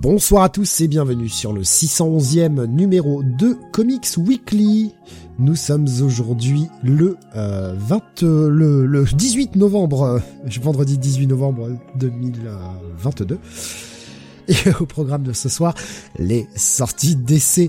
Bonsoir 0.00 0.44
à 0.44 0.48
tous 0.48 0.80
et 0.80 0.86
bienvenue 0.86 1.28
sur 1.28 1.52
le 1.52 1.62
611e 1.62 2.66
numéro 2.66 3.24
de 3.24 3.56
Comics 3.72 4.16
Weekly. 4.16 4.94
Nous 5.40 5.56
sommes 5.56 5.88
aujourd'hui 6.02 6.68
le, 6.84 7.16
euh, 7.34 7.74
20, 7.76 8.22
le, 8.22 8.86
le 8.86 9.04
18 9.04 9.56
novembre, 9.56 10.02
euh, 10.02 10.18
vendredi 10.62 10.98
18 10.98 11.26
novembre 11.26 11.70
2022. 11.96 13.40
Et 14.46 14.54
au 14.80 14.86
programme 14.86 15.24
de 15.24 15.32
ce 15.32 15.48
soir, 15.48 15.74
les 16.16 16.46
sorties 16.54 17.16
d'essai 17.16 17.68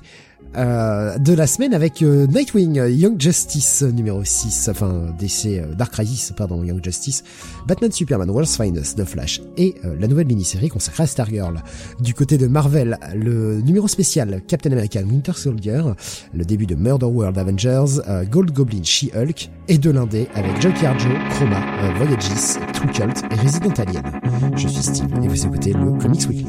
euh, 0.57 1.17
de 1.19 1.33
la 1.33 1.45
semaine 1.45 1.73
avec 1.73 2.01
euh, 2.01 2.25
Nightwing, 2.25 2.75
Young 2.89 3.19
Justice 3.21 3.83
numéro 3.83 4.23
6, 4.23 4.69
enfin 4.71 5.13
DC 5.19 5.45
euh, 5.45 5.75
Dark 5.75 5.91
Crisis, 5.91 6.33
pardon, 6.35 6.63
Young 6.63 6.83
Justice, 6.83 7.23
Batman 7.67 7.91
Superman, 7.91 8.29
World's 8.29 8.57
Finest, 8.57 8.97
The 8.97 9.05
Flash 9.05 9.41
et 9.57 9.75
la 9.99 10.07
nouvelle 10.07 10.27
mini-série 10.27 10.69
consacrée 10.69 11.03
à 11.03 11.07
Stargirl. 11.07 11.61
Du 11.99 12.13
côté 12.13 12.37
de 12.37 12.47
Marvel, 12.47 12.97
le 13.15 13.61
numéro 13.61 13.87
spécial 13.87 14.41
Captain 14.47 14.71
American 14.71 15.03
Winter 15.03 15.33
Soldier, 15.33 15.81
le 16.33 16.45
début 16.45 16.65
de 16.65 16.75
Murder 16.75 17.05
World 17.05 17.37
Avengers, 17.37 18.01
Gold 18.29 18.51
Goblin 18.51 18.83
She-Hulk 18.83 19.49
et 19.67 19.77
de 19.77 19.91
l'indé 19.91 20.27
avec 20.33 20.59
Junkyard 20.61 20.97
Joe, 20.99 21.13
Chroma, 21.31 21.61
Voyages, 21.97 22.57
True 22.73 22.87
Cult 22.87 23.23
et 23.31 23.35
Resident 23.35 23.73
Alien. 23.77 24.03
Je 24.55 24.67
suis 24.67 24.83
Steve 24.83 25.07
et 25.23 25.27
vous 25.27 25.45
écoutez 25.45 25.73
le 25.73 25.97
Comics 25.99 26.27
Weekly. 26.27 26.47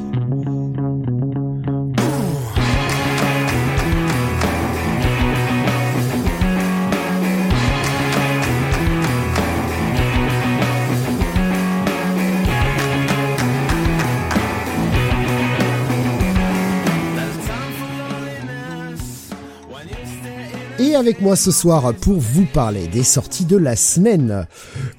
Avec 21.00 21.22
moi 21.22 21.34
ce 21.34 21.50
soir 21.50 21.94
pour 21.94 22.20
vous 22.20 22.44
parler 22.44 22.86
des 22.86 23.02
sorties 23.02 23.46
de 23.46 23.56
la 23.56 23.74
semaine, 23.74 24.46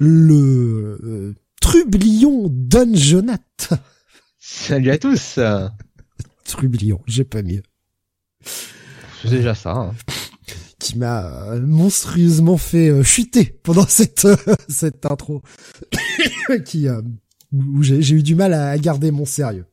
le 0.00 0.98
euh, 1.04 1.34
Trublion 1.60 2.48
Dungeonat. 2.50 3.38
Salut 4.40 4.90
à 4.90 4.98
tous. 4.98 5.38
Trublion, 6.44 7.00
j'ai 7.06 7.22
pas 7.22 7.42
mieux. 7.42 7.62
C'est 9.22 9.30
déjà 9.30 9.54
ça. 9.54 9.70
Hein. 9.70 9.94
Qui 10.80 10.98
m'a 10.98 11.52
euh, 11.52 11.60
monstrueusement 11.60 12.56
fait 12.56 12.88
euh, 12.88 13.04
chuter 13.04 13.60
pendant 13.62 13.86
cette 13.88 14.24
euh, 14.24 14.36
cette 14.68 15.06
intro, 15.06 15.40
qui 16.64 16.88
euh, 16.88 17.00
où 17.52 17.84
j'ai 17.84 18.10
eu 18.10 18.24
du 18.24 18.34
mal 18.34 18.54
à 18.54 18.76
garder 18.76 19.12
mon 19.12 19.24
sérieux. 19.24 19.66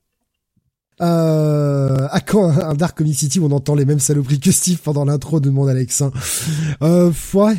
Euh, 1.02 2.08
à 2.12 2.20
quand 2.20 2.50
un 2.50 2.74
Dark 2.74 2.98
Comic 2.98 3.16
City 3.16 3.40
où 3.40 3.46
on 3.46 3.52
entend 3.52 3.74
les 3.74 3.86
mêmes 3.86 4.00
saloperies 4.00 4.42
que 4.42 4.52
Steve 4.52 4.80
pendant 4.80 5.06
l'intro 5.06 5.40
demande 5.40 5.70
Alexin. 5.70 6.12
Euh, 6.82 7.12
ouais. 7.34 7.56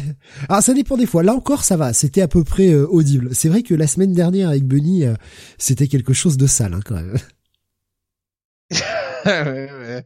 Ah, 0.48 0.60
ça 0.60 0.74
dépend 0.74 0.96
des 0.96 1.06
fois. 1.06 1.22
Là 1.22 1.34
encore, 1.34 1.64
ça 1.64 1.76
va. 1.76 1.92
C'était 1.92 2.20
à 2.20 2.28
peu 2.28 2.44
près 2.44 2.70
euh, 2.70 2.86
audible. 2.86 3.30
C'est 3.32 3.48
vrai 3.48 3.62
que 3.62 3.74
la 3.74 3.86
semaine 3.86 4.12
dernière 4.12 4.50
avec 4.50 4.64
Bunny, 4.64 5.04
euh, 5.04 5.14
c'était 5.58 5.88
quelque 5.88 6.12
chose 6.12 6.36
de 6.36 6.46
sale 6.46 6.74
hein, 6.74 6.80
quand 6.84 6.96
même. 6.96 7.16
ouais, 9.26 9.70
ouais. 9.72 10.04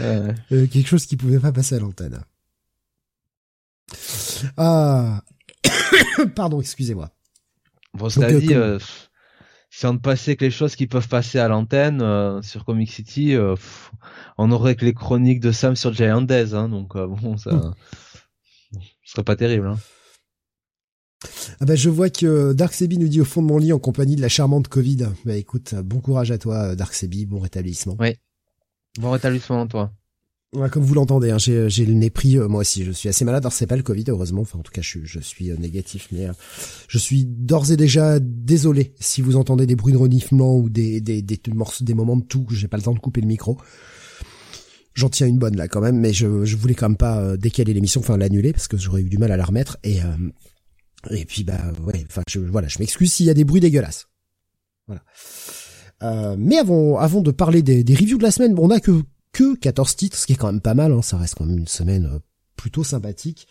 Euh, 0.00 0.32
quelque 0.50 0.86
chose 0.86 1.06
qui 1.06 1.16
pouvait 1.16 1.38
pas 1.38 1.52
passer 1.52 1.74
à 1.76 1.78
l'antenne. 1.80 2.20
Ah. 4.56 5.22
Pardon, 6.36 6.60
excusez-moi. 6.60 7.10
Bon, 7.94 8.08
cela 8.08 8.32
dit, 8.32 8.54
euh, 8.54 8.78
si 9.74 9.86
on 9.86 9.94
ne 9.94 9.98
passait 9.98 10.36
que 10.36 10.44
les 10.44 10.50
choses 10.50 10.76
qui 10.76 10.86
peuvent 10.86 11.08
passer 11.08 11.38
à 11.38 11.48
l'antenne 11.48 12.02
euh, 12.02 12.42
sur 12.42 12.66
Comic 12.66 12.92
City, 12.92 13.34
euh, 13.34 13.54
pff, 13.54 13.90
on 14.36 14.52
aurait 14.52 14.76
que 14.76 14.84
les 14.84 14.92
chroniques 14.92 15.40
de 15.40 15.50
Sam 15.50 15.76
sur 15.76 15.94
Giant 15.94 16.20
Days, 16.20 16.54
hein, 16.54 16.68
donc 16.68 16.94
euh, 16.94 17.06
bon, 17.06 17.38
ça, 17.38 17.72
ce 18.70 18.78
serait 19.12 19.24
pas 19.24 19.34
terrible. 19.34 19.68
Hein. 19.68 19.78
Ah 21.60 21.64
bah 21.64 21.74
je 21.74 21.88
vois 21.88 22.10
que 22.10 22.52
Dark 22.52 22.74
Sebi 22.74 22.98
nous 22.98 23.08
dit 23.08 23.22
au 23.22 23.24
fond 23.24 23.40
de 23.40 23.46
mon 23.46 23.56
lit 23.56 23.72
en 23.72 23.78
compagnie 23.78 24.16
de 24.16 24.20
la 24.20 24.28
charmante 24.28 24.68
Covid. 24.68 25.08
Bah 25.24 25.36
écoute, 25.36 25.74
bon 25.74 26.00
courage 26.00 26.32
à 26.32 26.38
toi 26.38 26.76
Dark 26.76 26.92
Sebi, 26.92 27.24
bon 27.24 27.40
rétablissement. 27.40 27.96
Bon 28.98 29.10
rétablissement, 29.10 29.66
toi. 29.66 29.90
Comme 30.70 30.82
vous 30.84 30.92
l'entendez, 30.92 31.30
hein, 31.30 31.38
j'ai 31.38 31.70
j'ai 31.70 31.86
le 31.86 31.94
nez 31.94 32.10
pris 32.10 32.36
euh, 32.36 32.46
moi 32.46 32.60
aussi. 32.60 32.84
Je 32.84 32.92
suis 32.92 33.08
assez 33.08 33.24
malade. 33.24 33.42
Alors 33.42 33.54
c'est 33.54 33.66
pas 33.66 33.76
le 33.76 33.82
Covid 33.82 34.04
heureusement. 34.08 34.42
Enfin 34.42 34.58
en 34.58 34.62
tout 34.62 34.70
cas 34.70 34.82
je, 34.82 34.88
suis- 34.88 35.00
je 35.06 35.18
suis 35.18 35.50
euh, 35.50 35.56
négatif, 35.56 36.08
mais 36.12 36.28
euh, 36.28 36.32
je 36.88 36.98
suis 36.98 37.24
d'ores 37.24 37.72
et 37.72 37.76
déjà 37.78 38.18
désolé 38.20 38.92
si 39.00 39.22
vous 39.22 39.36
entendez 39.36 39.66
des 39.66 39.76
bruits 39.76 39.94
de 39.94 39.98
reniflement 39.98 40.54
ou 40.58 40.68
des 40.68 41.00
des 41.00 41.22
des, 41.22 41.40
morceaux, 41.54 41.84
des 41.86 41.94
moments 41.94 42.18
de 42.18 42.22
tout 42.24 42.46
j'ai 42.50 42.68
pas 42.68 42.76
le 42.76 42.82
temps 42.82 42.92
de 42.92 42.98
couper 42.98 43.22
le 43.22 43.28
micro. 43.28 43.56
J'en 44.92 45.08
tiens 45.08 45.26
une 45.26 45.38
bonne 45.38 45.56
là 45.56 45.68
quand 45.68 45.80
même, 45.80 45.98
mais 45.98 46.12
je 46.12 46.44
je 46.44 46.56
voulais 46.58 46.74
quand 46.74 46.90
même 46.90 46.98
pas 46.98 47.18
euh, 47.22 47.36
décaler 47.38 47.72
l'émission, 47.72 48.00
enfin 48.02 48.18
l'annuler 48.18 48.52
parce 48.52 48.68
que 48.68 48.76
j'aurais 48.76 49.00
eu 49.00 49.08
du 49.08 49.16
mal 49.16 49.32
à 49.32 49.38
la 49.38 49.46
remettre 49.46 49.78
et 49.84 50.02
euh, 50.02 50.28
et 51.10 51.24
puis 51.24 51.44
bah 51.44 51.72
ouais, 51.86 52.04
enfin 52.10 52.20
je 52.28 52.40
voilà, 52.40 52.68
je 52.68 52.78
m'excuse 52.78 53.10
s'il 53.10 53.24
y 53.24 53.30
a 53.30 53.34
des 53.34 53.44
bruits 53.44 53.62
dégueulasses. 53.62 54.06
Voilà. 54.86 55.02
Euh, 56.02 56.36
mais 56.38 56.58
avant 56.58 56.98
avant 56.98 57.22
de 57.22 57.30
parler 57.30 57.62
des, 57.62 57.82
des 57.84 57.94
reviews 57.94 58.18
de 58.18 58.22
la 58.22 58.30
semaine, 58.30 58.54
on 58.58 58.68
a 58.68 58.80
que 58.80 59.02
que 59.32 59.56
14 59.56 59.96
titres, 59.96 60.16
ce 60.18 60.26
qui 60.26 60.34
est 60.34 60.36
quand 60.36 60.52
même 60.52 60.60
pas 60.60 60.74
mal, 60.74 60.92
hein, 60.92 61.02
ça 61.02 61.16
reste 61.16 61.34
quand 61.36 61.44
même 61.46 61.58
une 61.58 61.68
semaine 61.68 62.06
euh, 62.06 62.18
plutôt 62.56 62.84
sympathique. 62.84 63.46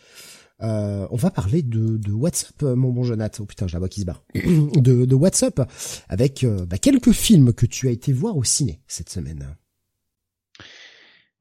Euh, 0.62 1.08
on 1.10 1.16
va 1.16 1.30
parler 1.30 1.62
de, 1.62 1.96
de 1.96 2.12
WhatsApp, 2.12 2.62
euh, 2.62 2.76
mon 2.76 2.90
bon 2.90 3.02
Jonathan. 3.02 3.42
Oh 3.42 3.46
putain, 3.46 3.66
je 3.66 3.72
la 3.72 3.80
vois 3.80 3.88
qui 3.88 4.02
se 4.02 4.06
barre. 4.06 4.22
de, 4.34 5.04
de 5.04 5.14
WhatsApp, 5.14 5.68
avec 6.08 6.44
euh, 6.44 6.64
bah, 6.66 6.78
quelques 6.78 7.12
films 7.12 7.52
que 7.52 7.66
tu 7.66 7.88
as 7.88 7.90
été 7.90 8.12
voir 8.12 8.36
au 8.36 8.44
ciné 8.44 8.80
cette 8.86 9.10
semaine. 9.10 9.56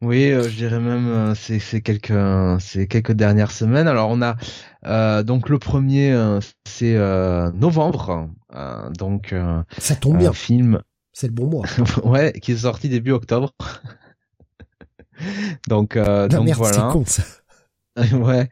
Oui, 0.01 0.31
euh, 0.31 0.49
je 0.49 0.55
dirais 0.55 0.79
même 0.79 1.35
c'est 1.35 1.81
quelques 1.81 2.11
c'est 2.59 2.87
quelques 2.87 3.11
dernières 3.11 3.51
semaines. 3.51 3.87
Alors 3.87 4.09
on 4.09 4.23
a 4.23 4.35
euh, 4.87 5.21
donc 5.21 5.47
le 5.47 5.59
premier 5.59 6.39
c'est 6.67 6.95
euh, 6.95 7.51
novembre, 7.51 8.27
euh, 8.55 8.89
donc 8.97 9.31
euh, 9.31 9.61
Ça 9.77 9.95
tombe 9.95 10.17
bien, 10.17 10.31
un 10.31 10.33
film 10.33 10.81
c'est 11.13 11.27
le 11.27 11.33
bon 11.33 11.45
mois. 11.47 11.65
ouais 12.03 12.33
qui 12.41 12.53
est 12.53 12.57
sorti 12.57 12.89
début 12.89 13.11
octobre. 13.11 13.53
donc 15.67 15.95
euh, 15.95 16.27
donc 16.27 16.45
merde, 16.45 16.63
c'est 16.63 16.77
voilà. 16.77 16.91
con 16.91 17.03
ça. 17.05 17.23
ouais. 18.13 18.49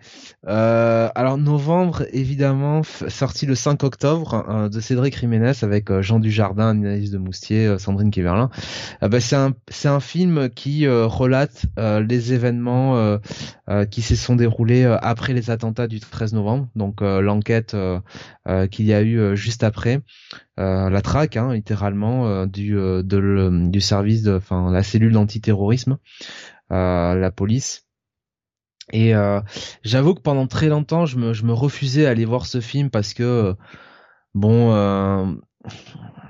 Euh, 0.50 1.08
alors 1.16 1.38
novembre 1.38 2.04
évidemment 2.12 2.82
sorti 3.08 3.46
le 3.46 3.56
5 3.56 3.86
octobre 3.86 4.46
euh, 4.50 4.68
de 4.68 4.82
Cédric 4.82 5.18
Jiménez 5.18 5.54
avec 5.62 5.90
euh, 5.90 6.02
Jean 6.02 6.20
Dujardin, 6.20 6.72
Anaïs 6.72 7.10
de 7.10 7.18
Moustier, 7.18 7.66
euh, 7.66 7.78
Sandrine 7.78 8.12
Kéverlin. 8.12 8.50
Euh, 9.02 9.08
bah, 9.08 9.22
c'est 9.22 9.38
un 9.38 9.54
c'est 9.70 9.88
un 9.88 10.02
film 10.02 10.50
qui 10.50 10.86
relate 10.90 11.66
les 11.78 12.34
événements 12.34 13.18
qui 13.90 14.02
se 14.02 14.16
sont 14.18 14.36
déroulés 14.36 14.84
après 15.02 15.32
les 15.34 15.50
attentats 15.52 15.88
du 15.88 16.02
13 16.02 16.34
novembre. 16.34 16.68
Donc 16.76 17.00
l'enquête 17.02 17.76
qu'il 18.72 18.86
y 18.86 18.94
a 18.94 19.02
eu 19.02 19.38
juste 19.38 19.64
après. 19.64 20.02
Euh, 20.60 20.90
la 20.90 21.02
traque, 21.02 21.38
hein, 21.38 21.54
littéralement, 21.54 22.28
euh, 22.28 22.46
du, 22.46 22.78
euh, 22.78 23.02
de 23.02 23.18
le- 23.18 23.70
du 23.70 23.80
service, 23.80 24.24
de, 24.24 24.36
enfin 24.36 24.70
la 24.72 24.84
cellule 24.84 25.14
d'antiterrorisme, 25.14 25.98
la 26.70 27.32
police. 27.32 27.90
Et 28.92 29.14
euh, 29.16 29.42
j'avoue 29.84 30.16
que 30.16 30.22
pendant 30.22 30.48
très 30.48 30.68
longtemps, 30.68 31.06
je 31.06 31.18
me, 31.18 31.34
je 31.34 31.46
me 31.46 31.54
refusais 31.54 32.06
à 32.06 32.10
aller 32.12 32.26
voir 32.26 32.46
ce 32.46 32.60
film 32.62 32.90
parce 32.90 33.14
que 33.14 33.24
euh, 33.24 33.54
bon, 34.34 34.74
euh, 34.74 35.26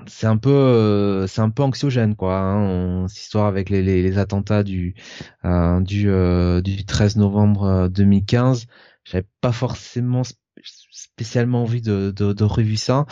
c'est 0.08 0.28
un 0.28 0.38
peu, 0.38 1.26
c'est 1.28 1.42
un 1.42 1.50
peu 1.50 1.64
anxiogène 1.64 2.16
quoi. 2.16 2.38
Hein, 2.38 3.08
cette 3.08 3.22
histoire 3.24 3.48
avec 3.48 3.70
les, 3.70 3.82
les, 3.82 4.18
attentats 4.18 4.64
du 4.64 4.96
du 5.82 6.62
du 6.64 6.86
13 6.86 7.16
novembre 7.18 7.64
euh, 7.64 7.90
2015, 7.90 8.66
j'avais 9.06 9.28
pas 9.42 9.52
forcément 9.52 10.24
spécialement 11.04 11.64
envie 11.64 11.82
de, 11.82 12.12
de, 12.16 12.34
de 12.34 12.44
revivre 12.44 12.80
ça. 12.80 13.06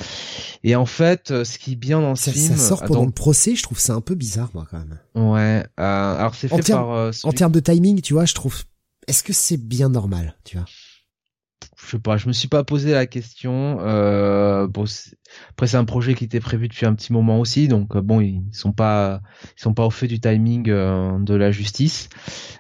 Et 0.64 0.76
en 0.76 0.86
fait, 0.86 1.32
euh, 1.32 1.44
ce 1.44 1.58
qui 1.58 1.74
est 1.74 1.76
bien 1.76 2.02
dans 2.02 2.16
ce 2.16 2.26
Ça, 2.26 2.32
film, 2.32 2.48
ça 2.48 2.58
sort 2.58 2.84
euh, 2.84 2.88
pendant 2.88 3.00
donc- 3.02 3.10
le 3.10 3.14
procès, 3.14 3.56
je 3.56 3.64
trouve 3.64 3.80
ça 3.80 3.94
un 3.94 4.02
peu 4.02 4.16
bizarre 4.16 4.50
moi 4.54 4.68
quand 4.70 4.78
même. 4.80 5.00
ouais, 5.16 5.66
euh, 5.80 6.16
alors 6.18 6.36
c'est 6.36 6.48
fait 6.48 6.72
par 6.72 6.92
euh, 6.92 7.12
En 7.24 7.32
termes 7.32 7.52
de 7.52 7.60
timing, 7.60 8.02
tu 8.02 8.14
vois, 8.14 8.26
je 8.26 8.34
trouve. 8.34 8.64
Est-ce 9.08 9.24
que 9.24 9.34
c'est 9.34 9.58
bien 9.58 9.90
normal, 9.90 10.36
tu 10.44 10.58
vois? 10.58 10.66
Je 11.80 11.92
sais 11.92 12.00
pas, 12.00 12.18
je 12.18 12.28
me 12.28 12.34
suis 12.34 12.48
pas 12.48 12.64
posé 12.64 12.92
la 12.92 13.06
question. 13.06 13.78
Euh, 13.82 14.68
bon, 14.68 14.86
après 15.52 15.68
c'est 15.68 15.78
un 15.78 15.86
projet 15.86 16.16
qui 16.16 16.26
était 16.26 16.40
prévu 16.40 16.68
depuis 16.68 16.86
un 16.86 16.94
petit 16.94 17.14
moment 17.14 17.40
aussi, 17.40 17.68
donc 17.68 17.96
bon, 17.98 18.20
ils 18.20 18.44
sont 18.52 18.74
pas, 18.74 19.22
ils 19.58 19.62
sont 19.62 19.74
pas 19.74 19.86
au 19.86 19.90
fait 19.90 20.08
du 20.08 20.20
timing 20.20 20.70
euh, 20.70 21.18
de 21.20 21.34
la 21.36 21.52
justice. 21.52 22.10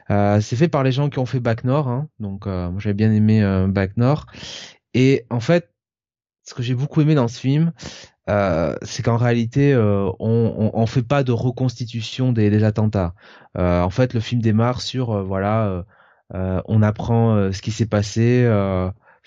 Euh, 0.09 0.39
c'est 0.39 0.55
fait 0.55 0.67
par 0.69 0.83
les 0.83 0.91
gens 0.91 1.09
qui 1.09 1.19
ont 1.19 1.25
fait 1.25 1.39
Back 1.39 1.63
Nord, 1.63 1.87
hein, 1.89 2.07
donc 2.19 2.45
moi 2.45 2.75
j'avais 2.77 2.93
bien 2.93 3.11
aimé 3.11 3.41
Back 3.69 3.97
Nord. 3.97 4.27
Et 4.97 5.25
en 5.29 5.39
fait, 5.39 5.69
ce 6.43 6.53
que 6.53 6.63
j'ai 6.63 6.73
beaucoup 6.73 7.01
aimé 7.01 7.13
dans 7.13 7.27
ce 7.27 7.39
film, 7.39 7.71
c'est 8.27 9.03
qu'en 9.03 9.17
réalité, 9.17 9.75
on, 9.75 10.15
on, 10.19 10.71
on, 10.73 10.85
fait 10.85 11.03
pas 11.03 11.23
de 11.23 11.31
reconstitution 11.31 12.31
des, 12.31 12.63
attentats. 12.63 13.13
en 13.55 13.89
fait, 13.89 14.13
le 14.13 14.19
film 14.19 14.41
démarre 14.41 14.81
sur 14.81 15.23
voilà. 15.23 15.85
on 16.33 16.81
apprend 16.81 17.51
ce 17.51 17.61
qui 17.61 17.71
s'est 17.71 17.85
passé, 17.85 18.45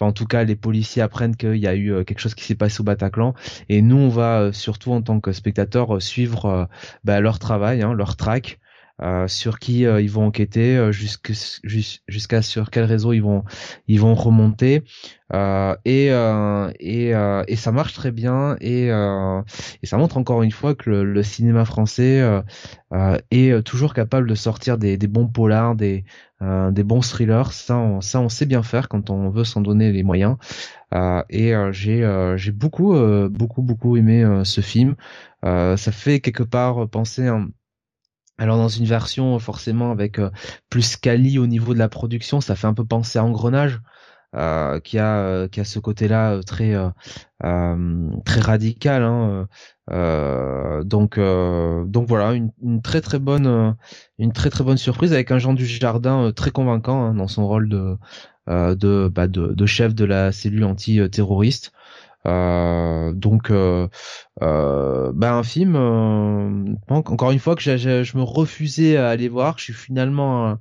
en 0.05 0.13
tout 0.13 0.27
cas, 0.27 0.45
les 0.45 0.57
policiers 0.57 1.03
apprennent 1.03 1.37
qu'il 1.37 1.57
y 1.57 1.67
a 1.67 1.75
eu 1.75 1.93
euh, 1.93 2.05
quelque 2.05 2.21
chose 2.21 2.35
qui 2.35 2.45
s'est 2.45 2.55
passé 2.55 2.81
au 2.81 2.85
Bataclan. 2.85 3.35
Et 3.69 3.83
nous, 3.83 3.97
on 3.97 4.09
va 4.09 4.41
euh, 4.41 4.53
surtout 4.53 4.93
en 4.93 5.03
tant 5.03 5.21
que 5.21 5.33
spectateur 5.33 5.97
euh, 5.97 6.01
suivre 6.01 6.69
bah, 7.05 7.21
leur 7.21 7.39
travail, 7.39 7.83
hein, 7.83 7.93
leur 7.93 8.17
track. 8.17 8.59
Sur 9.27 9.59
qui 9.59 9.81
ils 9.81 10.11
vont 10.11 10.27
enquêter, 10.27 10.91
jusqu'à 10.93 12.43
sur 12.43 12.71
quel 12.71 12.85
réseau 12.85 13.13
ils 13.13 13.23
vont 13.23 13.45
ils 13.89 14.01
vont 14.01 14.15
remonter 14.15 14.83
et 15.85 16.07
et 16.81 17.13
et 17.49 17.57
ça 17.57 17.73
marche 17.73 17.95
très 17.95 18.11
bien 18.11 18.57
et 18.61 18.87
et 18.89 19.87
ça 19.87 19.97
montre 19.97 20.17
encore 20.17 20.43
une 20.43 20.53
fois 20.53 20.75
que 20.75 20.91
le, 20.91 21.23
cinéma 21.23 21.65
français 21.65 22.23
est 23.31 23.63
toujours 23.63 23.95
capable 23.95 24.29
de 24.29 24.35
sortir 24.35 24.77
des, 24.79 24.97
des 24.97 25.07
bons 25.07 25.29
polars, 25.29 25.75
des 25.77 26.05
euh, 26.43 26.71
des 26.71 26.85
bons 26.85 27.01
thrillers. 27.01 27.53
Ça, 27.53 27.77
on, 27.77 28.01
ça, 28.01 28.21
on 28.21 28.31
sait 28.31 28.47
bien 28.47 28.63
faire 28.63 28.89
quand 28.89 29.11
on 29.11 29.29
veut 29.29 29.45
s'en 29.45 29.61
donner 29.61 29.93
les 29.93 30.03
moyens. 30.03 30.37
Euh, 30.95 31.23
et 31.29 31.55
euh, 31.55 31.71
j'ai 31.73 32.01
j'ai 32.37 32.53
beaucoup 32.53 32.95
beaucoup 33.31 33.63
beaucoup 33.63 33.97
aimé 33.97 34.25
ce 34.45 34.61
film. 34.61 34.97
ça 35.43 35.93
fait 35.93 36.21
quelque 36.21 36.43
part 36.43 36.89
penser 36.89 37.29
alors 38.41 38.57
dans 38.57 38.69
une 38.69 38.87
version 38.87 39.39
forcément 39.39 39.93
avec 39.93 40.19
plus 40.69 40.97
quali 40.97 41.39
au 41.39 41.47
niveau 41.47 41.75
de 41.75 41.79
la 41.79 41.89
production, 41.89 42.41
ça 42.41 42.57
fait 42.57 42.67
un 42.67 42.75
peu 42.75 42.85
penser 42.85 43.19
à 43.19 43.25
Engrenage. 43.25 43.81
Euh, 44.37 44.79
qui 44.79 44.97
a 44.97 45.49
qui 45.49 45.59
a 45.59 45.65
ce 45.65 45.81
côté-là 45.81 46.41
très 46.45 46.77
très 47.41 48.41
radical. 48.41 49.03
Hein, 49.03 49.49
euh, 49.93 50.85
donc 50.85 51.19
euh, 51.19 51.85
donc 51.85 52.07
voilà 52.07 52.35
une, 52.35 52.81
très 52.81 53.01
très 53.01 53.19
bonne 53.19 53.47
euh, 53.47 53.73
une 54.19 54.33
très 54.33 54.49
très 54.49 54.63
bonne 54.63 54.77
surprise 54.77 55.13
avec 55.13 55.33
un 55.33 55.39
Jean 55.39 55.53
du 55.53 55.67
Jardin 55.67 56.31
très 56.33 56.53
convaincant 56.53 57.07
hein, 57.07 57.15
dans 57.15 57.27
son 57.27 57.47
rôle 57.49 57.69
de, 57.69 57.99
bah, 58.47 59.27
de, 59.27 59.53
de 59.53 59.67
chef 59.67 59.95
de 59.95 60.05
la 60.05 60.33
cellule 60.33 60.65
anti-terroriste. 60.65 61.73
Euh, 62.27 63.13
donc, 63.13 63.51
euh, 63.51 63.89
euh, 64.43 65.13
bah 65.15 65.35
un 65.35 65.43
film, 65.43 65.77
encore 66.89 67.31
une 67.31 67.39
fois 67.39 67.57
que 67.57 67.63
je, 67.63 68.17
me 68.17 68.23
refusais 68.23 68.97
à 68.97 69.09
aller 69.09 69.29
voir, 69.29 69.59
je 69.59 69.65
suis 69.65 69.73
finalement 69.73 70.59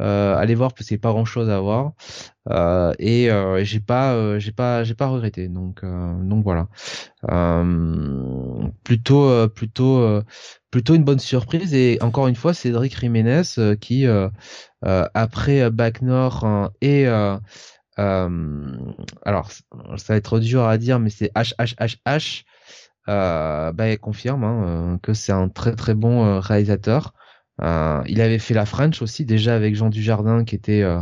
euh, 0.00 0.54
voir 0.56 0.74
parce 0.74 0.88
qu'il 0.88 0.96
n'y 0.96 1.00
a 1.00 1.02
pas 1.02 1.12
grand 1.12 1.24
chose 1.24 1.50
à 1.50 1.60
voir. 1.60 1.92
Euh, 2.50 2.92
et 2.98 3.30
euh, 3.30 3.64
j'ai 3.64 3.80
pas 3.80 4.38
j'ai 4.38 4.52
pas 4.52 4.84
j'ai 4.84 4.94
pas 4.94 5.06
regretté. 5.08 5.48
Donc 5.48 5.84
donc 5.84 6.44
voilà. 6.44 6.68
Plutôt 8.84 9.48
plutôt 9.48 10.22
plutôt 10.70 10.94
une 10.94 11.04
bonne 11.04 11.18
surprise. 11.18 11.74
Et 11.74 11.98
encore 12.02 12.28
une 12.28 12.36
fois 12.36 12.54
Cédric 12.54 12.98
Jiménez 12.98 13.42
qui 13.80 14.06
après 14.82 15.70
Bac 15.70 16.02
Nord 16.02 16.70
et 16.80 17.06
alors 17.96 19.50
ça 19.96 20.12
va 20.12 20.16
être 20.16 20.40
dur 20.40 20.64
à 20.64 20.78
dire 20.78 20.98
mais 20.98 21.10
c'est 21.10 21.30
HHHH 21.34 22.44
euh, 23.08 23.72
bah, 23.72 23.90
il 23.90 23.98
confirme 23.98 24.44
hein, 24.44 24.98
que 25.02 25.14
c'est 25.14 25.32
un 25.32 25.48
très 25.48 25.76
très 25.76 25.94
bon 25.94 26.40
réalisateur 26.40 27.12
euh, 27.60 28.02
il 28.06 28.20
avait 28.20 28.38
fait 28.38 28.54
la 28.54 28.66
French 28.66 29.00
aussi 29.02 29.24
déjà 29.24 29.54
avec 29.54 29.76
Jean 29.76 29.88
Dujardin 29.88 30.44
qui 30.44 30.56
était 30.56 30.82
euh, 30.82 31.00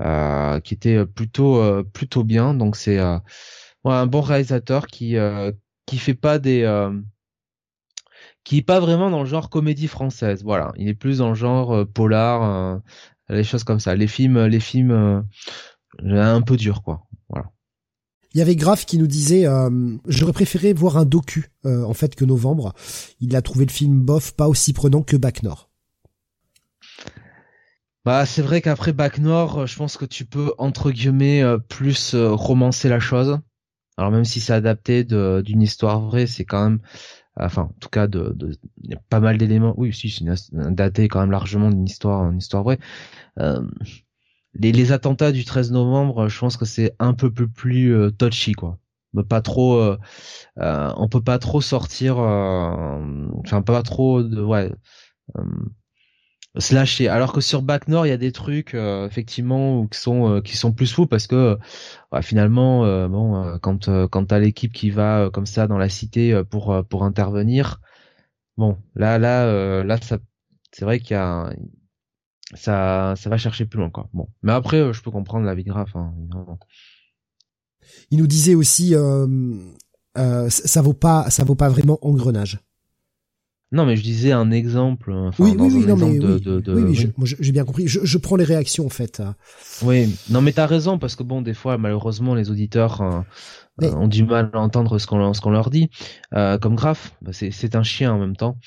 euh, 0.00 0.58
qui 0.60 0.74
était 0.74 1.04
plutôt 1.06 1.84
plutôt 1.92 2.24
bien. 2.24 2.54
Donc 2.54 2.76
c'est 2.76 2.98
un 2.98 4.06
bon 4.06 4.20
réalisateur 4.20 4.86
qui 4.86 5.16
qui 5.86 5.98
fait 5.98 6.14
pas 6.14 6.38
des 6.38 6.90
qui 8.44 8.58
est 8.58 8.62
pas 8.62 8.80
vraiment 8.80 9.10
dans 9.10 9.20
le 9.20 9.28
genre 9.28 9.50
comédie 9.50 9.88
française. 9.88 10.42
Voilà, 10.42 10.72
il 10.76 10.88
est 10.88 10.94
plus 10.94 11.18
dans 11.18 11.28
le 11.28 11.34
genre 11.34 11.86
polar, 11.88 12.80
les 13.28 13.44
choses 13.44 13.64
comme 13.64 13.80
ça. 13.80 13.94
Les 13.94 14.08
films, 14.08 14.46
les 14.46 14.60
films 14.60 15.26
un 16.00 16.42
peu 16.42 16.56
dur 16.56 16.82
quoi. 16.82 17.06
Voilà. 17.28 17.50
Il 18.34 18.38
y 18.38 18.42
avait 18.42 18.56
Graf 18.56 18.86
qui 18.86 18.98
nous 18.98 19.06
disait 19.06 19.46
j'aurais 20.06 20.32
préféré 20.32 20.72
voir 20.72 20.96
un 20.96 21.04
docu 21.04 21.50
en 21.64 21.92
fait 21.92 22.14
que 22.14 22.24
Novembre. 22.24 22.72
Il 23.20 23.36
a 23.36 23.42
trouvé 23.42 23.66
le 23.66 23.70
film 23.70 24.00
bof 24.00 24.32
pas 24.32 24.48
aussi 24.48 24.72
prenant 24.72 25.02
que 25.02 25.16
Bac 25.16 25.42
Nord. 25.42 25.68
Bah, 28.04 28.26
c'est 28.26 28.42
vrai 28.42 28.60
qu'après 28.60 28.92
Bac 28.92 29.18
Nord, 29.18 29.58
euh, 29.60 29.66
je 29.66 29.76
pense 29.76 29.96
que 29.96 30.04
tu 30.04 30.24
peux 30.24 30.52
entre 30.58 30.90
guillemets 30.90 31.42
euh, 31.42 31.58
plus 31.58 32.14
euh, 32.14 32.32
romancer 32.32 32.88
la 32.88 32.98
chose. 32.98 33.38
Alors 33.96 34.10
même 34.10 34.24
si 34.24 34.40
c'est 34.40 34.52
adapté 34.52 35.04
d'une 35.04 35.62
histoire 35.62 36.00
vraie, 36.00 36.26
c'est 36.26 36.44
quand 36.44 36.64
même, 36.64 36.80
enfin, 37.36 37.62
en 37.62 37.74
tout 37.78 37.90
cas, 37.90 38.08
de, 38.08 38.32
de 38.34 38.56
y 38.82 38.94
a 38.94 39.00
pas 39.10 39.20
mal 39.20 39.38
d'éléments. 39.38 39.74
Oui, 39.76 39.92
si, 39.92 40.10
c'est 40.10 40.24
daté 40.52 41.08
quand 41.08 41.20
même 41.20 41.30
largement 41.30 41.70
d'une 41.70 41.84
histoire, 41.84 42.28
une 42.30 42.38
histoire 42.38 42.64
vraie. 42.64 42.78
Les, 44.54 44.72
les 44.72 44.92
attentats 44.92 45.32
du 45.32 45.44
13 45.44 45.72
novembre, 45.72 46.28
je 46.28 46.38
pense 46.38 46.56
que 46.56 46.64
c'est 46.64 46.94
un 46.98 47.14
peu 47.14 47.32
plus, 47.32 47.48
plus 47.48 48.12
touchy, 48.18 48.52
quoi. 48.52 48.78
Mais 49.14 49.24
pas 49.24 49.42
trop, 49.42 49.94
on 50.56 51.08
peut 51.08 51.22
pas 51.22 51.38
trop 51.38 51.60
sortir, 51.60 52.18
enfin 52.18 53.62
pas 53.62 53.82
trop 53.82 54.22
de, 54.22 54.42
ouais 54.42 54.70
slasher. 56.58 57.08
Alors 57.08 57.32
que 57.32 57.40
sur 57.40 57.62
Back 57.62 57.88
Nord, 57.88 58.06
il 58.06 58.10
y 58.10 58.12
a 58.12 58.16
des 58.16 58.32
trucs 58.32 58.74
euh, 58.74 59.06
effectivement 59.06 59.86
qui 59.86 59.98
sont 59.98 60.36
euh, 60.36 60.40
qui 60.40 60.56
sont 60.56 60.72
plus 60.72 60.92
fous 60.92 61.06
parce 61.06 61.26
que 61.26 61.58
finalement, 62.22 62.84
euh, 62.84 63.08
bon, 63.08 63.58
quand 63.62 63.88
quand 64.08 64.26
t'as 64.26 64.38
l'équipe 64.38 64.72
qui 64.72 64.90
va 64.90 65.30
comme 65.32 65.46
ça 65.46 65.66
dans 65.66 65.78
la 65.78 65.88
cité 65.88 66.42
pour 66.50 66.84
pour 66.88 67.04
intervenir, 67.04 67.80
bon, 68.56 68.78
là 68.94 69.18
là 69.18 69.82
là 69.84 69.96
ça, 70.00 70.18
c'est 70.72 70.84
vrai 70.84 71.00
qu'il 71.00 71.12
y 71.12 71.20
a 71.20 71.52
ça 72.54 73.14
ça 73.16 73.30
va 73.30 73.38
chercher 73.38 73.66
plus 73.66 73.78
loin 73.78 73.90
quoi. 73.90 74.08
Bon, 74.12 74.28
mais 74.42 74.52
après, 74.52 74.92
je 74.92 75.02
peux 75.02 75.10
comprendre 75.10 75.46
la 75.46 75.54
vie 75.54 75.64
grave. 75.64 75.90
Hein, 75.94 76.12
il 78.10 78.18
nous 78.18 78.26
disait 78.26 78.54
aussi, 78.54 78.94
ça 80.14 80.82
vaut 80.82 80.92
pas 80.92 81.30
ça 81.30 81.44
vaut 81.44 81.54
pas 81.54 81.68
vraiment 81.68 81.98
engrenage. 82.02 82.60
Non, 83.72 83.86
mais 83.86 83.96
je 83.96 84.02
disais 84.02 84.32
un 84.32 84.50
exemple. 84.50 85.10
oui, 85.38 85.56
oui, 85.58 85.70
oui, 85.72 85.86
non, 85.86 85.96
mais 85.96 86.18
de, 86.18 86.38
de, 86.38 86.60
de, 86.60 86.74
oui, 86.74 87.10
oui, 87.16 87.34
j'ai 87.40 87.52
bien 87.52 87.64
compris. 87.64 87.88
Je, 87.88 88.00
je, 88.04 88.18
prends 88.18 88.36
les 88.36 88.44
réactions 88.44 88.84
en 88.84 88.90
fait. 88.90 89.22
Oui, 89.82 90.14
non, 90.28 90.42
mais 90.42 90.52
t'as 90.52 90.66
raison 90.66 90.98
parce 90.98 91.16
que 91.16 91.22
bon, 91.22 91.40
des 91.40 91.54
fois, 91.54 91.78
malheureusement, 91.78 92.34
les 92.34 92.50
auditeurs 92.50 93.24
euh, 93.80 93.86
euh, 93.86 93.94
ont 93.94 94.08
du 94.08 94.24
mal 94.24 94.50
à 94.52 94.58
entendre 94.58 94.98
ce 94.98 95.06
qu'on 95.06 95.50
leur 95.50 95.70
dit. 95.70 95.88
Euh, 96.34 96.58
comme 96.58 96.74
Graf, 96.74 97.14
bah, 97.22 97.32
c'est 97.32 97.76
un 97.76 97.82
chien 97.82 98.12
en 98.12 98.18
même 98.18 98.36
temps. 98.36 98.58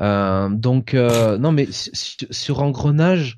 Euh, 0.00 0.48
donc 0.48 0.94
non, 0.94 1.52
mais 1.52 1.68
sur 1.70 2.62
engrenage, 2.62 3.36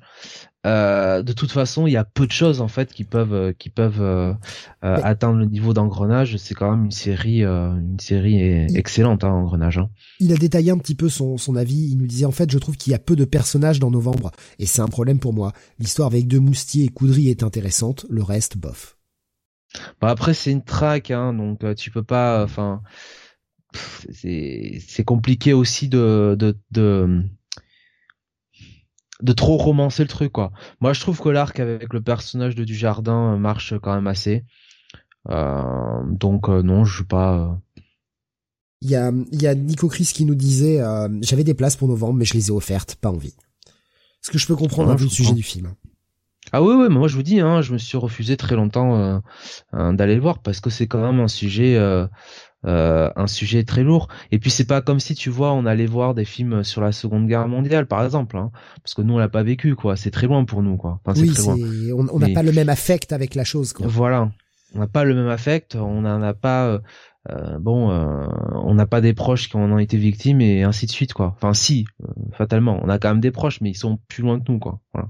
euh, 0.67 1.23
de 1.23 1.31
toute 1.31 1.51
façon, 1.51 1.87
il 1.87 1.93
y 1.93 1.97
a 1.97 2.03
peu 2.03 2.27
de 2.27 2.31
choses 2.31 2.59
en 2.59 2.67
fait 2.67 2.91
qui 2.91 3.05
peuvent 3.05 3.33
euh, 3.33 3.53
qui 3.53 3.69
peuvent 3.69 4.01
euh, 4.01 4.33
atteindre 4.81 5.39
le 5.39 5.45
niveau 5.45 5.73
d'engrenage. 5.73 6.35
C'est 6.37 6.55
quand 6.55 6.71
même 6.71 6.85
une 6.85 6.91
série 6.91 7.43
une 7.43 7.99
série 7.99 8.65
excellente 8.75 9.23
hein, 9.23 9.29
engrenage. 9.29 9.77
Hein. 9.77 9.89
Il 10.19 10.33
a 10.33 10.37
détaillé 10.37 10.71
un 10.71 10.77
petit 10.77 10.95
peu 10.95 11.09
son, 11.09 11.37
son 11.37 11.55
avis. 11.55 11.89
Il 11.91 11.97
nous 11.97 12.07
disait 12.07 12.25
en 12.25 12.31
fait, 12.31 12.51
je 12.51 12.57
trouve 12.57 12.75
qu'il 12.75 12.91
y 12.91 12.95
a 12.95 12.99
peu 12.99 13.15
de 13.15 13.25
personnages 13.25 13.79
dans 13.79 13.91
Novembre 13.91 14.31
et 14.59 14.65
c'est 14.65 14.81
un 14.81 14.87
problème 14.87 15.19
pour 15.19 15.33
moi. 15.33 15.53
L'histoire 15.79 16.07
avec 16.07 16.27
deux 16.27 16.39
moustiers 16.39 16.85
et 16.85 16.89
Coudry 16.89 17.29
est 17.29 17.43
intéressante, 17.43 18.05
le 18.09 18.23
reste 18.23 18.57
bof. 18.57 18.96
Bah 20.01 20.09
après 20.09 20.33
c'est 20.33 20.51
une 20.51 20.63
traque, 20.63 21.11
hein, 21.11 21.33
donc 21.33 21.63
tu 21.75 21.91
peux 21.91 22.03
pas. 22.03 22.43
Enfin, 22.43 22.81
c'est 23.73 25.03
compliqué 25.05 25.53
aussi 25.53 25.89
de 25.89 26.35
de, 26.37 26.57
de 26.71 27.23
de 29.21 29.33
trop 29.33 29.57
romancer 29.57 30.03
le 30.03 30.09
truc 30.09 30.31
quoi. 30.31 30.51
Moi 30.79 30.93
je 30.93 31.01
trouve 31.01 31.19
que 31.19 31.29
l'arc 31.29 31.59
avec 31.59 31.93
le 31.93 32.01
personnage 32.01 32.55
de 32.55 32.63
Dujardin 32.63 33.33
euh, 33.33 33.37
marche 33.37 33.73
quand 33.81 33.93
même 33.93 34.07
assez. 34.07 34.45
Euh, 35.29 36.03
donc 36.05 36.49
euh, 36.49 36.61
non, 36.61 36.85
je 36.85 36.95
suis 36.97 37.05
pas. 37.05 37.59
Il 38.81 38.89
y 38.89 38.95
a 38.95 39.11
il 39.31 39.41
y 39.41 39.47
a 39.47 39.55
Nico 39.55 39.87
Chris 39.87 40.09
qui 40.13 40.25
nous 40.25 40.35
disait 40.35 40.79
j'avais 41.21 41.43
des 41.43 41.55
places 41.55 41.75
pour 41.75 41.87
novembre 41.87 42.13
mais 42.13 42.25
je 42.25 42.35
les 42.35 42.49
ai 42.49 42.51
offertes, 42.51 42.95
pas 42.95 43.09
envie. 43.09 43.35
Ce 44.21 44.29
que 44.29 44.37
je 44.37 44.45
peux 44.45 44.55
comprendre 44.55 44.91
un 44.91 44.95
peu 44.95 45.03
le 45.03 45.09
sujet 45.09 45.33
du 45.33 45.43
film. 45.43 45.73
Ah 46.53 46.61
oui 46.61 46.75
oui, 46.75 46.89
moi 46.89 47.07
je 47.07 47.15
vous 47.15 47.23
dis 47.23 47.39
hein, 47.39 47.61
je 47.61 47.73
me 47.73 47.77
suis 47.77 47.97
refusé 47.97 48.37
très 48.37 48.55
longtemps 48.55 49.21
d'aller 49.73 50.15
le 50.15 50.21
voir 50.21 50.39
parce 50.39 50.59
que 50.59 50.69
c'est 50.69 50.87
quand 50.87 51.01
même 51.01 51.19
un 51.19 51.27
sujet 51.27 51.77
euh, 52.65 53.09
un 53.15 53.27
sujet 53.27 53.63
très 53.63 53.83
lourd. 53.83 54.07
Et 54.31 54.39
puis 54.39 54.49
c'est 54.49 54.65
pas 54.65 54.81
comme 54.81 54.99
si 54.99 55.15
tu 55.15 55.29
vois, 55.29 55.53
on 55.53 55.65
allait 55.65 55.85
voir 55.85 56.13
des 56.13 56.25
films 56.25 56.63
sur 56.63 56.81
la 56.81 56.91
Seconde 56.91 57.27
Guerre 57.27 57.47
mondiale, 57.47 57.85
par 57.85 58.03
exemple, 58.03 58.37
hein, 58.37 58.51
parce 58.83 58.93
que 58.93 59.01
nous 59.01 59.13
on 59.13 59.17
l'a 59.17 59.29
pas 59.29 59.43
vécu, 59.43 59.75
quoi. 59.75 59.95
C'est 59.95 60.11
très 60.11 60.27
loin 60.27 60.43
pour 60.43 60.63
nous, 60.63 60.75
quoi. 60.75 60.99
Enfin, 61.05 61.19
oui, 61.19 61.31
très 61.31 61.43
on 61.47 62.19
n'a 62.19 62.29
pas 62.29 62.43
le 62.43 62.51
même 62.51 62.69
affect 62.69 63.13
avec 63.13 63.35
la 63.35 63.43
chose, 63.43 63.73
quoi. 63.73 63.87
Voilà, 63.87 64.31
on 64.75 64.79
n'a 64.79 64.87
pas 64.87 65.03
le 65.03 65.15
même 65.15 65.29
affect, 65.29 65.75
on 65.75 66.01
n'en 66.01 66.21
a 66.21 66.33
pas. 66.33 66.67
Euh, 66.67 66.79
euh 67.29 67.59
bon, 67.59 67.91
euh, 67.91 68.25
on 68.53 68.73
n'a 68.73 68.85
pas 68.85 69.01
des 69.01 69.13
proches 69.13 69.49
qui 69.49 69.57
en 69.57 69.71
ont 69.71 69.79
été 69.79 69.97
victimes 69.97 70.41
et 70.41 70.63
ainsi 70.63 70.87
de 70.87 70.91
suite, 70.91 71.13
quoi. 71.13 71.33
Enfin, 71.35 71.53
si, 71.53 71.85
euh, 72.03 72.07
fatalement, 72.33 72.79
on 72.83 72.89
a 72.89 72.99
quand 72.99 73.09
même 73.09 73.21
des 73.21 73.31
proches, 73.31 73.61
mais 73.61 73.69
ils 73.69 73.77
sont 73.77 73.99
plus 74.07 74.23
loin 74.23 74.39
que 74.39 74.51
nous, 74.51 74.59
quoi. 74.59 74.79
Voilà. 74.93 75.09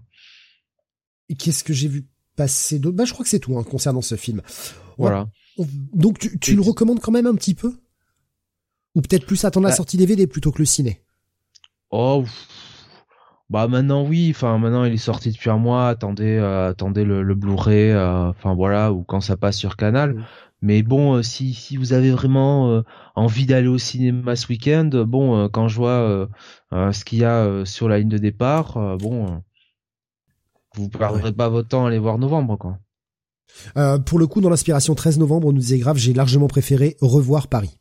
Qu'est-ce 1.35 1.63
que 1.63 1.73
j'ai 1.73 1.87
vu 1.87 2.07
passer 2.35 2.79
d'autre? 2.79 2.95
Bah, 2.95 3.05
je 3.05 3.13
crois 3.13 3.23
que 3.23 3.29
c'est 3.29 3.39
tout 3.39 3.57
hein, 3.57 3.63
concernant 3.63 4.01
ce 4.01 4.15
film. 4.15 4.41
Voilà. 4.97 5.27
Donc 5.93 6.19
tu, 6.19 6.37
tu 6.39 6.55
le 6.55 6.61
recommandes 6.61 6.99
quand 6.99 7.11
même 7.11 7.25
un 7.25 7.35
petit 7.35 7.55
peu? 7.55 7.73
Ou 8.95 9.01
peut-être 9.01 9.25
plus 9.25 9.43
attendre 9.43 9.65
la 9.65 9.71
bah 9.71 9.75
sortie 9.75 9.97
DVD 9.97 10.25
plutôt 10.27 10.51
que 10.51 10.59
le 10.59 10.65
ciné? 10.65 11.01
Oh, 11.91 12.23
bah 13.49 13.67
maintenant 13.67 14.05
oui. 14.05 14.31
Enfin 14.31 14.57
maintenant 14.57 14.85
il 14.85 14.93
est 14.93 14.97
sorti 14.97 15.31
depuis 15.31 15.49
un 15.49 15.57
mois. 15.57 15.89
Attendez, 15.89 16.37
euh, 16.37 16.69
attendez 16.69 17.03
le, 17.03 17.23
le 17.23 17.35
Blu-ray. 17.35 17.91
Euh, 17.91 18.29
enfin 18.29 18.55
voilà, 18.55 18.93
ou 18.93 19.03
quand 19.03 19.21
ça 19.21 19.37
passe 19.37 19.57
sur 19.57 19.75
Canal. 19.75 20.15
Mm. 20.15 20.25
Mais 20.61 20.81
bon, 20.81 21.15
euh, 21.15 21.21
si 21.23 21.53
si 21.53 21.77
vous 21.77 21.93
avez 21.93 22.11
vraiment 22.11 22.83
envie 23.15 23.45
d'aller 23.45 23.67
au 23.67 23.77
cinéma 23.77 24.35
ce 24.35 24.47
week-end, 24.47 24.89
bon, 25.05 25.47
quand 25.49 25.67
je 25.67 25.75
vois 25.75 26.27
ce 26.71 27.05
qu'il 27.05 27.19
y 27.19 27.25
a 27.25 27.65
sur 27.65 27.87
la 27.87 27.99
ligne 27.99 28.09
de 28.09 28.17
départ, 28.17 28.97
bon, 28.97 29.43
vous 30.77 30.89
perdrez 30.89 31.33
pas 31.33 31.49
votre 31.49 31.69
temps 31.69 31.85
à 31.85 31.87
aller 31.89 31.99
voir 31.99 32.17
novembre 32.17 32.57
quoi. 32.57 32.79
Euh, 33.75 33.99
pour 33.99 34.19
le 34.19 34.27
coup, 34.27 34.41
dans 34.41 34.49
l'inspiration 34.49 34.95
13 34.95 35.19
novembre, 35.19 35.47
on 35.47 35.53
nous 35.53 35.59
disait 35.59 35.79
grave, 35.79 35.97
j'ai 35.97 36.13
largement 36.13 36.47
préféré 36.47 36.97
Revoir 37.01 37.47
Paris. 37.47 37.77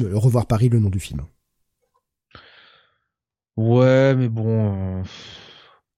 Euh, 0.00 0.16
Revoir 0.16 0.46
Paris, 0.46 0.68
le 0.68 0.78
nom 0.78 0.90
du 0.90 1.00
film. 1.00 1.22
Ouais, 3.56 4.14
mais 4.14 4.28
bon, 4.28 5.00
euh, 5.00 5.02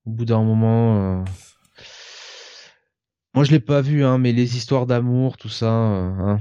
au 0.07 0.11
bout 0.11 0.25
d'un 0.25 0.43
moment, 0.43 1.25
moi 3.35 3.45
je 3.45 3.53
l'ai 3.53 3.61
pas 3.61 3.81
vu, 3.81 4.05
hein, 4.05 4.19
mais 4.19 4.33
les 4.33 4.57
histoires 4.57 4.87
d'amour, 4.87 5.37
tout 5.37 5.49
ça. 5.49 5.71
Hein. 5.71 6.41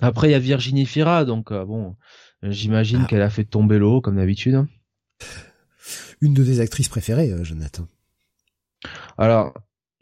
Après, 0.00 0.28
il 0.28 0.32
y 0.32 0.34
a 0.34 0.38
Virginie 0.38 0.86
Fira, 0.86 1.24
donc 1.24 1.52
bon, 1.52 1.96
j'imagine 2.42 3.00
ah. 3.04 3.06
qu'elle 3.06 3.22
a 3.22 3.30
fait 3.30 3.44
tomber 3.44 3.78
l'eau 3.78 4.00
comme 4.00 4.16
d'habitude. 4.16 4.54
Hein. 4.54 4.68
Une 6.20 6.34
de 6.34 6.44
tes 6.44 6.60
actrices 6.60 6.88
préférées, 6.88 7.32
Jonathan. 7.42 7.88
Alors, 9.18 9.54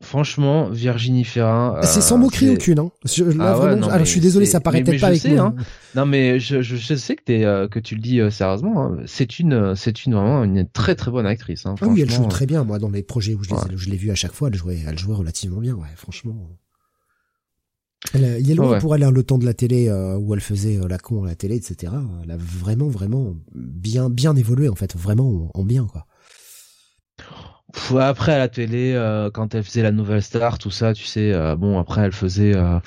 Franchement, 0.02 0.70
Virginie 0.70 1.24
Ferrin. 1.24 1.78
c'est 1.82 2.00
sans 2.00 2.16
moquerie 2.16 2.48
aucune. 2.48 2.78
Hein. 2.78 2.90
Je, 3.04 3.22
ah 3.38 3.52
alors 3.52 3.98
je 3.98 4.04
suis 4.04 4.20
désolé, 4.20 4.46
ça 4.46 4.58
paraît 4.58 4.82
peut-être 4.82 5.00
pas 5.00 5.08
avec 5.08 5.20
sais, 5.20 5.36
Hein. 5.36 5.54
Non, 5.94 6.06
mais 6.06 6.40
je, 6.40 6.62
je, 6.62 6.94
sais 6.94 7.16
que 7.16 7.22
t'es 7.22 7.44
euh, 7.44 7.68
que 7.68 7.78
tu 7.78 7.96
le 7.96 8.00
dis 8.00 8.18
euh, 8.18 8.30
sérieusement. 8.30 8.82
Hein. 8.82 9.02
C'est 9.04 9.38
une 9.38 9.76
c'est 9.76 10.06
une 10.06 10.14
vraiment 10.14 10.42
une 10.42 10.66
très 10.66 10.94
très 10.94 11.10
bonne 11.10 11.26
actrice. 11.26 11.66
Hein, 11.66 11.74
ah 11.82 11.86
oui, 11.86 12.00
elle 12.00 12.10
joue 12.10 12.24
très 12.28 12.46
bien. 12.46 12.64
Moi, 12.64 12.78
dans 12.78 12.88
les 12.88 13.02
projets 13.02 13.34
où 13.34 13.44
je, 13.44 13.90
l'ai 13.90 13.96
vue 13.98 14.10
à 14.10 14.14
chaque 14.14 14.32
fois, 14.32 14.48
elle 14.48 14.54
jouait 14.54 14.78
elle 14.88 14.98
jouait 14.98 15.16
relativement 15.16 15.60
bien. 15.60 15.74
Ouais, 15.74 15.88
franchement. 15.96 16.48
Elle, 18.14 18.38
il 18.40 18.48
y 18.48 18.52
a 18.52 18.54
loin 18.54 18.78
pour 18.78 18.94
elle 18.94 19.02
le 19.02 19.22
temps 19.22 19.36
de 19.36 19.44
la 19.44 19.52
télé 19.52 19.88
euh, 19.88 20.16
où 20.16 20.32
elle 20.32 20.40
faisait 20.40 20.80
la 20.88 20.96
con 20.96 21.24
à 21.24 21.26
la 21.26 21.34
télé, 21.34 21.56
etc. 21.56 21.92
Elle 22.24 22.30
a 22.30 22.38
vraiment 22.38 22.88
vraiment 22.88 23.36
bien 23.54 24.08
bien 24.08 24.34
évolué 24.34 24.70
en 24.70 24.76
fait, 24.76 24.96
vraiment 24.96 25.50
en 25.52 25.62
bien 25.62 25.84
quoi 25.84 26.06
après 27.98 28.32
à 28.32 28.38
la 28.38 28.48
télé, 28.48 28.92
euh, 28.94 29.30
quand 29.30 29.54
elle 29.54 29.64
faisait 29.64 29.82
la 29.82 29.92
nouvelle 29.92 30.22
star, 30.22 30.58
tout 30.58 30.70
ça, 30.70 30.94
tu 30.94 31.04
sais, 31.04 31.32
euh, 31.32 31.56
bon 31.56 31.78
après 31.78 32.02
elle 32.02 32.12
faisait. 32.12 32.54
Euh, 32.54 32.78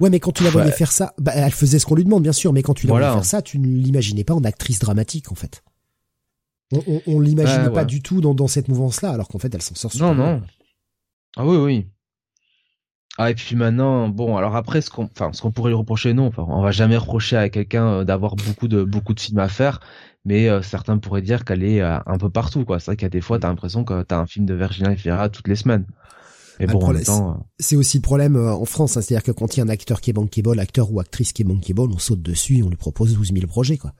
ouais, 0.00 0.10
mais 0.10 0.20
quand 0.20 0.32
tu 0.32 0.44
la 0.44 0.50
voyais 0.50 0.72
faire 0.72 0.92
ça, 0.92 1.14
bah, 1.18 1.32
elle 1.34 1.52
faisait 1.52 1.78
ce 1.78 1.86
qu'on 1.86 1.94
lui 1.94 2.04
demande, 2.04 2.22
bien 2.22 2.32
sûr, 2.32 2.52
mais 2.52 2.62
quand 2.62 2.74
tu 2.74 2.86
la 2.86 2.94
voyais 2.94 3.12
faire 3.12 3.24
ça, 3.24 3.42
tu 3.42 3.58
ne 3.58 3.66
l'imaginais 3.66 4.24
pas 4.24 4.34
en 4.34 4.44
actrice 4.44 4.78
dramatique, 4.78 5.30
en 5.32 5.34
fait. 5.34 5.62
On, 6.72 6.82
on, 6.86 7.02
on 7.06 7.20
l'imaginait 7.20 7.70
pas 7.70 7.84
du 7.84 8.02
tout 8.02 8.20
dans, 8.20 8.34
dans 8.34 8.48
cette 8.48 8.68
mouvance-là, 8.68 9.10
alors 9.10 9.28
qu'en 9.28 9.38
fait, 9.38 9.54
elle 9.54 9.62
s'en 9.62 9.74
sort 9.74 9.92
super 9.92 10.14
Non, 10.14 10.14
non. 10.14 10.42
Ah 11.36 11.46
oui, 11.46 11.56
oui. 11.56 11.86
Ah 13.16 13.30
et 13.30 13.34
puis 13.34 13.54
maintenant, 13.54 14.08
bon, 14.08 14.36
alors 14.36 14.56
après, 14.56 14.80
ce 14.80 14.90
qu'on, 14.90 15.04
enfin, 15.04 15.32
ce 15.32 15.40
qu'on 15.40 15.52
pourrait 15.52 15.70
lui 15.70 15.76
reprocher, 15.76 16.14
non, 16.14 16.26
enfin, 16.26 16.44
on 16.48 16.62
va 16.62 16.72
jamais 16.72 16.96
reprocher 16.96 17.36
à 17.36 17.48
quelqu'un 17.48 18.04
d'avoir 18.04 18.34
beaucoup 18.34 18.66
de 18.66 18.82
beaucoup 18.82 19.14
de 19.14 19.20
films 19.20 19.38
à 19.38 19.48
faire, 19.48 19.78
mais 20.24 20.48
euh, 20.48 20.62
certains 20.62 20.98
pourraient 20.98 21.22
dire 21.22 21.44
qu'elle 21.44 21.62
est 21.62 21.80
euh, 21.80 21.98
un 22.06 22.18
peu 22.18 22.30
partout 22.30 22.64
quoi. 22.64 22.80
C'est 22.80 22.86
vrai 22.86 22.96
qu'il 22.96 23.04
y 23.04 23.06
a 23.06 23.10
des 23.10 23.20
fois 23.20 23.38
t'as 23.38 23.48
l'impression 23.48 23.84
que 23.84 24.02
t'as 24.02 24.18
un 24.18 24.26
film 24.26 24.46
de 24.46 24.54
Virginia 24.54 24.94
Fira 24.96 25.28
toutes 25.28 25.48
les 25.48 25.56
semaines. 25.56 25.86
Mais 26.60 26.66
bon, 26.66 26.80
en 26.80 27.02
temps, 27.02 27.30
euh, 27.30 27.42
c'est 27.58 27.74
aussi 27.74 27.98
le 27.98 28.02
problème 28.02 28.36
en 28.36 28.64
France, 28.64 28.96
hein, 28.96 29.00
c'est-à-dire 29.02 29.24
que 29.24 29.32
quand 29.32 29.56
il 29.56 29.58
y 29.58 29.60
a 29.60 29.64
un 29.64 29.68
acteur 29.68 30.00
qui 30.00 30.10
est 30.10 30.12
bankable, 30.12 30.60
acteur 30.60 30.92
ou 30.92 31.00
actrice 31.00 31.32
qui 31.32 31.42
est 31.42 31.44
bankable, 31.44 31.80
on 31.92 31.98
saute 31.98 32.22
dessus, 32.22 32.62
on 32.62 32.68
lui 32.68 32.76
propose 32.76 33.14
12 33.14 33.32
000 33.32 33.46
projets 33.48 33.76
quoi. 33.76 33.92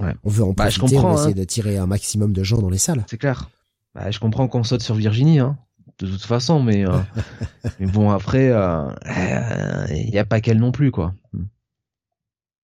Ouais. 0.00 0.14
On 0.24 0.30
veut 0.30 0.42
en 0.42 0.52
bah, 0.52 0.64
profiter, 0.64 0.98
on 0.98 1.14
essayer 1.14 1.30
hein. 1.30 1.36
de 1.36 1.44
tirer 1.44 1.76
un 1.76 1.86
maximum 1.86 2.32
de 2.32 2.42
gens 2.42 2.58
dans 2.58 2.70
les 2.70 2.78
salles. 2.78 3.04
C'est 3.08 3.18
clair. 3.18 3.50
Bah, 3.94 4.10
je 4.10 4.18
comprends 4.18 4.48
qu'on 4.48 4.64
saute 4.64 4.82
sur 4.82 4.96
Virginie, 4.96 5.38
hein, 5.38 5.58
de 6.00 6.08
toute 6.08 6.24
façon, 6.24 6.60
mais 6.60 6.84
mais 7.78 7.86
bon 7.86 8.10
après, 8.10 8.46
il 8.46 10.10
n'y 10.10 10.18
a 10.18 10.24
pas 10.24 10.40
qu'elle 10.40 10.58
non 10.58 10.72
plus 10.72 10.90
quoi. 10.90 11.14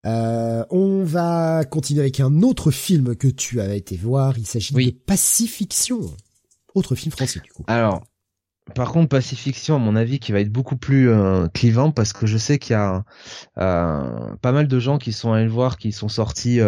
Euh, 0.07 0.63
on 0.69 1.03
va 1.03 1.65
continuer 1.65 2.01
avec 2.01 2.19
un 2.19 2.41
autre 2.41 2.71
film 2.71 3.15
que 3.15 3.27
tu 3.27 3.59
as 3.59 3.75
été 3.75 3.97
voir. 3.97 4.37
Il 4.37 4.45
s'agit 4.45 4.73
de 4.73 4.91
Pacifiction. 5.05 5.99
Autre 6.73 6.95
film 6.95 7.11
français 7.11 7.41
du 7.43 7.51
coup. 7.51 7.63
Alors, 7.67 8.03
par 8.73 8.91
contre, 8.91 9.09
Pacifiction, 9.09 9.75
à 9.75 9.79
mon 9.79 9.95
avis, 9.95 10.19
qui 10.19 10.31
va 10.31 10.39
être 10.39 10.51
beaucoup 10.51 10.77
plus 10.77 11.09
euh, 11.09 11.47
clivant 11.47 11.91
parce 11.91 12.13
que 12.13 12.25
je 12.25 12.37
sais 12.37 12.57
qu'il 12.57 12.73
y 12.73 12.75
a 12.75 13.03
euh, 13.57 14.35
pas 14.41 14.51
mal 14.51 14.67
de 14.67 14.79
gens 14.79 14.97
qui 14.97 15.11
sont 15.11 15.33
allés 15.33 15.45
le 15.45 15.51
voir, 15.51 15.77
qui 15.77 15.91
sont 15.91 16.09
sortis 16.09 16.59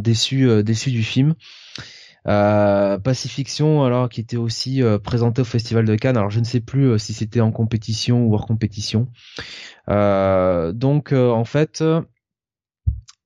déçus, 0.00 0.64
déçus 0.64 0.90
du 0.90 1.04
film. 1.04 1.34
Pacifiction, 2.24 3.84
alors 3.84 4.08
qui 4.08 4.20
était 4.20 4.36
aussi 4.36 4.82
présenté 5.04 5.42
au 5.42 5.44
Festival 5.44 5.84
de 5.84 5.94
Cannes. 5.94 6.16
Alors 6.16 6.30
je 6.30 6.40
ne 6.40 6.44
sais 6.44 6.60
plus 6.60 6.98
si 6.98 7.12
c'était 7.12 7.40
en 7.40 7.52
compétition 7.52 8.24
ou 8.24 8.34
hors 8.34 8.46
compétition. 8.46 9.08
Euh, 9.88 10.72
donc 10.72 11.12
euh, 11.12 11.30
en 11.30 11.44
fait, 11.44 11.82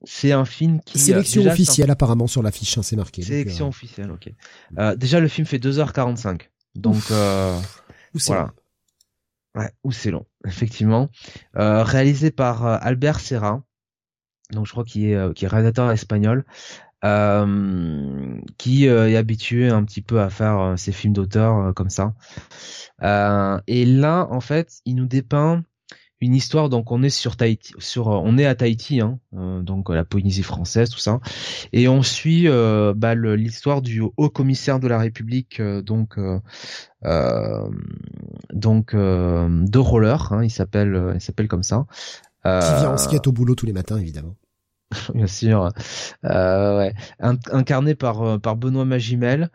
c'est 0.04 0.32
un 0.32 0.44
film 0.44 0.80
qui 0.80 0.98
sélection 0.98 1.44
officielle 1.46 1.90
apparemment 1.90 2.26
sur 2.26 2.42
l'affiche, 2.42 2.78
hein, 2.78 2.82
c'est 2.82 2.96
marqué. 2.96 3.22
Sélection 3.22 3.68
officielle, 3.68 4.10
ok. 4.10 4.30
Euh, 4.78 4.96
déjà 4.96 5.20
le 5.20 5.28
film 5.28 5.46
fait 5.46 5.58
2h45, 5.58 6.48
donc 6.74 7.02
euh, 7.10 7.58
voilà. 8.26 8.52
Ouais, 9.54 9.70
ou 9.84 9.92
c'est 9.92 10.10
long, 10.10 10.26
effectivement. 10.46 11.10
Euh, 11.56 11.82
réalisé 11.82 12.30
par 12.30 12.64
Albert 12.64 13.20
Serra, 13.20 13.62
donc 14.50 14.66
je 14.66 14.72
crois 14.72 14.84
qu'il 14.84 15.04
est, 15.04 15.34
qui 15.34 15.44
est 15.44 15.48
réalisateur 15.48 15.90
espagnol, 15.90 16.44
euh, 17.04 18.40
qui 18.58 18.86
est 18.86 19.16
habitué 19.16 19.68
un 19.68 19.84
petit 19.84 20.02
peu 20.02 20.20
à 20.20 20.30
faire 20.30 20.74
ses 20.76 20.92
films 20.92 21.12
d'auteur 21.12 21.74
comme 21.74 21.90
ça. 21.90 22.14
et 23.66 23.84
là, 23.84 24.26
en 24.30 24.40
fait, 24.40 24.80
il 24.84 24.96
nous 24.96 25.06
dépeint 25.06 25.62
une 26.22 26.34
histoire 26.34 26.68
donc 26.68 26.92
on 26.92 27.02
est 27.02 27.10
sur 27.10 27.36
Tahiti 27.36 27.74
sur 27.78 28.06
on 28.06 28.38
est 28.38 28.46
à 28.46 28.54
Tahiti 28.54 29.00
hein, 29.00 29.18
euh, 29.36 29.60
donc 29.60 29.90
la 29.90 30.04
Polynésie 30.04 30.44
française 30.44 30.88
tout 30.88 30.98
ça. 30.98 31.20
Et 31.72 31.88
on 31.88 32.02
suit 32.02 32.48
euh, 32.48 32.94
bah, 32.96 33.14
l'histoire 33.14 33.82
du 33.82 34.00
haut 34.00 34.30
commissaire 34.30 34.78
de 34.78 34.86
la 34.86 34.98
République 34.98 35.60
euh, 35.60 35.82
donc 35.82 36.18
donc 38.52 38.94
de 38.94 39.78
roller 39.78 40.32
hein, 40.32 40.44
il 40.44 40.50
s'appelle 40.50 41.12
il 41.14 41.20
s'appelle 41.20 41.48
comme 41.48 41.64
ça. 41.64 41.86
Qui 42.44 42.74
vient 42.80 42.92
en 42.92 42.96
skate 42.96 43.26
au 43.26 43.32
boulot 43.32 43.54
tous 43.54 43.66
les 43.66 43.72
matins 43.72 43.98
évidemment. 43.98 44.36
Bien 45.14 45.26
sûr. 45.26 45.70
Ouais. 46.22 46.94
Incarné 47.20 47.94
par 47.94 48.40
par 48.40 48.56
Benoît 48.56 48.84
Magimel. 48.84 49.50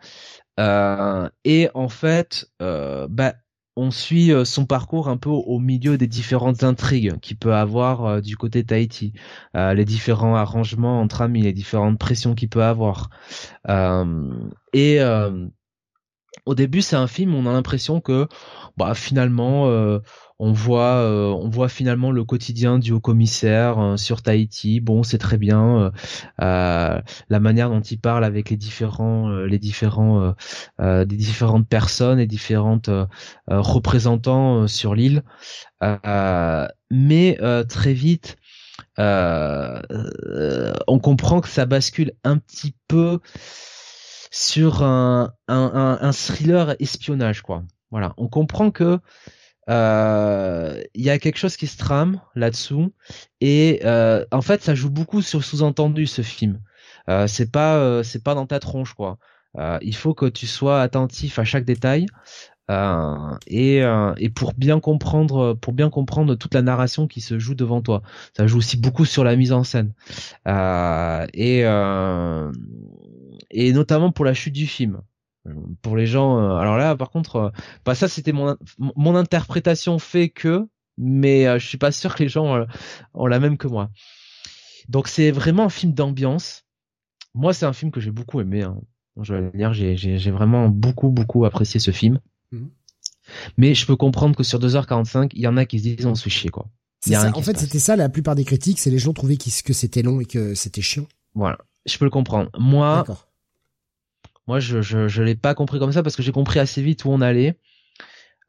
Et 0.58 1.70
en 1.72 1.88
fait 1.88 2.46
bah 2.60 3.34
on 3.78 3.92
suit 3.92 4.32
euh, 4.32 4.44
son 4.44 4.66
parcours 4.66 5.08
un 5.08 5.16
peu 5.16 5.30
au 5.30 5.60
milieu 5.60 5.96
des 5.96 6.08
différentes 6.08 6.64
intrigues 6.64 7.18
qu'il 7.20 7.36
peut 7.36 7.54
avoir 7.54 8.04
euh, 8.04 8.20
du 8.20 8.36
côté 8.36 8.64
Tahiti, 8.64 9.12
euh, 9.56 9.72
les 9.72 9.84
différents 9.84 10.34
arrangements 10.34 11.00
entre 11.00 11.22
amis, 11.22 11.42
les 11.42 11.52
différentes 11.52 11.98
pressions 11.98 12.34
qu'il 12.34 12.48
peut 12.48 12.64
avoir. 12.64 13.10
et 14.72 15.00
au 16.46 16.54
début, 16.54 16.82
c'est 16.82 16.96
un 16.96 17.06
film, 17.06 17.34
on 17.34 17.46
a 17.46 17.52
l'impression 17.52 18.00
que 18.00 18.26
bah, 18.76 18.94
finalement 18.94 19.68
on 20.38 20.52
voit 20.52 21.02
euh, 21.02 21.30
on 21.30 21.48
voit 21.48 21.68
finalement 21.68 22.12
le 22.12 22.24
quotidien 22.24 22.78
du 22.78 22.92
haut 22.92 23.00
commissaire 23.00 23.78
euh, 23.78 23.96
sur 23.96 24.22
Tahiti. 24.22 24.80
Bon 24.80 25.02
c'est 25.02 25.18
très 25.18 25.36
bien 25.36 25.92
euh, 26.40 27.00
la 27.28 27.40
manière 27.40 27.70
dont 27.70 27.80
il 27.80 27.98
parle 27.98 28.24
avec 28.24 28.50
les 28.50 28.56
différents 28.56 29.30
les 29.30 29.58
différents 29.58 30.34
des 30.78 31.04
différentes 31.04 31.68
personnes 31.68 32.20
et 32.20 32.26
différentes 32.26 32.90
représentants 33.48 34.66
sur 34.66 34.94
l'île. 34.94 35.22
Mais 36.90 37.38
très 37.68 37.94
vite 37.94 38.36
on 38.98 39.80
comprend 41.02 41.40
que 41.40 41.48
ça 41.48 41.66
bascule 41.66 42.12
un 42.24 42.38
petit 42.38 42.74
peu 42.86 43.20
sur 44.30 44.82
un, 44.82 45.32
un, 45.48 45.70
un, 45.74 46.06
un 46.06 46.12
thriller 46.12 46.76
espionnage 46.80 47.42
quoi. 47.42 47.62
Voilà. 47.90 48.12
On 48.18 48.28
comprend 48.28 48.70
que 48.70 49.00
euh, 49.68 50.82
il 50.94 51.02
y 51.02 51.10
a 51.10 51.18
quelque 51.18 51.36
chose 51.36 51.56
qui 51.56 51.66
se 51.66 51.76
trame 51.76 52.20
là-dessous 52.34 52.92
et 53.40 53.80
euh, 53.84 54.24
en 54.32 54.40
fait 54.40 54.62
ça 54.62 54.74
joue 54.74 54.90
beaucoup 54.90 55.20
sur 55.22 55.44
sous-entendu 55.44 56.06
ce 56.06 56.22
film. 56.22 56.60
Euh, 57.08 57.26
c'est 57.26 57.50
pas 57.50 58.02
c'est 58.02 58.22
pas 58.22 58.34
dans 58.34 58.46
ta 58.46 58.60
tronche 58.60 58.94
quoi. 58.94 59.18
il 59.82 59.94
faut 59.94 60.14
que 60.14 60.26
tu 60.26 60.46
sois 60.46 60.82
attentif 60.82 61.38
à 61.38 61.44
chaque 61.44 61.64
détail 61.64 62.06
et 63.46 63.82
et 64.18 64.30
pour 64.30 64.54
bien 64.54 64.80
comprendre 64.80 65.54
pour 65.54 65.72
bien 65.72 65.90
comprendre 65.90 66.34
toute 66.34 66.54
la 66.54 66.62
narration 66.62 67.06
qui 67.06 67.20
se 67.20 67.38
joue 67.38 67.54
devant 67.54 67.82
toi. 67.82 68.02
Ça 68.36 68.46
joue 68.46 68.58
aussi 68.58 68.78
beaucoup 68.78 69.04
sur 69.04 69.24
la 69.24 69.36
mise 69.36 69.52
en 69.52 69.64
scène 69.64 69.92
et 70.46 71.60
et 73.50 73.72
notamment 73.72 74.12
pour 74.12 74.24
la 74.24 74.34
chute 74.34 74.54
du 74.54 74.66
film 74.66 75.02
pour 75.82 75.96
les 75.96 76.06
gens. 76.06 76.38
Euh, 76.38 76.56
alors 76.56 76.76
là, 76.76 76.96
par 76.96 77.10
contre, 77.10 77.36
euh, 77.36 77.50
bah 77.84 77.94
ça 77.94 78.08
c'était 78.08 78.32
mon 78.32 78.56
mon 78.78 79.14
interprétation 79.14 79.98
fait 79.98 80.28
que, 80.28 80.66
mais 80.96 81.46
euh, 81.46 81.58
je 81.58 81.66
suis 81.66 81.78
pas 81.78 81.92
sûr 81.92 82.14
que 82.14 82.22
les 82.22 82.28
gens 82.28 82.66
ont 83.14 83.26
la 83.26 83.40
même 83.40 83.56
que 83.56 83.68
moi. 83.68 83.90
Donc 84.88 85.08
c'est 85.08 85.30
vraiment 85.30 85.64
un 85.64 85.68
film 85.68 85.92
d'ambiance. 85.92 86.64
Moi, 87.34 87.52
c'est 87.52 87.66
un 87.66 87.72
film 87.72 87.90
que 87.90 88.00
j'ai 88.00 88.10
beaucoup 88.10 88.40
aimé. 88.40 88.62
Hein. 88.62 88.78
Je 89.20 89.34
vais 89.34 89.50
dire, 89.56 89.72
j'ai 89.72 89.96
j'ai 89.96 90.30
vraiment 90.30 90.68
beaucoup 90.68 91.10
beaucoup 91.10 91.44
apprécié 91.44 91.80
ce 91.80 91.90
film. 91.90 92.20
Mhm. 92.52 92.70
Mais 93.58 93.74
je 93.74 93.86
peux 93.86 93.96
comprendre 93.96 94.34
que 94.36 94.42
sur 94.42 94.58
2h45, 94.58 95.30
il 95.34 95.42
y 95.42 95.46
en 95.46 95.56
a 95.56 95.66
qui 95.66 95.78
se 95.78 95.84
disent 95.84 96.06
on 96.06 96.14
se 96.14 96.22
fait 96.22 96.30
chier 96.30 96.50
quoi. 96.50 96.66
en 97.10 97.42
fait, 97.42 97.58
c'était 97.58 97.78
ça 97.78 97.94
la 97.94 98.08
plupart 98.08 98.34
des 98.34 98.44
critiques, 98.44 98.78
c'est 98.78 98.90
les 98.90 98.98
gens 98.98 99.12
trouvaient 99.12 99.36
que 99.36 99.72
c'était 99.72 100.02
long 100.02 100.20
et 100.20 100.24
que 100.24 100.54
c'était 100.54 100.80
chiant. 100.80 101.06
Voilà, 101.34 101.58
je 101.84 101.98
peux 101.98 102.06
le 102.06 102.10
comprendre. 102.10 102.50
Moi, 102.58 103.04
moi, 104.48 104.60
je 104.60 104.82
je, 104.82 105.08
je 105.08 105.22
l'ai 105.22 105.36
pas 105.36 105.54
compris 105.54 105.78
comme 105.78 105.92
ça 105.92 106.02
parce 106.02 106.16
que 106.16 106.22
j'ai 106.22 106.32
compris 106.32 106.58
assez 106.58 106.82
vite 106.82 107.04
où 107.04 107.10
on 107.10 107.20
allait. 107.20 107.58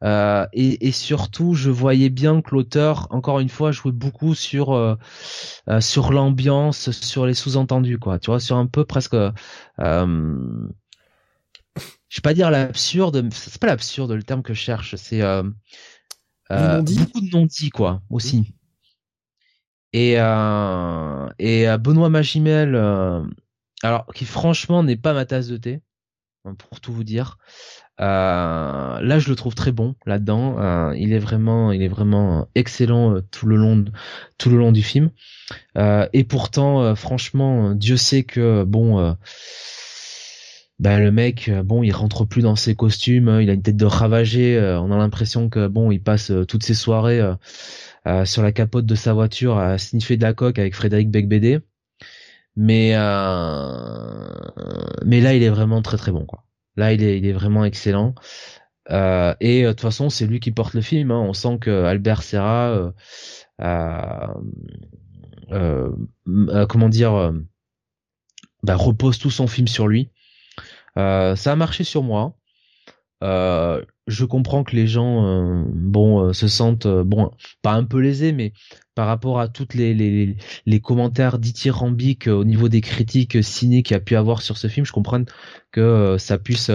Euh, 0.02 0.46
et, 0.52 0.88
et, 0.88 0.92
surtout, 0.92 1.54
je 1.54 1.70
voyais 1.70 2.08
bien 2.08 2.40
que 2.40 2.54
l'auteur, 2.54 3.06
encore 3.10 3.38
une 3.40 3.50
fois, 3.50 3.70
jouait 3.70 3.92
beaucoup 3.92 4.34
sur 4.34 4.72
euh, 4.72 4.96
euh, 5.68 5.80
sur 5.80 6.12
l'ambiance, 6.12 6.90
sur 6.90 7.26
les 7.26 7.34
sous-entendus, 7.34 7.98
quoi. 7.98 8.18
Tu 8.18 8.30
vois, 8.30 8.40
sur 8.40 8.56
un 8.56 8.66
peu 8.66 8.84
presque. 8.84 9.14
Euh, 9.14 10.68
je 12.08 12.16
vais 12.16 12.22
pas 12.22 12.34
dire 12.34 12.50
l'absurde, 12.50 13.28
c'est 13.32 13.60
pas 13.60 13.68
l'absurde 13.68 14.12
le 14.12 14.22
terme 14.22 14.42
que 14.42 14.54
je 14.54 14.60
cherche, 14.60 14.96
c'est 14.96 15.20
beaucoup 16.50 17.20
de 17.20 17.30
non-dits, 17.30 17.70
quoi, 17.70 18.02
aussi. 18.10 18.54
Et 19.92 20.14
et 20.14 21.78
Benoît 21.78 22.08
Magimel, 22.08 22.74
alors 23.82 24.06
qui 24.14 24.24
franchement 24.24 24.82
n'est 24.82 24.96
pas 24.96 25.12
ma 25.12 25.26
tasse 25.26 25.48
de 25.48 25.56
thé. 25.58 25.80
Hein, 26.46 26.54
pour 26.54 26.80
tout 26.80 26.92
vous 26.92 27.04
dire. 27.04 27.36
Euh, 28.00 28.04
là, 29.00 29.18
je 29.18 29.28
le 29.28 29.36
trouve 29.36 29.54
très 29.54 29.72
bon 29.72 29.94
là-dedans. 30.06 30.58
Euh, 30.58 30.94
il 30.96 31.12
est 31.12 31.18
vraiment, 31.18 31.70
il 31.70 31.82
est 31.82 31.88
vraiment 31.88 32.48
excellent 32.54 33.16
euh, 33.16 33.20
tout 33.30 33.46
le 33.46 33.56
long, 33.56 33.84
tout 34.38 34.48
le 34.48 34.56
long 34.56 34.72
du 34.72 34.82
film. 34.82 35.10
et 35.76 36.24
pourtant, 36.24 36.94
franchement, 36.94 37.74
Dieu 37.74 37.96
sait 37.96 38.22
que 38.22 38.64
bon. 38.64 39.16
Ben, 40.78 40.98
le 40.98 41.12
mec, 41.12 41.50
bon, 41.64 41.82
il 41.82 41.92
rentre 41.92 42.24
plus 42.24 42.40
dans 42.40 42.56
ses 42.56 42.74
costumes, 42.74 43.28
hein, 43.28 43.42
il 43.42 43.50
a 43.50 43.52
une 43.52 43.62
tête 43.62 43.76
de 43.76 43.84
ravagé. 43.84 44.58
on 44.80 44.90
a 44.90 44.96
l'impression 44.96 45.50
que 45.50 45.66
bon, 45.68 45.90
il 45.90 46.02
passe 46.02 46.32
toutes 46.48 46.62
ses 46.62 46.72
soirées 46.74 47.20
sur 48.24 48.42
la 48.42 48.52
capote 48.52 48.86
de 48.86 48.94
sa 48.94 49.12
voiture 49.12 49.58
à 49.58 49.76
sniffer 49.76 50.16
de 50.16 50.22
la 50.22 50.32
coque 50.32 50.58
avec 50.58 50.74
Frédéric 50.74 51.10
Becbédé 51.10 51.60
mais 52.56 52.92
euh, 52.94 54.28
mais 55.04 55.20
là 55.20 55.34
il 55.34 55.42
est 55.42 55.48
vraiment 55.48 55.82
très 55.82 55.96
très 55.96 56.12
bon 56.12 56.24
quoi. 56.26 56.44
Là 56.76 56.92
il 56.92 57.02
est 57.02 57.32
vraiment 57.32 57.64
excellent. 57.64 58.14
Euh, 58.90 59.34
et 59.40 59.64
euh, 59.64 59.68
de 59.68 59.72
toute 59.72 59.82
façon 59.82 60.10
c'est 60.10 60.26
lui 60.26 60.40
qui 60.40 60.50
porte 60.50 60.74
le 60.74 60.80
film. 60.80 61.10
Hein. 61.10 61.20
On 61.20 61.32
sent 61.32 61.58
que 61.60 61.84
Albert 61.84 62.22
Serra 62.22 62.92
comment 66.68 66.88
dire 66.88 67.32
bah, 68.62 68.76
repose 68.76 69.18
tout 69.18 69.30
son 69.30 69.46
film 69.46 69.68
sur 69.68 69.88
lui. 69.88 70.10
ça 70.96 71.34
a 71.34 71.56
marché 71.56 71.84
sur 71.84 72.02
moi. 72.02 72.36
Je 73.22 74.24
comprends 74.24 74.64
que 74.64 74.74
les 74.74 74.88
gens, 74.88 75.62
bon, 75.66 76.32
se 76.32 76.48
sentent, 76.48 76.88
bon, 76.88 77.30
pas 77.62 77.72
un 77.72 77.84
peu 77.84 78.00
lésés, 78.00 78.32
mais 78.32 78.52
par 79.00 79.06
rapport 79.06 79.40
à 79.40 79.48
toutes 79.48 79.72
les, 79.72 79.94
les, 79.94 80.36
les 80.66 80.80
commentaires 80.80 81.38
dithyrambiques 81.38 82.26
au 82.26 82.44
niveau 82.44 82.68
des 82.68 82.82
critiques 82.82 83.42
ciné 83.42 83.82
qu'il 83.82 83.94
y 83.94 83.96
a 83.96 84.00
pu 84.00 84.14
avoir 84.14 84.42
sur 84.42 84.58
ce 84.58 84.66
film, 84.66 84.84
je 84.84 84.92
comprends 84.92 85.24
que 85.72 86.16
ça 86.18 86.36
puisse, 86.36 86.70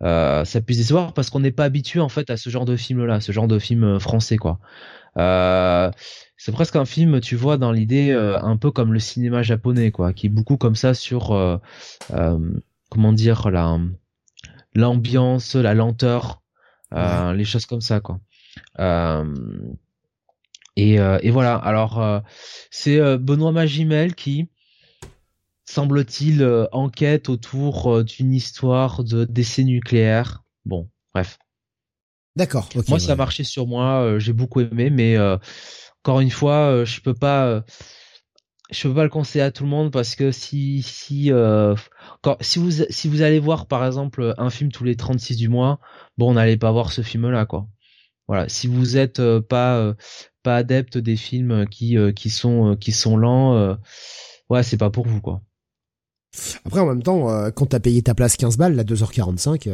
ça 0.00 0.60
puisse 0.64 0.78
décevoir 0.78 1.12
parce 1.12 1.28
qu'on 1.28 1.40
n'est 1.40 1.50
pas 1.50 1.64
habitué 1.64 1.98
en 1.98 2.08
fait 2.08 2.30
à 2.30 2.36
ce 2.36 2.50
genre 2.50 2.66
de 2.66 2.76
film-là, 2.76 3.20
ce 3.20 3.32
genre 3.32 3.48
de 3.48 3.58
film 3.58 3.98
français, 3.98 4.36
quoi. 4.36 4.60
c'est 5.16 6.52
presque 6.52 6.76
un 6.76 6.84
film, 6.84 7.20
tu 7.20 7.34
vois, 7.34 7.56
dans 7.56 7.72
l'idée 7.72 8.12
un 8.12 8.56
peu 8.56 8.70
comme 8.70 8.92
le 8.92 9.00
cinéma 9.00 9.42
japonais, 9.42 9.90
quoi, 9.90 10.12
qui 10.12 10.26
est 10.26 10.30
beaucoup 10.30 10.56
comme 10.56 10.76
ça 10.76 10.94
sur, 10.94 11.60
comment 12.90 13.12
dire, 13.12 13.50
la 13.50 13.76
l'ambiance, 14.76 15.56
la 15.56 15.74
lenteur, 15.74 16.42
euh, 16.94 17.32
les 17.32 17.44
choses 17.44 17.66
comme 17.66 17.80
ça 17.80 17.98
quoi. 17.98 18.20
Euh, 18.78 19.24
et, 20.76 20.98
euh, 20.98 21.18
et, 21.22 21.30
voilà. 21.30 21.56
Alors 21.56 22.22
c'est 22.70 23.00
Benoît 23.18 23.52
Magimel 23.52 24.14
qui 24.14 24.48
semble-t-il 25.64 26.68
enquête 26.72 27.28
autour 27.28 28.04
d'une 28.04 28.32
histoire 28.32 29.04
de 29.04 29.24
décès 29.24 29.64
nucléaire. 29.64 30.42
Bon, 30.64 30.88
bref. 31.14 31.38
D'accord. 32.36 32.68
moi, 32.88 32.98
ça 32.98 33.12
a 33.12 33.16
marché 33.16 33.44
sur 33.44 33.66
moi. 33.66 34.18
j'ai 34.18 34.32
beaucoup 34.32 34.60
aimé, 34.60 34.90
mais 34.90 35.18
encore 36.02 36.20
une 36.20 36.30
fois, 36.30 36.84
je 36.84 37.00
peux 37.00 37.14
pas 37.14 37.64
je 38.70 38.88
peux 38.88 38.94
pas 38.94 39.02
le 39.04 39.10
conseiller 39.10 39.44
à 39.44 39.50
tout 39.50 39.64
le 39.64 39.70
monde 39.70 39.92
parce 39.92 40.14
que 40.14 40.30
si 40.32 40.82
si 40.82 41.32
euh, 41.32 41.74
quand, 42.22 42.36
si 42.40 42.58
vous 42.58 42.70
si 42.88 43.08
vous 43.08 43.22
allez 43.22 43.38
voir 43.38 43.66
par 43.66 43.84
exemple 43.84 44.34
un 44.38 44.50
film 44.50 44.70
tous 44.70 44.84
les 44.84 44.96
36 44.96 45.36
du 45.36 45.48
mois, 45.48 45.80
bon, 46.18 46.34
n'allez 46.34 46.56
pas 46.56 46.70
voir 46.70 46.92
ce 46.92 47.02
film 47.02 47.28
là 47.30 47.46
quoi. 47.46 47.66
Voilà, 48.28 48.48
si 48.48 48.68
vous 48.68 48.96
êtes 48.96 49.18
euh, 49.18 49.40
pas 49.40 49.76
euh, 49.78 49.94
pas 50.42 50.56
adepte 50.56 50.98
des 50.98 51.16
films 51.16 51.66
qui 51.66 51.96
qui 52.14 52.30
sont 52.30 52.76
qui 52.76 52.92
sont 52.92 53.16
lents 53.16 53.76
ouais, 54.48 54.62
c'est 54.62 54.76
pas 54.76 54.90
pour 54.90 55.06
vous 55.06 55.20
quoi. 55.20 55.42
Après 56.64 56.80
en 56.80 56.86
même 56.86 57.02
temps 57.02 57.50
quand 57.52 57.66
t'as 57.66 57.80
payé 57.80 58.02
ta 58.02 58.14
place 58.14 58.36
15 58.36 58.56
balles 58.56 58.74
la 58.74 58.84
2h45 58.84 59.70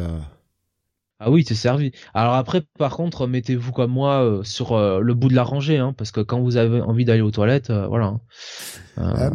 ah 1.19 1.31
oui, 1.31 1.43
c'est 1.47 1.55
servi. 1.55 1.93
Alors 2.13 2.35
après, 2.35 2.61
par 2.77 2.95
contre, 2.95 3.25
mettez-vous 3.25 3.71
comme 3.71 3.91
moi 3.91 4.23
euh, 4.23 4.43
sur 4.43 4.73
euh, 4.73 4.99
le 4.99 5.13
bout 5.15 5.29
de 5.29 5.35
la 5.35 5.43
rangée, 5.43 5.79
hein, 5.79 5.93
parce 5.97 6.11
que 6.11 6.21
quand 6.21 6.41
vous 6.41 6.57
avez 6.57 6.79
envie 6.81 7.05
d'aller 7.05 7.21
aux 7.21 7.31
toilettes, 7.31 7.71
euh, 7.71 7.87
voilà. 7.87 8.19
Hein. 8.97 9.31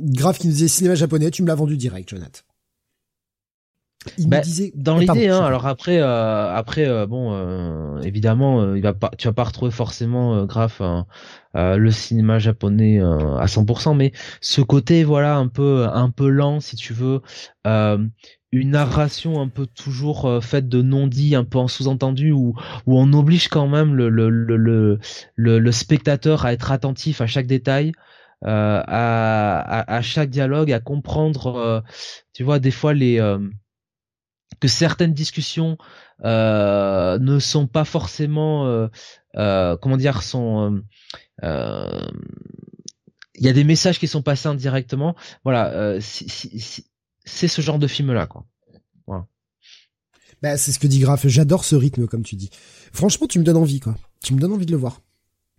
grave 0.00 0.36
qui 0.36 0.46
nous 0.48 0.52
disait 0.52 0.68
cinéma 0.68 0.94
japonais, 0.94 1.30
tu 1.30 1.42
me 1.42 1.48
l'as 1.48 1.54
vendu 1.54 1.78
direct, 1.78 2.10
Jonathan. 2.10 2.40
Il 4.18 4.28
bah, 4.28 4.40
disait 4.40 4.72
dans 4.74 4.98
l'idée, 4.98 5.28
hein, 5.28 5.40
alors 5.40 5.66
après, 5.66 5.98
après, 6.00 7.06
bon, 7.06 7.98
évidemment, 8.00 8.74
il 8.74 8.82
va 8.82 8.94
pas, 8.94 9.10
tu 9.16 9.28
vas 9.28 9.32
pas 9.32 9.44
retrouver 9.44 9.70
forcément 9.70 10.44
grave 10.44 11.04
le 11.54 11.90
cinéma 11.90 12.38
japonais 12.38 13.00
à 13.00 13.46
100%, 13.46 13.96
mais 13.96 14.12
ce 14.40 14.60
côté, 14.60 15.04
voilà, 15.04 15.36
un 15.36 15.48
peu, 15.48 15.86
un 15.92 16.10
peu 16.10 16.28
lent, 16.28 16.60
si 16.60 16.76
tu 16.76 16.92
veux, 16.94 17.20
une 18.52 18.70
narration 18.70 19.40
un 19.40 19.48
peu 19.48 19.66
toujours 19.66 20.26
euh, 20.26 20.40
faite 20.40 20.68
de 20.68 20.82
non-dits, 20.82 21.34
un 21.34 21.44
peu 21.44 21.58
en 21.58 21.68
sous-entendu, 21.68 22.32
où, 22.32 22.54
où 22.86 22.98
on 22.98 23.12
oblige 23.14 23.48
quand 23.48 23.66
même 23.66 23.94
le, 23.94 24.10
le, 24.10 24.28
le, 24.28 24.56
le, 24.56 25.58
le 25.58 25.72
spectateur 25.72 26.44
à 26.44 26.52
être 26.52 26.70
attentif 26.70 27.22
à 27.22 27.26
chaque 27.26 27.46
détail, 27.46 27.92
euh, 28.44 28.82
à, 28.86 29.94
à, 29.94 30.02
chaque 30.02 30.28
dialogue, 30.28 30.70
à 30.70 30.80
comprendre, 30.80 31.56
euh, 31.56 31.80
tu 32.34 32.44
vois, 32.44 32.58
des 32.58 32.70
fois 32.70 32.92
les 32.92 33.18
que 34.60 34.68
certaines 34.68 35.12
discussions 35.12 35.76
ne 36.22 37.38
sont 37.40 37.66
pas 37.66 37.84
forcément, 37.84 38.88
comment 39.34 39.96
dire, 39.96 40.20
il 43.34 43.46
y 43.46 43.48
a 43.48 43.52
des 43.52 43.64
messages 43.64 43.98
qui 43.98 44.08
sont 44.08 44.22
passés 44.22 44.48
indirectement. 44.48 45.16
Voilà, 45.44 45.98
c'est 46.00 47.48
ce 47.48 47.60
genre 47.60 47.78
de 47.78 47.86
film 47.86 48.12
là 48.12 48.26
quoi. 48.26 48.44
Voilà. 49.06 49.26
Bah, 50.42 50.56
c'est 50.56 50.72
ce 50.72 50.78
que 50.78 50.86
dit 50.86 50.98
Graf. 51.00 51.26
J'adore 51.26 51.64
ce 51.64 51.76
rythme 51.76 52.06
comme 52.06 52.22
tu 52.22 52.36
dis. 52.36 52.50
Franchement, 52.92 53.26
tu 53.26 53.38
me 53.38 53.44
donnes 53.44 53.56
envie 53.56 53.80
quoi. 53.80 53.96
Tu 54.22 54.34
me 54.34 54.40
donnes 54.40 54.52
envie 54.52 54.66
de 54.66 54.72
le 54.72 54.76
voir. 54.76 55.00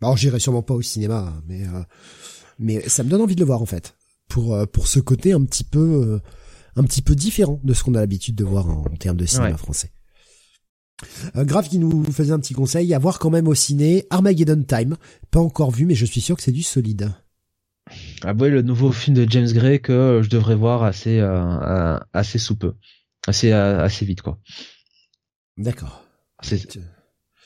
Alors 0.03 0.17
j'irai 0.17 0.39
sûrement 0.39 0.61
pas 0.61 0.73
au 0.73 0.81
cinéma, 0.81 1.33
mais 1.47 1.65
euh, 1.65 1.81
mais 2.59 2.87
ça 2.89 3.03
me 3.03 3.09
donne 3.09 3.21
envie 3.21 3.35
de 3.35 3.39
le 3.39 3.45
voir 3.45 3.61
en 3.61 3.65
fait. 3.65 3.95
Pour 4.27 4.53
euh, 4.53 4.65
pour 4.65 4.87
ce 4.87 4.99
côté 4.99 5.31
un 5.31 5.43
petit 5.45 5.63
peu 5.63 5.79
euh, 5.79 6.19
un 6.75 6.83
petit 6.83 7.01
peu 7.01 7.15
différent 7.15 7.59
de 7.63 7.73
ce 7.73 7.83
qu'on 7.83 7.95
a 7.95 7.99
l'habitude 7.99 8.35
de 8.35 8.43
voir 8.43 8.69
en, 8.69 8.83
termes 8.99 9.17
de 9.17 9.25
cinéma 9.25 9.57
français. 9.57 9.91
Graf 11.35 11.69
qui 11.69 11.79
nous 11.79 12.03
faisait 12.05 12.31
un 12.31 12.39
petit 12.39 12.53
conseil 12.53 12.93
à 12.93 12.99
voir 12.99 13.19
quand 13.19 13.29
même 13.29 13.47
au 13.47 13.55
ciné 13.55 14.05
Armageddon 14.09 14.63
Time. 14.63 14.95
Pas 15.31 15.39
encore 15.39 15.71
vu, 15.71 15.85
mais 15.85 15.95
je 15.95 16.05
suis 16.05 16.21
sûr 16.21 16.35
que 16.35 16.41
c'est 16.41 16.51
du 16.51 16.63
solide. 16.63 17.11
Ah 18.23 18.33
ouais, 18.33 18.49
le 18.49 18.61
nouveau 18.61 18.91
film 18.91 19.15
de 19.15 19.29
James 19.29 19.51
Gray 19.51 19.81
que 19.81 20.21
je 20.23 20.29
devrais 20.29 20.55
voir 20.55 20.83
assez 20.83 21.19
euh, 21.19 21.97
assez 22.13 22.39
sous 22.39 22.55
peu, 22.55 22.73
assez 23.27 23.51
euh, 23.51 23.83
assez 23.83 24.05
vite 24.05 24.21
quoi. 24.21 24.39
D'accord. 25.57 26.05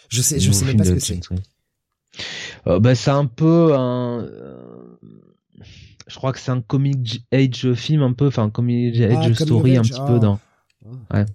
Je 0.09 0.21
sais, 0.21 0.39
je 0.39 0.51
sais 0.51 0.65
même 0.65 0.77
pas 0.77 0.85
ce 0.85 0.91
que 0.91 0.99
c'est. 0.99 1.19
Euh, 2.67 2.79
bah, 2.79 2.95
c'est 2.95 3.11
un 3.11 3.25
peu 3.25 3.75
un. 3.75 4.27
Je 6.07 6.15
crois 6.15 6.33
que 6.33 6.39
c'est 6.39 6.51
un 6.51 6.61
comic 6.61 7.23
age 7.31 7.73
film 7.73 8.01
un 8.01 8.13
peu, 8.13 8.27
enfin 8.27 8.43
un 8.43 8.49
comic 8.49 8.99
age 8.99 9.17
ah, 9.17 9.33
story 9.33 9.77
un 9.77 9.81
petit 9.81 9.99
peu 9.99 10.15
ah. 10.15 10.19
dans. 10.19 10.39
Ouais. 11.11 11.25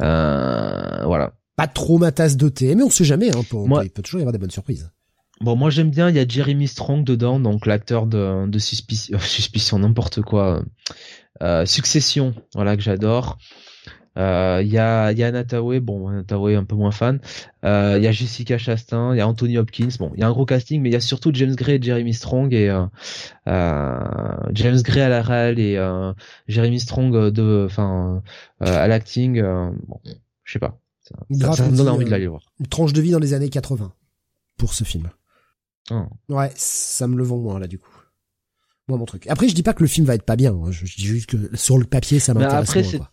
Euh, 0.00 1.04
voilà. 1.04 1.32
Pas 1.56 1.66
trop 1.66 1.98
ma 1.98 2.12
tasse 2.12 2.36
de 2.36 2.48
thé, 2.48 2.74
mais 2.74 2.82
on 2.82 2.90
sait 2.90 3.04
jamais. 3.04 3.34
Hein, 3.34 3.42
il 3.82 3.90
peut 3.90 4.02
toujours 4.02 4.20
y 4.20 4.22
avoir 4.22 4.32
des 4.32 4.38
bonnes 4.38 4.50
surprises. 4.50 4.90
Bon, 5.40 5.56
moi 5.56 5.70
j'aime 5.70 5.90
bien. 5.90 6.08
Il 6.08 6.16
y 6.16 6.18
a 6.18 6.26
Jeremy 6.26 6.68
Strong 6.68 7.04
dedans, 7.04 7.40
donc 7.40 7.66
l'acteur 7.66 8.06
de, 8.06 8.48
Suspicion 8.58 9.78
n'importe 9.78 10.22
quoi. 10.22 10.62
Euh, 11.42 11.66
Succession, 11.66 12.34
voilà 12.54 12.76
que 12.76 12.82
j'adore. 12.82 13.38
Euh, 14.16 14.60
il 14.62 14.68
y 14.68 14.78
a 14.78 15.12
y 15.12 15.22
a 15.22 15.80
bon 15.80 16.08
Anataway 16.08 16.54
un 16.54 16.64
peu 16.64 16.74
moins 16.74 16.90
fan. 16.90 17.20
Euh, 17.64 17.94
il 17.98 18.04
y 18.04 18.06
a 18.06 18.12
Jessica 18.12 18.58
Chastain, 18.58 19.14
il 19.14 19.18
y 19.18 19.20
a 19.20 19.28
Anthony 19.28 19.58
Hopkins. 19.58 19.88
Bon, 19.98 20.12
il 20.14 20.20
y 20.20 20.22
a 20.22 20.28
un 20.28 20.32
gros 20.32 20.46
casting, 20.46 20.80
mais 20.80 20.88
il 20.88 20.92
y 20.92 20.96
a 20.96 21.00
surtout 21.00 21.30
James 21.34 21.54
Gray 21.54 21.76
et 21.76 21.82
Jeremy 21.82 22.14
Strong 22.14 22.52
et 22.54 22.68
euh, 23.48 24.00
James 24.52 24.80
Gray 24.82 25.02
à 25.02 25.08
la 25.08 25.22
réal 25.22 25.58
et 25.58 25.78
Jeremy 26.48 26.80
Strong 26.80 27.30
de, 27.30 27.64
enfin 27.66 28.22
à 28.60 28.88
l'acting. 28.88 29.42
bon, 29.42 30.00
je 30.44 30.52
sais 30.52 30.58
pas. 30.58 30.78
Ça, 31.02 31.52
ça, 31.52 31.68
me 31.68 31.76
donne 31.76 31.88
envie 31.88 32.04
de 32.04 32.10
l'aller 32.10 32.26
voir. 32.26 32.42
Une 32.58 32.66
tranche 32.66 32.92
de 32.92 33.00
vie 33.00 33.12
dans 33.12 33.20
les 33.20 33.32
années 33.32 33.48
80 33.48 33.92
pour 34.56 34.74
ce 34.74 34.82
film. 34.82 35.08
Oh. 35.92 36.02
Ouais, 36.28 36.50
ça 36.56 37.06
me 37.06 37.16
le 37.16 37.22
vend 37.22 37.38
moins 37.38 37.60
là 37.60 37.68
du 37.68 37.78
coup. 37.78 37.90
Moi 38.88 38.98
mon 38.98 39.04
truc. 39.04 39.26
Après 39.28 39.48
je 39.48 39.54
dis 39.54 39.62
pas 39.62 39.72
que 39.72 39.82
le 39.82 39.88
film 39.88 40.04
va 40.04 40.14
être 40.14 40.24
pas 40.24 40.34
bien. 40.34 40.52
Hein. 40.52 40.72
Je, 40.72 40.84
dis 40.84 41.06
juste 41.06 41.26
que 41.26 41.56
sur 41.56 41.78
le 41.78 41.84
papier 41.84 42.18
ça 42.18 42.34
m'intéresse 42.34 42.74
moins. 42.74 42.98
Quoi 42.98 43.12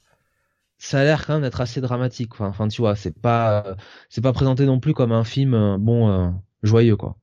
ça 0.84 1.00
a 1.00 1.04
l'air 1.06 1.26
quand 1.26 1.34
même 1.34 1.44
d'être 1.44 1.62
assez 1.62 1.80
dramatique. 1.80 2.42
Enfin, 2.42 2.68
tu 2.68 2.82
vois, 2.82 2.98
c'est 2.98 3.18
pas, 3.18 3.78
c'est 4.10 4.20
pas 4.22 4.34
présenté 4.34 4.66
non 4.66 4.82
plus 4.82 4.94
comme 4.94 5.14
un 5.14 5.24
film 5.24 5.54
euh, 5.54 5.78
bon 5.78 6.10
euh, 6.10 6.30
joyeux 6.62 6.98
quoi. 6.98 7.18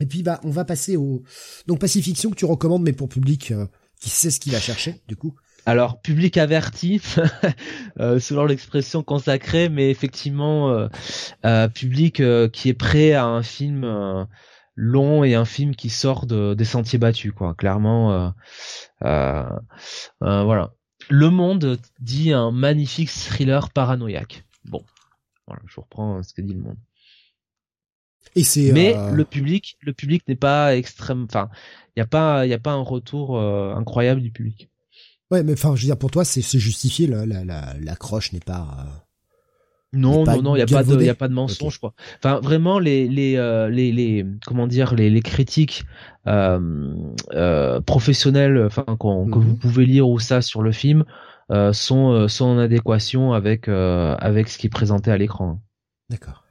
Et 0.00 0.06
puis 0.06 0.22
bah, 0.22 0.38
on 0.44 0.50
va 0.50 0.66
passer 0.66 0.98
au 0.98 1.22
donc 1.66 1.78
Pacifiction 1.78 2.28
que 2.30 2.34
tu 2.34 2.44
recommandes, 2.44 2.82
mais 2.82 2.92
pour 2.92 3.08
public 3.08 3.52
euh, 3.52 3.66
qui 4.00 4.10
sait 4.10 4.30
ce 4.30 4.38
qu'il 4.38 4.54
a 4.54 4.60
cherché 4.60 5.00
du 5.08 5.16
coup. 5.16 5.34
Alors 5.64 6.02
public 6.02 6.36
averti, 6.36 7.00
selon 7.98 8.44
l'expression 8.44 9.02
consacrée, 9.02 9.68
mais 9.70 9.90
effectivement 9.90 10.88
public 11.74 12.22
qui 12.52 12.68
est 12.70 12.74
prêt 12.74 13.12
à 13.12 13.26
un 13.26 13.42
film 13.42 14.26
long 14.74 15.22
et 15.22 15.34
un 15.34 15.44
film 15.44 15.76
qui 15.76 15.90
sort 15.90 16.24
des 16.26 16.64
sentiers 16.64 16.98
battus 16.98 17.32
quoi. 17.32 17.54
Clairement, 17.54 18.32
voilà. 19.02 20.72
Le 21.10 21.28
Monde 21.28 21.78
dit 21.98 22.32
un 22.32 22.52
magnifique 22.52 23.10
thriller 23.10 23.70
paranoïaque. 23.70 24.44
Bon, 24.64 24.84
voilà, 25.46 25.60
je 25.66 25.80
reprends 25.80 26.22
ce 26.22 26.32
que 26.32 26.40
dit 26.40 26.54
Le 26.54 26.60
Monde. 26.60 26.78
Et 28.36 28.44
c'est. 28.44 28.70
Mais 28.72 28.96
euh, 28.96 29.10
le 29.10 29.24
public, 29.24 29.76
le 29.80 29.92
public 29.92 30.22
n'est 30.28 30.36
pas 30.36 30.76
extrême. 30.76 31.24
Enfin, 31.28 31.50
il 31.96 32.00
y 32.00 32.02
a 32.02 32.06
pas, 32.06 32.46
il 32.46 32.52
a 32.52 32.58
pas 32.60 32.72
un 32.72 32.82
retour 32.82 33.36
euh, 33.36 33.74
incroyable 33.74 34.20
du 34.20 34.30
public. 34.30 34.70
Ouais, 35.32 35.42
mais 35.42 35.54
enfin, 35.54 35.74
je 35.74 35.82
veux 35.82 35.86
dire, 35.86 35.98
pour 35.98 36.10
toi, 36.10 36.24
c'est 36.24 36.42
justifié. 36.58 37.06
La, 37.08 37.26
la, 37.26 37.74
l'accroche 37.80 38.32
n'est 38.32 38.40
pas. 38.40 39.09
Non, 39.92 40.24
non, 40.24 40.42
non, 40.42 40.56
il 40.56 40.60
y 40.60 40.62
a 40.62 40.66
pas 40.66 40.84
de, 40.84 41.02
y 41.02 41.08
a 41.08 41.16
pas 41.16 41.26
de 41.26 41.34
mensonge, 41.34 41.78
quoi. 41.78 41.94
Enfin, 42.18 42.38
vraiment, 42.40 42.78
les, 42.78 43.08
les, 43.08 43.36
euh, 43.36 43.68
les, 43.68 43.90
les, 43.90 44.24
comment 44.46 44.68
dire, 44.68 44.94
les, 44.94 45.10
les 45.10 45.20
critiques 45.20 45.84
euh, 46.28 46.94
euh, 47.32 47.80
professionnelles, 47.80 48.62
enfin, 48.66 48.84
que 48.84 49.38
vous 49.38 49.50
mhm. 49.50 49.58
pouvez 49.58 49.86
lire 49.86 50.08
ou 50.08 50.20
ça 50.20 50.42
sur 50.42 50.62
le 50.62 50.70
film, 50.70 51.04
sont, 51.72 52.28
sont 52.28 52.44
en 52.44 52.58
adéquation 52.58 53.32
avec, 53.32 53.66
avec 53.66 54.48
ce 54.48 54.58
qui 54.58 54.68
est 54.68 54.70
présenté 54.70 55.10
à 55.10 55.18
l'écran. 55.18 55.60
D'accord. 56.08 56.44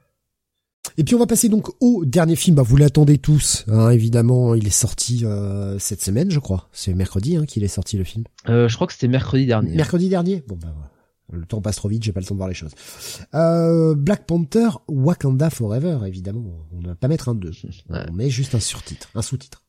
Et 0.97 1.05
puis 1.05 1.15
on 1.15 1.19
va 1.19 1.27
passer 1.27 1.47
donc 1.47 1.69
au 1.79 2.03
dernier 2.03 2.35
film. 2.35 2.57
Bah, 2.57 2.63
vous 2.63 2.75
l'attendez 2.75 3.17
tous, 3.17 3.63
hein, 3.69 3.91
évidemment. 3.91 4.55
Il 4.55 4.67
est 4.67 4.71
sorti 4.71 5.23
cette 5.77 6.01
semaine, 6.01 6.29
je 6.29 6.39
crois. 6.39 6.67
C'est 6.73 6.93
mercredi 6.93 7.37
hein, 7.37 7.45
qu'il 7.45 7.63
est 7.63 7.69
sorti 7.69 7.97
le 7.97 8.03
film. 8.03 8.25
je 8.45 8.75
crois 8.75 8.87
que 8.87 8.91
c'était 8.91 9.07
mercredi 9.07 9.45
dernier. 9.45 9.73
Mercredi 9.77 10.09
dernier? 10.09 10.43
Bon 10.49 10.57
bah 10.61 10.73
voilà. 10.73 10.98
Le 11.31 11.45
temps 11.45 11.61
passe 11.61 11.75
trop 11.75 11.89
vite, 11.89 12.03
j'ai 12.03 12.11
pas 12.11 12.19
le 12.19 12.25
temps 12.25 12.35
de 12.35 12.39
voir 12.39 12.49
les 12.49 12.55
choses. 12.55 12.73
Euh, 13.33 13.95
Black 13.95 14.25
Panther, 14.25 14.69
Wakanda 14.87 15.49
Forever, 15.49 15.99
évidemment. 16.07 16.67
On 16.71 16.81
ne 16.81 16.87
va 16.87 16.95
pas 16.95 17.07
mettre 17.07 17.29
un 17.29 17.35
2. 17.35 17.51
On 17.89 18.13
met 18.13 18.29
juste 18.29 18.55
un 18.55 18.59
surtitre, 18.59 19.09
un 19.15 19.21
sous-titre. 19.21 19.63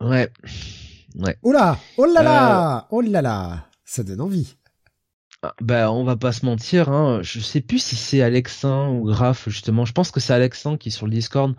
Ouais. 0.00 0.30
Ouais. 1.16 1.36
Oh 1.42 1.52
là 1.52 1.78
Oh 1.96 2.04
là 2.04 2.22
là 2.22 2.78
euh, 2.78 2.80
Oh 2.90 3.00
là 3.00 3.22
là 3.22 3.66
Ça 3.84 4.02
donne 4.02 4.20
envie. 4.20 4.56
Ah, 5.42 5.54
bah, 5.60 5.92
on 5.92 6.02
va 6.02 6.16
pas 6.16 6.32
se 6.32 6.44
mentir, 6.44 6.88
hein. 6.88 7.20
Je 7.22 7.40
sais 7.40 7.60
plus 7.60 7.78
si 7.78 7.94
c'est 7.94 8.22
Alexin 8.22 8.88
ou 8.88 9.04
Graf, 9.04 9.48
justement. 9.48 9.84
Je 9.84 9.92
pense 9.92 10.10
que 10.10 10.18
c'est 10.18 10.32
Alexin 10.32 10.76
qui, 10.76 10.90
sur 10.90 11.06
le 11.06 11.12
Discord, 11.12 11.54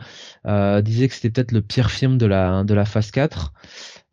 euh, 0.46 0.82
disait 0.82 1.08
que 1.08 1.14
c'était 1.14 1.30
peut-être 1.30 1.52
le 1.52 1.62
pire 1.62 1.92
film 1.92 2.18
de 2.18 2.26
la, 2.26 2.64
de 2.64 2.74
la 2.74 2.86
phase 2.86 3.12
4. 3.12 3.54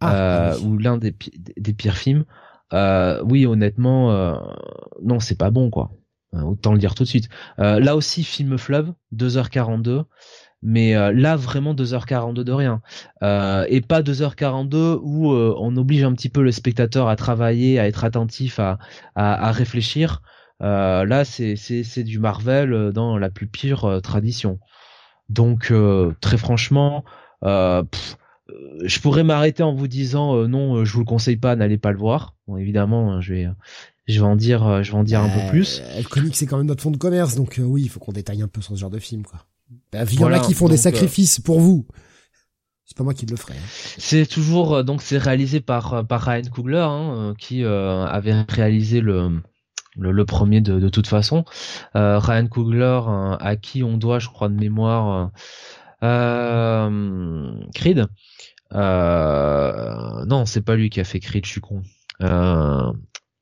Ah, 0.01 0.15
euh, 0.53 0.59
ou 0.61 0.79
l'un 0.79 0.99
des, 0.99 1.15
des 1.57 1.73
pires 1.73 1.97
films. 1.97 2.25
Euh, 2.75 3.23
oui, 3.25 3.47
honnêtement, 3.47 4.13
euh, 4.13 4.35
non, 5.03 5.21
c'est 5.21 5.39
pas 5.39 5.51
bon, 5.51 5.71
quoi. 5.71 5.93
Euh, 6.35 6.43
autant 6.43 6.73
le 6.73 6.79
dire 6.79 6.95
tout 6.95 7.05
de 7.05 7.09
suite. 7.09 7.29
là 7.59 7.97
aussi, 7.97 8.25
film 8.25 8.59
fleuve, 8.59 8.93
2h42 9.15 10.05
mais 10.67 10.95
là 11.13 11.37
vraiment 11.37 11.75
2h42 11.75 12.43
de 12.43 12.53
rien 12.53 12.81
et 13.21 13.83
pas 13.83 14.01
2h42 14.01 14.99
où 15.03 15.31
on 15.31 15.77
oblige 15.77 16.05
un 16.05 16.15
petit 16.15 16.31
peu 16.31 16.43
le 16.43 16.53
spectateur 16.53 17.07
à 17.09 17.17
travailler 17.17 17.79
à 17.79 17.87
être 17.87 18.03
attentif 18.03 18.59
à, 18.59 18.79
à, 19.15 19.53
réfléchir 19.53 20.23
là 20.61 21.25
c'est 21.27 22.03
du 22.03 22.19
Marvel 22.19 22.93
dans 22.95 23.19
la 23.19 23.29
plus 23.29 23.47
pire 23.47 24.01
tradition 24.03 24.59
donc 25.29 25.71
très 26.23 26.39
franchement 26.39 27.05
euh, 27.45 27.83
je 28.83 29.01
pourrais 29.01 29.25
m'arrêter 29.25 29.63
en 29.63 29.75
vous 29.75 29.89
disant 29.89 30.37
euh, 30.37 30.47
non, 30.47 30.77
euh, 30.77 30.85
je 30.85 30.93
vous 30.93 31.01
le 31.01 31.05
conseille 31.05 31.37
pas, 31.37 31.57
n'allez 31.57 31.79
pas 31.79 31.93
le 31.93 31.99
voir. 31.99 32.35
Bon, 32.47 32.57
évidemment, 32.57 33.13
hein, 33.13 33.21
je 33.21 33.33
vais, 33.33 33.49
je 34.07 34.21
vais 34.21 34.27
en 34.27 34.37
dire, 34.37 34.83
je 34.83 34.93
vais 34.93 34.99
en 34.99 35.05
dire 35.05 35.21
un 35.21 35.29
peu 35.29 35.51
plus. 35.51 35.83
Le 35.97 36.09
comic 36.09 36.37
c'est 36.37 36.47
quand 36.47 36.59
même 36.59 36.67
notre 36.67 36.83
fond 36.83 36.91
de 36.91 36.97
commerce, 36.97 37.35
donc 37.37 37.61
oui, 37.63 37.83
il 37.83 37.89
faut 37.89 38.01
qu'on 38.01 38.13
détaille 38.13 38.43
un 38.43 38.49
peu 38.49 38.61
sur 38.61 38.75
ce 38.75 38.81
genre 38.81 38.91
de 38.91 38.99
film, 38.99 39.23
quoi. 39.25 39.41
Bah, 39.93 40.05
il 40.11 40.21
y 40.21 40.25
en 40.25 40.33
a 40.33 40.41
qui 40.41 40.55
font 40.55 40.69
des 40.69 40.77
sacrifices 40.77 41.41
pour 41.41 41.61
vous. 41.61 41.87
C'est 42.85 42.97
pas 42.99 43.05
moi 43.05 43.15
qui 43.15 43.25
le 43.25 43.35
ferai. 43.37 43.55
Hein. 43.55 43.67
C'est 43.97 44.27
toujours 44.27 44.85
donc 44.85 45.01
c'est 45.01 45.17
réalisé 45.17 45.61
par 45.61 46.07
par 46.07 46.21
Ryan 46.21 46.43
Coogler 46.53 46.87
hein, 46.87 47.35
qui 47.39 47.65
avait 47.65 48.43
réalisé 48.49 49.01
le 49.01 49.41
le, 49.97 50.25
premier 50.25 50.61
de, 50.61 50.81
de 50.81 50.89
toute 50.89 51.07
façon. 51.07 51.45
Ryan 51.95 52.47
Coogler 52.47 53.01
à 53.41 53.57
qui 53.57 53.83
on 53.83 53.97
doit, 53.97 54.19
je 54.19 54.29
crois 54.29 54.49
de 54.49 54.55
mémoire, 54.55 55.31
Creed. 57.75 58.07
Euh, 58.73 60.25
non, 60.27 60.47
c'est 60.47 60.63
pas 60.63 60.77
lui 60.77 60.91
qui 60.91 61.01
a 61.01 61.05
fait 61.05 61.21
Creed, 61.21 61.45
je 61.45 61.51
suis 61.51 61.61
con. 61.61 61.83
Euh, 62.23 62.93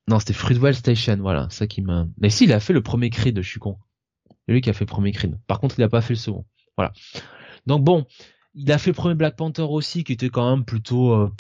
non, 0.09 0.19
c'était 0.19 0.33
Fruitwell 0.33 0.75
Station, 0.75 1.17
voilà, 1.21 1.49
ça 1.51 1.67
qui 1.67 1.83
m'a. 1.83 2.07
Mais 2.19 2.31
si, 2.31 2.45
il 2.45 2.53
a 2.53 2.61
fait 2.61 2.73
le 2.73 2.83
premier 2.83 3.11
Creed, 3.11 3.41
je 3.41 3.49
suis 3.49 3.61
con. 3.61 3.79
C'est 4.47 4.53
lui 4.53 4.61
qui 4.61 4.71
a 4.71 4.73
fait 4.73 4.85
le 4.85 4.91
premier 4.91 5.13
Creed. 5.13 5.39
Par 5.47 5.61
contre, 5.61 5.77
il 5.79 5.83
a 5.83 5.89
pas 5.89 6.01
fait 6.01 6.15
le 6.15 6.19
second. 6.19 6.45
Voilà. 6.77 6.93
Donc 7.67 7.85
bon, 7.85 8.07
il 8.55 8.71
a 8.73 8.79
fait 8.79 8.91
le 8.91 8.95
premier 8.95 9.15
Black 9.15 9.37
Panther 9.37 9.63
aussi, 9.63 10.05
qui 10.05 10.13
était 10.13 10.29
quand 10.29 10.51
même 10.51 10.65
plutôt, 10.65 11.13
euh, 11.13 11.31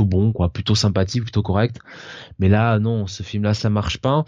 bon, 0.00 0.32
quoi, 0.32 0.52
plutôt 0.52 0.74
sympathique, 0.74 1.22
plutôt 1.22 1.42
correct. 1.42 1.78
Mais 2.38 2.48
là, 2.48 2.78
non, 2.78 3.06
ce 3.06 3.22
film-là, 3.22 3.54
ça 3.54 3.70
marche 3.70 3.98
pas. 3.98 4.24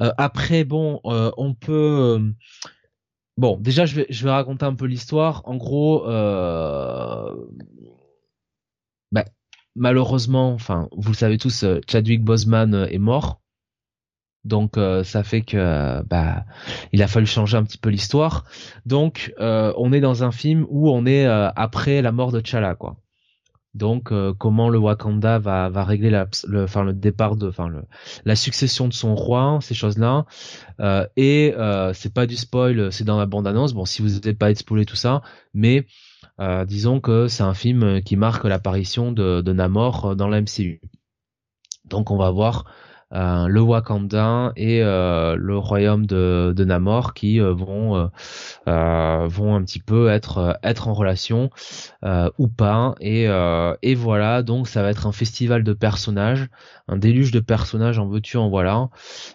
Euh, 0.00 0.10
après, 0.16 0.64
bon, 0.64 1.00
euh, 1.04 1.30
on 1.36 1.54
peut. 1.54 2.32
Bon, 3.38 3.56
déjà, 3.56 3.86
je 3.86 4.02
vais, 4.02 4.30
raconter 4.30 4.66
un 4.66 4.74
peu 4.74 4.86
l'histoire. 4.86 5.42
En 5.44 5.56
gros, 5.56 6.08
euh, 6.08 7.32
bah, 9.12 9.24
malheureusement, 9.76 10.52
enfin, 10.52 10.88
vous 10.90 11.12
le 11.12 11.16
savez 11.16 11.38
tous, 11.38 11.62
euh, 11.62 11.80
Chadwick 11.88 12.24
Boseman 12.24 12.74
euh, 12.74 12.86
est 12.88 12.98
mort. 12.98 13.40
Donc 14.44 14.76
euh, 14.76 15.04
ça 15.04 15.22
fait 15.24 15.42
que 15.42 16.02
bah 16.04 16.46
il 16.92 17.02
a 17.02 17.08
fallu 17.08 17.26
changer 17.26 17.56
un 17.56 17.64
petit 17.64 17.78
peu 17.78 17.90
l'histoire. 17.90 18.44
Donc 18.86 19.32
on 19.38 19.92
est 19.92 20.00
dans 20.00 20.24
un 20.24 20.32
film 20.32 20.66
où 20.70 20.90
on 20.90 21.06
est 21.06 21.26
après 21.26 22.02
la 22.02 22.12
mort 22.12 22.32
de 22.32 22.40
T'Challa 22.40 22.74
quoi. 22.74 22.96
Donc 23.74 24.12
comment 24.38 24.70
le 24.70 24.78
Wakanda 24.78 25.38
va 25.38 25.68
va 25.68 25.84
régler 25.84 26.10
la, 26.10 26.26
le 26.46 26.66
le 26.82 26.92
départ 26.92 27.36
de 27.36 27.48
enfin 27.48 27.70
la 28.24 28.36
succession 28.36 28.88
de 28.88 28.92
son 28.92 29.14
roi, 29.14 29.58
ces 29.60 29.74
choses-là. 29.74 30.24
et 31.16 31.54
c'est 31.92 32.12
pas 32.12 32.26
du 32.26 32.36
spoil, 32.36 32.90
c'est 32.90 33.04
dans 33.04 33.18
la 33.18 33.26
bande 33.26 33.46
annonce. 33.46 33.74
Bon 33.74 33.84
si 33.84 34.02
vous 34.02 34.08
n'êtes 34.08 34.38
pas 34.38 34.54
spoilé 34.54 34.84
tout 34.84 34.96
ça, 34.96 35.22
mais 35.54 35.86
euh, 36.40 36.64
disons 36.64 37.00
que 37.00 37.28
c'est 37.28 37.42
un 37.42 37.54
film 37.54 38.02
qui 38.02 38.16
marque 38.16 38.44
l'apparition 38.44 39.12
de, 39.12 39.52
Namor 39.52 40.14
dans 40.14 40.28
la 40.28 40.40
MCU. 40.40 40.80
Donc 41.84 42.10
on 42.10 42.16
va 42.16 42.30
voir 42.30 42.64
le 43.10 43.60
Wakanda 43.60 44.52
et 44.56 44.80
le 44.80 45.56
royaume 45.56 46.06
de, 46.06 46.52
de 46.54 46.64
Namor 46.64 47.14
qui 47.14 47.38
vont 47.38 48.10
vont 48.66 49.54
un 49.54 49.62
petit 49.64 49.80
peu 49.80 50.08
être 50.10 50.58
être 50.62 50.88
en 50.88 50.94
relation 50.94 51.50
ou 52.38 52.48
pas. 52.48 52.94
Et 53.00 53.24
et 53.82 53.94
voilà 53.94 54.42
donc 54.42 54.68
ça 54.68 54.82
va 54.82 54.90
être 54.90 55.06
un 55.06 55.12
festival 55.12 55.64
de 55.64 55.72
personnages 55.72 56.48
un 56.88 56.96
déluge 56.96 57.30
de 57.30 57.40
personnages 57.40 57.98
en 57.98 58.08
veux-tu 58.08 58.36
en 58.36 58.48
voilà. 58.48 58.88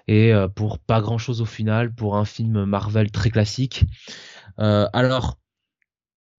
Et 0.08 0.34
pour 0.56 0.80
pas 0.80 1.02
grand 1.02 1.18
chose 1.18 1.42
au 1.42 1.46
final 1.46 1.94
pour 1.94 2.18
un 2.18 2.26
film 2.26 2.66
Marvel 2.66 3.12
très 3.12 3.30
classique. 3.30 3.86
Alors 4.58 5.40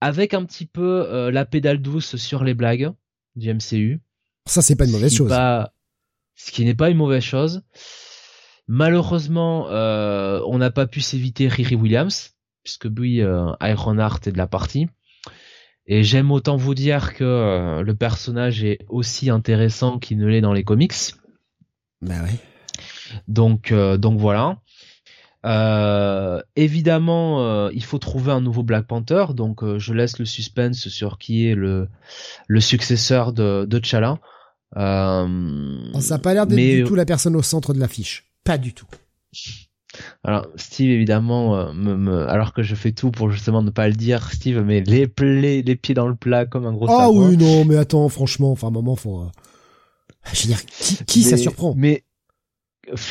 avec 0.01 0.33
un 0.33 0.45
petit 0.45 0.65
peu 0.65 1.29
la 1.31 1.45
pédale 1.45 1.79
douce 1.79 2.15
sur 2.15 2.43
les 2.43 2.53
blagues 2.53 2.91
du 3.35 3.53
MCU 3.53 3.99
ça, 4.47 4.61
c'est 4.61 4.75
pas 4.75 4.85
une 4.85 4.91
mauvaise 4.91 5.13
chose. 5.13 5.29
Ce 6.35 6.51
qui 6.51 6.65
n'est 6.65 6.75
pas 6.75 6.89
une 6.89 6.97
mauvaise 6.97 7.23
chose. 7.23 7.61
Malheureusement, 8.67 9.67
euh, 9.69 10.41
on 10.47 10.57
n'a 10.57 10.71
pas 10.71 10.87
pu 10.87 11.01
s'éviter 11.01 11.47
Riri 11.47 11.75
Williams, 11.75 12.31
puisque 12.63 12.85
lui, 12.85 13.21
euh, 13.21 13.51
Ironheart 13.61 14.27
est 14.27 14.31
de 14.31 14.37
la 14.37 14.47
partie. 14.47 14.87
Et 15.87 16.03
j'aime 16.03 16.31
autant 16.31 16.57
vous 16.57 16.73
dire 16.73 17.13
que 17.13 17.23
euh, 17.23 17.83
le 17.83 17.95
personnage 17.95 18.63
est 18.63 18.79
aussi 18.89 19.29
intéressant 19.29 19.99
qu'il 19.99 20.17
ne 20.17 20.25
l'est 20.25 20.41
dans 20.41 20.53
les 20.53 20.63
comics. 20.63 20.95
Bah 22.01 22.23
ouais. 22.23 22.39
Donc, 23.27 23.71
euh, 23.71 23.97
donc 23.97 24.19
voilà. 24.19 24.57
Euh, 25.45 26.41
évidemment, 26.55 27.69
il 27.69 27.83
faut 27.83 27.99
trouver 27.99 28.31
un 28.31 28.41
nouveau 28.41 28.63
Black 28.63 28.87
Panther, 28.87 29.25
donc 29.35 29.63
je 29.77 29.93
laisse 29.93 30.17
le 30.17 30.25
suspense 30.25 30.87
sur 30.87 31.19
qui 31.19 31.47
est 31.47 31.53
le, 31.53 31.87
le 32.47 32.59
successeur 32.59 33.31
de, 33.31 33.65
de 33.69 33.77
T'Challa. 33.77 34.17
Euh, 34.77 35.99
ça 35.99 36.15
n'a 36.15 36.19
pas 36.19 36.33
l'air 36.33 36.47
d'être 36.47 36.57
du 36.57 36.83
tout 36.83 36.95
la 36.95 37.05
personne 37.05 37.35
au 37.35 37.41
centre 37.41 37.73
de 37.73 37.79
l'affiche. 37.79 38.25
Pas 38.43 38.57
du 38.57 38.73
tout. 38.73 38.87
Alors 40.23 40.47
Steve 40.55 40.91
évidemment 40.91 41.55
euh, 41.55 41.73
me, 41.73 42.27
alors 42.27 42.53
que 42.53 42.63
je 42.63 42.75
fais 42.75 42.91
tout 42.91 43.11
pour 43.11 43.31
justement 43.31 43.61
ne 43.61 43.69
pas 43.69 43.87
le 43.87 43.93
dire 43.93 44.29
Steve 44.31 44.59
met 44.61 44.81
les 44.81 45.09
les 45.61 45.75
pieds 45.77 45.95
dans 45.95 46.07
le 46.07 46.15
plat 46.15 46.45
comme 46.45 46.65
un 46.65 46.73
gros 46.73 46.87
Ah 46.89 47.09
oui 47.09 47.37
non 47.37 47.63
mais 47.63 47.77
attends 47.77 48.09
franchement 48.09 48.51
enfin 48.51 48.67
un 48.67 48.71
moment 48.71 48.97
faut 48.97 49.21
euh, 49.21 49.29
je 50.33 50.41
veux 50.41 50.47
dire 50.47 50.59
qui, 51.05 51.23
ça 51.23 51.37
surprend? 51.37 51.73
mais 51.77 52.03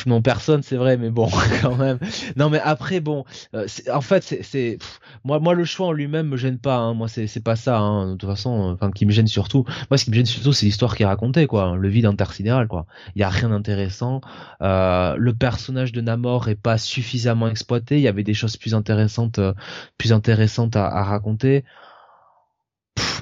non 0.05 0.21
personne 0.21 0.63
c'est 0.63 0.77
vrai 0.77 0.97
mais 0.97 1.09
bon 1.09 1.29
quand 1.61 1.75
même. 1.75 1.99
Non 2.35 2.49
mais 2.49 2.59
après 2.59 2.99
bon 2.99 3.25
euh, 3.53 3.67
en 3.93 4.01
fait 4.01 4.23
c'est 4.41 4.77
moi 5.23 5.39
moi 5.39 5.53
le 5.53 5.65
choix 5.65 5.87
en 5.87 5.91
lui-même 5.91 6.27
me 6.27 6.37
gêne 6.37 6.57
pas 6.57 6.77
hein. 6.77 6.93
moi 6.93 7.07
c'est 7.07 7.27
c'est 7.27 7.43
pas 7.43 7.55
ça 7.55 7.79
hein. 7.79 8.13
de 8.13 8.15
toute 8.15 8.29
façon 8.29 8.71
enfin 8.73 8.91
qui 8.91 9.05
me 9.05 9.11
gêne 9.11 9.27
surtout 9.27 9.65
moi 9.89 9.97
ce 9.97 10.05
qui 10.05 10.11
me 10.11 10.15
gêne 10.15 10.25
surtout 10.25 10.53
c'est 10.53 10.65
l'histoire 10.65 10.95
qui 10.95 11.03
est 11.03 11.05
racontée 11.05 11.47
quoi. 11.47 11.75
Le 11.75 11.89
vide 11.89 12.05
intersidéral 12.05 12.67
quoi. 12.67 12.85
Il 13.15 13.19
y 13.19 13.23
a 13.23 13.29
rien 13.29 13.49
d'intéressant. 13.49 14.21
Euh, 14.61 15.15
le 15.17 15.33
personnage 15.33 15.91
de 15.91 16.01
Namor 16.01 16.49
est 16.49 16.55
pas 16.55 16.77
suffisamment 16.77 17.47
exploité. 17.47 17.97
Il 17.97 18.01
y 18.01 18.07
avait 18.07 18.23
des 18.23 18.33
choses 18.33 18.57
plus 18.57 18.73
intéressantes 18.73 19.39
euh, 19.39 19.53
plus 19.97 20.13
intéressantes 20.13 20.75
à, 20.75 21.03
raconter. 21.03 21.63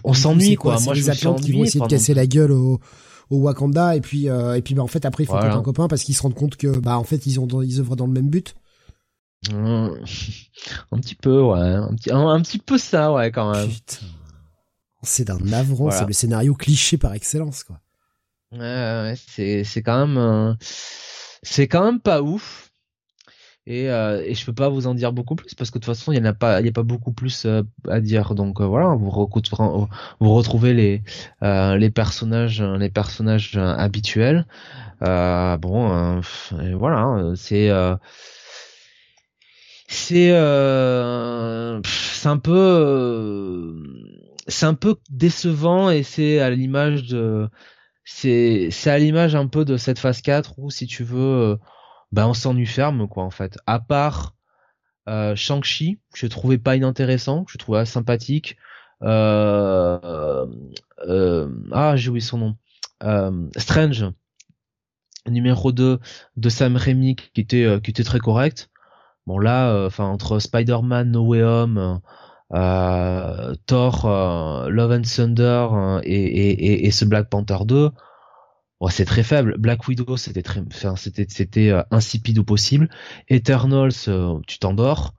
On 0.03 0.13
s'ennuie 0.13 0.55
quoi, 0.55 0.79
moi 0.81 0.93
je 0.93 1.07
me 1.07 1.13
suis 1.13 1.35
qui 1.41 1.51
vont 1.53 1.63
essayer 1.63 1.81
de 1.81 1.87
casser 1.87 2.13
la 2.13 2.27
gueule 2.27 2.51
au 2.51 2.79
au 3.29 3.37
Wakanda 3.37 3.95
et 3.95 4.01
puis 4.01 4.29
euh, 4.29 4.55
et 4.55 4.61
puis 4.61 4.75
bah 4.75 4.83
en 4.83 4.87
fait 4.87 5.05
après 5.05 5.23
il 5.23 5.27
faut 5.27 5.37
être 5.37 5.57
un 5.57 5.61
copain 5.61 5.87
parce 5.87 6.03
qu'ils 6.03 6.15
se 6.15 6.21
rendent 6.21 6.35
compte 6.35 6.55
que 6.55 6.67
bah 6.79 6.97
en 6.97 7.03
fait 7.03 7.25
ils 7.25 7.39
ont 7.39 7.47
ils 7.61 7.79
œuvrent 7.79 7.95
dans 7.95 8.07
le 8.07 8.13
même 8.13 8.29
but. 8.29 8.55
un 9.51 10.99
petit 11.01 11.15
peu 11.15 11.41
ouais, 11.41 11.59
un 11.59 11.93
petit 11.95 12.11
un, 12.11 12.41
petit 12.41 12.59
peu 12.59 12.77
ça 12.77 13.11
ouais 13.11 13.31
quand 13.31 13.51
même. 13.51 13.69
C'est 15.01 15.25
d'un 15.25 15.39
navrant, 15.39 15.91
c'est 15.91 16.05
le 16.05 16.13
scénario 16.13 16.53
cliché 16.53 16.97
par 16.97 17.13
excellence 17.13 17.63
quoi. 17.63 17.79
Ouais, 18.53 18.59
ouais 18.59 19.15
c'est 19.27 19.63
c'est 19.63 19.81
quand 19.81 20.07
même 20.07 20.17
euh, 20.17 20.53
c'est 21.41 21.67
quand 21.67 21.83
même 21.83 21.99
pas 21.99 22.21
ouf 22.21 22.72
et, 23.65 23.89
euh, 23.89 24.21
et 24.25 24.35
je 24.35 24.45
peux 24.45 24.53
pas 24.53 24.67
vous 24.67 24.87
en 24.87 24.93
dire 24.93 25.13
beaucoup 25.13 25.35
plus 25.35 25.55
parce 25.55 25.71
que 25.71 25.79
de 25.79 25.85
toute 25.85 25.95
façon 25.95 26.11
il 26.11 26.17
y 26.17 26.21
en 26.21 26.25
a 26.25 26.33
pas 26.33 26.59
il 26.59 26.65
y 26.65 26.69
a 26.69 26.73
pas 26.73 26.83
beaucoup 26.83 27.13
plus 27.13 27.45
euh, 27.45 27.63
à 27.87 28.01
dire. 28.01 28.35
Donc 28.35 28.59
euh, 28.59 28.65
voilà 28.65 28.93
vous 28.95 29.09
vous 30.19 30.33
retrouvez 30.33 30.73
les 30.73 31.01
euh, 31.43 31.77
les 31.77 31.89
personnages 31.89 32.61
les 32.61 32.89
personnages 32.89 33.55
habituels. 33.57 34.45
Bon 35.01 36.21
voilà 36.73 37.33
c'est 37.35 37.69
c'est 39.87 40.31
c'est 41.85 42.27
un 42.29 42.37
peu 42.37 43.75
c'est 44.47 44.65
un 44.65 44.73
peu 44.73 44.95
décevant 45.09 45.89
et 45.89 46.03
c'est 46.03 46.39
à 46.39 46.49
l'image 46.49 47.03
de 47.07 47.47
c'est 48.03 48.69
c'est 48.71 48.89
à 48.91 48.97
l'image 48.97 49.35
un 49.35 49.47
peu 49.47 49.63
de 49.63 49.77
cette 49.77 49.99
phase 49.99 50.21
4 50.21 50.55
où 50.57 50.69
si 50.69 50.85
tu 50.85 51.05
veux 51.05 51.57
bah 52.13 52.27
on 52.27 52.35
s'ennuie 52.35 52.67
ferme 52.67 53.07
quoi 53.07 53.23
en 53.23 53.31
fait. 53.31 53.57
À 53.65 53.79
part 53.79 54.35
euh, 55.09 55.35
Shang-Chi, 55.35 55.99
je 56.13 56.27
trouvais 56.27 56.59
pas 56.59 56.75
inintéressant, 56.75 57.43
je 57.49 57.57
trouvais 57.57 57.85
sympathique. 57.85 58.55
Euh, 59.01 60.45
euh, 61.07 61.49
ah 61.71 61.95
j'ai 61.97 62.09
oublié 62.09 62.23
son 62.23 62.37
nom. 62.37 62.55
Euh, 63.01 63.49
Strange, 63.57 64.05
numéro 65.27 65.71
2 65.71 65.99
de 66.37 66.49
Sam 66.49 66.77
Raimi 66.77 67.15
qui 67.15 67.41
était 67.41 67.65
euh, 67.65 67.79
qui 67.79 67.89
était 67.89 68.03
très 68.03 68.19
correct. 68.19 68.69
Bon 69.25 69.39
là, 69.39 69.71
euh, 69.71 69.87
enfin 69.87 70.05
entre 70.05 70.37
Spider-Man 70.37 71.09
No 71.09 71.25
Way 71.25 71.41
Home, 71.41 71.99
Thor, 73.65 74.69
Love 74.69 74.91
and 74.91 75.01
Thunder 75.01 75.99
et, 76.03 76.13
et, 76.13 76.65
et, 76.65 76.85
et, 76.85 76.91
ce 76.91 77.05
Black 77.05 77.27
Panther 77.29 77.65
2, 77.65 77.89
c'est 78.91 79.05
très 79.05 79.23
faible. 79.23 79.57
Black 79.57 79.87
Widow, 79.87 80.17
c'était 80.17 80.41
très, 80.41 80.61
enfin, 80.61 80.95
c'était, 80.95 81.25
c'était 81.29 81.69
euh, 81.69 81.83
insipide 81.91 82.39
au 82.39 82.43
possible. 82.43 82.89
Eternals, 83.29 83.91
euh, 84.07 84.39
tu 84.47 84.59
t'endors. 84.59 85.13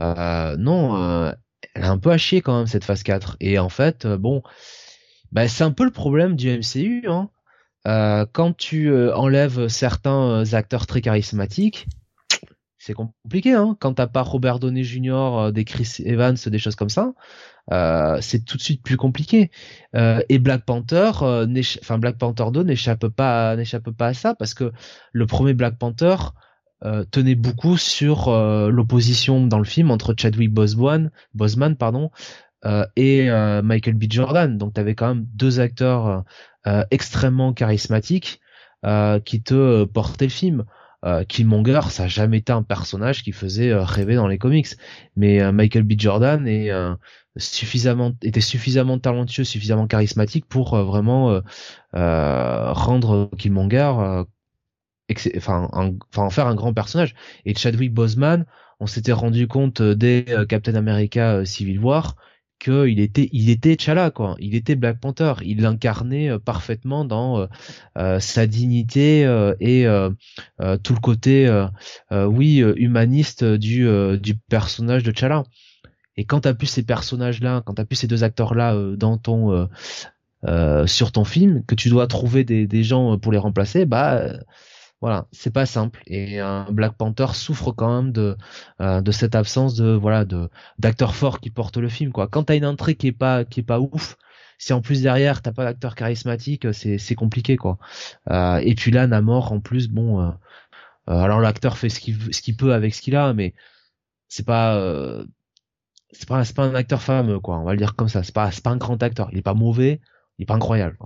Euh, 0.00 0.56
non, 0.56 1.32
elle 1.74 1.82
a 1.84 1.90
un 1.90 1.98
peu 1.98 2.10
à 2.10 2.18
chier 2.18 2.40
quand 2.40 2.56
même 2.56 2.66
cette 2.66 2.84
phase 2.84 3.02
4. 3.02 3.36
Et 3.40 3.58
en 3.58 3.68
fait, 3.68 4.06
bon, 4.06 4.42
bah, 5.32 5.48
c'est 5.48 5.64
un 5.64 5.70
peu 5.70 5.84
le 5.84 5.90
problème 5.90 6.36
du 6.36 6.48
MCU. 6.50 7.06
Hein. 7.08 7.28
quand 8.32 8.56
tu 8.56 8.92
enlèves 9.12 9.68
certains 9.68 10.54
acteurs 10.54 10.86
très 10.86 11.00
charismatiques, 11.00 11.86
c'est 12.78 12.94
compliqué. 12.94 13.52
Hein. 13.52 13.76
Quand 13.80 13.94
t'as 13.94 14.06
pas 14.06 14.22
Robert 14.22 14.58
Downey 14.58 14.82
Jr., 14.82 15.50
des 15.52 15.64
Chris 15.64 15.96
Evans, 16.04 16.36
des 16.46 16.58
choses 16.58 16.76
comme 16.76 16.90
ça, 16.90 17.12
euh, 17.70 18.18
c'est 18.20 18.44
tout 18.44 18.56
de 18.56 18.62
suite 18.62 18.82
plus 18.82 18.96
compliqué. 18.96 19.50
Euh, 19.94 20.20
et 20.28 20.38
Black 20.38 20.64
Panther, 20.64 21.12
euh, 21.22 21.46
enfin 21.80 21.98
Black 21.98 22.18
Panther 22.18 22.46
2 22.52 22.62
n'échappe 22.64 23.06
pas, 23.08 23.56
n'échappe 23.56 23.90
pas 23.90 24.08
à 24.08 24.14
ça 24.14 24.34
parce 24.34 24.54
que 24.54 24.72
le 25.12 25.26
premier 25.26 25.54
Black 25.54 25.78
Panther 25.78 26.16
tenait 27.12 27.36
beaucoup 27.36 27.76
sur 27.76 28.28
l'opposition 28.28 29.46
dans 29.46 29.58
le 29.58 29.64
film 29.64 29.92
entre 29.92 30.16
Chadwick 30.18 30.52
Boseman, 30.52 31.12
et 32.96 33.30
Michael 33.62 33.94
B. 33.94 34.04
Jordan. 34.10 34.58
Donc 34.58 34.74
tu 34.74 34.80
avais 34.80 34.96
quand 34.96 35.14
même 35.14 35.24
deux 35.32 35.60
acteurs 35.60 36.24
extrêmement 36.90 37.52
charismatiques 37.52 38.40
qui 39.24 39.42
te 39.44 39.84
portaient 39.84 40.24
le 40.24 40.30
film. 40.32 40.64
Killmonger, 41.28 41.80
ça 41.90 42.04
a 42.04 42.08
jamais 42.08 42.38
été 42.38 42.52
un 42.52 42.62
personnage 42.62 43.24
qui 43.24 43.32
faisait 43.32 43.74
rêver 43.74 44.14
dans 44.14 44.28
les 44.28 44.38
comics, 44.38 44.68
mais 45.16 45.52
Michael 45.52 45.82
B. 45.82 45.94
Jordan 45.98 46.46
est 46.46 46.70
suffisamment 47.36 48.12
était 48.22 48.40
suffisamment 48.40 48.98
talentueux, 48.98 49.44
suffisamment 49.44 49.86
charismatique 49.86 50.46
pour 50.46 50.74
euh, 50.74 50.84
vraiment 50.84 51.30
euh, 51.30 51.40
euh, 51.94 52.72
rendre 52.72 53.30
Killmonger 53.38 54.24
enfin 55.36 55.68
en 56.16 56.30
faire 56.30 56.46
un 56.46 56.54
grand 56.54 56.72
personnage. 56.72 57.14
Et 57.44 57.54
Chadwick 57.54 57.92
Boseman, 57.92 58.46
on 58.80 58.86
s'était 58.86 59.12
rendu 59.12 59.46
compte 59.46 59.82
dès 59.82 60.24
Captain 60.48 60.74
America 60.74 61.44
Civil 61.44 61.78
War 61.80 62.16
qu'il 62.62 63.00
était 63.00 63.28
il 63.32 63.50
était 63.50 63.76
T'Challa 63.76 64.10
quoi, 64.10 64.36
il 64.38 64.54
était 64.54 64.74
Black 64.76 65.00
Panther, 65.00 65.34
il 65.42 65.60
l'incarnait 65.62 66.38
parfaitement 66.38 67.04
dans 67.04 67.48
sa 68.20 68.46
dignité 68.46 69.22
et 69.60 69.84
tout 70.82 70.94
le 70.94 71.00
côté 71.00 71.66
oui 72.10 72.58
humaniste 72.76 73.44
du 73.44 73.86
du 74.20 74.36
personnage 74.36 75.02
de 75.02 75.10
T'Challa. 75.10 75.44
Et 76.16 76.24
quand 76.24 76.40
t'as 76.40 76.54
plus 76.54 76.66
ces 76.66 76.82
personnages-là, 76.82 77.62
quand 77.64 77.74
t'as 77.74 77.84
plus 77.84 77.96
ces 77.96 78.06
deux 78.06 78.24
acteurs-là 78.24 78.74
euh, 78.74 78.96
dans 78.96 79.16
ton 79.16 79.52
euh, 79.52 79.66
euh, 80.44 80.86
sur 80.86 81.12
ton 81.12 81.24
film, 81.24 81.64
que 81.64 81.74
tu 81.74 81.88
dois 81.88 82.06
trouver 82.06 82.44
des, 82.44 82.66
des 82.66 82.84
gens 82.84 83.18
pour 83.18 83.32
les 83.32 83.38
remplacer, 83.38 83.86
bah 83.86 84.32
voilà, 85.02 85.26
c'est 85.32 85.52
pas 85.52 85.66
simple. 85.66 86.00
Et 86.06 86.38
Black 86.70 86.94
Panther 86.96 87.26
souffre 87.34 87.72
quand 87.72 88.02
même 88.02 88.12
de 88.12 88.36
de 88.80 89.12
cette 89.12 89.34
absence 89.34 89.74
de 89.74 89.92
voilà 89.92 90.24
de 90.24 90.48
d'acteurs 90.78 91.14
forts 91.16 91.40
qui 91.40 91.50
portent 91.50 91.76
le 91.78 91.88
film 91.88 92.12
quoi. 92.12 92.28
Quand 92.28 92.44
t'as 92.44 92.56
une 92.56 92.64
entrée 92.66 92.94
qui 92.94 93.08
est 93.08 93.12
pas 93.12 93.44
qui 93.44 93.60
est 93.60 93.62
pas 93.64 93.80
ouf, 93.80 94.16
si 94.58 94.72
en 94.72 94.80
plus 94.80 95.02
derrière 95.02 95.42
t'as 95.42 95.52
pas 95.52 95.64
d'acteur 95.64 95.94
charismatique, 95.96 96.72
c'est 96.72 96.98
c'est 96.98 97.16
compliqué 97.16 97.56
quoi. 97.56 97.78
et 98.30 98.74
puis 98.76 98.90
là 98.92 99.06
Namor 99.08 99.52
en 99.52 99.60
plus 99.60 99.88
bon. 99.88 100.32
alors 101.06 101.40
l'acteur 101.40 101.78
fait 101.78 101.88
ce 101.88 102.00
qu'il 102.00 102.16
ce 102.34 102.40
qu'il 102.42 102.56
peut 102.56 102.72
avec 102.74 102.94
ce 102.94 103.02
qu'il 103.02 103.16
a, 103.16 103.34
mais 103.34 103.54
c'est 104.28 104.46
pas 104.46 105.24
c'est 106.12 106.28
pas 106.28 106.44
c'est 106.44 106.54
pas 106.56 106.64
un 106.64 106.74
acteur 106.74 107.02
fameux 107.02 107.40
quoi 107.40 107.58
on 107.58 107.64
va 107.64 107.72
le 107.72 107.78
dire 107.78 107.96
comme 107.96 108.08
ça 108.08 108.22
c'est 108.22 108.34
pas 108.34 108.50
c'est 108.52 108.62
pas 108.64 108.70
un 108.70 108.76
grand 108.76 109.02
acteur 109.02 109.28
il 109.32 109.38
est 109.38 109.42
pas 109.42 109.54
mauvais 109.54 110.00
il 110.38 110.44
est 110.44 110.46
pas 110.46 110.54
incroyable. 110.54 110.96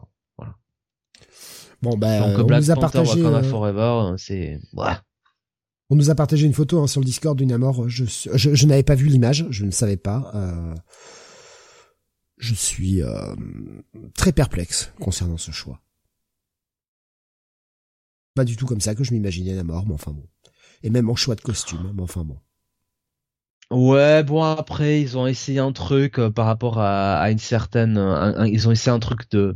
Bon, 1.83 1.97
bah, 1.97 2.25
on 2.25 2.45
Black 2.45 2.63
nous 2.63 2.71
a 2.71 2.75
Panther, 2.75 2.81
partagé. 2.99 3.23
Wakanda 3.23 3.47
euh, 3.47 3.51
Forever, 3.51 4.15
c'est 4.19 4.61
ouais. 4.73 4.93
On 5.89 5.95
nous 5.97 6.11
a 6.11 6.15
partagé 6.15 6.47
une 6.47 6.53
photo 6.55 6.81
hein, 6.83 6.87
sur 6.87 7.01
le 7.01 7.05
Discord 7.07 7.37
d'une 7.39 7.51
Namor. 7.51 7.89
Je, 7.89 8.05
je, 8.07 8.55
je 8.55 8.67
n'avais 8.67 8.83
pas 8.83 8.95
vu 8.95 9.07
l'image, 9.07 9.47
je 9.51 9.65
ne 9.65 9.71
savais 9.71 9.97
pas. 9.97 10.33
Euh, 10.35 10.75
je 12.39 12.55
suis 12.55 13.03
euh, 13.03 13.35
très 14.15 14.33
perplexe 14.33 14.93
concernant 15.01 15.37
ce 15.37 15.53
choix. 15.53 15.81
Pas 18.35 18.45
du 18.45 18.57
tout 18.57 18.67
comme 18.67 18.81
ça 18.81 18.95
que 18.95 19.05
je 19.05 19.13
m'imaginais 19.13 19.55
Namor, 19.55 19.87
mais 19.87 19.95
enfin 19.95 20.13
bon. 20.13 20.27
Et 20.83 20.91
même 20.91 21.09
en 21.09 21.15
choix 21.15 21.35
de 21.37 21.41
costume, 21.41 21.93
mais 21.95 22.03
enfin 22.03 22.25
bon. 22.25 22.39
Ouais, 23.73 24.23
bon 24.23 24.45
après 24.45 25.01
ils 25.03 25.19
ont 25.19 25.27
essayé 25.27 25.59
un 25.59 25.73
truc 25.73 26.21
euh, 26.21 26.31
par 26.31 26.47
rapport 26.47 26.79
à, 26.79 27.29
une 27.33 27.39
certaine, 27.39 27.99
un- 27.99 28.47
ils 28.47 28.69
ont 28.69 28.71
essayé 28.71 28.93
un 28.95 29.01
truc 29.01 29.29
de 29.33 29.55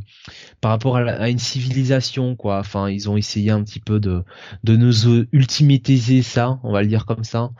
par 0.61 0.71
rapport 0.71 0.97
à, 0.97 1.29
une 1.29 1.39
civilisation 1.39 2.35
quoi. 2.35 2.59
Enfin 2.59 2.89
ils 2.89 3.09
ont 3.09 3.17
essayé 3.17 3.51
un 3.51 3.63
petit 3.63 3.79
peu 3.79 3.99
de 4.01 4.23
de 4.63 4.75
nous 4.77 5.07
euh, 5.07 5.27
ultimatiser 5.33 6.23
ça, 6.23 6.59
on 6.63 6.73
va 6.73 6.81
le 6.83 6.89
dire 6.89 7.05
comme 7.05 7.23
ça. 7.23 7.51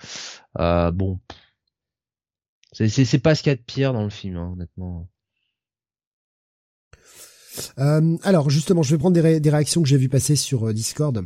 Euh, 0.59 0.91
bon, 0.91 1.19
c'est 2.73 2.89
c'est 2.89 3.19
pas 3.19 3.33
ce 3.33 3.43
qu'il 3.43 3.49
y 3.51 3.53
a 3.53 3.55
de 3.55 3.61
pire 3.61 3.93
dans 3.93 4.03
le 4.03 4.09
film 4.09 4.35
hein, 4.35 4.49
honnêtement. 4.53 5.07
Euh, 7.79 8.17
alors 8.23 8.49
justement, 8.49 8.83
je 8.83 8.91
vais 8.95 8.97
prendre 8.97 9.13
des, 9.13 9.21
ré- 9.21 9.39
des 9.39 9.49
réactions 9.49 9.81
que 9.81 9.87
j'ai 9.89 9.97
vues 9.97 10.09
passer 10.09 10.35
sur 10.35 10.67
euh, 10.67 10.73
Discord. 10.73 11.25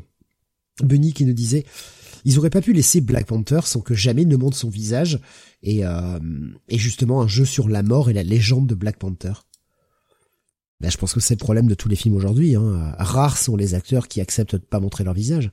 Bunny 0.84 1.14
qui 1.14 1.26
nous 1.26 1.34
disait 1.34 1.66
ils 2.26 2.38
auraient 2.38 2.50
pas 2.50 2.62
pu 2.62 2.74
laisser 2.74 3.00
Black 3.00 3.28
Panther 3.28 3.62
sans 3.64 3.80
que 3.80 3.94
jamais 3.94 4.26
ne 4.26 4.36
montre 4.36 4.58
son 4.58 4.70
visage 4.70 5.20
et, 5.64 5.86
euh, 5.86 6.20
et 6.68 6.78
justement 6.78 7.22
un 7.22 7.28
jeu 7.28 7.46
sur 7.46 7.70
la 7.70 7.84
mort 7.84 8.10
et 8.10 8.14
la 8.14 8.24
légende 8.24 8.68
de 8.68 8.76
Black 8.76 8.98
Panther. 8.98 9.34
Là, 10.82 10.90
je 10.90 10.98
pense 10.98 11.14
que 11.14 11.22
c'est 11.22 11.36
le 11.36 11.40
problème 11.40 11.68
de 11.68 11.76
tous 11.76 11.88
les 11.88 11.96
films 11.96 12.16
aujourd'hui. 12.16 12.56
Hein. 12.56 12.94
Rares 13.00 13.38
sont 13.38 13.56
les 13.56 13.76
acteurs 13.76 14.10
qui 14.10 14.20
acceptent 14.20 14.56
de 14.56 14.66
pas 14.66 14.82
montrer 14.82 15.04
leur 15.06 15.14
visage. 15.14 15.52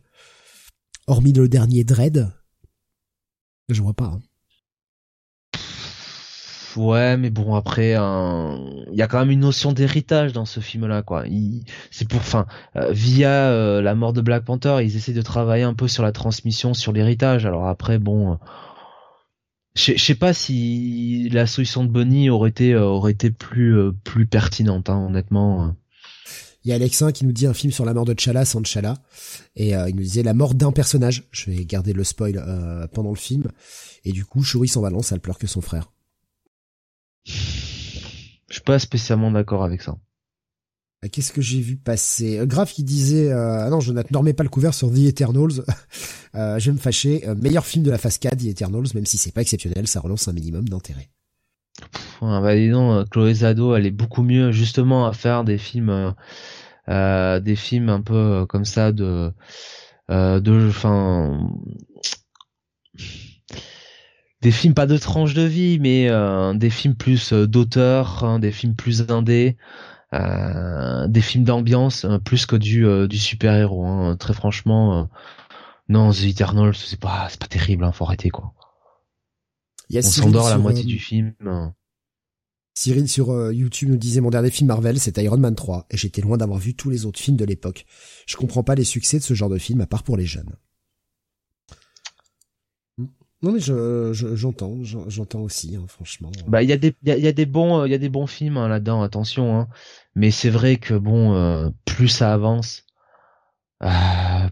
Hormis 1.06 1.32
le 1.32 1.48
dernier 1.48 1.85
Dread, 1.85 2.28
je 3.68 3.82
vois 3.82 3.94
pas. 3.94 4.06
hein. 4.06 4.20
Ouais, 6.76 7.16
mais 7.18 7.28
bon 7.30 7.54
après, 7.54 7.90
il 7.90 8.94
y 8.96 9.02
a 9.02 9.06
quand 9.06 9.18
même 9.18 9.30
une 9.30 9.40
notion 9.40 9.72
d'héritage 9.72 10.32
dans 10.32 10.46
ce 10.46 10.61
film-là, 10.61 11.02
quoi. 11.02 11.24
C'est 11.90 12.08
pour, 12.08 12.20
enfin, 12.20 12.46
euh, 12.76 12.90
via 12.92 13.50
euh, 13.50 13.82
la 13.82 13.94
mort 13.94 14.12
de 14.14 14.22
Black 14.22 14.44
Panther, 14.44 14.78
ils 14.82 14.96
essaient 14.96 15.12
de 15.12 15.20
travailler 15.22 15.64
un 15.64 15.74
peu 15.74 15.87
sur 15.87 16.02
la 16.02 16.12
transmission, 16.12 16.72
sur 16.72 16.92
l'héritage. 16.92 17.44
Alors 17.44 17.66
après, 17.66 17.98
bon, 17.98 18.32
euh, 18.32 18.37
je 19.74 19.96
sais- 19.98 20.14
pas 20.14 20.32
si 20.32 21.28
la 21.30 21.46
solution 21.46 21.85
de 21.85 21.90
Bonnie 21.90 22.30
aurait 22.30 22.50
été 22.50 22.74
aurait 22.74 23.12
été 23.12 23.30
plus 23.30 23.92
plus 24.04 24.26
pertinente, 24.26 24.88
hein, 24.88 25.06
honnêtement. 25.06 25.74
Il 26.64 26.68
y 26.70 26.72
a 26.72 26.76
Alexin 26.76 27.12
qui 27.12 27.26
nous 27.26 27.32
dit 27.32 27.46
un 27.46 27.54
film 27.54 27.72
sur 27.72 27.85
la 27.85 27.92
mort 27.92 28.04
de 28.04 28.14
T'Challa 28.14 28.44
sans 28.44 28.62
T'Challa. 28.62 28.94
Et 29.56 29.70
il 29.70 29.96
nous 29.96 30.02
disait 30.02 30.22
la 30.22 30.32
mort 30.35 30.54
d'un 30.54 30.72
personnage. 30.72 31.24
Je 31.32 31.50
vais 31.50 31.64
garder 31.64 31.92
le 31.92 32.04
spoil 32.04 32.40
pendant 32.92 33.11
le 33.11 33.16
film. 33.16 33.50
Et 34.04 34.12
du 34.12 34.24
coup, 34.24 34.42
Shuri 34.44 34.68
s'en 34.68 34.80
balance, 34.82 35.11
elle 35.11 35.20
pleure 35.20 35.38
que 35.38 35.48
son 35.48 35.61
frère. 35.61 35.91
Je 37.24 38.54
suis 38.56 38.62
pas 38.62 38.78
spécialement 38.78 39.30
d'accord 39.30 39.64
avec 39.64 39.82
ça. 39.82 39.96
Euh, 41.04 41.08
Qu'est-ce 41.11 41.32
que 41.32 41.42
j'ai 41.42 41.61
vu 41.61 41.76
passer? 41.76 42.38
Euh, 42.38 42.46
Graf 42.46 42.72
qui 42.72 42.85
disait 42.85 43.30
euh, 43.32 43.66
ah 43.66 43.70
non 43.70 43.78
ne 43.78 44.16
remets 44.16 44.32
pas 44.32 44.42
le 44.42 44.48
couvert 44.48 44.74
sur 44.74 44.90
The 44.92 44.98
Eternals. 44.98 45.64
Euh, 46.35 46.58
je 46.58 46.70
vais 46.70 46.72
me 46.72 46.80
fâcher. 46.80 47.28
Euh, 47.28 47.35
meilleur 47.35 47.66
film 47.66 47.85
de 47.85 47.90
la 47.90 47.98
phase 47.98 48.16
4 48.16 48.38
The 48.38 48.46
Eternals 48.46 48.87
même 48.94 49.04
si 49.04 49.18
c'est 49.18 49.32
pas 49.32 49.42
exceptionnel 49.42 49.87
ça 49.87 50.00
relance 50.00 50.28
un 50.28 50.32
minimum 50.32 50.66
d'intérêt. 50.66 51.11
Ouais, 52.22 52.40
bah 52.40 52.56
dis 52.56 52.70
donc, 52.70 52.90
euh, 52.90 53.04
Chloé 53.11 53.35
Zado, 53.35 53.76
elle 53.76 53.85
est 53.85 53.90
beaucoup 53.90 54.22
mieux 54.22 54.50
justement 54.50 55.06
à 55.06 55.12
faire 55.12 55.44
des 55.44 55.58
films, 55.58 56.14
des 56.88 57.54
films 57.54 57.90
un 57.90 58.00
peu 58.00 58.46
comme 58.48 58.64
ça 58.64 58.92
de, 58.92 59.30
de, 60.08 60.68
enfin, 60.70 61.50
des 64.42 64.50
films 64.50 64.74
pas 64.74 64.87
de 64.87 64.98
tranche 64.98 65.35
de 65.35 65.42
vie, 65.42 65.78
mais 65.81 66.09
euh, 66.11 66.52
des 66.55 66.70
films 66.70 66.94
plus 66.96 67.33
euh, 67.33 67.46
d'auteur, 67.46 68.24
hein, 68.24 68.38
des 68.38 68.52
films 68.52 68.74
plus 68.74 69.11
indés, 69.11 69.57
euh, 70.12 71.07
des 71.09 71.20
films 71.22 71.44
d'ambiance 71.44 72.05
euh, 72.05 72.18
plus 72.18 72.44
que 72.46 72.57
du 72.57 72.87
euh, 72.87 73.07
du 73.09 73.18
super 73.18 73.55
héros. 73.55 73.87
Hein. 73.87 74.16
Très 74.16 74.35
franchement, 74.35 75.00
euh, 75.00 75.05
non, 75.88 76.11
The 76.12 76.24
Eternals, 76.24 76.74
c'est 76.74 77.00
pas, 77.00 77.28
c'est 77.31 77.40
pas 77.40 77.46
terrible, 77.46 77.85
hein, 77.85 77.92
faut 77.92 78.05
arrêter 78.05 78.31
quoi. 78.31 78.52
il 79.88 79.94
y 79.96 79.98
a 79.98 80.00
On 80.05 80.11
s'endort 80.11 80.46
à 80.46 80.50
la 80.50 80.59
moitié 80.59 80.85
du 80.85 80.98
film. 80.98 81.35
hein. 81.46 81.74
Cyril 82.74 83.07
sur 83.07 83.52
YouTube 83.52 83.90
nous 83.90 83.96
disait 83.98 84.22
mon 84.22 84.31
dernier 84.31 84.50
film 84.50 84.68
Marvel 84.68 84.98
c'est 84.98 85.18
Iron 85.18 85.37
Man 85.37 85.55
3 85.55 85.87
et 85.90 85.98
j'étais 85.98 86.22
loin 86.22 86.38
d'avoir 86.38 86.59
vu 86.59 86.74
tous 86.74 86.88
les 86.88 87.05
autres 87.05 87.20
films 87.20 87.37
de 87.37 87.44
l'époque 87.44 87.85
je 88.26 88.35
comprends 88.37 88.62
pas 88.62 88.74
les 88.74 88.85
succès 88.85 89.18
de 89.18 89.22
ce 89.22 89.35
genre 89.35 89.50
de 89.50 89.59
film 89.59 89.83
à 89.83 89.87
part 89.87 90.02
pour 90.05 90.16
les 90.16 90.24
jeunes 90.24 90.57
non 93.42 93.52
mais 93.52 93.61
je 93.61 94.11
je- 94.12 94.37
j'entends 94.37 94.76
j'en- 94.83 95.09
j'entends 95.09 95.40
aussi 95.40 95.76
hein, 95.76 95.85
franchement 95.88 96.31
Bah 96.46 96.62
il 96.62 96.68
y 96.68 96.72
a 96.72 96.76
des 96.76 96.94
il 97.02 97.09
y 97.09 97.12
a, 97.12 97.16
il 97.16 97.24
y 97.24 97.28
a 97.28 97.33
des 97.33 97.46
bons 97.46 97.81
euh, 97.81 97.88
il 97.88 97.90
y 97.90 97.94
a 97.94 97.98
des 97.98 98.09
bons 98.09 98.26
films 98.26 98.57
hein, 98.57 98.68
là-dedans 98.68 99.02
attention 99.02 99.59
hein. 99.59 99.68
mais 100.14 100.31
c'est 100.31 100.50
vrai 100.50 100.76
que 100.76 100.94
bon 100.94 101.35
euh, 101.35 101.68
plus 101.85 102.09
ça 102.09 102.33
avance 102.33 102.85
euh, 103.83 103.88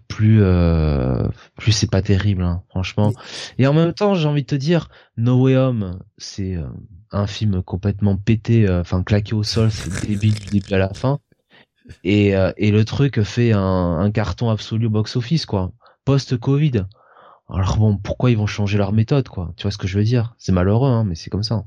plus 0.09 0.43
euh, 0.43 1.29
plus 1.57 1.71
c'est 1.73 1.91
pas 1.91 2.03
terrible 2.03 2.43
hein, 2.43 2.63
franchement. 2.69 3.13
Et 3.59 3.67
en 3.69 3.73
même 3.73 3.93
temps 3.95 4.15
j'ai 4.15 4.27
envie 4.27 4.43
de 4.43 4.47
te 4.49 4.55
dire 4.57 4.89
No 5.17 5.41
Way 5.43 5.57
Home 5.57 6.01
c'est 6.19 6.57
euh, 6.57 6.67
un 7.13 7.27
film 7.29 7.63
complètement 7.63 8.17
pété 8.17 8.69
euh, 8.69 8.81
enfin 8.81 9.03
claqué 9.05 9.35
au 9.35 9.45
sol 9.45 9.71
c'est 9.71 9.91
débile 10.09 10.35
du 10.35 10.47
début 10.61 10.75
à 10.75 10.79
la 10.79 10.93
fin. 10.95 11.21
Et 12.03 12.37
euh, 12.37 12.53
et 12.57 12.71
le 12.73 12.85
truc 12.85 13.23
fait 13.23 13.53
un, 13.53 13.61
un 14.01 14.11
carton 14.11 14.51
absolu 14.51 14.87
au 14.87 14.91
box 14.91 15.15
office 15.17 15.47
quoi. 15.47 15.73
Post 16.05 16.37
Covid 16.37 16.87
alors 17.53 17.79
bon 17.79 17.97
pourquoi 17.97 18.31
ils 18.31 18.37
vont 18.37 18.47
changer 18.47 18.79
leur 18.79 18.93
méthode 18.93 19.29
quoi? 19.29 19.53
Tu 19.57 19.63
vois 19.63 19.71
ce 19.71 19.79
que 19.79 19.87
je 19.89 19.99
veux 19.99 20.05
dire? 20.05 20.35
C'est 20.39 20.53
malheureux 20.53 20.91
hein, 20.91 21.05
mais 21.05 21.15
c'est 21.15 21.31
comme 21.31 21.43
ça 21.43 21.65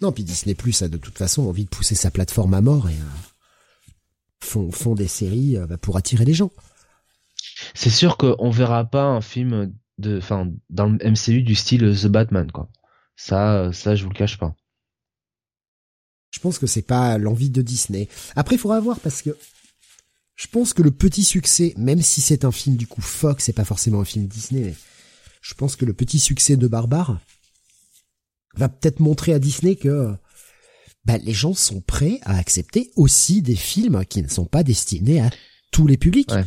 Non, 0.00 0.12
puis 0.12 0.24
Disney 0.24 0.54
Plus 0.54 0.82
a 0.82 0.88
de 0.88 0.96
toute 0.96 1.16
façon 1.16 1.46
envie 1.48 1.64
de 1.64 1.70
pousser 1.70 1.94
sa 1.94 2.10
plateforme 2.10 2.54
à 2.54 2.60
mort 2.60 2.88
et 2.88 2.94
euh, 2.94 3.92
font, 4.40 4.70
font 4.70 4.94
des 4.94 5.08
séries 5.08 5.56
euh, 5.56 5.76
pour 5.78 5.96
attirer 5.96 6.24
les 6.24 6.34
gens. 6.34 6.50
c'est 7.74 7.90
sûr 7.90 8.16
qu'on 8.16 8.50
verra 8.50 8.84
pas 8.84 9.04
un 9.04 9.20
film 9.20 9.72
de, 9.98 10.18
enfin, 10.18 10.50
dans 10.70 10.86
le 10.86 10.98
MCU 11.10 11.42
du 11.42 11.54
style 11.54 11.96
The 12.00 12.06
Batman, 12.06 12.50
quoi. 12.50 12.68
Ça, 13.16 13.56
euh, 13.56 13.72
ça, 13.72 13.96
je 13.96 14.04
vous 14.04 14.10
le 14.10 14.14
cache 14.14 14.38
pas. 14.38 14.54
Je 16.30 16.40
pense 16.40 16.58
que 16.58 16.66
c'est 16.66 16.82
pas 16.82 17.18
l'envie 17.18 17.50
de 17.50 17.62
Disney. 17.62 18.08
Après, 18.36 18.54
il 18.54 18.58
faudra 18.58 18.80
voir 18.80 19.00
parce 19.00 19.22
que 19.22 19.36
je 20.38 20.46
pense 20.46 20.72
que 20.72 20.82
le 20.82 20.92
petit 20.92 21.24
succès, 21.24 21.74
même 21.76 22.00
si 22.00 22.20
c'est 22.20 22.44
un 22.44 22.52
film 22.52 22.76
du 22.76 22.86
coup 22.86 23.02
Fox, 23.02 23.44
c'est 23.44 23.52
pas 23.52 23.64
forcément 23.64 24.00
un 24.00 24.04
film 24.04 24.28
Disney, 24.28 24.62
mais 24.62 24.74
je 25.42 25.54
pense 25.54 25.74
que 25.74 25.84
le 25.84 25.92
petit 25.92 26.20
succès 26.20 26.56
de 26.56 26.68
Barbare 26.68 27.18
va 28.54 28.68
peut-être 28.68 29.00
montrer 29.00 29.34
à 29.34 29.40
Disney 29.40 29.74
que 29.74 30.14
bah, 31.04 31.18
les 31.18 31.32
gens 31.32 31.54
sont 31.54 31.80
prêts 31.80 32.20
à 32.22 32.36
accepter 32.38 32.92
aussi 32.94 33.42
des 33.42 33.56
films 33.56 34.04
qui 34.04 34.22
ne 34.22 34.28
sont 34.28 34.44
pas 34.44 34.62
destinés 34.62 35.20
à 35.20 35.30
tous 35.72 35.88
les 35.88 35.96
publics. 35.96 36.30
Ouais. 36.30 36.44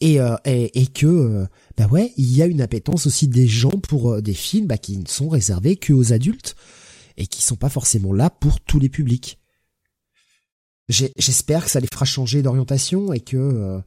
Et, 0.00 0.20
euh, 0.20 0.34
et, 0.44 0.80
et 0.80 0.88
que 0.88 1.06
euh, 1.06 1.46
bah 1.76 1.86
ouais, 1.86 2.12
il 2.16 2.36
y 2.36 2.42
a 2.42 2.46
une 2.46 2.60
appétence 2.60 3.06
aussi 3.06 3.28
des 3.28 3.46
gens 3.46 3.70
pour 3.70 4.14
euh, 4.14 4.22
des 4.22 4.34
films 4.34 4.66
bah, 4.66 4.78
qui 4.78 4.96
ne 4.96 5.06
sont 5.06 5.28
réservés 5.28 5.76
que 5.76 5.92
aux 5.92 6.12
adultes 6.12 6.56
et 7.16 7.28
qui 7.28 7.42
sont 7.42 7.54
pas 7.56 7.68
forcément 7.68 8.12
là 8.12 8.28
pour 8.28 8.60
tous 8.60 8.80
les 8.80 8.88
publics. 8.88 9.38
J'espère 10.92 11.64
que 11.64 11.70
ça 11.70 11.80
les 11.80 11.88
fera 11.92 12.04
changer 12.04 12.42
d'orientation 12.42 13.12
et 13.12 13.20
que 13.20 13.36
euh, 13.36 13.80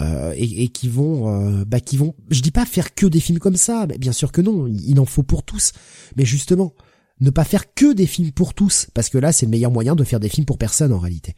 euh, 0.00 0.32
et, 0.36 0.64
et 0.64 0.88
vont 0.88 1.60
euh, 1.60 1.64
bah 1.64 1.80
qui 1.80 1.96
vont 1.96 2.14
je 2.30 2.40
dis 2.40 2.50
pas 2.50 2.66
faire 2.66 2.94
que 2.94 3.06
des 3.06 3.20
films 3.20 3.38
comme 3.38 3.56
ça 3.56 3.86
mais 3.88 3.98
bien 3.98 4.12
sûr 4.12 4.32
que 4.32 4.40
non 4.40 4.66
il, 4.66 4.98
en 5.00 5.04
faut 5.04 5.22
pour 5.22 5.44
tous. 5.44 5.72
Mais 6.16 6.24
justement 6.24 6.74
ne 7.20 7.30
pas 7.30 7.44
faire 7.44 7.72
que 7.74 7.92
des 7.92 8.06
films 8.06 8.32
pour 8.32 8.54
tous 8.54 8.88
parce 8.94 9.08
que 9.08 9.18
là 9.18 9.32
c'est 9.32 9.46
le 9.46 9.50
meilleur 9.50 9.70
moyen 9.70 9.94
de 9.94 10.04
faire 10.04 10.20
des 10.20 10.28
films 10.28 10.46
pour 10.46 10.58
personne 10.58 10.92
en 10.92 10.98
réalité. 10.98 11.34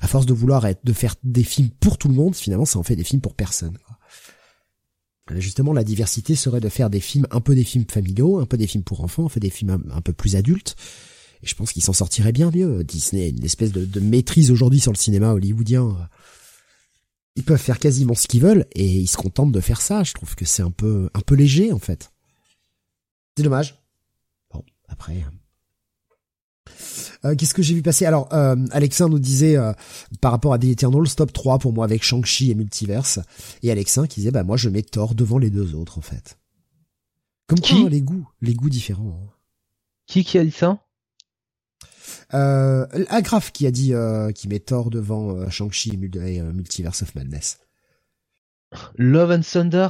À 0.00 0.08
force 0.08 0.26
de 0.26 0.32
vouloir 0.32 0.66
être 0.66 0.84
de 0.84 0.92
faire 0.92 1.16
des 1.24 1.44
films 1.44 1.70
pour 1.80 1.98
tout 1.98 2.08
le 2.08 2.14
monde 2.14 2.36
finalement 2.36 2.64
ça 2.64 2.78
en 2.78 2.82
fait 2.82 2.96
des 2.96 3.04
films 3.04 3.22
pour 3.22 3.34
personne. 3.34 3.76
Là, 5.30 5.40
justement 5.40 5.72
la 5.72 5.84
diversité 5.84 6.34
serait 6.34 6.60
de 6.60 6.68
faire 6.68 6.90
des 6.90 7.00
films 7.00 7.26
un 7.30 7.40
peu 7.40 7.54
des 7.54 7.64
films 7.64 7.86
familiaux 7.88 8.38
un 8.38 8.46
peu 8.46 8.56
des 8.56 8.66
films 8.66 8.84
pour 8.84 9.02
enfants 9.02 9.26
un 9.26 9.28
peu 9.28 9.40
des 9.40 9.50
films 9.50 9.82
un 9.92 10.00
peu 10.00 10.12
plus 10.12 10.36
adultes 10.36 10.76
et 11.42 11.46
je 11.46 11.54
pense 11.54 11.72
qu'ils 11.72 11.82
s'en 11.82 11.92
sortiraient 11.92 12.32
bien 12.32 12.50
mieux 12.50 12.84
Disney 12.84 13.24
a 13.24 13.28
une 13.28 13.44
espèce 13.44 13.72
de, 13.72 13.84
de 13.84 14.00
maîtrise 14.00 14.50
aujourd'hui 14.50 14.80
sur 14.80 14.92
le 14.92 14.96
cinéma 14.98 15.32
hollywoodien 15.32 16.08
ils 17.34 17.44
peuvent 17.44 17.60
faire 17.60 17.78
quasiment 17.78 18.14
ce 18.14 18.26
qu'ils 18.28 18.42
veulent 18.42 18.66
et 18.72 18.86
ils 18.86 19.06
se 19.08 19.16
contentent 19.16 19.52
de 19.52 19.60
faire 19.60 19.80
ça. 19.80 20.04
Je 20.04 20.12
trouve 20.12 20.34
que 20.34 20.44
c'est 20.44 20.60
un 20.62 20.70
peu 20.70 21.08
un 21.14 21.20
peu 21.20 21.34
léger 21.34 21.72
en 21.72 21.78
fait. 21.78 22.12
C'est 23.38 23.42
dommage. 23.42 23.82
Bon, 24.52 24.62
après. 24.86 25.24
Euh, 27.24 27.34
Qu'est-ce 27.34 27.54
que 27.54 27.62
j'ai 27.62 27.74
vu 27.74 27.80
passer? 27.82 28.04
Alors, 28.04 28.28
euh, 28.34 28.56
Alexin 28.70 29.08
nous 29.08 29.18
disait 29.18 29.56
euh, 29.56 29.72
par 30.20 30.32
rapport 30.32 30.52
à 30.52 30.58
The 30.58 30.64
Eternals, 30.64 31.14
top 31.16 31.32
3 31.32 31.58
pour 31.58 31.72
moi 31.72 31.84
avec 31.86 32.02
Shang-Chi 32.02 32.50
et 32.50 32.54
Multiverse. 32.54 33.20
Et 33.62 33.70
Alexin 33.70 34.06
qui 34.06 34.20
disait, 34.20 34.30
bah 34.30 34.42
moi 34.42 34.58
je 34.58 34.68
mets 34.68 34.82
Thor 34.82 35.14
devant 35.14 35.38
les 35.38 35.48
deux 35.50 35.74
autres 35.74 35.96
en 35.96 36.02
fait. 36.02 36.38
Comme 37.46 37.60
quoi, 37.60 37.68
Qui? 37.68 37.82
hein, 37.84 37.88
les 37.88 38.02
goûts, 38.02 38.28
les 38.42 38.54
goûts 38.54 38.68
différents. 38.70 39.18
hein. 39.24 39.30
Qui 40.06 40.22
qui 40.24 40.36
a 40.38 40.44
dit 40.44 40.50
ça? 40.50 40.84
Euh, 42.34 42.86
Agraf 43.08 43.52
qui 43.52 43.66
a 43.66 43.70
dit, 43.70 43.94
euh, 43.94 44.32
qui 44.32 44.48
met 44.48 44.58
Thor 44.58 44.90
devant 44.90 45.36
euh, 45.36 45.48
Shang-Chi 45.48 45.98
et 46.14 46.40
euh, 46.40 46.52
Multiverse 46.52 47.02
of 47.02 47.14
Madness. 47.14 47.58
Love 48.96 49.30
and 49.30 49.42
Thunder? 49.42 49.88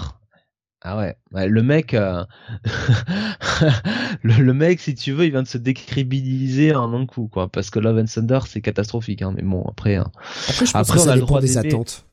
Ah 0.84 0.98
ouais, 0.98 1.16
ouais 1.32 1.48
le 1.48 1.62
mec, 1.62 1.94
euh, 1.94 2.24
le, 4.22 4.34
le, 4.42 4.52
mec, 4.52 4.80
si 4.80 4.96
tu 4.96 5.12
veux, 5.12 5.26
il 5.26 5.30
vient 5.30 5.44
de 5.44 5.48
se 5.48 5.58
décrédibiliser 5.58 6.74
en 6.74 6.92
un 6.92 7.06
coup, 7.06 7.28
quoi. 7.28 7.48
Parce 7.48 7.70
que 7.70 7.78
Love 7.78 7.98
and 7.98 8.06
Thunder, 8.06 8.40
c'est 8.48 8.60
catastrophique, 8.60 9.22
hein. 9.22 9.32
Mais 9.36 9.42
bon, 9.42 9.64
après, 9.68 9.94
hein. 9.94 10.10
après, 10.48 10.66
je 10.66 10.72
pense 10.72 10.74
après, 10.74 10.98
que 10.98 11.04
on 11.04 11.08
a 11.08 11.14
le 11.14 11.20
droit 11.20 11.40
des 11.40 11.56
attentes. 11.56 12.04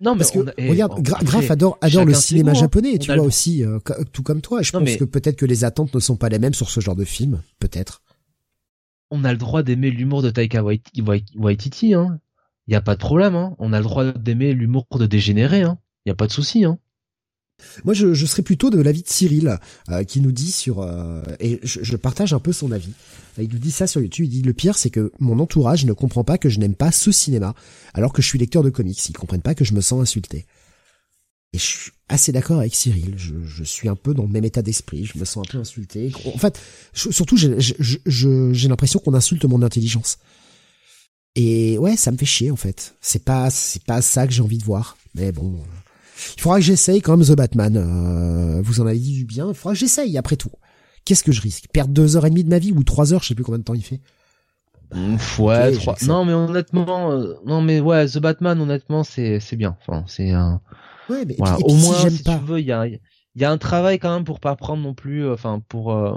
Non, 0.00 0.12
mais 0.12 0.18
parce 0.18 0.32
que 0.32 0.40
a, 0.40 0.68
regarde, 0.68 1.00
Graf 1.00 1.50
adore 1.50 1.78
adore 1.80 2.04
le 2.04 2.14
cinéma 2.14 2.54
japonais, 2.54 2.98
tu 2.98 3.12
vois 3.14 3.24
aussi, 3.24 3.64
euh, 3.64 3.78
tout 4.12 4.22
comme 4.22 4.40
toi. 4.40 4.62
Je 4.62 4.72
non, 4.72 4.80
pense 4.80 4.88
mais... 4.88 4.96
que 4.98 5.04
peut-être 5.04 5.36
que 5.36 5.46
les 5.46 5.64
attentes 5.64 5.94
ne 5.94 6.00
sont 6.00 6.16
pas 6.16 6.28
les 6.28 6.40
mêmes 6.40 6.54
sur 6.54 6.70
ce 6.70 6.80
genre 6.80 6.96
de 6.96 7.04
film, 7.04 7.40
peut-être. 7.60 8.02
On 9.14 9.24
a 9.24 9.32
le 9.32 9.38
droit 9.38 9.62
d'aimer 9.62 9.90
l'humour 9.90 10.22
de 10.22 10.30
Taika 10.30 10.64
Waititi, 10.64 11.92
hein. 11.92 12.18
Y 12.66 12.76
a 12.76 12.80
pas 12.80 12.94
de 12.94 13.00
problème, 13.00 13.34
hein. 13.34 13.54
On 13.58 13.74
a 13.74 13.78
le 13.78 13.84
droit 13.84 14.10
d'aimer 14.10 14.54
l'humour 14.54 14.86
de 14.98 15.04
dégénérer, 15.04 15.60
hein. 15.60 15.78
Y 16.06 16.10
a 16.10 16.14
pas 16.14 16.26
de 16.26 16.32
souci, 16.32 16.64
hein. 16.64 16.78
Moi, 17.84 17.92
je, 17.92 18.14
serais 18.24 18.42
plutôt 18.42 18.70
de 18.70 18.80
l'avis 18.80 19.02
de 19.02 19.08
Cyril, 19.08 19.58
euh, 19.90 20.02
qui 20.04 20.22
nous 20.22 20.32
dit 20.32 20.50
sur 20.50 20.80
euh, 20.80 21.22
et 21.40 21.60
je, 21.62 21.96
partage 21.96 22.32
un 22.32 22.38
peu 22.38 22.52
son 22.52 22.72
avis. 22.72 22.94
Il 23.36 23.50
nous 23.50 23.58
dit 23.58 23.70
ça 23.70 23.86
sur 23.86 24.00
YouTube. 24.00 24.24
Il 24.24 24.30
dit 24.30 24.42
le 24.42 24.54
pire, 24.54 24.78
c'est 24.78 24.88
que 24.88 25.12
mon 25.20 25.38
entourage 25.40 25.84
ne 25.84 25.92
comprend 25.92 26.24
pas 26.24 26.38
que 26.38 26.48
je 26.48 26.58
n'aime 26.58 26.74
pas 26.74 26.90
ce 26.90 27.12
cinéma, 27.12 27.54
alors 27.92 28.14
que 28.14 28.22
je 28.22 28.28
suis 28.28 28.38
lecteur 28.38 28.62
de 28.62 28.70
comics. 28.70 29.08
Ils 29.10 29.12
comprennent 29.12 29.42
pas 29.42 29.54
que 29.54 29.66
je 29.66 29.74
me 29.74 29.82
sens 29.82 30.00
insulté. 30.00 30.46
Et 31.52 31.58
je 31.58 31.90
assez 32.12 32.30
d'accord 32.30 32.60
avec 32.60 32.74
Cyril. 32.74 33.14
Je, 33.16 33.34
je, 33.44 33.64
suis 33.64 33.88
un 33.88 33.96
peu 33.96 34.12
dans 34.12 34.24
le 34.24 34.28
même 34.28 34.44
état 34.44 34.62
d'esprit. 34.62 35.04
Je 35.04 35.18
me 35.18 35.24
sens 35.24 35.46
un 35.48 35.50
peu 35.50 35.58
insulté. 35.58 36.12
En 36.26 36.38
fait, 36.38 36.60
surtout, 36.92 37.36
j'ai 37.36 38.68
l'impression 38.68 39.00
qu'on 39.00 39.14
insulte 39.14 39.44
mon 39.46 39.62
intelligence. 39.62 40.18
Et 41.34 41.78
ouais, 41.78 41.96
ça 41.96 42.10
me 42.10 42.18
fait 42.18 42.26
chier 42.26 42.50
en 42.50 42.56
fait. 42.56 42.94
C'est 43.00 43.24
pas, 43.24 43.48
c'est 43.48 43.82
pas 43.84 44.02
ça 44.02 44.26
que 44.26 44.32
j'ai 44.34 44.42
envie 44.42 44.58
de 44.58 44.64
voir. 44.64 44.98
Mais 45.14 45.32
bon, 45.32 45.58
il 46.36 46.40
faudra 46.40 46.58
que 46.58 46.64
j'essaye 46.64 47.00
quand 47.00 47.16
même 47.16 47.26
The 47.26 47.32
Batman. 47.32 47.76
Euh, 47.76 48.62
vous 48.62 48.80
en 48.82 48.86
avez 48.86 48.98
dit 48.98 49.14
du 49.14 49.24
bien. 49.24 49.48
Il 49.48 49.54
faudra 49.54 49.72
que 49.72 49.80
j'essaye 49.80 50.18
après 50.18 50.36
tout. 50.36 50.52
Qu'est-ce 51.06 51.24
que 51.24 51.32
je 51.32 51.40
risque? 51.40 51.64
Perdre 51.72 51.94
deux 51.94 52.16
heures 52.16 52.26
et 52.26 52.30
demie 52.30 52.44
de 52.44 52.50
ma 52.50 52.58
vie 52.58 52.72
ou 52.72 52.84
trois 52.84 53.14
heures? 53.14 53.22
Je 53.22 53.28
sais 53.28 53.34
plus 53.34 53.44
combien 53.44 53.58
de 53.58 53.64
temps 53.64 53.74
il 53.74 53.82
fait. 53.82 54.00
ouais, 55.38 55.68
okay, 55.68 55.78
trois. 55.78 55.96
Non, 56.02 56.26
mais 56.26 56.34
honnêtement, 56.34 57.12
euh, 57.12 57.34
non, 57.46 57.62
mais 57.62 57.80
ouais, 57.80 58.06
The 58.06 58.18
Batman, 58.18 58.60
honnêtement, 58.60 59.02
c'est 59.02 59.40
c'est 59.40 59.56
bien. 59.56 59.76
Enfin, 59.80 60.04
c'est 60.06 60.30
un. 60.30 60.60
Ouais, 61.12 61.24
mais 61.26 61.34
voilà. 61.38 61.56
et 61.60 61.64
puis, 61.64 61.72
au 61.72 61.76
moins, 61.76 62.08
si, 62.10 62.16
si 62.16 62.22
tu 62.24 62.30
veux, 62.46 62.60
il 62.60 62.66
y 62.66 62.72
a 62.72 62.86
il 62.86 63.40
y 63.40 63.44
a 63.44 63.50
un 63.50 63.58
travail 63.58 63.98
quand 63.98 64.12
même 64.14 64.24
pour 64.24 64.40
pas 64.40 64.56
prendre 64.56 64.82
non 64.82 64.94
plus. 64.94 65.24
euh, 65.24 65.32
Enfin, 65.34 65.60
pour 65.68 65.92
euh, 65.92 66.12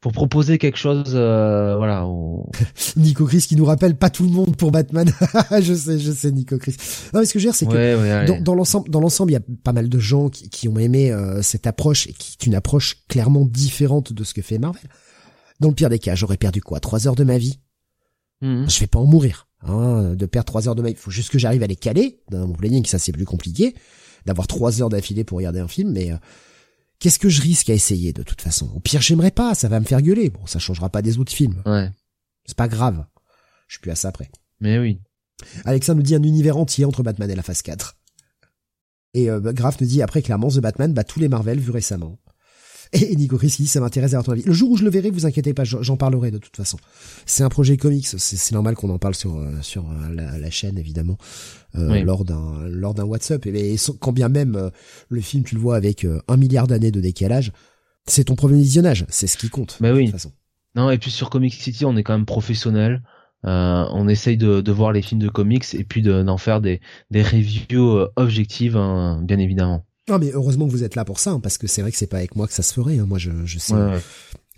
pour 0.00 0.12
proposer 0.12 0.56
quelque 0.56 0.78
chose, 0.78 1.12
euh, 1.14 1.76
voilà. 1.76 2.06
Au... 2.06 2.48
Nico 2.96 3.26
Chris 3.26 3.44
qui 3.46 3.54
nous 3.54 3.66
rappelle 3.66 3.96
pas 3.98 4.08
tout 4.08 4.22
le 4.24 4.30
monde 4.30 4.56
pour 4.56 4.70
Batman. 4.70 5.10
je 5.60 5.74
sais, 5.74 5.98
je 5.98 6.10
sais, 6.10 6.30
Nico 6.32 6.56
Chris. 6.56 6.74
Non, 7.12 7.20
mais 7.20 7.26
ce 7.26 7.34
que 7.34 7.38
je 7.38 7.44
veux 7.44 7.50
dire, 7.50 7.54
c'est 7.54 7.66
que 7.66 7.72
Ouais, 7.74 8.24
dans, 8.24 8.40
dans 8.40 8.54
l'ensemble, 8.54 8.88
dans 8.88 9.00
l'ensemble, 9.00 9.32
il 9.32 9.34
y 9.34 9.36
a 9.36 9.42
pas 9.62 9.72
mal 9.74 9.90
de 9.90 9.98
gens 9.98 10.30
qui, 10.30 10.48
qui 10.48 10.68
ont 10.68 10.78
aimé 10.78 11.10
euh, 11.12 11.42
cette 11.42 11.66
approche 11.66 12.06
et 12.06 12.14
qui 12.14 12.36
est 12.40 12.46
une 12.46 12.54
approche 12.54 13.04
clairement 13.08 13.44
différente 13.44 14.14
de 14.14 14.24
ce 14.24 14.32
que 14.32 14.40
fait 14.40 14.58
Marvel. 14.58 14.88
Dans 15.60 15.68
le 15.68 15.74
pire 15.74 15.90
des 15.90 15.98
cas, 15.98 16.14
j'aurais 16.14 16.38
perdu 16.38 16.62
quoi? 16.62 16.80
Trois 16.80 17.06
heures 17.06 17.14
de 17.16 17.24
ma 17.24 17.36
vie? 17.36 17.58
Mhm. 18.40 18.70
Je 18.70 18.80
vais 18.80 18.86
pas 18.86 18.98
en 19.00 19.04
mourir. 19.04 19.48
Hein, 19.62 20.14
de 20.14 20.26
perdre 20.26 20.46
trois 20.46 20.68
heures 20.68 20.74
de 20.74 20.82
ma. 20.82 20.90
Il 20.90 20.96
faut 20.96 21.10
juste 21.10 21.30
que 21.30 21.38
j'arrive 21.38 21.62
à 21.62 21.66
les 21.66 21.76
caler. 21.76 22.20
Dans 22.30 22.46
mon 22.46 22.54
planning, 22.54 22.84
ça 22.86 22.98
c'est 22.98 23.12
plus 23.12 23.26
compliqué. 23.26 23.74
D'avoir 24.26 24.46
trois 24.46 24.80
heures 24.80 24.88
d'affilée 24.88 25.24
pour 25.24 25.38
regarder 25.38 25.60
un 25.60 25.68
film, 25.68 25.92
mais 25.92 26.12
euh, 26.12 26.16
qu'est-ce 26.98 27.18
que 27.18 27.28
je 27.28 27.42
risque 27.42 27.70
à 27.70 27.74
essayer 27.74 28.12
de 28.12 28.22
toute 28.22 28.40
façon? 28.40 28.70
Au 28.74 28.80
pire, 28.80 29.00
j'aimerais 29.00 29.30
pas, 29.30 29.54
ça 29.54 29.68
va 29.68 29.80
me 29.80 29.84
faire 29.84 30.02
gueuler. 30.02 30.30
Bon, 30.30 30.46
ça 30.46 30.58
changera 30.58 30.88
pas 30.88 31.02
des 31.02 31.18
autres 31.18 31.32
films. 31.32 31.62
Ouais. 31.66 31.90
C'est 32.46 32.56
pas 32.56 32.68
grave. 32.68 33.04
Je 33.68 33.74
suis 33.74 33.80
plus 33.80 33.90
à 33.90 33.96
ça 33.96 34.08
après. 34.08 34.30
Mais 34.60 34.78
oui. 34.78 35.00
Alexa 35.64 35.94
nous 35.94 36.02
dit 36.02 36.14
un 36.14 36.22
univers 36.22 36.56
entier 36.56 36.84
entre 36.84 37.02
Batman 37.02 37.30
et 37.30 37.34
la 37.34 37.42
phase 37.42 37.62
4. 37.62 37.96
Et 39.14 39.30
euh, 39.30 39.40
Graf 39.40 39.80
nous 39.80 39.86
dit 39.86 40.02
après 40.02 40.22
clairement 40.22 40.48
The 40.48 40.60
Batman 40.60 40.92
bat 40.92 41.04
tous 41.04 41.20
les 41.20 41.28
Marvel 41.28 41.58
vus 41.58 41.70
récemment. 41.70 42.18
Et 42.92 43.14
Nico 43.14 43.38
Chris 43.38 43.50
qui 43.50 43.62
dit 43.62 43.68
ça 43.68 43.78
m'intéresse 43.80 44.10
d'avoir 44.10 44.24
ton 44.24 44.32
avis. 44.32 44.42
Le 44.42 44.52
jour 44.52 44.70
où 44.70 44.76
je 44.76 44.82
le 44.84 44.90
verrai, 44.90 45.10
vous 45.10 45.24
inquiétez 45.24 45.54
pas, 45.54 45.62
j'en 45.64 45.96
parlerai 45.96 46.30
de 46.32 46.38
toute 46.38 46.56
façon. 46.56 46.76
C'est 47.24 47.44
un 47.44 47.48
projet 47.48 47.76
comics, 47.76 48.04
c'est 48.06 48.52
normal 48.52 48.74
qu'on 48.74 48.90
en 48.90 48.98
parle 48.98 49.14
sur 49.14 49.36
euh, 49.36 49.60
sur 49.62 49.84
euh, 49.88 50.12
la, 50.12 50.38
la, 50.38 50.50
chaîne 50.50 50.76
évidemment 50.76 51.16
euh, 51.76 51.88
Oui. 51.92 52.02
lors 52.02 52.24
d'un 52.24 52.66
lors 52.68 52.94
d'un 52.94 53.04
WhatsApp. 53.04 53.46
Et, 53.46 53.74
et 53.74 53.76
quand 54.00 54.12
bien 54.12 54.28
même 54.28 54.56
euh, 54.56 54.70
le 55.08 55.20
film 55.20 55.44
tu 55.44 55.54
le 55.54 55.60
vois 55.60 55.76
avec 55.76 56.04
euh, 56.04 56.20
un 56.26 56.36
milliard 56.36 56.66
d'années 56.66 56.90
de 56.90 57.00
décalage, 57.00 57.52
c'est 58.06 58.24
ton 58.24 58.34
premier 58.34 58.60
visionnage, 58.60 59.06
c'est 59.08 59.28
ce 59.28 59.36
qui 59.36 59.50
compte. 59.50 59.76
Bah 59.80 59.90
de 59.92 59.96
oui. 59.96 60.04
toute 60.06 60.12
façon. 60.14 60.32
Non, 60.74 60.90
et 60.90 60.98
puis 60.98 61.10
sur 61.12 61.30
Comic 61.30 61.54
City, 61.54 61.84
on 61.84 61.96
est 61.96 62.02
quand 62.02 62.12
même 62.16 62.26
professionnel. 62.26 63.02
Euh, 63.46 63.84
on 63.92 64.08
essaye 64.08 64.36
de, 64.36 64.60
de 64.60 64.72
voir 64.72 64.92
les 64.92 65.00
films 65.00 65.20
de 65.20 65.28
comics 65.28 65.64
et 65.74 65.84
puis 65.84 66.02
de- 66.02 66.22
d'en 66.22 66.36
faire 66.38 66.60
des, 66.60 66.80
des 67.10 67.22
reviews 67.22 68.06
objectives, 68.16 68.76
hein, 68.76 69.22
bien 69.24 69.38
évidemment. 69.38 69.84
Non 70.10 70.18
mais 70.18 70.30
heureusement 70.32 70.66
que 70.66 70.72
vous 70.72 70.84
êtes 70.84 70.96
là 70.96 71.04
pour 71.04 71.18
ça, 71.20 71.30
hein, 71.30 71.40
parce 71.40 71.56
que 71.58 71.66
c'est 71.66 71.82
vrai 71.82 71.90
que 71.92 71.96
c'est 71.96 72.06
pas 72.08 72.18
avec 72.18 72.34
moi 72.36 72.46
que 72.46 72.52
ça 72.52 72.62
se 72.62 72.74
ferait. 72.74 72.98
hein. 72.98 73.06
Moi 73.06 73.18
je, 73.18 73.30
je 73.44 73.58
sais 73.58 73.74
Ouais, 73.74 73.98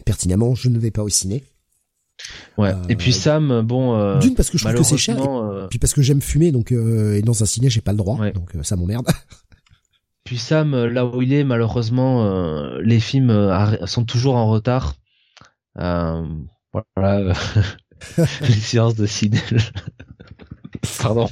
pertinemment, 0.05 0.55
je 0.55 0.69
ne 0.69 0.79
vais 0.79 0.91
pas 0.91 1.03
au 1.03 1.09
ciné. 1.09 1.45
Ouais. 2.57 2.71
Euh, 2.71 2.83
Et 2.89 2.97
puis 2.97 3.13
Sam, 3.13 3.63
bon, 3.63 3.97
euh, 3.97 4.19
D'une 4.19 4.35
parce 4.35 4.49
que 4.51 4.57
je 4.59 4.65
trouve 4.65 4.77
que 4.77 4.83
c'est 4.85 4.97
cher, 4.97 5.19
et 5.19 5.23
euh, 5.27 5.67
puis 5.69 5.79
parce 5.79 5.93
que 5.93 6.03
j'aime 6.03 6.21
fumer, 6.23 6.53
donc 6.53 6.71
euh, 6.73 7.15
et 7.17 7.23
dans 7.23 7.43
un 7.43 7.47
ciné 7.47 7.69
j'ai 7.71 7.81
pas 7.81 7.93
le 7.93 7.99
droit, 7.99 8.17
Ouais. 8.19 8.33
donc 8.33 8.53
ça 8.63 8.77
m'emmerde. 8.77 9.07
puis 10.25 10.39
Sam, 10.39 10.85
là 10.87 11.05
où 11.05 11.21
il 11.23 11.33
est, 11.33 11.43
malheureusement, 11.45 12.77
les 12.81 13.01
films 13.01 13.33
sont 13.87 14.05
toujours 14.05 14.37
en 14.37 14.49
retard. 14.49 14.95
Voilà, 15.75 16.23
les 18.41 18.53
séances 18.53 18.95
de 18.95 19.07
ciné. 19.07 19.39
Pardon. 21.01 21.29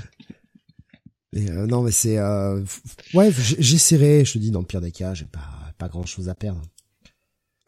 Et, 1.33 1.49
euh, 1.49 1.67
non 1.67 1.83
mais 1.83 1.93
c'est 1.93 2.19
euh, 2.19 2.61
ouais 3.15 3.31
j'essaierai 3.33 4.25
je 4.25 4.33
te 4.33 4.39
dis 4.39 4.51
dans 4.51 4.59
le 4.61 4.67
pire 4.67 4.81
des 4.81 4.91
cas 4.91 5.15
j'ai 5.15 5.27
pas 5.27 5.73
pas 5.79 5.89
grand 5.89 6.05
chose 6.05 6.29
à 6.29 6.35
perdre 6.35 6.61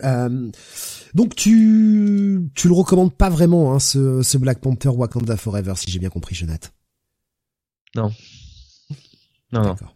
euh, 0.02 0.50
donc 1.14 1.36
tu 1.36 2.50
tu 2.56 2.66
le 2.66 2.74
recommandes 2.74 3.14
pas 3.16 3.30
vraiment 3.30 3.72
hein, 3.72 3.78
ce, 3.78 4.22
ce 4.22 4.36
Black 4.36 4.60
Panther 4.60 4.88
Wakanda 4.88 5.36
Forever 5.36 5.74
si 5.76 5.92
j'ai 5.92 6.00
bien 6.00 6.10
compris 6.10 6.34
Jonathan 6.34 6.70
Non, 7.94 8.10
non. 9.52 9.62
d'accord 9.62 9.94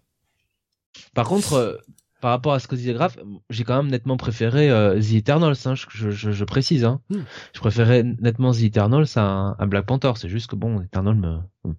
Par 1.14 1.26
contre, 1.26 1.82
par 2.20 2.30
rapport 2.30 2.52
à 2.52 2.60
ce 2.60 2.68
que 2.68 2.76
disait 2.76 2.92
Graf, 2.92 3.18
j'ai 3.50 3.64
quand 3.64 3.76
même 3.82 3.90
nettement 3.90 4.16
préféré 4.16 4.68
The 5.00 5.12
Eternals, 5.14 5.56
hein, 5.64 5.74
je, 5.74 6.10
je, 6.10 6.30
je- 6.30 6.44
précise. 6.44 6.84
Hein. 6.84 7.00
Hmm. 7.10 7.22
Je 7.52 7.58
préférais 7.60 8.02
nettement 8.04 8.52
The 8.52 8.60
Eternals 8.62 9.08
à, 9.16 9.56
à 9.58 9.66
Black 9.66 9.86
Panther. 9.86 10.12
C'est 10.16 10.28
juste 10.28 10.46
que 10.46 10.56
bon, 10.56 10.80
Eternals 10.82 11.16
me... 11.16 11.38
hmm. 11.64 11.74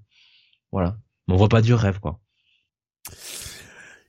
Voilà. 0.71 0.97
On 1.27 1.35
voit 1.35 1.49
pas 1.49 1.61
du 1.61 1.73
rêve, 1.73 1.99
quoi. 1.99 2.19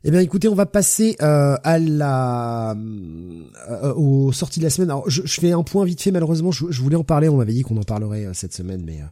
Eh 0.04 0.12
bien, 0.12 0.20
écoutez, 0.20 0.46
on 0.46 0.54
va 0.54 0.64
passer 0.64 1.16
euh, 1.22 1.56
à 1.64 1.78
la 1.80 2.70
euh, 2.70 3.92
aux 3.94 4.30
sorties 4.30 4.60
de 4.60 4.64
la 4.64 4.70
semaine. 4.70 4.90
Alors, 4.90 5.10
je, 5.10 5.22
fais 5.22 5.50
un 5.50 5.64
point 5.64 5.84
vite 5.84 6.00
fait. 6.00 6.12
Malheureusement, 6.12 6.52
je, 6.52 6.80
voulais 6.80 6.94
en 6.94 7.02
parler. 7.02 7.28
On 7.28 7.36
m'avait 7.36 7.52
dit 7.52 7.62
qu'on 7.62 7.76
en 7.76 7.82
parlerait 7.82 8.26
euh, 8.26 8.32
cette 8.32 8.54
semaine, 8.54 8.82
mais 8.84 9.00
euh, 9.00 9.06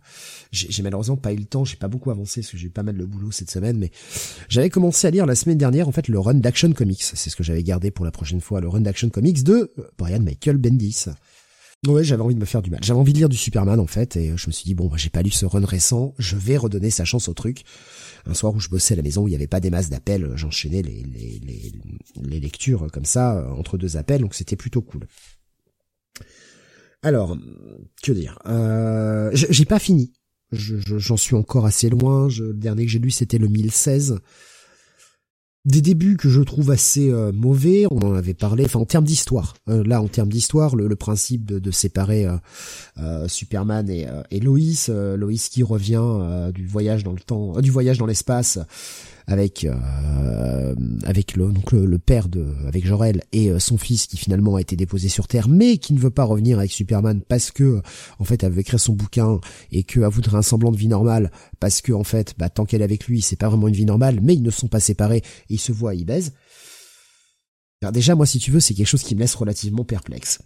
j'ai 0.53 0.83
malheureusement 0.85 1.17
pas 1.17 1.33
eu 1.33 1.37
le 1.37 1.45
temps. 1.45 1.65
J'ai 1.65 1.77
pas 1.77 1.89
beaucoup 1.89 2.13
avancé 2.13 2.41
parce 2.41 2.53
que 2.53 2.57
j'ai 2.57 2.69
eu 2.69 2.71
pas 2.71 2.85
mal 2.85 2.97
de 2.97 3.05
boulot 3.05 3.33
cette 3.33 3.51
semaine. 3.51 3.79
Mais 3.79 3.91
j'avais 4.49 4.71
commencé 4.71 5.09
à 5.09 5.11
lire 5.11 5.27
la 5.27 5.35
semaine 5.35 5.59
dernière, 5.59 5.89
en 5.89 5.93
fait, 5.93 6.07
le 6.07 6.21
run 6.21 6.35
d'Action 6.35 6.73
Comics. 6.73 7.03
C'est 7.03 7.31
ce 7.31 7.35
que 7.35 7.43
j'avais 7.43 7.65
gardé 7.65 7.91
pour 7.91 8.05
la 8.05 8.13
prochaine 8.13 8.41
fois, 8.41 8.61
le 8.61 8.69
run 8.69 8.83
d'Action 8.83 9.09
Comics 9.09 9.43
de 9.43 9.73
Brian 9.99 10.21
Michael 10.21 10.57
Bendis. 10.57 11.07
Ouais, 11.87 12.03
j'avais 12.05 12.23
envie 12.23 12.35
de 12.35 12.41
me 12.41 12.45
faire 12.47 12.63
du 12.63 12.71
mal. 12.71 12.81
J'avais 12.83 12.99
envie 12.99 13.13
de 13.13 13.19
lire 13.19 13.29
du 13.29 13.37
Superman 13.37 13.79
en 13.79 13.87
fait, 13.87 14.17
et 14.17 14.37
je 14.37 14.47
me 14.49 14.53
suis 14.53 14.65
dit 14.65 14.75
bon, 14.75 14.89
bah, 14.89 14.97
j'ai 14.97 15.11
pas 15.11 15.23
lu 15.23 15.31
ce 15.31 15.47
run 15.47 15.65
récent, 15.65 16.15
je 16.19 16.37
vais 16.37 16.57
redonner 16.57 16.91
sa 16.91 17.05
chance 17.05 17.29
au 17.29 17.35
truc. 17.35 17.63
Un 18.27 18.35
soir 18.35 18.55
où 18.55 18.61
je 18.61 18.69
bossais 18.69 18.95
à 18.95 18.97
la 18.97 19.03
maison 19.05 19.23
où 19.23 19.29
il 19.29 19.33
y 19.33 19.37
avait 19.37 19.47
pas 19.47 19.61
des 19.61 19.71
masses 19.71 19.89
d'appels, 19.89 20.33
j'enchaînais 20.35 20.83
les, 20.83 22.41
lectures 22.41 22.89
comme 22.93 23.05
ça 23.05 23.39
euh, 23.39 23.51
entre 23.51 23.79
deux 23.79 23.97
appels, 23.97 24.21
donc 24.21 24.35
c'était 24.35 24.57
plutôt 24.57 24.83
cool. 24.83 25.07
Alors, 27.03 27.37
que 28.03 28.13
dire 28.13 28.39
euh, 28.47 29.31
J'ai 29.33 29.65
pas 29.65 29.79
fini. 29.79 30.13
Je- 30.53 30.79
je- 30.79 30.99
J'en 30.99 31.17
suis 31.17 31.37
encore 31.37 31.67
assez 31.67 31.89
loin. 31.89 32.29
Le 32.29 32.53
dernier 32.55 32.85
que 32.87 32.91
j'ai 32.91 32.99
lu, 32.99 33.11
c'était 33.11 33.39
le 33.39 33.49
1016 33.49 34.19
des 35.67 35.83
débuts 35.83 36.17
que 36.17 36.29
je 36.29 36.41
trouve 36.41 36.71
assez 36.71 37.11
euh, 37.11 37.33
mauvais, 37.33 37.87
on 37.91 37.99
en 37.99 38.15
avait 38.15 38.35
parlé, 38.35 38.65
enfin 38.65 38.79
en 38.79 38.85
termes 38.85 39.05
d'histoire. 39.05 39.55
Euh, 39.69 39.83
là, 39.85 40.01
en 40.01 40.07
termes 40.07 40.29
d'histoire, 40.29 40.77
le, 40.77 40.95
principe 40.95 41.45
de, 41.45 41.71
séparer 41.73 42.25
euh, 42.25 42.37
euh, 42.99 43.29
Superman 43.29 43.91
et, 43.91 44.07
et 44.31 44.41
Lois, 44.41 44.89
Lois 45.17 45.33
qui 45.51 45.63
revient 45.65 46.53
du 46.55 46.67
voyage 46.67 47.03
dans 47.03 47.13
le 47.13 47.19
temps, 47.19 47.61
du 47.61 47.71
voyage 47.71 47.99
dans 47.99 48.07
l'espace 48.07 48.59
avec 49.27 49.65
euh, 49.65 50.75
avec 51.05 51.35
le 51.35 51.51
donc 51.51 51.73
le, 51.73 51.85
le 51.85 51.99
père 51.99 52.29
de 52.29 52.55
avec 52.67 52.87
Jor-El 52.87 53.23
et 53.33 53.51
euh, 53.51 53.59
son 53.59 53.77
fils 53.77 54.07
qui 54.07 54.17
finalement 54.17 54.57
a 54.57 54.61
été 54.61 54.77
déposé 54.77 55.09
sur 55.09 55.27
Terre, 55.27 55.49
mais 55.49 55.79
qui 55.79 55.95
ne 55.95 55.99
veut 55.99 56.11
pas 56.11 56.25
revenir 56.25 56.59
avec 56.59 56.71
Superman 56.71 57.21
parce 57.23 57.51
que 57.51 57.83
en 58.19 58.25
fait 58.25 58.45
elle 58.45 58.53
veut 58.53 58.61
écrire 58.61 58.79
son 58.79 58.93
bouquin 58.93 59.41
et 59.73 59.83
qu'elle 59.83 60.05
voudrait 60.05 60.37
un 60.37 60.43
semblant 60.43 60.71
de 60.71 60.77
vie 60.77 60.89
normale 60.89 61.33
parce 61.59 61.81
que 61.81 61.93
en 61.93 62.05
fait 62.05 62.35
bah, 62.39 62.51
tant 62.51 62.65
qu'elle 62.65 62.83
est 62.83 62.85
avec 62.85 63.07
lui 63.07 63.21
c'est 63.21 63.37
pas 63.37 63.49
vraiment 63.49 63.69
une 63.69 63.75
vie 63.75 63.85
normale, 63.85 64.21
mais 64.23 64.35
ils 64.35 64.43
ne 64.43 64.51
sont 64.51 64.69
pas 64.69 64.81
séparés 64.81 65.19
et 65.19 65.55
ils 65.55 65.61
se 65.61 65.73
voient, 65.73 65.95
ils 65.95 66.05
baisent. 66.05 66.33
Alors 67.83 67.93
déjà 67.93 68.15
moi 68.15 68.27
si 68.27 68.39
tu 68.39 68.53
veux 68.53 68.61
c'est 68.61 68.75
quelque 68.75 68.87
chose 68.87 69.03
qui 69.03 69.17
me 69.17 69.21
laisse 69.21 69.35
relativement 69.35 69.85
perplexe. 69.85 70.39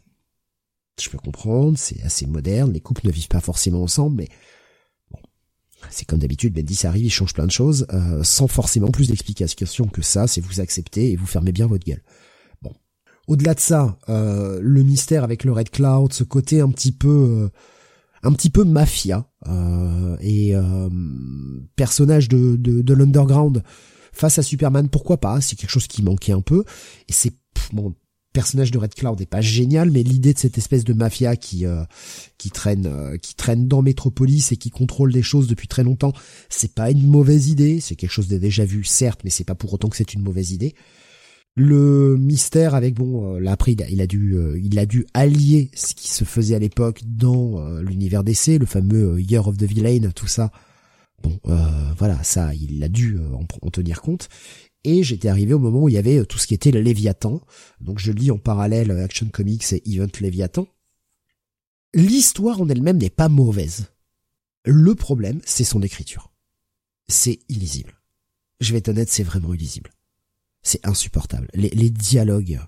Je 1.00 1.08
peux 1.08 1.18
comprendre, 1.18 1.78
c'est 1.78 2.02
assez 2.02 2.26
moderne, 2.26 2.72
les 2.72 2.80
couples 2.80 3.06
ne 3.06 3.12
vivent 3.12 3.28
pas 3.28 3.40
forcément 3.40 3.82
ensemble, 3.82 4.16
mais 4.16 4.28
c'est 5.88 6.04
comme 6.04 6.18
d'habitude, 6.18 6.54
Bendis 6.54 6.86
arrive, 6.86 7.04
il 7.04 7.10
change 7.10 7.32
plein 7.32 7.46
de 7.46 7.50
choses, 7.50 7.86
euh, 7.92 8.22
sans 8.22 8.46
forcément 8.46 8.90
plus 8.90 9.08
d'explications 9.08 9.86
que 9.86 10.02
ça, 10.02 10.26
c'est 10.26 10.40
vous 10.40 10.60
acceptez 10.60 11.12
et 11.12 11.16
vous 11.16 11.26
fermez 11.26 11.52
bien 11.52 11.66
votre 11.66 11.84
gueule. 11.84 12.02
Bon. 12.62 12.72
Au-delà 13.26 13.54
de 13.54 13.60
ça, 13.60 13.98
euh, 14.08 14.60
le 14.62 14.82
mystère 14.82 15.24
avec 15.24 15.44
le 15.44 15.52
Red 15.52 15.70
Cloud, 15.70 16.12
ce 16.12 16.24
côté 16.24 16.60
un 16.60 16.70
petit 16.70 16.92
peu... 16.92 17.08
Euh, 17.08 17.48
un 18.22 18.34
petit 18.34 18.50
peu 18.50 18.64
mafia 18.64 19.30
et 20.20 20.52
personnage 21.74 22.28
de, 22.28 22.56
de, 22.56 22.82
de 22.82 22.94
l'underground 22.94 23.62
face 24.12 24.38
à 24.38 24.42
Superman, 24.42 24.90
pourquoi 24.90 25.16
pas 25.16 25.40
C'est 25.40 25.56
quelque 25.56 25.70
chose 25.70 25.86
qui 25.86 26.02
manquait 26.02 26.32
un 26.32 26.42
peu. 26.42 26.64
Et 27.08 27.14
c'est 27.14 27.32
bon, 27.72 27.94
personnage 28.32 28.70
de 28.70 28.78
Red 28.78 28.94
Cloud 28.94 29.20
est 29.20 29.26
pas 29.26 29.40
génial, 29.40 29.90
mais 29.90 30.02
l'idée 30.02 30.32
de 30.32 30.38
cette 30.38 30.58
espèce 30.58 30.84
de 30.84 30.92
mafia 30.92 31.36
qui 31.36 31.66
euh, 31.66 31.84
qui 32.38 32.50
traîne 32.50 32.86
euh, 32.86 33.16
qui 33.16 33.34
traîne 33.34 33.66
dans 33.66 33.82
Metropolis 33.82 34.52
et 34.52 34.56
qui 34.56 34.70
contrôle 34.70 35.12
des 35.12 35.22
choses 35.22 35.48
depuis 35.48 35.68
très 35.68 35.82
longtemps, 35.82 36.12
c'est 36.48 36.74
pas 36.74 36.90
une 36.90 37.06
mauvaise 37.06 37.48
idée. 37.48 37.80
C'est 37.80 37.96
quelque 37.96 38.12
chose 38.12 38.28
de 38.28 38.38
déjà 38.38 38.64
vu, 38.64 38.84
certes, 38.84 39.20
mais 39.24 39.30
c'est 39.30 39.44
pas 39.44 39.54
pour 39.54 39.72
autant 39.72 39.88
que 39.88 39.96
c'est 39.96 40.14
une 40.14 40.22
mauvaise 40.22 40.52
idée. 40.52 40.74
Le 41.56 42.16
mystère 42.16 42.74
avec 42.74 42.94
bon, 42.94 43.34
euh, 43.34 43.40
là 43.40 43.56
il 43.66 44.00
a, 44.00 44.06
dû 44.06 44.36
il 44.62 44.78
a 44.78 44.86
dû 44.86 45.06
allier 45.14 45.70
ce 45.74 45.94
qui 45.94 46.08
se 46.08 46.24
faisait 46.24 46.54
à 46.54 46.60
l'époque 46.60 47.00
dans 47.04 47.80
l'univers 47.80 48.22
d'essai, 48.22 48.58
le 48.58 48.66
fameux 48.66 49.20
Year 49.20 49.46
of 49.46 49.56
the 49.56 49.64
Villain, 49.64 50.10
tout 50.14 50.28
ça. 50.28 50.52
Bon, 51.22 51.38
voilà, 51.98 52.22
ça, 52.22 52.54
il 52.54 52.82
a 52.82 52.88
dû 52.88 53.18
en 53.18 53.70
tenir 53.70 54.00
compte 54.00 54.28
et 54.84 55.02
j'étais 55.02 55.28
arrivé 55.28 55.52
au 55.54 55.58
moment 55.58 55.82
où 55.82 55.88
il 55.88 55.94
y 55.94 55.98
avait 55.98 56.18
euh, 56.18 56.24
tout 56.24 56.38
ce 56.38 56.46
qui 56.46 56.54
était 56.54 56.70
le 56.70 56.80
Léviathan. 56.80 57.40
Donc 57.80 57.98
je 57.98 58.12
lis 58.12 58.30
en 58.30 58.38
parallèle 58.38 58.90
euh, 58.90 59.04
Action 59.04 59.28
Comics 59.28 59.72
et 59.72 59.82
Event 59.90 60.08
Léviathan. 60.20 60.66
L'histoire 61.94 62.60
en 62.60 62.68
elle-même 62.68 62.98
n'est 62.98 63.10
pas 63.10 63.28
mauvaise. 63.28 63.86
Le 64.64 64.94
problème, 64.94 65.40
c'est 65.44 65.64
son 65.64 65.82
écriture. 65.82 66.32
C'est 67.08 67.40
illisible. 67.48 68.00
Je 68.60 68.72
vais 68.72 68.78
être 68.78 68.88
honnête, 68.88 69.10
c'est 69.10 69.24
vraiment 69.24 69.54
illisible. 69.54 69.90
C'est 70.62 70.86
insupportable. 70.86 71.48
Les, 71.54 71.70
les, 71.70 71.90
dialogues. 71.90 72.60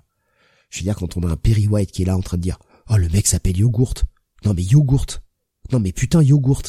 Je 0.71 0.79
veux 0.79 0.85
dire, 0.85 0.97
quand 0.97 1.17
on 1.17 1.23
a 1.23 1.31
un 1.31 1.37
Perry 1.37 1.69
White 1.69 1.93
qui 1.93 2.03
est 2.03 2.07
là 2.07 2.17
en 2.17 2.23
train 2.23 2.39
de 2.39 2.43
dire 2.43 2.59
«Oh, 2.89 2.97
le 2.97 3.09
mec 3.11 3.27
s'appelle 3.27 3.59
Yogourt. 3.59 3.95
Non 4.45 4.55
mais 4.55 4.63
Yogourt. 4.63 5.21
Non 5.71 5.79
mais 5.79 5.93
putain 5.93 6.23
Yogourt. 6.23 6.63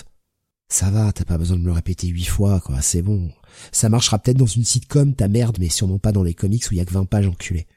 Ça 0.67 0.89
va, 0.91 1.11
t'as 1.11 1.25
pas 1.25 1.37
besoin 1.37 1.57
de 1.57 1.61
me 1.61 1.67
le 1.67 1.73
répéter 1.73 2.07
huit 2.07 2.25
fois, 2.25 2.59
quoi, 2.59 2.81
c'est 2.81 3.01
bon. 3.01 3.31
Ça 3.71 3.89
marchera 3.89 4.19
peut-être 4.19 4.37
dans 4.37 4.45
une 4.45 4.63
sitcom, 4.63 5.15
ta 5.15 5.27
merde, 5.27 5.57
mais 5.59 5.69
sûrement 5.69 5.99
pas 5.99 6.11
dans 6.11 6.23
les 6.23 6.33
comics 6.33 6.63
où 6.69 6.73
il 6.73 6.77
y 6.77 6.81
a 6.81 6.85
que 6.85 6.93
20 6.93 7.05
pages 7.05 7.27
enculées. 7.27 7.67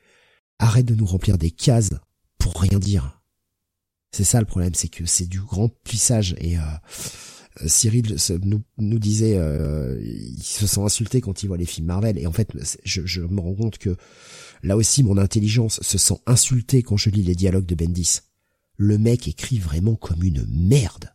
Arrête 0.58 0.86
de 0.86 0.94
nous 0.94 1.06
remplir 1.06 1.38
des 1.38 1.50
cases 1.50 1.90
pour 2.38 2.60
rien 2.60 2.78
dire. 2.78 3.22
C'est 4.12 4.24
ça 4.24 4.40
le 4.40 4.46
problème, 4.46 4.74
c'est 4.74 4.88
que 4.88 5.04
c'est 5.04 5.26
du 5.26 5.40
grand 5.40 5.68
puissage 5.68 6.34
et 6.38 6.56
euh, 6.56 6.62
euh 7.62 7.68
Cyril 7.68 8.16
nous, 8.78 8.98
disait 8.98 9.36
euh, 9.36 9.98
il 10.02 10.42
se 10.42 10.66
sent 10.66 10.80
insulté 10.80 11.20
quand 11.20 11.42
il 11.42 11.48
voit 11.48 11.56
les 11.56 11.66
films 11.66 11.88
Marvel 11.88 12.18
et 12.18 12.26
en 12.26 12.32
fait 12.32 12.52
je, 12.84 13.04
je 13.04 13.20
me 13.20 13.40
rends 13.40 13.54
compte 13.54 13.78
que 13.78 13.96
là 14.62 14.76
aussi 14.76 15.02
mon 15.02 15.18
intelligence 15.18 15.80
se 15.82 15.98
sent 15.98 16.18
insultée 16.26 16.82
quand 16.82 16.96
je 16.96 17.10
lis 17.10 17.22
les 17.22 17.34
dialogues 17.34 17.66
de 17.66 17.74
Bendis. 17.74 18.20
Le 18.78 18.96
mec 18.96 19.28
écrit 19.28 19.58
vraiment 19.58 19.96
comme 19.96 20.22
une 20.22 20.46
merde. 20.48 21.14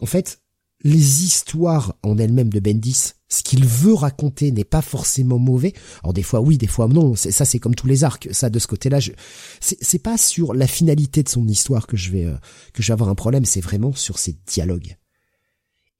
En 0.00 0.06
fait, 0.06 0.40
les 0.82 1.24
histoires 1.24 1.96
en 2.02 2.18
elles-mêmes 2.18 2.52
de 2.52 2.60
Bendis, 2.60 3.14
ce 3.28 3.42
qu'il 3.42 3.66
veut 3.66 3.94
raconter 3.94 4.52
n'est 4.52 4.64
pas 4.64 4.82
forcément 4.82 5.38
mauvais. 5.38 5.72
Alors 6.02 6.12
des 6.12 6.22
fois 6.22 6.40
oui, 6.40 6.58
des 6.58 6.66
fois 6.66 6.86
non. 6.86 7.14
Ça 7.16 7.44
c'est 7.44 7.58
comme 7.58 7.74
tous 7.74 7.86
les 7.86 8.04
arcs. 8.04 8.28
Ça 8.30 8.50
de 8.50 8.58
ce 8.58 8.66
côté-là, 8.66 9.00
je... 9.00 9.12
c'est 9.60 9.98
pas 9.98 10.16
sur 10.16 10.54
la 10.54 10.66
finalité 10.66 11.22
de 11.22 11.28
son 11.28 11.46
histoire 11.48 11.86
que 11.86 11.96
je 11.96 12.10
vais 12.10 12.24
euh, 12.24 12.36
que 12.72 12.82
je 12.82 12.88
vais 12.88 12.92
avoir 12.92 13.10
un 13.10 13.14
problème. 13.14 13.44
C'est 13.44 13.60
vraiment 13.60 13.92
sur 13.92 14.18
ses 14.18 14.36
dialogues. 14.46 14.96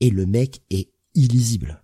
Et 0.01 0.11
le 0.11 0.27
mec 0.27 0.63
est 0.71 0.91
illisible. 1.15 1.83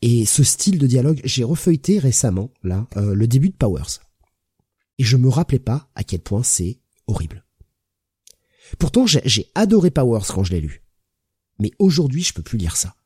Et 0.00 0.24
ce 0.24 0.44
style 0.44 0.78
de 0.78 0.86
dialogue, 0.86 1.20
j'ai 1.24 1.44
refeuilleté 1.44 1.98
récemment 1.98 2.50
là 2.62 2.86
euh, 2.96 3.14
le 3.14 3.26
début 3.26 3.50
de 3.50 3.56
Powers. 3.56 4.00
Et 4.98 5.04
je 5.04 5.16
me 5.16 5.28
rappelais 5.28 5.58
pas 5.58 5.90
à 5.96 6.04
quel 6.04 6.20
point 6.20 6.42
c'est 6.42 6.80
horrible. 7.06 7.44
Pourtant 8.78 9.06
j'ai 9.06 9.50
adoré 9.54 9.90
Powers 9.90 10.26
quand 10.28 10.44
je 10.44 10.52
l'ai 10.52 10.60
lu. 10.60 10.82
Mais 11.58 11.72
aujourd'hui, 11.78 12.22
je 12.22 12.32
peux 12.32 12.42
plus 12.42 12.58
lire 12.58 12.76
ça. 12.76 12.96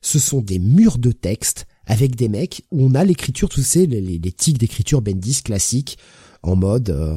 Ce 0.00 0.18
sont 0.18 0.40
des 0.40 0.58
murs 0.58 0.98
de 0.98 1.12
texte 1.12 1.66
avec 1.86 2.16
des 2.16 2.28
mecs 2.28 2.64
où 2.70 2.84
on 2.84 2.94
a 2.94 3.04
l'écriture, 3.04 3.48
tu 3.48 3.62
sais, 3.62 3.86
les, 3.86 4.32
tics 4.32 4.58
d'écriture 4.58 5.02
Bendis 5.02 5.42
classiques, 5.42 5.98
en 6.42 6.54
mode, 6.54 6.90
euh, 6.90 7.16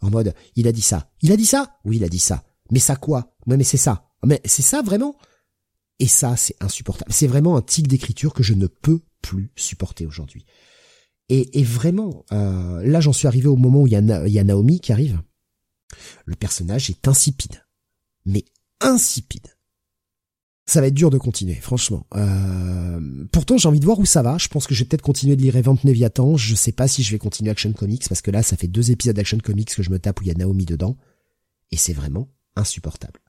en 0.00 0.10
mode, 0.10 0.34
il 0.56 0.68
a 0.68 0.72
dit 0.72 0.82
ça. 0.82 1.10
Il 1.20 1.32
a 1.32 1.36
dit 1.36 1.46
ça? 1.46 1.78
Oui, 1.84 1.96
il 1.96 2.04
a 2.04 2.08
dit 2.08 2.18
ça. 2.18 2.44
Mais 2.70 2.78
ça 2.78 2.96
quoi? 2.96 3.34
Ouais, 3.46 3.56
mais 3.56 3.64
c'est 3.64 3.76
ça. 3.76 4.08
Mais 4.24 4.40
c'est 4.44 4.62
ça 4.62 4.82
vraiment? 4.82 5.16
Et 5.98 6.06
ça, 6.06 6.36
c'est 6.36 6.56
insupportable. 6.60 7.12
C'est 7.12 7.26
vraiment 7.26 7.56
un 7.56 7.62
tic 7.62 7.86
d'écriture 7.86 8.32
que 8.32 8.42
je 8.42 8.54
ne 8.54 8.66
peux 8.66 9.00
plus 9.20 9.52
supporter 9.56 10.06
aujourd'hui. 10.06 10.46
Et, 11.28 11.62
vraiment, 11.62 12.26
euh, 12.32 12.82
là, 12.84 13.00
j'en 13.00 13.14
suis 13.14 13.26
arrivé 13.26 13.46
au 13.46 13.56
moment 13.56 13.82
où 13.82 13.86
il 13.86 13.92
y 13.92 14.38
a 14.38 14.44
Naomi 14.44 14.80
qui 14.80 14.92
arrive. 14.92 15.22
Le 16.26 16.34
personnage 16.34 16.90
est 16.90 17.08
insipide. 17.08 17.64
Mais 18.26 18.44
insipide 18.80 19.46
ça 20.64 20.80
va 20.80 20.86
être 20.86 20.94
dur 20.94 21.10
de 21.10 21.18
continuer, 21.18 21.54
franchement. 21.56 22.06
Euh, 22.14 23.00
pourtant, 23.32 23.58
j'ai 23.58 23.68
envie 23.68 23.80
de 23.80 23.84
voir 23.84 23.98
où 23.98 24.06
ça 24.06 24.22
va. 24.22 24.38
Je 24.38 24.48
pense 24.48 24.66
que 24.66 24.74
je 24.74 24.80
vais 24.82 24.88
peut-être 24.88 25.02
continuer 25.02 25.34
de 25.34 25.42
lire 25.42 25.56
Event 25.56 25.76
Neviathan. 25.84 26.36
Je 26.36 26.54
sais 26.54 26.72
pas 26.72 26.86
si 26.86 27.02
je 27.02 27.10
vais 27.10 27.18
continuer 27.18 27.50
Action 27.50 27.72
Comics 27.72 28.08
parce 28.08 28.22
que 28.22 28.30
là, 28.30 28.42
ça 28.42 28.56
fait 28.56 28.68
deux 28.68 28.90
épisodes 28.90 29.16
d'Action 29.16 29.38
Comics 29.38 29.74
que 29.74 29.82
je 29.82 29.90
me 29.90 29.98
tape 29.98 30.20
où 30.20 30.22
il 30.24 30.28
y 30.28 30.30
a 30.30 30.34
Naomi 30.34 30.64
dedans. 30.64 30.96
Et 31.72 31.76
c'est 31.76 31.92
vraiment 31.92 32.28
insupportable. 32.54 33.20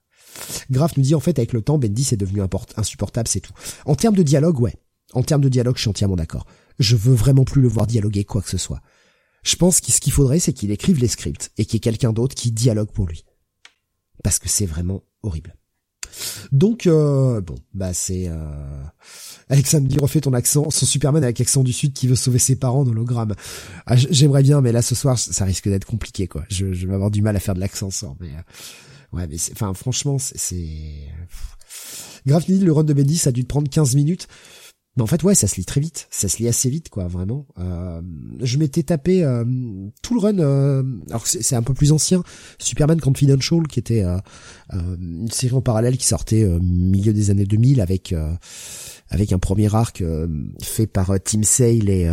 Graf 0.70 0.98
nous 0.98 1.04
dit 1.04 1.16
en 1.16 1.20
fait 1.20 1.38
avec 1.40 1.54
le 1.54 1.62
temps, 1.62 1.78
Bendy 1.78 2.04
c'est 2.04 2.18
devenu 2.18 2.42
insupportable, 2.76 3.28
c'est 3.28 3.40
tout. 3.40 3.54
En 3.86 3.96
termes 3.96 4.16
de 4.16 4.24
dialogue, 4.24 4.60
ouais. 4.60 4.76
En 5.14 5.24
termes 5.24 5.42
de 5.42 5.50
dialogue, 5.50 5.76
je 5.76 5.82
suis 5.82 5.90
entièrement 5.90 6.16
d'accord. 6.16 6.46
Je 6.80 6.96
veux 6.96 7.14
vraiment 7.14 7.44
plus 7.44 7.62
le 7.62 7.68
voir 7.68 7.88
dialoguer 7.88 8.24
quoi 8.26 8.42
que 8.42 8.50
ce 8.50 8.58
soit. 8.58 8.82
Je 9.44 9.56
pense 9.56 9.80
que 9.80 9.92
ce 9.92 10.00
qu'il 10.00 10.14
faudrait, 10.14 10.40
c'est 10.40 10.54
qu'il 10.54 10.72
écrive 10.72 11.00
les 11.00 11.08
scripts 11.08 11.52
et 11.58 11.66
qu'il 11.66 11.76
y 11.76 11.78
ait 11.78 11.82
quelqu'un 11.82 12.14
d'autre 12.14 12.36
qui 12.36 12.52
dialogue 12.52 12.92
pour 12.92 13.06
lui. 13.06 13.26
Parce 14.24 14.40
que 14.40 14.50
c'est 14.50 14.66
vraiment 14.66 15.04
horrible. 15.22 15.56
Donc 16.52 16.88
euh, 16.88 17.42
bon, 17.42 17.56
bah 17.74 17.94
c'est 17.94 18.28
euh... 18.28 18.84
Alexandre 19.50 19.88
dit 19.88 19.98
refait 20.00 20.22
ton 20.22 20.34
accent, 20.34 20.70
son 20.70 20.86
Superman 20.86 21.24
avec 21.24 21.40
accent 21.42 21.64
du 21.64 21.74
sud 21.74 21.94
qui 21.94 22.08
veut 22.08 22.16
sauver 22.16 22.40
ses 22.40 22.56
parents 22.56 22.84
d'hologramme. 22.84 23.36
Ah, 23.86 23.96
J'aimerais 23.96 24.44
bien, 24.44 24.62
mais 24.62 24.72
là 24.72 24.82
ce 24.82 24.96
soir 24.96 25.18
ça 25.18 25.46
risque 25.46 25.68
d'être 25.68 25.86
compliqué 25.86 26.28
quoi. 26.28 26.44
Je, 26.50 26.74
je, 26.74 26.88
vais 26.88 26.94
avoir 26.94 27.12
du 27.12 27.22
mal 27.22 27.36
à 27.36 27.40
faire 27.40 27.56
de 27.56 27.60
l'accent 27.60 27.92
sans, 27.92 28.16
mais 28.20 28.30
euh... 28.30 29.18
ouais, 29.18 29.28
mais 29.28 29.38
enfin 29.52 29.74
franchement 29.74 30.18
c'est 30.20 30.68
grave 32.26 32.46
le 32.48 32.72
run 32.72 32.84
de 32.84 32.94
Bendy 32.94 33.18
ça 33.18 33.30
a 33.30 33.34
dû 33.34 33.44
te 33.44 33.48
prendre 33.48 33.70
15 33.70 33.96
minutes. 33.96 34.28
Mais 34.96 35.02
en 35.02 35.08
fait, 35.08 35.24
ouais, 35.24 35.34
ça 35.34 35.48
se 35.48 35.56
lit 35.56 35.66
très 35.66 35.82
vite. 35.82 36.08
Ça 36.12 36.28
se 36.28 36.38
lit 36.38 36.48
assez 36.48 36.70
vite, 36.70 36.90
quoi, 36.90 37.08
vraiment. 37.08 37.48
Euh, 37.58 38.02
je 38.42 38.58
m'étais 38.60 38.84
tapé 38.84 39.24
euh, 39.24 39.44
tout 40.04 40.14
le 40.14 40.20
run. 40.20 40.38
Euh, 40.38 40.84
alors 41.10 41.26
c'est 41.26 41.56
un 41.56 41.64
peu 41.64 41.74
plus 41.74 41.92
ancien, 41.92 42.24
Superman 42.60 43.02
Confidential, 43.02 43.68
qui 43.68 43.80
était 43.80 44.04
une 44.72 45.32
série 45.32 45.56
en 45.56 45.62
parallèle 45.62 45.98
qui 45.98 46.06
sortait 46.06 46.48
milieu 46.62 47.12
des 47.12 47.32
années 47.32 47.46
2000 47.46 47.82
avec 47.82 48.14
avec 49.10 49.32
un 49.32 49.40
premier 49.40 49.74
arc 49.74 50.04
fait 50.62 50.88
par 50.88 51.14
Tim 51.24 51.44
Sale 51.44 51.90
et 51.90 52.08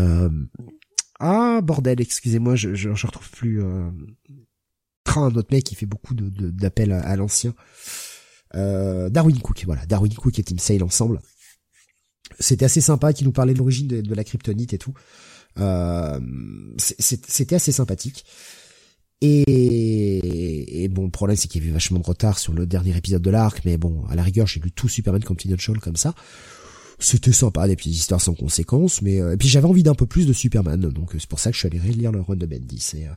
ah 1.23 1.61
bordel, 1.63 2.01
excusez-moi, 2.01 2.57
je, 2.57 2.75
je, 2.75 2.95
je 2.95 3.07
retrouve 3.07 3.31
plus. 3.31 3.63
un 3.63 5.35
autre 5.35 5.49
mec 5.53 5.65
qui 5.65 5.75
fait 5.75 5.87
beaucoup 5.87 6.15
d'appels 6.15 6.93
à, 6.93 7.01
à 7.01 7.17
l'ancien. 7.17 7.55
Darwin 8.55 9.39
Cook, 9.41 9.65
voilà, 9.67 9.85
Darwin 9.85 10.15
Cook 10.15 10.39
et 10.39 10.43
Tim 10.43 10.57
Sale 10.57 10.83
ensemble 10.83 11.21
c'était 12.41 12.65
assez 12.65 12.81
sympa 12.81 13.13
qui 13.13 13.25
nous 13.25 13.33
parlait 13.33 13.53
de 13.53 13.59
l'origine 13.59 13.87
de, 13.87 14.15
la 14.15 14.25
kryptonite 14.25 14.73
et 14.73 14.79
tout. 14.79 14.95
Euh, 15.59 16.19
c'était 16.79 17.55
assez 17.55 17.73
sympathique. 17.73 18.25
Et, 19.23 20.89
bon, 20.91 21.05
le 21.05 21.11
problème 21.11 21.37
c'est 21.37 21.47
qu'il 21.47 21.61
y 21.61 21.65
avait 21.65 21.75
vachement 21.75 21.99
de 21.99 22.07
retard 22.07 22.39
sur 22.39 22.55
le 22.55 22.67
dernier 22.67 22.97
épisode 22.97 23.21
de 23.21 23.31
l'arc, 23.31 23.61
mais 23.67 23.77
bon, 23.77 24.05
à 24.09 24.15
la 24.15 24.23
rigueur, 24.23 24.47
j'ai 24.47 24.61
lu 24.61 24.73
tout 24.73 24.89
Superman 24.89 25.23
Confidential 25.23 25.79
comme 25.79 25.97
ça. 25.97 26.15
C'était 26.99 27.33
sympa, 27.33 27.67
des 27.67 27.77
petites 27.77 27.95
histoires 27.95 28.21
sans 28.21 28.35
conséquences, 28.35 29.01
mais 29.03 29.21
euh, 29.21 29.33
et 29.33 29.37
puis 29.37 29.49
j'avais 29.49 29.67
envie 29.67 29.83
d'un 29.83 29.95
peu 29.95 30.07
plus 30.07 30.27
de 30.27 30.33
Superman, 30.33 30.81
donc 30.81 31.11
c'est 31.19 31.29
pour 31.29 31.39
ça 31.41 31.51
que 31.51 31.55
je 31.55 31.61
suis 31.61 31.67
allé 31.67 31.79
relire 31.79 32.13
le 32.13 32.21
run 32.21 32.37
de 32.37 32.47
Bendis. 32.47 32.93
Euh, 32.97 33.09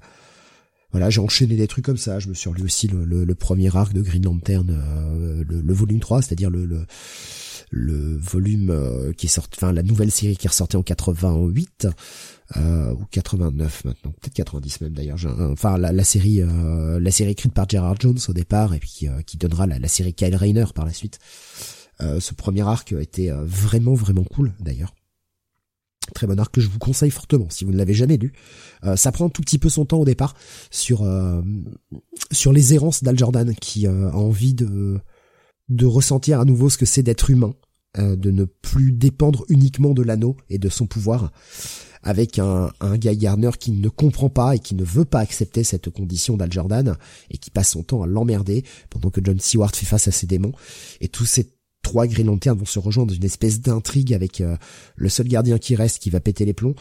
voilà, 0.93 1.09
j'ai 1.09 1.21
enchaîné 1.21 1.55
des 1.55 1.67
trucs 1.67 1.83
comme 1.83 1.97
ça. 1.97 2.19
Je 2.19 2.29
me 2.29 2.35
suis 2.35 2.49
relu 2.49 2.63
aussi 2.63 2.87
le, 2.87 3.35
premier 3.35 3.75
arc 3.75 3.93
de 3.93 4.01
Green 4.01 4.23
Lantern, 4.23 4.69
euh, 4.69 5.43
le, 5.43 5.73
volume 5.73 5.99
3, 5.99 6.21
c'est-à-dire 6.21 6.51
le, 6.51 6.85
volume 7.71 8.69
euh, 8.69 9.11
qui 9.11 9.25
est 9.25 9.29
sorti, 9.29 9.57
enfin 9.57 9.73
la 9.73 9.81
nouvelle 9.81 10.11
série 10.11 10.37
qui 10.37 10.45
est 10.45 10.49
ressortie 10.49 10.77
en 10.77 10.83
88 10.83 11.87
euh, 12.57 12.93
ou 12.93 13.05
89 13.09 13.85
maintenant, 13.85 14.11
peut-être 14.11 14.35
90 14.35 14.81
même 14.81 14.93
d'ailleurs. 14.93 15.17
Enfin 15.51 15.79
la, 15.79 15.91
la 15.91 16.03
série, 16.03 16.41
euh, 16.41 16.99
la 16.99 17.11
série 17.11 17.31
écrite 17.31 17.53
par 17.53 17.67
Gerard 17.67 17.99
Jones 17.99 18.19
au 18.27 18.33
départ 18.33 18.75
et 18.75 18.79
puis 18.79 19.07
qui 19.25 19.37
donnera 19.37 19.65
la, 19.65 19.79
la, 19.79 19.87
série 19.87 20.13
Kyle 20.13 20.35
Rayner 20.35 20.65
par 20.75 20.85
la 20.85 20.93
suite. 20.93 21.17
ce 21.99 22.33
premier 22.35 22.61
arc 22.61 22.91
été 22.91 23.31
vraiment 23.31 23.95
vraiment 23.95 24.23
cool 24.23 24.53
d'ailleurs. 24.59 24.93
Très 26.13 26.27
bon 26.27 26.39
arc 26.39 26.53
que 26.53 26.61
je 26.61 26.69
vous 26.69 26.79
conseille 26.79 27.11
fortement 27.11 27.47
si 27.49 27.65
vous 27.65 27.71
ne 27.71 27.77
l'avez 27.77 27.93
jamais 27.93 28.17
lu. 28.17 28.33
Euh, 28.83 28.95
ça 28.95 29.11
prend 29.11 29.29
tout 29.29 29.41
petit 29.41 29.57
peu 29.57 29.69
son 29.69 29.85
temps 29.85 29.99
au 29.99 30.05
départ 30.05 30.35
sur 30.69 31.03
euh, 31.03 31.41
sur 32.31 32.51
les 32.51 32.73
errances 32.73 33.03
d'Al 33.03 33.17
Jordan 33.17 33.53
qui 33.55 33.87
euh, 33.87 34.09
a 34.09 34.15
envie 34.15 34.53
de 34.53 34.99
de 35.69 35.85
ressentir 35.85 36.39
à 36.39 36.45
nouveau 36.45 36.69
ce 36.69 36.77
que 36.77 36.85
c'est 36.85 37.03
d'être 37.03 37.29
humain, 37.29 37.53
de 37.97 38.31
ne 38.31 38.43
plus 38.43 38.91
dépendre 38.91 39.45
uniquement 39.47 39.93
de 39.93 40.01
l'anneau 40.01 40.35
et 40.49 40.57
de 40.57 40.67
son 40.67 40.87
pouvoir, 40.87 41.31
avec 42.03 42.37
un, 42.37 42.69
un 42.81 42.97
Guy 42.97 43.15
Gardner 43.15 43.51
qui 43.57 43.71
ne 43.71 43.87
comprend 43.87 44.29
pas 44.29 44.55
et 44.55 44.59
qui 44.59 44.75
ne 44.75 44.83
veut 44.83 45.05
pas 45.05 45.19
accepter 45.19 45.63
cette 45.63 45.89
condition 45.89 46.35
d'Al 46.35 46.51
Jordan 46.51 46.97
et 47.31 47.37
qui 47.37 47.49
passe 47.49 47.69
son 47.71 47.81
temps 47.81 48.03
à 48.03 48.07
l'emmerder 48.07 48.65
pendant 48.89 49.09
que 49.09 49.21
John 49.23 49.39
Seward 49.39 49.73
fait 49.73 49.85
face 49.85 50.09
à 50.09 50.11
ses 50.11 50.27
démons 50.27 50.51
et 50.99 51.07
tous 51.07 51.25
ces 51.25 51.52
trois 51.83 52.07
Green 52.07 52.25
Lantern 52.25 52.57
vont 52.57 52.65
se 52.65 52.79
rejoindre 52.79 53.11
dans 53.11 53.15
une 53.15 53.23
espèce 53.23 53.61
d'intrigue 53.61 54.13
avec 54.13 54.41
euh, 54.41 54.57
le 54.95 55.09
seul 55.09 55.27
gardien 55.27 55.59
qui 55.59 55.75
reste 55.75 56.01
qui 56.01 56.09
va 56.09 56.19
péter 56.19 56.45
les 56.45 56.53
plombs. 56.53 56.73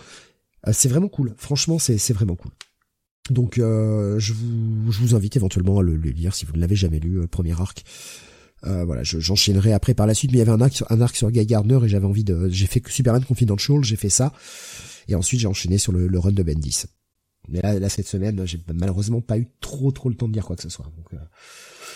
Euh, 0.67 0.71
c'est 0.73 0.89
vraiment 0.89 1.09
cool. 1.09 1.35
Franchement, 1.37 1.79
c'est 1.79 2.13
vraiment 2.13 2.37
cool. 2.37 2.53
Donc 3.31 3.59
euh, 3.59 4.19
je 4.19 4.33
vous 4.33 4.91
je 4.91 4.99
vous 4.99 5.15
invite 5.15 5.37
éventuellement 5.37 5.79
à 5.79 5.83
le, 5.83 5.95
lire 5.95 6.35
si 6.35 6.47
vous 6.47 6.55
ne 6.55 6.61
l'avez 6.61 6.77
jamais 6.77 6.99
lu, 6.99 7.27
premier 7.29 7.61
arc. 7.61 7.85
voilà, 8.63 9.03
j'enchaînerai 9.03 9.73
après 9.73 9.95
par 9.95 10.07
la 10.07 10.15
suite, 10.15 10.33
mais 10.33 10.39
il 10.39 10.41
y 10.41 10.43
avait 10.43 10.53
un 10.53 10.61
arc, 10.61 10.83
un 10.89 11.01
arc 11.01 11.15
sur 11.17 11.31
Guy 11.31 11.45
Gardner 11.45 11.79
et 11.85 11.89
j'avais 11.89 12.07
envie 12.07 12.25
de, 12.25 12.49
j'ai 12.49 12.67
fait 12.67 12.83
Superman 12.89 13.25
Confidential, 13.25 13.85
j'ai 13.85 13.97
fait 13.97 14.09
ça, 14.09 14.33
et 15.09 15.15
ensuite 15.15 15.41
j'ai 15.41 15.49
enchaîné 15.49 15.79
sur 15.79 15.93
le, 15.93 16.19
run 16.19 16.33
de 16.33 16.43
Bendis. 16.43 16.85
Mais 17.49 17.61
là, 17.61 17.79
là 17.79 17.89
cette 17.89 18.07
semaine, 18.07 18.45
j'ai 18.47 18.61
malheureusement 18.73 19.21
pas 19.21 19.39
eu 19.39 19.49
trop 19.61 19.91
trop 19.91 20.09
le 20.09 20.15
temps 20.15 20.29
de 20.29 20.33
dire 20.33 20.45
quoi 20.45 20.57
que 20.57 20.63
ce 20.63 20.69
soit. 20.69 20.87
Donc, 20.97 21.21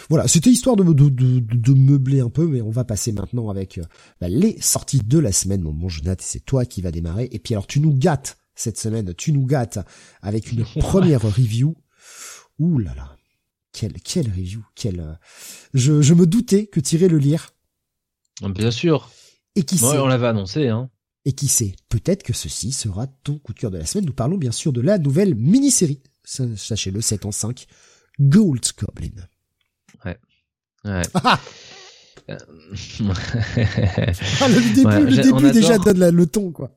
voilà, 0.08 0.28
c'était 0.28 0.50
histoire 0.50 0.76
de, 0.76 0.84
de, 0.84 1.08
de, 1.08 1.40
de, 1.40 1.74
meubler 1.74 2.20
un 2.20 2.30
peu, 2.30 2.46
mais 2.46 2.60
on 2.60 2.70
va 2.70 2.84
passer 2.84 3.12
maintenant 3.12 3.50
avec 3.50 3.78
euh, 3.78 3.82
bah, 4.20 4.28
les 4.28 4.60
sorties 4.60 5.00
de 5.00 5.18
la 5.18 5.32
semaine. 5.32 5.62
Mon 5.62 5.72
bon 5.72 5.88
Jonathan, 5.88 6.24
c'est 6.24 6.44
toi 6.44 6.64
qui 6.64 6.80
va 6.80 6.90
démarrer. 6.92 7.28
Et 7.32 7.38
puis 7.38 7.54
alors, 7.54 7.66
tu 7.66 7.80
nous 7.80 7.92
gâtes 7.92 8.38
cette 8.54 8.78
semaine, 8.78 9.14
tu 9.14 9.32
nous 9.32 9.44
gâtes 9.44 9.78
avec 10.22 10.52
une 10.52 10.64
première 10.80 11.22
review. 11.22 11.76
Ouh 12.58 12.78
là 12.78 12.94
là, 12.94 13.16
quelle, 13.72 13.94
quelle 13.94 14.28
review, 14.28 14.64
quelle... 14.74 15.00
Euh, 15.00 15.12
je, 15.74 16.00
je 16.00 16.14
me 16.14 16.26
doutais 16.26 16.66
que 16.66 16.80
tu 16.80 16.96
irais 16.96 17.08
le 17.08 17.18
lire. 17.18 17.50
Bien 18.42 18.70
sûr. 18.70 19.10
Et 19.56 19.62
qui 19.64 19.78
sait 19.78 19.98
On 19.98 20.06
l'avait 20.06 20.28
annoncé, 20.28 20.68
hein. 20.68 20.90
Et 21.24 21.32
qui 21.32 21.48
sait, 21.48 21.74
peut-être 21.88 22.22
que 22.22 22.32
ceci 22.32 22.70
sera 22.70 23.08
ton 23.08 23.38
coup 23.38 23.52
de 23.52 23.58
cœur 23.58 23.72
de 23.72 23.78
la 23.78 23.86
semaine. 23.86 24.06
Nous 24.06 24.12
parlons 24.12 24.38
bien 24.38 24.52
sûr 24.52 24.72
de 24.72 24.80
la 24.80 24.96
nouvelle 24.96 25.34
mini-série, 25.34 26.00
sachez-le, 26.24 27.00
7 27.00 27.26
en 27.26 27.32
5, 27.32 27.66
Gold 28.20 28.64
Goblin. 28.78 29.26
Ouais. 30.86 31.02
Ah, 31.14 31.38
ah 32.28 32.38
le 34.48 34.74
début, 34.74 35.16
le 35.16 35.22
début 35.22 35.52
déjà 35.52 35.78
donne 35.78 36.08
le 36.08 36.26
ton, 36.26 36.52
quoi. 36.52 36.70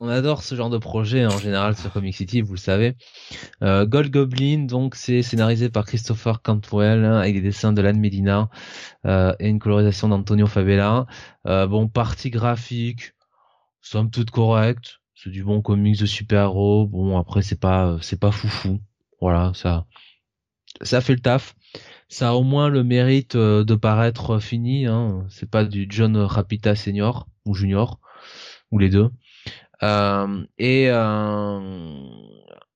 On 0.00 0.08
adore 0.08 0.42
ce 0.42 0.54
genre 0.54 0.70
de 0.70 0.78
projet 0.78 1.24
en 1.24 1.38
général 1.38 1.76
sur 1.76 1.92
Comic 1.92 2.14
City, 2.14 2.42
vous 2.42 2.54
le 2.54 2.58
savez. 2.58 2.96
Euh, 3.62 3.86
Gold 3.86 4.10
Goblin, 4.10 4.64
donc 4.64 4.96
c'est 4.96 5.22
scénarisé 5.22 5.70
par 5.70 5.86
Christopher 5.86 6.42
Cantwell 6.42 7.04
hein, 7.04 7.18
avec 7.18 7.34
des 7.34 7.40
dessins 7.40 7.72
de 7.72 7.80
Lan 7.80 7.94
Medina 7.94 8.50
euh, 9.06 9.32
et 9.38 9.48
une 9.48 9.60
colorisation 9.60 10.08
d'Antonio 10.08 10.46
Fabella. 10.46 11.06
Euh, 11.46 11.66
bon, 11.68 11.88
partie 11.88 12.30
graphique, 12.30 13.14
somme 13.80 14.10
toute 14.10 14.30
correcte. 14.30 15.00
C'est 15.14 15.30
du 15.30 15.44
bon 15.44 15.62
comics 15.62 15.98
de 15.98 16.06
super-héros. 16.06 16.86
Bon, 16.86 17.16
après 17.16 17.42
c'est 17.42 17.58
pas 17.58 17.96
c'est 18.02 18.18
pas 18.18 18.32
foufou. 18.32 18.80
Voilà, 19.20 19.52
ça 19.54 19.86
ça 20.82 21.00
fait 21.00 21.14
le 21.14 21.20
taf 21.20 21.54
ça 22.08 22.30
a 22.30 22.32
au 22.34 22.42
moins 22.42 22.68
le 22.68 22.84
mérite 22.84 23.36
euh, 23.36 23.64
de 23.64 23.74
paraître 23.74 24.38
fini. 24.38 24.86
Hein. 24.86 25.24
C'est 25.28 25.50
pas 25.50 25.64
du 25.64 25.86
John 25.88 26.16
Rapita 26.16 26.74
senior 26.74 27.28
ou 27.44 27.54
junior 27.54 28.00
ou 28.70 28.78
les 28.78 28.88
deux. 28.88 29.10
Euh, 29.82 30.44
et 30.58 30.90
euh, 30.90 31.60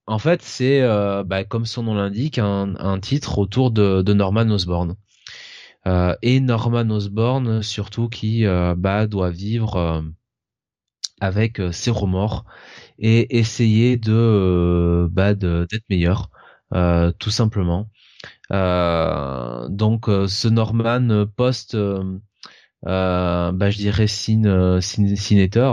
en 0.06 0.18
fait, 0.18 0.42
c'est 0.42 0.82
bah, 1.26 1.44
comme 1.44 1.66
son 1.66 1.84
nom 1.84 1.94
l'indique, 1.94 2.38
un, 2.38 2.98
titre 3.00 3.38
autour 3.38 3.70
de, 3.70 4.12
Norman 4.12 4.50
Osborn. 4.50 4.96
et 6.22 6.40
Norman 6.40 6.90
Osborn, 6.90 7.62
surtout, 7.62 8.08
qui 8.08 8.44
bah, 8.76 9.06
doit 9.06 9.30
vivre 9.30 10.04
avec 11.20 11.60
ses 11.72 11.90
remords 11.90 12.44
et 12.98 13.38
essayer 13.38 13.96
de 13.96 15.08
bah, 15.10 15.34
d'être 15.34 15.84
meilleur, 15.90 16.30
tout 17.18 17.30
simplement. 17.30 17.90
Euh, 18.52 19.68
donc 19.68 20.08
euh, 20.08 20.26
ce 20.26 20.48
Norman 20.48 21.26
post 21.36 21.74
euh, 21.74 22.18
bah, 22.82 23.70
je 23.70 23.76
dirais 23.76 24.06
Sin, 24.06 24.80
Sin, 24.80 25.06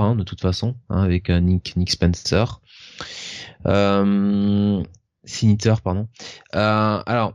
hein, 0.03 0.15
de 0.15 0.23
toute 0.23 0.41
façon 0.41 0.75
hein, 0.89 1.03
avec 1.03 1.29
Nick 1.29 1.75
Nick 1.77 1.91
Spencer. 1.91 2.61
Euh, 3.67 4.83
pardon. 5.83 6.07
Alors 6.51 7.33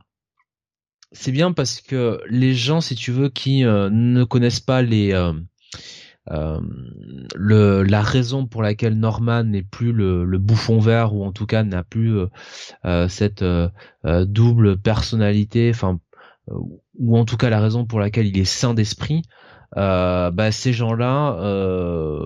c'est 1.13 1.33
bien 1.33 1.53
parce 1.53 1.81
que 1.81 2.21
les 2.29 2.55
gens 2.55 2.81
si 2.81 2.95
tu 2.95 3.11
veux 3.11 3.29
qui 3.31 3.63
ne 3.63 4.25
connaissent 4.25 4.61
pas 4.61 4.83
les 4.83 5.13
euh, 6.31 6.61
la 7.35 8.03
raison 8.03 8.47
pour 8.47 8.63
laquelle 8.63 8.99
Norman 8.99 9.45
n'est 9.45 9.63
plus 9.63 9.93
le, 9.93 10.39
bouffon 10.39 10.79
vert 10.79 11.15
ou 11.15 11.25
en 11.25 11.33
tout 11.33 11.47
cas 11.47 11.65
n'a 11.65 11.83
plus 11.83 12.17
euh, 12.17 12.27
euh 12.85 13.09
cette 13.09 13.45
double 14.05 14.79
personnalité, 14.79 15.71
enfin 15.75 16.01
ou 16.99 17.19
en 17.19 17.25
tout 17.25 17.37
cas 17.37 17.51
la 17.51 17.61
raison 17.61 17.85
pour 17.85 18.01
laquelle 18.01 18.27
il 18.27 18.39
est 18.39 18.45
sain 18.45 18.75
d'esprit, 18.75 19.23
bah, 19.77 20.53
ces 20.53 20.73
gens-là 20.73 21.37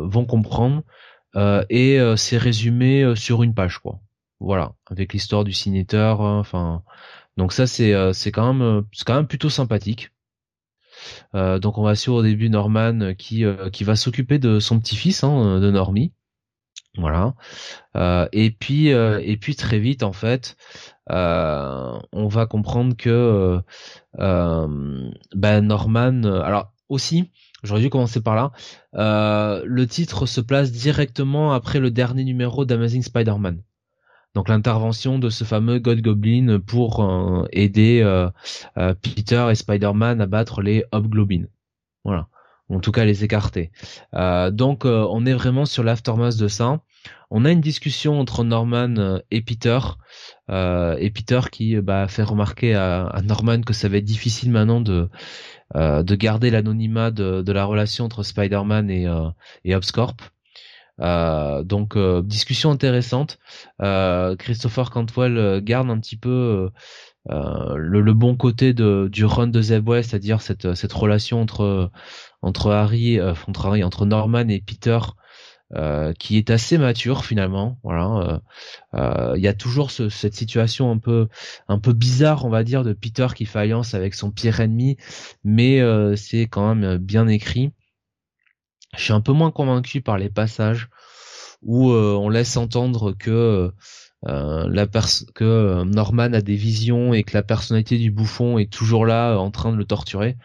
vont 0.05 0.25
comprendre 0.25 0.83
et 1.71 1.99
c'est 2.17 2.39
résumé 2.39 3.15
sur 3.17 3.43
une 3.43 3.55
page 3.55 3.79
quoi. 3.79 4.01
Voilà, 4.41 4.73
avec 4.91 5.13
l'histoire 5.13 5.45
du 5.45 5.53
cinéteur, 5.53 6.21
enfin 6.21 6.83
donc 7.37 7.53
ça 7.53 7.67
c'est 7.67 7.95
c'est 8.13 8.33
quand 8.33 8.53
même 8.53 8.85
c'est 8.93 9.05
quand 9.05 9.17
même 9.17 9.27
plutôt 9.27 9.51
sympathique. 9.51 10.14
Euh, 11.35 11.59
donc 11.59 11.79
on 11.79 11.83
va 11.83 11.95
suivre 11.95 12.17
au 12.19 12.23
début 12.23 12.51
Norman 12.51 13.01
euh, 13.01 13.15
qui 13.15 13.45
euh, 13.45 13.71
qui 13.71 13.85
va 13.85 13.97
s'occuper 13.97 14.39
de 14.39 14.61
son 14.61 14.79
petit-fils, 14.81 15.25
hein, 15.25 15.61
de 15.61 15.71
Normie. 15.71 16.13
Voilà. 16.97 17.35
et 18.33 18.53
puis 18.53 18.87
et 18.87 19.37
puis 19.37 19.57
très 19.57 19.81
vite 19.81 20.05
en 20.05 20.13
fait, 20.13 20.57
on 21.11 22.29
va 22.29 22.47
comprendre 22.47 22.97
que 22.97 23.61
ben 24.17 25.61
Norman. 25.61 26.23
alors 26.23 26.73
aussi, 26.89 27.33
j'aurais 27.65 27.81
dû 27.81 27.91
commencer 27.91 28.21
par 28.23 28.37
là. 28.37 28.53
le 29.65 29.87
titre 29.87 30.27
se 30.27 30.41
place 30.41 30.71
directement 30.71 31.53
après 31.53 31.81
le 31.81 31.91
dernier 31.91 32.23
numéro 32.23 32.65
d'Amazing 32.65 33.03
Spider-Man 33.03 33.61
donc 34.35 34.49
l'intervention 34.49 35.19
de 35.19 35.31
ce 35.31 35.45
fameux 35.45 35.79
God 35.79 36.01
Goblin 36.01 36.59
pour 36.59 37.05
euh, 37.05 37.47
aider 37.53 38.01
euh, 38.03 38.29
euh, 38.77 38.95
Peter 38.95 39.47
et 39.51 39.55
Spider-Man 39.55 40.21
à 40.21 40.27
battre 40.27 40.61
les 40.61 40.85
Hobgoblins. 40.93 41.47
Voilà. 42.05 42.29
En 42.69 42.81
tout 42.81 42.93
cas, 42.93 43.05
les 43.05 43.25
écarter. 43.25 43.71
donc, 44.15 44.87
on 44.87 45.27
est 45.27 45.35
vraiment 45.35 45.67
sur 45.67 45.85
l'aftermath 45.85 46.39
de 46.39 46.49
ça. 46.49 46.81
On 47.31 47.45
a 47.45 47.51
une 47.51 47.61
discussion 47.61 48.19
entre 48.19 48.43
Norman 48.43 49.21
et 49.31 49.43
Peter, 49.43 49.79
et 50.49 51.11
Peter 51.15 51.41
qui 51.53 51.77
bah, 51.83 52.09
fait 52.09 52.23
remarquer 52.23 52.75
à, 52.75 53.21
Norman 53.23 53.61
que 53.61 53.75
ça 53.75 53.91
va 53.91 53.99
être 53.99 54.05
difficile 54.05 54.51
maintenant 54.51 54.81
de 54.81 55.11
de 55.75 56.15
garder 56.15 56.49
l'anonymat 56.51 57.11
de, 57.11 57.53
la 57.53 57.67
relation 57.67 58.07
entre 58.07 58.23
Spider-Man 58.23 58.91
et, 58.91 59.07
et. 59.65 59.75
Euh, 61.01 61.63
donc 61.65 61.97
euh, 61.97 62.23
discussion 62.23 62.71
intéressante. 62.71 63.39
Euh, 63.83 64.37
Christopher 64.37 64.91
Cantwell 64.91 65.61
garde 65.63 65.91
un 65.91 65.99
petit 65.99 66.17
peu 66.17 66.71
le, 67.27 68.13
bon 68.13 68.37
côté 68.37 68.75
de, 68.75 69.09
du 69.11 69.25
run 69.25 69.49
de 69.49 69.61
Zeb 69.61 69.89
West, 69.89 70.11
c'est-à-dire 70.11 70.41
cette, 70.41 70.75
cette 70.75 70.93
relation 70.93 71.41
entre 71.41 71.91
entre 72.43 72.71
Harry, 72.71 73.21
entre 73.21 73.67
Harry, 73.67 73.83
entre 73.83 74.07
Norman 74.07 74.49
et 74.49 74.61
Peter. 74.61 74.99
qui 76.19 76.39
est 76.39 76.51
assez 76.51 76.79
mature 76.79 77.25
finalement. 77.25 77.79
Voilà, 77.83 78.41
il 79.37 79.43
y 79.43 79.49
a 79.49 79.55
toujours 79.55 79.91
cette 79.91 80.35
situation 80.35 80.91
un 80.91 80.99
peu 80.99 81.29
un 81.69 81.79
peu 81.79 81.93
bizarre, 81.93 82.45
on 82.45 82.51
va 82.51 82.63
dire, 82.65 82.85
de 82.85 82.93
Peter 82.93 83.29
qui 83.35 83.47
fait 83.47 83.61
alliance 83.61 83.95
avec 83.95 84.15
son 84.15 84.31
pire 84.31 84.61
ennemi, 84.61 84.97
mais 85.45 85.81
c'est 86.17 86.47
quand 86.47 86.75
même 86.75 86.99
bien 86.99 87.27
écrit. 87.27 87.73
Je 88.97 89.03
suis 89.05 89.13
un 89.13 89.21
peu 89.21 89.33
moins 89.33 89.51
convaincu 89.51 90.01
par 90.01 90.19
les 90.19 90.31
passages 90.31 90.89
où 91.63 91.91
euh, 91.91 92.15
on 92.15 92.29
laisse 92.29 92.57
entendre 92.57 93.13
que 93.13 93.73
euh, 94.27 94.69
la 94.71 94.87
que 94.87 95.45
euh, 95.45 95.85
Norman 95.85 96.33
a 96.33 96.41
des 96.41 96.57
visions 96.57 97.13
et 97.13 97.25
que 97.25 97.35
la 97.35 97.43
personnalité 97.43 97.99
du 97.99 98.11
bouffon 98.11 98.59
est 98.59 98.73
toujours 98.73 99.07
là 99.07 99.37
en 99.37 99.51
train 99.51 99.73
de 99.73 99.77
le 99.77 99.85
torturer. 99.85 100.37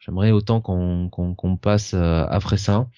J'aimerais 0.00 0.32
autant 0.32 0.60
qu'on 0.60 1.56
passe 1.56 1.94
après 1.94 2.58
ça. 2.58 2.88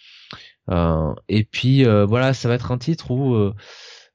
et 1.28 1.44
puis 1.44 1.84
voilà, 1.84 2.34
ça 2.34 2.48
va 2.48 2.54
être 2.54 2.72
un 2.72 2.78
titre 2.78 3.12
où 3.12 3.52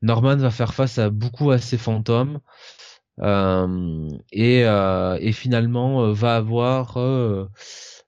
Norman 0.01 0.35
va 0.35 0.51
faire 0.51 0.73
face 0.73 0.97
à 0.97 1.09
beaucoup 1.09 1.51
à 1.51 1.57
ses 1.57 1.77
fantômes 1.77 2.41
et, 3.21 4.59
et 4.63 5.31
finalement 5.31 6.11
va 6.11 6.35
avoir 6.35 6.97
euh, 6.97 7.49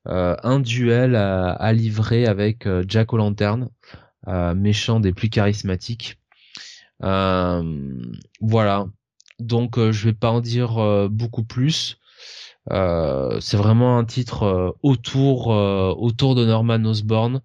un 0.06 0.60
duel 0.60 1.16
à, 1.16 1.74
livrer 1.74 2.26
avec 2.26 2.68
euh, 2.68 2.84
Jack 2.88 3.14
O'Lantern. 3.14 3.70
méchants 4.56 5.00
des 5.00 5.14
plus 5.14 5.30
charismatiques. 5.30 6.20
voilà. 7.00 8.86
Donc 9.40 9.80
je 9.80 10.06
vais 10.06 10.14
pas 10.14 10.30
en 10.32 10.42
dire 10.42 11.10
beaucoup 11.10 11.44
plus. 11.44 11.98
c'est 12.70 13.58
vraiment 13.58 13.98
un 13.98 14.06
titre 14.06 14.76
autour 14.84 15.48
autour 15.48 16.36
de 16.36 16.46
Norman 16.46 16.84
Osborn 16.86 17.42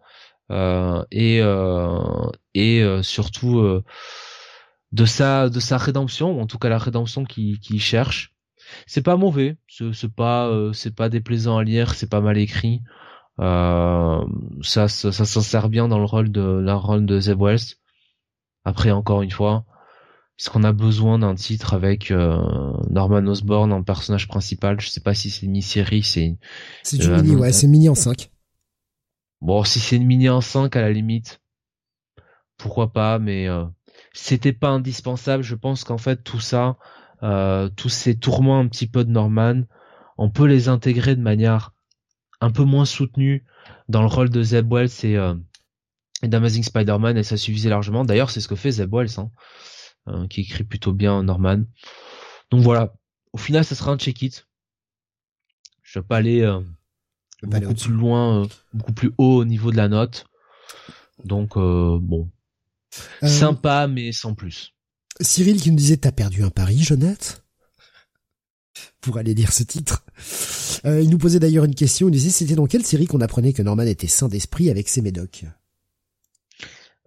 et 0.51 1.41
et 2.55 3.03
surtout 3.03 3.83
de 4.93 5.05
sa 5.05 5.49
de 5.49 5.61
sa 5.61 5.79
rédemption, 5.79 6.41
en 6.41 6.47
tout 6.47 6.59
cas 6.59 6.69
la 6.69 6.79
rédemption 6.79 7.25
qu'il 7.25 7.59
qui 7.61 7.79
cherche. 7.79 8.35
C'est 8.87 9.03
pas 9.03 9.17
mauvais, 9.17 9.57
c'est 9.69 10.13
pas 10.15 10.49
euh, 10.49 10.73
c'est 10.73 10.95
pas 10.95 11.09
déplaisant 11.09 11.59
à 11.59 11.65
lire, 11.65 11.95
c'est 11.95 12.09
pas 12.09 12.21
mal 12.21 12.39
écrit. 12.39 12.83
Euh, 13.41 14.25
ça, 14.63 14.89
ça, 14.89 15.13
ça 15.13 15.25
s'en 15.25 15.41
sert 15.41 15.69
bien 15.69 15.89
dans 15.89 15.99
le 15.99 16.05
rôle 16.05 16.31
de 16.31 16.41
la 16.41 16.75
rôle 16.75 17.07
de 17.07 17.21
Zeb 17.21 17.41
Wells. 17.41 17.77
Après 18.65 18.91
encore 18.91 19.23
une 19.23 19.31
fois, 19.31 19.65
est-ce 20.39 20.51
qu'on 20.51 20.65
a 20.65 20.73
besoin 20.73 21.19
d'un 21.19 21.35
titre 21.35 21.75
avec 21.75 22.11
euh, 22.11 22.39
Norman 22.91 23.27
Osborn 23.27 23.73
en 23.73 23.83
personnage 23.83 24.29
principal 24.29 24.81
Je 24.81 24.89
sais 24.89 25.01
pas 25.01 25.15
si 25.15 25.31
c'est 25.31 25.47
une 25.47 25.53
mini-série, 25.53 26.03
c'est 26.03 26.37
c'est 26.83 27.03
une 27.03 27.23
mini, 27.23 27.37
ouais, 27.37 27.53
c'est 27.53 27.69
mini 27.69 27.89
en 27.89 27.95
5. 27.95 28.31
Bon, 29.41 29.63
si 29.65 29.79
c'est 29.79 29.97
une 29.97 30.07
mini 30.07 30.29
en 30.29 30.41
5 30.41 30.75
à 30.75 30.81
la 30.81 30.91
limite, 30.91 31.41
pourquoi 32.57 32.93
pas, 32.93 33.19
mais 33.21 33.49
c'était 34.13 34.53
pas 34.53 34.69
indispensable. 34.69 35.43
Je 35.43 35.55
pense 35.55 35.85
qu'en 35.85 35.99
fait 35.99 36.23
tout 36.23 36.41
ça, 36.41 36.71
euh, 36.71 36.73
tous 37.21 37.89
ces 37.89 38.19
tourments 38.19 38.61
un 38.61 38.69
petit 38.69 38.87
peu 38.87 39.05
de 39.05 39.11
Norman, 39.11 39.63
on 40.19 40.31
peut 40.31 40.47
les 40.47 40.69
intégrer 40.69 41.17
de 41.17 41.23
manière 41.23 41.73
un 42.41 42.51
peu 42.51 42.65
moins 42.65 42.85
soutenue 42.85 43.45
dans 43.89 44.03
le 44.03 44.09
rôle 44.09 44.31
de 44.31 44.43
Zeb 44.43 44.73
Wells 44.73 44.91
et, 45.05 45.17
euh, 45.17 45.35
d'Amazing 46.23 46.65
Spider-Man 46.65 47.17
et 47.17 47.23
ça 47.23 47.37
suffisait 47.37 47.71
largement. 47.71 48.05
D'ailleurs, 48.05 48.31
c'est 48.31 48.41
ce 48.41 48.49
que 48.49 48.57
fait 48.57 48.73
Zeb 48.73 48.93
Wells, 48.93 49.19
hein, 49.19 49.31
euh, 50.09 50.27
qui 50.27 50.43
écrit 50.43 50.65
plutôt 50.65 50.93
bien 50.93 51.23
Norman. 51.23 51.65
Donc 52.51 52.63
voilà, 52.63 52.95
au 53.33 53.39
final, 53.39 53.65
ça 53.65 53.75
sera 53.75 53.93
un 53.93 53.99
check-it. 53.99 54.47
Je 55.83 56.01
vais 56.01 56.07
pas 56.07 56.19
aller 56.19 56.47
beaucoup 57.43 57.75
plus 57.75 57.93
loin, 57.93 58.47
beaucoup 58.75 58.93
plus 58.93 59.13
haut 59.17 59.37
au 59.37 59.45
niveau 59.45 59.71
de 59.71 59.77
la 59.77 59.89
note. 59.89 60.27
Donc 61.25 61.55
bon, 61.55 62.31
sympa 63.23 63.87
mais 63.87 64.13
sans 64.13 64.35
plus. 64.35 64.75
Cyril 65.21 65.61
qui 65.61 65.71
nous 65.71 65.77
disait 65.77 65.97
t'as 65.97 66.13
perdu 66.13 66.43
un 66.45 66.51
pari, 66.51 66.79
Jonathan 66.79 67.39
pour 69.01 69.19
aller 69.19 69.35
lire 69.35 69.53
ce 69.53 69.63
titre. 69.63 70.05
Euh, 70.85 71.01
il 71.01 71.11
nous 71.11 71.19
posait 71.19 71.41
d'ailleurs 71.41 71.65
une 71.65 71.75
question, 71.75 72.09
il 72.09 72.13
disait 72.13 72.31
c'était 72.31 72.55
dans 72.55 72.67
quelle 72.67 72.85
série 72.85 73.07
qu'on 73.07 73.21
apprenait 73.21 73.53
que 73.53 73.63
Norman 73.63 73.83
était 73.83 74.07
saint 74.07 74.29
d'esprit 74.29 74.71
avec 74.71 74.89
ses 74.89 75.03
médocs? 75.03 75.45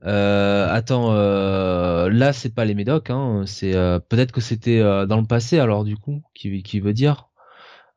Euh, 0.03 0.67
attends, 0.69 1.13
euh, 1.13 2.09
là 2.09 2.33
c'est 2.33 2.53
pas 2.53 2.65
les 2.65 2.73
médocs, 2.73 3.09
hein, 3.11 3.43
c'est 3.45 3.75
euh, 3.75 3.99
peut-être 3.99 4.31
que 4.31 4.41
c'était 4.41 4.79
dans 4.81 5.21
le 5.21 5.27
passé 5.27 5.59
alors 5.59 5.83
du 5.83 5.95
coup, 5.95 6.21
qui 6.33 6.79
veut 6.79 6.93
dire? 6.93 7.29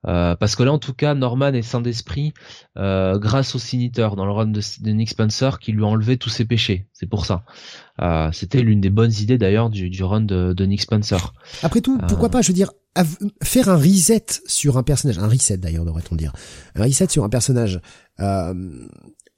Euh, 0.07 0.37
parce 0.37 0.57
que 0.57 0.63
là, 0.63 0.73
en 0.73 0.79
tout 0.79 0.93
cas, 0.93 1.15
Norman 1.15 1.53
est 1.53 1.63
saint 1.63 1.81
d'esprit 1.81 2.35
euh, 2.77 3.19
grâce 3.19 3.55
au 3.55 3.59
Siniteur 3.59 4.17
dans 4.17 4.27
le 4.27 4.33
run 4.33 4.47
de, 4.47 4.91
Nick 4.91 5.11
Spencer 5.11 5.59
qui 5.59 5.73
lui 5.73 5.83
a 5.83 5.87
enlevé 5.87 6.17
tous 6.17 6.31
ses 6.31 6.45
péchés. 6.45 6.89
C'est 6.93 7.07
pour 7.07 7.27
ça. 7.27 7.45
Euh, 8.01 8.31
C'était 8.33 8.63
l'une 8.63 8.81
des 8.81 8.91
bonnes 8.91 9.13
idées 9.13 9.39
d'ailleurs 9.39 9.71
du, 9.71 9.91
du, 9.91 10.03
run 10.03 10.23
de, 10.23 10.53
de, 10.53 10.65
Nick 10.67 10.83
Spencer. 10.83 11.33
Après 11.63 11.81
tout, 11.81 11.99
pourquoi 12.09 12.29
pas 12.29 12.43
Je 12.43 12.49
veux 12.49 12.55
dire, 12.55 12.73
faire 13.43 13.69
un 13.69 13.77
reset 13.77 14.27
sur 14.47 14.77
un 14.77 14.83
personnage, 14.83 15.19
un 15.19 15.29
reset 15.29 15.57
d'ailleurs 15.57 15.85
devrait-on 15.85 16.17
dire, 16.17 16.33
un 16.75 16.85
reset 16.85 17.09
sur 17.09 17.25
un 17.25 17.29
personnage. 17.29 17.81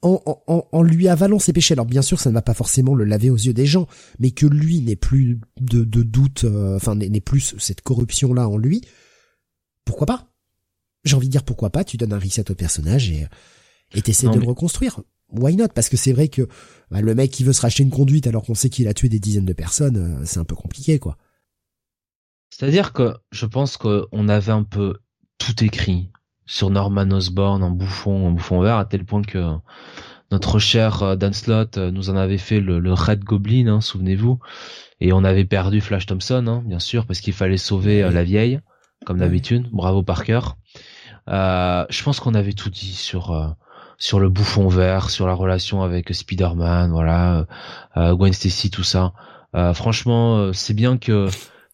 En, 0.03 0.21
en, 0.45 0.67
en, 0.71 0.83
lui 0.83 1.07
avalant 1.07 1.39
ses 1.39 1.53
péchés. 1.53 1.73
Alors 1.73 1.87
bien 1.87 2.03
sûr, 2.03 2.19
ça 2.19 2.29
ne 2.29 2.35
va 2.35 2.43
pas 2.43 2.53
forcément 2.53 2.93
le 2.93 3.03
laver 3.03 3.31
aux 3.31 3.35
yeux 3.35 3.53
des 3.53 3.65
gens, 3.65 3.87
mais 4.19 4.29
que 4.29 4.45
lui 4.45 4.79
n'ait 4.79 4.95
plus 4.95 5.39
de, 5.59 5.83
de 5.83 6.03
doute, 6.03 6.45
enfin 6.75 6.93
n'ait 6.93 7.19
plus 7.19 7.55
cette 7.57 7.81
corruption 7.81 8.31
là 8.35 8.47
en 8.47 8.57
lui. 8.57 8.81
Pourquoi 9.85 10.05
pas? 10.05 10.27
J'ai 11.07 11.15
envie 11.15 11.27
de 11.27 11.31
dire 11.31 11.43
pourquoi 11.43 11.69
pas, 11.69 11.83
tu 11.83 11.97
donnes 11.97 12.13
un 12.13 12.19
reset 12.19 12.51
au 12.51 12.55
personnage 12.55 13.09
et 13.09 13.27
et 13.93 14.01
t'essaies 14.01 14.29
de 14.29 14.39
le 14.39 14.47
reconstruire. 14.47 14.99
Why 15.31 15.55
not? 15.55 15.69
Parce 15.69 15.89
que 15.89 15.97
c'est 15.97 16.13
vrai 16.13 16.29
que 16.29 16.47
bah, 16.89 17.01
le 17.01 17.15
mec 17.15 17.31
qui 17.31 17.43
veut 17.43 17.53
se 17.53 17.61
racheter 17.61 17.83
une 17.83 17.89
conduite 17.89 18.27
alors 18.27 18.43
qu'on 18.43 18.55
sait 18.55 18.69
qu'il 18.69 18.87
a 18.87 18.93
tué 18.93 19.09
des 19.09 19.19
dizaines 19.19 19.45
de 19.45 19.53
personnes, 19.53 19.97
euh, 19.97 20.25
c'est 20.25 20.39
un 20.39 20.45
peu 20.45 20.55
compliqué 20.55 20.99
quoi. 20.99 21.17
C'est-à-dire 22.49 22.93
que 22.93 23.13
je 23.31 23.45
pense 23.45 23.77
qu'on 23.77 24.29
avait 24.29 24.51
un 24.51 24.63
peu 24.63 24.95
tout 25.37 25.63
écrit 25.63 26.09
sur 26.45 26.69
Norman 26.69 27.11
Osborn 27.11 27.61
en 27.61 27.71
bouffon, 27.71 28.27
en 28.27 28.31
bouffon 28.31 28.61
vert, 28.61 28.77
à 28.77 28.85
tel 28.85 29.03
point 29.03 29.21
que 29.21 29.53
notre 30.31 30.59
cher 30.59 31.03
euh, 31.03 31.15
Dan 31.17 31.33
Slott 31.33 31.77
euh, 31.77 31.91
nous 31.91 32.09
en 32.09 32.15
avait 32.15 32.37
fait 32.37 32.61
le, 32.61 32.93
Red 32.93 33.23
Goblin, 33.25 33.67
hein, 33.67 33.81
souvenez-vous, 33.81 34.39
et 35.01 35.11
on 35.11 35.25
avait 35.25 35.45
perdu 35.45 35.81
Flash 35.81 36.05
Thompson, 36.05 36.47
hein, 36.47 36.63
bien 36.65 36.79
sûr, 36.79 37.05
parce 37.05 37.19
qu'il 37.19 37.33
fallait 37.33 37.57
sauver 37.57 38.01
la 38.09 38.23
vieille, 38.23 38.61
comme 39.05 39.19
d'habitude. 39.19 39.67
Bravo 39.71 40.03
Parker. 40.03 40.39
Euh, 41.29 41.85
je 41.89 42.03
pense 42.03 42.19
qu'on 42.19 42.33
avait 42.33 42.53
tout 42.53 42.69
dit 42.69 42.93
sur 42.93 43.31
euh, 43.31 43.47
sur 43.97 44.19
le 44.19 44.29
bouffon 44.29 44.67
vert, 44.67 45.09
sur 45.09 45.27
la 45.27 45.33
relation 45.33 45.81
avec 45.81 46.13
Spider-Man, 46.13 46.91
voilà, 46.91 47.45
euh, 47.97 48.15
Gwen 48.15 48.33
Stacy, 48.33 48.69
tout 48.69 48.83
ça. 48.83 49.13
franchement, 49.73 50.53
c'est 50.53 50.75
bien 50.75 50.97
que 50.97 51.29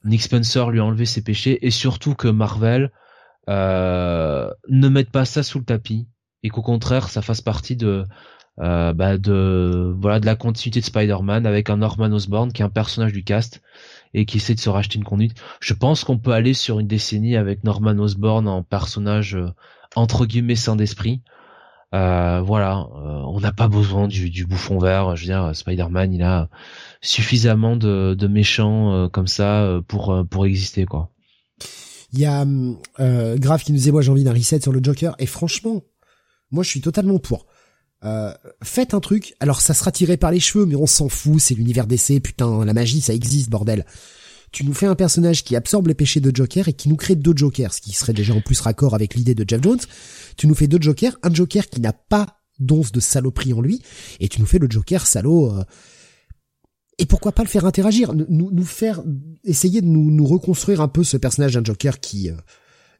Nick 0.05 0.21
Spencer 0.21 0.69
lui 0.69 0.79
a 0.79 0.85
enlevé 0.85 1.05
ses 1.05 1.21
péchés 1.21 1.65
et 1.65 1.71
surtout 1.71 2.15
que 2.15 2.29
Marvel 2.29 2.91
ne 3.49 4.87
mette 4.87 5.11
pas 5.11 5.25
ça 5.25 5.43
sous 5.43 5.59
le 5.59 5.65
tapis 5.65 6.07
et 6.43 6.49
qu'au 6.49 6.61
contraire 6.61 7.09
ça 7.09 7.21
fasse 7.21 7.41
partie 7.41 7.75
de 7.75 8.05
bah 8.57 9.17
de 9.17 9.93
voilà 9.99 10.21
de 10.21 10.25
la 10.25 10.35
continuité 10.35 10.79
de 10.79 10.85
Spider-Man 10.85 11.45
avec 11.45 11.69
un 11.69 11.77
Norman 11.77 12.11
Osborn 12.13 12.53
qui 12.53 12.61
est 12.61 12.65
un 12.65 12.69
personnage 12.69 13.11
du 13.11 13.25
cast 13.25 13.61
et 14.13 14.25
qui 14.25 14.37
essaie 14.37 14.55
de 14.55 14.59
se 14.59 14.69
racheter 14.69 14.97
une 14.97 15.03
conduite. 15.03 15.33
Je 15.59 15.73
pense 15.73 16.03
qu'on 16.03 16.17
peut 16.17 16.31
aller 16.31 16.53
sur 16.53 16.79
une 16.79 16.87
décennie 16.87 17.35
avec 17.35 17.63
Norman 17.63 17.97
Osborn 17.97 18.47
en 18.47 18.63
personnage 18.63 19.35
euh, 19.35 19.49
entre 19.95 20.25
guillemets 20.25 20.55
saint 20.55 20.75
d'esprit. 20.75 21.21
Euh, 21.93 22.41
voilà, 22.41 22.87
euh, 22.95 23.21
on 23.27 23.39
n'a 23.39 23.51
pas 23.51 23.67
besoin 23.67 24.07
du, 24.07 24.45
bouffon 24.45 24.79
vert. 24.79 25.15
Je 25.15 25.21
veux 25.21 25.27
dire, 25.27 25.55
Spider-Man, 25.55 26.13
il 26.13 26.23
a 26.23 26.49
suffisamment 27.01 27.75
de, 27.75 28.27
méchants 28.27 29.09
comme 29.09 29.27
ça 29.27 29.79
pour 29.87 30.25
pour 30.27 30.45
exister 30.47 30.85
quoi. 30.85 31.11
Il 32.11 32.19
y 32.19 32.25
a 32.25 32.45
Grave 33.37 33.63
qui 33.63 33.73
nous 33.73 33.77
disait 33.77 33.91
moi 33.91 34.01
j'ai 34.01 34.09
envie 34.09 34.23
d'un 34.23 34.33
reset 34.33 34.61
sur 34.61 34.71
le 34.71 34.79
Joker 34.81 35.15
et 35.19 35.27
franchement, 35.27 35.83
moi 36.49 36.63
je 36.63 36.69
suis 36.69 36.81
totalement 36.81 37.19
pour. 37.19 37.45
Euh, 38.05 38.33
faites 38.61 38.93
un 38.93 38.99
truc, 38.99 39.33
alors 39.39 39.61
ça 39.61 39.73
sera 39.73 39.91
tiré 39.91 40.17
par 40.17 40.31
les 40.31 40.39
cheveux, 40.39 40.65
mais 40.65 40.75
on 40.75 40.87
s'en 40.87 41.07
fout, 41.07 41.39
c'est 41.39 41.55
l'univers 41.55 41.87
d'essai, 41.87 42.19
putain, 42.19 42.65
la 42.65 42.73
magie, 42.73 43.01
ça 43.01 43.13
existe, 43.13 43.49
bordel. 43.49 43.85
Tu 44.51 44.65
nous 44.65 44.73
fais 44.73 44.85
un 44.85 44.95
personnage 44.95 45.43
qui 45.43 45.55
absorbe 45.55 45.87
les 45.87 45.95
péchés 45.95 46.19
de 46.19 46.35
Joker 46.35 46.67
et 46.67 46.73
qui 46.73 46.89
nous 46.89 46.95
crée 46.95 47.15
deux 47.15 47.33
Jokers, 47.35 47.73
ce 47.73 47.81
qui 47.81 47.93
serait 47.93 48.13
déjà 48.13 48.33
en 48.33 48.41
plus 48.41 48.59
raccord 48.59 48.93
avec 48.93 49.15
l'idée 49.15 49.33
de 49.33 49.45
Jeff 49.47 49.63
Jones. 49.63 49.79
Tu 50.37 50.47
nous 50.47 50.53
fais 50.53 50.67
deux 50.67 50.81
Jokers, 50.81 51.17
un 51.23 51.33
Joker 51.33 51.67
qui 51.69 51.81
n'a 51.81 51.93
pas 51.93 52.39
d'once 52.59 52.91
de 52.91 52.99
saloperie 52.99 53.53
en 53.53 53.61
lui, 53.61 53.81
et 54.19 54.27
tu 54.27 54.41
nous 54.41 54.45
fais 54.45 54.59
le 54.59 54.69
Joker 54.69 55.07
salaud. 55.07 55.51
Euh, 55.51 55.63
et 56.99 57.05
pourquoi 57.05 57.31
pas 57.31 57.41
le 57.41 57.49
faire 57.49 57.65
interagir, 57.65 58.13
nous, 58.13 58.51
nous 58.51 58.65
faire 58.65 59.01
essayer 59.43 59.81
de 59.81 59.87
nous, 59.87 60.11
nous 60.11 60.25
reconstruire 60.25 60.81
un 60.81 60.87
peu 60.87 61.03
ce 61.03 61.17
personnage 61.17 61.53
d'un 61.53 61.63
Joker 61.63 61.99
qui 61.99 62.29
euh, 62.29 62.35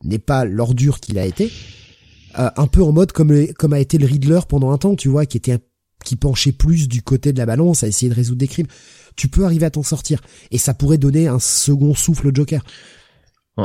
n'est 0.04 0.18
pas 0.18 0.45
l'ordure 0.45 0.99
qu'il 0.99 1.20
a 1.20 1.26
été 1.26 1.51
euh, 2.39 2.49
un 2.55 2.67
peu 2.67 2.84
en 2.84 2.91
mode 2.91 3.11
comme 3.11 3.47
comme 3.53 3.73
a 3.73 3.79
été 3.79 3.97
le 3.97 4.05
Riddler 4.05 4.41
pendant 4.47 4.71
un 4.71 4.77
temps, 4.77 4.95
tu 4.95 5.09
vois, 5.09 5.25
qui 5.25 5.38
était 5.38 5.59
qui 6.03 6.15
penchait 6.15 6.51
plus 6.51 6.88
du 6.88 7.01
côté 7.01 7.34
de 7.34 7.38
la 7.38 7.45
balance 7.45 7.84
à 7.84 7.88
essayer 7.88 8.09
de 8.09 8.15
résoudre 8.15 8.39
des 8.39 8.47
crimes. 8.47 8.67
Tu 9.15 9.27
peux 9.27 9.45
arriver 9.45 9.65
à 9.65 9.71
t'en 9.71 9.84
sortir 9.84 10.21
et 10.51 10.57
ça 10.57 10.73
pourrait 10.73 10.97
donner 10.97 11.27
un 11.27 11.39
second 11.39 11.95
souffle 11.95 12.27
au 12.27 12.31
Joker. 12.34 12.63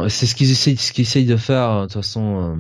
C'est 0.09 0.27
ce 0.27 0.35
qu'ils 0.35 0.51
essayent, 0.51 0.77
ce 0.77 0.93
qu'ils 0.93 1.03
essayent 1.03 1.27
de 1.27 1.37
faire 1.37 1.83
de 1.83 1.87
toute 1.87 1.95
façon. 1.95 2.59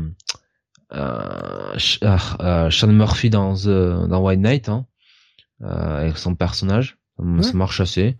Euh, 0.94 1.76
euh, 2.02 2.18
euh 2.40 2.70
Sean 2.70 2.88
Murphy 2.88 3.28
dans 3.28 3.54
The, 3.54 4.08
dans 4.08 4.22
White 4.22 4.40
Knight, 4.40 4.68
hein, 4.68 4.86
avec 5.60 6.16
son 6.16 6.34
personnage. 6.34 6.97
Ça 7.42 7.52
marche 7.54 7.80
assez. 7.80 8.16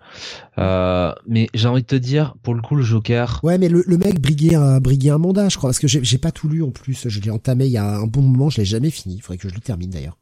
Euh, 0.58 1.12
mais 1.26 1.48
j'ai 1.54 1.68
envie 1.68 1.82
de 1.82 1.86
te 1.86 1.94
dire, 1.94 2.34
pour 2.42 2.54
le 2.54 2.60
coup, 2.62 2.74
le 2.74 2.82
Joker. 2.82 3.40
Ouais, 3.44 3.56
mais 3.56 3.68
le, 3.68 3.84
le 3.86 3.96
mec 3.96 4.20
briguait 4.20 4.56
un, 4.56 4.80
briguait 4.80 5.10
un 5.10 5.18
mandat, 5.18 5.48
je 5.48 5.56
crois, 5.56 5.70
parce 5.70 5.78
que 5.78 5.86
j'ai 5.86 6.18
pas 6.18 6.32
tout 6.32 6.48
lu 6.48 6.62
en 6.64 6.70
plus. 6.70 7.08
Je 7.08 7.20
l'ai 7.20 7.30
entamé 7.30 7.66
il 7.66 7.72
y 7.72 7.76
a 7.76 7.86
un 7.98 8.06
bon 8.06 8.22
moment, 8.22 8.50
je 8.50 8.58
l'ai 8.58 8.64
jamais 8.64 8.90
fini. 8.90 9.16
Il 9.16 9.20
faudrait 9.22 9.38
que 9.38 9.48
je 9.48 9.54
le 9.54 9.60
termine 9.60 9.90
d'ailleurs. 9.90 10.18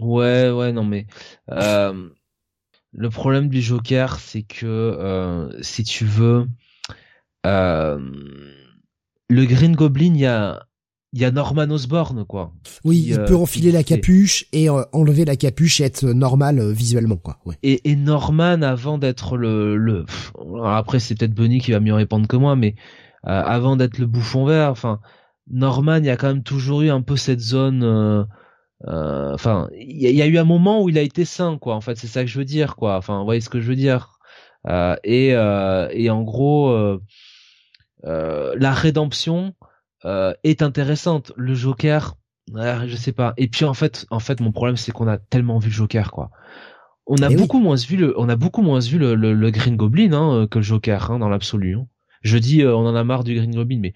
Ouais, 0.00 0.50
ouais, 0.50 0.72
non, 0.72 0.84
mais 0.84 1.06
euh, 1.50 2.08
le 2.92 3.10
problème 3.10 3.48
du 3.48 3.62
Joker, 3.62 4.18
c'est 4.18 4.42
que 4.42 4.66
euh, 4.66 5.62
si 5.62 5.84
tu 5.84 6.04
veux, 6.04 6.46
euh, 7.46 7.98
le 9.28 9.44
Green 9.44 9.74
Goblin, 9.74 10.14
il 10.14 10.20
y 10.20 10.26
a 10.26 10.66
il 11.12 11.20
y 11.20 11.24
a 11.24 11.30
Norman 11.30 11.70
Osborn 11.70 12.24
quoi. 12.24 12.52
Oui, 12.84 13.04
il 13.08 13.16
peut 13.16 13.34
euh, 13.34 13.38
enfiler 13.38 13.72
la 13.72 13.82
capuche 13.82 14.46
et 14.52 14.68
euh, 14.68 14.82
enlever 14.92 15.24
la 15.24 15.36
capuche 15.36 15.80
et 15.80 15.84
être 15.84 16.04
normal 16.04 16.58
euh, 16.58 16.72
visuellement 16.72 17.16
quoi. 17.16 17.38
Ouais. 17.44 17.56
Et, 17.62 17.90
et, 17.90 17.96
Norman 17.96 18.62
avant 18.62 18.98
d'être 18.98 19.36
le, 19.36 19.76
le 19.76 20.04
après 20.64 20.98
c'est 20.98 21.16
peut-être 21.16 21.34
Bunny 21.34 21.60
qui 21.60 21.72
va 21.72 21.80
mieux 21.80 21.94
répondre 21.94 22.26
que 22.26 22.36
moi 22.36 22.56
mais 22.56 22.74
avant 23.22 23.74
d'être 23.74 23.98
le 23.98 24.06
bouffon 24.06 24.44
vert, 24.44 24.70
enfin 24.70 25.00
Norman 25.50 25.96
il 25.96 26.04
y 26.04 26.10
a 26.10 26.16
quand 26.16 26.28
même 26.28 26.44
toujours 26.44 26.82
eu 26.82 26.90
un 26.90 27.02
peu 27.02 27.16
cette 27.16 27.40
zone 27.40 28.26
Enfin, 28.84 29.68
il 29.74 29.98
y, 29.98 30.22
a 30.22 30.26
eu 30.26 30.38
un 30.38 30.44
moment 30.44 30.82
où 30.82 30.88
il 30.88 30.98
a 30.98 31.00
été 31.00 31.24
sain, 31.24 31.58
quoi. 31.58 31.74
En 31.74 31.80
fait, 31.80 31.96
c'est 31.96 32.06
ça 32.06 32.20
que 32.20 32.30
je 32.30 32.38
veux 32.38 32.44
dire, 32.44 32.76
quoi. 32.76 32.96
Enfin, 32.96 33.18
vous 33.18 33.24
voyez 33.24 33.40
ce 33.40 33.48
que 33.48 33.58
je 33.58 33.66
veux 33.66 33.74
dire. 33.74 34.18
et 35.02 35.30
et 35.30 36.10
en 36.10 36.22
gros, 36.22 37.00
la 38.04 38.72
rédemption 38.72 39.54
est 40.44 40.62
intéressante. 40.62 41.32
Le 41.36 41.54
Joker, 41.54 42.16
je 42.54 42.96
sais 42.96 43.12
pas. 43.12 43.34
Et 43.36 43.48
puis 43.48 43.64
en 43.64 43.74
fait, 43.74 44.06
en 44.10 44.20
fait, 44.20 44.40
mon 44.40 44.52
problème 44.52 44.76
c'est 44.76 44.92
qu'on 44.92 45.08
a 45.08 45.18
tellement 45.18 45.58
vu 45.58 45.68
le 45.68 45.74
Joker, 45.74 46.12
quoi. 46.12 46.30
On 47.06 47.16
a 47.22 47.28
beaucoup 47.30 47.60
moins 47.60 47.76
vu 47.76 47.96
le, 47.96 48.18
on 48.18 48.28
a 48.28 48.34
beaucoup 48.34 48.62
moins 48.62 48.80
vu 48.80 48.98
le, 48.98 49.14
le, 49.14 49.50
Green 49.50 49.76
Goblin 49.76 50.12
hein, 50.12 50.48
que 50.50 50.58
le 50.58 50.64
Joker 50.64 51.10
hein, 51.10 51.20
dans 51.20 51.28
l'absolu. 51.28 51.76
Hein. 51.76 51.86
Je 52.22 52.38
dis, 52.38 52.62
euh, 52.62 52.74
on 52.74 52.84
en 52.84 52.96
a 52.96 53.04
marre 53.04 53.22
du 53.22 53.34
Green 53.34 53.54
Goblin, 53.54 53.78
mais 53.78 53.94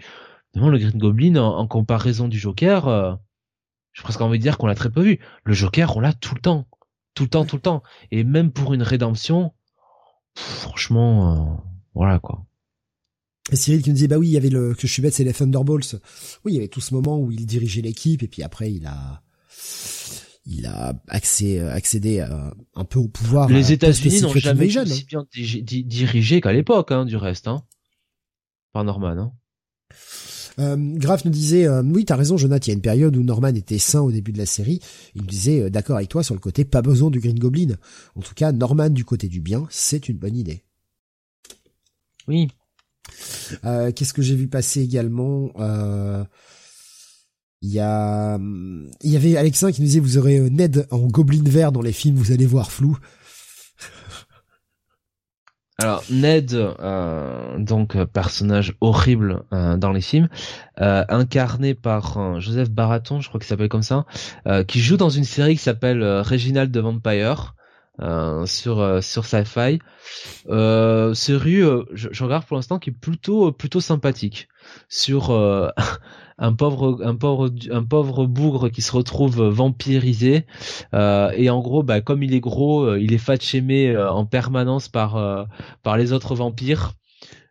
non, 0.54 0.68
le 0.68 0.78
Green 0.78 0.96
Goblin 0.96 1.36
en, 1.36 1.66
comparaison 1.66 2.28
du 2.28 2.38
Joker, 2.38 2.86
euh, 2.86 3.14
j'ai 3.92 4.02
presque 4.02 4.20
envie 4.20 4.38
de 4.38 4.42
dire 4.42 4.58
qu'on 4.58 4.68
l'a 4.68 4.76
très 4.76 4.90
peu 4.90 5.02
vu. 5.02 5.18
Le 5.44 5.52
Joker, 5.52 5.96
on 5.96 6.00
l'a 6.00 6.12
tout 6.12 6.36
le 6.36 6.40
temps, 6.40 6.66
tout 7.14 7.24
le 7.24 7.28
temps, 7.28 7.44
tout 7.44 7.56
le 7.56 7.62
temps, 7.62 7.82
et 8.12 8.22
même 8.22 8.52
pour 8.52 8.74
une 8.74 8.82
rédemption, 8.82 9.52
franchement, 10.36 11.32
euh, 11.32 11.62
voilà 11.94 12.20
quoi. 12.20 12.44
Et 13.50 13.56
Cyril 13.56 13.82
qui 13.82 13.90
nous 13.90 13.94
disait 13.94 14.08
bah 14.08 14.18
oui 14.18 14.28
il 14.28 14.32
y 14.32 14.36
avait 14.36 14.50
le 14.50 14.74
que 14.74 14.86
je 14.86 14.92
suis 14.92 15.02
bête 15.02 15.14
c'est 15.14 15.24
les 15.24 15.32
Thunderbolts 15.32 15.96
oui 16.44 16.52
il 16.52 16.54
y 16.54 16.58
avait 16.58 16.68
tout 16.68 16.80
ce 16.80 16.94
moment 16.94 17.18
où 17.18 17.30
il 17.30 17.46
dirigeait 17.46 17.82
l'équipe 17.82 18.22
et 18.22 18.28
puis 18.28 18.42
après 18.42 18.72
il 18.72 18.86
a 18.86 19.22
il 20.46 20.66
a 20.66 20.94
accès, 21.08 21.60
accédé 21.60 22.20
euh, 22.20 22.50
un 22.74 22.84
peu 22.84 22.98
au 22.98 23.08
pouvoir. 23.08 23.48
Les 23.48 23.72
États-Unis 23.72 24.22
n'ont 24.22 24.32
jamais 24.34 24.68
été 24.68 24.80
aussi 24.80 25.04
bien 25.04 25.24
dirigé 25.32 26.40
qu'à 26.40 26.52
l'époque, 26.52 26.90
hein, 26.90 27.04
du 27.04 27.16
reste, 27.16 27.46
hein. 27.46 27.62
Par 28.72 28.82
Norman, 28.82 29.10
hein. 29.10 29.32
Euh, 30.58 30.76
Graf 30.76 31.24
nous 31.24 31.30
disait, 31.30 31.66
euh, 31.66 31.82
oui, 31.82 32.04
t'as 32.04 32.16
raison, 32.16 32.36
Jonathan, 32.36 32.66
il 32.66 32.68
y 32.68 32.70
a 32.72 32.74
une 32.74 32.82
période 32.82 33.16
où 33.16 33.22
Norman 33.22 33.48
était 33.48 33.78
sain 33.78 34.00
au 34.00 34.12
début 34.12 34.32
de 34.32 34.38
la 34.38 34.46
série. 34.46 34.80
Il 35.14 35.22
nous 35.22 35.28
disait, 35.28 35.62
euh, 35.62 35.70
d'accord 35.70 35.96
avec 35.96 36.08
toi 36.08 36.22
sur 36.22 36.34
le 36.34 36.40
côté, 36.40 36.64
pas 36.64 36.82
besoin 36.82 37.10
du 37.10 37.20
Green 37.20 37.38
Goblin. 37.38 37.76
En 38.14 38.20
tout 38.20 38.34
cas, 38.34 38.52
Norman 38.52 38.90
du 38.90 39.04
côté 39.04 39.28
du 39.28 39.40
bien, 39.40 39.66
c'est 39.70 40.08
une 40.08 40.18
bonne 40.18 40.36
idée. 40.36 40.64
Oui. 42.28 42.48
Qu'est-ce 43.62 44.12
que 44.12 44.22
j'ai 44.22 44.34
vu 44.34 44.48
passer 44.48 44.80
également 44.80 45.52
il 47.62 47.70
y 47.70 47.80
a, 47.80 48.38
il 49.02 49.10
y 49.10 49.16
avait 49.16 49.36
Alexin 49.36 49.70
qui 49.70 49.82
nous 49.82 49.86
disait 49.86 50.00
vous 50.00 50.16
aurez 50.16 50.38
euh, 50.38 50.48
Ned 50.48 50.86
en 50.90 51.00
gobelin 51.00 51.42
vert 51.44 51.72
dans 51.72 51.82
les 51.82 51.92
films, 51.92 52.16
vous 52.16 52.32
allez 52.32 52.46
voir 52.46 52.72
flou. 52.72 52.96
Alors 55.78 56.02
Ned, 56.10 56.54
euh, 56.54 57.58
donc 57.58 57.96
euh, 57.96 58.06
personnage 58.06 58.74
horrible 58.80 59.42
dans 59.50 59.92
les 59.92 60.00
films, 60.00 60.30
incarné 60.78 61.74
par 61.74 62.40
Joseph 62.40 62.70
Baraton, 62.70 63.20
je 63.20 63.28
crois 63.28 63.38
qu'il 63.38 63.48
s'appelle 63.48 63.68
comme 63.68 63.82
ça, 63.82 64.06
qui 64.66 64.80
joue 64.80 64.96
dans 64.96 65.10
une 65.10 65.24
série 65.24 65.56
qui 65.56 65.62
s'appelle 65.62 66.02
Reginald 66.02 66.72
the 66.72 66.78
Vampire 66.78 67.54
sur 68.46 69.02
sur 69.02 69.24
Sci-Fi. 69.24 69.78
série, 71.14 71.60
je, 71.92 72.08
je, 72.10 72.24
regarde 72.24 72.44
pour 72.46 72.56
l'instant 72.56 72.78
qui 72.78 72.90
est 72.90 72.98
plutôt 72.98 73.52
plutôt 73.52 73.80
sympathique 73.80 74.48
sur 74.88 75.30
un 76.40 76.54
pauvre 76.54 77.00
un 77.04 77.14
pauvre 77.14 77.50
un 77.70 77.84
pauvre 77.84 78.26
bougre 78.26 78.70
qui 78.70 78.82
se 78.82 78.92
retrouve 78.92 79.42
vampirisé. 79.42 80.46
Euh, 80.94 81.30
et 81.36 81.50
en 81.50 81.60
gros 81.60 81.82
bah 81.82 82.00
comme 82.00 82.22
il 82.22 82.34
est 82.34 82.40
gros 82.40 82.82
euh, 82.82 83.00
il 83.00 83.12
est 83.12 83.18
fat 83.18 83.36
euh, 83.54 84.08
en 84.08 84.26
permanence 84.26 84.88
par 84.88 85.48
par 85.82 85.96
les 85.96 86.12
autres 86.12 86.34
vampires. 86.34 86.94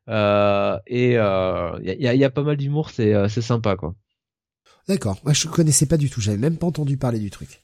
Et 0.08 1.12
il 1.12 1.14
y 1.14 1.18
a, 1.18 2.16
y, 2.16 2.24
a, 2.24 2.30
pas 2.30 2.44
mal 2.44 2.58
d'humour 2.58 2.90
c'est 2.90 3.30
c'est 3.30 3.42
sympa 3.42 3.76
quoi. 3.76 3.94
D'accord. 4.88 5.18
Moi 5.24 5.34
je 5.34 5.48
connaissais 5.48 5.86
pas 5.86 5.98
du 5.98 6.10
tout. 6.10 6.20
J'avais 6.20 6.38
même 6.38 6.58
pas 6.58 6.68
entendu 6.68 6.98
parler 6.98 7.20
du 7.20 7.30
truc 7.30 7.62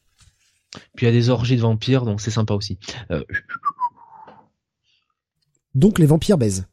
puis 0.95 1.05
il 1.05 1.09
y 1.09 1.11
a 1.11 1.13
des 1.13 1.29
orgies 1.29 1.55
de 1.55 1.61
vampires 1.61 2.05
donc 2.05 2.21
c'est 2.21 2.31
sympa 2.31 2.53
aussi 2.53 2.77
donc 5.73 5.99
les 5.99 6.05
vampires 6.05 6.37
baisent 6.37 6.67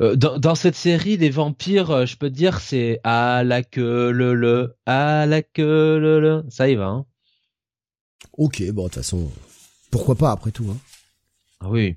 euh, 0.00 0.16
dans, 0.16 0.54
cette 0.54 0.76
série, 0.76 1.18
les 1.18 1.28
vampires, 1.28 1.90
euh, 1.90 2.06
je 2.06 2.16
peux 2.16 2.30
te 2.30 2.34
dire, 2.34 2.60
c'est 2.60 3.00
à 3.04 3.44
la 3.44 3.62
queue 3.62 4.10
le 4.10 4.34
le, 4.34 4.76
à 4.86 5.26
la 5.26 5.42
queue 5.42 5.98
le 5.98 6.20
le. 6.20 6.44
Ça 6.48 6.68
y 6.70 6.74
va. 6.74 6.86
Hein. 6.86 7.06
Ok, 8.32 8.62
bon 8.72 8.84
de 8.84 8.88
toute 8.88 8.94
façon, 8.94 9.30
pourquoi 9.90 10.14
pas 10.14 10.30
après 10.30 10.52
tout. 10.52 10.66
Hein. 10.70 10.78
Ah 11.60 11.68
oui. 11.68 11.96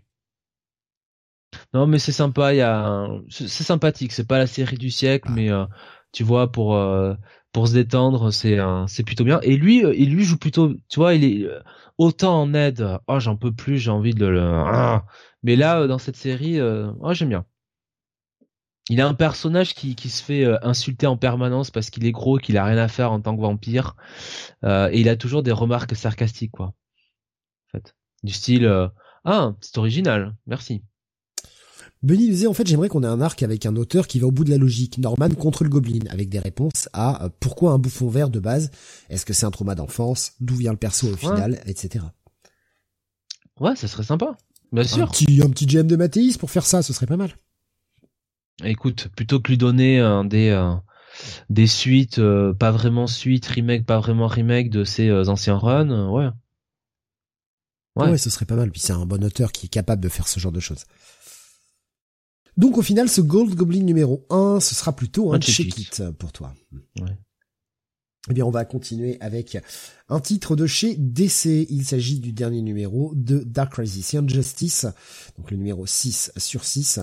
Non, 1.74 1.88
mais 1.88 2.00
c'est 2.00 2.12
sympa. 2.12 2.54
Il 2.54 2.58
y 2.58 2.62
a, 2.62 3.08
c'est 3.30 3.48
sympathique. 3.48 4.12
C'est 4.12 4.28
pas 4.28 4.38
la 4.40 4.48
série 4.48 4.78
du 4.78 4.92
siècle, 4.92 5.28
ah. 5.30 5.34
mais 5.34 5.50
euh, 5.50 5.66
tu 6.12 6.24
vois, 6.24 6.52
pour 6.52 6.78
pour 7.54 7.68
se 7.68 7.74
détendre, 7.74 8.32
c'est 8.32 8.58
c'est 8.88 9.04
plutôt 9.04 9.24
bien. 9.24 9.40
Et 9.42 9.56
lui, 9.56 9.84
il 9.96 10.14
lui 10.14 10.24
joue 10.24 10.38
plutôt. 10.38 10.74
Tu 10.90 11.00
vois, 11.00 11.14
il 11.14 11.24
est 11.24 11.48
autant 11.98 12.42
en 12.42 12.54
aide. 12.54 13.00
Oh, 13.08 13.20
j'en 13.20 13.38
peux 13.38 13.54
plus. 13.54 13.78
J'ai 13.78 13.92
envie 13.92 14.14
de 14.14 14.26
le. 14.26 14.42
Ah. 14.44 15.06
Mais 15.44 15.56
là, 15.56 15.88
dans 15.88 16.00
cette 16.00 16.18
série, 16.18 16.60
oh, 16.62 17.14
j'aime 17.14 17.30
bien 17.30 17.46
il 18.90 19.00
a 19.02 19.08
un 19.08 19.14
personnage 19.14 19.74
qui, 19.74 19.96
se 20.10 20.24
fait 20.24 20.46
euh, 20.46 20.58
insulter 20.62 21.08
en 21.08 21.18
permanence 21.18 21.72
parce 21.72 21.90
qu'il 21.90 22.06
est 22.06 22.12
gros, 22.12 22.38
qu'il 22.38 22.58
a 22.58 22.66
rien 22.66 22.78
à 22.78 22.88
faire 22.88 23.12
en 23.12 23.22
tant 23.22 23.36
que 23.36 23.42
vampire, 23.42 23.96
euh, 24.64 24.90
et 24.92 25.00
il 25.00 25.10
a 25.10 25.16
toujours 25.16 25.44
des 25.44 25.52
remarques 25.52 25.96
sarcastiques, 25.96 26.52
quoi. 26.52 26.74
Fait, 27.72 27.96
du 28.24 28.34
style 28.34 28.66
euh, 28.66 28.88
ah 29.26 29.54
c'est 29.62 29.78
original, 29.78 30.36
merci. 30.48 30.84
Benny 32.04 32.30
disait 32.30 32.48
en 32.48 32.54
fait 32.54 32.68
j'aimerais 32.68 32.90
qu'on 32.90 33.04
ait 33.04 33.08
un 33.08 33.22
arc 33.22 33.42
avec 33.44 33.66
un 33.66 33.76
auteur 33.78 34.08
qui 34.08 34.20
va 34.20 34.28
au 34.28 34.32
bout 34.32 34.44
de 34.44 34.50
la 34.50 34.58
logique. 34.58 34.98
Norman 34.98 35.30
contre 35.30 35.64
le 35.64 35.70
Goblin 35.70 36.06
avec 36.10 36.30
des 36.30 36.40
réponses 36.40 36.90
à 36.92 37.30
pourquoi 37.40 37.72
un 37.72 37.80
bouffon 37.80 38.10
vert 38.10 38.30
de 38.30 38.40
base, 38.40 38.72
est-ce 39.10 39.26
que 39.26 39.34
c'est 39.34 39.46
un 39.46 39.52
trauma 39.52 39.74
d'enfance, 39.74 40.34
d'où 40.42 40.56
vient 40.56 40.72
le 40.72 40.78
perso 40.78 41.08
au 41.08 41.16
final, 41.16 41.62
etc. 41.66 42.06
Ouais, 43.60 43.76
ça 43.76 43.88
serait 43.88 44.04
sympa. 44.04 44.36
Bien 44.72 44.84
sûr. 44.84 45.04
Un 45.04 45.08
petit, 45.08 45.42
un 45.44 45.50
petit 45.50 45.66
GM 45.66 45.88
de 45.88 45.96
Mathéis 45.96 46.38
pour 46.38 46.52
faire 46.52 46.66
ça, 46.66 46.82
ce 46.82 46.94
serait 46.94 47.06
pas 47.06 47.18
mal. 47.18 47.36
Écoute, 48.64 49.08
plutôt 49.16 49.40
que 49.40 49.50
lui 49.50 49.58
donner 49.58 50.00
un 50.00 50.26
des 50.26 50.50
euh, 50.50 50.74
des 51.50 51.68
suites, 51.68 52.20
euh, 52.20 52.54
pas 52.54 52.72
vraiment 52.72 53.08
suites, 53.08 53.46
remake, 53.46 53.86
pas 53.86 54.00
vraiment 54.00 54.28
remake 54.28 54.70
de 54.70 54.84
ses 54.84 55.10
euh, 55.10 55.26
anciens 55.28 55.58
runs, 55.58 56.10
ouais. 56.10 56.30
ouais. 57.96 58.12
Ouais, 58.12 58.18
ce 58.18 58.30
serait 58.30 58.46
pas 58.46 58.56
mal. 58.56 58.72
Puis 58.72 58.82
c'est 58.82 58.94
un 58.94 59.06
bon 59.06 59.24
auteur 59.24 59.52
qui 59.52 59.68
est 59.68 59.70
capable 59.70 60.02
de 60.02 60.10
faire 60.10 60.28
ce 60.28 60.40
genre 60.40 60.52
de 60.52 60.60
choses. 60.60 60.86
Donc 62.58 62.78
au 62.78 62.82
final, 62.82 63.10
ce 63.10 63.22
Gold 63.22 63.56
Goblin 63.56 63.84
numéro 63.84 64.26
1, 64.30 64.60
ce 64.60 64.76
sera 64.76 64.96
plutôt 64.96 65.34
un, 65.34 65.40
check-it 65.40 66.04
pour 66.18 66.32
toi. 66.32 66.54
Ouais. 67.00 67.18
Eh 68.30 68.34
bien, 68.34 68.46
on 68.46 68.52
va 68.52 68.64
continuer 68.64 69.18
avec 69.20 69.58
un 70.08 70.22
titre 70.22 70.56
de 70.56 70.66
chez 70.66 70.96
DC. 70.96 71.68
Il 71.70 71.84
s'agit 71.84 72.20
du 72.20 72.32
dernier 72.32 72.62
numéro 72.62 73.12
de 73.16 73.40
Dark 73.40 73.74
Crisis 73.74 74.16
Justice, 74.28 74.86
donc 75.38 75.52
le 75.52 75.58
numéro 75.58 75.86
6 75.86 76.32
sur 76.38 76.64
6. 76.64 77.02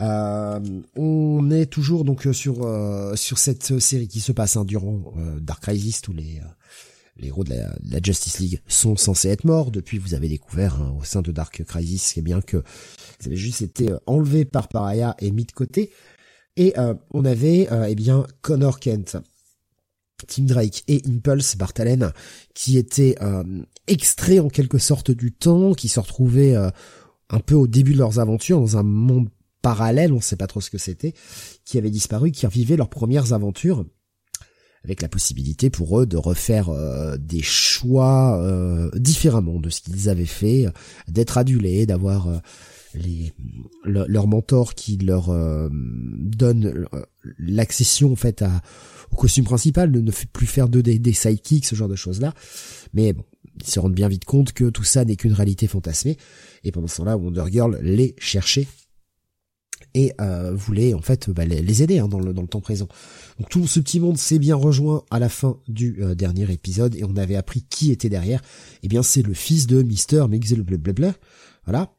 Euh, 0.00 0.60
on 0.96 1.50
est 1.50 1.64
toujours 1.64 2.04
donc 2.04 2.28
sur 2.32 2.64
euh, 2.64 3.16
sur 3.16 3.38
cette 3.38 3.78
série 3.78 4.08
qui 4.08 4.20
se 4.20 4.32
passe 4.32 4.56
hein, 4.56 4.66
durant 4.66 5.14
euh, 5.16 5.40
Dark 5.40 5.62
Crisis. 5.62 6.02
Tous 6.02 6.12
les 6.12 6.42
les 7.16 7.28
héros 7.28 7.44
de 7.44 7.54
la, 7.54 8.00
Justice 8.02 8.38
League 8.38 8.60
sont 8.66 8.96
censés 8.96 9.28
être 9.28 9.44
morts. 9.44 9.70
Depuis, 9.70 9.98
vous 9.98 10.14
avez 10.14 10.28
découvert 10.28 10.80
hein, 10.80 10.96
au 11.00 11.04
sein 11.04 11.22
de 11.22 11.32
Dark 11.32 11.62
Crisis, 11.64 12.12
c'est 12.14 12.22
bien 12.22 12.40
que 12.40 12.56
vous 12.56 13.26
avez 13.26 13.36
juste 13.36 13.62
été 13.62 13.90
enlevés 14.06 14.44
par 14.44 14.68
Paraya 14.68 15.14
et 15.20 15.30
mis 15.30 15.44
de 15.44 15.52
côté. 15.52 15.90
Et 16.56 16.72
on 17.10 17.24
avait 17.24 17.68
eh 17.88 17.94
bien 17.96 18.24
Connor 18.40 18.78
Kent 18.78 19.16
Tim 20.26 20.44
Drake 20.44 20.84
et 20.88 21.02
Impulse 21.06 21.56
Bartalen 21.56 22.12
qui 22.54 22.78
étaient 22.78 23.16
euh, 23.22 23.62
extraits 23.86 24.40
en 24.40 24.48
quelque 24.48 24.78
sorte 24.78 25.10
du 25.10 25.32
temps, 25.32 25.74
qui 25.74 25.88
se 25.88 26.00
retrouvaient 26.00 26.56
euh, 26.56 26.70
un 27.30 27.40
peu 27.40 27.54
au 27.54 27.66
début 27.66 27.92
de 27.92 27.98
leurs 27.98 28.18
aventures 28.18 28.60
dans 28.60 28.76
un 28.76 28.82
monde 28.82 29.28
parallèle, 29.62 30.12
on 30.12 30.16
ne 30.16 30.20
sait 30.20 30.36
pas 30.36 30.46
trop 30.46 30.60
ce 30.60 30.70
que 30.70 30.78
c'était, 30.78 31.14
qui 31.64 31.78
avaient 31.78 31.90
disparu, 31.90 32.30
qui 32.30 32.46
revivaient 32.46 32.76
leurs 32.76 32.90
premières 32.90 33.32
aventures 33.32 33.84
avec 34.84 35.02
la 35.02 35.08
possibilité 35.08 35.70
pour 35.70 36.00
eux 36.00 36.06
de 36.06 36.16
refaire 36.16 36.68
euh, 36.68 37.16
des 37.16 37.42
choix 37.42 38.40
différemment 38.94 39.58
de 39.58 39.70
ce 39.70 39.80
qu'ils 39.80 40.08
avaient 40.08 40.24
fait, 40.24 40.66
d'être 41.08 41.38
adulés, 41.38 41.86
d'avoir 41.86 42.28
les 42.94 43.32
leur 43.84 44.26
mentor 44.26 44.74
qui 44.74 44.96
leur 44.98 45.34
donne 45.70 46.86
l'accession 47.38 48.12
en 48.12 48.16
fait 48.16 48.44
au 49.10 49.16
costume 49.16 49.44
principal, 49.44 49.90
ne, 49.90 50.00
ne 50.00 50.10
plus 50.32 50.46
faire 50.46 50.68
de, 50.68 50.80
des, 50.80 50.98
des 50.98 51.12
sidekicks, 51.12 51.66
ce 51.66 51.74
genre 51.74 51.88
de 51.88 51.96
choses-là. 51.96 52.34
Mais 52.92 53.12
bon, 53.12 53.24
ils 53.60 53.66
se 53.68 53.78
rendent 53.80 53.94
bien 53.94 54.08
vite 54.08 54.24
compte 54.24 54.52
que 54.52 54.70
tout 54.70 54.84
ça 54.84 55.04
n'est 55.04 55.16
qu'une 55.16 55.32
réalité 55.32 55.66
fantasmée. 55.66 56.16
Et 56.64 56.72
pendant 56.72 56.88
ce 56.88 56.98
temps-là, 56.98 57.16
Wonder 57.16 57.44
Girl 57.50 57.78
les 57.82 58.14
cherchait 58.18 58.66
et 59.94 60.12
euh, 60.20 60.52
voulait 60.54 60.92
en 60.92 61.00
fait 61.00 61.30
bah, 61.30 61.44
les, 61.44 61.82
aider 61.82 61.98
hein, 61.98 62.08
dans, 62.08 62.20
le, 62.20 62.32
dans 62.32 62.42
le 62.42 62.48
temps 62.48 62.60
présent. 62.60 62.88
Donc 63.38 63.48
tout 63.48 63.66
ce 63.66 63.80
petit 63.80 64.00
monde 64.00 64.18
s'est 64.18 64.38
bien 64.38 64.56
rejoint 64.56 65.04
à 65.10 65.18
la 65.18 65.28
fin 65.28 65.56
du 65.68 66.02
euh, 66.02 66.14
dernier 66.14 66.50
épisode 66.52 66.94
et 66.96 67.04
on 67.04 67.16
avait 67.16 67.36
appris 67.36 67.62
qui 67.62 67.92
était 67.92 68.08
derrière. 68.08 68.42
Eh 68.82 68.88
bien 68.88 69.02
c'est 69.02 69.22
le 69.22 69.34
fils 69.34 69.66
de 69.66 69.82
Mister 69.82 70.24
blablabla. 70.28 71.14
Voilà. 71.64 71.92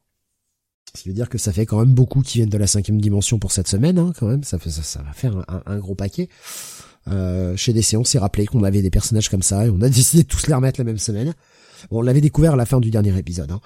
Ce 0.94 1.02
qui 1.02 1.08
veut 1.08 1.14
dire 1.14 1.28
que 1.28 1.38
ça 1.38 1.52
fait 1.52 1.66
quand 1.66 1.78
même 1.78 1.94
beaucoup 1.94 2.22
qui 2.22 2.38
viennent 2.38 2.48
de 2.48 2.58
la 2.58 2.66
cinquième 2.66 3.00
dimension 3.00 3.38
pour 3.38 3.52
cette 3.52 3.68
semaine, 3.68 3.98
hein, 3.98 4.12
quand 4.18 4.28
même. 4.28 4.44
Ça 4.44 4.58
fait 4.58 4.70
ça, 4.70 4.82
ça 4.82 5.02
va 5.02 5.12
faire 5.12 5.44
un, 5.66 5.78
gros 5.78 5.94
paquet. 5.94 6.28
chez 7.56 7.72
DC, 7.72 7.96
on 7.96 8.04
s'est 8.04 8.18
rappelé 8.18 8.46
qu'on 8.46 8.64
avait 8.64 8.82
des 8.82 8.90
personnages 8.90 9.28
comme 9.28 9.42
ça 9.42 9.66
et 9.66 9.70
on 9.70 9.80
a 9.82 9.88
décidé 9.90 10.22
de 10.22 10.28
tous 10.28 10.46
les 10.46 10.54
remettre 10.54 10.80
la 10.80 10.84
même 10.84 10.98
semaine. 10.98 11.34
on 11.90 12.00
l'avait 12.00 12.22
découvert 12.22 12.54
à 12.54 12.56
la 12.56 12.66
fin 12.66 12.80
du 12.80 12.90
dernier 12.90 13.16
épisode. 13.18 13.50
Hein. 13.50 13.60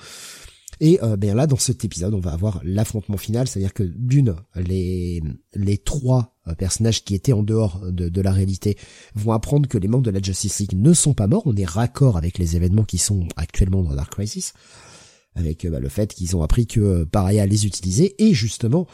Et 0.81 0.99
euh, 1.03 1.17
ben 1.17 1.37
là, 1.37 1.47
dans 1.47 1.59
cet 1.59 1.85
épisode, 1.85 2.15
on 2.15 2.21
va 2.21 2.33
avoir 2.33 2.61
l'affrontement 2.65 3.19
final, 3.19 3.47
c'est-à-dire 3.47 3.75
que 3.75 3.83
d'une, 3.83 4.35
les 4.57 5.23
les 5.55 5.77
trois 5.77 6.37
euh, 6.49 6.55
personnages 6.55 7.05
qui 7.05 7.15
étaient 7.15 7.35
en 7.35 7.43
dehors 7.43 7.81
de, 7.93 8.09
de, 8.09 8.21
la 8.23 8.33
réalité 8.33 8.79
vont 9.15 9.33
apprendre 9.33 9.69
que 9.69 9.77
les 9.77 9.89
membres 9.89 10.05
de 10.05 10.11
la 10.11 10.23
Justice 10.23 10.59
League 10.61 10.75
ne 10.75 10.95
sont 10.95 11.13
pas 11.13 11.27
morts. 11.27 11.43
On 11.45 11.55
est 11.55 11.67
raccord 11.67 12.17
avec 12.17 12.39
les 12.39 12.57
événements 12.57 12.85
qui 12.85 12.97
sont 12.97 13.29
actuellement 13.37 13.83
dans 13.83 13.95
Dark 13.95 14.11
Crisis, 14.11 14.55
avec 15.35 15.67
euh, 15.67 15.71
bah, 15.71 15.81
le 15.81 15.91
fait 15.91 16.15
qu'ils 16.15 16.35
ont 16.35 16.43
appris 16.43 16.67
que 16.67 17.05
Paraya 17.05 17.45
les 17.45 17.67
utilisait 17.67 18.15
et 18.19 18.33
justement, 18.33 18.87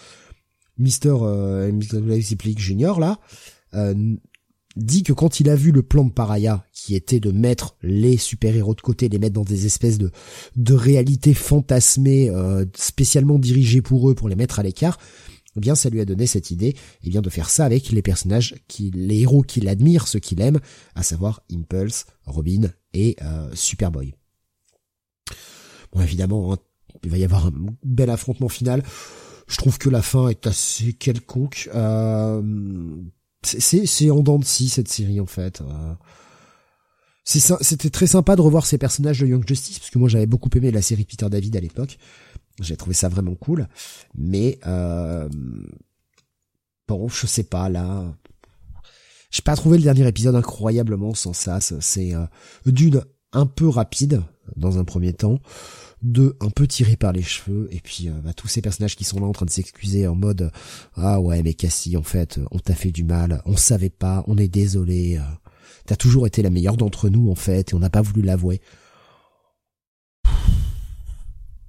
Mister 0.78 1.14
euh, 1.22 1.70
Junior 2.56 2.98
là 2.98 3.20
dit 4.76 5.02
que 5.02 5.12
quand 5.12 5.40
il 5.40 5.48
a 5.48 5.56
vu 5.56 5.72
le 5.72 5.82
plan 5.82 6.04
de 6.04 6.12
Paraya, 6.12 6.64
qui 6.72 6.94
était 6.94 7.20
de 7.20 7.32
mettre 7.32 7.76
les 7.82 8.16
super-héros 8.16 8.74
de 8.74 8.80
côté, 8.80 9.08
les 9.08 9.18
mettre 9.18 9.34
dans 9.34 9.44
des 9.44 9.66
espèces 9.66 9.98
de, 9.98 10.10
de 10.56 10.74
réalités 10.74 11.34
fantasmées, 11.34 12.30
euh, 12.30 12.64
spécialement 12.76 13.38
dirigées 13.38 13.82
pour 13.82 14.10
eux, 14.10 14.14
pour 14.14 14.28
les 14.28 14.36
mettre 14.36 14.58
à 14.60 14.62
l'écart, 14.62 14.98
eh 15.56 15.60
bien 15.60 15.74
ça 15.74 15.88
lui 15.88 16.00
a 16.00 16.04
donné 16.04 16.26
cette 16.26 16.50
idée, 16.50 16.76
eh 17.02 17.10
bien 17.10 17.22
de 17.22 17.30
faire 17.30 17.48
ça 17.48 17.64
avec 17.64 17.90
les 17.90 18.02
personnages 18.02 18.54
qui, 18.68 18.90
les 18.90 19.20
héros 19.20 19.42
qu'il 19.42 19.68
admire, 19.68 20.06
ceux 20.06 20.20
qu'il 20.20 20.40
aime, 20.42 20.60
à 20.94 21.02
savoir 21.02 21.42
Impulse, 21.50 22.04
Robin 22.26 22.70
et 22.92 23.16
euh, 23.22 23.50
Superboy. 23.54 24.14
Bon 25.92 26.02
évidemment, 26.02 26.52
hein, 26.52 26.58
il 27.02 27.10
va 27.10 27.16
y 27.16 27.24
avoir 27.24 27.46
un 27.46 27.52
bel 27.82 28.10
affrontement 28.10 28.48
final. 28.48 28.82
Je 29.48 29.56
trouve 29.56 29.78
que 29.78 29.88
la 29.88 30.02
fin 30.02 30.28
est 30.28 30.46
assez 30.46 30.92
quelconque. 30.92 31.70
Euh, 31.74 32.42
c'est 33.46 33.86
c'est 33.86 34.10
en 34.10 34.20
dents 34.20 34.38
de 34.38 34.44
scie 34.44 34.68
cette 34.68 34.88
série 34.88 35.20
en 35.20 35.26
fait. 35.26 35.60
Euh. 35.60 35.94
C'était 37.24 37.90
très 37.90 38.06
sympa 38.06 38.36
de 38.36 38.40
revoir 38.40 38.66
ces 38.66 38.78
personnages 38.78 39.18
de 39.18 39.26
Young 39.26 39.46
Justice 39.46 39.80
parce 39.80 39.90
que 39.90 39.98
moi 39.98 40.08
j'avais 40.08 40.26
beaucoup 40.26 40.50
aimé 40.54 40.70
la 40.70 40.82
série 40.82 41.04
Peter 41.04 41.28
David 41.28 41.56
à 41.56 41.60
l'époque. 41.60 41.98
J'ai 42.60 42.76
trouvé 42.76 42.94
ça 42.94 43.08
vraiment 43.08 43.34
cool, 43.34 43.66
mais 44.16 44.58
euh, 44.66 45.28
bon, 46.86 47.08
je 47.08 47.26
sais 47.26 47.42
pas 47.42 47.68
là. 47.68 48.14
J'ai 49.30 49.42
pas 49.42 49.56
trouvé 49.56 49.76
le 49.76 49.82
dernier 49.82 50.06
épisode 50.06 50.36
incroyablement 50.36 51.14
sans 51.14 51.32
ça. 51.32 51.58
C'est 51.60 52.14
euh, 52.14 52.26
d'une 52.64 53.02
un 53.32 53.46
peu 53.46 53.68
rapide 53.68 54.22
dans 54.54 54.78
un 54.78 54.84
premier 54.84 55.12
temps 55.12 55.40
de 56.06 56.36
un 56.40 56.50
peu 56.50 56.66
tiré 56.66 56.96
par 56.96 57.12
les 57.12 57.22
cheveux. 57.22 57.68
Et 57.72 57.80
puis 57.80 58.08
euh, 58.08 58.12
bah, 58.24 58.32
tous 58.32 58.48
ces 58.48 58.62
personnages 58.62 58.96
qui 58.96 59.04
sont 59.04 59.20
là 59.20 59.26
en 59.26 59.32
train 59.32 59.44
de 59.44 59.50
s'excuser 59.50 60.06
en 60.06 60.14
mode 60.14 60.50
ah 60.94 61.20
ouais 61.20 61.42
mais 61.42 61.52
Cassie 61.52 61.96
en 61.96 62.02
fait 62.02 62.40
on 62.50 62.58
t'a 62.58 62.74
fait 62.74 62.92
du 62.92 63.04
mal 63.04 63.42
on 63.44 63.56
savait 63.56 63.90
pas 63.90 64.24
on 64.28 64.38
est 64.38 64.48
désolé 64.48 65.18
euh, 65.18 65.22
t'as 65.84 65.96
toujours 65.96 66.26
été 66.26 66.42
la 66.42 66.50
meilleure 66.50 66.76
d'entre 66.76 67.08
nous 67.08 67.30
en 67.30 67.34
fait 67.34 67.72
et 67.72 67.74
on 67.74 67.80
n'a 67.80 67.90
pas 67.90 68.02
voulu 68.02 68.22
l'avouer. 68.22 68.60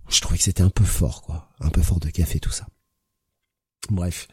Je 0.10 0.22
trouvais 0.22 0.38
que 0.38 0.44
c'était 0.44 0.64
un 0.64 0.70
peu 0.70 0.86
fort 0.86 1.24
quoi. 1.24 1.50
Un 1.60 1.70
peu 1.70 1.82
fort 1.82 2.00
de 2.00 2.10
café 2.10 2.40
tout 2.40 2.52
ça. 2.52 2.68
Bref. 3.90 4.28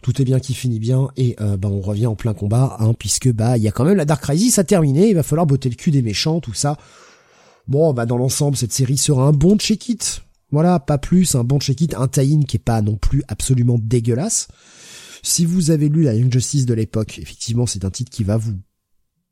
Tout 0.00 0.22
est 0.22 0.24
bien 0.24 0.38
qui 0.38 0.54
finit 0.54 0.78
bien 0.78 1.08
et 1.16 1.34
euh, 1.40 1.56
bah 1.56 1.68
on 1.68 1.80
revient 1.80 2.06
en 2.06 2.14
plein 2.14 2.34
combat 2.34 2.76
hein, 2.78 2.94
puisque 2.94 3.32
bah 3.32 3.56
il 3.56 3.64
y 3.64 3.68
a 3.68 3.72
quand 3.72 3.84
même 3.84 3.96
la 3.96 4.04
Dark 4.04 4.22
Crisis 4.22 4.60
à 4.60 4.64
terminer. 4.64 5.08
Il 5.08 5.14
va 5.16 5.24
falloir 5.24 5.44
botter 5.44 5.68
le 5.68 5.74
cul 5.74 5.90
des 5.90 6.02
méchants 6.02 6.40
tout 6.40 6.54
ça 6.54 6.76
Bon, 7.68 7.92
bah 7.92 8.06
dans 8.06 8.16
l'ensemble, 8.16 8.56
cette 8.56 8.72
série 8.72 8.96
sera 8.96 9.24
un 9.24 9.32
bon 9.32 9.58
check-it. 9.58 10.22
Voilà, 10.50 10.80
pas 10.80 10.96
plus, 10.96 11.34
un 11.34 11.44
bon 11.44 11.60
check-it, 11.60 11.94
un 11.94 12.08
tie-in 12.08 12.42
qui 12.42 12.56
est 12.56 12.60
pas 12.60 12.80
non 12.80 12.96
plus 12.96 13.22
absolument 13.28 13.78
dégueulasse. 13.78 14.48
Si 15.22 15.44
vous 15.44 15.70
avez 15.70 15.90
lu 15.90 16.02
la 16.02 16.14
Young 16.14 16.32
Justice 16.32 16.64
de 16.64 16.72
l'époque, 16.72 17.18
effectivement, 17.18 17.66
c'est 17.66 17.84
un 17.84 17.90
titre 17.90 18.10
qui 18.10 18.24
va 18.24 18.38
vous 18.38 18.54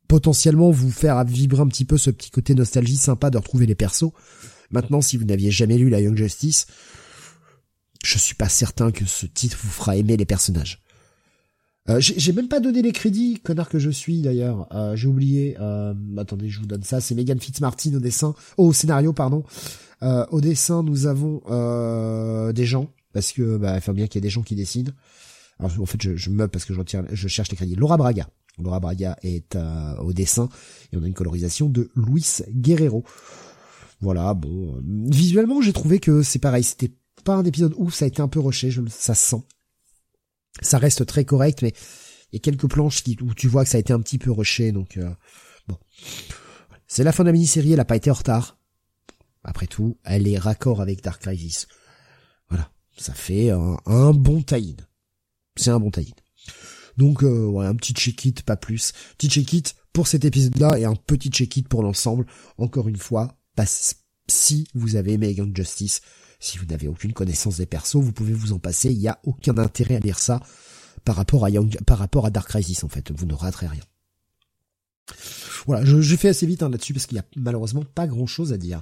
potentiellement 0.07 0.69
vous 0.69 0.91
faire 0.91 1.23
vibrer 1.25 1.61
un 1.61 1.67
petit 1.67 1.85
peu 1.85 1.97
ce 1.97 2.11
petit 2.11 2.29
côté 2.29 2.53
nostalgie 2.53 2.97
sympa 2.97 3.29
de 3.31 3.37
retrouver 3.37 3.65
les 3.65 3.75
persos. 3.75 4.11
Maintenant, 4.69 5.01
si 5.01 5.17
vous 5.17 5.25
n'aviez 5.25 5.49
jamais 5.49 5.77
lu 5.77 5.89
la 5.89 5.99
Young 5.99 6.15
Justice, 6.15 6.67
je 8.03 8.17
suis 8.19 8.35
pas 8.35 8.49
certain 8.49 8.91
que 8.91 9.05
ce 9.05 9.25
titre 9.25 9.57
vous 9.61 9.71
fera 9.71 9.97
aimer 9.97 10.15
les 10.15 10.25
personnages. 10.25 10.83
Euh, 11.89 11.99
j'ai 11.99 12.33
même 12.33 12.49
pas 12.49 12.59
donné 12.59 12.81
les 12.81 12.91
crédits, 12.91 13.39
connard 13.41 13.69
que 13.69 13.79
je 13.79 13.89
suis 13.89 14.21
d'ailleurs. 14.21 14.67
Euh, 14.73 14.95
j'ai 14.95 15.07
oublié. 15.07 15.55
Euh, 15.59 15.93
attendez, 16.17 16.49
je 16.49 16.59
vous 16.59 16.65
donne 16.65 16.83
ça. 16.83 16.99
C'est 16.99 17.15
Megan 17.15 17.39
Fitzmartin 17.39 17.93
au 17.93 17.99
dessin, 17.99 18.35
au 18.57 18.73
scénario, 18.73 19.13
pardon. 19.13 19.43
au 20.01 20.41
dessin, 20.41 20.83
nous 20.83 21.07
avons 21.07 21.41
des 22.51 22.65
gens 22.65 22.91
parce 23.13 23.31
que 23.31 23.57
bah, 23.57 23.75
il 23.75 23.81
faut 23.81 23.93
bien 23.93 24.07
qu'il 24.07 24.19
y 24.19 24.21
ait 24.21 24.27
des 24.27 24.29
gens 24.29 24.43
qui. 24.43 24.55
Alors 25.59 25.71
en 25.79 25.85
fait, 25.85 26.01
je, 26.01 26.15
je 26.15 26.29
parce 26.45 26.65
que 26.65 26.73
je 26.73 26.79
retire, 26.79 27.03
je 27.11 27.27
cherche 27.27 27.49
les 27.49 27.57
crédits. 27.57 27.75
Laura 27.75 27.97
Braga. 27.97 28.27
Laura 28.59 28.79
Braga 28.79 29.17
est 29.23 29.57
au 29.99 30.13
dessin 30.13 30.49
et 30.91 30.97
on 30.97 31.03
a 31.03 31.07
une 31.07 31.13
colorisation 31.13 31.69
de 31.69 31.89
Luis 31.95 32.41
Guerrero. 32.49 33.03
Voilà, 34.01 34.33
bon, 34.35 34.79
visuellement, 34.83 35.61
j'ai 35.61 35.73
trouvé 35.73 35.99
que 35.99 36.21
c'est 36.21 36.37
pareil. 36.37 36.63
C'était 36.63 36.91
pas 37.23 37.35
un 37.35 37.45
épisode 37.45 37.73
où 37.77 37.89
ça 37.89 38.05
a 38.05 38.07
été 38.07 38.21
un 38.21 38.27
peu 38.27 38.39
rushé, 38.39 38.69
je, 38.69 38.81
ça 38.89 39.15
sent 39.15 39.43
ça 40.61 40.77
reste 40.77 41.05
très 41.05 41.25
correct, 41.25 41.61
mais 41.61 41.73
il 42.31 42.35
y 42.35 42.37
a 42.37 42.39
quelques 42.39 42.69
planches 42.69 43.03
qui, 43.03 43.17
où 43.21 43.33
tu 43.33 43.47
vois 43.47 43.63
que 43.63 43.69
ça 43.69 43.77
a 43.77 43.79
été 43.79 43.93
un 43.93 44.01
petit 44.01 44.17
peu 44.17 44.31
rushé, 44.31 44.71
donc 44.71 44.97
euh, 44.97 45.09
bon. 45.67 45.77
C'est 46.87 47.03
la 47.03 47.11
fin 47.11 47.23
de 47.23 47.29
la 47.29 47.33
mini-série, 47.33 47.73
elle 47.73 47.79
a 47.79 47.85
pas 47.85 47.95
été 47.95 48.09
en 48.09 48.15
retard. 48.15 48.57
Après 49.43 49.67
tout, 49.67 49.97
elle 50.03 50.27
est 50.27 50.37
raccord 50.37 50.81
avec 50.81 51.01
Dark 51.01 51.21
Crisis. 51.21 51.67
Voilà, 52.49 52.71
ça 52.97 53.13
fait 53.13 53.49
un, 53.49 54.11
bon 54.13 54.41
tie 54.41 54.75
C'est 55.55 55.69
un 55.69 55.79
bon 55.79 55.91
tie 55.91 56.13
Donc 56.97 57.23
euh, 57.23 57.59
un 57.59 57.75
petit 57.75 57.93
check-it, 57.93 58.41
pas 58.43 58.57
plus. 58.57 58.93
Petit 59.17 59.29
check-it 59.29 59.75
pour 59.93 60.07
cet 60.07 60.25
épisode-là 60.25 60.77
et 60.79 60.85
un 60.85 60.95
petit 60.95 61.29
check-it 61.29 61.67
pour 61.67 61.83
l'ensemble. 61.83 62.25
Encore 62.57 62.87
une 62.87 62.97
fois, 62.97 63.37
si 64.27 64.67
vous 64.73 64.95
avez 64.95 65.13
aimé 65.13 65.31
Young 65.31 65.55
Justice, 65.55 66.01
si 66.39 66.57
vous 66.57 66.65
n'avez 66.65 66.87
aucune 66.87 67.13
connaissance 67.13 67.57
des 67.57 67.65
persos, 67.65 67.95
vous 67.95 68.11
pouvez 68.11 68.33
vous 68.33 68.53
en 68.53 68.59
passer. 68.59 68.91
Il 68.91 68.99
n'y 68.99 69.07
a 69.07 69.19
aucun 69.23 69.57
intérêt 69.57 69.95
à 69.95 69.99
lire 69.99 70.19
ça 70.19 70.41
par 71.03 71.15
rapport 71.15 71.45
à 71.45 72.29
Dark 72.29 72.49
Crisis 72.49 72.83
en 72.83 72.89
fait. 72.89 73.11
Vous 73.11 73.25
ne 73.25 73.33
raterez 73.33 73.67
rien. 73.67 73.83
Voilà, 75.65 75.83
je, 75.85 76.01
je 76.01 76.15
fais 76.15 76.29
assez 76.29 76.45
vite 76.45 76.63
hein, 76.63 76.69
là-dessus 76.69 76.93
parce 76.93 77.05
qu'il 77.05 77.17
y 77.17 77.19
a 77.19 77.25
malheureusement 77.35 77.83
pas 77.95 78.07
grand-chose 78.07 78.53
à 78.53 78.57
dire. 78.57 78.81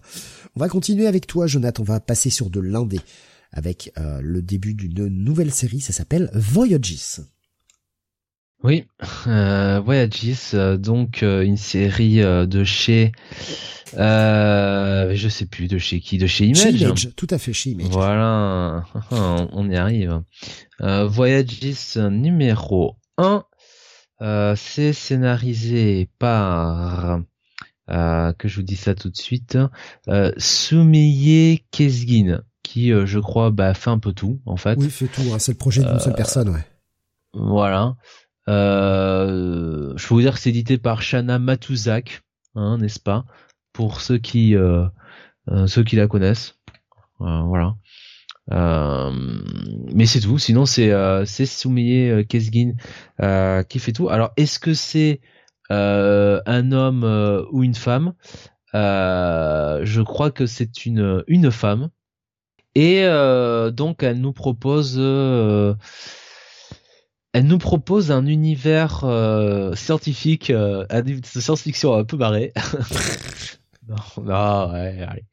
On 0.56 0.60
va 0.60 0.70
continuer 0.70 1.08
avec 1.08 1.28
toi, 1.28 1.48
Jonathan. 1.48 1.84
On 1.84 1.86
va 1.86 2.00
passer 2.00 2.30
sur 2.30 2.50
de 2.50 2.60
l'indé 2.60 3.00
avec 3.52 3.92
euh, 3.98 4.22
le 4.22 4.42
début 4.42 4.74
d'une 4.74 5.08
nouvelle 5.08 5.52
série. 5.52 5.82
Ça 5.82 5.94
s'appelle 5.94 6.30
Voyages. 6.34 7.22
Oui, 8.66 8.88
euh, 9.28 9.80
Voyages, 9.80 10.56
euh, 10.56 10.76
donc 10.76 11.22
euh, 11.22 11.44
une 11.44 11.56
série 11.56 12.18
de 12.18 12.64
chez 12.64 13.12
je 13.94 15.28
sais 15.30 15.46
plus 15.46 15.68
de 15.68 15.78
chez 15.78 16.00
qui, 16.00 16.18
de 16.18 16.26
chez 16.26 16.48
Image. 16.48 17.12
tout 17.16 17.28
à 17.30 17.38
fait 17.38 17.54
chez 17.54 17.70
Image. 17.70 17.90
Voilà, 17.92 18.84
on 19.12 19.70
y 19.70 19.76
arrive. 19.76 20.20
Voyages 20.80 21.98
numéro 21.98 22.96
1, 23.18 23.44
euh, 24.24 24.56
c'est 24.58 24.94
scénarisé 24.94 26.10
par, 26.18 27.20
que 27.88 28.48
je 28.48 28.56
vous 28.56 28.64
dis 28.64 28.78
ça 28.78 28.96
tout 28.96 29.12
de 29.12 29.18
suite, 29.18 29.60
Sumiye 30.38 31.64
Kesgin, 31.70 32.42
qui 32.64 32.90
je 32.90 33.20
crois 33.20 33.52
bah, 33.52 33.76
fait 33.76 33.92
un 33.92 34.00
peu 34.00 34.12
tout 34.12 34.42
en 34.48 34.58
fait. 34.58 34.80
Oui, 34.80 34.90
fait 34.90 35.06
tout, 35.06 35.22
hein. 35.32 35.38
c'est 35.38 35.52
le 35.52 35.60
projet 35.60 35.84
d'une 35.84 36.00
seule 36.00 36.16
personne, 36.16 36.50
ouais. 36.50 36.66
Voilà. 37.36 37.96
Je 38.48 40.08
peux 40.08 40.14
vous 40.14 40.22
dire 40.22 40.34
que 40.34 40.40
c'est 40.40 40.50
édité 40.50 40.78
par 40.78 41.02
Shana 41.02 41.40
Matuzak, 41.40 42.22
hein, 42.56 42.78
n'est-ce 42.78 43.00
pas 43.00 43.26
pour 43.76 44.00
ceux 44.00 44.18
qui 44.18 44.56
euh, 44.56 44.86
euh, 45.50 45.68
ceux 45.68 45.84
qui 45.84 45.98
la 45.98 46.08
connaissent. 46.08 46.56
Euh, 47.22 47.42
voilà. 47.42 47.76
mais 49.94 50.06
c'est 50.06 50.22
tout. 50.22 50.40
Sinon, 50.40 50.66
c'est 50.66 50.92
c'est 51.26 51.46
Soumiye 51.46 52.26
Kesgin 52.26 52.76
qui 53.70 53.80
fait 53.80 53.92
tout. 53.92 54.10
Alors, 54.10 54.32
est-ce 54.38 54.60
que 54.60 54.74
c'est 54.74 55.22
un 55.70 56.72
homme 56.72 57.48
ou 57.52 57.64
une 57.64 57.76
femme? 57.76 58.14
Je 58.74 60.02
crois 60.02 60.32
que 60.32 60.46
c'est 60.46 60.86
une 60.86 61.24
une 61.28 61.52
femme. 61.52 61.90
Et 62.76 63.04
donc, 63.74 64.04
elle 64.04 64.22
nous 64.22 64.34
propose 64.34 64.98
elle 67.36 67.48
nous 67.48 67.58
propose 67.58 68.12
un 68.12 68.26
univers 68.26 69.00
scientifique, 69.76 70.52
un 70.52 71.04
science-fiction 71.24 71.94
un 71.94 72.06
peu 72.06 72.18
barré. 72.18 72.54
Non, 73.88 74.24
non, 74.24 74.72
ouais, 74.72 75.06
allez. 75.08 75.26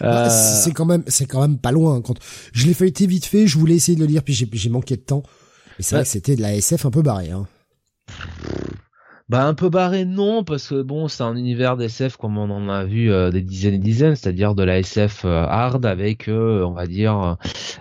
Bah, 0.00 0.26
euh... 0.26 0.60
C'est 0.64 0.72
quand 0.72 0.86
même, 0.86 1.04
c'est 1.06 1.26
quand 1.26 1.40
même 1.40 1.58
pas 1.58 1.70
loin. 1.70 2.00
Quand 2.00 2.14
je 2.52 2.66
l'ai 2.66 2.74
feuilleté 2.74 3.06
vite 3.06 3.26
fait, 3.26 3.46
je 3.46 3.58
voulais 3.58 3.76
essayer 3.76 3.94
de 3.94 4.00
le 4.00 4.06
lire, 4.06 4.24
puis 4.24 4.34
j'ai 4.34 4.68
manqué 4.70 4.96
de 4.96 5.02
temps. 5.02 5.22
Et 5.78 5.82
c'est 5.82 5.94
vrai 5.94 6.04
que 6.04 6.10
c'était 6.10 6.34
de 6.34 6.42
la 6.42 6.56
SF 6.56 6.86
un 6.86 6.90
peu 6.90 7.02
barré. 7.02 7.30
Hein. 7.30 7.46
Bah 9.28 9.44
un 9.44 9.54
peu 9.54 9.70
barré 9.70 10.04
non 10.04 10.44
parce 10.44 10.68
que 10.68 10.82
bon 10.82 11.08
c'est 11.08 11.24
un 11.24 11.34
univers 11.34 11.76
d'SF 11.76 12.16
comme 12.16 12.38
on 12.38 12.48
en 12.48 12.68
a 12.68 12.84
vu 12.84 13.10
euh, 13.10 13.32
des 13.32 13.42
dizaines 13.42 13.74
et 13.74 13.78
dizaines, 13.78 14.14
c'est-à-dire 14.14 14.54
de 14.54 14.62
la 14.62 14.78
SF 14.78 15.24
euh, 15.24 15.42
hard 15.48 15.84
avec 15.84 16.28
euh, 16.28 16.62
on 16.64 16.70
va 16.72 16.86
dire 16.86 17.36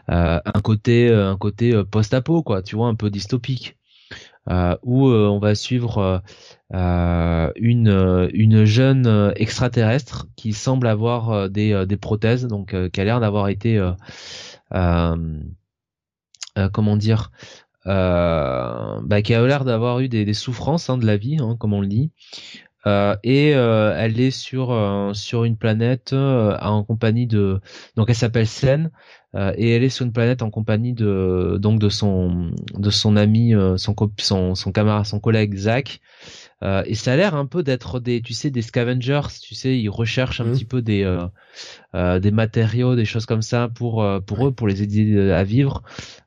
un 0.08 0.62
côté 0.64 1.14
un 1.14 1.38
côté 1.38 1.84
post-apo 1.84 2.42
quoi, 2.42 2.64
tu 2.64 2.76
vois 2.76 2.88
un 2.88 2.96
peu 2.96 3.12
dystopique. 3.12 3.78
où 4.84 5.08
on 5.08 5.40
va 5.40 5.54
suivre 5.54 6.24
une 6.72 8.30
une 8.34 8.66
jeune 8.66 9.34
extraterrestre 9.36 10.28
qui 10.36 10.52
semble 10.54 10.88
avoir 10.88 11.50
des 11.50 11.86
des 11.86 11.98
prothèses, 11.98 12.48
donc 12.48 12.76
qui 12.92 13.02
a 13.02 13.04
l'air 13.04 13.20
d'avoir 13.20 13.50
été 13.50 13.80
comment 16.74 16.98
dire 16.98 17.32
bah, 17.86 19.22
qui 19.24 19.34
a 19.34 19.46
l'air 19.46 19.66
d'avoir 19.66 20.00
eu 20.00 20.10
des, 20.10 20.26
des 20.26 20.34
souffrances 20.34 20.90
hein, 20.90 20.98
de 20.98 21.06
la 21.06 21.18
vie, 21.18 21.38
hein, 21.40 21.56
comme 21.60 21.74
on 21.74 21.82
le 21.82 21.88
dit, 21.88 22.12
euh, 22.88 23.16
et 23.24 23.56
euh, 23.56 23.96
elle 23.98 24.20
est 24.20 24.32
sur 24.32 24.72
euh, 24.72 25.14
sur 25.14 25.44
une 25.44 25.58
planète 25.58 26.14
en 26.14 26.84
compagnie 26.84 27.26
de 27.26 27.60
donc 27.96 28.10
elle 28.10 28.16
s'appelle 28.16 28.48
Sen 28.48 28.92
et 29.58 29.76
elle 29.76 29.84
est 29.84 29.90
sur 29.90 30.06
une 30.06 30.14
planète 30.14 30.44
en 30.44 30.50
compagnie 30.50 30.94
de 30.94 31.58
donc 31.60 31.80
de 31.80 31.90
son 31.90 32.52
de 32.74 32.90
son 32.90 33.18
ami 33.18 33.54
son 33.78 33.96
son 34.18 34.56
son 34.56 34.72
camarade 34.72 35.06
son 35.06 35.20
collègue 35.20 35.56
Zach 35.56 36.00
et 36.86 36.96
ça 36.96 37.14
a 37.14 37.16
l'air 37.16 37.36
un 37.36 37.46
peu 37.46 37.64
d'être 37.64 38.00
des 38.00 38.22
tu 38.22 38.34
sais 38.34 38.50
des 38.50 38.62
scavengers 38.62 39.28
tu 39.42 39.54
sais 39.54 39.78
ils 39.78 39.90
recherchent 39.90 40.42
un 40.42 40.46
mmh. 40.46 40.52
petit 40.54 40.66
peu 40.66 40.82
des 40.82 41.18
des 41.94 42.32
matériaux 42.32 42.96
des 42.96 43.06
choses 43.06 43.26
comme 43.26 43.42
ça 43.42 43.70
pour 43.70 44.06
pour 44.26 44.48
eux 44.48 44.52
pour 44.52 44.68
les 44.68 44.82
aider 44.82 45.32
à 45.32 45.44
vivre 45.44 45.84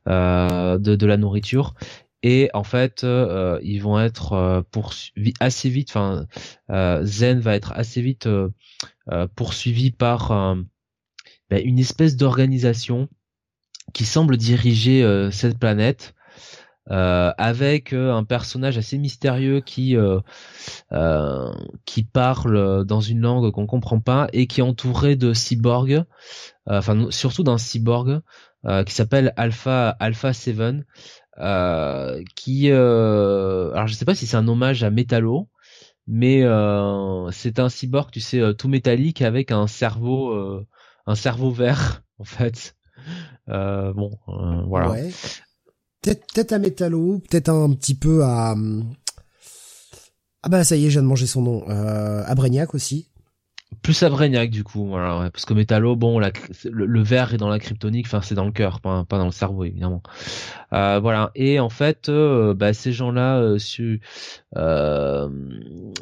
de 0.07 0.76
de 0.76 1.07
la 1.07 1.16
nourriture. 1.16 1.74
Et 2.22 2.51
en 2.53 2.64
fait 2.64 3.05
euh, 3.05 3.61
ils 3.62 3.80
vont 3.80 4.01
être 4.01 4.32
euh, 4.32 4.62
poursuivis 4.70 5.34
assez 5.39 5.68
vite 5.68 5.91
enfin 5.91 6.26
euh, 6.70 7.05
Zen 7.05 7.39
va 7.39 7.55
être 7.55 7.72
assez 7.72 8.03
vite 8.03 8.28
poursuivi 9.36 9.91
par 9.91 10.57
ben, 11.49 11.62
une 11.64 11.78
espèce 11.78 12.16
d'organisation 12.16 13.09
qui 13.95 14.05
semble 14.05 14.36
diriger 14.36 15.28
cette 15.32 15.59
planète 15.59 16.14
avec 16.89 17.93
un 17.93 18.24
personnage 18.24 18.78
assez 18.78 18.99
mystérieux 18.99 19.61
qui 19.61 19.97
qui 21.84 22.03
parle 22.05 22.84
dans 22.84 23.01
une 23.01 23.20
langue 23.20 23.53
qu'on 23.53 23.66
comprend 23.66 24.01
pas 24.01 24.28
et 24.32 24.47
qui 24.47 24.61
est 24.61 24.64
entouré 24.64 25.16
de 25.16 25.32
cyborgs 25.32 26.05
enfin 26.66 27.07
surtout 27.11 27.43
d'un 27.43 27.59
cyborg 27.59 28.20
qui 28.86 28.95
s'appelle 28.95 29.32
Alpha 29.36 29.91
Alpha 30.01 30.32
7 30.32 30.84
euh, 31.41 32.22
qui, 32.34 32.70
euh, 32.70 33.70
alors 33.72 33.86
je 33.86 33.95
sais 33.95 34.05
pas 34.05 34.14
si 34.14 34.26
c'est 34.26 34.36
un 34.36 34.49
hommage 34.49 34.82
à 34.82 34.91
Metallo, 34.91 35.49
mais 36.07 36.43
euh, 36.43 37.30
c'est 37.30 37.61
un 37.61 37.68
cyborg, 37.68 38.11
tu 38.11 38.20
sais, 38.20 38.43
tout 38.55 38.68
métallique 38.68 39.22
avec 39.22 39.53
un 39.53 39.66
cerveau, 39.66 40.64
un 41.07 41.14
cerveau 41.14 41.51
vert 41.51 42.03
en 42.18 42.24
fait. 42.24 42.76
bon, 43.47 44.11
voilà. 44.66 44.91
Ouais. 44.91 45.11
Peut-être 46.03 46.53
à 46.53 46.59
Metallo, 46.59 47.20
peut-être 47.28 47.49
un 47.51 47.72
petit 47.74 47.94
peu 47.94 48.24
à 48.24 48.55
ah 50.42 50.49
bah 50.49 50.62
ça 50.64 50.76
y 50.76 50.86
est, 50.86 50.90
je 50.90 50.92
viens 50.92 51.03
de 51.03 51.09
manger 51.09 51.26
son 51.26 51.42
nom. 51.42 51.68
Euh, 51.68 52.22
à 52.24 52.34
aussi 52.74 53.09
plus 53.82 54.03
à 54.03 54.46
du 54.46 54.64
coup 54.64 54.86
voilà 54.86 55.30
parce 55.30 55.44
que 55.44 55.53
Metallo 55.53 55.94
bon 55.94 56.18
la, 56.18 56.32
le, 56.64 57.03
verre 57.03 57.34
est 57.34 57.36
dans 57.36 57.51
la 57.51 57.59
kryptonique 57.59 58.07
enfin 58.07 58.22
c'est 58.22 58.34
dans 58.34 58.46
le 58.46 58.51
cœur 58.51 58.80
pas, 58.80 59.05
dans 59.11 59.26
le 59.26 59.30
cerveau 59.30 59.64
évidemment 59.64 60.03
euh, 60.72 60.99
voilà 61.01 61.30
et 61.34 61.61
en 61.61 61.68
fait 61.68 62.09
euh, 62.09 62.55
bah, 62.55 62.72
ces 62.72 62.92
gens 62.92 63.12
là 63.12 63.38
euh, 63.38 63.59
su, 63.59 64.01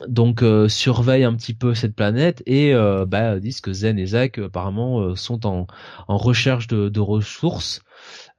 donc 0.08 0.44
surveillent 0.68 1.24
un 1.24 1.34
petit 1.34 1.54
peu 1.54 1.74
cette 1.74 1.96
planète 1.96 2.42
et 2.46 2.72
bah, 3.06 3.40
disent 3.40 3.60
que 3.60 3.72
Zen 3.72 3.98
et 3.98 4.06
Zach 4.06 4.38
apparemment 4.38 5.16
sont 5.16 5.44
en, 5.44 5.66
recherche 6.08 6.68
de 6.68 7.00
ressources 7.00 7.82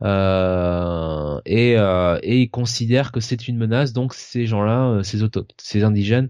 euh, 0.04 1.42
et, 1.46 1.76
euh, 1.78 2.20
et 2.22 2.42
ils 2.42 2.50
considèrent 2.50 3.12
que 3.12 3.20
c'est 3.20 3.48
une 3.48 3.58
menace. 3.58 3.94
Donc 3.94 4.14
ces 4.14 4.46
gens-là, 4.46 4.90
euh, 4.90 5.04
ces 5.04 5.24
auto 5.24 5.46
ces 5.58 5.84
indigènes 5.84 6.30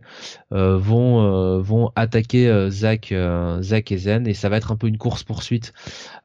euh, 0.54 0.78
vont 0.78 1.60
vont 1.62 1.92
attaquer 1.96 2.70
Zach, 2.70 3.14
Zach 3.62 3.92
et 3.92 3.98
Zen, 3.98 4.28
et 4.28 4.34
ça 4.34 4.50
va 4.50 4.58
être 4.58 4.72
un 4.72 4.78
peu 4.78 4.88
une 4.88 4.98
course 4.98 5.24
poursuite 5.24 5.74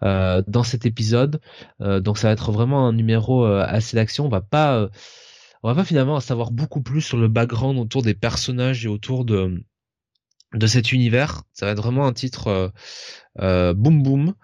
dans 0.03 0.62
cet 0.64 0.86
épisode. 0.86 1.40
donc 1.80 2.18
ça 2.18 2.28
va 2.28 2.32
être 2.32 2.53
vraiment 2.53 2.86
un 2.86 2.93
numéro 2.93 3.45
assez 3.45 3.97
d'action. 3.97 4.26
On 4.26 4.28
va 4.28 4.40
pas 4.40 4.88
on 5.62 5.68
va 5.68 5.74
pas 5.74 5.84
finalement 5.84 6.18
savoir 6.20 6.51
beaucoup 6.51 6.82
plus 6.82 7.01
sur 7.03 7.18
le 7.18 7.28
background 7.28 7.78
autour 7.78 8.03
des 8.03 8.14
personnages 8.14 8.84
et 8.84 8.88
autour 8.88 9.24
de 9.24 9.62
de 10.55 10.66
cet 10.66 10.93
univers. 10.93 11.43
Ça 11.53 11.66
va 11.66 11.72
être 11.72 11.82
vraiment 11.82 12.07
un 12.07 12.12
titre 12.12 12.72
euh, 13.40 13.74
boom 13.74 14.03
boom. 14.03 14.34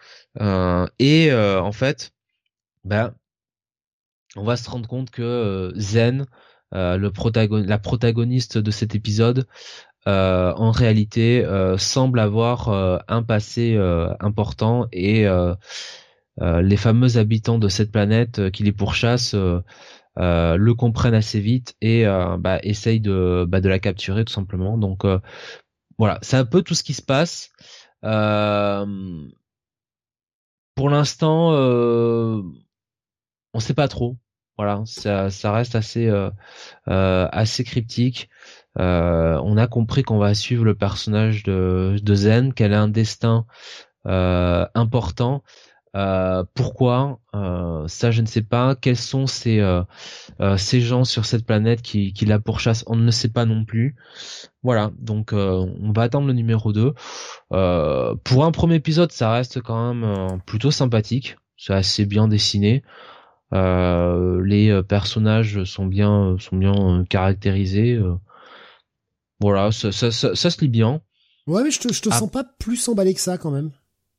et 0.99 1.33
en 1.33 1.73
fait, 1.73 2.13
ben, 2.85 3.15
on 4.37 4.45
va 4.45 4.57
se 4.57 4.71
rendre 4.71 4.89
compte 4.89 5.11
que 5.11 5.23
euh, 5.23 5.73
Zen, 5.77 6.27
euh, 6.75 6.99
la 6.99 7.79
protagoniste 7.79 8.59
de 8.59 8.71
cet 8.71 8.95
épisode, 8.95 9.47
euh, 10.07 10.53
en 10.55 10.71
réalité 10.71 11.45
semble 11.77 12.21
avoir 12.21 12.69
un 13.09 13.23
passé 13.23 13.77
important 14.21 14.87
et 14.93 15.27
les 16.41 16.77
fameux 16.77 17.19
habitants 17.19 17.59
de 17.59 17.69
cette 17.69 17.91
planète 17.91 18.51
qui 18.51 18.63
les 18.63 18.73
pourchassent 18.73 19.35
le 20.17 20.73
comprennent 20.73 21.15
assez 21.15 21.41
vite 21.41 21.75
et 21.81 22.05
bah, 22.39 22.59
essayent 22.63 23.01
de, 23.01 23.45
bah, 23.49 23.61
de 23.61 23.69
la 23.69 23.79
capturer 23.79 24.25
tout 24.25 24.33
simplement. 24.33 24.79
Donc 24.79 25.05
voilà, 25.99 26.19
c'est 26.23 26.37
un 26.37 26.47
peu 26.47 26.63
tout 26.63 26.75
ce 26.75 26.83
qui 26.83 26.95
se 26.95 27.03
passe. 27.03 27.51
pour 28.03 28.09
l'instant, 30.91 31.53
on 33.55 33.61
sait 33.61 33.75
pas 33.75 33.89
trop. 33.89 34.17
Voilà, 34.59 34.83
ça, 34.87 35.53
reste 35.53 35.77
assez 35.77 36.09
euh, 36.09 36.31
euh, 36.89 37.45
cryptique. 37.65 38.29
Euh, 38.81 39.41
on 39.45 39.57
a 39.57 39.69
compris 39.69 40.03
qu'on 40.03 40.19
va 40.19 40.35
suivre 40.35 40.65
le 40.65 40.75
personnage 40.75 41.45
de, 41.45 41.97
de 42.03 42.15
Zen, 42.15 42.53
qu'elle 42.53 42.75
a 42.75 42.83
un 42.83 42.89
destin 42.89 43.47
important. 44.05 45.45
pourquoi? 46.55 47.21
Ça, 47.87 48.11
je 48.11 48.21
ne 48.21 48.27
sais 48.27 48.43
pas. 48.43 48.75
Quels 48.75 48.97
sont 48.97 49.29
ces 49.29 49.63
ces 50.57 50.81
gens 50.81 51.05
sur 51.05 51.25
cette 51.25 51.47
planète 51.47 51.81
qui, 51.81 52.13
qui 52.13 52.27
la 52.27 52.41
pourchassent? 52.41 52.85
On 52.89 52.97
ne 52.97 53.11
sait 53.13 53.31
pas 53.31 53.45
non 53.45 53.65
plus. 53.65 53.95
Voilà, 54.65 54.91
donc 54.99 55.33
on 55.33 55.93
va 55.95 56.03
attendre 56.03 56.27
le 56.27 56.33
numéro 56.33 56.73
2. 56.73 56.95
pour 57.51 58.45
un 58.45 58.51
premier 58.51 58.75
épisode, 58.75 59.13
ça 59.13 59.31
reste 59.31 59.61
quand 59.61 59.95
même 59.95 60.41
plutôt 60.47 60.73
sympathique. 60.73 61.37
C'est 61.57 61.75
assez 61.75 62.07
bien 62.07 62.27
dessiné. 62.27 62.83
Euh, 63.55 64.43
les 64.45 64.71
euh, 64.71 64.83
personnages 64.83 65.65
sont 65.65 65.87
bien 65.87 66.37
sont 66.39 66.57
bien 66.57 66.75
euh, 66.75 67.05
caractérisés. 67.05 67.99
voilà, 69.41 69.71
ça, 69.73 69.93
ça, 69.93 70.11
ça, 70.11 70.51
se 70.51 70.61
lit 70.61 70.69
bien. 70.69 71.01
Ouais, 71.47 71.63
mais 71.65 71.71
je 71.71 71.81
te, 71.81 71.93
je 71.93 72.03
te 72.03 72.11
ah. 72.11 72.19
sens 72.19 72.31
pas 72.31 72.45
plus 72.45 72.89
emballé 72.89 73.15
que 73.15 73.21
ça 73.21 73.39
quand 73.39 73.51
même. 73.51 73.71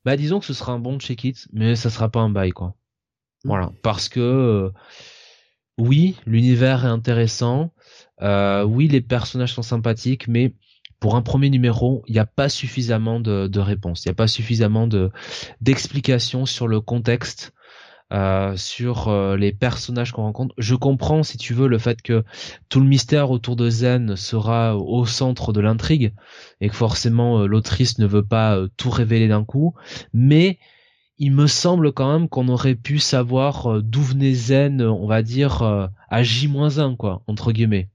Bah 0.04 0.16
disons 0.16 0.40
que 0.40 0.46
ce 0.46 0.54
sera 0.54 0.72
un 0.72 0.78
bon 0.78 0.98
check-it, 0.98 1.46
mais 1.52 1.76
ça 1.76 1.90
sera 1.90 2.08
pas 2.08 2.20
un 2.20 2.30
bail 2.30 2.50
quoi. 2.50 2.74
Mm. 3.44 3.48
Voilà, 3.48 3.72
parce 3.82 4.08
que 4.08 4.72
oui, 5.80 6.16
l'univers 6.26 6.84
est 6.84 6.88
intéressant, 6.88 7.72
euh, 8.22 8.64
oui, 8.64 8.86
les 8.88 9.00
personnages 9.00 9.54
sont 9.54 9.62
sympathiques, 9.62 10.28
mais 10.28 10.54
pour 11.00 11.16
un 11.16 11.22
premier 11.22 11.48
numéro, 11.48 12.04
il 12.06 12.12
n'y 12.12 12.18
a 12.18 12.26
pas 12.26 12.50
suffisamment 12.50 13.20
de, 13.20 13.46
de 13.46 13.60
réponses, 13.60 14.04
il 14.04 14.08
n'y 14.08 14.12
a 14.12 14.14
pas 14.14 14.28
suffisamment 14.28 14.86
de 14.86 15.10
d'explications 15.60 16.44
sur 16.44 16.68
le 16.68 16.80
contexte 16.80 17.54
euh, 18.12 18.56
sur 18.56 19.06
euh, 19.06 19.36
les 19.36 19.52
personnages 19.52 20.10
qu'on 20.10 20.22
rencontre. 20.22 20.52
Je 20.58 20.74
comprends, 20.74 21.22
si 21.22 21.38
tu 21.38 21.54
veux, 21.54 21.68
le 21.68 21.78
fait 21.78 22.02
que 22.02 22.24
tout 22.68 22.80
le 22.80 22.86
mystère 22.86 23.30
autour 23.30 23.54
de 23.54 23.70
Zen 23.70 24.16
sera 24.16 24.76
au 24.76 25.06
centre 25.06 25.52
de 25.52 25.60
l'intrigue 25.60 26.12
et 26.60 26.68
que 26.68 26.74
forcément 26.74 27.38
euh, 27.38 27.46
l'autrice 27.46 27.98
ne 27.98 28.06
veut 28.06 28.24
pas 28.24 28.58
tout 28.76 28.90
révéler 28.90 29.28
d'un 29.28 29.44
coup, 29.44 29.74
mais 30.12 30.58
il 31.18 31.30
me 31.30 31.46
semble 31.46 31.92
quand 31.92 32.12
même 32.12 32.28
qu'on 32.28 32.48
aurait 32.48 32.74
pu 32.74 32.98
savoir 32.98 33.80
d'où 33.80 34.02
venait 34.02 34.34
Zen, 34.34 34.82
on 34.82 35.06
va 35.06 35.22
dire, 35.22 35.62
à 36.08 36.22
J-1, 36.22 36.96
quoi, 36.96 37.22
entre 37.26 37.52
guillemets 37.52 37.90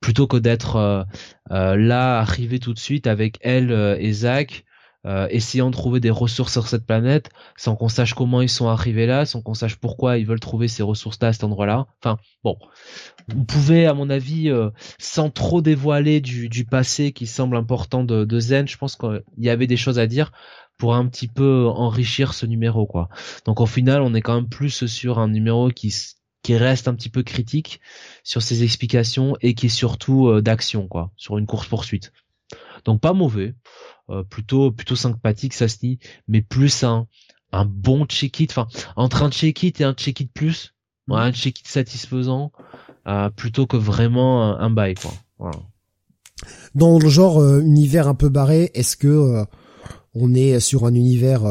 plutôt 0.00 0.26
que 0.26 0.36
d'être 0.36 1.06
là 1.50 2.18
arrivé 2.18 2.58
tout 2.58 2.74
de 2.74 2.78
suite 2.78 3.06
avec 3.06 3.38
elle 3.42 3.96
et 4.00 4.12
Zach 4.12 4.64
euh, 5.06 5.26
essayant 5.30 5.70
de 5.70 5.74
trouver 5.74 6.00
des 6.00 6.10
ressources 6.10 6.52
sur 6.52 6.66
cette 6.66 6.86
planète 6.86 7.30
sans 7.56 7.76
qu'on 7.76 7.88
sache 7.88 8.14
comment 8.14 8.40
ils 8.40 8.48
sont 8.48 8.68
arrivés 8.68 9.06
là, 9.06 9.26
sans 9.26 9.42
qu'on 9.42 9.54
sache 9.54 9.76
pourquoi 9.76 10.18
ils 10.18 10.26
veulent 10.26 10.40
trouver 10.40 10.68
ces 10.68 10.82
ressources-là 10.82 11.28
à 11.28 11.32
cet 11.32 11.44
endroit-là. 11.44 11.86
Enfin, 12.00 12.18
bon, 12.42 12.56
vous 13.28 13.44
pouvez, 13.44 13.86
à 13.86 13.94
mon 13.94 14.10
avis, 14.10 14.50
euh, 14.50 14.70
sans 14.98 15.30
trop 15.30 15.60
dévoiler 15.60 16.20
du, 16.20 16.48
du, 16.48 16.64
passé 16.64 17.12
qui 17.12 17.26
semble 17.26 17.56
important 17.56 18.04
de, 18.04 18.24
de 18.24 18.40
Zen, 18.40 18.66
je 18.66 18.78
pense 18.78 18.96
qu'il 18.96 19.22
y 19.38 19.50
avait 19.50 19.66
des 19.66 19.76
choses 19.76 19.98
à 19.98 20.06
dire 20.06 20.32
pour 20.78 20.94
un 20.94 21.06
petit 21.06 21.28
peu 21.28 21.66
enrichir 21.68 22.34
ce 22.34 22.46
numéro, 22.46 22.86
quoi. 22.86 23.08
Donc 23.44 23.60
au 23.60 23.66
final, 23.66 24.02
on 24.02 24.14
est 24.14 24.22
quand 24.22 24.34
même 24.34 24.48
plus 24.48 24.86
sur 24.86 25.18
un 25.18 25.28
numéro 25.28 25.68
qui 25.68 25.92
qui 26.44 26.56
reste 26.56 26.88
un 26.88 26.94
petit 26.94 27.08
peu 27.08 27.22
critique 27.22 27.80
sur 28.22 28.42
ses 28.42 28.62
explications 28.62 29.34
et 29.40 29.54
qui 29.54 29.66
est 29.66 29.70
surtout 29.70 30.28
euh, 30.28 30.42
d'action, 30.42 30.86
quoi, 30.86 31.10
sur 31.16 31.38
une 31.38 31.46
course 31.46 31.66
poursuite. 31.66 32.12
Donc 32.84 33.00
pas 33.00 33.14
mauvais. 33.14 33.54
Euh, 34.10 34.22
plutôt 34.22 34.70
plutôt 34.70 34.96
sympathique 34.96 35.54
ça 35.54 35.66
se 35.66 35.78
dit 35.78 35.98
mais 36.28 36.42
plus 36.42 36.84
un 36.84 37.06
un 37.52 37.64
bon 37.64 38.04
check-it 38.04 38.50
enfin 38.50 38.68
entre 38.96 39.22
un 39.22 39.30
check-it 39.30 39.80
et 39.80 39.84
un 39.84 39.94
check-it 39.94 40.30
plus 40.30 40.74
un 41.08 41.32
check-it 41.32 41.66
satisfaisant 41.66 42.52
euh, 43.06 43.28
plutôt 43.28 43.66
que 43.66 43.76
vraiment 43.76 44.58
un, 44.58 44.70
bail 44.70 44.94
quoi. 44.94 45.50
Dans 46.74 46.98
le 46.98 47.08
genre 47.08 47.38
euh, 47.40 47.60
univers 47.60 48.08
un 48.08 48.14
peu 48.14 48.30
barré, 48.30 48.70
est-ce 48.72 48.96
que 48.96 49.08
euh, 49.08 49.44
on 50.14 50.34
est 50.34 50.58
sur 50.58 50.86
un 50.86 50.94
univers 50.94 51.42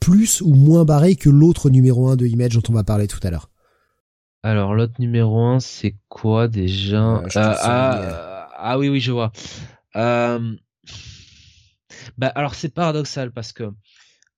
plus 0.00 0.40
ou 0.40 0.54
moins 0.54 0.84
barré 0.84 1.16
que 1.16 1.28
l'autre 1.28 1.68
numéro 1.68 2.08
1 2.08 2.16
de 2.16 2.26
Image 2.26 2.54
dont 2.54 2.62
on 2.70 2.72
va 2.72 2.84
parler 2.84 3.06
tout 3.06 3.20
à 3.22 3.30
l'heure? 3.30 3.50
Alors 4.42 4.74
l'autre 4.74 4.94
numéro 4.98 5.42
1 5.42 5.60
c'est 5.60 5.96
quoi 6.08 6.48
déjà? 6.48 7.22
Ah, 7.34 8.48
ah, 8.56 8.78
oui 8.78 8.88
oui 8.88 9.00
je 9.00 9.12
vois. 9.12 9.30
Bah 12.18 12.28
alors 12.34 12.54
c'est 12.54 12.72
paradoxal 12.72 13.32
parce 13.32 13.52
que 13.52 13.70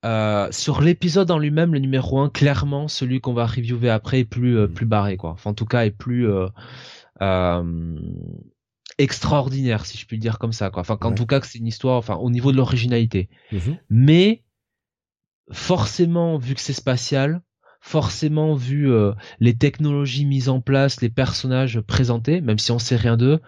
euh, 0.04 0.48
sur 0.52 0.82
l'épisode 0.82 1.30
en 1.30 1.38
lui-même, 1.38 1.72
le 1.72 1.80
numéro 1.80 2.20
1, 2.20 2.30
clairement, 2.30 2.86
celui 2.86 3.20
qu'on 3.20 3.32
va 3.32 3.46
reviewer 3.46 3.90
après 3.90 4.20
est 4.20 4.24
plus 4.24 4.56
euh, 4.56 4.68
plus 4.68 4.86
barré 4.86 5.16
quoi. 5.16 5.30
Enfin, 5.30 5.50
en 5.50 5.54
tout 5.54 5.64
cas, 5.66 5.84
est 5.84 5.90
plus 5.90 6.28
euh, 6.30 7.64
extraordinaire, 8.98 9.84
si 9.84 9.98
je 9.98 10.06
puis 10.06 10.16
le 10.16 10.20
dire 10.20 10.38
comme 10.38 10.52
ça 10.52 10.70
quoi. 10.70 10.82
Enfin, 10.82 10.98
en 11.00 11.12
tout 11.12 11.26
cas, 11.26 11.40
que 11.40 11.46
c'est 11.46 11.58
une 11.58 11.66
histoire, 11.66 11.96
enfin, 11.96 12.14
au 12.16 12.30
niveau 12.30 12.52
de 12.52 12.56
l'originalité. 12.56 13.28
Mhm. 13.52 13.78
Mais 13.90 14.44
forcément, 15.50 16.38
vu 16.38 16.54
que 16.54 16.60
c'est 16.60 16.72
spatial, 16.72 17.40
forcément 17.86 18.54
vu 18.54 18.90
les 19.38 19.54
technologies 19.54 20.26
mises 20.26 20.48
en 20.48 20.60
place, 20.60 21.00
les 21.00 21.08
personnages 21.08 21.80
présentés, 21.80 22.40
même 22.40 22.58
si 22.58 22.72
on 22.72 22.80
sait 22.80 22.96
rien 22.96 23.16
d'eux, 23.16 23.40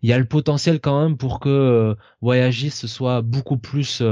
il 0.00 0.08
y 0.08 0.12
a 0.12 0.18
le 0.18 0.24
potentiel 0.24 0.80
quand 0.80 1.02
même 1.02 1.16
pour 1.16 1.40
que 1.40 1.94
ce 2.22 2.86
soit 2.86 3.20
beaucoup 3.20 3.58
plus 3.58 4.02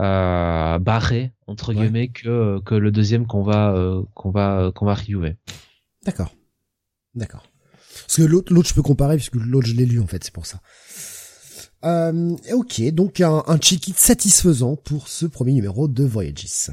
euh, 0.00 0.78
barré 0.78 1.32
entre 1.48 1.72
guillemets 1.72 2.08
que 2.08 2.60
que 2.64 2.76
le 2.76 2.92
deuxième 2.92 3.26
qu'on 3.26 3.42
va 3.42 3.74
euh, 3.74 4.04
qu'on 4.14 4.30
va 4.30 4.70
qu'on 4.72 4.86
va 4.86 4.94
reviewer. 4.94 5.36
D'accord, 6.04 6.32
d'accord. 7.16 7.42
Parce 8.06 8.16
que 8.16 8.22
l'autre 8.22 8.52
l'autre 8.52 8.68
je 8.68 8.74
peux 8.74 8.82
comparer 8.82 9.16
puisque 9.16 9.34
l'autre 9.34 9.66
je 9.66 9.74
l'ai 9.74 9.86
lu 9.86 10.00
en 10.00 10.06
fait 10.06 10.22
c'est 10.22 10.32
pour 10.32 10.46
ça. 10.46 10.60
Euh, 11.84 12.36
ok, 12.52 12.80
donc 12.92 13.20
un, 13.20 13.42
un 13.48 13.58
check 13.58 13.92
satisfaisant 13.96 14.76
pour 14.76 15.08
ce 15.08 15.26
premier 15.26 15.52
numéro 15.52 15.88
de 15.88 16.04
Voyages 16.04 16.70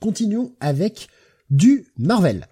continuons 0.00 0.54
avec 0.60 1.08
du 1.50 1.86
Marvel. 1.98 2.48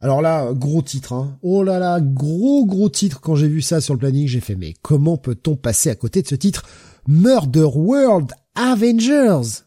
Alors 0.00 0.20
là, 0.20 0.52
gros 0.52 0.82
titre, 0.82 1.12
hein. 1.12 1.38
Oh 1.42 1.62
là 1.62 1.78
là, 1.78 2.00
gros 2.00 2.66
gros 2.66 2.90
titre. 2.90 3.20
Quand 3.20 3.36
j'ai 3.36 3.48
vu 3.48 3.62
ça 3.62 3.80
sur 3.80 3.94
le 3.94 3.98
planning, 3.98 4.28
j'ai 4.28 4.40
fait, 4.40 4.54
mais 4.54 4.74
comment 4.82 5.16
peut-on 5.16 5.56
passer 5.56 5.88
à 5.88 5.94
côté 5.94 6.20
de 6.20 6.28
ce 6.28 6.34
titre? 6.34 6.64
Murder 7.06 7.68
World 7.74 8.32
Avengers! 8.54 9.62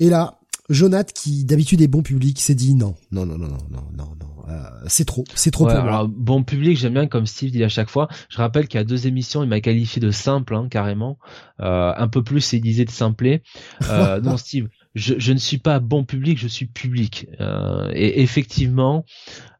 Et 0.00 0.08
là, 0.08 0.40
Jonath, 0.70 1.12
qui 1.12 1.44
d'habitude 1.44 1.80
est 1.80 1.88
bon 1.88 2.02
public, 2.02 2.40
s'est 2.40 2.54
dit 2.54 2.74
non, 2.74 2.94
non, 3.10 3.26
non, 3.26 3.38
non, 3.38 3.48
non, 3.48 3.58
non, 3.70 3.84
non, 3.96 4.16
non. 4.20 4.34
Euh, 4.48 4.62
c'est 4.86 5.04
trop, 5.04 5.24
c'est 5.34 5.50
trop 5.50 5.66
ouais, 5.66 5.72
alors. 5.72 6.08
Bon 6.08 6.42
public, 6.42 6.78
j'aime 6.78 6.94
bien 6.94 7.06
comme 7.06 7.26
Steve 7.26 7.50
dit 7.50 7.64
à 7.64 7.68
chaque 7.68 7.90
fois. 7.90 8.08
Je 8.28 8.38
rappelle 8.38 8.68
qu'il 8.68 8.78
y 8.78 8.80
a 8.80 8.84
deux 8.84 9.06
émissions, 9.06 9.42
il 9.42 9.48
m'a 9.48 9.60
qualifié 9.60 10.00
de 10.00 10.10
simple, 10.10 10.54
hein, 10.54 10.68
carrément. 10.70 11.18
Euh, 11.60 11.92
un 11.96 12.08
peu 12.08 12.22
plus, 12.22 12.52
il 12.52 12.60
disait 12.60 12.84
de 12.84 12.90
simplé. 12.90 13.42
Euh, 13.90 14.20
non, 14.22 14.36
Steve, 14.36 14.68
je, 14.94 15.14
je, 15.18 15.32
ne 15.32 15.38
suis 15.38 15.58
pas 15.58 15.80
bon 15.80 16.04
public, 16.04 16.38
je 16.38 16.48
suis 16.48 16.66
public. 16.66 17.28
Euh, 17.40 17.90
et 17.94 18.22
effectivement, 18.22 19.04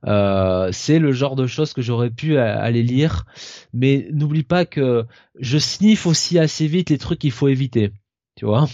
euh, 0.07 0.71
c'est 0.73 0.99
le 0.99 1.13
genre 1.13 1.37
de 1.37 1.47
choses 1.47 1.73
que 1.73 1.83
j'aurais 1.83 2.11
pu 2.11 2.39
aller 2.39 2.83
lire. 2.83 3.27
Mais 3.73 4.09
n'oublie 4.13 4.45
pas 4.45 4.65
que 4.65 5.05
je 5.39 5.59
sniffe 5.59 6.07
aussi 6.07 6.39
assez 6.39 6.67
vite 6.67 6.91
les 6.91 6.99
trucs 6.99 7.19
qu'il 7.19 7.33
faut 7.33 7.49
éviter. 7.49 7.93
Tu 8.37 8.45
vois 8.45 8.69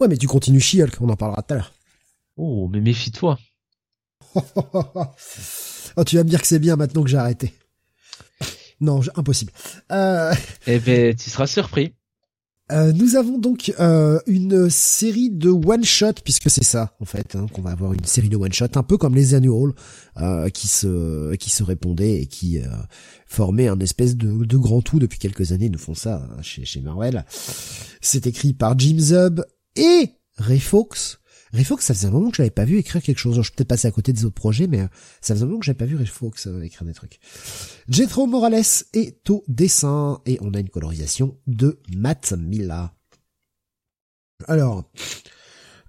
Ouais, 0.00 0.08
mais 0.08 0.16
tu 0.16 0.26
continues 0.26 0.60
She-Hulk, 0.60 1.00
on 1.00 1.08
en 1.08 1.16
parlera 1.16 1.42
tout 1.42 1.54
à 1.54 1.56
l'heure. 1.56 1.72
Oh, 2.36 2.68
mais 2.70 2.80
méfie-toi. 2.80 3.38
oh, 4.34 6.04
tu 6.04 6.16
vas 6.16 6.24
me 6.24 6.28
dire 6.28 6.40
que 6.40 6.46
c'est 6.46 6.58
bien 6.58 6.76
maintenant 6.76 7.02
que 7.02 7.08
j'ai 7.08 7.16
arrêté. 7.16 7.54
Non, 8.80 9.00
impossible. 9.14 9.52
Euh... 9.90 10.34
Eh 10.66 10.78
ben, 10.78 11.14
tu 11.16 11.30
seras 11.30 11.46
surpris. 11.46 11.94
Euh, 12.72 12.92
nous 12.92 13.14
avons 13.14 13.38
donc 13.38 13.72
euh, 13.78 14.18
une 14.26 14.68
série 14.68 15.30
de 15.30 15.50
one 15.50 15.84
shot 15.84 16.14
puisque 16.24 16.50
c'est 16.50 16.64
ça 16.64 16.96
en 16.98 17.04
fait 17.04 17.36
hein, 17.36 17.46
qu'on 17.52 17.62
va 17.62 17.70
avoir 17.70 17.92
une 17.92 18.04
série 18.04 18.28
de 18.28 18.36
one 18.36 18.52
shot 18.52 18.66
un 18.74 18.82
peu 18.82 18.96
comme 18.98 19.14
les 19.14 19.34
annuals 19.34 19.72
euh, 20.16 20.48
qui 20.48 20.66
se 20.66 21.36
qui 21.36 21.50
se 21.50 21.62
répondaient 21.62 22.22
et 22.22 22.26
qui 22.26 22.58
euh, 22.58 22.66
formaient 23.24 23.68
un 23.68 23.78
espèce 23.78 24.16
de, 24.16 24.44
de 24.44 24.56
grand 24.56 24.82
tout 24.82 24.98
depuis 24.98 25.20
quelques 25.20 25.52
années. 25.52 25.68
Nous 25.68 25.78
font 25.78 25.94
ça 25.94 26.28
hein, 26.28 26.42
chez 26.42 26.64
chez 26.64 26.80
Marvel. 26.80 27.24
C'est 28.00 28.26
écrit 28.26 28.52
par 28.52 28.76
Jim 28.76 28.98
Zub 28.98 29.44
et 29.76 30.10
Ray 30.36 30.58
Fawkes. 30.58 31.18
Fawkes, 31.64 31.82
ça 31.82 31.94
faisait 31.94 32.08
un 32.08 32.10
moment 32.10 32.30
que 32.30 32.36
je 32.36 32.42
l'avais 32.42 32.50
pas 32.50 32.64
vu 32.64 32.78
écrire 32.78 33.02
quelque 33.02 33.18
chose. 33.18 33.36
Je 33.36 33.42
suis 33.42 33.52
peut-être 33.52 33.68
passé 33.68 33.88
à 33.88 33.90
côté 33.90 34.12
des 34.12 34.24
autres 34.24 34.34
projets, 34.34 34.66
mais 34.66 34.86
ça 35.20 35.34
faisait 35.34 35.44
un 35.44 35.46
moment 35.46 35.58
que 35.60 35.66
j'avais 35.66 35.78
pas 35.78 35.86
vu 35.86 35.96
Ray 35.96 36.06
Fawkes 36.06 36.46
écrire 36.62 36.84
des 36.84 36.94
trucs. 36.94 37.18
Jethro 37.88 38.26
Morales 38.26 38.62
est 38.92 39.30
au 39.30 39.44
dessin 39.48 40.20
et 40.26 40.38
on 40.40 40.54
a 40.54 40.60
une 40.60 40.68
colorisation 40.68 41.36
de 41.46 41.80
Matt 41.94 42.32
Milla. 42.32 42.94
Alors, 44.46 44.90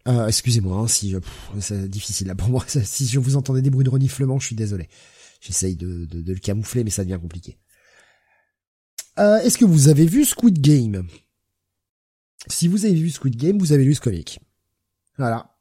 euh, 0.08 0.28
excusez-moi 0.28 0.78
hein, 0.78 0.88
si 0.88 1.16
c'est 1.60 1.90
difficile 1.90 2.28
là 2.28 2.36
pour 2.36 2.50
moi. 2.50 2.66
Si 2.84 3.08
je 3.08 3.20
vous 3.20 3.36
entendais 3.36 3.62
des 3.62 3.70
bruits 3.70 3.84
de 3.84 3.90
reniflement, 3.90 4.40
je 4.40 4.48
suis 4.48 4.56
désolé. 4.56 4.88
J'essaye 5.42 5.76
de, 5.76 6.06
de, 6.06 6.34
le 6.34 6.40
camoufler, 6.40 6.84
mais 6.84 6.90
ça 6.90 7.04
devient 7.04 7.20
compliqué. 7.22 7.58
Euh, 9.20 9.38
Est-ce 9.40 9.58
que 9.58 9.66
vous 9.66 9.90
avez 9.90 10.06
vu 10.06 10.26
Squid 10.26 10.60
Game? 10.60 11.08
Si 12.48 12.68
vous 12.68 12.86
avez 12.86 12.96
vu 12.96 13.10
Squid 13.10 13.36
Game, 13.36 13.60
vous 13.60 13.74
avez 13.74 13.84
lu 13.84 13.94
ce 13.94 14.02
comic. 14.02 14.40
Voilà. 15.18 15.57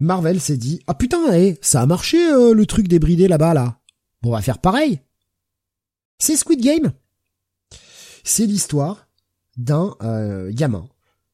Marvel 0.00 0.40
s'est 0.40 0.56
dit 0.56 0.80
ah 0.86 0.94
putain, 0.94 1.32
eh, 1.34 1.58
ça 1.62 1.82
a 1.82 1.86
marché 1.86 2.18
euh, 2.18 2.52
le 2.54 2.66
truc 2.66 2.88
débridé 2.88 3.28
là-bas 3.28 3.54
là. 3.54 3.80
on 4.24 4.30
va 4.30 4.42
faire 4.42 4.58
pareil. 4.58 5.00
C'est 6.18 6.36
Squid 6.36 6.60
Game. 6.60 6.92
C'est 8.24 8.46
l'histoire 8.46 9.06
d'un 9.56 9.94
euh, 10.02 10.50
gamin 10.52 10.88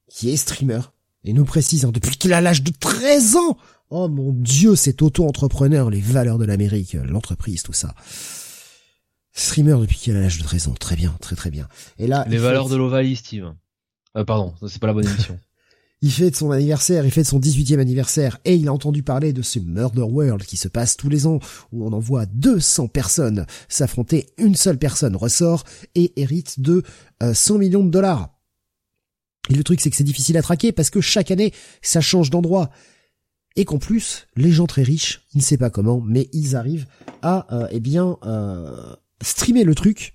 qui 0.09 0.31
est 0.31 0.37
streamer. 0.37 0.81
Et 1.25 1.33
nous 1.33 1.45
précise, 1.45 1.85
hein, 1.85 1.93
depuis 1.93 2.17
qu'il 2.17 2.33
a 2.33 2.41
l'âge 2.41 2.63
de 2.63 2.73
13 2.73 3.37
ans 3.37 3.57
Oh 3.91 4.09
mon 4.09 4.33
dieu, 4.33 4.75
cet 4.75 5.03
auto-entrepreneur, 5.03 5.91
les 5.91 6.01
valeurs 6.01 6.39
de 6.39 6.47
l'Amérique, 6.47 6.95
l'entreprise, 6.95 7.63
tout 7.63 7.75
ça. 7.75 7.95
Streamer 9.35 9.77
depuis 9.81 9.97
qu'il 9.97 10.17
a 10.17 10.21
l'âge 10.21 10.39
de 10.39 10.45
13 10.45 10.69
ans, 10.69 10.75
très 10.75 10.97
bien, 10.97 11.15
très 11.21 11.37
très 11.37 11.51
bien. 11.51 11.69
Et 11.99 12.07
là, 12.07 12.25
les 12.29 12.39
valeurs 12.39 12.69
de 12.69 12.77
l'Ovalie, 12.77 13.17
Steve. 13.17 13.53
Euh, 14.17 14.25
pardon, 14.25 14.55
c'est 14.67 14.79
pas 14.81 14.87
la 14.87 14.95
bonne 14.95 15.07
émission. 15.07 15.39
il 16.03 16.11
fait 16.11 16.31
de 16.31 16.37
son 16.37 16.51
anniversaire, 16.51 17.05
il 17.05 17.13
fait 17.13 17.23
de 17.23 17.29
son 17.29 17.39
18e 17.39 17.79
anniversaire, 17.79 18.39
et 18.45 18.57
il 18.57 18.69
a 18.69 18.73
entendu 18.73 19.05
parler 19.05 19.33
de 19.33 19.41
ce 19.41 19.61
Murder 19.61 20.03
World 20.03 20.45
qui 20.45 20.57
se 20.57 20.67
passe 20.69 20.97
tous 20.97 21.09
les 21.09 21.27
ans, 21.29 21.39
où 21.73 21.87
on 21.87 21.93
envoie 21.93 22.27
200 22.27 22.89
personnes 22.89 23.47
s'affronter, 23.69 24.27
une 24.37 24.57
seule 24.57 24.79
personne 24.79 25.15
ressort 25.15 25.65
et 25.95 26.13
hérite 26.17 26.61
de 26.61 26.83
100 27.23 27.55
euh, 27.55 27.59
millions 27.59 27.85
de 27.85 27.91
dollars. 27.91 28.31
Et 29.49 29.55
le 29.55 29.65
truc 29.65 29.81
c'est 29.81 29.91
que 29.91 29.97
c'est 29.97 30.05
difficile 30.05 30.37
à 30.37 30.43
traquer 30.43 30.73
parce 30.73 30.91
que 30.91 31.01
chaque 31.01 31.31
année 31.31 31.53
ça 31.81 32.01
change 32.01 32.31
d'endroit. 32.31 32.71
Et 33.55 33.67
qu'en 33.67 33.79
plus, 33.79 34.29
les 34.35 34.51
gens 34.51 34.67
très 34.67 34.83
riches, 34.83 35.27
il 35.35 35.39
ne 35.39 35.43
sait 35.43 35.59
pas 35.59 35.69
comment, 35.69 36.01
mais 36.01 36.31
ils 36.33 36.57
arrivent 36.57 36.87
à 37.21 37.47
euh, 37.55 37.69
eh 37.71 37.81
bien 37.81 38.17
euh, 38.25 38.95
streamer 39.21 39.65
le 39.65 39.75
truc 39.75 40.15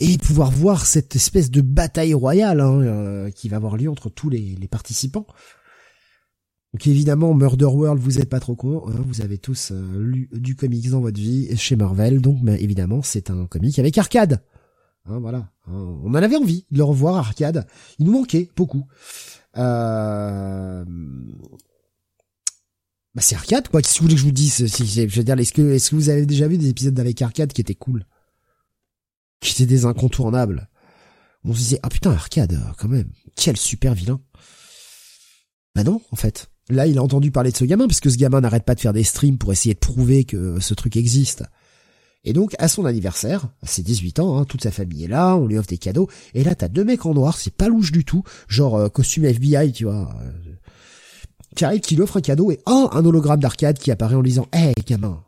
et 0.00 0.16
pouvoir 0.16 0.50
voir 0.50 0.86
cette 0.86 1.14
espèce 1.14 1.50
de 1.50 1.60
bataille 1.60 2.14
royale 2.14 2.60
hein, 2.60 2.80
euh, 2.80 3.30
qui 3.30 3.48
va 3.48 3.58
avoir 3.58 3.76
lieu 3.76 3.90
entre 3.90 4.08
tous 4.08 4.30
les, 4.30 4.56
participants. 4.70 5.26
Donc 6.72 6.86
évidemment, 6.86 7.34
Murder 7.34 7.66
World, 7.66 8.00
vous 8.00 8.18
êtes 8.18 8.28
pas 8.28 8.40
trop 8.40 8.56
con, 8.56 8.82
hein, 8.88 9.04
vous 9.06 9.20
avez 9.20 9.38
tous 9.38 9.72
euh, 9.72 10.02
lu 10.02 10.30
du 10.32 10.56
comics 10.56 10.88
dans 10.90 11.00
votre 11.00 11.20
vie 11.20 11.54
chez 11.56 11.76
Marvel, 11.76 12.20
donc 12.20 12.38
évidemment 12.48 13.02
c'est 13.02 13.30
un 13.30 13.46
comic 13.46 13.78
avec 13.78 13.98
arcade. 13.98 14.42
Hein, 15.06 15.18
voilà, 15.18 15.50
on 15.66 16.10
en 16.10 16.14
avait 16.14 16.36
envie 16.36 16.66
de 16.70 16.78
le 16.78 16.84
revoir 16.84 17.16
arcade, 17.16 17.66
il 17.98 18.06
nous 18.06 18.12
manquait 18.12 18.48
beaucoup. 18.56 18.86
Euh... 19.56 20.84
Bah 23.12 23.22
c'est 23.22 23.34
arcade 23.34 23.66
quoi, 23.68 23.82
que 23.82 23.88
vous 23.88 24.02
voulez 24.02 24.14
que 24.14 24.20
je 24.20 24.24
vous 24.24 24.32
dise? 24.32 24.66
Je 24.66 25.16
veux 25.16 25.24
dire, 25.24 25.38
est-ce 25.38 25.52
que, 25.52 25.72
est-ce 25.72 25.90
que 25.90 25.96
vous 25.96 26.08
avez 26.10 26.26
déjà 26.26 26.46
vu 26.46 26.58
des 26.58 26.68
épisodes 26.68 26.98
avec 27.00 27.20
arcade 27.20 27.52
qui 27.52 27.60
étaient 27.60 27.74
cool? 27.74 28.06
Qui 29.40 29.52
étaient 29.52 29.66
des 29.66 29.84
incontournables. 29.84 30.68
On 31.44 31.52
se 31.52 31.58
disait, 31.58 31.80
ah 31.82 31.88
putain, 31.88 32.12
Arcade, 32.12 32.58
quand 32.76 32.88
même, 32.88 33.10
quel 33.34 33.56
super 33.56 33.94
vilain. 33.94 34.20
Bah 35.74 35.84
non, 35.84 36.00
en 36.10 36.16
fait. 36.16 36.50
Là, 36.68 36.86
il 36.86 36.98
a 36.98 37.02
entendu 37.02 37.30
parler 37.30 37.50
de 37.50 37.56
ce 37.56 37.64
gamin, 37.64 37.88
parce 37.88 38.00
que 38.00 38.10
ce 38.10 38.16
gamin 38.16 38.40
n'arrête 38.40 38.64
pas 38.64 38.74
de 38.74 38.80
faire 38.80 38.92
des 38.92 39.02
streams 39.02 39.38
pour 39.38 39.50
essayer 39.50 39.74
de 39.74 39.80
prouver 39.80 40.24
que 40.24 40.60
ce 40.60 40.74
truc 40.74 40.96
existe. 40.96 41.42
Et 42.22 42.32
donc, 42.32 42.54
à 42.58 42.68
son 42.68 42.84
anniversaire, 42.84 43.48
à 43.62 43.66
ses 43.66 43.82
18 43.82 44.20
ans, 44.20 44.38
hein, 44.38 44.44
toute 44.44 44.62
sa 44.62 44.70
famille 44.70 45.04
est 45.04 45.08
là, 45.08 45.36
on 45.36 45.46
lui 45.46 45.58
offre 45.58 45.68
des 45.68 45.78
cadeaux, 45.78 46.08
et 46.34 46.44
là, 46.44 46.54
t'as 46.54 46.68
deux 46.68 46.84
mecs 46.84 47.06
en 47.06 47.14
noir, 47.14 47.38
c'est 47.38 47.54
pas 47.54 47.68
louche 47.68 47.92
du 47.92 48.04
tout, 48.04 48.22
genre 48.46 48.76
euh, 48.76 48.88
costume 48.88 49.24
FBI, 49.24 49.72
tu 49.72 49.84
vois, 49.84 50.14
euh, 50.22 50.30
qui 51.56 51.64
arrive, 51.64 51.80
qui 51.80 51.96
lui 51.96 52.02
offre 52.02 52.18
un 52.18 52.20
cadeau, 52.20 52.50
et 52.50 52.60
oh, 52.66 52.88
un 52.92 53.04
hologramme 53.04 53.40
d'arcade 53.40 53.78
qui 53.78 53.90
apparaît 53.90 54.16
en 54.16 54.20
lui 54.20 54.30
disant, 54.30 54.48
hé, 54.52 54.74
gamin, 54.86 55.22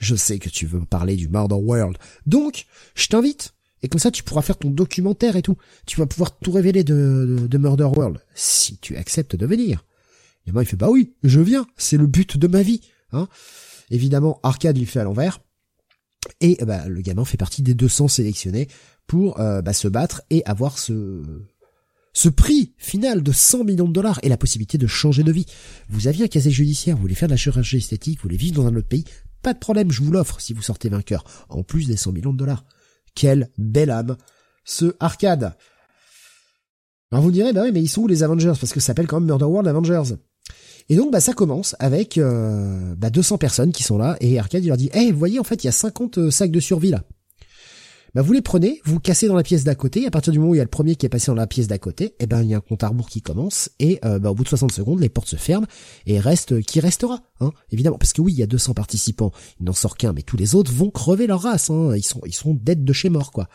je 0.00 0.16
sais 0.16 0.38
que 0.38 0.48
tu 0.48 0.66
veux 0.66 0.80
me 0.80 0.86
parler 0.86 1.14
du 1.14 1.28
Murder 1.28 1.54
World. 1.54 1.96
Donc, 2.26 2.66
je 2.94 3.06
t'invite. 3.06 3.52
Et 3.82 3.88
comme 3.88 4.00
ça, 4.00 4.10
tu 4.10 4.22
pourras 4.22 4.42
faire 4.42 4.58
ton 4.58 4.70
documentaire 4.70 5.36
et 5.36 5.42
tout. 5.42 5.56
Tu 5.86 5.98
vas 5.98 6.06
pouvoir 6.06 6.36
tout 6.38 6.52
révéler 6.52 6.84
de, 6.84 7.46
de, 7.48 7.58
Murder 7.58 7.84
World. 7.84 8.18
Si 8.34 8.78
tu 8.78 8.96
acceptes 8.96 9.36
de 9.36 9.46
venir. 9.46 9.84
Et 10.46 10.52
moi, 10.52 10.62
il 10.62 10.66
fait, 10.66 10.76
bah 10.76 10.88
oui, 10.90 11.14
je 11.22 11.40
viens. 11.40 11.66
C'est 11.76 11.96
le 11.96 12.06
but 12.06 12.36
de 12.36 12.48
ma 12.48 12.62
vie. 12.62 12.80
Hein. 13.12 13.28
Évidemment, 13.90 14.40
Arcade 14.42 14.76
lui 14.76 14.86
fait 14.86 15.00
à 15.00 15.04
l'envers. 15.04 15.40
Et 16.40 16.58
bah, 16.64 16.88
le 16.88 17.00
gamin 17.00 17.24
fait 17.24 17.38
partie 17.38 17.62
des 17.62 17.74
200 17.74 18.08
sélectionnés 18.08 18.68
pour 19.06 19.36
bah, 19.36 19.72
se 19.72 19.88
battre 19.88 20.22
et 20.30 20.44
avoir 20.44 20.78
ce 20.78 21.22
ce 22.12 22.28
prix 22.28 22.72
final 22.76 23.22
de 23.22 23.32
100 23.32 23.64
millions 23.64 23.88
de 23.88 23.92
dollars 23.92 24.18
et 24.22 24.28
la 24.28 24.36
possibilité 24.36 24.78
de 24.78 24.86
changer 24.86 25.22
de 25.22 25.32
vie. 25.32 25.46
Vous 25.88 26.08
aviez 26.08 26.24
un 26.24 26.28
casier 26.28 26.50
judiciaire, 26.50 26.96
vous 26.96 27.02
voulez 27.02 27.14
faire 27.14 27.28
de 27.28 27.34
la 27.34 27.36
chirurgie 27.36 27.76
esthétique, 27.76 28.18
vous 28.18 28.24
voulez 28.24 28.36
vivre 28.36 28.56
dans 28.62 28.66
un 28.66 28.74
autre 28.74 28.88
pays, 28.88 29.04
pas 29.42 29.54
de 29.54 29.58
problème, 29.58 29.90
je 29.90 30.02
vous 30.02 30.12
l'offre 30.12 30.40
si 30.40 30.52
vous 30.52 30.62
sortez 30.62 30.88
vainqueur, 30.88 31.24
en 31.48 31.62
plus 31.62 31.86
des 31.86 31.96
100 31.96 32.12
millions 32.12 32.32
de 32.32 32.38
dollars. 32.38 32.64
Quelle 33.14 33.50
belle 33.58 33.90
âme, 33.90 34.16
ce 34.64 34.94
arcade. 35.00 35.56
Alors 37.12 37.24
vous 37.24 37.32
direz, 37.32 37.52
bah 37.52 37.62
oui, 37.64 37.72
mais 37.72 37.82
ils 37.82 37.88
sont 37.88 38.02
où 38.02 38.06
les 38.06 38.22
Avengers? 38.22 38.52
Parce 38.60 38.72
que 38.72 38.80
ça 38.80 38.88
s'appelle 38.88 39.06
quand 39.06 39.18
même 39.18 39.26
Murder 39.26 39.46
World 39.46 39.68
Avengers. 39.68 40.14
Et 40.88 40.96
donc 40.96 41.12
bah 41.12 41.20
ça 41.20 41.32
commence 41.32 41.76
avec 41.78 42.18
euh, 42.18 42.94
bah, 42.96 43.10
200 43.10 43.38
personnes 43.38 43.70
qui 43.70 43.84
sont 43.84 43.96
là 43.96 44.16
et 44.20 44.40
Arcade 44.40 44.64
il 44.64 44.68
leur 44.68 44.76
dit, 44.76 44.90
hey, 44.92 45.12
vous 45.12 45.18
voyez 45.18 45.38
en 45.38 45.44
fait 45.44 45.62
il 45.62 45.68
y 45.68 45.68
a 45.68 45.72
50 45.72 46.18
euh, 46.18 46.30
sacs 46.32 46.50
de 46.50 46.58
survie 46.58 46.90
là 46.90 47.04
bah 48.14 48.22
vous 48.22 48.32
les 48.32 48.42
prenez, 48.42 48.80
vous 48.84 48.98
cassez 48.98 49.28
dans 49.28 49.36
la 49.36 49.42
pièce 49.42 49.64
d'à 49.64 49.74
côté, 49.74 50.06
à 50.06 50.10
partir 50.10 50.32
du 50.32 50.38
moment 50.38 50.52
où 50.52 50.54
il 50.54 50.58
y 50.58 50.60
a 50.60 50.64
le 50.64 50.70
premier 50.70 50.96
qui 50.96 51.06
est 51.06 51.10
passé 51.10 51.26
dans 51.26 51.34
la 51.34 51.46
pièce 51.46 51.68
d'à 51.68 51.78
côté, 51.78 52.04
et 52.04 52.14
eh 52.20 52.26
ben 52.26 52.42
il 52.42 52.48
y 52.48 52.54
a 52.54 52.56
un 52.56 52.60
compte 52.60 52.82
à 52.82 52.88
rebours 52.88 53.08
qui 53.08 53.22
commence, 53.22 53.70
et 53.78 54.00
euh, 54.04 54.18
bah, 54.18 54.30
au 54.30 54.34
bout 54.34 54.44
de 54.44 54.48
60 54.48 54.72
secondes, 54.72 55.00
les 55.00 55.08
portes 55.08 55.28
se 55.28 55.36
ferment, 55.36 55.66
et 56.06 56.18
reste 56.18 56.60
qui 56.62 56.80
restera, 56.80 57.20
hein, 57.40 57.52
évidemment, 57.70 57.98
parce 57.98 58.12
que 58.12 58.20
oui, 58.20 58.32
il 58.32 58.38
y 58.38 58.42
a 58.42 58.46
200 58.46 58.74
participants, 58.74 59.32
il 59.60 59.66
n'en 59.66 59.72
sort 59.72 59.96
qu'un, 59.96 60.12
mais 60.12 60.22
tous 60.22 60.36
les 60.36 60.54
autres 60.54 60.72
vont 60.72 60.90
crever 60.90 61.26
leur 61.26 61.42
race, 61.42 61.70
hein, 61.70 61.94
ils 61.96 62.02
sont 62.02 62.20
ils 62.26 62.34
sont 62.34 62.54
dead 62.54 62.84
de 62.84 62.92
chez 62.92 63.10
mort, 63.10 63.32
quoi. 63.32 63.48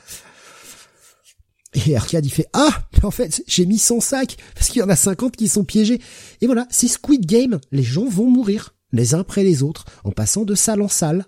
Et 1.87 1.95
Arcade 1.95 2.25
il 2.25 2.29
fait 2.29 2.47
ah 2.53 2.85
en 3.03 3.11
fait 3.11 3.43
j'ai 3.47 3.65
mis 3.65 3.77
100 3.77 3.99
sacs 3.99 4.37
parce 4.53 4.69
qu'il 4.69 4.79
y 4.79 4.83
en 4.83 4.89
a 4.89 4.95
50 4.95 5.35
qui 5.35 5.47
sont 5.47 5.65
piégés. 5.65 5.99
Et 6.41 6.45
voilà 6.45 6.67
c'est 6.69 6.87
Squid 6.87 7.25
Game. 7.25 7.59
Les 7.71 7.83
gens 7.83 8.07
vont 8.07 8.29
mourir 8.29 8.75
les 8.93 9.13
uns 9.13 9.19
après 9.19 9.43
les 9.43 9.61
autres 9.61 9.85
en 10.03 10.11
passant 10.11 10.43
de 10.43 10.55
salle 10.55 10.81
en 10.81 10.87
salle 10.87 11.25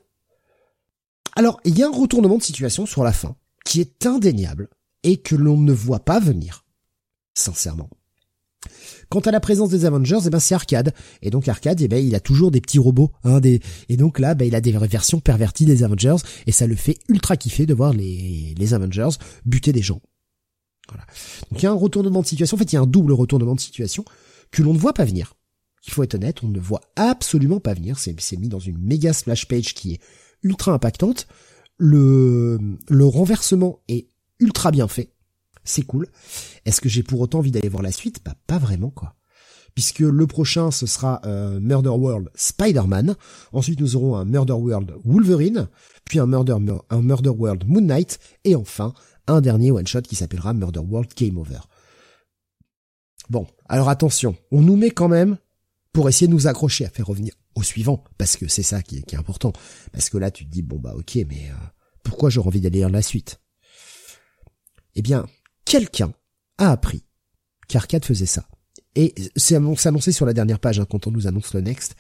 alors, 1.38 1.62
il 1.66 1.78
y 1.78 1.84
a 1.84 1.88
un 1.88 1.92
retournement 1.92 2.40
de 2.40 2.44
situation 2.44 2.88
sur 2.88 3.04
la 3.04 3.14
fin, 3.14 3.36
qui 3.64 3.80
est 3.80 4.08
indéniable, 4.08 4.70
et 5.04 5.18
que 5.18 5.36
l'on 5.36 5.60
ne 5.60 5.72
voit 5.72 6.04
pas 6.04 6.20
venir. 6.20 6.66
Sincèrement. 7.36 7.92
Quant 9.10 9.20
à 9.20 9.30
la 9.30 9.40
présence 9.40 9.70
des 9.70 9.86
Avengers, 9.86 10.18
eh 10.26 10.32
ben 10.32 10.40
c'est 10.40 10.56
Arcade. 10.56 10.96
Et 11.22 11.30
donc 11.30 11.48
Arcade, 11.48 11.80
eh 11.80 11.88
ben 11.88 12.04
il 12.04 12.16
a 12.16 12.20
toujours 12.20 12.50
des 12.50 12.60
petits 12.60 12.80
robots, 12.80 13.12
hein, 13.24 13.40
des... 13.40 13.62
et 13.88 13.98
donc 13.98 14.18
là, 14.18 14.34
ben, 14.34 14.46
il 14.46 14.56
a 14.56 14.62
des 14.62 14.72
versions 14.72 15.20
perverties 15.20 15.66
des 15.66 15.84
Avengers, 15.84 16.16
et 16.48 16.52
ça 16.52 16.66
le 16.66 16.76
fait 16.76 16.98
ultra 17.08 17.38
kiffer 17.38 17.68
de 17.68 17.74
voir 17.76 17.94
les, 17.94 18.56
les 18.58 18.74
Avengers 18.74 19.10
buter 19.46 19.72
des 19.72 19.84
gens. 19.84 20.02
Voilà. 20.90 21.06
Donc 21.52 21.62
il 21.62 21.64
y 21.64 21.68
a 21.68 21.72
un 21.72 21.76
retournement 21.76 22.22
de 22.22 22.28
situation. 22.28 22.56
En 22.56 22.58
fait, 22.58 22.74
il 22.74 22.76
y 22.76 22.80
a 22.80 22.82
un 22.82 22.88
double 22.88 23.14
retournement 23.14 23.54
de 23.54 23.60
situation 23.60 24.04
que 24.50 24.64
l'on 24.64 24.74
ne 24.74 24.80
voit 24.80 24.94
pas 24.94 25.06
venir. 25.06 25.36
Il 25.86 25.94
faut 25.94 26.02
être 26.02 26.16
honnête, 26.16 26.42
on 26.42 26.48
ne 26.48 26.60
voit 26.60 26.82
absolument 26.96 27.60
pas 27.60 27.76
venir. 27.76 28.00
C'est 28.00 28.40
mis 28.40 28.50
dans 28.50 28.60
une 28.60 28.80
méga 28.80 29.14
splash 29.14 29.48
page 29.48 29.76
qui 29.76 29.94
est 29.94 30.02
ultra 30.44 30.74
impactante. 30.74 31.28
Le, 31.78 32.58
le 32.90 33.06
renversement 33.06 33.80
est 33.88 34.08
ultra 34.40 34.72
bien 34.72 34.88
fait. 34.88 35.14
C'est 35.64 35.84
cool. 35.84 36.08
Est-ce 36.66 36.82
que 36.82 36.90
j'ai 36.90 37.04
pour 37.04 37.20
autant 37.22 37.40
envie 37.40 37.52
d'aller 37.52 37.70
voir 37.70 37.84
la 37.84 37.92
suite? 37.92 38.22
Bah 38.24 38.36
pas 38.48 38.58
vraiment 38.58 38.90
quoi. 38.90 39.16
Puisque 39.76 40.00
le 40.00 40.28
prochain 40.28 40.72
ce 40.72 40.86
sera 40.86 41.22
euh, 41.26 41.60
Murder 41.60 41.90
World 41.90 42.30
Spider-Man. 42.36 43.16
Ensuite 43.52 43.80
nous 43.80 43.96
aurons 43.96 44.16
un 44.16 44.26
Murder 44.26 44.54
World 44.54 44.94
Wolverine, 45.04 45.68
puis 46.06 46.20
un 46.20 46.26
Murder 46.26 46.58
un 46.90 47.02
Murder 47.02 47.30
World 47.30 47.66
Moon 47.68 47.82
Knight 47.82 48.18
et 48.44 48.56
enfin 48.56 48.94
un 49.28 49.42
dernier 49.42 49.72
one 49.72 49.86
shot 49.86 50.02
qui 50.02 50.16
s'appellera 50.16 50.54
Murder 50.54 50.80
World 50.80 51.12
Game 51.16 51.38
Over. 51.38 51.60
Bon, 53.30 53.46
alors 53.68 53.90
attention, 53.90 54.38
on 54.52 54.62
nous 54.62 54.78
met 54.78 54.92
quand 54.92 55.10
même 55.10 55.38
pour 55.92 56.08
essayer 56.08 56.28
de 56.28 56.34
nous 56.34 56.48
accrocher 56.48 56.86
à 56.86 56.90
faire 56.90 57.08
revenir 57.08 57.34
au 57.58 57.64
suivant, 57.64 58.04
parce 58.18 58.38
que 58.38 58.48
c'est 58.48 58.64
ça 58.64 58.84
qui 58.84 58.98
est, 58.98 59.16
important. 59.16 59.52
Parce 59.92 60.10
que 60.10 60.18
là, 60.18 60.30
tu 60.30 60.46
te 60.46 60.52
dis, 60.52 60.62
bon 60.62 60.78
bah 60.78 60.94
ok, 60.96 61.16
mais 61.28 61.50
euh, 61.50 61.66
pourquoi 62.04 62.30
j'aurais 62.30 62.48
envie 62.48 62.62
d'aller 62.62 62.80
lire 62.80 62.90
la 62.90 63.02
suite? 63.02 63.42
Eh 64.96 65.02
bien, 65.02 65.26
quelqu'un 65.66 66.14
a 66.60 66.72
appris 66.72 67.04
qu'Arcade 67.68 68.06
faisait 68.06 68.28
ça. 68.28 68.48
Et 68.96 69.14
c'est 69.36 69.56
annoncé 69.56 70.12
sur 70.12 70.26
la 70.26 70.34
dernière 70.34 70.60
page, 70.60 70.80
hein, 70.80 70.86
quand 70.90 71.08
on 71.08 71.12
nous 71.12 71.28
annonce 71.28 71.54
le 71.54 71.62
next, 71.62 71.96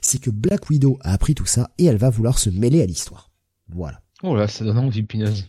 c'est 0.00 0.20
que 0.20 0.30
Black 0.30 0.68
Widow 0.70 0.98
a 1.02 1.12
appris 1.12 1.34
tout 1.34 1.46
ça 1.46 1.70
et 1.78 1.86
elle 1.86 1.96
va 1.96 2.10
vouloir 2.10 2.38
se 2.38 2.50
mêler 2.50 2.82
à 2.82 2.86
l'histoire. 2.86 3.32
Voilà. 3.68 4.00
Oh 4.22 4.34
là, 4.36 4.48
ça 4.48 4.64
donne 4.64 4.78
envie, 4.78 5.02
pineuse. 5.02 5.46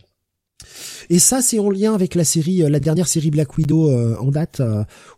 Et 1.08 1.20
ça, 1.20 1.40
c'est 1.40 1.58
en 1.58 1.70
lien 1.70 1.94
avec 1.94 2.14
la 2.14 2.24
série, 2.24 2.62
euh, 2.64 2.68
la 2.68 2.80
dernière 2.80 3.06
série 3.06 3.30
Black 3.30 3.56
Widow 3.56 3.90
euh, 3.90 4.16
en 4.18 4.30
date, 4.30 4.60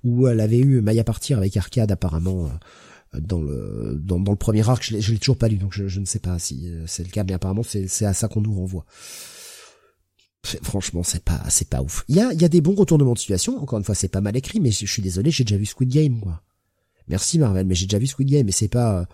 où 0.04 0.28
elle 0.28 0.40
avait 0.40 0.58
eu 0.58 0.80
Maya 0.80 1.04
partir 1.04 1.38
avec 1.38 1.56
Arcade 1.56 1.92
apparemment 1.92 2.50
dans 3.18 3.40
le 3.40 3.98
dans, 4.02 4.18
le 4.18 4.36
premier 4.36 4.68
arc. 4.68 4.82
Je 4.82 5.12
l'ai 5.12 5.18
toujours 5.18 5.38
pas 5.38 5.48
lu, 5.48 5.56
donc 5.56 5.72
je, 5.72 6.00
ne 6.00 6.04
sais 6.04 6.18
pas 6.18 6.38
si 6.38 6.68
euh, 6.68 6.84
c'est 6.86 7.02
le 7.02 7.10
cas, 7.10 7.24
mais 7.24 7.32
apparemment 7.32 7.62
c'est 7.62 8.04
à 8.04 8.14
ça 8.14 8.28
qu'on 8.28 8.40
nous 8.40 8.54
renvoie. 8.54 8.84
Franchement, 10.62 11.02
c'est 11.02 11.22
pas 11.22 11.42
c'est 11.48 11.68
pas 11.68 11.82
ouf. 11.82 12.04
Il 12.08 12.16
y 12.16 12.20
a 12.20 12.32
y 12.32 12.44
a 12.44 12.48
des 12.48 12.60
bons 12.60 12.74
retournements 12.74 13.12
de 13.12 13.18
situation. 13.18 13.60
Encore 13.60 13.78
une 13.78 13.84
fois, 13.84 13.94
c'est 13.94 14.08
pas 14.08 14.20
mal 14.20 14.36
écrit, 14.36 14.60
mais 14.60 14.70
je, 14.70 14.86
suis 14.86 15.02
désolé, 15.02 15.30
j'ai 15.30 15.44
déjà 15.44 15.58
vu 15.58 15.66
Squid 15.66 15.90
Game, 15.90 16.18
moi. 16.24 16.42
Merci 17.08 17.38
Marvel, 17.38 17.66
mais 17.66 17.74
j'ai 17.74 17.86
déjà 17.86 17.98
vu 17.98 18.06
Squid 18.06 18.28
Game, 18.28 18.48
et 18.48 18.52
c'est 18.52 18.68
pas 18.68 19.00
euh, 19.00 19.04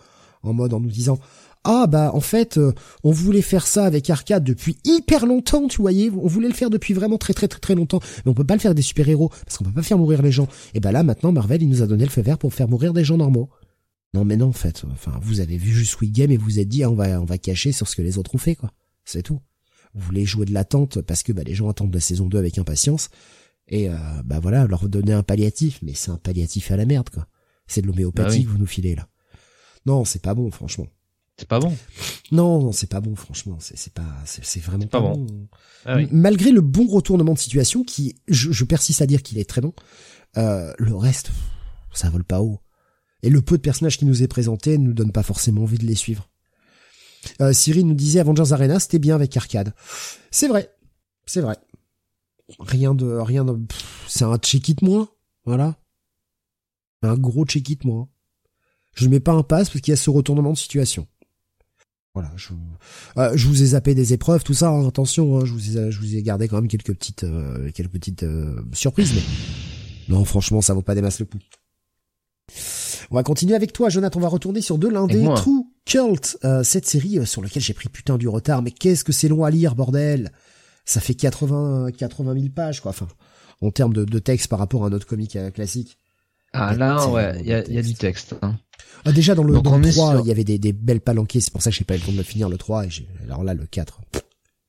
en 0.42 0.52
mode 0.52 0.74
en 0.74 0.80
nous 0.80 0.90
disant 0.90 1.18
ah 1.64 1.88
bah 1.88 2.12
en 2.14 2.20
fait 2.20 2.58
euh, 2.58 2.72
on 3.02 3.10
voulait 3.10 3.42
faire 3.42 3.66
ça 3.66 3.86
avec 3.86 4.08
Arcade 4.08 4.44
depuis 4.44 4.78
hyper 4.84 5.26
longtemps, 5.26 5.66
tu 5.66 5.80
voyais, 5.80 6.10
on 6.10 6.28
voulait 6.28 6.46
le 6.46 6.54
faire 6.54 6.70
depuis 6.70 6.94
vraiment 6.94 7.18
très 7.18 7.34
très 7.34 7.48
très 7.48 7.58
très 7.58 7.74
longtemps, 7.74 8.00
mais 8.24 8.30
on 8.30 8.34
peut 8.34 8.44
pas 8.44 8.54
le 8.54 8.60
faire 8.60 8.74
des 8.74 8.82
super-héros 8.82 9.30
parce 9.44 9.58
qu'on 9.58 9.64
peut 9.64 9.72
pas 9.72 9.82
faire 9.82 9.98
mourir 9.98 10.22
les 10.22 10.30
gens. 10.30 10.46
Et 10.74 10.80
bah 10.80 10.92
là 10.92 11.02
maintenant 11.02 11.32
Marvel 11.32 11.62
il 11.62 11.68
nous 11.68 11.82
a 11.82 11.86
donné 11.88 12.04
le 12.04 12.10
feu 12.10 12.22
vert 12.22 12.38
pour 12.38 12.54
faire 12.54 12.68
mourir 12.68 12.92
des 12.92 13.04
gens 13.04 13.16
normaux. 13.16 13.50
Non 14.16 14.24
mais 14.24 14.38
non 14.38 14.46
en 14.46 14.52
fait, 14.52 14.82
enfin 14.90 15.18
vous 15.20 15.40
avez 15.40 15.58
vu 15.58 15.72
juste 15.72 15.92
Squid 15.92 16.10
Game 16.10 16.30
et 16.30 16.38
vous 16.38 16.58
êtes 16.58 16.68
dit 16.68 16.82
ah, 16.82 16.90
on 16.90 16.94
va 16.94 17.20
on 17.20 17.26
va 17.26 17.36
cacher 17.36 17.70
sur 17.70 17.86
ce 17.86 17.94
que 17.94 18.00
les 18.00 18.16
autres 18.16 18.34
ont 18.34 18.38
fait 18.38 18.54
quoi. 18.54 18.72
C'est 19.04 19.22
tout. 19.22 19.42
Vous 19.92 20.00
voulez 20.00 20.24
jouer 20.24 20.46
de 20.46 20.54
l'attente 20.54 21.02
parce 21.02 21.22
que 21.22 21.32
bah, 21.32 21.42
les 21.44 21.54
gens 21.54 21.68
attendent 21.68 21.92
la 21.92 22.00
saison 22.00 22.24
2 22.24 22.38
avec 22.38 22.56
impatience 22.56 23.10
et 23.68 23.90
euh, 23.90 23.96
bah 24.24 24.40
voilà 24.40 24.66
leur 24.66 24.88
donner 24.88 25.12
un 25.12 25.22
palliatif 25.22 25.80
mais 25.82 25.92
c'est 25.92 26.10
un 26.10 26.16
palliatif 26.16 26.70
à 26.70 26.78
la 26.78 26.86
merde 26.86 27.10
quoi. 27.10 27.26
C'est 27.66 27.82
de 27.82 27.88
l'homéopathie 27.88 28.38
bah 28.38 28.44
que 28.44 28.48
vous 28.52 28.58
nous 28.58 28.66
filez 28.66 28.94
là. 28.94 29.06
Non, 29.84 30.06
c'est 30.06 30.22
pas 30.22 30.32
bon 30.32 30.50
franchement. 30.50 30.86
C'est 31.36 31.48
pas 31.48 31.60
bon. 31.60 31.76
Non, 32.32 32.62
non, 32.62 32.72
c'est 32.72 32.88
pas 32.88 33.02
bon 33.02 33.16
franchement, 33.16 33.58
c'est 33.60 33.76
c'est 33.76 33.92
pas 33.92 34.22
c'est 34.24 34.62
vraiment 34.62 34.86
pas, 34.86 35.00
bon. 35.00 35.26
Ah 35.84 35.98
Malgré 36.10 36.52
le 36.52 36.62
bon 36.62 36.86
retournement 36.86 37.34
de 37.34 37.38
situation 37.38 37.84
qui 37.84 38.16
je, 38.28 38.50
je 38.50 38.64
persiste 38.64 39.02
à 39.02 39.06
dire 39.06 39.22
qu'il 39.22 39.36
est 39.36 39.44
très 39.44 39.60
bon, 39.60 39.74
euh, 40.38 40.72
le 40.78 40.96
reste 40.96 41.32
ça 41.92 42.08
vole 42.08 42.24
pas 42.24 42.40
haut. 42.40 42.60
Et 43.22 43.30
le 43.30 43.40
peu 43.42 43.56
de 43.56 43.62
personnages 43.62 43.98
qui 43.98 44.04
nous 44.04 44.22
est 44.22 44.28
présenté 44.28 44.78
ne 44.78 44.84
nous 44.84 44.92
donne 44.92 45.12
pas 45.12 45.22
forcément 45.22 45.62
envie 45.62 45.78
de 45.78 45.86
les 45.86 45.94
suivre. 45.94 46.28
Euh, 47.40 47.52
Cyril 47.52 47.86
nous 47.86 47.94
disait 47.94 48.20
Avengers 48.20 48.52
Arena, 48.52 48.78
c'était 48.78 48.98
bien 48.98 49.14
avec 49.14 49.36
Arcade. 49.36 49.74
C'est 50.30 50.48
vrai. 50.48 50.70
C'est 51.24 51.40
vrai. 51.40 51.56
Rien 52.60 52.94
de, 52.94 53.06
rien 53.06 53.44
de, 53.44 53.58
c'est 54.06 54.24
un 54.24 54.38
check-it 54.38 54.80
moins. 54.82 55.08
Voilà. 55.44 55.76
Un 57.02 57.16
gros 57.16 57.44
check-it 57.44 57.84
moins. 57.84 58.08
Je 58.94 59.04
ne 59.06 59.10
mets 59.10 59.20
pas 59.20 59.32
un 59.32 59.42
pass 59.42 59.68
parce 59.68 59.80
qu'il 59.80 59.92
y 59.92 59.94
a 59.94 59.96
ce 59.96 60.10
retournement 60.10 60.52
de 60.52 60.58
situation. 60.58 61.06
Voilà, 62.14 62.32
je, 62.34 62.54
euh, 63.18 63.32
je 63.34 63.46
vous 63.46 63.62
ai 63.62 63.66
zappé 63.66 63.94
des 63.94 64.14
épreuves, 64.14 64.42
tout 64.42 64.54
ça. 64.54 64.70
Hein, 64.70 64.88
attention, 64.88 65.36
hein, 65.36 65.44
je 65.44 65.52
vous 65.52 65.76
ai, 65.76 65.90
je 65.90 66.00
vous 66.00 66.16
ai 66.16 66.22
gardé 66.22 66.48
quand 66.48 66.56
même 66.56 66.66
quelques 66.66 66.94
petites, 66.94 67.24
euh, 67.24 67.70
quelques 67.72 67.90
petites 67.90 68.22
euh, 68.22 68.62
surprises, 68.72 69.12
mais 69.14 69.20
non, 70.08 70.24
franchement, 70.24 70.62
ça 70.62 70.72
vaut 70.72 70.80
pas 70.80 70.94
des 70.94 71.02
masses 71.02 71.20
le 71.20 71.26
coup. 71.26 71.36
On 73.10 73.14
va 73.14 73.22
continuer 73.22 73.54
avec 73.54 73.72
toi, 73.72 73.88
Jonathan. 73.88 74.18
On 74.18 74.22
va 74.22 74.28
retourner 74.28 74.60
sur 74.60 74.78
de 74.78 74.88
l'indé 74.88 75.24
True 75.36 75.66
Cult, 75.84 76.38
euh, 76.44 76.62
cette 76.64 76.86
série 76.86 77.18
euh, 77.18 77.24
sur 77.24 77.42
laquelle 77.42 77.62
j'ai 77.62 77.74
pris 77.74 77.88
putain 77.88 78.18
du 78.18 78.28
retard. 78.28 78.62
Mais 78.62 78.72
qu'est-ce 78.72 79.04
que 79.04 79.12
c'est 79.12 79.28
long 79.28 79.44
à 79.44 79.50
lire, 79.50 79.74
bordel 79.74 80.32
Ça 80.84 81.00
fait 81.00 81.14
80, 81.14 81.92
80 81.96 82.34
000 82.34 82.46
pages, 82.54 82.80
quoi. 82.80 82.90
Enfin, 82.90 83.06
en 83.62 83.70
termes 83.70 83.92
de, 83.92 84.18
texte 84.18 84.48
par 84.48 84.58
rapport 84.58 84.84
à 84.84 84.88
un 84.88 84.92
autre 84.92 85.06
comique 85.06 85.36
euh, 85.36 85.50
classique. 85.50 85.98
Ah 86.52 86.74
là, 86.74 87.06
ouais, 87.08 87.38
il 87.40 87.46
y 87.46 87.52
a, 87.52 87.82
du 87.82 87.94
texte. 87.94 88.34
Hein. 88.40 88.56
Ah, 89.04 89.12
déjà 89.12 89.34
dans 89.34 89.44
le, 89.44 89.60
dans 89.60 89.80
3, 89.80 90.20
il 90.22 90.26
y 90.26 90.30
avait 90.30 90.44
des, 90.44 90.58
des 90.58 90.72
belles 90.72 91.00
palanquées. 91.00 91.40
C'est 91.40 91.52
pour 91.52 91.62
ça 91.62 91.70
que 91.70 91.76
j'ai 91.76 91.84
pas 91.84 91.94
eu 91.94 91.98
le 91.98 92.04
temps 92.04 92.12
de 92.12 92.22
finir 92.22 92.48
le 92.48 92.56
3. 92.56 92.86
Et 92.86 92.88
alors 93.24 93.44
là, 93.44 93.54
le 93.54 93.66
4, 93.66 94.00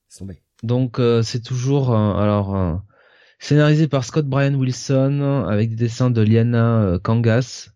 c'est 0.09 0.19
tombé. 0.19 0.41
Donc 0.63 0.99
c'est 1.23 1.43
toujours 1.43 1.95
alors 1.95 2.81
scénarisé 3.39 3.87
par 3.87 4.03
Scott 4.03 4.25
Brian 4.25 4.55
Wilson 4.55 5.45
avec 5.47 5.69
des 5.69 5.75
dessins 5.75 6.09
de 6.09 6.21
Liana 6.21 6.97
Kangas 7.03 7.69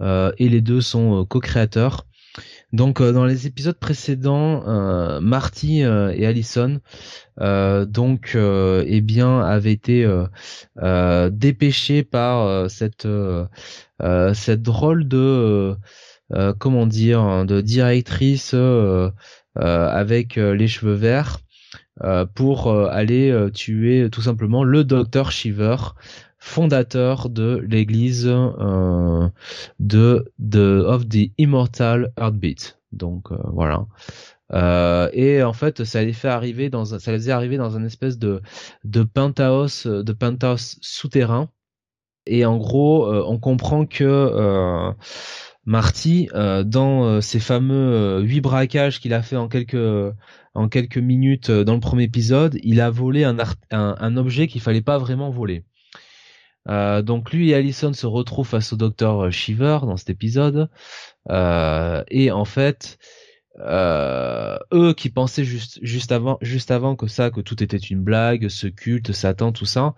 et 0.00 0.48
les 0.48 0.60
deux 0.60 0.80
sont 0.80 1.22
euh, 1.22 1.24
co-créateurs. 1.24 2.06
Donc 2.72 3.00
euh, 3.00 3.12
dans 3.12 3.24
les 3.24 3.46
épisodes 3.46 3.78
précédents, 3.78 4.62
Marty 5.20 5.80
et 5.80 6.26
Allison 6.26 6.80
donc 7.38 8.36
eh 8.36 9.00
bien 9.00 9.40
avaient 9.40 9.72
été 9.72 10.06
dépêchés 11.30 12.02
par 12.02 12.70
cette 12.70 13.08
cette 14.34 14.62
drôle 14.62 15.08
de 15.08 15.76
comment 16.58 16.86
dire 16.86 17.46
de 17.46 17.60
directrice 17.60 18.54
avec 19.54 20.36
les 20.36 20.68
cheveux 20.68 20.94
verts 20.94 21.38
pour 22.34 22.70
aller 22.70 23.48
tuer 23.54 24.10
tout 24.10 24.22
simplement 24.22 24.64
le 24.64 24.84
docteur 24.84 25.30
Shiver 25.30 25.76
fondateur 26.46 27.28
de 27.28 27.64
l'église 27.68 28.26
euh, 28.28 29.28
de, 29.80 30.32
de 30.38 30.84
of 30.86 31.08
the 31.08 31.32
Immortal 31.38 32.12
Heartbeat. 32.16 32.78
Donc 32.92 33.32
voilà. 33.52 33.86
Euh, 34.52 35.10
et 35.12 35.42
en 35.42 35.52
fait, 35.52 35.82
ça 35.82 36.04
les 36.04 36.12
fait 36.12 36.28
arriver 36.28 36.70
dans, 36.70 36.84
ça 36.84 37.10
les 37.10 37.18
faisait 37.18 37.32
arriver 37.32 37.56
dans 37.56 37.76
un 37.76 37.84
espèce 37.84 38.16
de 38.18 38.40
de 38.84 39.02
penthouse, 39.02 39.86
de 39.86 40.12
penthouse 40.12 40.78
souterrain. 40.80 41.50
Et 42.26 42.44
en 42.44 42.56
gros, 42.58 43.06
euh, 43.06 43.24
on 43.26 43.38
comprend 43.38 43.86
que 43.86 44.04
euh, 44.04 44.92
Marty, 45.64 46.28
dans 46.32 47.20
ces 47.20 47.40
fameux 47.40 48.20
huit 48.22 48.40
braquages 48.40 49.00
qu'il 49.00 49.14
a 49.14 49.22
fait 49.22 49.36
en 49.36 49.48
quelques 49.48 50.14
en 50.54 50.68
quelques 50.68 50.98
minutes 50.98 51.50
dans 51.50 51.74
le 51.74 51.80
premier 51.80 52.04
épisode, 52.04 52.56
il 52.62 52.80
a 52.80 52.88
volé 52.88 53.24
un, 53.24 53.36
un, 53.72 53.96
un 53.98 54.16
objet 54.16 54.46
qu'il 54.46 54.60
fallait 54.60 54.80
pas 54.80 54.98
vraiment 54.98 55.28
voler. 55.30 55.64
Euh, 56.68 57.02
donc 57.02 57.32
lui 57.32 57.50
et 57.50 57.54
Allison 57.54 57.92
se 57.92 58.06
retrouvent 58.06 58.46
face 58.46 58.72
au 58.72 58.76
docteur 58.76 59.30
Shiver 59.30 59.78
dans 59.82 59.96
cet 59.96 60.10
épisode. 60.10 60.68
Euh, 61.30 62.02
et 62.08 62.30
en 62.30 62.44
fait 62.44 62.98
euh, 63.58 64.58
eux 64.72 64.92
qui 64.92 65.08
pensaient 65.08 65.44
juste 65.44 65.78
juste 65.82 66.12
avant 66.12 66.38
juste 66.42 66.70
avant 66.70 66.94
que 66.94 67.06
ça 67.06 67.30
que 67.30 67.40
tout 67.40 67.62
était 67.62 67.78
une 67.78 68.02
blague 68.02 68.48
ce 68.48 68.66
culte 68.66 69.12
Satan 69.12 69.50
tout 69.50 69.64
ça 69.64 69.94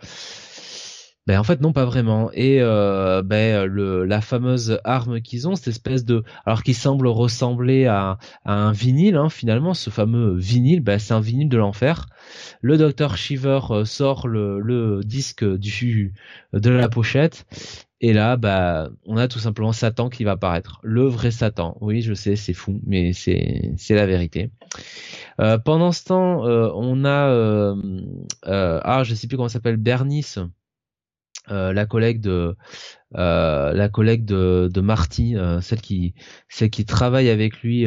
ben 1.28 1.38
en 1.38 1.44
fait 1.44 1.60
non 1.60 1.72
pas 1.72 1.84
vraiment 1.84 2.30
et 2.32 2.62
euh, 2.62 3.22
ben 3.22 3.66
le 3.66 4.06
la 4.06 4.22
fameuse 4.22 4.80
arme 4.82 5.20
qu'ils 5.20 5.46
ont 5.46 5.56
cette 5.56 5.68
espèce 5.68 6.06
de 6.06 6.24
alors 6.46 6.62
qui 6.62 6.72
semble 6.72 7.06
ressembler 7.06 7.84
à, 7.84 8.16
à 8.46 8.54
un 8.54 8.72
vinyle 8.72 9.16
hein, 9.16 9.28
finalement 9.28 9.74
ce 9.74 9.90
fameux 9.90 10.34
vinyle 10.38 10.80
ben 10.80 10.98
c'est 10.98 11.12
un 11.12 11.20
vinyle 11.20 11.50
de 11.50 11.58
l'enfer 11.58 12.06
le 12.62 12.78
docteur 12.78 13.18
Shiver 13.18 13.60
euh, 13.70 13.84
sort 13.84 14.26
le, 14.26 14.58
le 14.58 15.02
disque 15.04 15.44
du 15.44 16.14
de 16.54 16.70
la 16.70 16.88
pochette 16.88 17.44
et 18.00 18.12
là, 18.12 18.36
bah, 18.36 18.90
on 19.06 19.16
a 19.16 19.26
tout 19.26 19.40
simplement 19.40 19.72
Satan 19.72 20.08
qui 20.08 20.22
va 20.22 20.32
apparaître. 20.32 20.78
Le 20.84 21.02
vrai 21.02 21.32
Satan. 21.32 21.76
Oui, 21.80 22.00
je 22.00 22.14
sais, 22.14 22.36
c'est 22.36 22.52
fou, 22.54 22.80
mais 22.86 23.12
c'est 23.12 23.72
c'est 23.76 23.96
la 23.96 24.06
vérité. 24.06 24.50
Euh, 25.40 25.58
pendant 25.58 25.90
ce 25.90 26.04
temps, 26.04 26.46
euh, 26.46 26.70
on 26.74 27.04
a 27.04 27.28
euh, 27.30 27.74
euh, 28.46 28.80
ah, 28.84 29.02
je 29.02 29.14
sais 29.14 29.26
plus 29.26 29.36
comment 29.36 29.48
s'appelle 29.48 29.78
Bernice, 29.78 30.38
la 31.50 31.86
collègue 31.86 32.20
de 32.20 32.56
la 33.12 33.88
collègue 33.88 34.24
de, 34.24 34.68
de 34.72 34.80
Marty, 34.80 35.36
celle 35.60 35.80
qui 35.80 36.14
celle 36.48 36.70
qui 36.70 36.84
travaille 36.84 37.30
avec 37.30 37.62
lui 37.62 37.86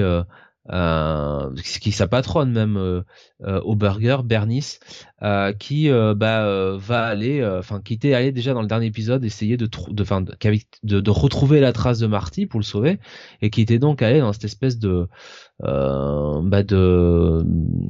euh, 0.69 1.49
qui 1.81 1.91
sa 1.91 2.07
patronne 2.07 2.51
même 2.51 2.77
euh, 2.77 3.01
euh, 3.43 3.59
au 3.61 3.75
burger 3.75 4.17
Bernice 4.23 4.79
euh, 5.23 5.53
qui 5.53 5.89
bah, 5.89 6.75
va 6.77 7.03
aller 7.03 7.43
enfin 7.43 7.81
qui 7.81 7.95
était 7.95 8.13
allé 8.13 8.31
déjà 8.31 8.53
dans 8.53 8.61
le 8.61 8.67
dernier 8.67 8.85
épisode 8.85 9.25
essayer 9.25 9.57
de 9.57 9.67
de, 9.89 10.03
fin, 10.03 10.21
de, 10.21 10.35
de, 10.83 11.09
retrouver 11.09 11.59
la 11.61 11.73
trace 11.73 11.97
de 11.97 12.05
Marty 12.05 12.45
pour 12.45 12.59
le 12.59 12.63
sauver 12.63 12.99
et 13.41 13.49
qui 13.49 13.61
était 13.61 13.79
donc 13.79 14.03
allé 14.03 14.19
dans 14.19 14.33
cette 14.33 14.45
espèce 14.45 14.77
de 14.77 15.07
bah 15.59 16.63
de 16.63 17.43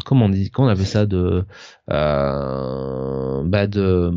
comment 0.06 0.26
on 0.26 0.30
dit 0.30 0.50
comment 0.50 0.70
on 0.70 0.72
appelle 0.72 0.86
ça 0.86 1.06
de 1.06 1.44
bah 1.88 3.68
de 3.68 4.12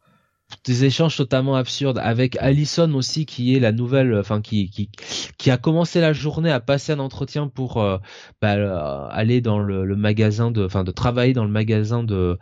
des 0.66 0.86
échanges 0.86 1.18
totalement 1.18 1.56
absurdes 1.56 1.98
avec 1.98 2.38
Allison 2.38 2.94
aussi 2.94 3.26
qui 3.26 3.56
est 3.56 3.60
la 3.60 3.72
nouvelle 3.72 4.18
enfin 4.18 4.42
qui 4.42 4.70
qui 4.70 4.90
qui 5.38 5.52
a 5.52 5.58
commencé 5.58 6.00
la 6.00 6.14
journée 6.14 6.52
à 6.52 6.60
passer 6.60 6.92
un 6.94 7.00
entretien 7.00 7.48
pour 7.48 7.82
euh, 7.82 7.98
bah, 8.42 8.56
euh, 8.56 9.08
aller 9.10 9.42
dans 9.42 9.60
le, 9.60 9.96
magasin 9.96 10.52
de 10.52 10.66
enfin 10.66 10.84
de 10.84 10.92
travailler 10.92 11.34
dans 11.34 11.44
le 11.44 11.52
magasin 11.52 12.04
de 12.04 12.38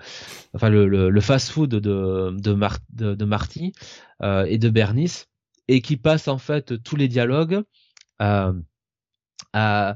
enfin 0.53 0.69
le, 0.69 0.88
le, 0.88 1.22
fast-food 1.22 1.69
de 1.69 2.32
de, 2.38 2.53
Mar 2.53 2.78
de, 2.90 3.15
de 3.15 3.26
Marty 3.26 3.73
euh, 4.22 4.45
et 4.45 4.57
de 4.57 4.69
Bernice 4.69 5.28
et 5.68 5.82
qui 5.82 5.98
passe 5.98 6.28
en 6.28 6.38
fait 6.38 6.82
tous 6.84 6.95
les 6.95 7.07
dialogues 7.07 7.64
à 8.19 8.53
euh, 9.56 9.94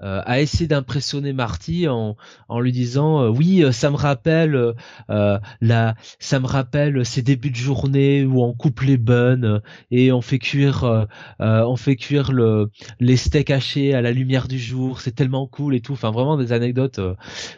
a 0.00 0.40
essayé 0.40 0.66
d'impressionner 0.66 1.32
Marty 1.32 1.88
en, 1.88 2.16
en 2.48 2.60
lui 2.60 2.72
disant 2.72 3.22
euh, 3.22 3.28
oui 3.28 3.62
euh, 3.62 3.72
ça 3.72 3.90
me 3.90 3.96
rappelle 3.96 4.74
la 5.08 5.94
ça 6.18 6.40
me 6.40 6.46
rappelle 6.46 7.04
ces 7.06 7.22
débuts 7.22 7.50
de 7.50 7.56
journée 7.56 8.24
où 8.24 8.42
on 8.42 8.52
coupe 8.54 8.80
les 8.80 8.96
buns 8.96 9.60
et 9.90 10.12
on 10.12 10.20
fait 10.20 10.38
cuire 10.38 11.06
on 11.40 11.76
fait 11.76 11.96
cuire 11.96 12.32
le 12.32 12.70
les 13.00 13.16
steaks 13.16 13.50
hachés 13.50 13.94
à 13.94 14.02
la 14.02 14.12
lumière 14.12 14.48
du 14.48 14.58
jour 14.58 15.00
c'est 15.00 15.12
tellement 15.12 15.46
cool 15.46 15.74
et 15.74 15.80
tout. 15.80 15.92
Enfin 15.92 16.10
vraiment 16.10 16.36
des 16.36 16.52
anecdotes 16.52 17.00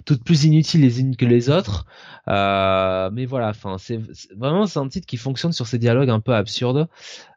toutes 0.05 0.25
plus 0.25 0.45
inutiles 0.45 0.83
les 0.83 1.01
unes 1.01 1.17
que 1.17 1.25
les 1.25 1.51
autres. 1.51 1.87
Mais 2.27 3.27
voilà 3.27 3.49
enfin 3.49 3.77
c'est 3.79 4.01
vraiment 4.37 4.67
c'est 4.67 4.79
un 4.79 4.89
titre 4.89 5.07
qui 5.07 5.17
fonctionne 5.17 5.53
sur 5.53 5.67
ces 5.67 5.79
dialogues 5.79 6.11
un 6.11 6.21
peu 6.21 6.35
absurdes. 6.35 6.89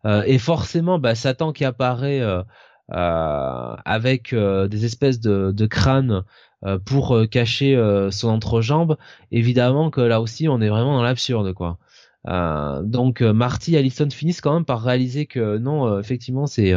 Et 0.06 0.38
forcément 0.38 1.00
bah 1.00 1.16
Satan 1.16 1.52
qui 1.52 1.66
apparaît 1.66 2.22
euh, 2.22 2.44
avec 2.91 4.34
euh, 4.34 4.68
des 4.68 4.86
espèces 4.86 5.20
de, 5.20 5.52
de 5.52 5.66
crânes 5.66 6.24
euh, 6.66 6.78
pour 6.80 7.18
cacher 7.30 7.78
son 8.11 8.30
entrejambe, 8.30 8.98
évidemment 9.32 9.90
que 9.90 10.02
là 10.02 10.22
aussi 10.22 10.48
on 10.48 10.61
est 10.61 10.70
vraiment 10.70 10.94
dans 10.94 11.03
l'absurde 11.03 11.53
quoi. 11.53 11.78
donc 12.84 13.22
Marty 13.22 13.76
et 13.76 13.78
Allison 13.78 14.10
finissent 14.10 14.41
quand 14.41 14.53
même 14.53 14.66
par 14.66 14.82
réaliser 14.84 15.26
que 15.26 15.57
non, 15.57 15.99
effectivement 15.99 16.48
c'est 16.48 16.74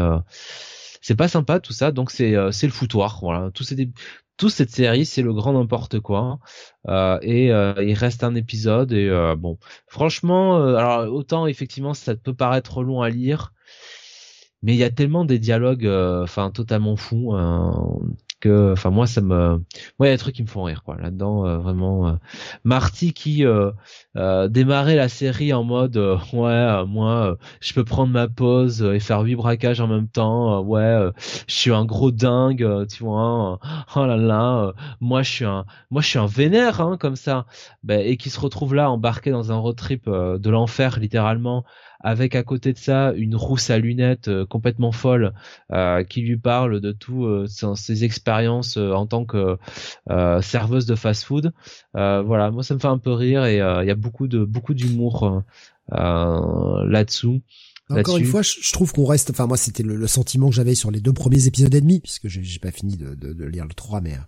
c'est 1.00 1.16
pas 1.16 1.28
sympa 1.28 1.58
tout 1.58 1.72
ça, 1.72 1.90
donc 1.90 2.10
c'est 2.10 2.34
c'est 2.52 2.66
le 2.66 2.72
foutoir. 2.72 3.18
Voilà, 3.22 3.50
tout 3.52 3.64
c'est 3.64 3.88
toute 4.38 4.50
cette 4.50 4.70
série, 4.70 5.04
c'est 5.04 5.22
le 5.22 5.32
grand 5.32 5.52
n'importe 5.52 6.00
quoi. 6.00 6.38
Euh, 6.88 7.18
et 7.22 7.46
il 7.48 7.94
reste 7.94 8.22
un 8.24 8.34
épisode 8.34 8.92
et 8.92 9.10
bon, 9.36 9.58
franchement, 9.88 10.62
alors 10.76 11.12
autant 11.12 11.46
effectivement 11.46 11.94
ça 11.94 12.14
peut 12.14 12.34
paraître 12.34 12.82
long 12.82 13.02
à 13.02 13.08
lire, 13.08 13.52
mais 14.62 14.74
il 14.74 14.78
y 14.78 14.84
a 14.84 14.90
tellement 14.90 15.24
des 15.24 15.38
dialogues 15.38 15.86
euh, 15.86 16.22
enfin 16.22 16.50
totalement 16.50 16.96
fous 16.96 17.34
hein, 17.34 17.98
que 18.40 18.72
enfin 18.72 18.90
moi 18.90 19.06
ça 19.06 19.20
me 19.20 19.58
moi 19.98 20.06
il 20.06 20.06
y 20.06 20.08
a 20.08 20.12
des 20.12 20.18
trucs 20.18 20.36
qui 20.36 20.42
me 20.42 20.48
font 20.48 20.62
rire 20.62 20.82
quoi 20.84 20.96
là-dedans 20.96 21.46
euh, 21.46 21.58
vraiment 21.58 22.08
euh. 22.08 22.12
Marty 22.64 23.12
qui 23.12 23.44
démarrait 24.14 24.96
la 24.96 25.08
série 25.08 25.52
en 25.52 25.64
mode 25.64 25.96
ouais 26.32 26.86
moi 26.86 27.36
je 27.60 27.74
peux 27.74 27.84
prendre 27.84 28.12
ma 28.12 28.28
pause 28.28 28.82
et 28.82 29.00
faire 29.00 29.20
huit 29.20 29.36
braquages 29.36 29.80
en 29.80 29.88
même 29.88 30.08
temps 30.08 30.60
ouais 30.62 31.10
je 31.46 31.54
suis 31.54 31.72
un 31.72 31.84
gros 31.84 32.12
dingue 32.12 32.86
tu 32.88 33.02
vois 33.02 33.20
hein. 33.20 33.58
oh 33.96 34.06
là 34.06 34.16
là 34.16 34.72
moi 35.00 35.22
je 35.22 35.30
suis 35.30 35.44
un 35.44 35.64
moi 35.90 36.02
je 36.02 36.08
suis 36.08 36.18
un 36.18 36.26
vénère 36.26 36.80
hein, 36.80 36.96
comme 36.98 37.16
ça 37.16 37.46
ben, 37.82 38.00
et 38.00 38.16
qui 38.16 38.30
se 38.30 38.38
retrouve 38.38 38.74
là 38.74 38.90
embarqué 38.90 39.30
dans 39.30 39.50
un 39.50 39.56
road 39.56 39.76
trip 39.76 40.08
de 40.08 40.50
l'enfer 40.50 40.98
littéralement 41.00 41.64
avec 42.02 42.34
à 42.34 42.42
côté 42.42 42.72
de 42.72 42.78
ça 42.78 43.12
une 43.16 43.36
rousse 43.36 43.70
à 43.70 43.78
lunettes 43.78 44.30
complètement 44.44 44.92
folle 44.92 45.32
qui 46.08 46.20
lui 46.22 46.36
parle 46.36 46.80
de 46.80 46.92
tout 46.92 47.46
ses 47.46 48.04
expériences 48.04 48.76
en 48.76 49.06
tant 49.06 49.24
que 49.24 49.58
serveuse 50.40 50.86
de 50.86 50.94
fast-food. 50.94 51.52
voilà, 51.94 52.50
moi 52.50 52.62
ça 52.62 52.74
me 52.74 52.80
fait 52.80 52.88
un 52.88 52.98
peu 52.98 53.12
rire 53.12 53.44
et 53.44 53.56
il 53.56 53.86
y 53.86 53.90
a 53.90 53.94
beaucoup 53.94 54.28
de 54.28 54.44
beaucoup 54.44 54.74
d'humour 54.74 55.42
là-dessous. 55.90 57.40
Encore 57.90 58.16
une 58.16 58.24
fois, 58.24 58.42
je, 58.42 58.72
trouve 58.72 58.92
qu'on 58.92 59.04
reste. 59.04 59.30
Enfin, 59.30 59.46
moi, 59.46 59.56
c'était 59.56 59.82
le, 59.82 60.06
sentiment 60.06 60.48
que 60.48 60.54
j'avais 60.54 60.74
sur 60.74 60.90
les 60.90 61.00
deux 61.00 61.12
premiers 61.12 61.46
épisodes 61.46 61.74
et 61.74 61.80
demi, 61.80 62.00
puisque 62.00 62.28
j'ai 62.28 62.58
pas 62.58 62.70
fini 62.70 62.96
de, 62.96 63.14
de, 63.14 63.44
lire 63.44 63.64
le 63.64 63.74
3, 63.74 64.00
mais 64.00 64.14
euh, 64.14 64.20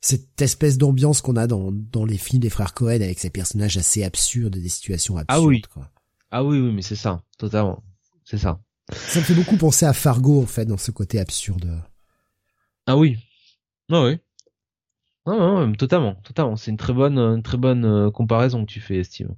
cette 0.00 0.40
espèce 0.40 0.78
d'ambiance 0.78 1.20
qu'on 1.20 1.36
a 1.36 1.46
dans, 1.46 1.72
dans 1.72 2.04
les 2.04 2.18
films 2.18 2.40
des 2.40 2.50
frères 2.50 2.74
Cohen 2.74 3.00
avec 3.02 3.18
ces 3.18 3.30
personnages 3.30 3.76
assez 3.76 4.04
absurdes, 4.04 4.56
des 4.56 4.68
situations 4.68 5.16
absurdes. 5.16 5.42
Ah 5.42 5.46
oui. 5.46 5.62
Quoi. 5.62 5.90
Ah 6.30 6.44
oui, 6.44 6.58
oui, 6.58 6.72
mais 6.72 6.82
c'est 6.82 6.96
ça, 6.96 7.22
totalement. 7.38 7.82
C'est 8.24 8.38
ça. 8.38 8.60
Ça 8.92 9.20
me 9.20 9.24
fait 9.24 9.34
beaucoup 9.34 9.56
penser 9.56 9.86
à 9.86 9.92
Fargo, 9.92 10.42
en 10.42 10.46
fait, 10.46 10.64
dans 10.64 10.76
ce 10.76 10.90
côté 10.90 11.18
absurde. 11.18 11.82
Ah 12.86 12.96
oui. 12.96 13.18
Ah 13.90 14.02
oui. 14.02 14.18
Non, 15.26 15.66
non, 15.66 15.72
totalement, 15.74 16.14
totalement. 16.16 16.56
C'est 16.56 16.70
une 16.70 16.76
très 16.76 16.92
bonne, 16.92 17.18
une 17.18 17.42
très 17.42 17.56
bonne 17.56 17.84
euh, 17.84 18.10
comparaison 18.10 18.64
que 18.64 18.70
tu 18.70 18.80
fais, 18.80 19.02
Steve. 19.02 19.28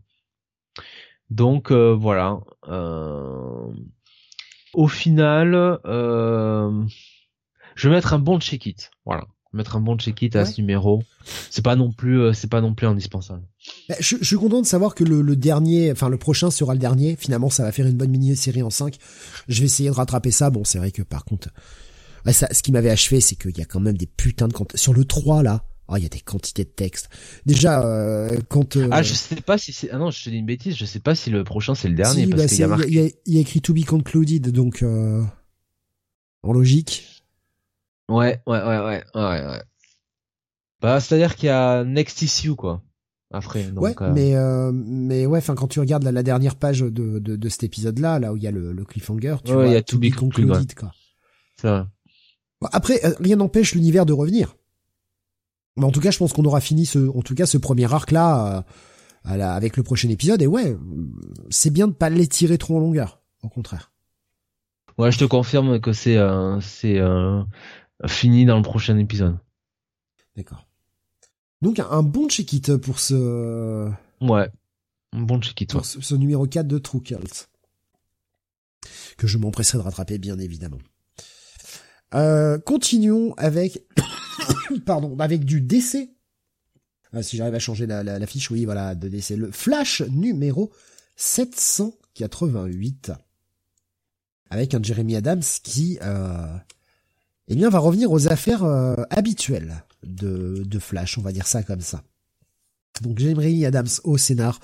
Donc 1.31 1.71
euh, 1.71 1.95
voilà. 1.95 2.41
Euh, 2.69 3.73
au 4.75 4.89
final, 4.89 5.55
euh, 5.87 6.85
je 7.75 7.89
vais 7.89 7.95
mettre 7.95 8.13
un 8.13 8.19
bon 8.19 8.39
check-it. 8.41 8.91
Voilà, 9.05 9.27
mettre 9.53 9.77
un 9.77 9.81
bon 9.81 9.97
check-it 9.97 10.35
à 10.37 10.45
ce 10.45 10.61
numéro. 10.61 11.03
C'est 11.51 11.65
pas 11.65 11.77
non 11.77 11.93
plus, 11.93 12.35
c'est 12.35 12.51
pas 12.51 12.61
non 12.61 12.75
plus 12.75 12.87
indispensable. 12.87 13.43
Bah, 13.89 13.95
je, 14.01 14.17
je, 14.21 14.25
suis 14.25 14.37
content 14.37 14.61
de 14.61 14.67
savoir 14.67 14.95
que 14.95 15.05
le, 15.05 15.37
dernier, 15.37 15.91
enfin 15.91 16.09
le 16.09 16.19
prochain 16.19 16.51
sera 16.51 16.75
le 16.75 16.79
dernier. 16.79 17.17
Finalement, 17.17 17.51
ça 17.51 17.63
va 17.63 17.73
faire 17.73 17.87
une 17.87 17.97
bonne 17.97 18.11
mini-série 18.11 18.63
en 18.63 18.71
5. 18.71 18.97
Je 19.49 19.61
vais 19.61 19.67
essayer 19.67 19.89
de 19.89 19.95
rattraper 19.95 20.31
ça. 20.31 20.51
Bon, 20.51 20.65
c'est 20.65 20.79
vrai 20.79 20.91
que 20.91 21.03
par 21.03 21.25
contre, 21.25 21.49
ça, 22.27 22.49
ce 22.53 22.63
qui 22.63 22.73
m'avait 22.73 22.91
achevé, 22.91 23.21
c'est 23.21 23.37
qu'il 23.37 23.57
y 23.57 23.63
a 23.63 23.65
quand 23.65 23.81
même 23.81 23.97
des 23.97 24.07
putains 24.07 24.49
de 24.49 24.55
sur 24.75 24.93
le 24.93 25.05
3 25.05 25.43
là. 25.43 25.65
Oh, 25.91 25.97
il 25.97 26.03
y 26.03 26.07
a 26.07 26.11
des 26.11 26.21
quantités 26.21 26.65
de 26.65 26.69
textes. 26.69 27.09
Déjà, 27.47 27.83
euh, 27.83 28.39
quand... 28.51 28.77
Euh, 28.77 28.89
ah, 28.91 29.03
je 29.03 29.15
sais 29.15 29.37
pas 29.37 29.57
si 29.57 29.73
c'est... 29.73 29.91
Ah 29.91 29.97
non, 29.97 30.11
je 30.11 30.23
te 30.23 30.29
dis 30.29 30.37
une 30.37 30.45
bêtise, 30.45 30.77
je 30.77 30.85
sais 30.85 31.01
pas 31.01 31.15
si 31.15 31.31
le 31.31 31.45
prochain 31.45 31.75
c'est 31.75 31.89
le 31.89 31.95
dernier. 31.95 32.27
parce 32.27 32.43
bah, 32.43 32.49
qu'il 32.49 32.59
y, 32.59 32.63
a 32.63 32.67
marqué... 32.67 32.91
y, 32.91 32.99
a, 32.99 33.09
y, 33.25 33.39
a 33.39 33.41
écrit 33.41 33.63
to 33.63 33.73
be 33.73 33.87
concluded, 33.87 34.51
donc... 34.51 34.83
Euh, 34.83 35.23
en 36.43 36.53
logique. 36.53 37.18
Ouais, 38.09 38.41
ouais, 38.47 38.63
ouais, 38.63 38.79
ouais, 38.79 39.05
ouais, 39.15 39.47
ouais. 39.47 39.63
Bah, 40.81 41.01
c'est-à-dire 41.01 41.37
qu'il 41.37 41.47
y 41.47 41.51
a 41.51 41.85
next 41.85 42.23
issue, 42.23 42.55
quoi. 42.55 42.83
Après, 43.31 43.65
donc, 43.65 43.85
ouais, 43.85 43.95
euh, 44.01 44.13
mais 44.15 44.35
euh, 44.37 44.73
mais 44.73 45.27
ouais, 45.27 45.39
enfin 45.39 45.55
quand 45.55 45.67
tu 45.67 45.81
regardes 45.81 46.03
la, 46.03 46.13
la, 46.13 46.23
dernière 46.23 46.57
page 46.57 46.81
de, 46.81 47.19
de, 47.19 47.37
de 47.37 47.49
cet 47.51 47.63
épisode-là, 47.63 48.19
là 48.19 48.33
où 48.33 48.39
il 48.39 48.43
y 48.43 48.47
a 48.47 48.51
le, 48.51 48.73
le 48.73 48.85
cliffhanger, 48.87 49.37
tu 49.45 49.53
vois, 49.53 49.67
il 49.67 49.73
y 49.73 49.77
a 49.77 49.83
to 49.83 49.99
be 49.99 50.11
concluded, 50.11 50.75
quoi. 50.75 50.93
C'est 51.61 51.69
vrai. 51.69 51.85
Bon, 52.63 52.69
après, 52.73 53.01
rien 53.21 53.37
n'empêche 53.37 53.75
l'univers 53.75 54.07
de 54.07 54.15
revenir. 54.15 54.57
Mais 55.77 55.85
en 55.85 55.91
tout 55.91 56.01
cas, 56.01 56.11
je 56.11 56.19
pense 56.19 56.33
qu'on 56.33 56.45
aura 56.45 56.61
fini 56.61 56.87
ce, 56.87 57.11
en 57.15 57.21
tout 57.21 57.35
cas, 57.35 57.45
ce 57.45 57.59
premier 57.59 57.93
arc 57.93 58.11
là, 58.11 58.65
euh, 59.27 59.41
avec 59.41 59.77
le 59.77 59.83
prochain 59.83 60.09
épisode. 60.09 60.41
Et 60.41 60.47
ouais, 60.47 60.77
c'est 61.51 61.71
bien 61.71 61.87
de 61.87 61.93
pas 61.93 62.09
l'étirer 62.09 62.57
trop 62.57 62.77
en 62.77 62.81
longueur. 62.81 63.21
Au 63.43 63.49
contraire. 63.49 63.93
Ouais, 64.97 65.13
je 65.13 65.19
te 65.19 65.25
confirme 65.25 65.81
que 65.81 65.93
c'est 65.93 66.17
euh, 66.17 66.59
c'est 66.61 66.99
euh, 66.99 67.43
fini 68.07 68.45
dans 68.45 68.57
le 68.57 68.63
prochain 68.63 68.97
épisode. 68.99 69.39
D'accord. 70.37 70.67
Donc 71.63 71.81
un 71.81 72.03
bon 72.03 72.29
check-it 72.29 72.77
pour 72.77 73.01
ce. 73.01 73.91
Ouais, 74.21 74.49
un 75.13 75.23
bon 75.23 75.41
check-it. 75.41 75.71
Pour 75.73 75.85
ce, 75.85 76.15
numéro 76.15 76.47
4 76.47 76.67
de 76.67 76.79
True 76.79 77.03
Cult. 77.03 77.51
Que 79.17 79.27
je 79.27 79.39
m'empresserai 79.39 79.79
de 79.79 79.83
rattraper, 79.83 80.19
bien 80.19 80.39
évidemment. 80.39 80.79
continuons 82.65 83.35
avec 83.37 83.83
pardon, 84.87 85.17
avec 85.19 85.45
du 85.45 85.61
décès. 85.61 86.11
Ah, 87.13 87.23
si 87.23 87.37
j'arrive 87.37 87.55
à 87.55 87.59
changer 87.59 87.87
la, 87.87 88.27
fiche, 88.27 88.51
oui, 88.51 88.65
voilà, 88.65 88.95
de 88.95 89.09
décès. 89.09 89.37
Le 89.37 89.51
Flash 89.51 90.03
numéro 90.03 90.71
788. 91.17 93.13
Avec 94.51 94.75
un 94.75 94.83
Jeremy 94.83 95.17
Adams 95.17 95.43
qui, 95.63 95.99
euh, 96.03 96.57
eh 97.49 97.55
bien, 97.55 97.71
va 97.71 97.79
revenir 97.79 98.13
aux 98.13 98.29
affaires 98.29 98.65
euh, 98.65 98.95
habituelles 99.11 99.85
de, 100.03 100.79
Flash, 100.79 101.19
on 101.19 101.23
va 101.23 101.33
dire 101.33 101.47
ça 101.47 101.63
comme 101.63 101.81
ça. 101.81 102.03
Donc 103.03 103.19
Jeremy 103.19 103.65
Adams 103.65 103.89
au 104.05 104.19
scénar, 104.19 104.61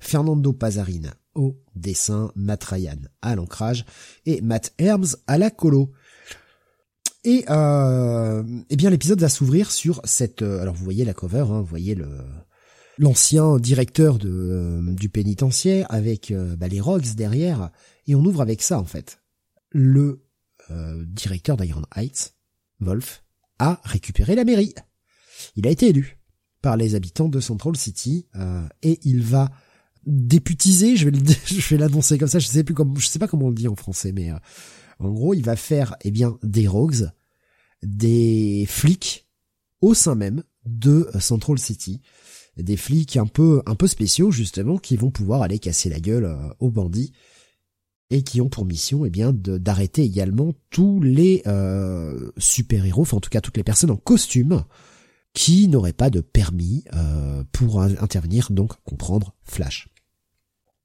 Fernando 0.00 0.52
Pazarine 0.52 1.12
au 1.34 1.56
dessin, 1.74 2.32
Matt 2.34 2.64
Ryan 2.64 2.98
à 3.22 3.36
l'ancrage 3.36 3.84
et 4.26 4.40
Matt 4.40 4.74
Herms 4.78 5.16
à 5.26 5.38
la 5.38 5.50
colo. 5.50 5.92
Et 7.24 7.44
euh, 7.48 8.42
eh 8.70 8.76
bien 8.76 8.90
l'épisode 8.90 9.20
va 9.20 9.28
s'ouvrir 9.28 9.70
sur 9.70 10.00
cette. 10.04 10.42
Euh, 10.42 10.60
alors 10.60 10.74
vous 10.74 10.84
voyez 10.84 11.04
la 11.04 11.14
cover, 11.14 11.40
hein, 11.40 11.60
vous 11.60 11.64
voyez 11.64 11.94
le 11.94 12.08
l'ancien 12.98 13.58
directeur 13.58 14.18
euh, 14.24 14.80
du 14.94 15.08
pénitentiaire 15.08 15.86
avec 15.88 16.32
bah, 16.32 16.66
les 16.66 16.80
Rogues 16.80 17.14
derrière, 17.14 17.70
et 18.08 18.16
on 18.16 18.24
ouvre 18.24 18.40
avec 18.40 18.60
ça 18.60 18.78
en 18.78 18.84
fait. 18.84 19.20
Le 19.70 20.27
directeur 21.06 21.56
d'Iron 21.56 21.82
Heights, 21.96 22.34
Wolf, 22.80 23.24
a 23.58 23.80
récupéré 23.84 24.34
la 24.34 24.44
mairie. 24.44 24.74
Il 25.56 25.66
a 25.66 25.70
été 25.70 25.88
élu 25.88 26.18
par 26.62 26.76
les 26.76 26.94
habitants 26.94 27.28
de 27.28 27.40
Central 27.40 27.76
City 27.76 28.26
et 28.82 28.98
il 29.02 29.22
va 29.22 29.50
députiser, 30.06 30.96
je 30.96 31.08
vais 31.08 31.10
le, 31.10 31.76
l'annoncer 31.76 32.18
comme 32.18 32.28
ça, 32.28 32.38
je 32.38 32.46
sais 32.46 32.64
plus 32.64 32.74
comment, 32.74 32.94
je 32.96 33.06
sais 33.06 33.18
pas 33.18 33.28
comment 33.28 33.46
on 33.46 33.50
le 33.50 33.54
dit 33.54 33.68
en 33.68 33.76
français, 33.76 34.12
mais 34.12 34.30
en 34.98 35.10
gros, 35.10 35.34
il 35.34 35.42
va 35.44 35.56
faire, 35.56 35.96
eh 36.02 36.10
bien, 36.10 36.38
des 36.42 36.66
rogues, 36.66 37.10
des 37.82 38.64
flics 38.68 39.28
au 39.80 39.94
sein 39.94 40.14
même 40.14 40.42
de 40.64 41.08
Central 41.20 41.58
City, 41.58 42.00
des 42.56 42.76
flics 42.76 43.16
un 43.16 43.26
peu, 43.26 43.62
un 43.66 43.74
peu 43.74 43.86
spéciaux 43.86 44.30
justement, 44.30 44.78
qui 44.78 44.96
vont 44.96 45.10
pouvoir 45.10 45.42
aller 45.42 45.58
casser 45.58 45.88
la 45.88 46.00
gueule 46.00 46.24
euh, 46.24 46.48
aux 46.58 46.70
bandits 46.70 47.12
et 48.10 48.22
qui 48.22 48.40
ont 48.40 48.48
pour 48.48 48.64
mission, 48.64 49.04
eh 49.04 49.10
bien, 49.10 49.32
d'arrêter 49.32 50.02
également 50.02 50.54
tous 50.70 51.00
les 51.00 51.42
euh, 51.46 52.30
super 52.38 52.84
héros, 52.86 53.02
enfin 53.02 53.18
en 53.18 53.20
tout 53.20 53.30
cas 53.30 53.40
toutes 53.40 53.56
les 53.56 53.64
personnes 53.64 53.90
en 53.90 53.96
costume 53.96 54.64
qui 55.34 55.68
n'auraient 55.68 55.92
pas 55.92 56.10
de 56.10 56.20
permis 56.20 56.84
euh, 56.94 57.44
pour 57.52 57.82
intervenir, 57.82 58.48
donc 58.50 58.72
comprendre 58.82 59.34
Flash. 59.42 59.88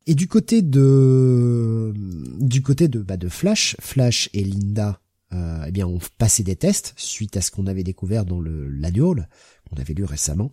Et 0.05 0.15
du 0.15 0.27
côté 0.27 0.61
de 0.61 1.93
du 2.39 2.61
côté 2.61 2.89
de 2.89 2.99
bah, 2.99 3.15
de 3.15 3.29
Flash, 3.29 3.77
Flash 3.79 4.29
et 4.33 4.43
Linda, 4.43 4.99
euh, 5.33 5.63
eh 5.65 5.71
bien 5.71 5.87
ont 5.87 5.99
passé 6.17 6.43
des 6.43 6.57
tests 6.57 6.93
suite 6.97 7.37
à 7.37 7.41
ce 7.41 7.51
qu'on 7.51 7.67
avait 7.67 7.85
découvert 7.85 8.25
dans 8.25 8.41
le 8.41 8.67
l'annual 8.67 9.29
qu'on 9.69 9.81
avait 9.81 9.93
lu 9.93 10.03
récemment, 10.03 10.51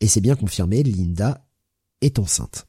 et 0.00 0.08
c'est 0.08 0.20
bien 0.20 0.34
confirmé, 0.34 0.82
Linda 0.82 1.46
est 2.00 2.18
enceinte. 2.18 2.66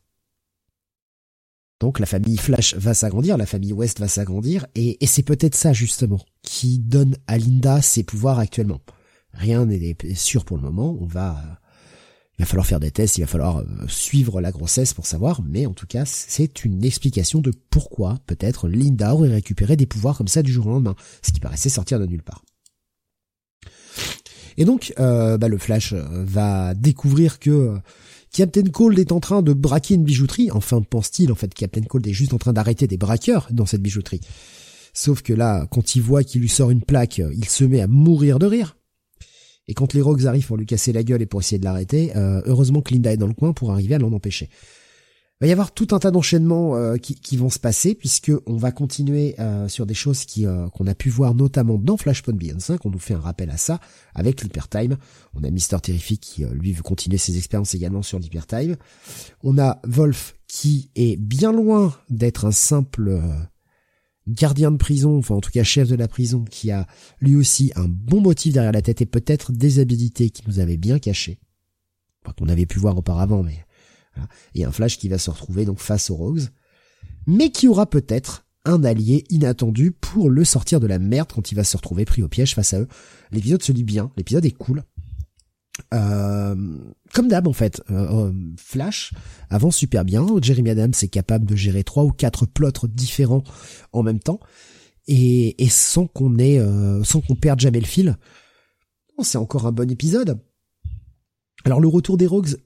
Donc 1.79 1.99
la 1.99 2.05
famille 2.05 2.37
Flash 2.37 2.75
va 2.75 2.93
s'agrandir, 2.93 3.37
la 3.37 3.45
famille 3.45 3.73
West 3.73 3.99
va 3.99 4.07
s'agrandir, 4.07 4.65
et, 4.75 4.97
c'est 5.05 5.23
peut-être 5.23 5.55
ça 5.55 5.73
justement 5.73 6.19
qui 6.41 6.79
donne 6.79 7.15
à 7.27 7.37
Linda 7.37 7.81
ses 7.81 8.03
pouvoirs 8.03 8.39
actuellement. 8.39 8.81
Rien 9.33 9.65
n'est 9.65 9.95
sûr 10.15 10.43
pour 10.43 10.57
le 10.57 10.63
moment, 10.63 10.97
on 10.99 11.05
va 11.05 11.59
il 12.37 12.43
va 12.43 12.45
falloir 12.45 12.67
faire 12.67 12.79
des 12.79 12.91
tests, 12.91 13.17
il 13.17 13.21
va 13.21 13.27
falloir 13.27 13.57
euh, 13.57 13.65
suivre 13.87 14.41
la 14.41 14.51
grossesse 14.51 14.93
pour 14.93 15.07
savoir, 15.07 15.41
mais 15.41 15.65
en 15.65 15.73
tout 15.73 15.87
cas, 15.87 16.05
c'est 16.05 16.65
une 16.65 16.83
explication 16.85 17.41
de 17.41 17.51
pourquoi 17.71 18.19
peut-être 18.27 18.67
Linda 18.67 19.15
aurait 19.15 19.29
récupéré 19.29 19.75
des 19.75 19.87
pouvoirs 19.87 20.15
comme 20.15 20.27
ça 20.27 20.43
du 20.43 20.51
jour 20.51 20.67
au 20.67 20.69
lendemain, 20.69 20.95
ce 21.23 21.31
qui 21.31 21.39
paraissait 21.39 21.69
sortir 21.69 21.99
de 21.99 22.05
nulle 22.05 22.21
part. 22.21 22.43
Et 24.57 24.65
donc, 24.65 24.93
euh, 24.99 25.39
bah, 25.39 25.47
le 25.47 25.57
Flash 25.57 25.93
euh, 25.93 26.03
va 26.25 26.75
découvrir 26.75 27.39
que 27.39 27.79
Captain 28.37 28.65
Cold 28.65 28.99
est 28.99 29.11
en 29.11 29.19
train 29.19 29.41
de 29.41 29.51
braquer 29.51 29.95
une 29.95 30.03
bijouterie. 30.03 30.51
Enfin, 30.51 30.83
pense-t-il, 30.87 31.31
en 31.31 31.35
fait, 31.35 31.51
Captain 31.55 31.81
Cold 31.81 32.05
est 32.05 32.13
juste 32.13 32.35
en 32.35 32.37
train 32.37 32.53
d'arrêter 32.53 32.85
des 32.85 32.95
braqueurs 32.95 33.47
dans 33.49 33.65
cette 33.65 33.81
bijouterie. 33.81 34.21
Sauf 34.93 35.23
que 35.23 35.33
là, 35.33 35.65
quand 35.71 35.95
il 35.95 36.03
voit 36.03 36.23
qu'il 36.23 36.41
lui 36.41 36.47
sort 36.47 36.69
une 36.69 36.83
plaque, 36.83 37.17
il 37.17 37.45
se 37.45 37.63
met 37.63 37.81
à 37.81 37.87
mourir 37.87 38.37
de 38.37 38.45
rire. 38.45 38.77
Et 39.67 39.73
quand 39.73 39.95
les 39.95 40.01
Rogues 40.01 40.27
arrivent 40.27 40.45
pour 40.45 40.57
lui 40.57 40.67
casser 40.67 40.93
la 40.93 41.01
gueule 41.01 41.23
et 41.23 41.25
pour 41.25 41.39
essayer 41.39 41.57
de 41.57 41.65
l'arrêter, 41.65 42.15
euh, 42.15 42.43
heureusement 42.45 42.81
que 42.81 42.93
Linda 42.93 43.11
est 43.11 43.17
dans 43.17 43.25
le 43.25 43.33
coin 43.33 43.53
pour 43.53 43.71
arriver 43.71 43.95
à 43.95 43.97
l'en 43.97 44.13
empêcher. 44.13 44.49
Il 45.39 45.43
va 45.43 45.47
y 45.47 45.51
avoir 45.51 45.71
tout 45.71 45.89
un 45.91 45.99
tas 45.99 46.09
d'enchaînements 46.09 46.75
euh, 46.75 46.97
qui, 46.97 47.37
vont 47.37 47.51
se 47.51 47.59
passer 47.59 47.93
puisque 47.93 48.31
on 48.47 48.57
va 48.57 48.71
continuer 48.71 49.35
euh, 49.37 49.67
sur 49.67 49.85
des 49.85 49.93
choses 49.93 50.25
qui 50.25 50.47
qu'on 50.73 50.87
a 50.87 50.95
pu 50.95 51.09
voir 51.09 51.35
notamment 51.35 51.77
dans 51.77 51.95
Flashpoint 51.95 52.33
Beyond 52.33 52.59
5. 52.59 52.83
On 52.85 52.89
nous 52.89 52.97
fait 52.97 53.13
un 53.13 53.19
rappel 53.19 53.51
à 53.51 53.57
ça 53.57 53.79
avec 54.15 54.41
l'Hypertime. 54.41 54.97
On 55.35 55.43
a 55.43 55.51
Mister 55.51 55.77
Terrific 55.79 56.21
qui 56.21 56.43
lui 56.45 56.73
veut 56.73 56.81
continuer 56.81 57.19
ses 57.19 57.37
expériences 57.37 57.75
également 57.75 58.01
sur 58.01 58.17
l'Hypertime. 58.17 58.77
On 59.43 59.59
a 59.59 59.79
Wolf 59.85 60.35
qui 60.47 60.89
est 60.95 61.17
bien 61.17 61.51
loin 61.51 61.93
d'être 62.09 62.45
un 62.45 62.51
simple 62.51 63.21
gardien 64.27 64.71
de 64.71 64.77
prison, 64.77 65.17
enfin 65.17 65.35
en 65.35 65.41
tout 65.41 65.51
cas 65.51 65.63
chef 65.63 65.87
de 65.87 65.95
la 65.95 66.07
prison, 66.07 66.43
qui 66.43 66.71
a 66.71 66.87
lui 67.21 67.35
aussi 67.35 67.71
un 67.75 67.87
bon 67.87 68.21
motif 68.21 68.53
derrière 68.53 68.71
la 68.71 68.81
tête 68.81 69.01
et 69.01 69.05
peut-être 69.05 69.51
des 69.51 69.79
habilités 69.79 70.29
qui 70.29 70.43
nous 70.47 70.59
avaient 70.59 70.77
bien 70.77 70.99
cachées, 70.99 71.39
qu'on 72.37 72.49
avait 72.49 72.65
pu 72.65 72.79
voir 72.79 72.97
auparavant, 72.97 73.43
mais 73.43 73.65
et 74.55 74.65
un 74.65 74.71
Flash 74.71 74.97
qui 74.97 75.09
va 75.09 75.17
se 75.17 75.29
retrouver 75.29 75.65
donc 75.65 75.79
face 75.79 76.09
aux 76.09 76.15
Rogues. 76.15 76.47
mais 77.25 77.49
qui 77.49 77.67
aura 77.67 77.89
peut-être 77.89 78.45
un 78.65 78.83
allié 78.83 79.23
inattendu 79.29 79.91
pour 79.91 80.29
le 80.29 80.43
sortir 80.43 80.79
de 80.79 80.87
la 80.87 80.99
merde 80.99 81.31
quand 81.33 81.51
il 81.51 81.55
va 81.55 81.63
se 81.63 81.77
retrouver 81.77 82.05
pris 82.05 82.21
au 82.21 82.27
piège 82.27 82.53
face 82.53 82.73
à 82.73 82.81
eux. 82.81 82.87
L'épisode 83.31 83.63
se 83.63 83.71
lit 83.71 83.83
bien, 83.83 84.11
l'épisode 84.17 84.45
est 84.45 84.51
cool. 84.51 84.83
Euh, 85.93 86.55
comme 87.13 87.27
d'hab 87.27 87.47
en 87.47 87.53
fait, 87.53 87.81
euh, 87.91 88.27
euh, 88.27 88.33
Flash 88.57 89.13
avance 89.49 89.77
super 89.77 90.03
bien. 90.03 90.25
Jeremy 90.41 90.71
Adams 90.71 90.93
est 91.01 91.07
capable 91.07 91.45
de 91.45 91.55
gérer 91.55 91.83
trois 91.83 92.03
ou 92.03 92.11
quatre 92.11 92.45
plots 92.45 92.71
différents 92.87 93.43
en 93.93 94.03
même 94.03 94.19
temps 94.19 94.39
et, 95.07 95.55
sans 95.69 96.05
qu'on 96.07 96.37
ait, 96.37 96.61
sans 97.03 97.21
qu'on 97.21 97.35
perde 97.35 97.61
jamais 97.61 97.79
le 97.79 97.85
fil. 97.85 98.17
C'est 99.21 99.37
encore 99.37 99.65
un 99.65 99.71
bon 99.71 99.89
épisode. 99.89 100.39
Alors 101.63 101.79
le 101.79 101.87
retour 101.87 102.17
des 102.17 102.27
Rogues, 102.27 102.57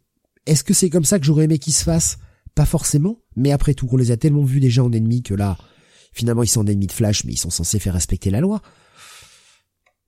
est-ce 0.46 0.64
que 0.64 0.74
c'est 0.74 0.90
comme 0.90 1.06
ça 1.06 1.20
que 1.20 1.26
j'aurais 1.26 1.46
aimé 1.46 1.60
qu'il 1.60 1.74
se 1.74 1.84
fasse 1.84 2.18
Pas 2.56 2.66
forcément, 2.66 3.20
mais 3.36 3.52
après 3.52 3.74
tout, 3.74 3.88
on 3.92 3.98
les 3.98 4.12
a 4.12 4.18
tellement 4.18 4.44
vus 4.44 4.60
déjà 4.60 4.84
en 4.84 4.92
ennemis 4.92 5.24
que 5.24 5.34
là, 5.34 5.58
finalement 6.14 6.44
ils 6.44 6.48
sont 6.48 6.62
en 6.62 6.68
ennemis 6.68 6.88
de 6.88 6.92
Flash, 6.92 7.24
mais 7.24 7.34
ils 7.34 7.38
sont 7.38 7.50
censés 7.50 7.80
faire 7.80 7.94
respecter 7.94 8.30
la 8.30 8.42
loi. 8.42 8.62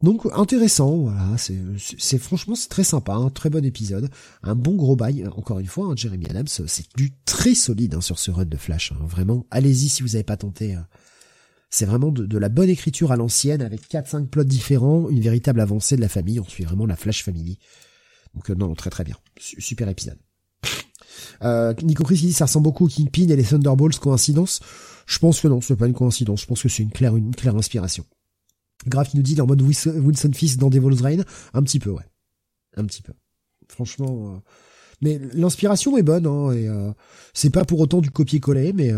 Donc 0.03 0.27
intéressant, 0.34 0.97
voilà, 0.97 1.38
c'est 1.38 2.18
franchement 2.18 2.55
c'est 2.55 2.68
très 2.68 2.84
sympa, 2.84 3.14
un 3.14 3.30
très 3.30 3.49
bon 3.49 3.64
épisode, 3.64 4.10
un 4.43 4.53
bon 4.53 4.76
gros 4.76 4.97
bail. 4.97 5.26
Encore 5.38 5.60
une 5.60 5.65
fois, 5.65 5.85
hein, 5.85 5.93
Jeremy 5.95 6.26
Adams, 6.30 6.47
c'est 6.47 6.85
du 6.97 7.14
très 7.23 7.55
solide 7.55 7.95
hein, 7.95 8.01
sur 8.01 8.19
ce 8.19 8.30
run 8.30 8.43
de 8.43 8.57
Flash. 8.57 8.91
Hein, 8.91 9.05
vraiment, 9.05 9.45
allez-y 9.49 9.88
si 9.88 10.01
vous 10.01 10.10
n'avez 10.10 10.26
pas 10.26 10.35
tenté. 10.35 10.76
Euh. 10.76 10.81
c'est 11.69 11.85
vraiment 11.85 12.11
de, 12.11 12.38
la 12.38 12.49
bonne 12.49 12.68
écriture 12.68 13.14
à 13.14 13.15
l'ancienne 13.15 13.61
avec 13.61 13.89
4-5 13.89 14.27
plots 14.27 14.43
différents, 14.43 15.07
une 15.10 15.22
véritable 15.22 15.61
avancée 15.61 15.95
de 15.95 16.01
la 16.01 16.10
famille. 16.10 16.41
On 16.41 16.49
suit 16.49 16.65
vraiment 16.65 16.85
la 16.85 16.97
Flash 16.97 17.23
Family. 17.23 17.57
Donc 18.34 18.49
euh, 18.49 18.55
non, 18.55 18.73
très 18.73 18.89
très 18.89 19.03
bien, 19.03 19.15
super 19.38 19.88
épisode. 19.89 20.18
Euh, 21.43 21.73
Nico 21.84 22.03
Chris 22.03 22.18
dit 22.18 22.34
ça 22.34 22.45
ressemble 22.45 22.64
beaucoup 22.64 22.85
au 22.85 22.88
Kingpin 22.88 23.27
et 23.30 23.35
les 23.35 23.43
Thunderbolts 23.43 23.99
coïncidence? 23.99 24.61
Je 25.05 25.19
pense 25.19 25.41
que 25.41 25.47
non, 25.47 25.61
c'est 25.61 25.76
pas 25.76 25.88
une 25.88 25.93
coïncidence. 25.93 26.41
Je 26.41 26.45
pense 26.47 26.61
que 26.61 26.69
c'est 26.69 26.84
une 26.84 26.91
claire 26.91 27.15
une 27.15 27.35
claire 27.35 27.55
inspiration. 27.55 28.05
Grave 28.88 29.10
qui 29.10 29.18
nous 29.18 29.23
dit 29.23 29.39
en 29.39 29.45
mode 29.45 29.61
Wilson 29.61 30.31
Fist 30.34 30.60
dans 30.60 30.69
Devil's 30.69 31.01
Reign. 31.01 31.23
Un 31.53 31.64
petit 31.64 31.80
peu, 31.80 31.91
ouais. 31.91 32.05
Un 32.76 32.85
petit 32.85 33.01
peu. 33.01 33.14
Franchement. 33.68 34.35
Euh, 34.35 34.39
mais 35.01 35.19
l'inspiration 35.34 35.97
est 35.97 36.03
bonne, 36.03 36.26
hein, 36.26 36.51
et 36.53 36.69
euh, 36.69 36.91
c'est 37.34 37.49
pas 37.49 37.65
pour 37.65 37.81
autant 37.81 37.99
du 37.99 38.10
copier-coller, 38.10 38.72
mais 38.72 38.91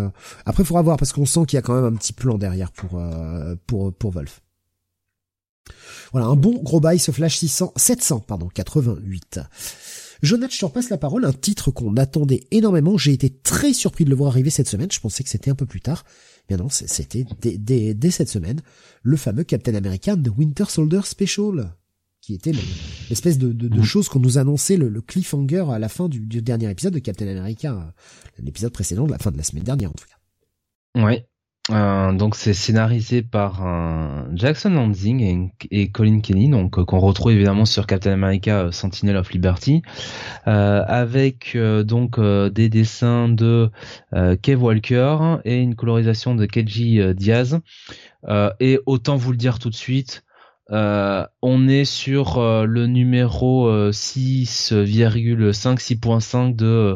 après 0.46 0.64
faudra 0.64 0.84
voir 0.84 0.98
parce 0.98 1.12
qu'on 1.12 1.26
sent 1.26 1.46
qu'il 1.48 1.58
y 1.58 1.60
a 1.60 1.64
quand 1.64 1.74
même 1.74 1.86
un 1.86 1.98
petit 1.98 2.14
plan 2.14 2.38
derrière 2.38 2.72
pour 2.72 3.02
pour 3.66 3.92
pour 3.92 4.12
Wolf. 4.12 4.42
Voilà, 6.16 6.30
un 6.30 6.38
bon 6.38 6.64
gros 6.64 6.80
bail 6.80 6.98
ce 6.98 7.12
Flash 7.12 7.40
600, 7.40 7.74
700, 7.76 8.22
pardon, 8.22 8.48
88. 8.48 9.42
Jonathan, 10.24 10.50
je 10.50 10.60
te 10.60 10.64
repasse 10.64 10.90
la 10.90 10.98
parole, 10.98 11.26
un 11.26 11.34
titre 11.34 11.72
qu'on 11.72 11.98
attendait 11.98 12.48
énormément. 12.52 12.98
J'ai 12.98 13.12
été 13.12 13.30
très 13.30 13.74
surpris 13.74 14.06
de 14.06 14.12
le 14.12 14.16
voir 14.16 14.32
arriver 14.32 14.50
cette 14.50 14.70
semaine. 14.70 14.90
Je 14.90 15.02
pensais 15.02 15.26
que 15.26 15.30
c'était 15.30 15.52
un 15.52 15.56
peu 15.56 15.66
plus 15.66 15.82
tard. 15.82 16.06
Mais 16.50 16.56
non, 16.56 16.70
c'était 16.70 17.26
dès, 17.42 18.12
cette 18.12 18.30
semaine, 18.30 18.62
le 19.04 19.18
fameux 19.18 19.44
Captain 19.44 19.76
America 19.76 20.16
de 20.16 20.30
Winter 20.30 20.64
Soldier 20.70 21.02
Special, 21.04 21.76
qui 22.22 22.34
était 22.34 22.54
l'espèce 23.10 23.38
de, 23.38 23.52
de, 23.52 23.68
de, 23.68 23.80
mm. 23.82 23.84
chose 23.84 24.08
qu'on 24.08 24.22
nous 24.22 24.38
annonçait, 24.38 24.78
le, 24.78 25.02
cliffhanger 25.02 25.66
à 25.70 25.80
la 25.80 25.90
fin 25.90 26.08
du, 26.08 26.22
dernier 26.22 26.72
épisode 26.72 26.94
de 26.94 27.00
Captain 27.00 27.28
America, 27.28 27.74
euh, 27.74 28.42
l'épisode 28.42 28.72
précédent 28.72 29.06
de 29.06 29.12
la 29.12 29.18
fin 29.18 29.32
de 29.32 29.38
la 29.38 29.44
semaine 29.44 29.66
dernière 29.66 29.90
en 29.90 29.96
tout 29.96 30.06
cas. 30.06 31.04
Ouais, 31.04 31.28
euh, 31.72 32.12
donc 32.14 32.36
c'est 32.36 32.54
scénarisé 32.54 33.24
par 33.24 33.64
Jackson 34.34 34.70
Lansing 34.70 35.50
et, 35.72 35.90
Colin 35.90 36.20
Kenny, 36.20 36.50
donc 36.50 36.78
euh, 36.78 36.86
qu'on 36.86 37.00
retrouve 37.00 37.32
évidemment 37.32 37.66
sur 37.66 37.88
Captain 37.88 38.12
America 38.12 38.70
Sentinel 38.72 39.18
of 39.18 39.32
Liberty, 39.32 39.82
avec 40.46 41.58
donc 41.58 42.20
des 42.20 42.70
dessins 42.70 43.30
de 43.30 43.72
Kev 44.42 44.62
Walker 44.62 45.38
et 45.44 45.58
une 45.58 45.76
colorisation 45.76 46.36
de 46.36 46.46
Keji 46.46 47.02
Diaz. 47.16 47.60
et 48.60 48.80
autant 48.86 49.16
vous 49.16 49.32
le 49.32 49.38
dire 49.38 49.58
tout 49.60 49.70
de 49.70 49.76
suite, 49.76 50.24
on 50.70 51.68
est 51.68 51.86
sur 51.86 52.40
le 52.40 52.88
numéro 52.88 53.70
6,5 53.92 55.78
6.5 55.78 56.56
de 56.56 56.66
euh, 56.66 56.96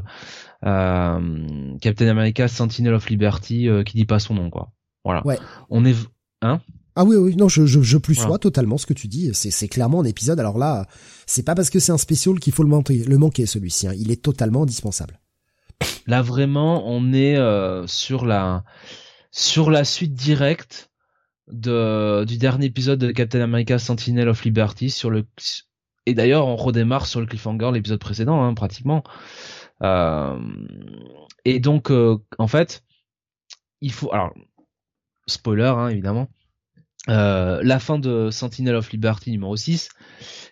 Captain 0.61 2.07
America 2.07 2.47
Sentinel 2.47 2.93
of 2.93 3.09
Liberty 3.09 3.69
euh, 3.69 3.83
qui 3.83 3.95
dit 3.97 4.05
pas 4.05 4.19
son 4.19 4.33
nom 4.33 4.49
quoi. 4.49 4.71
Voilà. 5.05 5.25
Ouais. 5.25 5.37
On 5.69 5.85
est 5.85 5.95
hein? 6.41 6.61
Ah 6.95 7.05
oui, 7.05 7.15
oui, 7.15 7.35
non, 7.37 7.47
je, 7.47 7.65
je, 7.65 7.81
je 7.81 7.97
plus 7.97 8.15
sois 8.15 8.39
totalement 8.39 8.77
ce 8.77 8.85
que 8.85 8.93
tu 8.93 9.07
dis. 9.07 9.29
C'est, 9.33 9.51
c'est 9.51 9.69
clairement 9.69 10.01
un 10.01 10.05
épisode. 10.05 10.37
Alors 10.37 10.57
là, 10.57 10.85
c'est 11.27 11.43
pas 11.43 11.55
parce 11.55 11.69
que 11.69 11.79
c'est 11.79 11.93
un 11.93 11.97
spécial 11.97 12.39
qu'il 12.39 12.51
faut 12.51 12.63
le 12.63 12.69
manquer, 12.69 13.05
le 13.05 13.17
manquer 13.17 13.45
celui-ci. 13.45 13.87
Hein. 13.87 13.93
Il 13.97 14.11
est 14.11 14.21
totalement 14.21 14.63
indispensable. 14.63 15.21
Là 16.07 16.21
vraiment, 16.21 16.83
on 16.87 17.13
est 17.13 17.37
euh, 17.37 17.87
sur 17.87 18.25
la 18.25 18.65
sur 19.31 19.71
la 19.71 19.85
suite 19.85 20.13
directe 20.13 20.89
de 21.49 22.25
du 22.25 22.37
dernier 22.37 22.65
épisode 22.65 22.99
de 22.99 23.11
Captain 23.11 23.41
America 23.41 23.79
Sentinel 23.79 24.27
of 24.27 24.43
Liberty 24.43 24.89
sur 24.89 25.09
le 25.09 25.25
et 26.05 26.13
d'ailleurs 26.13 26.47
on 26.47 26.57
redémarre 26.57 27.05
sur 27.05 27.21
le 27.21 27.27
cliffhanger 27.27 27.71
l'épisode 27.71 27.99
précédent 27.99 28.43
hein, 28.43 28.53
pratiquement. 28.55 29.03
Euh, 29.83 30.39
et 31.45 31.59
donc, 31.59 31.91
euh, 31.91 32.17
en 32.37 32.47
fait, 32.47 32.83
il 33.81 33.91
faut. 33.91 34.11
Alors, 34.13 34.33
spoiler, 35.27 35.73
hein, 35.75 35.89
évidemment. 35.89 36.27
Euh, 37.07 37.61
la 37.63 37.79
fin 37.79 37.97
de 37.97 38.29
Sentinel 38.29 38.75
of 38.75 38.91
Liberty 38.91 39.31
numéro 39.31 39.55
6, 39.55 39.89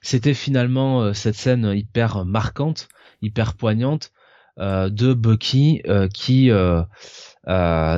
c'était 0.02 0.34
finalement 0.34 1.14
cette 1.14 1.36
scène 1.36 1.74
hyper 1.76 2.26
marquante, 2.26 2.88
hyper 3.22 3.56
poignante 3.56 4.12
de 4.58 5.14
Bucky 5.14 5.84
qui 6.14 6.50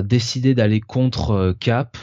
décidait 0.04 0.54
d'aller 0.56 0.82
contre 0.82 1.56
Cap 1.60 1.98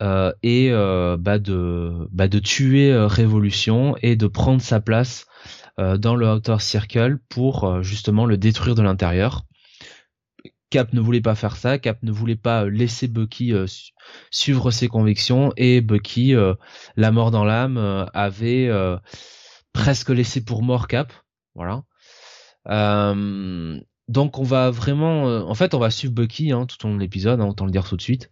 et 0.00 0.70
bah 0.70 1.38
de 1.38 2.08
bah 2.12 2.28
de 2.28 2.38
tuer 2.38 2.96
Révolution 2.96 3.96
et 4.00 4.16
de 4.16 4.28
prendre 4.28 4.62
sa 4.62 4.80
place 4.80 5.26
euh, 5.26 5.61
dans 5.78 6.14
le 6.14 6.28
Outer 6.28 6.56
Circle 6.60 7.18
pour 7.28 7.64
euh, 7.64 7.82
justement 7.82 8.26
le 8.26 8.36
détruire 8.36 8.74
de 8.74 8.82
l'intérieur. 8.82 9.44
Cap 10.70 10.92
ne 10.94 11.00
voulait 11.00 11.20
pas 11.20 11.34
faire 11.34 11.56
ça, 11.56 11.78
Cap 11.78 11.98
ne 12.02 12.10
voulait 12.10 12.36
pas 12.36 12.64
laisser 12.64 13.06
Bucky 13.06 13.52
euh, 13.52 13.66
suivre 14.30 14.70
ses 14.70 14.88
convictions 14.88 15.52
et 15.56 15.82
Bucky, 15.82 16.34
la 16.96 17.10
mort 17.10 17.30
dans 17.30 17.44
l'âme, 17.44 17.76
avait 18.14 18.70
presque 19.74 20.08
laissé 20.08 20.42
pour 20.42 20.62
mort 20.62 20.88
Cap. 20.88 21.12
Voilà. 21.54 21.82
donc 24.08 24.38
on 24.38 24.44
va 24.44 24.70
vraiment, 24.70 25.24
en 25.24 25.54
fait, 25.54 25.74
on 25.74 25.78
va 25.78 25.90
suivre 25.90 26.14
Bucky 26.14 26.52
hein, 26.52 26.64
tout 26.64 26.86
au 26.86 26.88
long 26.88 26.94
de 26.94 27.00
l'épisode, 27.00 27.38
hein, 27.42 27.48
autant 27.48 27.66
le 27.66 27.70
dire 27.70 27.86
tout 27.86 27.98
de 27.98 28.02
suite. 28.02 28.30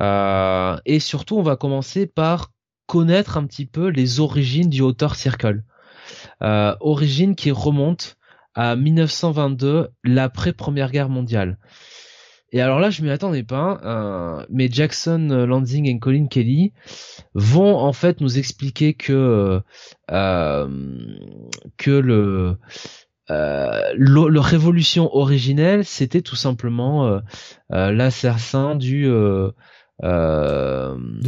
et 0.00 0.98
surtout, 0.98 1.36
on 1.36 1.42
va 1.42 1.54
commencer 1.54 2.08
par 2.08 2.50
connaître 2.86 3.36
un 3.36 3.46
petit 3.46 3.66
peu 3.66 3.88
les 3.88 4.18
origines 4.18 4.68
du 4.68 4.82
Outer 4.82 5.14
Circle. 5.14 5.62
Euh, 6.42 6.74
origine 6.80 7.34
qui 7.34 7.50
remonte 7.50 8.16
à 8.54 8.76
1922, 8.76 9.88
l'après 10.04 10.52
Première 10.52 10.90
Guerre 10.90 11.08
mondiale. 11.08 11.58
Et 12.52 12.60
alors 12.60 12.78
là, 12.78 12.90
je 12.90 13.02
m'y 13.02 13.10
attendais 13.10 13.42
pas, 13.42 13.80
euh, 13.84 14.46
mais 14.48 14.68
Jackson 14.70 15.44
Lansing 15.48 15.88
et 15.88 15.98
Colin 15.98 16.28
Kelly 16.28 16.72
vont 17.34 17.76
en 17.76 17.92
fait 17.92 18.20
nous 18.20 18.38
expliquer 18.38 18.94
que 18.94 19.60
euh, 20.12 20.68
que 21.76 21.90
le 21.90 22.58
révolution 24.38 25.12
originelle, 25.16 25.84
c'était 25.84 26.22
tout 26.22 26.36
simplement 26.36 27.20
l'assassin 27.70 28.76
de 28.76 29.52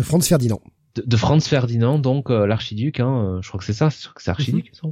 Franz 0.03 0.29
Ferdinand 0.29 0.61
de, 1.05 1.17
Franz 1.17 1.49
Ferdinand, 1.49 1.99
donc 1.99 2.31
euh, 2.31 2.47
l'archiduc, 2.47 3.01
hein, 3.01 3.37
euh, 3.39 3.43
je 3.43 3.49
crois 3.49 3.59
que 3.59 3.65
c'est 3.65 3.73
ça, 3.73 3.91
c'est 3.91 4.31
archiduc. 4.31 4.73
Mm 4.83 4.91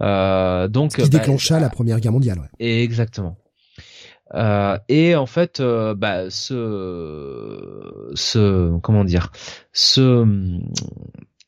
euh, 0.00 0.66
donc 0.68 0.94
qui 0.94 1.08
déclencha 1.10 1.56
bah, 1.56 1.60
la 1.60 1.68
Première 1.68 2.00
Guerre 2.00 2.12
mondiale. 2.12 2.38
Ouais. 2.38 2.82
Exactement. 2.82 3.36
Euh, 4.34 4.78
et 4.88 5.14
en 5.14 5.26
fait, 5.26 5.60
bah, 5.60 6.30
ce, 6.30 8.10
ce, 8.14 8.78
comment 8.78 9.04
dire, 9.04 9.30
ce, 9.72 10.24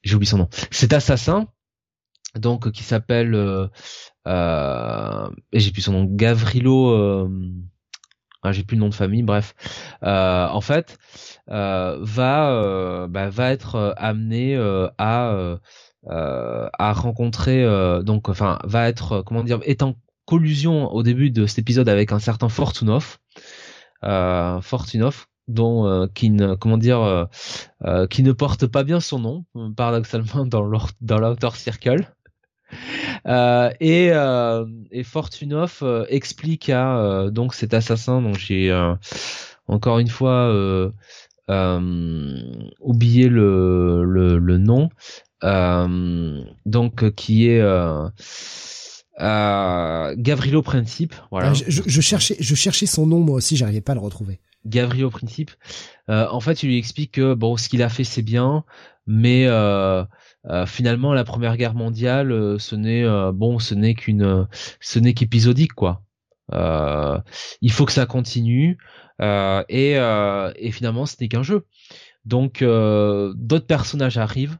j'ai 0.02 0.14
oublié 0.14 0.28
son 0.28 0.38
nom, 0.38 0.48
cet 0.70 0.92
assassin, 0.92 1.48
donc 2.38 2.70
qui 2.72 2.82
s'appelle, 2.82 3.34
euh, 3.34 5.28
et 5.52 5.60
j'ai 5.60 5.70
plus 5.70 5.82
son 5.82 5.92
nom, 5.92 6.04
Gavrilo, 6.04 7.28
ah, 8.42 8.52
j'ai 8.52 8.64
plus 8.64 8.76
le 8.76 8.80
nom 8.80 8.88
de 8.88 8.94
famille, 8.94 9.22
bref. 9.22 9.54
en 10.02 10.60
fait, 10.60 10.98
euh, 11.38 11.39
va 11.50 12.52
euh, 12.52 13.08
bah, 13.08 13.28
va 13.28 13.50
être 13.50 13.74
euh, 13.74 13.92
amené 13.96 14.56
à 14.98 15.58
à 16.08 16.92
rencontrer 16.92 17.64
donc 18.02 18.28
enfin 18.28 18.58
va 18.64 18.88
être 18.88 19.22
comment 19.22 19.44
dire 19.44 19.60
est 19.64 19.82
en 19.82 19.96
collusion 20.24 20.90
au 20.92 21.02
début 21.02 21.30
de 21.30 21.46
cet 21.46 21.58
épisode 21.58 21.88
avec 21.88 22.12
un 22.12 22.18
certain 22.18 22.48
Fortunov 22.48 23.18
Fortunov 24.02 25.26
dont 25.48 26.08
qui 26.14 26.30
ne 26.30 26.54
comment 26.54 26.78
dire 26.78 27.28
qui 28.08 28.22
ne 28.22 28.32
porte 28.32 28.66
pas 28.66 28.82
bien 28.82 29.00
son 29.00 29.18
nom 29.18 29.44
paradoxalement 29.76 30.46
dans 30.46 30.62
l'auteur 30.62 30.90
dans 31.00 31.18
l'Outer 31.18 31.50
Circle. 31.54 32.10
Euh, 33.26 33.70
et, 33.80 34.10
euh, 34.12 34.64
et 34.92 35.02
Fortunov 35.02 35.82
explique 36.08 36.70
à 36.70 37.28
donc 37.30 37.52
cet 37.52 37.74
assassin 37.74 38.22
dont 38.22 38.32
j'ai 38.32 38.70
encore 39.70 40.00
une 40.00 40.08
fois 40.08 40.48
euh, 40.48 40.90
oublié 41.48 43.28
le, 43.28 44.04
le, 44.04 44.38
le 44.38 44.58
nom, 44.58 44.88
donc 46.66 47.10
qui 47.14 47.48
est 47.48 47.62
Gavrilo 49.18 50.62
Principe. 50.62 51.14
Voilà. 51.30 51.50
Ah, 51.50 51.54
je, 51.54 51.82
je, 51.86 52.00
cherchais, 52.00 52.36
je 52.38 52.54
cherchais 52.54 52.86
son 52.86 53.06
nom 53.06 53.20
moi 53.20 53.36
aussi, 53.36 53.56
j'arrivais 53.56 53.80
pas 53.80 53.92
à 53.92 53.96
le 53.96 54.00
retrouver. 54.00 54.40
Gavrilo 54.66 55.10
Principe. 55.10 55.50
en 56.08 56.40
fait, 56.40 56.62
il 56.62 56.68
lui 56.68 56.78
explique 56.78 57.12
que 57.12 57.34
bon, 57.34 57.56
ce 57.56 57.68
qu'il 57.68 57.82
a 57.82 57.88
fait 57.88 58.04
c'est 58.04 58.22
bien, 58.22 58.64
mais 59.10 59.46
euh, 59.46 60.04
euh, 60.46 60.66
finalement 60.66 61.12
la 61.12 61.24
Première 61.24 61.56
Guerre 61.56 61.74
mondiale, 61.74 62.30
euh, 62.30 62.58
ce 62.58 62.76
n'est 62.76 63.04
bon, 63.32 63.58
ce 63.58 63.74
n'est 63.74 63.94
qu'une, 63.94 64.46
ce 64.80 64.98
n'est 65.00 65.14
qu'épisodique 65.14 65.72
quoi. 65.72 66.02
il 66.52 67.72
faut 67.72 67.86
que 67.86 67.92
ça 67.92 68.06
continue 68.06 68.78
et, 69.20 69.92
et 69.92 70.72
finalement 70.72 71.06
ce 71.06 71.16
n'est 71.20 71.28
qu'un 71.28 71.42
jeu. 71.42 71.66
Donc 72.24 72.60
d'autres 72.62 73.66
personnages 73.66 74.18
arrivent, 74.18 74.58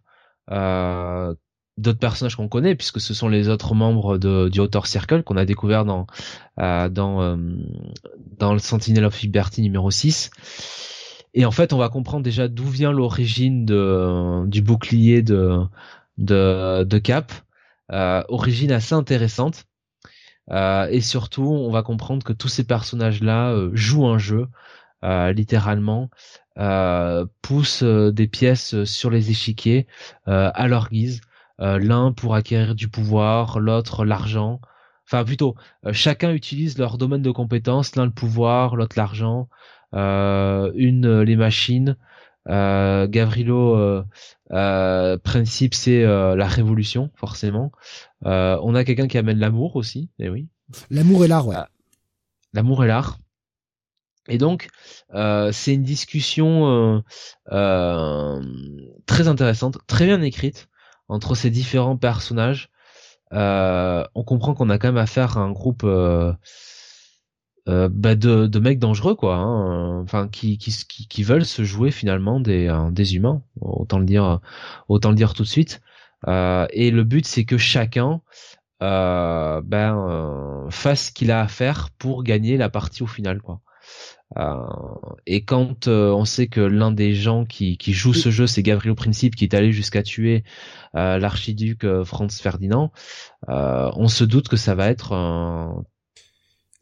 d'autres 0.49 1.99
personnages 1.99 2.37
qu'on 2.37 2.49
connaît 2.49 2.75
puisque 2.75 3.01
ce 3.01 3.15
sont 3.15 3.29
les 3.29 3.49
autres 3.49 3.75
membres 3.75 4.19
du 4.19 4.61
Author 4.61 4.87
Circle 4.87 5.23
qu'on 5.23 5.37
a 5.37 5.45
découvert 5.45 5.85
dans 5.85 6.07
dans 6.57 7.39
dans 8.39 8.53
le 8.53 8.59
Sentinel 8.59 9.05
of 9.05 9.21
Liberty 9.21 9.63
numéro 9.63 9.91
6 9.91 10.31
et 11.35 11.45
en 11.45 11.51
fait, 11.51 11.73
on 11.73 11.79
va 11.79 11.89
comprendre 11.89 12.25
déjà 12.25 12.49
d'où 12.49 12.67
vient 12.67 12.93
l'origine 12.93 13.65
du 13.65 14.63
bouclier 14.63 15.23
de, 15.23 15.61
de, 16.19 16.85
de 16.85 16.99
Cap. 16.99 17.33
Euh, 17.93 18.23
origine 18.29 18.73
assez 18.73 18.95
intéressante. 18.95 19.65
Euh, 20.51 20.89
et 20.91 21.01
surtout, 21.01 21.47
on 21.47 21.71
va 21.71 21.83
comprendre 21.83 22.25
que 22.25 22.33
tous 22.33 22.49
ces 22.49 22.65
personnages-là 22.65 23.51
euh, 23.53 23.71
jouent 23.75 24.07
un 24.07 24.19
jeu, 24.19 24.49
euh, 25.05 25.33
littéralement, 25.33 26.11
euh, 26.59 27.27
poussent 27.43 27.83
des 27.83 28.27
pièces 28.29 28.85
sur 28.85 29.11
les 29.11 29.31
échiquiers 29.31 29.87
à 30.27 30.69
leur 30.69 30.91
guise. 30.91 31.21
L'un 31.59 32.13
pour 32.13 32.35
acquérir 32.35 32.75
du 32.75 32.89
pouvoir, 32.89 33.61
l'autre 33.61 34.05
l'argent. 34.07 34.61
Enfin, 35.07 35.25
plutôt, 35.25 35.57
chacun 35.93 36.33
utilise 36.33 36.79
leur 36.79 36.97
domaine 36.99 37.23
de 37.23 37.31
compétences, 37.31 37.97
l'un 37.97 38.07
le 38.07 38.13
pouvoir, 38.13 38.77
l'autre 38.77 38.97
l'argent. 38.97 39.49
Euh, 39.95 40.71
une 40.75 41.07
euh, 41.07 41.25
les 41.25 41.37
machines. 41.37 41.97
Euh, 42.49 43.07
Gavrilo 43.07 44.03
principe 44.51 45.75
c'est 45.75 46.03
la 46.03 46.47
révolution 46.47 47.11
forcément. 47.15 47.73
on 48.23 48.75
a 48.75 48.85
quelqu'un 48.85 49.09
qui 49.09 49.19
amène 49.19 49.39
l'amour 49.39 49.77
aussi, 49.77 50.11
et 50.19 50.27
eh 50.27 50.29
oui. 50.29 50.49
L'amour 50.91 51.25
et 51.25 51.29
l'art, 51.29 51.47
ouais. 51.47 51.57
L'amour 52.53 52.85
et 52.85 52.89
l'art. 52.89 53.19
Et 54.29 54.39
donc, 54.39 54.69
euh, 55.15 55.51
c'est 55.53 55.75
une 55.75 55.83
discussion 55.83 57.03
euh, 57.51 58.41
très 59.07 59.29
intéressante, 59.29 59.79
très 59.87 60.07
bien 60.07 60.23
écrite 60.23 60.69
entre 61.09 61.35
ces 61.35 61.51
différents 61.51 61.97
personnages. 61.97 62.71
Euh, 63.33 64.05
on 64.15 64.25
comprend 64.25 64.55
qu'on 64.55 64.71
a 64.71 64.79
quand 64.79 64.89
même 64.89 64.97
affaire 64.97 65.37
à 65.37 65.41
un 65.41 65.51
groupe 65.51 65.85
euh, 67.69 67.89
bah 67.93 68.15
de, 68.15 68.47
de 68.47 68.59
mecs 68.59 68.79
dangereux 68.79 69.15
quoi 69.15 69.37
hein, 69.37 70.01
enfin 70.03 70.29
qui, 70.29 70.57
qui, 70.57 70.73
qui 70.87 71.23
veulent 71.23 71.45
se 71.45 71.63
jouer 71.63 71.91
finalement 71.91 72.41
des 72.41 72.69
euh, 72.69 72.91
des 72.91 73.17
humains. 73.17 73.43
Autant 73.61 73.99
le 73.99 74.07
dire 74.07 74.41
autant 74.89 75.11
le 75.11 75.15
dire 75.17 75.35
tout 75.35 75.43
de 75.43 75.49
suite. 75.49 75.81
Euh, 76.29 76.67
et 76.71 76.91
le 76.91 77.05
but 77.05 77.27
c'est 77.27 77.45
que 77.45 77.59
chacun 77.59 78.23
euh, 78.83 79.61
ben 79.65 80.69
fasse 80.71 81.07
ce 81.07 81.13
qu'il 81.13 81.31
a 81.31 81.41
à 81.43 81.49
faire 81.49 81.91
pour 81.99 82.23
gagner 82.25 82.57
la 82.57 82.71
partie 82.71 83.03
au 83.03 83.07
final 83.07 83.41
quoi. 83.43 83.61
Et 85.27 85.45
quand 85.45 85.89
on 85.89 86.25
sait 86.25 86.47
que 86.47 86.61
l'un 86.61 86.93
des 86.93 87.15
gens 87.15 87.45
qui, 87.45 87.77
qui 87.77 87.93
joue 87.93 88.15
ce 88.15 88.31
jeu, 88.31 88.47
c'est 88.47 88.63
Gavrilo 88.63 88.95
Principe, 88.95 89.35
qui 89.35 89.43
est 89.43 89.55
allé 89.55 89.73
jusqu'à 89.73 90.05
tuer 90.05 90.45
l'archiduc 90.95 91.85
Franz 92.05 92.41
Ferdinand, 92.41 92.93
on 93.49 94.07
se 94.07 94.23
doute 94.23 94.49
que 94.49 94.57
ça 94.57 94.77
va 94.77 94.89
être 94.89 95.15
un 95.15 95.83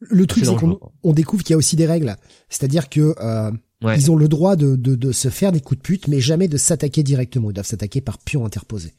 le 0.01 0.27
truc, 0.27 0.45
c'est 0.45 0.55
qu'on 0.55 0.79
on 1.03 1.13
découvre 1.13 1.43
qu'il 1.43 1.53
y 1.53 1.55
a 1.55 1.57
aussi 1.57 1.77
des 1.77 1.87
règles. 1.87 2.17
C'est-à-dire 2.49 2.89
que 2.89 3.15
euh, 3.21 3.51
ils 3.83 4.11
ont 4.11 4.17
le 4.17 4.29
droit 4.29 4.57
de, 4.57 4.77
de, 4.77 4.95
de, 4.95 5.13
se 5.13 5.29
faire 5.29 5.53
des 5.53 5.61
coups 5.61 5.79
de 5.79 5.83
pute, 5.83 6.09
mais 6.09 6.21
jamais 6.21 6.49
de 6.49 6.57
s'attaquer 6.57 7.03
directement. 7.03 7.51
Ils 7.51 7.55
doivent 7.55 7.67
s'attaquer 7.67 8.01
par 8.01 8.19
pion 8.19 8.45
interposé. 8.45 8.95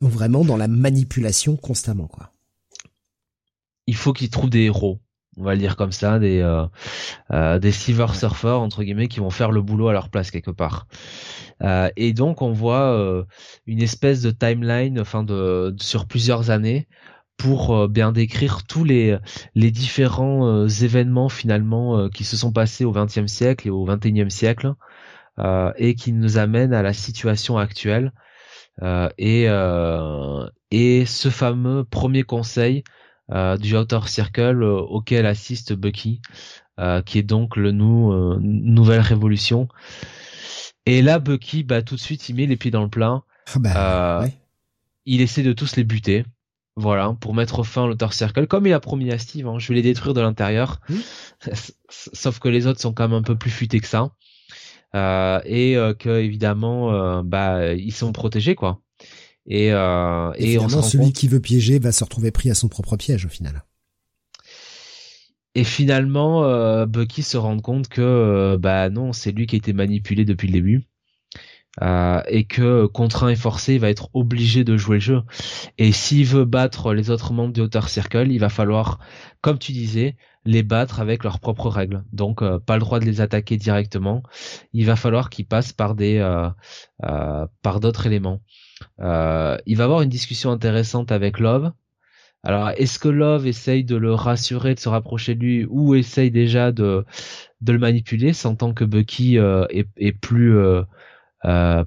Donc 0.00 0.10
vraiment 0.10 0.44
dans 0.44 0.56
la 0.56 0.68
manipulation 0.68 1.56
constamment, 1.56 2.06
quoi. 2.06 2.30
Il 3.86 3.94
faut 3.94 4.12
qu'ils 4.12 4.30
trouvent 4.30 4.50
des 4.50 4.62
héros, 4.62 4.98
on 5.36 5.44
va 5.44 5.54
le 5.54 5.60
dire 5.60 5.76
comme 5.76 5.92
ça, 5.92 6.18
des 6.18 6.40
euh, 6.40 6.66
euh, 7.30 7.60
des 7.60 7.70
silver 7.70 8.08
surfers 8.14 8.60
entre 8.60 8.82
guillemets 8.82 9.06
qui 9.06 9.20
vont 9.20 9.30
faire 9.30 9.52
le 9.52 9.62
boulot 9.62 9.88
à 9.88 9.92
leur 9.92 10.08
place 10.08 10.30
quelque 10.30 10.50
part. 10.50 10.88
Et 11.96 12.12
donc 12.12 12.42
on 12.42 12.52
voit 12.52 13.24
une 13.66 13.80
espèce 13.80 14.20
de 14.20 14.30
timeline, 14.30 15.00
enfin 15.00 15.22
de 15.22 15.74
sur 15.78 16.06
plusieurs 16.06 16.50
années 16.50 16.86
pour 17.36 17.74
euh, 17.76 17.88
bien 17.88 18.12
décrire 18.12 18.64
tous 18.66 18.84
les 18.84 19.18
les 19.54 19.70
différents 19.70 20.46
euh, 20.46 20.68
événements 20.68 21.28
finalement 21.28 21.98
euh, 21.98 22.08
qui 22.08 22.24
se 22.24 22.36
sont 22.36 22.52
passés 22.52 22.84
au 22.84 22.92
XXe 22.92 23.26
siècle 23.26 23.68
et 23.68 23.70
au 23.70 23.84
XXIe 23.84 24.30
siècle 24.30 24.74
et 25.76 25.94
qui 25.96 26.12
nous 26.12 26.38
amènent 26.38 26.72
à 26.72 26.80
la 26.80 26.94
situation 26.94 27.58
actuelle. 27.58 28.12
Et 29.18 29.44
et 30.70 31.06
ce 31.06 31.28
fameux 31.28 31.84
premier 31.84 32.22
conseil 32.22 32.84
du 33.60 33.76
Outer 33.76 34.00
Circle 34.06 34.64
auquel 34.64 35.26
assiste 35.26 35.74
Bucky 35.74 36.22
qui 37.04 37.18
est 37.18 37.22
donc 37.22 37.56
le 37.56 37.70
nou 37.70 38.38
nouvelle 38.40 39.02
révolution. 39.02 39.68
Et 40.86 41.02
là 41.02 41.18
Bucky 41.18 41.64
bah 41.64 41.82
tout 41.82 41.96
de 41.96 42.00
suite 42.00 42.30
il 42.30 42.36
met 42.36 42.46
les 42.46 42.56
pieds 42.56 42.70
dans 42.70 42.84
le 42.84 42.88
plein 42.88 43.22
ah 43.54 43.58
bah, 43.58 44.24
il 45.04 45.20
essaie 45.20 45.42
de 45.42 45.52
tous 45.52 45.76
les 45.76 45.84
buter 45.84 46.24
voilà, 46.76 47.16
pour 47.20 47.34
mettre 47.34 47.62
fin 47.64 47.84
à 47.84 47.86
l'auteur 47.86 48.12
Circle, 48.12 48.46
comme 48.46 48.66
il 48.66 48.72
a 48.74 48.80
promis 48.80 49.10
à 49.10 49.18
Steve, 49.18 49.48
hein, 49.48 49.58
je 49.58 49.68
vais 49.68 49.74
les 49.74 49.82
détruire 49.82 50.12
de 50.12 50.20
l'intérieur. 50.20 50.80
Sauf 51.88 52.38
que 52.38 52.48
les 52.48 52.66
autres 52.66 52.80
sont 52.80 52.92
quand 52.92 53.08
même 53.08 53.18
un 53.18 53.22
peu 53.22 53.36
plus 53.36 53.50
futés 53.50 53.80
que 53.80 53.86
ça. 53.86 54.10
Euh, 54.94 55.40
et 55.44 55.76
euh, 55.76 55.94
que 55.94 56.20
évidemment, 56.20 56.92
euh, 56.92 57.22
bah, 57.24 57.74
ils 57.74 57.92
sont 57.92 58.12
protégés, 58.12 58.54
quoi. 58.54 58.80
Et, 59.46 59.72
euh, 59.72 60.32
et, 60.36 60.58
on 60.58 60.68
celui 60.68 61.12
qui 61.12 61.28
veut 61.28 61.40
piéger 61.40 61.78
va 61.78 61.92
se 61.92 62.02
retrouver 62.04 62.30
pris 62.30 62.50
à 62.50 62.54
son 62.54 62.68
propre 62.68 62.96
piège 62.96 63.24
au 63.24 63.28
final. 63.28 63.64
Et 65.54 65.64
finalement, 65.64 66.44
euh, 66.44 66.84
Bucky 66.84 67.22
se 67.22 67.36
rend 67.36 67.58
compte 67.60 67.88
que 67.88 68.58
bah 68.60 68.90
non, 68.90 69.12
c'est 69.12 69.32
lui 69.32 69.46
qui 69.46 69.56
a 69.56 69.58
été 69.58 69.72
manipulé 69.72 70.24
depuis 70.24 70.48
le 70.48 70.52
début 70.52 70.84
euh, 71.82 72.22
et 72.26 72.44
que 72.44 72.86
contraint 72.86 73.28
et 73.28 73.36
forcé, 73.36 73.74
il 73.74 73.80
va 73.80 73.90
être 73.90 74.08
obligé 74.14 74.64
de 74.64 74.76
jouer 74.76 74.96
le 74.96 75.00
jeu. 75.00 75.22
Et 75.78 75.92
s'il 75.92 76.26
veut 76.26 76.44
battre 76.44 76.94
les 76.94 77.10
autres 77.10 77.32
membres 77.32 77.52
du 77.52 77.60
Outer 77.60 77.88
Circle, 77.88 78.30
il 78.30 78.38
va 78.38 78.48
falloir, 78.48 78.98
comme 79.42 79.58
tu 79.58 79.72
disais, 79.72 80.16
les 80.44 80.62
battre 80.62 81.00
avec 81.00 81.24
leurs 81.24 81.40
propres 81.40 81.68
règles. 81.68 82.04
Donc 82.12 82.42
euh, 82.42 82.58
pas 82.58 82.74
le 82.74 82.80
droit 82.80 82.98
de 82.98 83.04
les 83.04 83.20
attaquer 83.20 83.56
directement. 83.56 84.22
Il 84.72 84.86
va 84.86 84.96
falloir 84.96 85.28
qu'ils 85.28 85.46
passent 85.46 85.72
par 85.72 85.94
des 85.94 86.18
euh, 86.18 86.48
euh 87.04 87.46
par 87.62 87.80
d'autres 87.80 88.06
éléments. 88.06 88.40
il 88.98 89.76
va 89.76 89.84
avoir 89.84 90.02
une 90.02 90.08
discussion 90.08 90.50
intéressante 90.50 91.12
avec 91.12 91.38
Love. 91.38 91.72
Alors, 92.42 92.70
est-ce 92.76 93.00
que 93.00 93.08
Love 93.08 93.46
essaye 93.48 93.82
de 93.82 93.96
le 93.96 94.14
rassurer, 94.14 94.74
de 94.74 94.78
se 94.78 94.88
rapprocher 94.88 95.34
de 95.34 95.40
lui, 95.40 95.66
ou 95.68 95.94
essaye 95.96 96.30
déjà 96.30 96.70
de 96.72 97.04
de 97.60 97.72
le 97.72 97.78
manipuler, 97.78 98.32
sentant 98.32 98.72
que 98.72 98.84
Bucky 98.84 99.36
est, 99.36 100.12
plus 100.20 100.56
euh, 100.56 100.82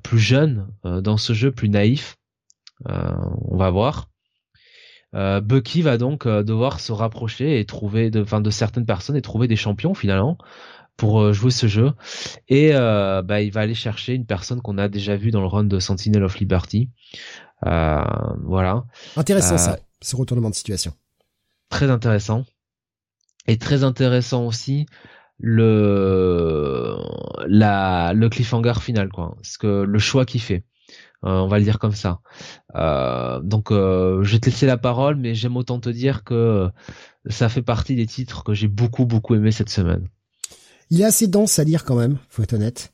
plus 0.04 0.20
jeune 0.20 0.68
euh, 0.86 1.02
dans 1.02 1.18
ce 1.18 1.34
jeu, 1.34 1.52
plus 1.52 1.70
naïf. 1.70 2.18
Euh, 2.88 3.12
on 3.46 3.58
va 3.58 3.70
voir. 3.70 4.10
Bucky 5.12 5.82
va 5.82 5.98
donc 5.98 6.28
devoir 6.28 6.80
se 6.80 6.92
rapprocher 6.92 7.60
et 7.60 7.66
trouver 7.66 8.12
de, 8.12 8.22
enfin, 8.22 8.42
de 8.42 8.52
certaines 8.52 8.86
personnes 8.86 9.16
et 9.16 9.24
trouver 9.24 9.48
des 9.48 9.56
champions 9.56 9.96
finalement 9.96 10.38
pour 10.98 11.34
jouer 11.34 11.50
ce 11.50 11.66
jeu. 11.66 11.94
Et 12.48 12.74
bah, 12.74 13.42
il 13.42 13.52
va 13.52 13.62
aller 13.62 13.74
chercher 13.74 14.14
une 14.14 14.28
personne 14.28 14.62
qu'on 14.62 14.78
a 14.78 14.88
déjà 14.88 15.16
vue 15.16 15.32
dans 15.32 15.42
le 15.42 15.48
run 15.48 15.64
de 15.64 15.80
Sentinel 15.80 16.24
of 16.24 16.38
Liberty. 16.38 16.92
voilà. 17.64 18.86
Intéressant 19.18 19.58
ça, 19.58 19.80
ce 20.00 20.16
retournement 20.16 20.52
de 20.52 20.56
situation. 20.56 20.94
Très 21.70 21.90
intéressant. 21.90 22.46
Et 23.48 23.58
très 23.58 23.84
intéressant 23.84 24.46
aussi 24.46 24.86
le 25.40 26.96
la 27.48 28.14
le 28.14 28.30
cliffhanger 28.30 28.80
final 28.82 29.10
quoi. 29.10 29.38
Ce 29.42 29.58
que 29.58 29.84
le 29.84 30.00
choix 30.00 30.26
qu'il 30.26 30.42
fait. 30.42 30.64
Euh, 31.26 31.32
on 31.32 31.48
va 31.48 31.58
le 31.58 31.66
dire 31.66 31.80
comme 31.80 31.92
ça. 31.92 32.22
Euh, 32.76 33.42
donc 33.42 33.72
euh, 33.72 34.24
je 34.24 34.34
vais 34.34 34.40
te 34.40 34.46
laisser 34.46 34.66
la 34.66 34.78
parole 34.78 35.18
mais 35.18 35.36
j'aime 35.36 35.58
autant 35.58 35.80
te 35.80 35.90
dire 35.90 36.24
que 36.24 36.70
ça 37.26 37.50
fait 37.50 37.62
partie 37.62 37.96
des 37.96 38.06
titres 38.06 38.44
que 38.44 38.54
j'ai 38.54 38.70
beaucoup 38.70 39.06
beaucoup 39.06 39.36
aimé 39.36 39.52
cette 39.52 39.70
semaine. 39.70 40.08
Il 40.90 41.02
est 41.02 41.06
assez 41.06 41.28
dense 41.28 41.60
à 41.60 41.66
lire 41.66 41.84
quand 41.84 41.96
même 41.96 42.18
faut 42.30 42.44
être 42.44 42.54
honnête. 42.54 42.94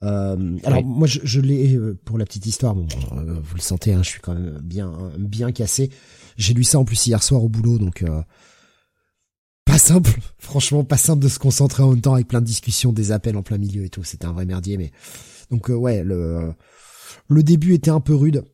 Alors 0.00 0.84
moi 0.84 1.08
je, 1.08 1.18
je 1.24 1.40
l'ai 1.40 1.76
pour 2.04 2.18
la 2.18 2.24
petite 2.24 2.46
histoire 2.46 2.76
bon 2.76 2.86
vous 3.10 3.54
le 3.56 3.60
sentez 3.60 3.92
hein, 3.92 4.04
je 4.04 4.08
suis 4.08 4.20
quand 4.20 4.34
même 4.34 4.60
bien 4.62 4.92
bien 5.18 5.50
cassé. 5.50 5.90
J'ai 6.36 6.54
lu 6.54 6.62
ça 6.62 6.78
en 6.78 6.84
plus 6.84 7.08
hier 7.08 7.20
soir 7.24 7.42
au 7.42 7.48
boulot 7.48 7.78
donc 7.78 8.04
pas 9.68 9.78
simple, 9.78 10.18
franchement 10.38 10.82
pas 10.82 10.96
simple 10.96 11.22
de 11.22 11.28
se 11.28 11.38
concentrer 11.38 11.82
en 11.82 11.90
même 11.90 12.00
temps 12.00 12.14
avec 12.14 12.26
plein 12.26 12.40
de 12.40 12.46
discussions, 12.46 12.92
des 12.92 13.12
appels 13.12 13.36
en 13.36 13.42
plein 13.42 13.58
milieu 13.58 13.84
et 13.84 13.90
tout. 13.90 14.02
C'était 14.02 14.26
un 14.26 14.32
vrai 14.32 14.46
merdier, 14.46 14.78
mais 14.78 14.92
donc 15.50 15.70
euh, 15.70 15.74
ouais, 15.74 16.02
le 16.02 16.54
le 17.28 17.42
début 17.42 17.74
était 17.74 17.90
un 17.90 18.00
peu 18.00 18.14
rude. 18.14 18.44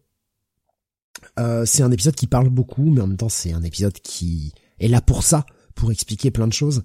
Euh, 1.38 1.64
c'est 1.64 1.82
un 1.82 1.92
épisode 1.92 2.16
qui 2.16 2.26
parle 2.26 2.48
beaucoup, 2.48 2.90
mais 2.90 3.00
en 3.00 3.06
même 3.06 3.16
temps 3.16 3.28
c'est 3.28 3.52
un 3.52 3.62
épisode 3.62 3.94
qui 4.00 4.52
est 4.80 4.88
là 4.88 5.00
pour 5.00 5.22
ça, 5.22 5.46
pour 5.76 5.92
expliquer 5.92 6.30
plein 6.32 6.48
de 6.48 6.52
choses. 6.52 6.82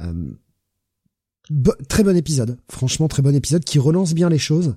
Euh, 0.00 0.32
très 1.88 2.02
bon 2.02 2.16
épisode, 2.16 2.58
franchement 2.68 3.06
très 3.06 3.22
bon 3.22 3.34
épisode 3.34 3.64
qui 3.64 3.78
relance 3.78 4.14
bien 4.14 4.28
les 4.28 4.38
choses. 4.38 4.76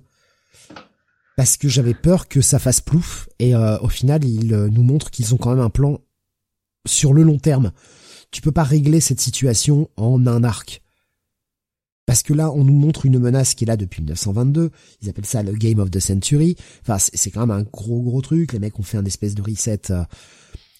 Parce 1.36 1.58
que 1.58 1.68
j'avais 1.68 1.96
peur 1.96 2.28
que 2.28 2.42
ça 2.42 2.60
fasse 2.60 2.82
plouf 2.82 3.28
et 3.40 3.56
euh, 3.56 3.80
au 3.80 3.90
final 3.90 4.24
il 4.24 4.56
nous 4.56 4.84
montre 4.84 5.10
qu'ils 5.10 5.34
ont 5.34 5.38
quand 5.38 5.50
même 5.50 5.66
un 5.66 5.70
plan 5.72 6.00
sur 6.86 7.14
le 7.14 7.24
long 7.24 7.40
terme. 7.40 7.72
Tu 8.32 8.42
peux 8.42 8.52
pas 8.52 8.64
régler 8.64 9.02
cette 9.02 9.22
situation 9.22 9.90
en 9.98 10.26
un 10.26 10.44
arc. 10.44 10.82
Parce 12.06 12.24
que 12.24 12.34
là, 12.34 12.52
on 12.52 12.64
nous 12.64 12.74
montre 12.74 13.06
une 13.06 13.20
menace 13.20 13.54
qui 13.54 13.64
est 13.64 13.68
là 13.68 13.78
depuis 13.78 14.02
1922. 14.02 14.72
Ils 15.02 15.10
appellent 15.10 15.26
ça 15.26 15.44
le 15.44 15.54
Game 15.54 15.80
of 15.80 15.92
the 15.92 16.00
Century. 16.00 16.56
Enfin, 16.82 16.98
c'est 16.98 17.32
quand 17.32 17.42
même 17.42 17.52
un 17.52 17.64
gros 17.64 18.02
gros 18.02 18.22
truc. 18.22 18.54
Les 18.54 18.60
mecs 18.60 18.80
ont 18.80 18.84
fait 18.84 18.98
un 18.98 19.06
espèce 19.06 19.36
de 19.36 19.42
reset 19.42 19.92
euh, 19.92 20.04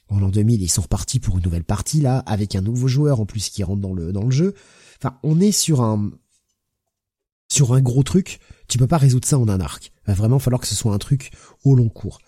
en 0.10 0.20
l'an 0.20 0.30
2000. 0.30 0.62
Ils 0.62 0.70
sont 0.70 0.82
repartis 0.82 1.20
pour 1.20 1.38
une 1.38 1.44
nouvelle 1.44 1.64
partie 1.64 2.02
là, 2.02 2.20
avec 2.20 2.56
un 2.56 2.62
nouveau 2.62 2.88
joueur 2.88 3.20
en 3.20 3.26
plus 3.26 3.50
qui 3.50 3.64
rentre 3.64 3.82
dans 3.82 3.94
le 3.94 4.12
dans 4.12 4.26
le 4.26 4.32
jeu. 4.32 4.56
Enfin, 4.98 5.18
on 5.24 5.40
est 5.40 5.52
sur 5.52 5.82
un 5.82 6.12
sur 7.50 7.74
un 7.74 7.82
gros 7.82 8.04
truc. 8.04 8.40
Tu 8.68 8.78
peux 8.78 8.88
pas 8.88 8.98
résoudre 8.98 9.28
ça 9.28 9.38
en 9.38 9.48
un 9.50 9.60
arc. 9.60 9.92
Il 10.06 10.08
va 10.08 10.14
vraiment 10.14 10.40
falloir 10.40 10.62
que 10.62 10.68
ce 10.68 10.76
soit 10.76 10.94
un 10.94 11.00
truc 11.00 11.32
au 11.64 11.76
long 11.76 11.90
cours. 11.90 12.20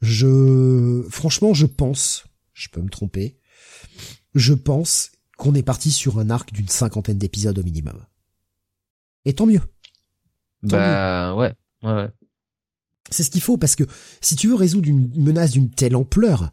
Je, 0.00 1.04
franchement, 1.10 1.54
je 1.54 1.66
pense, 1.66 2.24
je 2.52 2.68
peux 2.68 2.80
me 2.80 2.88
tromper, 2.88 3.38
je 4.38 4.54
pense 4.54 5.12
qu'on 5.36 5.54
est 5.54 5.62
parti 5.62 5.90
sur 5.90 6.18
un 6.18 6.30
arc 6.30 6.52
d'une 6.52 6.68
cinquantaine 6.68 7.18
d'épisodes 7.18 7.58
au 7.58 7.62
minimum. 7.62 8.04
Et 9.24 9.34
tant 9.34 9.46
mieux. 9.46 9.60
bah 10.62 11.34
ouais, 11.36 11.54
ouais. 11.82 12.08
C'est 13.10 13.22
ce 13.22 13.30
qu'il 13.30 13.40
faut 13.40 13.56
parce 13.56 13.76
que 13.76 13.84
si 14.20 14.36
tu 14.36 14.48
veux 14.48 14.54
résoudre 14.54 14.88
une 14.88 15.10
menace 15.16 15.52
d'une 15.52 15.70
telle 15.70 15.96
ampleur, 15.96 16.50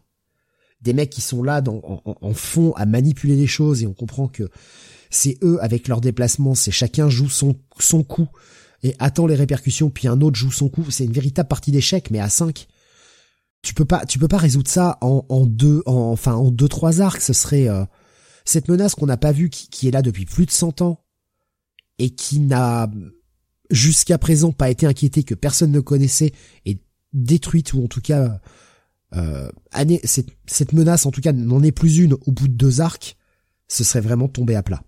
des 0.81 0.93
mecs 0.93 1.09
qui 1.09 1.21
sont 1.21 1.43
là 1.43 1.61
dans, 1.61 1.81
en, 2.05 2.33
fond 2.33 2.71
à 2.73 2.85
manipuler 2.85 3.35
les 3.35 3.47
choses 3.47 3.81
et 3.81 3.87
on 3.87 3.93
comprend 3.93 4.27
que 4.27 4.49
c'est 5.09 5.37
eux 5.43 5.57
avec 5.61 5.87
leurs 5.87 6.01
déplacements, 6.01 6.55
c'est 6.55 6.71
chacun 6.71 7.09
joue 7.09 7.29
son 7.29 7.55
son 7.79 8.03
coup 8.03 8.27
et 8.83 8.95
attend 8.99 9.25
les 9.25 9.35
répercussions 9.35 9.89
puis 9.89 10.07
un 10.07 10.21
autre 10.21 10.37
joue 10.37 10.51
son 10.51 10.69
coup, 10.69 10.89
c'est 10.91 11.05
une 11.05 11.11
véritable 11.11 11.49
partie 11.49 11.71
d'échecs 11.71 12.11
mais 12.11 12.19
à 12.19 12.29
5. 12.29 12.67
Tu 13.65 13.73
peux 13.73 13.85
pas 13.85 14.05
tu 14.05 14.19
peux 14.19 14.27
pas 14.27 14.37
résoudre 14.37 14.69
ça 14.69 14.97
en, 15.01 15.45
deux 15.45 15.81
en, 15.87 16.11
enfin 16.11 16.35
en 16.35 16.51
deux 16.51 16.67
trois 16.67 17.01
arcs, 17.01 17.21
ce 17.21 17.33
serait 17.33 17.67
euh, 17.67 17.83
cette 18.45 18.67
menace 18.67 18.93
qu'on 18.93 19.07
n'a 19.07 19.17
pas 19.17 19.31
vue 19.31 19.49
qui, 19.49 19.67
qui 19.69 19.87
est 19.87 19.91
là 19.91 20.03
depuis 20.03 20.25
plus 20.25 20.45
de 20.45 20.51
100 20.51 20.81
ans 20.81 21.03
et 21.97 22.11
qui 22.11 22.39
n'a 22.39 22.89
jusqu'à 23.71 24.19
présent 24.19 24.51
pas 24.51 24.69
été 24.69 24.85
inquiété, 24.85 25.23
que 25.23 25.33
personne 25.33 25.71
ne 25.71 25.79
connaissait, 25.79 26.31
et 26.65 26.79
détruite, 27.13 27.73
ou 27.73 27.83
en 27.83 27.87
tout 27.87 28.01
cas, 28.01 28.39
euh, 29.15 29.49
année, 29.71 29.99
cette, 30.03 30.29
cette 30.45 30.73
menace, 30.73 31.05
en 31.05 31.11
tout 31.11 31.21
cas, 31.21 31.33
n'en 31.33 31.63
est 31.63 31.71
plus 31.71 31.97
une 31.97 32.13
au 32.13 32.31
bout 32.31 32.47
de 32.47 32.53
deux 32.53 32.81
arcs, 32.81 33.17
ce 33.67 33.83
serait 33.83 34.01
vraiment 34.01 34.27
tombé 34.27 34.55
à 34.55 34.61
plat. 34.63 34.83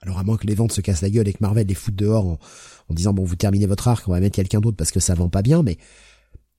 Alors 0.00 0.18
à 0.18 0.24
moins 0.24 0.36
que 0.36 0.46
les 0.46 0.54
ventes 0.54 0.72
se 0.72 0.80
cassent 0.80 1.02
la 1.02 1.10
gueule 1.10 1.26
et 1.26 1.32
que 1.32 1.38
Marvel 1.40 1.66
les 1.66 1.74
foute 1.74 1.96
dehors 1.96 2.24
en, 2.24 2.38
en 2.88 2.94
disant 2.94 3.12
bon 3.12 3.24
vous 3.24 3.34
terminez 3.34 3.66
votre 3.66 3.88
arc, 3.88 4.06
on 4.06 4.12
va 4.12 4.20
mettre 4.20 4.36
quelqu'un 4.36 4.60
d'autre 4.60 4.76
parce 4.76 4.92
que 4.92 5.00
ça 5.00 5.14
vend 5.14 5.28
pas 5.28 5.42
bien, 5.42 5.64
mais 5.64 5.76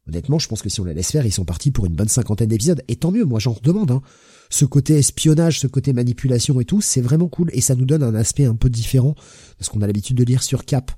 honnêtement 0.09 0.39
je 0.39 0.47
pense 0.47 0.61
que 0.61 0.69
si 0.69 0.81
on 0.81 0.85
la 0.85 0.93
laisse 0.93 1.11
faire, 1.11 1.25
ils 1.25 1.31
sont 1.31 1.45
partis 1.45 1.71
pour 1.71 1.85
une 1.85 1.95
bonne 1.95 2.09
cinquantaine 2.09 2.49
d'épisodes, 2.49 2.83
et 2.87 2.97
tant 2.97 3.11
mieux, 3.11 3.25
moi 3.25 3.39
j'en 3.39 3.53
redemande, 3.53 3.91
hein 3.91 4.01
ce 4.49 4.65
côté 4.65 4.97
espionnage, 4.97 5.59
ce 5.59 5.67
côté 5.67 5.93
manipulation 5.93 6.59
et 6.59 6.65
tout, 6.65 6.81
c'est 6.81 7.01
vraiment 7.01 7.27
cool 7.27 7.49
et 7.53 7.61
ça 7.61 7.75
nous 7.75 7.85
donne 7.85 8.03
un 8.03 8.15
aspect 8.15 8.45
un 8.45 8.55
peu 8.55 8.69
différent 8.69 9.15
de 9.59 9.63
ce 9.63 9.69
qu'on 9.69 9.81
a 9.81 9.87
l'habitude 9.87 10.17
de 10.17 10.23
lire 10.23 10.43
sur 10.43 10.65
Cap. 10.65 10.91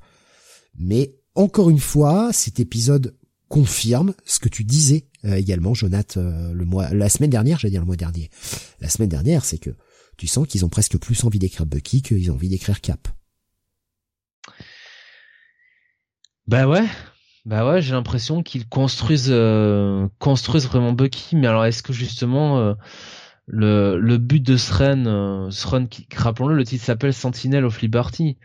Mais 0.79 1.15
encore 1.35 1.69
une 1.69 1.79
fois, 1.79 2.31
cet 2.31 2.59
épisode 2.59 3.15
confirme 3.49 4.13
ce 4.25 4.39
que 4.39 4.47
tu 4.47 4.63
disais 4.63 5.07
euh, 5.25 5.35
également, 5.35 5.73
Jonathan, 5.73 6.21
euh, 6.21 6.53
le 6.53 6.65
mois, 6.65 6.93
la 6.93 7.09
semaine 7.09 7.29
dernière, 7.29 7.59
j'allais 7.59 7.71
dire 7.71 7.81
le 7.81 7.88
mois 7.88 7.97
dernier. 7.97 8.29
La 8.79 8.89
semaine 8.89 9.09
dernière, 9.09 9.43
c'est 9.43 9.57
que 9.57 9.71
tu 10.17 10.27
sens 10.27 10.47
qu'ils 10.47 10.63
ont 10.63 10.69
presque 10.69 10.97
plus 10.97 11.23
envie 11.25 11.39
d'écrire 11.39 11.65
Bucky 11.65 12.01
qu'ils 12.01 12.31
ont 12.31 12.35
envie 12.35 12.49
d'écrire 12.49 12.79
Cap. 12.79 13.07
Bah 16.47 16.67
ouais, 16.67 16.88
bah 17.45 17.68
ouais, 17.68 17.81
j'ai 17.81 17.93
l'impression 17.93 18.43
qu'ils 18.43 18.68
construisent 18.68 19.30
euh, 19.30 20.07
construisent 20.19 20.68
vraiment 20.68 20.93
Bucky, 20.93 21.35
mais 21.35 21.47
alors 21.47 21.65
est-ce 21.65 21.84
que 21.84 21.93
justement 21.93 22.76
le, 23.51 23.99
le 23.99 24.18
but 24.18 24.41
de 24.41 24.57
ce 24.57 24.73
run, 24.73 25.05
euh, 25.05 25.51
ce 25.51 25.68
run 25.68 25.85
qui, 25.85 26.07
rappelons-le, 26.15 26.55
le 26.55 26.63
titre 26.63 26.85
s'appelle 26.85 27.13
Sentinel 27.13 27.65
of 27.65 27.81
Liberty. 27.81 28.38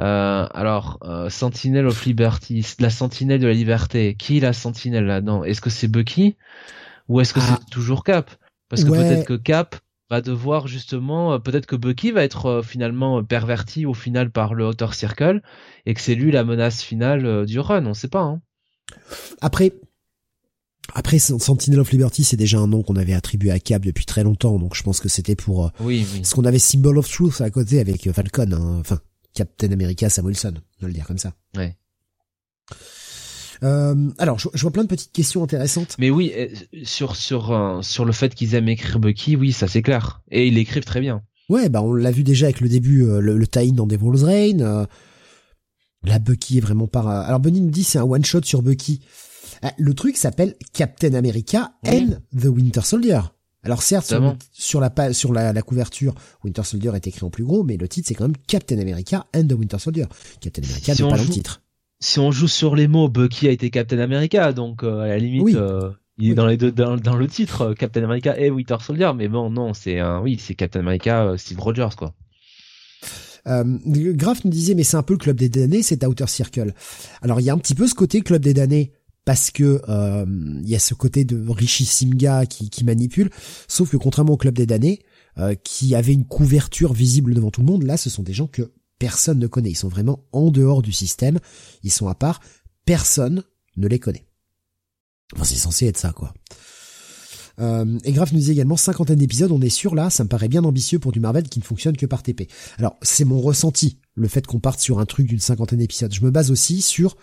Euh, 0.00 0.46
alors, 0.54 0.98
euh, 1.02 1.28
Sentinel 1.28 1.86
of 1.86 2.04
Liberty, 2.06 2.64
la 2.78 2.90
sentinelle 2.90 3.40
de 3.40 3.46
la 3.46 3.52
liberté. 3.52 4.14
Qui 4.16 4.38
est 4.38 4.40
la 4.40 4.52
sentinelle 4.52 5.04
là-dedans? 5.04 5.44
Est-ce 5.44 5.60
que 5.60 5.70
c'est 5.70 5.88
Bucky 5.88 6.36
ou 7.08 7.20
est-ce 7.20 7.34
que 7.34 7.40
c'est 7.40 7.52
ah. 7.52 7.60
toujours 7.70 8.04
Cap? 8.04 8.30
Parce 8.68 8.84
que 8.84 8.90
peut-être 8.90 9.26
que 9.26 9.34
Cap 9.34 9.76
va 10.10 10.20
devoir 10.20 10.66
justement, 10.66 11.34
euh, 11.34 11.38
peut-être 11.38 11.66
que 11.66 11.76
Bucky 11.76 12.10
va 12.10 12.24
être 12.24 12.46
euh, 12.46 12.62
finalement 12.62 13.22
perverti 13.22 13.86
au 13.86 13.94
final 13.94 14.30
par 14.30 14.54
le 14.54 14.66
Outer 14.66 14.92
Circle 14.92 15.42
et 15.86 15.94
que 15.94 16.00
c'est 16.00 16.14
lui 16.14 16.32
la 16.32 16.44
menace 16.44 16.82
finale 16.82 17.46
du 17.46 17.60
run. 17.60 17.86
On 17.86 17.94
sait 17.94 18.08
pas. 18.08 18.22
Hein. 18.22 18.40
Après, 19.40 19.72
après, 20.94 21.18
Sentinel 21.18 21.80
of 21.80 21.90
Liberty, 21.90 22.24
c'est 22.24 22.36
déjà 22.36 22.58
un 22.58 22.66
nom 22.66 22.82
qu'on 22.82 22.96
avait 22.96 23.12
attribué 23.12 23.50
à 23.50 23.58
Cap 23.58 23.84
depuis 23.84 24.06
très 24.06 24.24
longtemps, 24.24 24.58
donc 24.58 24.74
je 24.74 24.82
pense 24.82 25.00
que 25.00 25.08
c'était 25.08 25.36
pour 25.36 25.66
euh, 25.66 25.70
oui, 25.80 26.06
ce 26.22 26.34
qu'on 26.34 26.44
avait 26.44 26.58
Symbol 26.58 26.98
of 26.98 27.08
Truth 27.08 27.40
à 27.40 27.50
côté 27.50 27.78
avec 27.78 28.06
euh, 28.06 28.12
Falcon, 28.12 28.52
hein. 28.52 28.78
enfin 28.80 29.00
Captain 29.34 29.70
America 29.70 30.08
Sam 30.08 30.24
Wilson, 30.24 30.54
on 30.56 30.82
va 30.82 30.88
le 30.88 30.94
dire 30.94 31.06
comme 31.06 31.18
ça. 31.18 31.34
Ouais. 31.56 31.76
Euh, 33.62 34.10
alors, 34.18 34.38
je, 34.38 34.60
vois 34.60 34.70
plein 34.70 34.84
de 34.84 34.88
petites 34.88 35.12
questions 35.12 35.42
intéressantes. 35.42 35.96
Mais 35.98 36.10
oui, 36.10 36.32
sur 36.84 37.16
sur 37.16 37.78
sur 37.82 38.04
le 38.04 38.12
fait 38.12 38.34
qu'ils 38.34 38.54
aiment 38.54 38.68
écrire 38.68 38.98
Bucky, 38.98 39.36
oui, 39.36 39.52
ça 39.52 39.68
c'est 39.68 39.82
clair, 39.82 40.22
et 40.30 40.46
ils 40.46 40.54
l'écrivent 40.54 40.84
très 40.84 41.00
bien. 41.00 41.22
Ouais, 41.48 41.68
bah 41.68 41.82
on 41.82 41.94
l'a 41.94 42.10
vu 42.10 42.24
déjà 42.24 42.46
avec 42.46 42.60
le 42.60 42.68
début, 42.68 43.04
le, 43.04 43.36
le 43.36 43.46
tie-in 43.46 43.72
dans 43.72 43.86
Devil's 43.86 44.22
Reign. 44.22 44.86
là, 46.04 46.18
Bucky 46.18 46.58
est 46.58 46.60
vraiment 46.60 46.86
pas. 46.86 47.22
Alors, 47.22 47.40
Bunny 47.40 47.60
nous 47.60 47.70
dit 47.70 47.84
c'est 47.84 47.98
un 47.98 48.04
one 48.04 48.24
shot 48.24 48.42
sur 48.44 48.62
Bucky. 48.62 49.00
Euh, 49.64 49.68
le 49.78 49.94
truc 49.94 50.16
s'appelle 50.16 50.54
Captain 50.72 51.14
America 51.14 51.72
and 51.86 52.10
the 52.38 52.46
Winter 52.46 52.82
Soldier. 52.82 53.20
Alors 53.64 53.82
certes, 53.82 54.14
sur, 54.52 54.80
la 54.80 55.12
sur 55.12 55.32
la, 55.32 55.62
couverture, 55.62 56.14
Winter 56.44 56.62
Soldier 56.62 56.92
est 56.94 57.06
écrit 57.06 57.24
en 57.24 57.30
plus 57.30 57.44
gros, 57.44 57.64
mais 57.64 57.76
le 57.76 57.88
titre 57.88 58.08
c'est 58.08 58.14
quand 58.14 58.24
même 58.24 58.36
Captain 58.46 58.78
America 58.78 59.26
and 59.34 59.46
the 59.48 59.52
Winter 59.52 59.78
Soldier. 59.78 60.06
Captain 60.40 60.62
America 60.62 60.94
n'est 60.94 61.10
pas 61.10 61.16
le 61.16 61.28
titre. 61.28 61.62
Si 62.00 62.20
on 62.20 62.30
joue 62.30 62.48
sur 62.48 62.76
les 62.76 62.88
mots, 62.88 63.08
Bucky 63.08 63.48
a 63.48 63.50
été 63.50 63.70
Captain 63.70 63.98
America, 63.98 64.52
donc 64.52 64.84
euh, 64.84 65.00
à 65.00 65.08
la 65.08 65.18
limite, 65.18 65.56
euh, 65.56 65.90
il 66.16 66.30
est 66.30 66.34
dans 66.34 66.46
les 66.46 66.56
deux 66.56 66.70
dans, 66.70 67.16
le 67.16 67.26
titre 67.26 67.74
Captain 67.74 68.04
America 68.04 68.38
et 68.38 68.50
Winter 68.50 68.76
Soldier, 68.80 69.10
mais 69.16 69.28
bon 69.28 69.50
non, 69.50 69.74
c'est 69.74 69.98
un 69.98 70.20
oui, 70.20 70.38
c'est 70.38 70.54
Captain 70.54 70.80
America 70.80 71.34
Steve 71.36 71.58
Rogers 71.60 71.96
quoi. 71.96 72.14
Euh, 73.46 73.64
Graf 73.86 74.44
nous 74.44 74.50
disait 74.50 74.74
mais 74.74 74.84
c'est 74.84 74.96
un 74.96 75.02
peu 75.02 75.14
le 75.14 75.18
club 75.18 75.36
des 75.36 75.48
damnés, 75.48 75.82
c'est 75.82 76.04
Outer 76.04 76.26
Circle. 76.26 76.74
Alors 77.22 77.40
il 77.40 77.44
y 77.44 77.50
a 77.50 77.54
un 77.54 77.58
petit 77.58 77.74
peu 77.74 77.86
ce 77.86 77.94
côté 77.94 78.20
club 78.20 78.42
des 78.42 78.54
damnés 78.54 78.92
parce 79.24 79.50
que 79.50 79.82
euh, 79.88 80.24
il 80.62 80.68
y 80.68 80.74
a 80.74 80.78
ce 80.78 80.94
côté 80.94 81.24
de 81.24 81.48
richissime 81.48 82.14
gars 82.14 82.46
qui, 82.46 82.70
qui 82.70 82.84
manipule, 82.84 83.30
sauf 83.66 83.90
que 83.90 83.96
contrairement 83.96 84.34
au 84.34 84.36
club 84.36 84.54
des 84.54 84.66
damnés, 84.66 85.00
euh, 85.38 85.54
qui 85.54 85.94
avait 85.94 86.14
une 86.14 86.24
couverture 86.24 86.92
visible 86.92 87.34
devant 87.34 87.50
tout 87.50 87.60
le 87.60 87.66
monde, 87.66 87.82
là 87.82 87.96
ce 87.96 88.10
sont 88.10 88.22
des 88.22 88.32
gens 88.32 88.46
que 88.46 88.70
personne 88.98 89.38
ne 89.38 89.46
connaît, 89.46 89.70
ils 89.70 89.76
sont 89.76 89.88
vraiment 89.88 90.24
en 90.32 90.50
dehors 90.50 90.82
du 90.82 90.92
système, 90.92 91.38
ils 91.82 91.92
sont 91.92 92.08
à 92.08 92.14
part, 92.14 92.40
personne 92.84 93.44
ne 93.76 93.88
les 93.88 93.98
connaît. 93.98 94.26
C'est 95.42 95.56
censé 95.56 95.86
être 95.86 95.98
ça 95.98 96.12
quoi. 96.12 96.32
Euh, 97.60 97.98
et 98.04 98.12
Graf 98.12 98.32
nous 98.32 98.38
disait 98.38 98.52
également 98.52 98.76
cinquantaine 98.76 99.18
d'épisodes, 99.18 99.50
on 99.50 99.60
est 99.60 99.68
sûr 99.68 99.94
là, 99.94 100.10
ça 100.10 100.22
me 100.22 100.28
paraît 100.28 100.48
bien 100.48 100.64
ambitieux 100.64 100.98
pour 100.98 101.12
du 101.12 101.20
Marvel 101.20 101.48
qui 101.48 101.58
ne 101.58 101.64
fonctionne 101.64 101.96
que 101.96 102.06
par 102.06 102.22
TP. 102.22 102.48
Alors 102.78 102.96
c'est 103.02 103.24
mon 103.24 103.40
ressenti, 103.40 103.98
le 104.14 104.28
fait 104.28 104.46
qu'on 104.46 104.60
parte 104.60 104.80
sur 104.80 105.00
un 105.00 105.06
truc 105.06 105.26
d'une 105.26 105.40
cinquantaine 105.40 105.80
d'épisodes. 105.80 106.12
Je 106.12 106.24
me 106.24 106.30
base 106.30 106.50
aussi 106.50 106.82
sur 106.82 107.16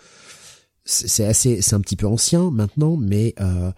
c'est 0.84 1.24
assez, 1.24 1.62
c'est 1.62 1.74
un 1.74 1.80
petit 1.80 1.96
peu 1.96 2.06
ancien 2.06 2.50
maintenant, 2.50 2.96
mais 2.96 3.34
euh, 3.40 3.72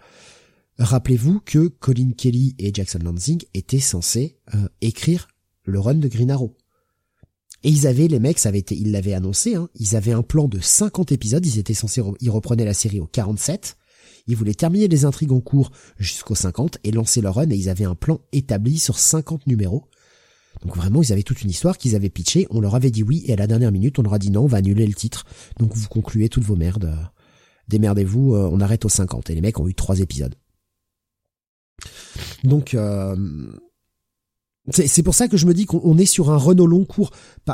rappelez-vous 0.77 1.39
que 1.43 1.67
Colin 1.67 2.11
Kelly 2.15 2.55
et 2.59 2.71
Jackson 2.73 2.99
Lansing 3.03 3.43
étaient 3.53 3.79
censés 3.79 4.37
euh, 4.53 4.67
écrire 4.81 5.27
le 5.63 5.79
run 5.79 5.95
de 5.95 6.07
Green 6.07 6.29
Arrow. 6.29 6.55
Et 7.63 7.69
ils 7.69 7.87
avaient, 7.87 8.07
les 8.07 8.19
mecs, 8.19 8.39
ça 8.39 8.49
avait 8.49 8.59
été, 8.59 8.75
ils 8.75 8.91
l'avaient 8.91 9.13
annoncé, 9.13 9.55
hein, 9.55 9.69
ils 9.75 9.95
avaient 9.95 10.13
un 10.13 10.23
plan 10.23 10.47
de 10.47 10.59
50 10.59 11.11
épisodes, 11.11 11.45
ils 11.45 11.59
étaient 11.59 11.73
censés, 11.73 12.01
ils 12.21 12.29
reprenaient 12.29 12.65
la 12.65 12.73
série 12.73 12.99
au 12.99 13.05
47, 13.05 13.77
ils 14.27 14.35
voulaient 14.35 14.53
terminer 14.53 14.87
les 14.87 15.05
intrigues 15.05 15.33
en 15.33 15.41
cours 15.41 15.71
jusqu'au 15.97 16.35
50 16.35 16.77
et 16.83 16.91
lancer 16.91 17.21
leur 17.21 17.35
run, 17.35 17.49
et 17.49 17.55
ils 17.55 17.69
avaient 17.69 17.85
un 17.85 17.95
plan 17.95 18.21
établi 18.31 18.79
sur 18.79 18.97
50 18.97 19.47
numéros. 19.47 19.85
Donc 20.63 20.75
vraiment, 20.75 21.01
ils 21.01 21.11
avaient 21.11 21.23
toute 21.23 21.41
une 21.41 21.49
histoire 21.49 21.77
qu'ils 21.77 21.95
avaient 21.95 22.09
pitché, 22.09 22.47
on 22.49 22.61
leur 22.61 22.75
avait 22.75 22.91
dit 22.91 23.03
oui, 23.03 23.23
et 23.25 23.33
à 23.33 23.35
la 23.35 23.47
dernière 23.47 23.71
minute, 23.71 23.99
on 23.99 24.03
leur 24.03 24.13
a 24.13 24.19
dit 24.19 24.31
non, 24.31 24.43
on 24.43 24.47
va 24.47 24.57
annuler 24.57 24.87
le 24.87 24.93
titre. 24.93 25.25
Donc 25.59 25.75
vous 25.75 25.87
concluez 25.87 26.29
toutes 26.29 26.43
vos 26.43 26.55
merdes. 26.55 26.95
Démerdez-vous, 27.67 28.35
euh, 28.35 28.49
on 28.51 28.61
arrête 28.61 28.83
aux 28.83 28.89
50. 28.89 29.29
Et 29.29 29.35
les 29.35 29.41
mecs 29.41 29.59
ont 29.59 29.67
eu 29.67 29.75
trois 29.75 29.99
épisodes. 29.99 30.35
Donc, 32.43 32.73
euh, 32.73 33.15
C'est 34.71 35.03
pour 35.03 35.15
ça 35.15 35.27
que 35.27 35.37
je 35.37 35.45
me 35.45 35.53
dis 35.53 35.65
qu'on 35.65 35.97
est 35.97 36.05
sur 36.05 36.29
un 36.31 36.37
Renault 36.37 36.67
long 36.67 36.85
cours, 36.85 37.11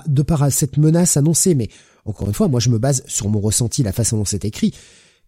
de 0.07 0.21
par 0.21 0.51
cette 0.51 0.77
menace 0.77 1.17
annoncée. 1.17 1.55
Mais 1.55 1.69
encore 2.05 2.27
une 2.27 2.33
fois, 2.33 2.47
moi 2.47 2.59
je 2.59 2.69
me 2.69 2.77
base 2.77 3.03
sur 3.07 3.29
mon 3.29 3.39
ressenti, 3.39 3.83
la 3.83 3.91
façon 3.91 4.17
dont 4.17 4.25
c'est 4.25 4.45
écrit. 4.45 4.73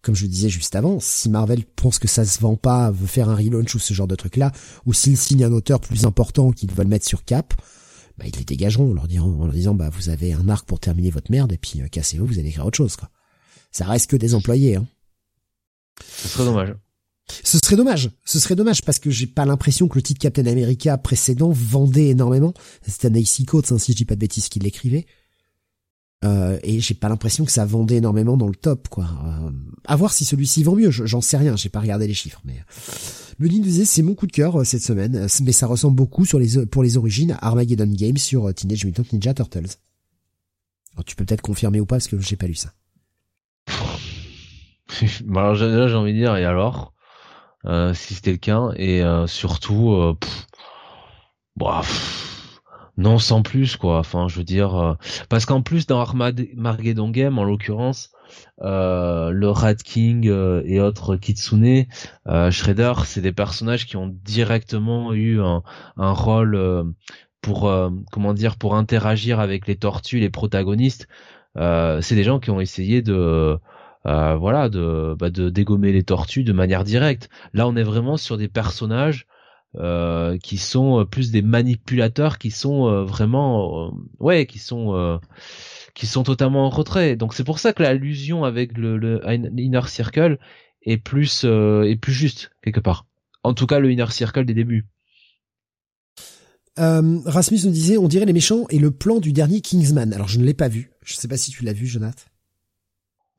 Comme 0.00 0.14
je 0.14 0.22
le 0.22 0.28
disais 0.28 0.48
juste 0.48 0.76
avant, 0.76 1.00
si 1.00 1.28
Marvel 1.28 1.64
pense 1.64 1.98
que 1.98 2.06
ça 2.06 2.24
se 2.24 2.40
vend 2.40 2.54
pas, 2.54 2.90
veut 2.92 3.06
faire 3.06 3.28
un 3.28 3.34
relaunch 3.34 3.74
ou 3.74 3.78
ce 3.80 3.94
genre 3.94 4.06
de 4.06 4.14
truc 4.14 4.36
là, 4.36 4.52
ou 4.86 4.92
s'il 4.92 5.16
signe 5.16 5.44
un 5.44 5.52
auteur 5.52 5.80
plus 5.80 6.04
important 6.04 6.52
qu'ils 6.52 6.72
veulent 6.72 6.86
mettre 6.86 7.06
sur 7.06 7.24
Cap, 7.24 7.52
bah 8.16 8.24
ils 8.26 8.36
les 8.36 8.44
dégageront 8.44 8.92
en 8.92 8.94
leur, 8.94 9.06
en 9.24 9.44
leur 9.44 9.54
disant 9.54 9.74
bah 9.74 9.90
vous 9.90 10.08
avez 10.08 10.32
un 10.32 10.48
arc 10.48 10.66
pour 10.66 10.78
terminer 10.78 11.10
votre 11.10 11.32
merde 11.32 11.52
et 11.52 11.58
puis 11.58 11.80
euh, 11.80 11.88
cassez-vous, 11.88 12.26
vous 12.26 12.38
allez 12.38 12.48
écrire 12.48 12.66
autre 12.66 12.76
chose 12.76 12.96
quoi. 12.96 13.10
Ça 13.72 13.84
reste 13.86 14.08
que 14.08 14.16
des 14.16 14.34
employés. 14.34 14.76
Hein. 14.76 14.86
Ce 16.06 16.42
dommage. 16.42 16.74
Ce 17.44 17.58
serait 17.58 17.76
dommage. 17.76 18.10
Ce 18.24 18.38
serait 18.38 18.56
dommage 18.56 18.82
parce 18.82 18.98
que 18.98 19.10
j'ai 19.10 19.26
pas 19.26 19.44
l'impression 19.44 19.88
que 19.88 19.96
le 19.96 20.02
titre 20.02 20.20
Captain 20.20 20.46
America 20.46 20.96
précédent 20.98 21.50
vendait 21.50 22.08
énormément. 22.08 22.54
C'était 22.86 23.10
Nacy 23.10 23.44
Coates, 23.44 23.72
hein, 23.72 23.78
si 23.78 23.92
je 23.92 23.96
dis 23.96 24.04
pas 24.04 24.14
de 24.14 24.20
bêtises, 24.20 24.48
qui 24.48 24.58
l'écrivait. 24.58 25.06
Euh, 26.24 26.58
et 26.64 26.80
j'ai 26.80 26.94
pas 26.94 27.08
l'impression 27.08 27.44
que 27.44 27.52
ça 27.52 27.64
vendait 27.64 27.96
énormément 27.96 28.36
dans 28.36 28.48
le 28.48 28.54
top, 28.54 28.88
quoi. 28.88 29.04
Euh, 29.04 29.50
à 29.84 29.96
voir 29.96 30.12
si 30.12 30.24
celui-ci 30.24 30.64
vend 30.64 30.74
mieux. 30.74 30.90
J'en 30.90 31.20
sais 31.20 31.36
rien. 31.36 31.56
J'ai 31.56 31.68
pas 31.68 31.80
regardé 31.80 32.06
les 32.06 32.14
chiffres, 32.14 32.40
mais. 32.44 32.56
Melin 33.38 33.60
disait 33.60 33.84
c'est 33.84 34.02
mon 34.02 34.14
coup 34.14 34.26
de 34.26 34.32
cœur 34.32 34.60
euh, 34.60 34.64
cette 34.64 34.82
semaine, 34.82 35.28
mais 35.42 35.52
ça 35.52 35.68
ressemble 35.68 35.94
beaucoup 35.94 36.24
pour 36.70 36.82
les 36.82 36.96
origines 36.96 37.32
à 37.32 37.46
Armageddon 37.46 37.86
Games 37.86 38.16
sur 38.16 38.52
Teenage 38.52 38.84
Mutant 38.84 39.04
Ninja 39.12 39.32
Turtles. 39.32 39.76
tu 41.06 41.14
peux 41.14 41.24
peut-être 41.24 41.42
confirmer 41.42 41.78
ou 41.78 41.86
pas 41.86 41.96
parce 41.96 42.08
que 42.08 42.18
j'ai 42.18 42.34
pas 42.34 42.48
lu 42.48 42.56
ça. 42.56 42.72
alors 45.30 45.54
j'ai 45.54 45.94
envie 45.94 46.14
de 46.14 46.18
dire 46.18 46.34
et 46.34 46.44
alors? 46.44 46.94
Euh, 47.66 47.92
si 47.94 48.14
c'était 48.14 48.32
le 48.32 48.38
cas. 48.38 48.70
Et 48.76 49.02
euh, 49.02 49.26
surtout 49.26 49.92
euh, 49.92 50.14
bah, 51.56 51.82
non 52.96 53.18
sans 53.18 53.42
plus 53.42 53.76
quoi. 53.76 53.98
Enfin 53.98 54.28
je 54.28 54.36
veux 54.38 54.44
dire 54.44 54.96
parce 55.28 55.46
qu'en 55.46 55.62
plus 55.62 55.86
dans 55.86 56.00
Armageddon 56.00 57.10
Game 57.10 57.38
en 57.38 57.44
l'occurrence 57.44 58.10
le 58.60 59.46
Rat 59.46 59.76
King 59.76 60.26
et 60.64 60.80
autres 60.80 61.16
Kitsune 61.16 61.86
Shredder 62.26 62.92
c'est 63.04 63.20
des 63.20 63.32
personnages 63.32 63.86
qui 63.86 63.96
ont 63.96 64.08
directement 64.24 65.12
eu 65.14 65.40
un, 65.40 65.62
un 65.96 66.12
rôle 66.12 66.92
pour 67.40 67.72
comment 68.10 68.34
dire 68.34 68.56
pour 68.56 68.74
interagir 68.74 69.38
avec 69.38 69.68
les 69.68 69.76
tortues 69.76 70.18
les 70.18 70.30
protagonistes. 70.30 71.06
C'est 71.56 72.14
des 72.14 72.24
gens 72.24 72.40
qui 72.40 72.50
ont 72.50 72.60
essayé 72.60 73.00
de 73.00 73.58
euh, 74.08 74.36
voilà, 74.36 74.70
de, 74.70 75.14
bah, 75.18 75.28
de 75.28 75.50
dégommer 75.50 75.92
les 75.92 76.02
tortues 76.02 76.42
de 76.42 76.52
manière 76.54 76.82
directe. 76.82 77.28
Là, 77.52 77.68
on 77.68 77.76
est 77.76 77.82
vraiment 77.82 78.16
sur 78.16 78.38
des 78.38 78.48
personnages 78.48 79.26
euh, 79.76 80.38
qui 80.38 80.56
sont 80.56 81.00
euh, 81.00 81.04
plus 81.04 81.30
des 81.30 81.42
manipulateurs, 81.42 82.38
qui 82.38 82.50
sont 82.50 83.04
vraiment, 83.04 83.92
ouais, 84.18 84.46
qui 84.46 84.58
sont 84.58 85.20
qui 85.94 86.06
sont 86.06 86.22
totalement 86.22 86.66
en 86.66 86.70
retrait. 86.70 87.16
Donc 87.16 87.34
c'est 87.34 87.44
pour 87.44 87.58
ça 87.58 87.74
que 87.74 87.82
l'allusion 87.82 88.44
avec 88.44 88.78
le, 88.78 88.96
le, 88.96 89.20
inner 89.58 89.86
circle 89.88 90.38
est 90.82 90.96
plus 90.96 91.44
est 91.44 92.00
plus 92.00 92.12
juste 92.12 92.50
quelque 92.62 92.80
part. 92.80 93.04
En 93.42 93.52
tout 93.52 93.66
cas, 93.66 93.78
le 93.78 93.92
inner 93.92 94.10
circle 94.10 94.46
des 94.46 94.54
débuts. 94.54 94.86
Rasmus 96.76 97.58
nous 97.64 97.72
disait, 97.72 97.98
on 97.98 98.06
dirait 98.08 98.24
les 98.24 98.32
méchants 98.32 98.64
et 98.70 98.78
le 98.78 98.92
plan 98.92 99.18
du 99.18 99.32
dernier 99.32 99.60
Kingsman. 99.60 100.14
Alors 100.14 100.28
je 100.28 100.38
ne 100.38 100.44
l'ai 100.44 100.54
pas 100.54 100.68
vu. 100.68 100.92
Je 101.04 101.14
sais 101.14 101.28
pas 101.28 101.36
si 101.36 101.50
tu 101.50 101.64
l'as 101.64 101.72
vu, 101.72 101.86
Jonathan. 101.86 102.27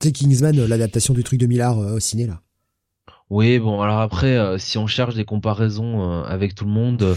C'est 0.02 0.14
Kingsman, 0.14 0.58
euh, 0.58 0.68
l'adaptation 0.68 1.14
du 1.14 1.24
truc 1.26 1.40
de 1.40 1.46
Millard 1.46 1.80
euh, 1.80 1.96
au 1.96 2.00
ciné 2.00 2.26
là. 2.26 2.42
Oui, 3.30 3.60
bon, 3.60 3.82
alors 3.82 4.00
après, 4.00 4.38
euh, 4.38 4.58
si 4.58 4.78
on 4.78 4.88
cherche 4.88 5.14
des 5.14 5.26
comparaisons 5.26 6.24
avec 6.24 6.56
tout 6.56 6.66
le 6.66 6.72
monde, 6.72 7.16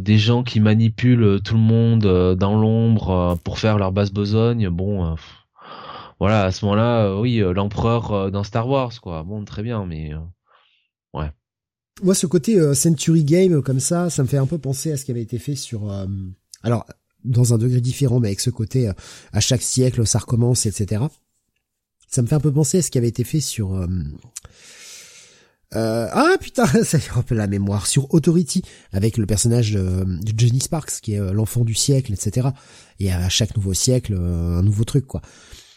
des 0.00 0.16
gens 0.16 0.42
qui 0.42 0.60
manipulent 0.60 1.40
tout 1.44 1.54
le 1.54 1.60
monde 1.60 2.36
dans 2.36 2.58
l'ombre 2.58 3.38
pour 3.44 3.58
faire 3.58 3.76
leur 3.76 3.92
basse 3.92 4.12
besogne, 4.12 4.70
bon, 4.70 5.14
voilà, 6.18 6.44
à 6.44 6.52
ce 6.52 6.64
moment-là, 6.64 7.20
oui, 7.20 7.42
l'empereur 7.54 8.30
dans 8.30 8.44
Star 8.44 8.66
Wars, 8.66 8.98
quoi. 9.02 9.24
Bon, 9.24 9.44
très 9.44 9.62
bien, 9.62 9.84
mais 9.84 10.12
ouais. 11.12 11.30
Moi, 12.02 12.14
ce 12.14 12.26
côté 12.26 12.74
Century 12.74 13.22
Game 13.22 13.60
comme 13.60 13.80
ça, 13.80 14.08
ça 14.08 14.22
me 14.22 14.28
fait 14.28 14.38
un 14.38 14.46
peu 14.46 14.56
penser 14.56 14.90
à 14.90 14.96
ce 14.96 15.04
qui 15.04 15.10
avait 15.10 15.20
été 15.20 15.38
fait 15.38 15.54
sur, 15.54 15.92
alors 16.62 16.86
dans 17.26 17.52
un 17.52 17.58
degré 17.58 17.82
différent, 17.82 18.20
mais 18.20 18.28
avec 18.28 18.40
ce 18.40 18.48
côté 18.48 18.90
à 19.32 19.40
chaque 19.40 19.62
siècle 19.62 20.06
ça 20.06 20.18
recommence, 20.18 20.64
etc. 20.64 21.02
Ça 22.16 22.22
me 22.22 22.28
fait 22.28 22.34
un 22.34 22.40
peu 22.40 22.50
penser 22.50 22.78
à 22.78 22.82
ce 22.82 22.90
qui 22.90 22.96
avait 22.96 23.08
été 23.08 23.24
fait 23.24 23.40
sur... 23.40 23.74
Euh, 23.74 23.86
euh, 25.74 26.08
ah 26.10 26.36
putain, 26.40 26.64
ça 26.82 26.96
me 26.96 27.12
rappelle 27.12 27.36
la 27.36 27.46
mémoire 27.46 27.86
sur 27.86 28.14
Authority 28.14 28.62
avec 28.90 29.18
le 29.18 29.26
personnage 29.26 29.72
de, 29.72 30.06
Jenny 30.34 30.60
Sparks 30.60 31.02
qui 31.02 31.12
est 31.12 31.20
euh, 31.20 31.34
l'enfant 31.34 31.62
du 31.62 31.74
siècle, 31.74 32.14
etc. 32.14 32.48
Et 33.00 33.12
à 33.12 33.28
chaque 33.28 33.54
nouveau 33.54 33.74
siècle, 33.74 34.14
un 34.14 34.62
nouveau 34.62 34.84
truc 34.84 35.06
quoi. 35.06 35.20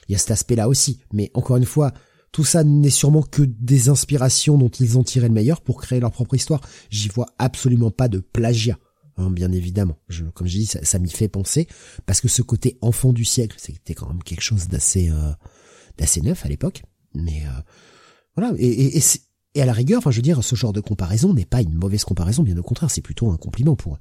Il 0.07 0.13
y 0.13 0.15
a 0.15 0.17
cet 0.17 0.31
aspect-là 0.31 0.69
aussi. 0.69 1.01
Mais 1.11 1.29
encore 1.33 1.57
une 1.57 1.65
fois, 1.65 1.91
tout 2.31 2.45
ça 2.45 2.63
n'est 2.63 2.89
sûrement 2.89 3.21
que 3.21 3.41
des 3.41 3.89
inspirations 3.89 4.57
dont 4.57 4.69
ils 4.69 4.97
ont 4.97 5.03
tiré 5.03 5.27
le 5.27 5.33
meilleur 5.33 5.59
pour 5.59 5.81
créer 5.81 5.99
leur 5.99 6.11
propre 6.11 6.35
histoire. 6.35 6.61
J'y 6.89 7.09
vois 7.09 7.27
absolument 7.37 7.91
pas 7.91 8.07
de 8.07 8.19
plagiat. 8.19 8.79
Hein, 9.17 9.29
bien 9.29 9.51
évidemment. 9.51 9.97
Comme 10.35 10.47
je 10.47 10.59
dis, 10.59 10.67
ça, 10.67 10.79
ça 10.85 10.99
m'y 10.99 11.09
fait 11.09 11.27
penser 11.27 11.67
parce 12.05 12.21
que 12.21 12.29
ce 12.29 12.41
côté 12.41 12.77
enfant 12.79 13.11
du 13.11 13.25
siècle, 13.25 13.57
c'était 13.59 13.93
quand 13.93 14.07
même 14.07 14.23
quelque 14.23 14.39
chose 14.39 14.69
d'assez 14.69 15.11
assez 16.01 16.21
neuf 16.21 16.45
à 16.45 16.49
l'époque, 16.49 16.83
mais 17.13 17.43
euh, 17.45 17.61
voilà. 18.35 18.53
Et, 18.57 18.97
et, 18.97 19.01
et, 19.55 19.61
à 19.61 19.65
la 19.65 19.73
rigueur, 19.73 19.99
enfin, 19.99 20.11
je 20.11 20.17
veux 20.17 20.21
dire, 20.21 20.43
ce 20.43 20.55
genre 20.55 20.73
de 20.73 20.81
comparaison 20.81 21.33
n'est 21.33 21.45
pas 21.45 21.61
une 21.61 21.73
mauvaise 21.73 22.03
comparaison, 22.03 22.43
bien 22.43 22.57
au 22.57 22.63
contraire, 22.63 22.91
c'est 22.91 23.01
plutôt 23.01 23.31
un 23.31 23.37
compliment 23.37 23.75
pour 23.75 23.95
eux. 23.95 23.99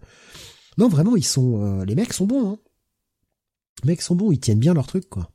Non, 0.76 0.88
vraiment, 0.88 1.16
ils 1.16 1.24
sont, 1.24 1.62
euh, 1.62 1.84
les 1.84 1.94
mecs 1.94 2.12
sont 2.12 2.26
bons. 2.26 2.50
Hein. 2.50 2.58
Les 3.84 3.92
mecs 3.92 4.02
sont 4.02 4.14
bons, 4.14 4.32
ils 4.32 4.40
tiennent 4.40 4.58
bien 4.58 4.74
leur 4.74 4.86
truc, 4.86 5.08
quoi. 5.08 5.30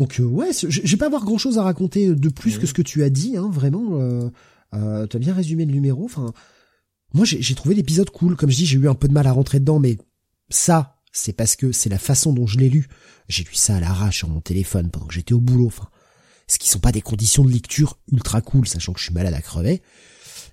Donc 0.00 0.18
euh, 0.18 0.24
ouais, 0.24 0.48
je, 0.52 0.80
vais 0.80 0.96
pas 0.96 1.06
avoir 1.06 1.26
grand 1.26 1.36
chose 1.36 1.58
à 1.58 1.62
raconter 1.62 2.14
de 2.14 2.28
plus 2.30 2.56
que 2.58 2.66
ce 2.66 2.72
que 2.72 2.80
tu 2.80 3.02
as 3.02 3.10
dit, 3.10 3.36
hein, 3.36 3.50
vraiment. 3.52 4.00
Euh, 4.00 4.30
euh, 4.72 5.06
tu 5.06 5.16
as 5.18 5.20
bien 5.20 5.34
résumé 5.34 5.66
le 5.66 5.72
numéro. 5.72 6.06
Enfin, 6.06 6.32
moi 7.12 7.26
j'ai 7.26 7.54
trouvé 7.54 7.74
l'épisode 7.74 8.08
cool. 8.08 8.34
Comme 8.34 8.48
je 8.48 8.56
dis, 8.56 8.64
j'ai 8.66 8.78
eu 8.78 8.88
un 8.88 8.94
peu 8.94 9.08
de 9.08 9.12
mal 9.12 9.26
à 9.26 9.32
rentrer 9.32 9.60
dedans, 9.60 9.78
mais 9.78 9.98
ça, 10.48 10.99
c'est 11.12 11.32
parce 11.32 11.56
que 11.56 11.72
c'est 11.72 11.88
la 11.88 11.98
façon 11.98 12.32
dont 12.32 12.46
je 12.46 12.58
l'ai 12.58 12.68
lu. 12.68 12.88
J'ai 13.28 13.44
lu 13.44 13.54
ça 13.54 13.76
à 13.76 13.80
l'arrache 13.80 14.18
sur 14.18 14.28
mon 14.28 14.40
téléphone 14.40 14.90
pendant 14.90 15.06
que 15.06 15.14
j'étais 15.14 15.34
au 15.34 15.40
boulot. 15.40 15.66
Enfin, 15.66 15.88
ce 16.46 16.58
qui 16.58 16.68
sont 16.68 16.80
pas 16.80 16.92
des 16.92 17.02
conditions 17.02 17.44
de 17.44 17.50
lecture 17.50 17.98
ultra 18.12 18.40
cool, 18.40 18.66
sachant 18.66 18.92
que 18.92 18.98
je 18.98 19.04
suis 19.04 19.14
malade 19.14 19.34
à 19.34 19.40
crever. 19.40 19.82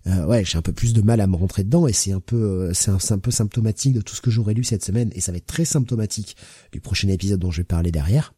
Euh, 0.08 0.26
ouais, 0.26 0.46
j'ai 0.46 0.58
un 0.58 0.62
peu 0.62 0.72
plus 0.72 0.94
de 0.94 1.02
mal 1.02 1.20
à 1.22 1.28
me 1.28 1.36
rentrer 1.36 1.64
dedans 1.64 1.88
et 1.88 1.94
c'est 1.94 2.12
un 2.12 2.20
peu, 2.20 2.70
euh, 2.70 2.74
c'est 2.74 3.12
un, 3.12 3.20
peu 3.20 3.32
symptomatique 3.32 3.94
de 3.94 4.02
tout 4.02 4.16
ce 4.16 4.22
que 4.22 4.32
j'aurais 4.32 4.54
lu 4.54 4.64
cette 4.64 4.86
semaine 4.86 5.10
et 5.14 5.22
ça 5.22 5.32
va 5.32 5.38
être 5.38 5.48
très 5.48 5.66
symptomatique 5.66 6.38
du 6.72 6.80
prochain 6.80 7.10
épisode 7.10 7.40
dont 7.40 7.52
je 7.52 7.58
vais 7.58 7.66
parler 7.66 7.92
derrière. 7.92 8.34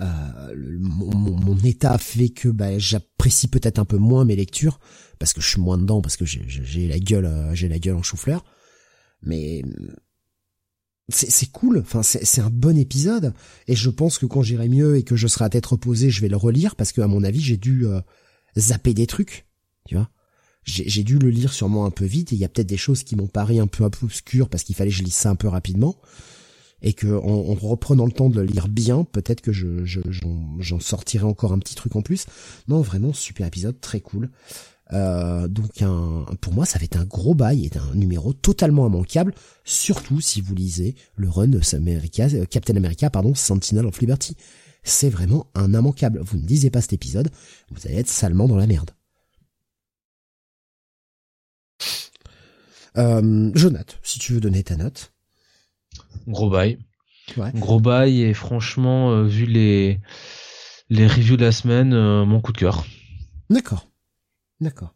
Euh, 0.00 0.78
mon, 0.80 1.56
état 1.64 1.98
fait 1.98 2.28
que 2.30 2.48
bah, 2.48 2.78
j'apprécie 2.78 3.48
peut-être 3.48 3.78
un 3.78 3.84
peu 3.84 3.98
moins 3.98 4.24
mes 4.24 4.36
lectures 4.36 4.80
parce 5.18 5.32
que 5.32 5.40
je 5.40 5.48
suis 5.48 5.60
moins 5.60 5.76
dedans 5.76 6.00
parce 6.00 6.16
que 6.16 6.24
j'ai 6.24 6.88
la 6.88 6.98
gueule, 6.98 7.50
j'ai 7.52 7.68
la 7.68 7.78
gueule 7.78 7.96
en 7.96 8.02
chou-fleur. 8.02 8.44
Mais 9.22 9.62
c'est 11.10 11.50
cool, 11.50 11.78
enfin 11.78 12.02
c'est 12.02 12.40
un 12.40 12.50
bon 12.50 12.76
épisode 12.76 13.32
et 13.66 13.74
je 13.74 13.88
pense 13.88 14.18
que 14.18 14.26
quand 14.26 14.42
j'irai 14.42 14.68
mieux 14.68 14.96
et 14.96 15.04
que 15.04 15.16
je 15.16 15.26
serai 15.26 15.46
à 15.46 15.48
tête 15.48 15.64
reposée, 15.64 16.10
je 16.10 16.20
vais 16.20 16.28
le 16.28 16.36
relire 16.36 16.76
parce 16.76 16.92
que 16.92 17.00
à 17.00 17.06
mon 17.06 17.24
avis 17.24 17.40
j'ai 17.40 17.56
dû 17.56 17.86
euh, 17.86 18.00
zapper 18.58 18.92
des 18.92 19.06
trucs, 19.06 19.46
tu 19.86 19.94
vois. 19.94 20.10
J'ai 20.64 21.02
dû 21.02 21.18
le 21.18 21.30
lire 21.30 21.54
sûrement 21.54 21.86
un 21.86 21.90
peu 21.90 22.04
vite 22.04 22.32
et 22.32 22.34
il 22.34 22.40
y 22.40 22.44
a 22.44 22.48
peut-être 22.50 22.66
des 22.66 22.76
choses 22.76 23.02
qui 23.02 23.16
m'ont 23.16 23.26
paru 23.26 23.58
un 23.58 23.66
peu 23.66 23.84
obscures 23.84 24.50
parce 24.50 24.64
qu'il 24.64 24.74
fallait 24.74 24.90
que 24.90 24.96
je 24.96 25.02
lise 25.02 25.14
ça 25.14 25.30
un 25.30 25.34
peu 25.34 25.48
rapidement 25.48 25.98
et 26.82 26.92
que 26.92 27.06
en, 27.06 27.54
reprenant 27.54 28.04
le 28.04 28.12
temps 28.12 28.28
de 28.28 28.40
le 28.40 28.46
lire 28.46 28.68
bien, 28.68 29.04
peut-être 29.04 29.40
que 29.40 29.50
je 29.50 29.84
j'en 29.84 30.80
sortirai 30.80 31.24
encore 31.24 31.54
un 31.54 31.58
petit 31.58 31.74
truc 31.74 31.96
en 31.96 32.02
plus. 32.02 32.26
Non, 32.68 32.82
vraiment 32.82 33.14
super 33.14 33.46
épisode, 33.46 33.80
très 33.80 34.00
cool. 34.00 34.30
Euh, 34.92 35.48
donc 35.48 35.82
un, 35.82 36.24
pour 36.40 36.52
moi, 36.54 36.64
ça 36.64 36.78
va 36.78 36.84
être 36.84 36.96
un 36.96 37.04
gros 37.04 37.34
bail 37.34 37.66
et 37.66 37.70
un 37.76 37.94
numéro 37.94 38.32
totalement 38.32 38.86
immanquable, 38.86 39.34
surtout 39.64 40.20
si 40.20 40.40
vous 40.40 40.54
lisez 40.54 40.94
le 41.16 41.28
run 41.28 41.48
de 41.48 41.60
euh, 41.60 42.44
Captain 42.46 42.76
America, 42.76 43.10
pardon, 43.10 43.34
Sentinel 43.34 43.86
of 43.86 44.00
Liberty. 44.00 44.36
C'est 44.82 45.10
vraiment 45.10 45.46
un 45.54 45.74
immanquable. 45.74 46.20
Vous 46.22 46.38
ne 46.38 46.46
lisez 46.46 46.70
pas 46.70 46.80
cet 46.80 46.94
épisode, 46.94 47.30
vous 47.70 47.86
allez 47.86 47.96
être 47.96 48.08
salement 48.08 48.48
dans 48.48 48.56
la 48.56 48.66
merde. 48.66 48.90
Euh, 52.96 53.50
Jonathan, 53.54 53.94
si 54.02 54.18
tu 54.18 54.32
veux 54.32 54.40
donner 54.40 54.62
ta 54.62 54.76
note. 54.76 55.12
Gros 56.26 56.50
bail. 56.50 56.78
Gros 57.54 57.78
bail 57.78 58.22
et 58.22 58.32
franchement, 58.32 59.12
euh, 59.12 59.24
vu 59.24 59.44
les 59.44 60.00
les 60.88 61.06
reviews 61.06 61.36
de 61.36 61.44
la 61.44 61.52
semaine, 61.52 61.90
mon 62.24 62.40
coup 62.40 62.52
de 62.52 62.58
cœur. 62.58 62.86
D'accord. 63.50 63.87
D'accord. 64.60 64.94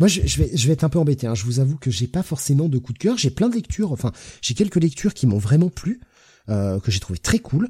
Moi, 0.00 0.08
je, 0.08 0.20
vais, 0.20 0.50
je 0.56 0.66
vais 0.66 0.72
être 0.72 0.84
un 0.84 0.88
peu 0.88 0.98
embêté. 0.98 1.26
Hein. 1.26 1.34
Je 1.34 1.44
vous 1.44 1.60
avoue 1.60 1.76
que 1.76 1.90
j'ai 1.90 2.06
pas 2.06 2.22
forcément 2.22 2.70
de 2.70 2.78
coup 2.78 2.94
de 2.94 2.98
cœur. 2.98 3.18
J'ai 3.18 3.30
plein 3.30 3.50
de 3.50 3.54
lectures. 3.54 3.92
Enfin, 3.92 4.12
j'ai 4.40 4.54
quelques 4.54 4.76
lectures 4.76 5.12
qui 5.12 5.26
m'ont 5.26 5.38
vraiment 5.38 5.68
plu, 5.68 6.00
euh, 6.48 6.80
que 6.80 6.90
j'ai 6.90 7.00
trouvé 7.00 7.18
très 7.18 7.38
cool. 7.38 7.68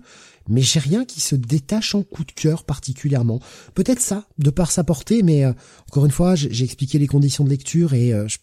Mais 0.48 0.62
j'ai 0.62 0.78
rien 0.78 1.04
qui 1.04 1.20
se 1.20 1.34
détache 1.34 1.96
en 1.96 2.04
coup 2.04 2.24
de 2.24 2.30
cœur 2.30 2.62
particulièrement. 2.62 3.40
Peut-être 3.74 4.00
ça, 4.00 4.28
de 4.38 4.50
par 4.50 4.70
sa 4.70 4.84
portée, 4.84 5.24
mais 5.24 5.44
euh, 5.44 5.52
encore 5.88 6.06
une 6.06 6.12
fois, 6.12 6.36
j'ai 6.36 6.64
expliqué 6.64 7.00
les 7.00 7.08
conditions 7.08 7.42
de 7.42 7.50
lecture 7.50 7.94
et 7.94 8.12
euh, 8.12 8.28
ce 8.28 8.38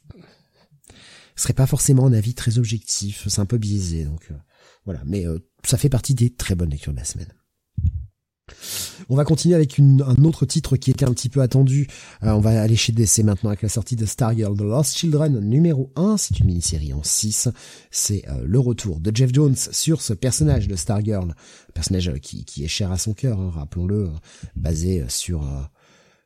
serait 1.44 1.54
pas 1.54 1.66
forcément 1.66 2.06
un 2.08 2.14
avis 2.14 2.34
très 2.34 2.58
objectif, 2.58 3.26
c'est 3.30 3.40
un 3.40 3.46
peu 3.46 3.58
biaisé, 3.58 4.04
donc 4.04 4.32
voilà. 4.86 5.02
Mais 5.06 5.26
ça 5.64 5.78
fait 5.78 5.90
partie 5.90 6.16
des 6.16 6.30
très 6.30 6.56
bonnes 6.56 6.72
lectures 6.72 6.94
de 6.94 6.98
la 6.98 7.06
semaine. 7.06 7.32
On 9.10 9.16
va 9.16 9.24
continuer 9.24 9.56
avec 9.56 9.78
une, 9.78 10.02
un 10.02 10.24
autre 10.26 10.46
titre 10.46 10.76
qui 10.76 10.92
était 10.92 11.06
un 11.06 11.14
petit 11.14 11.30
peu 11.30 11.42
attendu. 11.42 11.88
Euh, 12.24 12.32
on 12.32 12.40
va 12.40 12.62
aller 12.62 12.76
chez 12.76 12.92
DC 12.92 13.20
maintenant 13.20 13.50
avec 13.50 13.62
la 13.62 13.70
sortie 13.70 13.96
de 13.96 14.06
Stargirl 14.06 14.58
The 14.58 14.62
Lost 14.62 14.98
Children 14.98 15.40
numéro 15.40 15.92
1. 15.96 16.18
C'est 16.18 16.40
une 16.40 16.48
mini-série 16.48 16.94
en 16.94 17.04
6. 17.04 17.50
C'est 17.90 18.28
euh, 18.28 18.44
le 18.46 18.60
retour 18.60 19.00
de 19.00 19.16
Jeff 19.16 19.34
Jones 19.34 19.56
sur 19.56 20.02
ce 20.02 20.14
personnage 20.14 20.68
de 20.68 20.76
Stargirl. 20.76 21.32
Un 21.32 21.72
personnage 21.74 22.10
euh, 22.10 22.18
qui, 22.18 22.44
qui 22.44 22.66
est 22.66 22.68
cher 22.68 22.92
à 22.92 22.98
son 22.98 23.14
cœur, 23.14 23.40
hein, 23.40 23.52
rappelons-le, 23.54 24.10
basé 24.56 25.06
sur, 25.08 25.48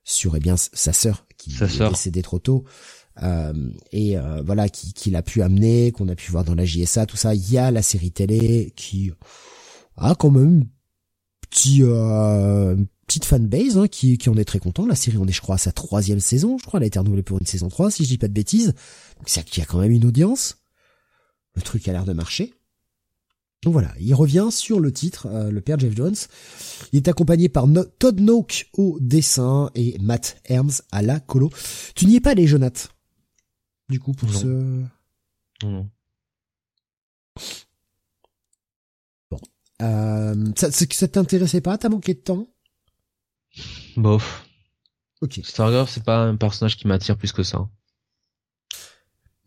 sur 0.04 0.36
eh 0.36 0.40
bien, 0.40 0.56
sa 0.58 0.94
sœur 0.94 1.26
qui 1.38 1.52
est 1.52 1.90
décédée 1.90 2.24
trop 2.24 2.40
tôt. 2.40 2.66
et 3.92 4.16
voilà 4.44 4.70
qui, 4.70 4.94
qui 4.94 5.12
l'a 5.12 5.22
pu 5.22 5.42
amener, 5.42 5.92
qu'on 5.92 6.08
a 6.08 6.16
pu 6.16 6.32
voir 6.32 6.44
dans 6.44 6.56
la 6.56 6.66
JSA, 6.66 7.06
tout 7.06 7.18
ça. 7.18 7.36
Il 7.36 7.52
y 7.52 7.58
a 7.58 7.70
la 7.70 7.82
série 7.82 8.12
télé 8.12 8.74
qui 8.76 9.12
a 9.98 10.16
quand 10.16 10.32
même 10.32 10.66
petit 11.52 11.84
euh, 11.84 12.76
petite 13.06 13.26
fanbase 13.26 13.78
hein, 13.78 13.88
qui, 13.88 14.18
qui 14.18 14.30
en 14.30 14.38
est 14.38 14.46
très 14.46 14.60
content. 14.60 14.88
La 14.88 14.96
série 14.96 15.18
en 15.18 15.28
est, 15.28 15.32
je 15.32 15.42
crois, 15.42 15.56
à 15.56 15.60
sa 15.60 15.72
troisième 15.72 16.20
saison. 16.20 16.58
Je 16.58 16.66
crois 16.66 16.80
elle 16.80 16.86
a 16.86 16.88
été 16.88 16.98
renouvelée 16.98 17.22
pour 17.22 17.40
une 17.40 17.46
saison 17.46 17.70
3, 17.70 17.92
si 17.92 18.06
je 18.06 18.10
dis 18.10 18.18
pas 18.18 18.28
de 18.28 18.34
bêtises. 18.34 18.74
Donc 19.18 19.28
c'est 19.28 19.44
qu'il 19.44 19.60
y 19.60 19.64
a 19.64 19.68
quand 19.68 19.80
même 19.80 19.92
une 19.92 20.06
audience. 20.06 20.58
Le 21.56 21.62
truc 21.62 21.88
a 21.88 21.92
l'air 21.92 22.06
de 22.06 22.14
marcher. 22.14 22.54
Donc 23.64 23.74
voilà, 23.74 23.94
il 24.00 24.16
revient 24.16 24.48
sur 24.50 24.80
le 24.80 24.92
titre, 24.92 25.28
euh, 25.28 25.52
le 25.52 25.62
père 25.62 25.78
Jeff 25.78 25.96
Jones. 25.96 26.16
Il 26.94 26.98
est 26.98 27.08
accompagné 27.08 27.48
par 27.48 27.68
Todd 28.00 28.20
Noak 28.20 28.70
au 28.74 28.98
dessin 29.00 29.70
et 29.76 29.98
Matt 30.00 30.42
Herms 30.46 30.82
à 30.92 31.04
la 31.04 31.20
colo. 31.20 31.52
Tu 31.94 32.08
n'y 32.08 32.16
es 32.16 32.22
pas 32.22 32.32
allé, 32.32 32.48
Jonathan? 32.48 32.90
Du 33.90 34.00
coup, 34.00 34.14
pour 34.14 34.34
ce... 34.34 34.84
Non. 35.64 35.90
Euh, 39.82 40.52
ça, 40.56 40.72
ça 40.72 41.08
t'intéressait 41.08 41.62
pas 41.62 41.78
T'as 41.78 41.90
manqué 41.90 42.14
de 42.14 42.20
temps? 42.20 42.48
Bof. 43.98 44.46
Ok. 45.22 45.40
Stargirl, 45.44 45.88
c'est 45.88 46.04
pas 46.04 46.24
un 46.24 46.36
personnage 46.36 46.78
qui 46.78 46.88
m'attire 46.88 47.18
plus 47.18 47.32
que 47.32 47.44
ça. 47.44 47.68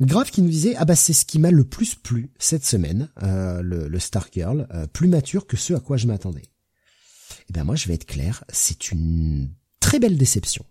Grave 0.00 0.30
qui 0.30 0.42
nous 0.42 0.50
disait 0.50 0.74
ah 0.76 0.84
bah 0.84 0.96
c'est 0.96 1.12
ce 1.12 1.24
qui 1.24 1.38
m'a 1.38 1.50
le 1.50 1.64
plus 1.64 1.94
plu 1.94 2.32
cette 2.38 2.64
semaine, 2.64 3.10
euh, 3.22 3.62
le, 3.62 3.88
le 3.88 3.98
Stargirl, 4.00 4.66
euh, 4.72 4.86
plus 4.88 5.08
mature 5.08 5.46
que 5.46 5.56
ce 5.56 5.72
à 5.72 5.80
quoi 5.80 5.96
je 5.96 6.06
m'attendais. 6.06 6.42
Et 6.42 7.50
eh 7.50 7.52
ben 7.52 7.64
moi 7.64 7.76
je 7.76 7.86
vais 7.86 7.94
être 7.94 8.06
clair, 8.06 8.44
c'est 8.48 8.90
une 8.90 9.50
très 9.80 10.00
belle 10.00 10.18
déception. 10.18 10.64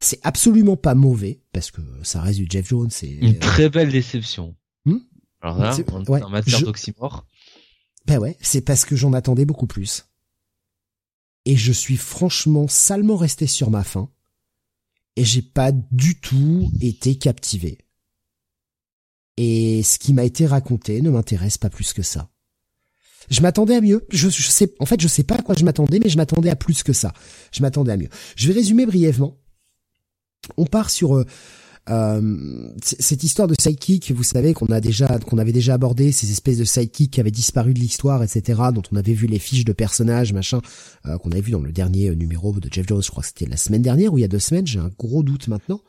C'est 0.00 0.20
absolument 0.22 0.76
pas 0.76 0.94
mauvais 0.94 1.42
parce 1.52 1.70
que 1.70 1.80
ça 2.02 2.20
reste 2.20 2.38
du 2.38 2.46
Jeff 2.48 2.68
Jones. 2.68 2.90
C'est 2.90 3.10
une 3.10 3.38
très 3.38 3.68
belle 3.68 3.90
déception. 3.90 4.56
Hmm 4.84 4.98
Alors 5.40 5.58
là, 5.58 5.76
en, 5.92 6.28
matière 6.28 6.62
d'oxymore. 6.62 7.26
Ben 8.06 8.18
ouais, 8.18 8.36
c'est 8.40 8.60
parce 8.60 8.84
que 8.84 8.96
j'en 8.96 9.12
attendais 9.12 9.44
beaucoup 9.44 9.66
plus. 9.66 10.06
Et 11.44 11.56
je 11.56 11.72
suis 11.72 11.96
franchement 11.96 12.68
salement 12.68 13.16
resté 13.16 13.46
sur 13.46 13.70
ma 13.70 13.84
faim. 13.84 14.08
Et 15.16 15.24
j'ai 15.24 15.42
pas 15.42 15.72
du 15.72 16.18
tout 16.20 16.70
été 16.80 17.16
captivé. 17.16 17.78
Et 19.36 19.82
ce 19.82 19.98
qui 19.98 20.14
m'a 20.14 20.24
été 20.24 20.46
raconté 20.46 21.02
ne 21.02 21.10
m'intéresse 21.10 21.58
pas 21.58 21.70
plus 21.70 21.92
que 21.92 22.02
ça. 22.02 22.30
Je 23.30 23.40
m'attendais 23.40 23.76
à 23.76 23.80
mieux. 23.80 24.06
Je, 24.10 24.28
je, 24.28 24.48
sais, 24.48 24.74
en 24.78 24.86
fait, 24.86 25.00
je 25.00 25.08
sais 25.08 25.22
pas 25.22 25.36
à 25.36 25.42
quoi 25.42 25.54
je 25.56 25.64
m'attendais, 25.64 25.98
mais 26.02 26.10
je 26.10 26.16
m'attendais 26.16 26.50
à 26.50 26.56
plus 26.56 26.82
que 26.82 26.92
ça. 26.92 27.12
Je 27.52 27.62
m'attendais 27.62 27.92
à 27.92 27.96
mieux. 27.96 28.08
Je 28.36 28.48
vais 28.48 28.54
résumer 28.54 28.86
brièvement. 28.86 29.38
On 30.56 30.66
part 30.66 30.90
sur 30.90 31.16
euh, 31.16 31.26
euh, 31.90 32.68
cette 32.82 33.24
histoire 33.24 33.48
de 33.48 33.54
sidekick, 33.60 34.12
vous 34.12 34.22
savez 34.22 34.54
qu'on 34.54 34.66
a 34.66 34.80
déjà, 34.80 35.18
qu'on 35.18 35.38
avait 35.38 35.52
déjà 35.52 35.74
abordé 35.74 36.12
ces 36.12 36.30
espèces 36.30 36.58
de 36.58 36.64
sidekicks 36.64 37.10
qui 37.10 37.20
avaient 37.20 37.30
disparu 37.30 37.74
de 37.74 37.80
l'histoire, 37.80 38.22
etc., 38.22 38.60
dont 38.72 38.82
on 38.92 38.96
avait 38.96 39.14
vu 39.14 39.26
les 39.26 39.38
fiches 39.38 39.64
de 39.64 39.72
personnages, 39.72 40.32
machin, 40.32 40.60
euh, 41.06 41.18
qu'on 41.18 41.32
avait 41.32 41.40
vu 41.40 41.52
dans 41.52 41.60
le 41.60 41.72
dernier 41.72 42.10
euh, 42.10 42.14
numéro 42.14 42.52
de 42.52 42.68
Jeff 42.72 42.86
Jones. 42.86 43.02
Je 43.02 43.10
crois 43.10 43.22
que 43.22 43.28
c'était 43.28 43.46
la 43.46 43.56
semaine 43.56 43.82
dernière 43.82 44.12
ou 44.12 44.18
il 44.18 44.22
y 44.22 44.24
a 44.24 44.28
deux 44.28 44.38
semaines. 44.38 44.66
J'ai 44.66 44.78
un 44.78 44.90
gros 44.96 45.22
doute 45.22 45.48
maintenant. 45.48 45.80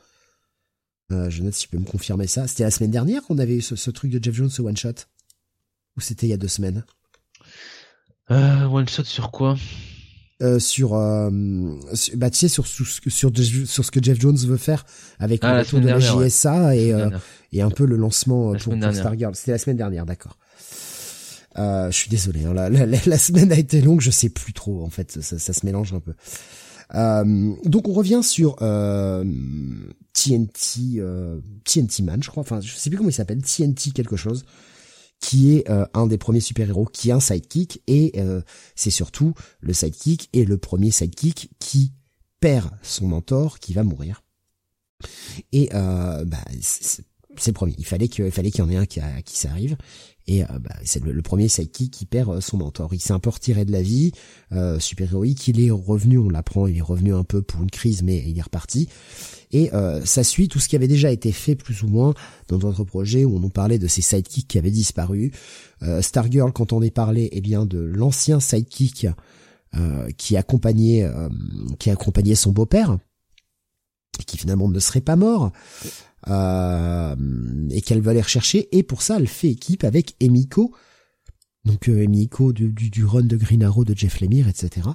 Euh, 1.11 1.29
je 1.29 1.43
note 1.43 1.53
si 1.53 1.63
tu 1.63 1.67
peux 1.69 1.77
me 1.77 1.85
confirmer 1.85 2.27
ça. 2.27 2.47
C'était 2.47 2.63
la 2.63 2.71
semaine 2.71 2.91
dernière 2.91 3.21
qu'on 3.23 3.37
avait 3.37 3.57
eu 3.57 3.61
ce, 3.61 3.75
ce, 3.75 3.91
truc 3.91 4.11
de 4.11 4.23
Jeff 4.23 4.33
Jones, 4.33 4.49
ce 4.49 4.61
one 4.61 4.77
shot, 4.77 5.05
ou 5.97 6.01
c'était 6.01 6.27
il 6.27 6.29
y 6.29 6.33
a 6.33 6.37
deux 6.37 6.47
semaines? 6.47 6.83
Euh, 8.31 8.65
one 8.65 8.87
shot 8.87 9.03
sur 9.03 9.31
quoi? 9.31 9.57
Euh, 10.43 10.59
sur, 10.59 10.93
euh, 10.95 11.29
bah, 12.15 12.29
tu 12.29 12.37
sais, 12.37 12.47
sur, 12.47 12.67
sur, 12.67 12.85
sur, 12.85 13.31
sur, 13.31 13.85
ce 13.85 13.91
que 13.91 14.03
Jeff 14.03 14.19
Jones 14.19 14.35
veut 14.35 14.57
faire 14.57 14.85
avec 15.17 15.39
ah, 15.43 15.53
le 15.53 15.59
retour 15.59 15.79
de 15.79 15.87
la 15.87 15.99
JSA 15.99 16.75
et, 16.75 16.93
euh, 16.93 17.09
et 17.53 17.61
un 17.61 17.69
peu 17.69 17.85
le 17.85 17.95
lancement 17.95 18.53
pour, 18.53 18.77
pour 18.77 18.93
Stargirl. 18.93 19.35
C'était 19.35 19.51
la 19.51 19.57
semaine 19.57 19.77
dernière, 19.77 20.05
d'accord. 20.05 20.37
Je 21.55 21.91
suis 21.91 22.09
désolé, 22.09 22.45
hein, 22.45 22.53
la, 22.53 22.69
la, 22.69 22.85
la, 22.85 23.17
semaine 23.17 23.51
a 23.51 23.57
été 23.57 23.81
longue, 23.81 24.01
je 24.01 24.11
sais 24.11 24.29
plus 24.29 24.53
trop 24.53 24.83
en 24.83 24.89
fait, 24.89 25.21
ça, 25.21 25.39
ça 25.39 25.53
se 25.53 25.65
mélange 25.65 25.93
un 25.93 25.99
peu. 25.99 26.13
Euh, 26.95 27.53
donc 27.63 27.87
on 27.87 27.93
revient 27.93 28.21
sur 28.23 28.57
euh, 28.61 29.23
TNT, 30.13 31.01
TNT 31.63 32.03
Man, 32.03 32.21
je 32.21 32.29
crois, 32.29 32.41
enfin 32.41 32.59
je 32.59 32.73
sais 32.73 32.89
plus 32.89 32.97
comment 32.97 33.09
il 33.09 33.13
s'appelle, 33.13 33.41
TNT 33.41 33.91
quelque 33.91 34.15
chose 34.15 34.45
qui 35.23 35.55
est 35.55 35.69
euh, 35.69 35.85
un 35.93 36.05
des 36.05 36.17
premiers 36.17 36.41
super-héros 36.41 36.83
qui 36.83 37.07
est 37.07 37.13
un 37.13 37.21
sidekick 37.21 37.81
et 37.87 38.11
euh, 38.17 38.41
c'est 38.75 38.89
surtout 38.89 39.33
le 39.61 39.71
sidekick 39.71 40.29
et 40.33 40.43
le 40.43 40.57
premier 40.57 40.91
sidekick 40.91 41.49
qui 41.59 41.93
perd 42.41 42.69
son 42.81 43.07
mentor 43.07 43.59
qui 43.59 43.73
va 43.73 43.83
mourir. 43.83 44.21
Et 45.53 45.69
euh, 45.73 46.25
bah, 46.25 46.43
c'est 46.59 47.05
le 47.47 47.53
premier. 47.53 47.73
Il 47.77 47.85
fallait 47.85 48.09
qu'il 48.09 48.29
fallait 48.31 48.51
qu'il 48.51 48.65
y 48.65 48.67
en 48.67 48.69
ait 48.69 48.75
un 48.75 48.85
qui, 48.85 48.99
qui 49.23 49.37
ça 49.37 49.49
Et 50.27 50.41
bah, 50.43 50.75
c'est 50.83 51.03
le, 51.03 51.21
premier 51.21 51.49
sidekick 51.49 51.91
qui 51.91 52.05
perd 52.05 52.39
son 52.39 52.57
mentor. 52.57 52.93
Il 52.93 53.01
s'est 53.01 53.11
un 53.11 53.19
peu 53.19 53.29
retiré 53.29 53.65
de 53.65 53.71
la 53.71 53.81
vie 53.81 54.13
super 54.79 55.11
héroïque. 55.11 55.47
Il 55.49 55.59
est 55.59 55.69
revenu, 55.69 56.17
on 56.17 56.29
l'apprend, 56.29 56.67
il 56.67 56.77
est 56.77 56.81
revenu 56.81 57.13
un 57.13 57.25
peu 57.25 57.41
pour 57.41 57.61
une 57.61 57.69
crise, 57.69 58.03
mais 58.03 58.23
il 58.25 58.37
est 58.37 58.41
reparti. 58.41 58.87
Et 59.53 59.71
euh, 59.73 60.03
ça 60.03 60.23
suit 60.23 60.47
tout 60.47 60.59
ce 60.59 60.67
qui 60.67 60.75
avait 60.75 60.87
déjà 60.87 61.11
été 61.11 61.31
fait 61.31 61.55
plus 61.55 61.83
ou 61.83 61.87
moins 61.87 62.13
dans 62.47 62.57
d'autres 62.57 62.83
projets 62.83 63.23
où 63.23 63.35
on 63.35 63.39
nous 63.39 63.51
parlait 63.51 63.77
de 63.77 63.87
ces 63.87 64.01
sidekicks 64.01 64.47
qui 64.47 64.57
avaient 64.57 64.71
disparu. 64.71 65.31
Euh, 65.83 66.01
Stargirl, 66.01 66.51
quand 66.51 66.73
on 66.73 66.81
est 66.81 66.91
parlé, 66.91 67.29
eh 67.31 67.39
bien 67.39 67.65
de 67.65 67.77
l'ancien 67.77 68.39
sidekick 68.39 69.07
euh, 69.75 70.09
qui 70.17 70.35
accompagnait 70.37 71.03
euh, 71.03 71.29
qui 71.77 71.91
accompagnait 71.91 72.35
son 72.35 72.51
beau-père, 72.51 72.97
qui 74.25 74.37
finalement 74.37 74.67
ne 74.67 74.79
serait 74.79 75.01
pas 75.01 75.15
mort. 75.15 75.51
Euh, 76.29 77.15
et 77.69 77.81
qu'elle 77.81 77.99
veut 77.99 78.11
aller 78.11 78.21
rechercher 78.21 78.69
et 78.71 78.81
pour 78.81 79.01
ça 79.01 79.17
elle 79.17 79.27
fait 79.27 79.49
équipe 79.49 79.83
avec 79.83 80.15
Emiko 80.21 80.73
donc 81.65 81.89
Emiko 81.89 82.53
du, 82.53 82.71
du, 82.71 83.03
run 83.03 83.23
de 83.23 83.35
Green 83.35 83.61
Arrow 83.61 83.83
de 83.83 83.93
Jeff 83.93 84.21
Lemire 84.21 84.47
etc 84.47 84.87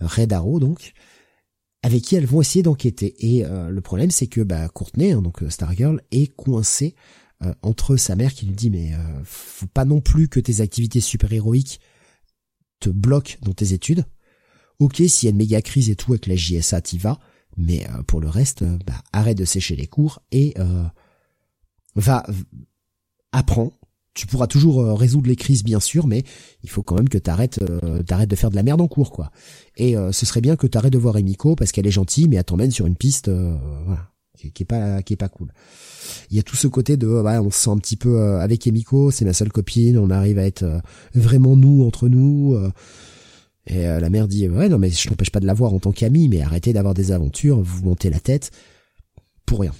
Red 0.00 0.32
Arrow 0.32 0.60
donc 0.60 0.94
avec 1.82 2.02
qui 2.02 2.14
elles 2.14 2.26
vont 2.26 2.40
essayer 2.40 2.62
d'enquêter. 2.62 3.14
Et 3.18 3.44
euh, 3.44 3.68
le 3.68 3.80
problème, 3.80 4.10
c'est 4.10 4.28
que 4.28 4.40
bah, 4.40 4.68
Courtney, 4.68 5.12
hein, 5.12 5.22
donc 5.22 5.42
euh, 5.42 5.50
Stargirl, 5.50 6.00
est 6.10 6.28
coincée 6.34 6.94
euh, 7.44 7.52
entre 7.62 7.96
sa 7.96 8.14
mère 8.14 8.32
qui 8.32 8.46
lui 8.46 8.54
dit 8.54 8.70
mais 8.70 8.92
faut 9.24 9.66
pas 9.66 9.84
non 9.84 10.00
plus 10.00 10.28
que 10.28 10.40
tes 10.40 10.60
activités 10.60 11.00
super-héroïques 11.00 11.80
te 12.80 12.88
bloquent 12.88 13.34
dans 13.42 13.52
tes 13.52 13.72
études. 13.72 14.04
Ok, 14.78 14.96
s'il 14.96 15.26
y 15.26 15.28
a 15.28 15.30
une 15.30 15.36
méga 15.36 15.60
crise 15.60 15.90
et 15.90 15.96
tout 15.96 16.12
avec 16.12 16.26
la 16.26 16.36
JSA, 16.36 16.80
t'y 16.80 16.98
vas, 16.98 17.18
mais 17.56 17.86
pour 18.06 18.20
le 18.20 18.28
reste, 18.28 18.64
bah, 18.86 19.02
arrête 19.12 19.38
de 19.38 19.44
sécher 19.44 19.76
les 19.76 19.86
cours 19.86 20.20
et 20.30 20.54
va 21.94 22.24
apprends 23.32 23.72
tu 24.14 24.26
pourras 24.26 24.46
toujours 24.46 24.80
euh, 24.80 24.94
résoudre 24.94 25.28
les 25.28 25.36
crises 25.36 25.64
bien 25.64 25.80
sûr, 25.80 26.06
mais 26.06 26.24
il 26.62 26.70
faut 26.70 26.82
quand 26.82 26.96
même 26.96 27.08
que 27.08 27.18
t'arrêtes 27.18 27.60
euh, 27.62 28.02
t'arrêtes 28.02 28.30
de 28.30 28.36
faire 28.36 28.50
de 28.50 28.56
la 28.56 28.62
merde 28.62 28.80
en 28.80 28.88
cours 28.88 29.10
quoi. 29.10 29.30
Et 29.76 29.96
euh, 29.96 30.12
ce 30.12 30.26
serait 30.26 30.40
bien 30.40 30.56
que 30.56 30.66
t'arrêtes 30.66 30.92
de 30.92 30.98
voir 30.98 31.16
Emiko 31.16 31.56
parce 31.56 31.72
qu'elle 31.72 31.86
est 31.86 31.92
gentille, 31.92 32.28
mais 32.28 32.36
elle 32.36 32.44
t'emmène 32.44 32.70
sur 32.70 32.86
une 32.86 32.96
piste 32.96 33.30
voilà, 33.30 34.10
qui, 34.36 34.62
est 34.62 34.66
pas 34.66 35.02
qui 35.02 35.14
est 35.14 35.16
pas 35.16 35.28
cool. 35.28 35.52
Il 36.30 36.36
y 36.36 36.40
a 36.40 36.42
tout 36.42 36.56
ce 36.56 36.66
côté 36.66 36.96
de 36.96 37.06
ouais, 37.06 37.38
on 37.38 37.50
se 37.50 37.58
sent 37.58 37.70
un 37.70 37.78
petit 37.78 37.96
peu 37.96 38.20
avec 38.20 38.66
Emiko, 38.66 39.10
c'est 39.10 39.24
ma 39.24 39.32
seule 39.32 39.52
copine, 39.52 39.96
on 39.98 40.10
arrive 40.10 40.38
à 40.38 40.44
être 40.44 40.64
vraiment 41.14 41.56
nous 41.56 41.84
entre 41.84 42.08
nous. 42.08 42.56
Et 43.66 43.82
la 43.82 44.10
mère 44.10 44.26
dit 44.26 44.48
ouais 44.48 44.68
non 44.68 44.78
mais 44.78 44.90
je 44.90 45.08
t'empêche 45.08 45.30
pas 45.30 45.40
de 45.40 45.46
la 45.46 45.54
voir 45.54 45.72
en 45.72 45.78
tant 45.78 45.92
qu'amie, 45.92 46.28
mais 46.28 46.42
arrêtez 46.42 46.72
d'avoir 46.72 46.94
des 46.94 47.12
aventures, 47.12 47.60
vous 47.60 47.84
montez 47.84 48.10
la 48.10 48.20
tête 48.20 48.50
pour 49.46 49.60
rien. 49.60 49.72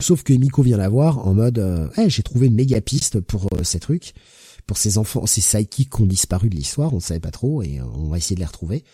Sauf 0.00 0.22
que 0.22 0.32
Miko 0.32 0.62
vient 0.62 0.76
la 0.76 0.88
voir 0.88 1.26
en 1.26 1.34
mode 1.34 1.58
euh, 1.58 1.88
j'ai 2.08 2.22
trouvé 2.22 2.46
une 2.46 2.54
méga 2.54 2.80
piste 2.80 3.20
pour 3.20 3.46
euh, 3.54 3.62
ces 3.62 3.78
trucs, 3.78 4.14
pour 4.66 4.76
ces 4.76 4.98
enfants, 4.98 5.26
ces 5.26 5.40
sidekicks 5.40 5.94
qui 5.94 6.02
ont 6.02 6.06
disparu 6.06 6.48
de 6.48 6.56
l'histoire, 6.56 6.92
on 6.92 6.96
ne 6.96 7.00
savait 7.00 7.20
pas 7.20 7.30
trop 7.30 7.62
et 7.62 7.78
euh, 7.78 7.84
on 7.94 8.08
va 8.08 8.18
essayer 8.18 8.34
de 8.34 8.40
les 8.40 8.46
retrouver. 8.46 8.84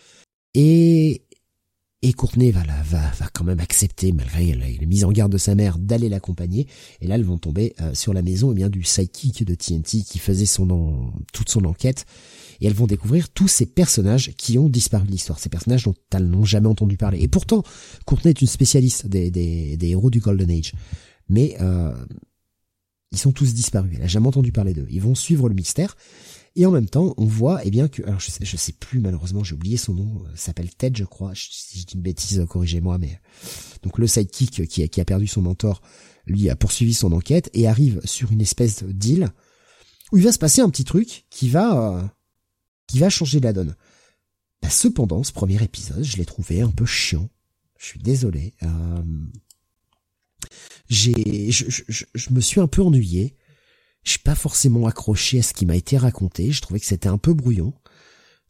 Et 0.53 1.23
et 2.01 2.13
Courtenay 2.13 2.51
va, 2.51 2.63
la, 2.63 2.81
va, 2.83 3.11
va 3.19 3.27
quand 3.33 3.43
même 3.43 3.59
accepter, 3.59 4.13
malgré 4.13 4.53
la, 4.53 4.67
mise 4.85 5.03
en 5.03 5.11
garde 5.11 5.33
de 5.33 5.37
sa 5.37 5.53
mère, 5.53 5.77
d'aller 5.77 6.07
l'accompagner. 6.07 6.65
Et 7.01 7.07
là, 7.07 7.15
elles 7.15 7.25
vont 7.25 7.37
tomber 7.37 7.75
sur 7.91 8.13
la 8.13 8.21
maison 8.21 8.53
eh 8.53 8.55
bien 8.55 8.69
du 8.69 8.83
sidekick 8.83 9.43
de 9.43 9.53
TNT 9.53 10.03
qui 10.03 10.17
faisait 10.17 10.45
son 10.45 11.11
toute 11.33 11.49
son 11.49 11.65
enquête. 11.65 12.05
Et 12.61 12.67
elles 12.67 12.73
vont 12.73 12.87
découvrir 12.87 13.29
tous 13.29 13.47
ces 13.47 13.65
personnages 13.65 14.33
qui 14.35 14.57
ont 14.57 14.69
disparu 14.69 15.05
de 15.07 15.11
l'histoire, 15.11 15.39
ces 15.39 15.49
personnages 15.49 15.83
dont 15.83 15.95
elles 16.11 16.27
n'ont 16.27 16.45
jamais 16.45 16.67
entendu 16.67 16.97
parler. 16.97 17.19
Et 17.21 17.27
pourtant, 17.27 17.63
Courtenay 18.05 18.31
est 18.31 18.41
une 18.41 18.47
spécialiste 18.47 19.07
des, 19.07 19.31
des, 19.31 19.77
des 19.77 19.87
héros 19.89 20.09
du 20.09 20.19
Golden 20.19 20.51
Age. 20.51 20.73
Mais 21.29 21.55
euh, 21.61 21.93
Ils 23.11 23.17
sont 23.17 23.31
tous 23.31 23.53
disparus. 23.53 23.93
Elle 23.95 24.03
a 24.03 24.07
jamais 24.07 24.27
entendu 24.27 24.51
parler 24.51 24.73
d'eux. 24.73 24.87
Ils 24.89 25.01
vont 25.01 25.15
suivre 25.15 25.49
le 25.49 25.55
mystère. 25.55 25.95
Et 26.55 26.65
en 26.65 26.71
même 26.71 26.89
temps, 26.89 27.13
on 27.17 27.25
voit, 27.25 27.61
eh 27.63 27.69
bien 27.69 27.87
que, 27.87 28.01
alors 28.03 28.19
je 28.19 28.31
sais, 28.31 28.43
sais 28.45 28.73
plus 28.73 28.99
malheureusement, 28.99 29.43
j'ai 29.43 29.55
oublié 29.55 29.77
son 29.77 29.93
nom. 29.93 30.23
Euh, 30.25 30.29
s'appelle 30.35 30.73
Ted, 30.75 30.97
je 30.97 31.05
crois. 31.05 31.31
Si 31.35 31.79
je 31.79 31.85
dis 31.85 31.93
une 31.93 32.01
bêtise, 32.01 32.45
corrigez-moi. 32.49 32.97
Mais 32.97 33.19
donc 33.83 33.97
le 33.97 34.07
sidekick 34.07 34.67
qui 34.67 34.83
a, 34.83 34.87
qui 34.87 34.99
a 34.99 35.05
perdu 35.05 35.27
son 35.27 35.41
mentor, 35.41 35.81
lui 36.25 36.49
a 36.49 36.55
poursuivi 36.55 36.93
son 36.93 37.11
enquête 37.13 37.49
et 37.53 37.67
arrive 37.67 38.01
sur 38.03 38.31
une 38.31 38.41
espèce 38.41 38.83
d'île 38.83 39.29
où 40.11 40.17
il 40.17 40.23
va 40.23 40.31
se 40.31 40.39
passer 40.39 40.61
un 40.61 40.69
petit 40.69 40.83
truc 40.85 41.25
qui 41.29 41.49
va, 41.49 41.97
euh, 41.97 42.03
qui 42.89 42.99
va 42.99 43.09
changer 43.09 43.39
la 43.39 43.53
donne. 43.53 43.75
Bah, 44.61 44.69
cependant, 44.69 45.23
ce 45.23 45.31
premier 45.31 45.61
épisode, 45.63 46.03
je 46.03 46.17
l'ai 46.17 46.25
trouvé 46.25 46.61
un 46.61 46.71
peu 46.71 46.85
chiant. 46.85 47.29
Je 47.77 47.85
suis 47.85 47.99
désolé. 47.99 48.53
Euh, 48.63 49.01
j'ai, 50.89 51.51
je, 51.51 51.65
je, 51.69 52.03
je, 52.13 52.29
me 52.31 52.41
suis 52.41 52.59
un 52.59 52.67
peu 52.67 52.81
ennuyé. 52.81 53.35
Je 54.03 54.11
suis 54.11 54.19
pas 54.19 54.35
forcément 54.35 54.87
accroché 54.87 55.39
à 55.39 55.43
ce 55.43 55.53
qui 55.53 55.65
m'a 55.65 55.75
été 55.75 55.97
raconté. 55.97 56.51
Je 56.51 56.61
trouvais 56.61 56.79
que 56.79 56.85
c'était 56.85 57.09
un 57.09 57.17
peu 57.17 57.33
brouillon. 57.33 57.73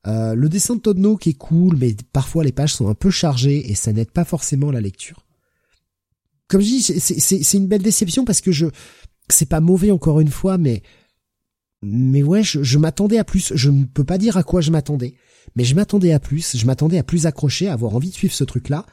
Euh, 0.08 0.34
le 0.34 0.48
dessin 0.48 0.76
de 0.76 0.82
Todd 0.82 1.20
qui 1.20 1.32
est 1.32 1.38
cool, 1.38 1.76
mais 1.78 1.96
parfois 2.14 2.44
les 2.44 2.54
pages 2.54 2.74
sont 2.74 2.88
un 2.88 2.96
peu 2.96 3.12
chargées 3.12 3.70
et 3.70 3.76
ça 3.76 3.92
n'aide 3.92 4.12
pas 4.12 4.24
forcément 4.24 4.72
la 4.72 4.82
lecture. 4.82 5.26
Comme 6.48 6.62
je 6.62 6.66
dis, 6.66 6.82
c'est 6.82 7.58
une 7.58 7.68
belle 7.68 7.84
déception 7.84 8.26
parce 8.26 8.42
que 8.42 8.52
je, 8.52 8.66
c'est 9.30 9.50
pas 9.50 9.60
mauvais 9.60 9.92
encore 9.92 10.20
une 10.20 10.32
fois, 10.32 10.58
mais 10.58 10.82
mais 11.82 12.24
ouais, 12.24 12.44
je, 12.44 12.64
je 12.64 12.78
m'attendais 12.78 13.18
à 13.18 13.24
plus. 13.24 13.54
Je 13.56 13.70
ne 13.70 13.86
peux 13.86 14.04
pas 14.04 14.18
dire 14.18 14.38
à 14.38 14.44
quoi 14.44 14.62
je 14.62 14.72
m'attendais, 14.72 15.16
mais 15.56 15.64
je 15.64 15.76
m'attendais 15.76 16.12
à 16.12 16.20
plus. 16.20 16.58
Je 16.58 16.66
m'attendais 16.66 16.98
à 16.98 17.04
plus 17.04 17.26
accrocher, 17.26 17.68
à 17.68 17.74
avoir 17.74 17.96
envie 17.96 18.10
de 18.10 18.16
suivre 18.16 18.34
ce 18.34 18.44
truc-là. 18.44 18.86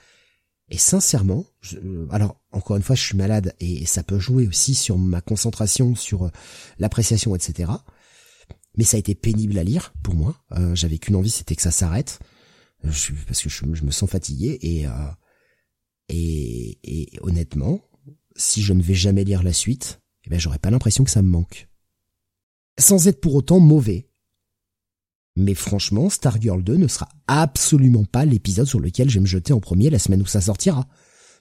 Et 0.68 0.78
sincèrement, 0.78 1.46
euh, 1.74 2.06
alors 2.10 2.40
encore 2.50 2.76
une 2.76 2.82
fois, 2.82 2.96
je 2.96 3.02
suis 3.02 3.16
malade 3.16 3.54
et 3.60 3.86
ça 3.86 4.02
peut 4.02 4.18
jouer 4.18 4.48
aussi 4.48 4.74
sur 4.74 4.98
ma 4.98 5.20
concentration, 5.20 5.94
sur 5.94 6.24
euh, 6.24 6.30
l'appréciation, 6.78 7.36
etc. 7.36 7.70
Mais 8.76 8.84
ça 8.84 8.96
a 8.96 9.00
été 9.00 9.14
pénible 9.14 9.58
à 9.58 9.64
lire 9.64 9.92
pour 10.02 10.14
moi. 10.14 10.36
Euh, 10.52 10.74
J'avais 10.74 10.98
qu'une 10.98 11.16
envie, 11.16 11.30
c'était 11.30 11.54
que 11.54 11.62
ça 11.62 11.70
s'arrête, 11.70 12.18
parce 12.82 13.42
que 13.42 13.48
je, 13.48 13.64
me 13.64 13.90
sens 13.90 14.10
fatigué 14.10 14.58
et, 14.60 14.86
euh, 14.86 14.90
et, 16.08 16.78
et 16.82 17.18
honnêtement, 17.22 17.80
si 18.34 18.60
je 18.60 18.72
ne 18.72 18.82
vais 18.82 18.94
jamais 18.94 19.24
lire 19.24 19.42
la 19.42 19.52
suite, 19.52 20.00
eh 20.24 20.30
ben 20.30 20.38
j'aurais 20.38 20.58
pas 20.58 20.70
l'impression 20.70 21.04
que 21.04 21.10
ça 21.10 21.22
me 21.22 21.28
manque 21.28 21.68
sans 22.78 23.08
être 23.08 23.20
pour 23.20 23.34
autant 23.34 23.60
mauvais. 23.60 24.08
Mais 25.36 25.54
franchement, 25.54 26.08
Stargirl 26.08 26.62
2 26.62 26.76
ne 26.76 26.88
sera 26.88 27.08
absolument 27.26 28.04
pas 28.04 28.24
l'épisode 28.24 28.66
sur 28.66 28.80
lequel 28.80 29.10
je 29.10 29.14
vais 29.14 29.20
me 29.20 29.26
jeter 29.26 29.52
en 29.52 29.60
premier 29.60 29.90
la 29.90 29.98
semaine 29.98 30.22
où 30.22 30.26
ça 30.26 30.40
sortira. 30.40 30.86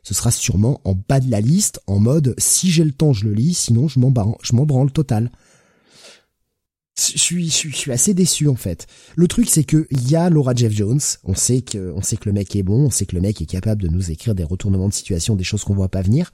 Ce 0.03 0.13
sera 0.13 0.31
sûrement 0.31 0.81
en 0.83 0.93
bas 0.93 1.19
de 1.19 1.31
la 1.31 1.41
liste, 1.41 1.79
en 1.87 1.99
mode 1.99 2.35
si 2.37 2.69
j'ai 2.69 2.83
le 2.83 2.91
temps 2.91 3.13
je 3.13 3.23
le 3.23 3.33
lis, 3.33 3.55
sinon 3.55 3.87
je 3.87 3.99
m'en 3.99 4.65
branle 4.65 4.91
total. 4.91 5.31
Je 6.97 7.17
suis, 7.17 7.49
je 7.49 7.75
suis, 7.75 7.91
assez 7.91 8.13
déçu 8.13 8.47
en 8.47 8.55
fait. 8.55 8.87
Le 9.15 9.27
truc 9.27 9.49
c'est 9.49 9.63
que 9.63 9.87
il 9.91 10.09
y 10.09 10.15
a 10.15 10.29
Laura 10.29 10.53
Jeff 10.53 10.71
Jones. 10.71 11.01
On 11.23 11.35
sait 11.35 11.61
que, 11.61 11.91
on 11.93 12.01
sait 12.01 12.15
que 12.17 12.29
le 12.29 12.33
mec 12.33 12.55
est 12.55 12.63
bon, 12.63 12.85
on 12.85 12.89
sait 12.89 13.05
que 13.05 13.15
le 13.15 13.21
mec 13.21 13.41
est 13.41 13.45
capable 13.45 13.81
de 13.81 13.89
nous 13.89 14.11
écrire 14.11 14.35
des 14.35 14.45
retournements 14.45 14.87
de 14.87 14.93
situation, 14.93 15.35
des 15.35 15.43
choses 15.43 15.63
qu'on 15.63 15.73
voit 15.73 15.89
pas 15.89 16.01
venir. 16.01 16.31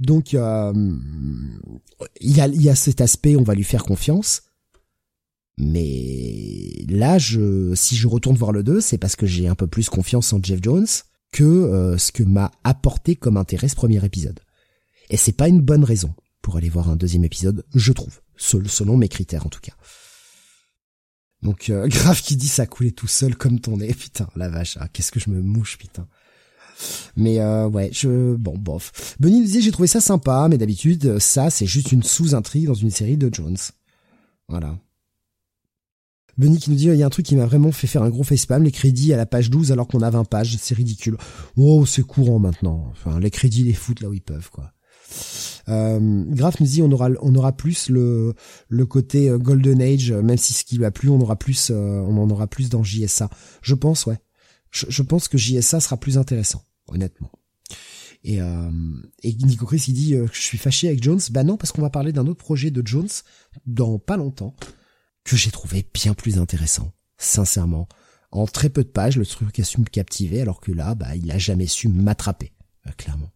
Donc 0.00 0.32
il, 0.32 0.36
y 0.36 2.40
a, 2.40 2.48
y 2.48 2.68
a 2.68 2.74
cet 2.74 3.00
aspect, 3.00 3.36
on 3.36 3.42
va 3.42 3.54
lui 3.54 3.64
faire 3.64 3.84
confiance. 3.84 4.42
Mais 5.58 6.84
là, 6.88 7.18
je, 7.18 7.74
si 7.74 7.96
je 7.96 8.06
retourne 8.06 8.36
voir 8.36 8.52
le 8.52 8.62
2, 8.62 8.80
c'est 8.80 8.98
parce 8.98 9.16
que 9.16 9.26
j'ai 9.26 9.48
un 9.48 9.56
peu 9.56 9.66
plus 9.66 9.88
confiance 9.88 10.32
en 10.32 10.40
Jeff 10.40 10.60
Jones 10.62 10.86
que 11.32 11.42
euh, 11.42 11.98
ce 11.98 12.12
que 12.12 12.22
m'a 12.22 12.52
apporté 12.62 13.16
comme 13.16 13.36
intérêt 13.36 13.68
ce 13.68 13.74
premier 13.74 14.02
épisode. 14.04 14.38
Et 15.10 15.16
c'est 15.16 15.32
pas 15.32 15.48
une 15.48 15.60
bonne 15.60 15.84
raison 15.84 16.14
pour 16.42 16.56
aller 16.56 16.68
voir 16.68 16.88
un 16.88 16.96
deuxième 16.96 17.24
épisode, 17.24 17.64
je 17.74 17.92
trouve, 17.92 18.20
selon 18.36 18.96
mes 18.96 19.08
critères 19.08 19.46
en 19.46 19.48
tout 19.48 19.60
cas. 19.60 19.74
Donc 21.42 21.70
euh, 21.70 21.88
grave 21.88 22.22
qui 22.22 22.36
dit 22.36 22.48
ça 22.48 22.66
coulait 22.66 22.92
tout 22.92 23.08
seul 23.08 23.36
comme 23.36 23.60
ton 23.60 23.78
nez, 23.78 23.92
putain, 23.94 24.28
la 24.36 24.48
vache, 24.48 24.78
ah, 24.80 24.88
qu'est-ce 24.88 25.10
que 25.10 25.20
je 25.20 25.30
me 25.30 25.42
mouche, 25.42 25.76
putain. 25.76 26.06
Mais 27.16 27.40
euh, 27.40 27.68
ouais, 27.68 27.90
je 27.92 28.34
bon 28.34 28.56
bof. 28.56 29.16
Bunny 29.20 29.40
nous 29.40 29.46
disait 29.46 29.60
j'ai 29.60 29.72
trouvé 29.72 29.88
ça 29.88 30.00
sympa, 30.00 30.46
mais 30.48 30.58
d'habitude 30.58 31.18
ça 31.18 31.50
c'est 31.50 31.66
juste 31.66 31.92
une 31.92 32.02
sous-intrigue 32.02 32.66
dans 32.66 32.74
une 32.74 32.90
série 32.90 33.16
de 33.16 33.32
Jones. 33.32 33.56
Voilà. 34.48 34.78
Bunny 36.38 36.58
qui 36.58 36.70
nous 36.70 36.76
dit 36.76 36.86
il 36.86 36.94
y 36.94 37.02
a 37.02 37.06
un 37.06 37.10
truc 37.10 37.26
qui 37.26 37.36
m'a 37.36 37.46
vraiment 37.46 37.72
fait 37.72 37.88
faire 37.88 38.02
un 38.02 38.10
gros 38.10 38.22
facepalm, 38.22 38.62
les 38.62 38.70
crédits 38.70 39.12
à 39.12 39.16
la 39.16 39.26
page 39.26 39.50
12 39.50 39.72
alors 39.72 39.88
qu'on 39.88 40.02
a 40.02 40.10
20 40.10 40.24
pages, 40.24 40.56
c'est 40.60 40.74
ridicule. 40.74 41.16
Oh, 41.56 41.84
c'est 41.84 42.04
courant 42.04 42.38
maintenant. 42.38 42.86
Enfin, 42.92 43.18
les 43.18 43.30
crédits 43.30 43.64
les 43.64 43.72
foutent 43.72 44.00
là 44.00 44.08
où 44.08 44.14
ils 44.14 44.22
peuvent 44.22 44.50
quoi. 44.50 44.72
Euh, 45.68 46.24
Graf 46.28 46.60
nous 46.60 46.66
dit 46.66 46.82
on 46.82 46.90
aura 46.92 47.10
on 47.20 47.34
aura 47.34 47.52
plus 47.52 47.90
le 47.90 48.34
le 48.68 48.86
côté 48.86 49.28
euh, 49.28 49.38
Golden 49.38 49.82
Age, 49.82 50.12
même 50.12 50.38
si 50.38 50.52
ce 50.52 50.64
qui 50.64 50.76
lui 50.76 50.84
a 50.84 50.90
plu, 50.90 51.10
on 51.10 51.20
aura 51.20 51.36
plus 51.36 51.70
euh, 51.70 52.00
on 52.00 52.16
en 52.22 52.30
aura 52.30 52.46
plus 52.46 52.70
dans 52.70 52.82
JSA. 52.82 53.28
Je 53.60 53.74
pense 53.74 54.06
ouais. 54.06 54.18
Je, 54.70 54.86
je 54.88 55.02
pense 55.02 55.28
que 55.28 55.38
JSA 55.38 55.80
sera 55.80 55.96
plus 55.96 56.18
intéressant 56.18 56.62
honnêtement. 56.88 57.30
Et, 58.24 58.40
euh, 58.42 58.70
et 59.22 59.32
Nico 59.32 59.64
Chris 59.66 59.84
il 59.88 59.94
dit 59.94 60.14
euh, 60.14 60.26
je 60.32 60.40
suis 60.40 60.58
fâché 60.58 60.88
avec 60.88 61.02
Jones. 61.02 61.20
Bah 61.30 61.44
non, 61.44 61.56
parce 61.56 61.72
qu'on 61.72 61.82
va 61.82 61.90
parler 61.90 62.12
d'un 62.12 62.26
autre 62.26 62.42
projet 62.42 62.70
de 62.70 62.84
Jones 62.84 63.08
dans 63.66 63.98
pas 63.98 64.16
longtemps 64.16 64.54
que 65.24 65.36
j'ai 65.36 65.50
trouvé 65.50 65.86
bien 65.92 66.14
plus 66.14 66.38
intéressant, 66.38 66.92
sincèrement. 67.18 67.86
En 68.30 68.46
très 68.46 68.68
peu 68.68 68.82
de 68.82 68.88
pages, 68.88 69.16
le 69.16 69.24
truc 69.24 69.58
a 69.58 69.64
su 69.64 69.80
me 69.80 69.86
captiver, 69.86 70.40
alors 70.40 70.60
que 70.60 70.72
là, 70.72 70.94
bah, 70.94 71.16
il 71.16 71.30
a 71.30 71.38
jamais 71.38 71.66
su 71.66 71.88
m'attraper, 71.88 72.52
euh, 72.86 72.90
clairement. 72.92 73.30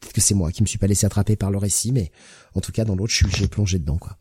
Peut-être 0.00 0.14
que 0.14 0.20
c'est 0.20 0.34
moi 0.34 0.52
qui 0.52 0.62
me 0.62 0.66
suis 0.66 0.78
pas 0.78 0.86
laissé 0.86 1.06
attraper 1.06 1.36
par 1.36 1.50
le 1.50 1.58
récit, 1.58 1.92
mais 1.92 2.10
en 2.54 2.60
tout 2.60 2.72
cas, 2.72 2.84
dans 2.84 2.94
l'autre, 2.94 3.12
j'ai 3.12 3.48
plongé 3.48 3.78
dedans, 3.78 3.98
quoi. 3.98 4.18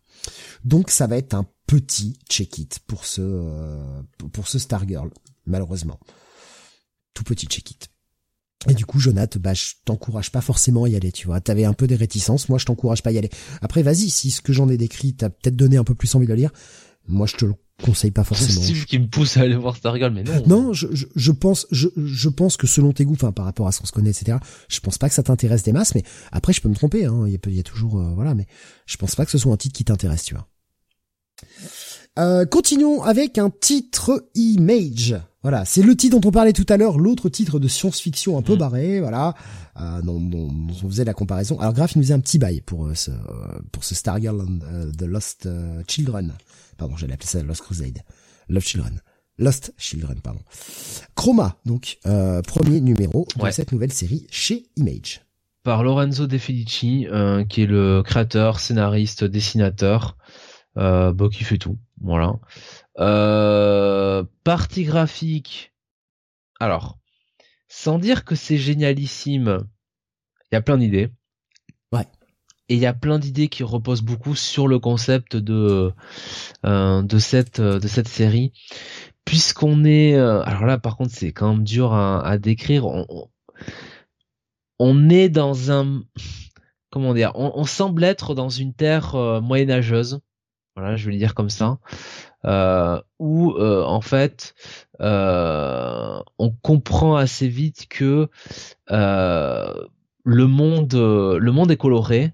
Donc, 0.64 0.90
ça 0.90 1.08
va 1.08 1.18
être 1.18 1.34
un 1.34 1.46
petit 1.68 2.18
check-it 2.30 2.80
pour 2.88 3.06
ce, 3.06 3.22
euh, 3.22 4.04
pour 4.32 4.48
ce 4.48 4.60
Stargirl, 4.60 5.10
malheureusement. 5.46 6.00
Tout 7.14 7.24
petit 7.24 7.48
check-it. 7.48 7.90
Et 8.70 8.74
du 8.74 8.86
coup, 8.86 9.00
Jonathan, 9.00 9.40
bah, 9.42 9.54
je 9.54 9.74
t'encourage 9.86 10.32
pas 10.32 10.42
forcément 10.42 10.86
à 10.86 10.90
y 10.90 10.96
aller, 10.96 11.12
tu 11.12 11.28
vois. 11.28 11.42
T'avais 11.42 11.66
un 11.66 11.74
peu 11.74 11.88
des 11.88 11.96
réticences, 11.96 12.50
moi 12.50 12.58
je 12.58 12.66
t'encourage 12.66 13.04
pas 13.04 13.10
à 13.10 13.14
y 13.14 13.18
aller. 13.18 13.30
Après, 13.62 13.84
vas-y, 13.84 14.10
si 14.10 14.32
ce 14.32 14.42
que 14.42 14.54
j'en 14.54 14.70
ai 14.70 14.78
décrit 14.78 15.14
t'as 15.14 15.30
peut-être 15.30 15.56
donné 15.56 15.78
un 15.78 15.84
peu 15.84 15.96
plus 15.96 16.14
envie 16.16 16.26
de 16.26 16.32
le 16.32 16.38
lire, 16.38 16.52
moi 17.08 17.28
je 17.28 17.36
te 17.36 17.46
le 17.46 17.54
conseille 17.84 18.12
pas 18.12 18.24
forcément. 18.24 18.62
C'est 18.62 18.68
Steve 18.68 18.86
qui 18.86 19.00
me 19.00 19.08
pousse 19.08 19.36
à 19.38 19.42
aller 19.42 19.56
voir 19.56 19.76
Stargirl, 19.76 20.14
mais 20.14 20.24
non. 20.24 20.44
Non, 20.46 20.74
je, 20.74 20.88
je, 20.92 21.08
je 21.16 21.32
pense, 21.32 21.68
je, 21.72 21.88
je 21.98 22.30
pense 22.30 22.56
que 22.56 22.68
selon 22.68 22.94
tes 22.94 23.04
goûts, 23.04 23.14
enfin 23.16 23.32
par 23.32 23.46
rapport 23.46 23.68
à 23.68 23.72
ce 23.72 23.80
qu'on 23.80 23.88
se 23.88 23.92
connaît, 23.92 24.12
etc. 24.12 24.38
Je 24.70 24.80
pense 24.80 24.98
pas 24.98 25.10
que 25.10 25.16
ça 25.16 25.24
t'intéresse 25.24 25.64
des 25.64 25.74
masses, 25.74 25.96
mais 25.96 26.04
après 26.32 26.54
je 26.54 26.62
peux 26.62 26.70
me 26.70 26.76
tromper, 26.76 27.06
hein. 27.06 27.24
Il 27.26 27.34
y 27.34 27.36
a, 27.36 27.40
il 27.48 27.56
y 27.56 27.60
a 27.60 27.64
toujours, 27.64 28.00
euh, 28.00 28.14
voilà, 28.14 28.36
mais 28.36 28.46
je 28.86 28.96
pense 28.98 29.16
pas 29.16 29.26
que 29.26 29.32
ce 29.32 29.38
soit 29.38 29.52
un 29.52 29.58
titre 29.58 29.76
qui 29.76 29.84
t'intéresse, 29.84 30.24
tu 30.24 30.36
vois. 30.36 30.48
Euh, 32.20 32.46
continuons 32.46 33.02
avec 33.02 33.38
un 33.38 33.50
titre 33.50 34.30
Image. 34.36 35.16
Voilà, 35.44 35.66
c'est 35.66 35.82
le 35.82 35.96
titre 35.96 36.18
dont 36.18 36.28
on 36.28 36.32
parlait 36.32 36.54
tout 36.54 36.66
à 36.70 36.78
l'heure, 36.78 36.98
l'autre 36.98 37.30
titre 37.30 37.60
de 37.60 37.68
science-fiction 37.68 38.38
un 38.38 38.42
peu 38.42 38.56
mm. 38.56 38.58
barré, 38.58 39.00
voilà, 39.00 39.36
euh, 39.80 40.02
dont, 40.02 40.22
on 40.34 40.90
faisait 40.90 41.04
la 41.04 41.14
comparaison. 41.14 41.60
Alors 41.60 41.74
Graf, 41.74 41.94
il 41.94 41.98
nous 41.98 42.04
faisait 42.06 42.14
un 42.14 42.22
petit 42.22 42.40
bail 42.40 42.62
pour 42.62 42.88
euh, 42.88 42.96
ce 42.96 43.12
pour 43.72 43.84
ce 43.84 43.94
Stargirl 43.94 44.42
and 44.42 44.60
the 44.98 45.04
Lost 45.04 45.50
Children. 45.88 46.34
Pardon, 46.78 46.96
j'allais 46.96 47.14
appeler 47.14 47.28
ça 47.28 47.44
Lost 47.44 47.62
Crusade. 47.62 48.00
Lost 48.48 48.68
Children. 48.68 49.02
Lost 49.38 49.74
Children, 49.78 50.22
pardon. 50.22 50.42
Chroma, 51.16 51.58
donc 51.66 52.00
premier 52.48 52.80
numéro 52.80 53.28
de 53.36 53.52
cette 53.52 53.72
nouvelle 53.72 53.94
série 53.94 54.28
chez 54.32 54.68
Image. 54.78 55.22
Par 55.64 55.84
Lorenzo 55.84 56.28
De 56.28 56.38
Felici, 56.38 57.08
qui 57.50 57.62
est 57.62 57.68
le 57.68 58.02
créateur, 58.04 58.60
scénariste, 58.60 59.24
dessinateur 59.24 60.18
euh, 60.78 61.14
bah, 61.14 61.28
qui 61.32 61.44
fait 61.44 61.58
tout. 61.58 61.78
Voilà. 62.02 62.34
Euh, 63.00 64.24
partie 64.44 64.84
graphique. 64.84 65.74
Alors, 66.60 67.00
sans 67.68 67.98
dire 67.98 68.24
que 68.24 68.36
c'est 68.36 68.58
génialissime, 68.58 69.66
il 70.52 70.56
y 70.56 70.58
a 70.58 70.62
plein 70.62 70.78
d'idées. 70.78 71.12
Ouais. 71.92 72.08
Et 72.70 72.76
il 72.76 72.80
y 72.80 72.86
a 72.86 72.94
plein 72.94 73.20
d'idées 73.20 73.50
qui 73.50 73.64
reposent 73.64 74.04
beaucoup 74.04 74.36
sur 74.36 74.68
le 74.68 74.80
concept 74.80 75.36
de 75.36 75.92
euh, 76.66 77.02
de 77.02 77.20
cette 77.20 77.60
de 77.60 77.88
cette 77.88 78.08
série, 78.08 78.54
puisqu'on 79.26 79.84
est. 79.84 80.16
Euh, 80.16 80.42
alors 80.44 80.66
là, 80.66 80.78
par 80.78 80.96
contre, 80.96 81.14
c'est 81.14 81.34
quand 81.34 81.54
même 81.54 81.64
dur 81.64 81.94
à, 81.94 82.26
à 82.26 82.38
décrire. 82.38 82.86
On, 82.86 83.30
on, 84.80 85.10
est 85.10 85.30
dans 85.30 85.72
un 85.72 86.04
comment 86.90 87.14
dire 87.14 87.32
on, 87.36 87.52
on 87.56 87.66
semble 87.66 88.04
être 88.04 88.36
dans 88.36 88.50
une 88.50 88.74
terre 88.74 89.16
euh, 89.16 89.42
moyenâgeuse 89.42 90.22
voilà, 90.76 90.96
je 90.96 91.06
vais 91.06 91.12
le 91.12 91.20
dire 91.20 91.36
comme 91.36 91.52
ça, 91.52 91.78
euh, 92.46 93.02
où 93.20 93.52
euh, 93.54 93.84
en 93.84 94.02
fait 94.02 94.54
euh, 95.00 96.20
on 96.38 96.52
comprend 96.52 97.16
assez 97.16 97.48
vite 97.48 97.88
que 97.90 98.30
euh, 98.92 99.74
le 100.26 100.48
monde, 100.48 100.94
le 100.94 101.52
monde 101.52 101.72
est 101.72 101.78
coloré, 101.78 102.34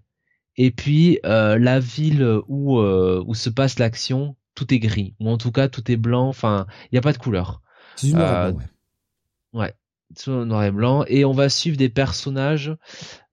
et 0.55 0.71
puis 0.71 1.19
la 1.23 1.79
ville 1.79 2.41
où 2.47 2.79
où 2.79 3.33
se 3.33 3.49
passe 3.49 3.79
l'action, 3.79 4.35
tout 4.55 4.73
est 4.73 4.79
gris, 4.79 5.15
ou 5.19 5.29
en 5.29 5.37
tout 5.37 5.51
cas 5.51 5.67
tout 5.67 5.91
est 5.91 5.97
blanc. 5.97 6.27
Enfin, 6.27 6.67
il 6.85 6.89
n'y 6.93 6.99
a 6.99 7.01
pas 7.01 7.13
de 7.13 7.17
couleur. 7.17 7.61
C'est 7.95 8.15
ouais. 8.15 8.53
ouais. 9.53 9.73
tout 10.21 10.31
noir 10.45 10.63
et 10.63 10.71
blanc, 10.71 11.03
et 11.07 11.25
on 11.25 11.31
va 11.31 11.49
suivre 11.49 11.77
des 11.77 11.89
personnages 11.89 12.75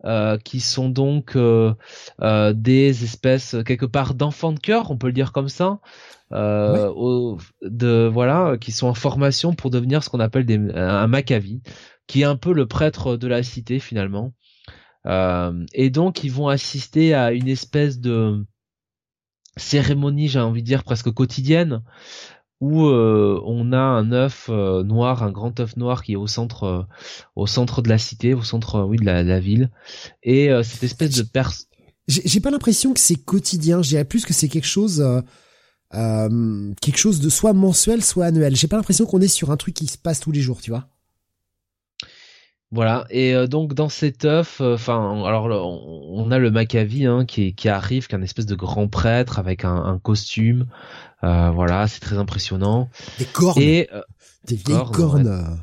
euh, 0.05 0.39
qui 0.39 0.61
sont 0.61 0.89
donc 0.89 1.35
euh, 1.37 1.75
euh, 2.21 2.53
des 2.53 3.03
espèces 3.03 3.57
quelque 3.67 3.87
part 3.87 4.15
d'enfants 4.15 4.53
de 4.53 4.61
cœur, 4.61 4.91
on 4.91 4.97
peut 4.97 5.09
le 5.09 5.13
dire 5.13 5.33
comme 5.33 5.49
ça, 5.49 5.81
de 6.31 8.09
voilà, 8.09 8.57
qui 8.61 8.73
sont 8.73 8.89
en 8.89 8.95
formation 8.95 9.55
pour 9.55 9.71
devenir 9.71 10.03
ce 10.03 10.09
qu'on 10.09 10.21
appelle 10.21 10.47
des, 10.47 10.59
un 10.75 11.07
Maccavi, 11.07 11.63
qui 12.07 12.23
est 12.23 12.25
un 12.25 12.37
peu 12.37 12.53
le 12.53 12.67
prêtre 12.67 13.17
de 13.17 13.29
la 13.29 13.43
cité 13.43 13.79
finalement. 13.79 14.33
et 15.07 15.91
donc 15.91 16.25
ils 16.25 16.33
vont 16.33 16.49
assister 16.49 17.15
à 17.15 17.33
une 17.33 17.49
espèce 17.49 18.01
de 18.01 18.45
cérémonie, 19.57 20.29
j'ai 20.29 20.41
envie 20.41 20.63
de 20.63 20.67
dire 20.67 20.85
presque 20.85 21.11
quotidienne, 21.11 21.83
où 22.61 22.87
euh, 22.87 23.41
on 23.45 23.73
a 23.73 23.79
un 23.79 24.13
œuf 24.13 24.47
euh, 24.49 24.83
noir, 24.83 25.23
un 25.23 25.31
grand 25.31 25.59
œuf 25.61 25.77
noir 25.77 26.03
qui 26.03 26.13
est 26.13 26.17
au 26.17 26.27
centre, 26.27 26.65
euh, 26.65 26.83
au 27.35 27.47
centre 27.47 27.83
de 27.83 27.89
la 27.89 27.99
cité, 27.99 28.35
au 28.35 28.43
centre, 28.43 28.81
oui, 28.83 28.97
de 28.97 29.05
la, 29.05 29.41
ville, 29.41 29.71
et 30.23 30.49
cette 30.63 30.83
espèce 30.83 31.17
de 31.17 31.23
perse. 31.23 31.69
J'ai 32.09 32.41
pas 32.41 32.51
l'impression 32.51 32.95
que 32.95 33.01
c'est 33.01 33.17
quotidien. 33.17 33.81
Dirais 33.81 34.05
plus 34.05 34.25
que 34.25 34.33
c'est 34.33 34.49
quelque 34.49 34.67
chose, 34.67 35.05
quelque 36.81 36.99
chose 36.99 37.21
de 37.21 37.29
soit 37.29 37.53
mensuel, 37.53 38.03
soit 38.05 38.27
annuel. 38.27 38.57
J'ai 38.57 38.69
pas 38.69 38.77
l'impression 38.77 39.07
qu'on 39.07 39.21
est 39.21 39.29
sur 39.29 39.51
un 39.51 39.57
truc 39.57 39.75
qui 39.75 39.87
se 39.87 39.99
passe 39.99 40.21
tous 40.21 40.33
les 40.33 40.41
jours, 40.41 40.61
tu 40.61 40.71
vois. 40.71 40.87
Voilà, 42.73 43.07
et 43.11 43.47
donc 43.47 43.75
dans 43.75 43.89
cet 43.89 44.25
œuf, 44.25 44.61
enfin, 44.61 45.23
alors 45.25 45.47
on 45.47 46.31
a 46.33 46.39
le 46.39 46.51
Maccavi 46.51 47.07
hein, 47.07 47.25
qui, 47.25 47.55
qui 47.55 47.69
arrive, 47.69 48.09
qui 48.09 48.15
est 48.15 48.19
un 48.19 48.23
espèce 48.23 48.45
de 48.45 48.57
grand 48.57 48.89
prêtre 48.89 49.39
avec 49.39 49.65
un, 49.65 49.77
un 49.77 49.99
costume, 50.01 50.67
euh, 51.25 51.51
voilà, 51.51 51.89
c'est 51.89 52.01
très 52.01 52.19
impressionnant. 52.19 52.89
Des 53.19 53.25
cornes. 53.25 53.61
Et, 53.61 53.89
euh, 53.93 54.03
des 54.47 54.57
vieilles 54.57 54.91
cornes. 54.93 55.59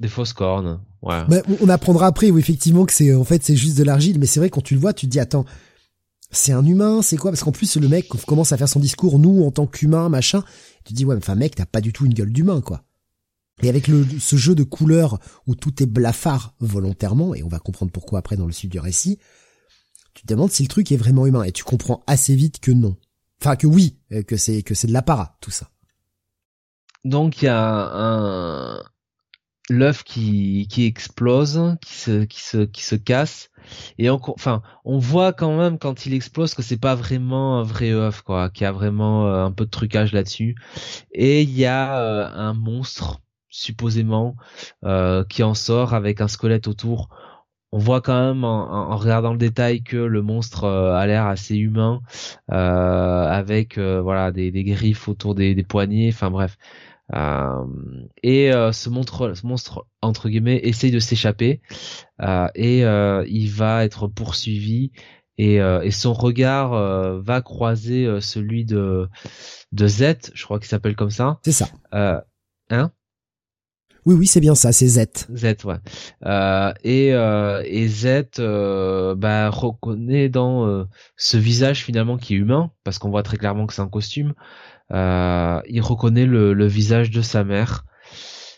Des 0.00 0.08
fausses 0.08 0.32
cornes. 0.32 0.80
Ouais. 1.02 1.22
on 1.60 1.68
apprendra 1.68 2.06
après 2.06 2.30
où 2.30 2.38
effectivement 2.38 2.86
que 2.86 2.92
c'est 2.92 3.14
en 3.14 3.24
fait 3.24 3.42
c'est 3.42 3.56
juste 3.56 3.76
de 3.76 3.84
l'argile, 3.84 4.18
mais 4.18 4.26
c'est 4.26 4.40
vrai 4.40 4.48
quand 4.48 4.62
tu 4.62 4.74
le 4.74 4.80
vois, 4.80 4.92
tu 4.94 5.06
te 5.06 5.10
dis 5.10 5.20
attends, 5.20 5.44
c'est 6.34 6.52
un 6.52 6.64
humain, 6.64 7.00
c'est 7.02 7.16
quoi? 7.16 7.30
Parce 7.30 7.42
qu'en 7.42 7.52
plus 7.52 7.76
le 7.76 7.88
mec 7.88 8.08
commence 8.08 8.52
à 8.52 8.56
faire 8.56 8.68
son 8.68 8.80
discours, 8.80 9.18
nous 9.18 9.44
en 9.44 9.50
tant 9.50 9.66
qu'humain, 9.66 10.08
machin, 10.08 10.44
tu 10.84 10.92
dis 10.92 11.04
ouais, 11.04 11.16
enfin 11.16 11.34
mec, 11.34 11.54
t'as 11.54 11.66
pas 11.66 11.80
du 11.80 11.92
tout 11.92 12.04
une 12.06 12.14
gueule 12.14 12.32
d'humain 12.32 12.60
quoi. 12.60 12.84
Et 13.62 13.68
avec 13.68 13.86
le, 13.86 14.04
ce 14.18 14.36
jeu 14.36 14.54
de 14.54 14.64
couleurs 14.64 15.20
où 15.46 15.54
tout 15.54 15.82
est 15.82 15.86
blafard 15.86 16.54
volontairement, 16.60 17.34
et 17.34 17.42
on 17.42 17.48
va 17.48 17.60
comprendre 17.60 17.92
pourquoi 17.92 18.18
après 18.18 18.36
dans 18.36 18.46
le 18.46 18.52
suite 18.52 18.72
du 18.72 18.80
récit, 18.80 19.18
tu 20.14 20.22
te 20.22 20.28
demandes 20.28 20.50
si 20.50 20.62
le 20.62 20.68
truc 20.68 20.90
est 20.92 20.96
vraiment 20.96 21.26
humain, 21.26 21.44
et 21.44 21.52
tu 21.52 21.64
comprends 21.64 22.02
assez 22.06 22.34
vite 22.34 22.60
que 22.60 22.72
non. 22.72 22.96
Enfin 23.40 23.56
que 23.56 23.66
oui, 23.66 23.98
euh, 24.12 24.22
que 24.22 24.36
c'est 24.36 24.62
que 24.62 24.74
c'est 24.74 24.86
de 24.88 24.92
l'apparat 24.92 25.36
tout 25.40 25.50
ça. 25.50 25.70
Donc 27.04 27.42
il 27.42 27.46
y 27.46 27.48
a 27.48 27.90
un 27.94 28.82
l'œuf 29.70 30.04
qui 30.04 30.66
qui 30.68 30.84
explose, 30.84 31.76
qui 31.80 31.94
se 31.94 32.24
qui 32.24 32.42
se 32.42 32.64
qui 32.64 32.82
se 32.82 32.94
casse 32.96 33.50
et 33.98 34.10
on, 34.10 34.20
enfin 34.28 34.62
on 34.84 34.98
voit 34.98 35.32
quand 35.32 35.56
même 35.56 35.78
quand 35.78 36.06
il 36.06 36.14
explose 36.14 36.54
que 36.54 36.62
c'est 36.62 36.80
pas 36.80 36.94
vraiment 36.94 37.60
un 37.60 37.62
vrai 37.62 37.92
œuf 37.92 38.22
quoi, 38.22 38.50
qu'il 38.50 38.64
y 38.64 38.66
a 38.66 38.72
vraiment 38.72 39.26
euh, 39.26 39.44
un 39.44 39.52
peu 39.52 39.64
de 39.64 39.70
trucage 39.70 40.12
là-dessus. 40.12 40.56
Et 41.12 41.42
il 41.42 41.50
y 41.50 41.66
a 41.66 41.98
euh, 42.00 42.28
un 42.34 42.54
monstre 42.54 43.20
supposément 43.48 44.36
qui 45.28 45.42
en 45.44 45.54
sort 45.54 45.94
avec 45.94 46.20
un 46.20 46.26
squelette 46.26 46.66
autour. 46.66 47.08
On 47.74 47.78
voit 47.78 48.00
quand 48.00 48.28
même 48.28 48.44
en, 48.44 48.96
regardant 48.96 49.32
le 49.32 49.38
détail 49.38 49.82
que 49.82 49.96
le 49.96 50.22
monstre 50.22 50.62
euh, 50.62 50.94
a 50.94 51.08
l'air 51.08 51.26
assez 51.26 51.56
humain, 51.56 52.02
euh, 52.52 53.26
avec 53.26 53.78
euh, 53.78 54.00
voilà 54.00 54.30
des, 54.30 54.52
griffes 54.62 55.08
autour 55.08 55.34
des, 55.34 55.60
poignets, 55.64 56.08
enfin 56.12 56.30
bref. 56.30 56.56
Et 57.12 58.50
ce 58.52 58.88
monstre, 58.88 59.34
ce 59.34 59.46
monstre 59.46 59.86
entre 60.00 60.28
guillemets 60.28 60.60
essaye 60.64 60.90
de 60.90 60.98
s'échapper 60.98 61.60
et 62.54 62.80
il 62.80 63.48
va 63.48 63.84
être 63.84 64.08
poursuivi 64.08 64.92
et, 65.36 65.60
son 65.90 66.12
regard 66.12 66.70
va 67.20 67.42
croiser 67.42 68.20
celui 68.20 68.64
de 68.64 69.08
de 69.72 69.86
Z, 69.86 70.32
je 70.34 70.44
crois 70.44 70.58
qu'il 70.58 70.68
s'appelle 70.68 70.96
comme 70.96 71.10
ça. 71.10 71.40
C'est 71.44 71.52
ça. 71.52 71.68
hein? 72.70 72.90
Oui, 74.06 74.14
oui, 74.14 74.26
c'est 74.26 74.40
bien 74.40 74.54
ça, 74.54 74.70
c'est 74.72 74.86
Z. 74.86 75.06
Z, 75.34 75.64
ouais. 75.64 75.76
Euh, 76.26 76.72
et, 76.82 77.14
euh, 77.14 77.62
et 77.64 77.88
Z 77.88 78.38
euh, 78.38 79.14
bah, 79.14 79.48
reconnaît 79.48 80.28
dans 80.28 80.66
euh, 80.66 80.84
ce 81.16 81.38
visage 81.38 81.82
finalement 81.82 82.18
qui 82.18 82.34
est 82.34 82.36
humain, 82.36 82.70
parce 82.84 82.98
qu'on 82.98 83.08
voit 83.08 83.22
très 83.22 83.38
clairement 83.38 83.66
que 83.66 83.72
c'est 83.72 83.80
un 83.80 83.88
costume. 83.88 84.34
Euh, 84.92 85.60
il 85.68 85.80
reconnaît 85.80 86.26
le, 86.26 86.66
visage 86.66 87.10
de 87.10 87.22
sa 87.22 87.44
mère. 87.44 87.84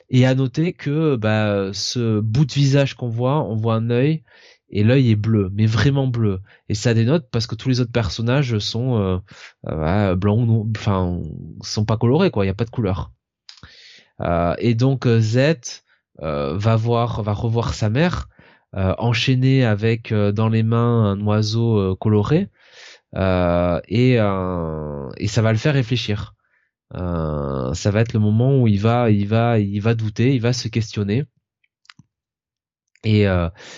Et 0.09 0.25
à 0.25 0.35
noter 0.35 0.73
que 0.73 1.17
bah, 1.17 1.71
ce 1.73 2.21
bout 2.21 2.45
de 2.45 2.53
visage 2.53 2.95
qu'on 2.95 3.09
voit, 3.09 3.43
on 3.43 3.57
voit 3.57 3.75
un 3.75 3.91
œil 3.91 4.23
et 4.69 4.83
l'œil 4.83 5.11
est 5.11 5.17
bleu, 5.17 5.51
mais 5.55 5.67
vraiment 5.67 6.07
bleu. 6.07 6.41
Et 6.69 6.75
ça 6.75 6.95
dénote 6.95 7.29
parce 7.31 7.47
que 7.47 7.55
tous 7.55 7.69
les 7.69 7.81
autres 7.81 7.93
personnages 7.93 8.59
sont 8.59 9.21
euh, 9.69 10.15
blancs 10.17 10.41
ou 10.41 10.47
non, 10.47 10.73
enfin, 10.77 11.21
sont 11.63 11.85
pas 11.85 11.97
colorés 11.97 12.31
quoi. 12.31 12.45
Il 12.45 12.49
y 12.49 12.51
a 12.51 12.55
pas 12.55 12.65
de 12.65 12.71
couleur. 12.71 13.13
Euh, 14.21 14.55
et 14.59 14.75
donc 14.75 15.07
euh, 15.07 15.21
Z 15.21 15.83
va 16.21 16.77
voir, 16.77 17.23
va 17.23 17.33
revoir 17.33 17.75
sa 17.75 17.91
mère 17.91 18.29
enchaînée 18.73 19.65
avec 19.65 20.13
dans 20.13 20.49
les 20.49 20.63
mains 20.63 21.13
un 21.13 21.21
oiseau 21.23 21.97
coloré. 21.97 22.49
Et, 23.15 24.15
et 24.15 25.29
ça 25.29 25.43
va 25.43 25.53
le 25.53 25.59
faire 25.59 25.75
réfléchir. 25.75 26.35
ça 26.93 27.91
va 27.91 28.01
être 28.01 28.13
le 28.13 28.21
moment 28.21 28.61
où 28.61 28.69
il 28.69 28.81
va, 28.81 29.11
il 29.11 29.29
va, 29.29 29.59
il 29.59 29.81
va 29.81 29.95
douter, 29.95 30.35
il 30.35 30.41
va 30.41 30.53
se 30.53 30.69
questionner, 30.69 31.25
et 33.05 33.27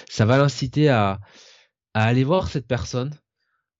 ça 0.09 0.25
va 0.25 0.39
l'inciter 0.39 0.89
à, 0.89 1.21
aller 1.95 2.25
voir 2.25 2.49
cette 2.49 2.67
personne, 2.67 3.13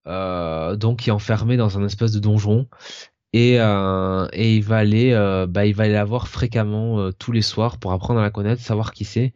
donc 0.07 1.01
qui 1.01 1.11
est 1.11 1.13
enfermée 1.13 1.57
dans 1.57 1.79
un 1.79 1.85
espèce 1.87 2.13
de 2.13 2.21
donjon, 2.21 2.69
et, 3.33 3.61
euh, 3.61 4.27
il 4.35 4.63
va 4.63 4.79
aller 4.79 5.13
euh, 5.13 5.47
bah 5.47 5.67
il 5.67 5.75
va 5.75 5.85
aller 5.85 5.93
la 5.93 6.05
voir 6.05 6.29
fréquemment 6.29 6.99
euh, 6.99 7.13
tous 7.13 7.33
les 7.33 7.43
soirs 7.43 7.79
pour 7.79 7.93
apprendre 7.93 8.21
à 8.21 8.23
la 8.23 8.31
connaître 8.31 8.63
savoir 8.63 8.93
qui 8.93 9.05
c'est. 9.05 9.35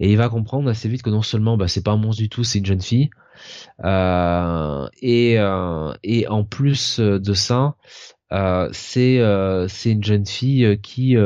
Et 0.00 0.10
il 0.12 0.16
va 0.16 0.28
comprendre 0.28 0.68
assez 0.70 0.88
vite 0.88 1.02
que 1.02 1.10
non 1.10 1.22
seulement 1.22 1.56
bah 1.56 1.68
c'est 1.68 1.82
pas 1.82 1.92
un 1.92 1.96
monstre 1.96 2.22
du 2.22 2.28
tout 2.28 2.44
c'est 2.44 2.58
une 2.58 2.66
jeune 2.66 2.82
fille 2.82 3.10
euh, 3.10 3.23
et 3.84 5.36
et 6.02 6.28
en 6.28 6.44
plus 6.44 7.00
de 7.00 7.32
ça 7.34 7.74
c'est 8.72 9.20
c'est 9.68 9.90
une 9.90 10.04
jeune 10.04 10.26
fille 10.26 10.78
qui 10.82 11.16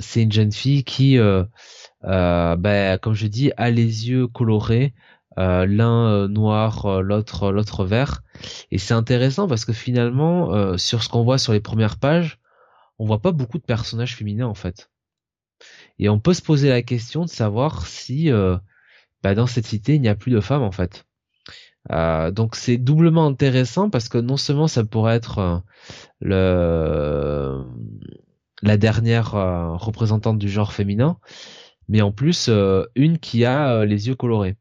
c'est 0.00 0.22
une 0.22 0.32
jeune 0.32 0.52
fille 0.52 0.84
qui 0.84 1.18
bah, 2.02 2.98
comme 3.00 3.14
je 3.14 3.26
dis 3.26 3.52
a 3.56 3.70
les 3.70 4.08
yeux 4.10 4.26
colorés 4.26 4.94
euh, 5.38 5.66
l'un 5.66 6.08
euh, 6.08 6.28
noir, 6.28 6.86
euh, 6.86 7.00
l'autre 7.00 7.52
l'autre 7.52 7.84
vert. 7.84 8.22
Et 8.72 8.78
c'est 8.78 8.94
intéressant 8.94 9.46
parce 9.46 9.64
que 9.64 9.72
finalement, 9.72 10.76
sur 10.78 11.02
ce 11.02 11.08
qu'on 11.08 11.22
voit 11.22 11.38
sur 11.38 11.52
les 11.52 11.60
premières 11.60 11.98
pages, 11.98 12.38
on 12.98 13.06
voit 13.06 13.22
pas 13.22 13.32
beaucoup 13.32 13.58
de 13.58 13.64
personnages 13.64 14.16
féminins 14.16 14.46
en 14.46 14.54
fait. 14.54 14.90
Et 15.98 16.08
on 16.08 16.20
peut 16.20 16.34
se 16.34 16.42
poser 16.42 16.68
la 16.68 16.82
question 16.82 17.24
de 17.24 17.30
savoir 17.30 17.86
si 17.86 18.30
bah, 19.22 19.34
dans 19.34 19.46
cette 19.46 19.66
cité 19.66 19.94
il 19.94 20.00
n'y 20.00 20.08
a 20.08 20.14
plus 20.14 20.32
de 20.32 20.40
femmes 20.40 20.62
en 20.62 20.72
fait. 20.72 21.04
donc 22.32 22.56
c'est 22.56 22.76
doublement 22.76 23.26
intéressant 23.26 23.90
parce 23.90 24.08
que 24.08 24.18
non 24.18 24.36
seulement 24.36 24.68
ça 24.68 24.84
pourrait 24.84 25.16
être 25.16 25.62
le 26.20 27.64
la 28.62 28.76
dernière 28.76 29.32
représentante 29.78 30.38
du 30.38 30.48
genre 30.48 30.72
féminin, 30.72 31.18
mais 31.88 32.02
en 32.02 32.10
plus 32.10 32.50
une 32.96 33.18
qui 33.18 33.44
a 33.44 33.84
les 33.84 34.08
yeux 34.08 34.16
colorés. 34.16 34.56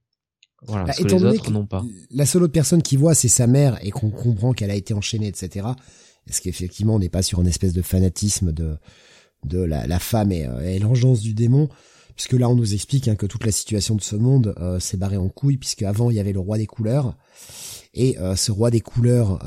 Voilà, 0.63 0.85
bah, 0.85 0.93
que 0.93 1.03
les 1.03 1.23
autres 1.23 1.51
n'ont 1.51 1.65
pas. 1.65 1.83
La 2.09 2.25
seule 2.25 2.43
autre 2.43 2.53
personne 2.53 2.81
qui 2.81 2.97
voit, 2.97 3.13
c'est 3.13 3.27
sa 3.27 3.47
mère 3.47 3.77
et 3.85 3.91
qu'on 3.91 4.09
comprend 4.09 4.53
qu'elle 4.53 4.71
a 4.71 4.75
été 4.75 4.93
enchaînée, 4.93 5.27
etc. 5.27 5.67
Est-ce 6.27 6.41
qu'effectivement, 6.41 6.95
on 6.95 6.99
n'est 6.99 7.09
pas 7.09 7.21
sur 7.21 7.41
une 7.41 7.47
espèce 7.47 7.73
de 7.73 7.81
fanatisme 7.81 8.51
de 8.51 8.77
de 9.45 9.59
la, 9.59 9.85
la 9.85 9.99
femme 9.99 10.31
et, 10.31 10.47
euh, 10.47 10.59
et 10.61 10.79
l'engeance 10.79 11.21
du 11.21 11.33
démon? 11.33 11.69
Puisque 12.17 12.33
là 12.33 12.49
on 12.49 12.55
nous 12.55 12.73
explique 12.73 13.07
hein, 13.07 13.15
que 13.15 13.25
toute 13.25 13.45
la 13.45 13.53
situation 13.53 13.95
de 13.95 14.01
ce 14.01 14.17
monde 14.17 14.53
euh, 14.59 14.79
s'est 14.79 14.97
barrée 14.97 15.15
en 15.15 15.29
couille 15.29 15.57
puisque 15.57 15.83
avant 15.83 16.09
il 16.09 16.17
y 16.17 16.19
avait 16.19 16.33
le 16.33 16.39
roi 16.39 16.57
des 16.57 16.67
couleurs. 16.67 17.15
Et 17.93 18.19
euh, 18.19 18.35
ce 18.35 18.51
roi 18.51 18.69
des 18.69 18.81
couleurs 18.81 19.39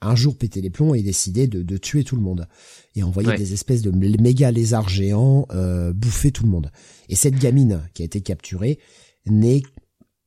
un 0.00 0.14
jour 0.14 0.36
pétait 0.36 0.60
les 0.60 0.70
plombs 0.70 0.94
et 0.94 1.02
décidait 1.02 1.48
de, 1.48 1.62
de 1.62 1.76
tuer 1.76 2.04
tout 2.04 2.14
le 2.14 2.22
monde. 2.22 2.46
Et 2.94 3.02
envoyer 3.02 3.36
des 3.36 3.52
espèces 3.52 3.82
de 3.82 3.90
méga 3.90 4.52
lézards 4.52 4.88
géants 4.88 5.46
bouffer 5.94 6.30
tout 6.30 6.44
le 6.44 6.50
monde. 6.50 6.70
Et 7.08 7.16
cette 7.16 7.38
gamine 7.38 7.82
qui 7.94 8.02
a 8.02 8.04
été 8.04 8.20
capturée 8.20 8.78
n'est 9.26 9.62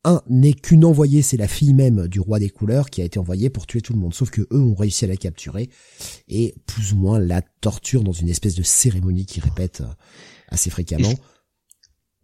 un 0.03 0.21
n'est 0.29 0.53
qu'une 0.53 0.83
envoyée, 0.83 1.21
c'est 1.21 1.37
la 1.37 1.47
fille 1.47 1.73
même 1.73 2.07
du 2.07 2.19
roi 2.19 2.39
des 2.39 2.49
couleurs 2.49 2.89
qui 2.89 3.01
a 3.01 3.05
été 3.05 3.19
envoyée 3.19 3.49
pour 3.49 3.67
tuer 3.67 3.81
tout 3.81 3.93
le 3.93 3.99
monde. 3.99 4.13
Sauf 4.13 4.31
que 4.31 4.41
eux 4.51 4.59
ont 4.59 4.73
réussi 4.73 5.05
à 5.05 5.07
la 5.07 5.15
capturer 5.15 5.69
et 6.27 6.55
plus 6.65 6.93
ou 6.93 6.97
moins 6.97 7.19
la 7.19 7.41
torture 7.41 8.03
dans 8.03 8.11
une 8.11 8.29
espèce 8.29 8.55
de 8.55 8.63
cérémonie 8.63 9.25
qui 9.25 9.39
répète 9.39 9.81
euh, 9.81 9.93
assez 10.51 10.69
fréquemment, 10.69 11.13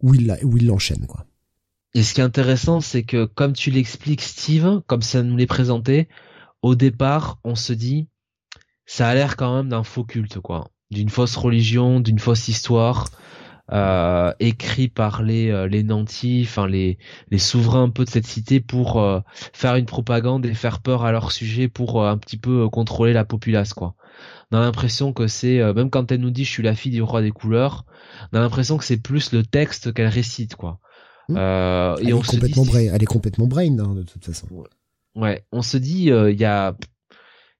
où 0.00 0.14
il 0.14 0.38
où 0.42 0.56
il 0.56 0.66
l'enchaîne 0.66 1.06
quoi. 1.06 1.26
Et 1.94 2.02
ce 2.02 2.14
qui 2.14 2.20
est 2.20 2.24
intéressant, 2.24 2.80
c'est 2.80 3.02
que 3.02 3.24
comme 3.24 3.54
tu 3.54 3.70
l'expliques, 3.70 4.22
Steve, 4.22 4.82
comme 4.86 5.02
ça 5.02 5.22
nous 5.22 5.36
l'est 5.36 5.46
présenté, 5.46 6.08
au 6.62 6.74
départ, 6.74 7.40
on 7.44 7.54
se 7.54 7.72
dit, 7.72 8.08
ça 8.86 9.08
a 9.08 9.14
l'air 9.14 9.36
quand 9.36 9.56
même 9.56 9.68
d'un 9.68 9.82
faux 9.84 10.04
culte, 10.04 10.38
quoi. 10.38 10.70
d'une 10.90 11.08
fausse 11.08 11.36
religion, 11.36 12.00
d'une 12.00 12.18
fausse 12.18 12.48
histoire, 12.48 13.10
euh, 13.70 14.32
écrit 14.40 14.88
par 14.88 15.22
les 15.22 15.50
euh, 15.50 15.68
les 15.68 15.82
nantis, 15.82 16.46
enfin 16.46 16.66
les 16.66 16.98
les 17.30 17.38
souverains 17.38 17.82
un 17.84 17.90
peu 17.90 18.06
de 18.06 18.10
cette 18.10 18.26
cité 18.26 18.60
pour 18.60 18.98
euh, 18.98 19.20
faire 19.52 19.76
une 19.76 19.84
propagande 19.84 20.46
et 20.46 20.54
faire 20.54 20.80
peur 20.80 21.04
à 21.04 21.12
leur 21.12 21.32
sujet 21.32 21.68
pour 21.68 22.06
un 22.06 22.16
petit 22.16 22.38
peu 22.38 22.68
contrôler 22.70 23.12
la 23.12 23.26
populace 23.26 23.74
quoi. 23.74 23.94
On 24.50 24.56
a 24.56 24.60
l'impression 24.60 25.12
que 25.12 25.26
c'est 25.26 25.60
même 25.74 25.90
quand 25.90 26.10
elle 26.10 26.20
nous 26.20 26.30
dit 26.30 26.44
je 26.44 26.50
suis 26.50 26.62
la 26.62 26.74
fille 26.74 26.92
du 26.92 27.02
roi 27.02 27.20
des 27.20 27.30
couleurs, 27.30 27.84
on 28.32 28.38
a 28.38 28.40
l'impression 28.40 28.78
que 28.78 28.84
c'est 28.84 28.96
plus 28.96 29.32
le 29.32 29.44
texte 29.44 29.92
qu'elle 29.92 30.08
récite 30.08 30.56
quoi. 30.56 30.80
Mmh. 31.28 31.36
elle, 31.36 32.08
et 32.08 32.12
on 32.14 32.22
complètement 32.22 32.62
dit, 32.62 32.70
brain, 32.70 32.86
elle 32.94 33.02
est 33.02 33.06
complètement 33.06 33.46
brain 33.46 33.78
hein, 33.78 33.94
de 33.94 34.02
toute 34.02 34.24
façon. 34.24 34.46
Ouais, 35.14 35.44
on 35.52 35.60
se 35.60 35.76
dit 35.76 36.04
il 36.06 36.40
y 36.40 36.44
a 36.44 36.76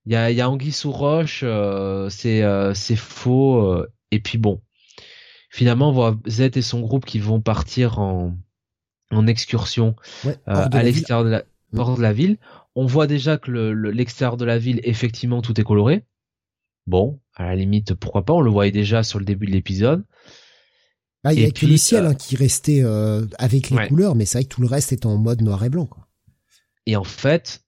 il 0.06 0.12
y 0.12 0.16
a, 0.16 0.30
y 0.30 0.40
a 0.40 0.48
Anguille 0.48 0.72
sous 0.72 0.92
roche, 0.92 1.44
c'est 2.08 2.72
c'est 2.74 2.96
faux 2.96 3.84
et 4.10 4.20
puis 4.20 4.38
bon 4.38 4.62
finalement 5.50 5.90
on 5.90 5.92
voit 5.92 6.16
Z 6.26 6.50
et 6.54 6.62
son 6.62 6.80
groupe 6.80 7.04
qui 7.04 7.18
vont 7.18 7.40
partir 7.40 7.98
en, 7.98 8.36
en 9.10 9.26
excursion 9.26 9.96
euh, 10.26 10.34
à 10.46 10.82
l'extérieur 10.82 11.24
de 11.24 11.30
la, 11.30 11.44
mm. 11.72 11.96
de 11.96 12.02
la 12.02 12.12
ville. 12.12 12.38
On 12.74 12.86
voit 12.86 13.06
déjà 13.06 13.38
que 13.38 13.50
l'extérieur 13.50 14.36
de 14.36 14.44
la 14.44 14.58
ville, 14.58 14.80
effectivement, 14.84 15.42
tout 15.42 15.60
est 15.60 15.64
coloré. 15.64 16.04
Bon, 16.88 17.20
à 17.34 17.44
la 17.44 17.54
limite, 17.54 17.94
pourquoi 17.94 18.24
pas 18.24 18.32
On 18.32 18.40
le 18.40 18.50
voyait 18.50 18.72
déjà 18.72 19.02
sur 19.02 19.18
le 19.18 19.24
début 19.24 19.46
de 19.46 19.52
l'épisode. 19.52 20.04
Ah, 21.22 21.34
il 21.34 21.40
y 21.40 21.44
a 21.44 21.50
que 21.50 21.66
le 21.66 21.76
ciel 21.76 22.04
euh, 22.04 22.10
hein, 22.10 22.14
qui 22.14 22.36
restait 22.36 22.82
euh, 22.82 23.26
avec 23.38 23.70
les 23.70 23.88
couleurs, 23.88 24.14
mais 24.14 24.24
c'est 24.24 24.38
vrai 24.38 24.44
que 24.44 24.48
tout 24.48 24.62
le 24.62 24.68
reste 24.68 24.92
est 24.92 25.04
en 25.04 25.18
mode 25.18 25.42
noir 25.42 25.62
et 25.64 25.68
blanc. 25.68 25.86
Quoi. 25.86 26.08
Et 26.86 26.96
en 26.96 27.04
fait, 27.04 27.64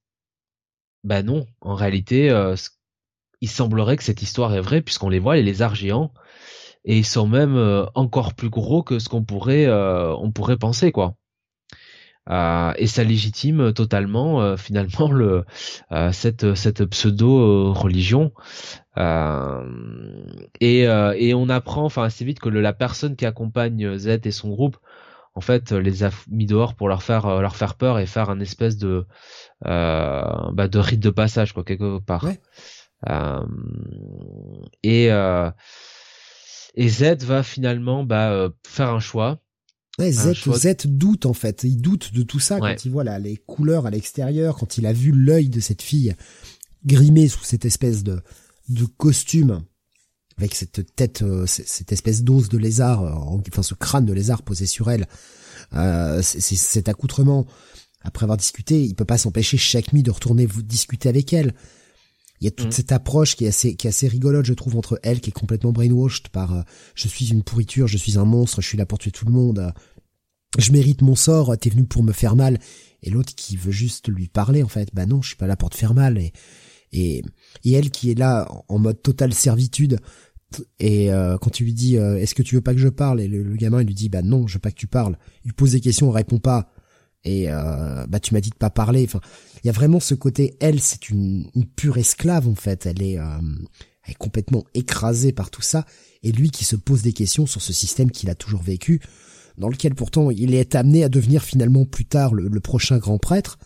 bah 1.05 1.23
non, 1.23 1.47
en 1.61 1.75
réalité, 1.75 2.31
il 3.41 3.49
semblerait 3.49 3.97
que 3.97 4.05
cette 4.05 4.23
histoire 4.23 4.55
est 4.55 4.61
vraie 4.61 4.81
puisqu'on 4.81 5.09
les 5.09 5.19
voit, 5.19 5.37
les 5.37 5.43
lézards 5.43 5.75
géants, 5.75 6.13
et 6.85 6.99
ils 6.99 7.07
sont 7.07 7.27
même 7.27 7.57
euh, 7.57 7.85
encore 7.95 8.35
plus 8.35 8.51
gros 8.51 8.83
que 8.83 8.99
ce 8.99 9.09
qu'on 9.09 9.25
pourrait 9.25 9.67
euh, 9.67 10.15
on 10.17 10.31
pourrait 10.33 10.57
penser 10.57 10.93
quoi. 10.93 11.17
Euh, 12.31 12.73
et 12.77 12.86
ça 12.86 13.02
légitime 13.02 13.73
totalement 13.73 14.57
finalement 14.57 15.11
le 15.11 15.44
cette 16.12 16.55
cette 16.55 16.85
pseudo 16.86 17.73
religion 17.73 18.32
et 20.61 20.82
et 20.82 21.35
on 21.35 21.48
apprend 21.48 21.85
enfin 21.85 22.05
assez 22.05 22.24
vite 22.24 22.40
que 22.40 22.48
la 22.48 22.73
personne 22.73 23.16
qui 23.16 23.27
accompagne 23.27 23.97
Z 23.98 24.20
et 24.24 24.31
son 24.31 24.51
groupe 24.51 24.77
en 25.35 25.40
fait 25.40 25.73
les 25.73 26.05
a 26.05 26.11
mis 26.28 26.47
dehors 26.47 26.74
pour 26.74 26.89
leur 26.89 27.02
faire 27.02 27.40
leur 27.40 27.57
faire 27.57 27.74
peur 27.74 27.98
et 27.98 28.07
faire 28.07 28.31
un 28.31 28.40
espèce 28.40 28.77
de 28.77 29.07
bah, 29.65 30.69
de 30.69 30.78
rite 30.78 31.01
de 31.01 31.11
passage 31.11 31.52
quoi 31.52 31.65
quelque 31.65 31.98
part. 31.98 32.27
Et 34.82 35.11
et 36.74 36.89
Z 36.89 37.24
va 37.24 37.43
finalement 37.43 38.05
bah, 38.05 38.31
euh, 38.31 38.51
faire 38.66 38.90
un 38.90 39.01
choix. 39.01 39.39
Ouais, 40.01 40.13
Z, 40.13 40.33
Z 40.35 40.87
doute 40.87 41.27
en 41.27 41.33
fait. 41.33 41.65
Il 41.65 41.81
doute 41.81 42.13
de 42.13 42.23
tout 42.23 42.41
ça 42.41 42.59
quand 42.59 42.85
il 42.85 42.91
voit 42.91 43.05
là, 43.05 43.19
les 43.19 43.37
couleurs 43.37 43.87
à 43.87 43.91
l'extérieur, 43.91 44.57
quand 44.57 44.79
il 44.79 44.87
a 44.87 44.93
vu 44.93 45.13
l'œil 45.13 45.49
de 45.49 45.61
cette 45.61 45.83
fille 45.83 46.15
grimée 46.85 47.29
sous 47.29 47.45
cette 47.45 47.65
espèce 47.65 48.03
de, 48.03 48.21
de 48.69 48.85
costume 48.85 49.63
avec 50.39 50.55
cette 50.55 50.95
tête, 50.97 51.23
euh, 51.23 51.45
cette 51.47 51.93
espèce 51.93 52.23
d'os 52.23 52.49
de 52.49 52.57
lézard, 52.57 53.03
euh, 53.03 53.41
enfin 53.49 53.63
ce 53.63 53.75
crâne 53.75 54.07
de 54.07 54.13
lézard 54.13 54.43
posé 54.43 54.67
sur 54.67 54.91
elle. 54.91 55.07
Euh, 55.75 56.23
c'est 56.23 56.41
cet 56.41 56.89
accoutrement. 56.89 57.47
Après 58.03 58.25
avoir 58.25 58.39
discuté, 58.39 58.83
il 58.83 58.95
peut 58.95 59.05
pas 59.05 59.19
s'empêcher 59.19 59.59
chaque 59.59 59.93
nuit 59.93 60.03
de 60.03 60.11
retourner 60.11 60.47
vous 60.47 60.63
discuter 60.63 61.11
avec 61.11 61.35
elle. 61.35 61.55
Il 62.41 62.47
y 62.47 62.49
a 62.49 62.51
toute 62.51 62.69
mm. 62.69 62.73
cette 62.73 62.93
approche 62.93 63.37
qui 63.37 63.45
est 63.45 63.49
assez 63.49 63.75
qui 63.75 63.87
est 63.87 63.91
assez 63.91 64.09
rigolote, 64.09 64.47
je 64.47 64.55
trouve, 64.55 64.77
entre 64.77 64.99
elle 65.03 65.21
qui 65.21 65.29
est 65.29 65.35
complètement 65.35 65.73
brainwashed 65.73 66.29
par 66.29 66.57
euh, 66.57 66.63
je 66.95 67.07
suis 67.09 67.31
une 67.31 67.43
pourriture, 67.43 67.87
je 67.87 67.99
suis 67.99 68.19
un 68.19 68.25
monstre, 68.25 68.63
je 68.63 68.69
suis 68.69 68.79
là 68.79 68.87
pour 68.87 68.99
tuer 68.99 69.11
tout 69.11 69.27
le 69.27 69.33
monde, 69.33 69.75
je 70.59 70.73
mérite 70.73 71.03
mon 71.03 71.15
sort, 71.15 71.57
t'es 71.59 71.71
venu 71.71 71.85
pour 71.85 72.03
me 72.03 72.13
faire 72.13 72.37
mal, 72.37 72.59
et 73.03 73.11
l'autre 73.11 73.35
qui 73.35 73.57
veut 73.57 73.73
juste 73.73 74.09
lui 74.09 74.29
parler 74.29 74.63
en 74.63 74.69
fait, 74.69 74.89
bah 74.93 75.07
non, 75.07 75.23
je 75.23 75.29
suis 75.29 75.37
pas 75.37 75.47
là 75.47 75.57
pour 75.57 75.71
te 75.71 75.77
faire 75.77 75.95
mal, 75.95 76.19
et 76.19 76.33
et, 76.93 77.23
et 77.65 77.73
elle 77.73 77.91
qui 77.91 78.11
est 78.11 78.19
là 78.19 78.49
en 78.69 78.79
mode 78.81 79.01
totale 79.01 79.33
servitude. 79.33 80.01
Et 80.81 81.13
euh, 81.13 81.39
quand 81.39 81.51
tu 81.51 81.63
lui 81.63 81.73
dis 81.73 81.95
est-ce 81.95 82.35
que 82.35 82.43
tu 82.43 82.57
veux 82.57 82.61
pas 82.61 82.75
que 82.75 82.81
je 82.81 82.89
parle? 82.89 83.21
Et 83.21 83.29
le, 83.29 83.55
gamin 83.55 83.83
il 83.83 83.87
lui 83.87 83.95
dit 83.95 84.09
bah 84.09 84.23
non 84.23 84.49
je 84.49 84.55
veux 84.55 84.61
pas 84.61 84.73
que 84.73 84.77
tu 84.77 84.89
parles 84.89 85.17
il 85.45 85.55
pose 85.55 85.71
des 85.71 85.81
questions 85.81 86.09
on 86.09 86.11
répond 86.11 86.41
pas 86.41 86.73
et 87.23 87.47
bah 87.47 88.19
tu 88.19 88.35
m'as 88.35 88.41
dit 88.41 88.51
de 88.51 88.57
pas 88.57 88.71
parler 88.71 89.05
enfin 89.05 89.21
il 89.63 89.67
y 89.67 89.71
a 89.71 89.73
vraiment 89.73 90.01
ce 90.01 90.15
côté, 90.15 90.57
elle, 90.61 90.81
c'est 90.81 91.11
une, 91.11 91.51
pure 91.77 91.99
esclave 91.99 92.49
en 92.49 92.55
fait. 92.55 92.87
Elle 92.87 93.03
est, 93.03 93.19
euh, 93.19 93.39
elle 94.05 94.13
est 94.13 94.19
complètement 94.19 94.65
écrasée 94.75 95.33
par 95.33 95.51
tout 95.51 95.63
ça. 95.63 95.85
Et 96.23 96.33
lui 96.33 96.51
qui 96.51 96.65
se 96.65 96.77
pose 96.77 97.03
des 97.03 97.13
questions 97.13 97.47
sur 97.47 97.63
ce 97.63 97.73
système 97.73 98.11
qu'il 98.11 98.31
a 98.31 98.35
toujours 98.35 98.63
vécu, 98.63 99.01
dans 99.59 99.69
lequel 99.69 99.95
pourtant 99.95 100.31
il 100.31 100.55
est 100.55 100.75
amené 100.75 101.05
à 101.05 101.09
devenir 101.09 101.43
finalement 101.43 101.85
plus 101.85 102.07
tard 102.07 102.35
le, 102.35 102.61
prochain 102.61 102.99
grand 102.99 103.19
prêtre. 103.19 103.59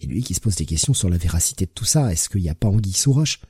Et 0.00 0.06
lui 0.06 0.22
qui 0.22 0.34
se 0.34 0.40
pose 0.40 0.56
des 0.56 0.66
questions 0.66 0.94
sur 0.94 1.08
la 1.08 1.16
véracité 1.18 1.66
de 1.66 1.70
tout 1.70 1.84
ça. 1.84 2.12
Est-ce 2.12 2.28
qu'il 2.28 2.42
n'y 2.42 2.50
a 2.50 2.54
pas 2.54 2.68
anguille 2.68 2.92
sous 2.92 3.12
roche? 3.12 3.40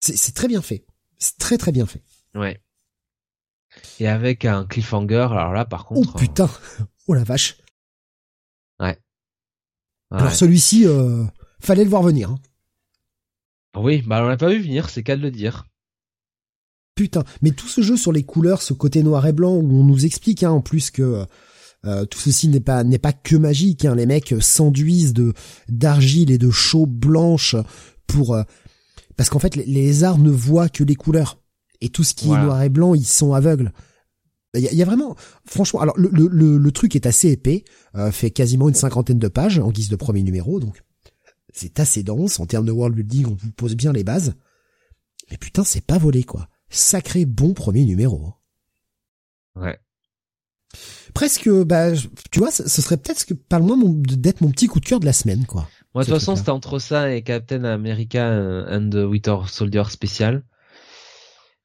C'est 0.00 0.34
très 0.34 0.48
bien 0.48 0.62
fait. 0.62 0.84
C'est 1.18 1.38
très 1.38 1.58
très 1.58 1.72
bien 1.72 1.86
fait. 1.86 2.02
Ouais. 2.34 2.60
Et 4.00 4.06
avec 4.06 4.44
un 4.44 4.66
cliffhanger, 4.66 5.28
alors 5.30 5.52
là 5.52 5.64
par 5.64 5.86
contre. 5.86 6.12
Oh 6.14 6.18
putain 6.18 6.50
Oh 7.06 7.14
la 7.14 7.24
vache 7.24 7.56
Ouais. 8.78 8.98
Alors 10.10 10.32
celui-ci, 10.32 10.86
euh, 10.86 11.24
fallait 11.60 11.84
le 11.84 11.90
voir 11.90 12.02
venir. 12.02 12.30
Hein. 12.30 12.38
Oui, 13.76 14.02
bah 14.02 14.22
on 14.22 14.28
l'a 14.28 14.36
pas 14.36 14.50
vu 14.50 14.60
venir, 14.60 14.90
c'est 14.90 15.02
qu'à 15.02 15.16
de 15.16 15.22
le 15.22 15.30
dire. 15.30 15.66
Putain, 16.94 17.24
mais 17.40 17.52
tout 17.52 17.68
ce 17.68 17.80
jeu 17.80 17.96
sur 17.96 18.12
les 18.12 18.22
couleurs, 18.22 18.60
ce 18.60 18.74
côté 18.74 19.02
noir 19.02 19.26
et 19.26 19.32
blanc, 19.32 19.54
où 19.54 19.80
on 19.80 19.84
nous 19.84 20.04
explique 20.04 20.42
hein, 20.42 20.50
en 20.50 20.60
plus 20.60 20.90
que 20.90 21.24
euh, 21.84 22.04
tout 22.04 22.18
ceci 22.18 22.48
n'est 22.48 22.60
pas 22.60 22.84
n'est 22.84 22.98
pas 22.98 23.12
que 23.12 23.34
magique. 23.36 23.84
Hein. 23.84 23.94
Les 23.94 24.06
mecs 24.06 24.34
s'enduisent 24.40 25.14
de 25.14 25.32
d'argile 25.68 26.30
et 26.30 26.38
de 26.38 26.50
chaux 26.50 26.86
blanche 26.86 27.56
pour 28.06 28.34
euh, 28.34 28.42
parce 29.16 29.30
qu'en 29.30 29.38
fait 29.38 29.56
les, 29.56 29.64
lézards 29.64 30.18
ne 30.18 30.30
voient 30.30 30.68
que 30.68 30.84
les 30.84 30.94
couleurs 30.94 31.38
et 31.80 31.88
tout 31.88 32.04
ce 32.04 32.14
qui 32.14 32.26
est 32.26 32.42
noir 32.42 32.62
et 32.62 32.68
blanc, 32.68 32.94
ils 32.94 33.06
sont 33.06 33.34
aveugles. 33.34 33.72
Il 34.54 34.60
y, 34.60 34.82
a 34.82 34.84
vraiment, 34.84 35.16
franchement, 35.46 35.80
alors 35.80 35.98
le, 35.98 36.10
le, 36.12 36.58
le, 36.58 36.72
truc 36.72 36.94
est 36.94 37.06
assez 37.06 37.30
épais, 37.30 37.64
euh, 37.94 38.12
fait 38.12 38.30
quasiment 38.30 38.68
une 38.68 38.74
cinquantaine 38.74 39.18
de 39.18 39.28
pages 39.28 39.58
en 39.58 39.70
guise 39.70 39.88
de 39.88 39.96
premier 39.96 40.22
numéro, 40.22 40.60
donc 40.60 40.82
c'est 41.54 41.80
assez 41.80 42.02
dense 42.02 42.38
en 42.38 42.44
termes 42.44 42.66
de 42.66 42.70
world 42.70 42.94
building, 42.94 43.26
on 43.26 43.34
vous 43.34 43.50
pose 43.50 43.74
bien 43.74 43.94
les 43.94 44.04
bases. 44.04 44.34
Mais 45.30 45.38
putain, 45.38 45.64
c'est 45.64 45.84
pas 45.84 45.96
volé 45.96 46.22
quoi. 46.22 46.48
Sacré 46.72 47.26
bon 47.26 47.54
premier 47.54 47.84
numéro. 47.84 48.34
Ouais. 49.54 49.78
Presque, 51.14 51.50
bah, 51.50 51.92
tu 52.30 52.38
vois, 52.38 52.50
ce 52.50 52.66
serait 52.66 52.96
peut-être 52.96 53.26
que 53.26 53.34
par 53.34 53.60
le 53.60 54.16
d'être 54.16 54.40
mon 54.40 54.50
petit 54.50 54.66
coup 54.66 54.80
de 54.80 54.86
cœur 54.86 54.98
de 54.98 55.04
la 55.04 55.12
semaine, 55.12 55.44
quoi. 55.44 55.68
Moi, 55.94 56.02
de 56.02 56.08
toute 56.08 56.18
façon, 56.18 56.34
c'était 56.34 56.50
entre 56.50 56.78
ça 56.78 57.12
et 57.12 57.22
Captain 57.22 57.64
America 57.64 58.26
and 58.70 58.88
the 58.90 59.06
Winter 59.06 59.36
Soldier 59.46 59.84
spécial. 59.90 60.42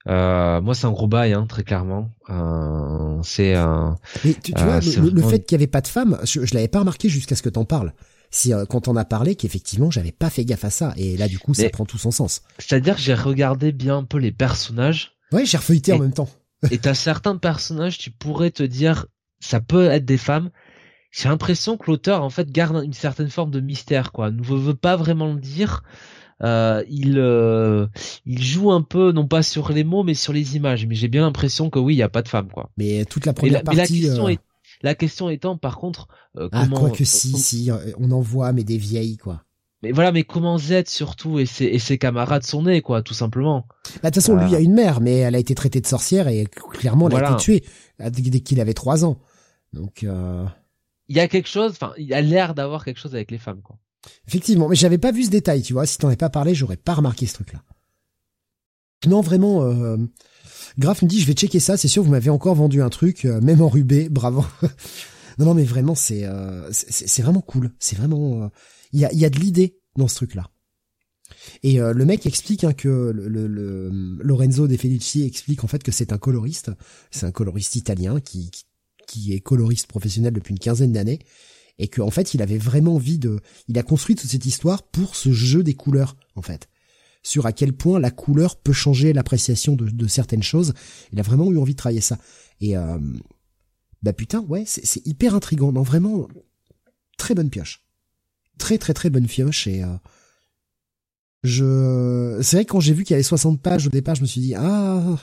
Euh, 0.10 0.62
moi, 0.62 0.74
c'est 0.74 0.86
un 0.86 0.92
gros 0.92 1.08
bail, 1.08 1.34
hein, 1.34 1.46
très 1.48 1.64
clairement. 1.64 2.12
Euh, 2.30 3.20
c'est 3.24 3.56
un. 3.56 3.98
Mais 4.24 4.34
tu, 4.34 4.52
vois, 4.54 4.76
euh, 4.76 5.12
le, 5.12 5.22
fait 5.22 5.40
qu'il 5.46 5.56
y 5.56 5.60
avait 5.60 5.68
pas 5.68 5.82
de 5.82 5.88
femmes, 5.88 6.18
je, 6.24 6.46
je 6.46 6.54
l'avais 6.54 6.68
pas 6.68 6.80
remarqué 6.80 7.10
jusqu'à 7.10 7.36
ce 7.36 7.42
que 7.42 7.50
t'en 7.50 7.66
parles. 7.66 7.94
Si 8.30 8.52
quand 8.70 8.88
on 8.88 8.96
a 8.96 9.06
parlé, 9.06 9.36
qu'effectivement, 9.36 9.90
j'avais 9.90 10.12
pas 10.12 10.30
fait 10.30 10.46
gaffe 10.46 10.66
à 10.66 10.70
ça, 10.70 10.94
et 10.98 11.18
là, 11.18 11.28
du 11.28 11.40
coup, 11.40 11.54
ça 11.54 11.70
prend 11.70 11.86
tout 11.86 11.98
son 11.98 12.12
sens. 12.12 12.42
C'est-à-dire 12.60 12.96
que 12.96 13.02
j'ai 13.02 13.14
regardé 13.14 13.72
bien 13.72 13.98
un 13.98 14.04
peu 14.04 14.18
les 14.18 14.32
personnages. 14.32 15.14
Ouais, 15.32 15.46
j'ai 15.46 15.58
refeuilleté 15.58 15.94
en 15.94 16.00
même 16.00 16.14
temps. 16.14 16.30
et 16.72 16.78
t'as 16.78 16.94
certains 16.94 17.38
personnages, 17.38 17.98
tu 17.98 18.12
pourrais 18.12 18.52
te 18.52 18.64
dire, 18.64 19.06
ça 19.40 19.60
peut 19.60 19.86
être 19.86 20.06
des 20.06 20.18
femmes. 20.18 20.50
J'ai 21.12 21.30
l'impression 21.30 21.78
que 21.78 21.90
l'auteur, 21.90 22.24
en 22.24 22.30
fait, 22.30 22.52
garde 22.52 22.84
une 22.84 22.94
certaine 22.94 23.30
forme 23.30 23.52
de 23.52 23.60
mystère, 23.60 24.12
quoi. 24.12 24.30
Ne 24.30 24.42
veut 24.42 24.76
pas 24.76 24.96
vraiment 24.96 25.34
le 25.34 25.40
dire. 25.40 25.84
Euh, 26.44 26.84
il 26.88 27.18
euh, 27.18 27.88
il 28.28 28.44
joue 28.44 28.72
un 28.72 28.84
peu 28.84 29.12
non 29.12 29.28
pas 29.28 29.42
sur 29.42 29.72
les 29.72 29.84
mots 29.84 30.04
mais 30.04 30.14
sur 30.14 30.34
les 30.34 30.56
images. 30.56 30.86
Mais 30.86 30.94
j'ai 30.94 31.08
bien 31.08 31.22
l'impression 31.22 31.70
que 31.70 31.80
oui, 31.80 31.96
il 31.96 31.98
y 31.98 32.04
a 32.04 32.10
pas 32.10 32.22
de 32.22 32.28
femme 32.28 32.50
quoi. 32.50 32.70
Mais 32.78 33.06
toute 33.06 33.26
la 33.26 33.34
première 33.34 33.64
partie. 33.64 33.78
la 33.78 33.88
question, 33.88 34.28
euh, 34.28 34.32
est, 34.32 34.40
la 34.82 34.96
question 34.96 35.30
étant 35.30 35.58
par 35.58 35.78
contre 35.78 36.08
ah, 36.38 36.48
comment. 36.52 36.80
quoi 36.80 36.90
que 36.90 37.06
si 37.06 37.38
si 37.38 37.70
on 38.00 38.12
en 38.12 38.22
voit 38.22 38.54
mais 38.54 38.64
des 38.64 38.78
vieilles 38.78 39.18
quoi. 39.18 39.44
Mais 39.84 39.92
voilà, 39.92 40.12
mais 40.12 40.24
comment 40.24 40.58
Z 40.58 40.86
surtout 40.88 41.38
et 41.38 41.46
ses, 41.46 41.66
et 41.66 41.78
ses 41.78 42.00
camarades 42.00 42.44
sont 42.44 42.64
nés, 42.64 42.82
quoi, 42.82 43.04
tout 43.04 43.14
simplement. 43.14 43.68
Bah, 44.02 44.10
de 44.10 44.16
toute 44.16 44.16
façon, 44.16 44.36
lui 44.36 44.56
a 44.56 44.60
une 44.60 44.74
mère, 44.74 45.02
mais 45.02 45.18
elle 45.18 45.36
a 45.36 45.38
été 45.38 45.54
traitée 45.54 45.82
de 45.82 45.86
sorcière 45.86 46.28
et 46.28 46.48
clairement, 46.72 47.08
elle 47.10 47.24
a 47.24 47.34
été 47.34 47.38
tuée 47.38 47.64
dès 48.00 48.40
qu'il 48.40 48.60
avait 48.60 48.74
trois 48.74 49.06
ans. 49.06 49.20
Donc, 49.74 50.04
il 51.10 51.16
y 51.16 51.20
a 51.20 51.28
quelque 51.28 51.48
chose, 51.48 51.72
enfin, 51.72 51.94
il 51.98 52.14
a 52.14 52.22
l'air 52.22 52.56
d'avoir 52.56 52.84
quelque 52.84 53.00
chose 53.00 53.14
avec 53.14 53.32
les 53.32 53.38
femmes, 53.38 53.62
quoi. 53.62 53.78
Effectivement, 54.28 54.70
mais 54.70 54.76
j'avais 54.76 54.98
pas 54.98 55.12
vu 55.12 55.24
ce 55.24 55.30
détail, 55.30 55.62
tu 55.62 55.74
vois. 55.74 55.86
Si 55.86 55.98
t'en 55.98 56.08
avais 56.08 56.18
pas 56.18 56.30
parlé, 56.30 56.56
j'aurais 56.56 56.78
pas 56.78 56.94
remarqué 56.94 57.26
ce 57.26 57.34
truc-là. 57.34 57.62
Non, 59.06 59.22
vraiment, 59.22 59.64
euh, 59.64 59.98
Graf 60.78 61.02
me 61.02 61.08
dit, 61.08 61.20
je 61.20 61.26
vais 61.26 61.34
checker 61.34 61.60
ça, 61.60 61.78
c'est 61.78 61.88
sûr, 61.88 62.04
vous 62.04 62.12
m'avez 62.12 62.30
encore 62.30 62.56
vendu 62.56 62.82
un 62.82 62.90
truc, 62.90 63.26
euh, 63.26 63.42
même 63.42 63.62
en 63.62 63.70
rubé, 63.70 64.10
bravo. 64.12 64.46
non, 65.40 65.46
non, 65.46 65.54
mais 65.54 65.64
vraiment, 65.64 65.96
c'est 65.96 66.26
euh, 66.26 66.70
c'est 66.72 67.22
vraiment 67.22 67.42
cool. 67.42 67.72
C'est 67.80 67.98
vraiment... 67.98 68.52
Il 68.94 69.00
y, 69.00 69.06
a, 69.06 69.14
y 69.14 69.26
a 69.26 69.30
de 69.30 69.40
l'idée 69.40 69.80
dans 69.96 70.08
ce 70.08 70.16
truc-là. 70.16 70.50
Et 71.62 71.80
le 71.80 72.06
mec 72.06 72.26
explique 72.26 72.64
hein, 72.64 72.72
que 72.72 73.12
Lorenzo 74.24 74.68
De 74.68 74.78
Felici 74.78 75.24
explique 75.24 75.66
en 75.66 75.68
fait 75.68 75.84
que 75.84 75.92
c'est 75.92 76.14
un 76.14 76.18
coloriste, 76.18 76.72
c'est 77.12 77.26
un 77.26 77.32
coloriste 77.32 77.76
italien 77.76 78.22
qui, 78.22 78.50
qui 79.08 79.34
est 79.34 79.40
coloriste 79.40 79.88
professionnel 79.88 80.34
depuis 80.34 80.52
une 80.52 80.60
quinzaine 80.60 80.92
d'années 80.92 81.20
et 81.80 81.88
qu'en 81.88 82.12
fait 82.12 82.34
il 82.34 82.42
avait 82.42 82.58
vraiment 82.58 82.96
envie 82.96 83.18
de, 83.18 83.40
il 83.68 83.78
a 83.80 83.84
construit 83.84 84.16
toute 84.16 84.30
cette 84.30 84.46
histoire 84.46 84.84
pour 84.84 85.16
ce 85.16 85.32
jeu 85.32 85.64
des 85.64 85.74
couleurs 85.74 86.16
en 86.36 86.42
fait, 86.42 86.68
sur 87.28 87.46
à 87.46 87.52
quel 87.52 87.74
point 87.74 88.00
la 88.00 88.12
couleur 88.12 88.56
peut 88.56 88.74
changer 88.74 89.14
l'appréciation 89.14 89.76
de, 89.76 90.08
certaines 90.08 90.44
choses. 90.44 90.74
Il 91.12 91.20
a 91.20 91.24
vraiment 91.24 91.52
eu 91.52 91.58
envie 91.58 91.74
de 91.74 91.78
travailler 91.78 92.02
ça 92.02 92.18
et 92.60 92.78
euh, 92.78 92.98
bah 94.02 94.14
putain 94.14 94.42
ouais 94.42 94.64
c'est 94.66 95.06
hyper 95.06 95.36
intrigant, 95.36 95.72
non 95.72 95.84
vraiment 95.84 96.28
très 97.18 97.36
bonne 97.36 97.50
pioche, 97.50 97.84
très 98.58 98.78
très 98.78 98.94
très 98.94 99.10
bonne 99.10 99.28
pioche 99.28 99.68
et 99.68 99.84
euh, 99.84 99.96
je 101.44 102.40
c'est 102.42 102.58
vrai 102.58 102.66
que 102.66 102.72
quand 102.72 102.80
j'ai 102.80 102.94
vu 102.94 103.04
qu'il 103.04 103.14
y 103.14 103.16
avait 103.16 103.24
60 103.24 103.62
pages 103.62 103.86
au 103.88 103.90
départ 103.90 104.16
je 104.16 104.22
me 104.22 104.28
suis 104.28 104.42
dit 104.42 104.56
ah 104.56 105.18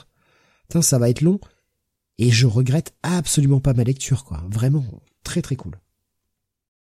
putain 0.67 0.81
ça 0.81 0.97
va 0.97 1.09
être 1.09 1.21
long 1.21 1.39
et 2.17 2.31
je 2.31 2.47
regrette 2.47 2.93
absolument 3.03 3.59
pas 3.59 3.73
ma 3.73 3.83
lecture, 3.83 4.23
quoi. 4.23 4.43
Vraiment, 4.49 4.85
très 5.23 5.41
très 5.41 5.55
cool. 5.55 5.79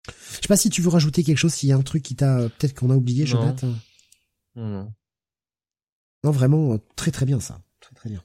Je 0.07 0.41
sais 0.43 0.49
pas 0.49 0.57
si 0.59 0.69
tu 0.69 0.83
veux 0.83 0.91
rajouter 0.91 1.25
quelque 1.25 1.39
chose, 1.39 1.55
s'il 1.55 1.71
y 1.71 1.73
a 1.73 1.77
un 1.77 1.83
truc 1.83 2.03
qui 2.03 2.15
t'a, 2.15 2.49
peut-être 2.51 2.75
qu'on 2.75 2.91
a 2.91 2.97
oublié. 2.97 3.25
Non, 3.25 3.57
non. 4.57 4.93
Non, 6.25 6.31
vraiment, 6.31 6.79
très 6.97 7.11
très 7.11 7.27
bien 7.27 7.39
ça. 7.39 7.61
Très 7.81 7.95
très 7.95 8.09
bien. 8.09 8.25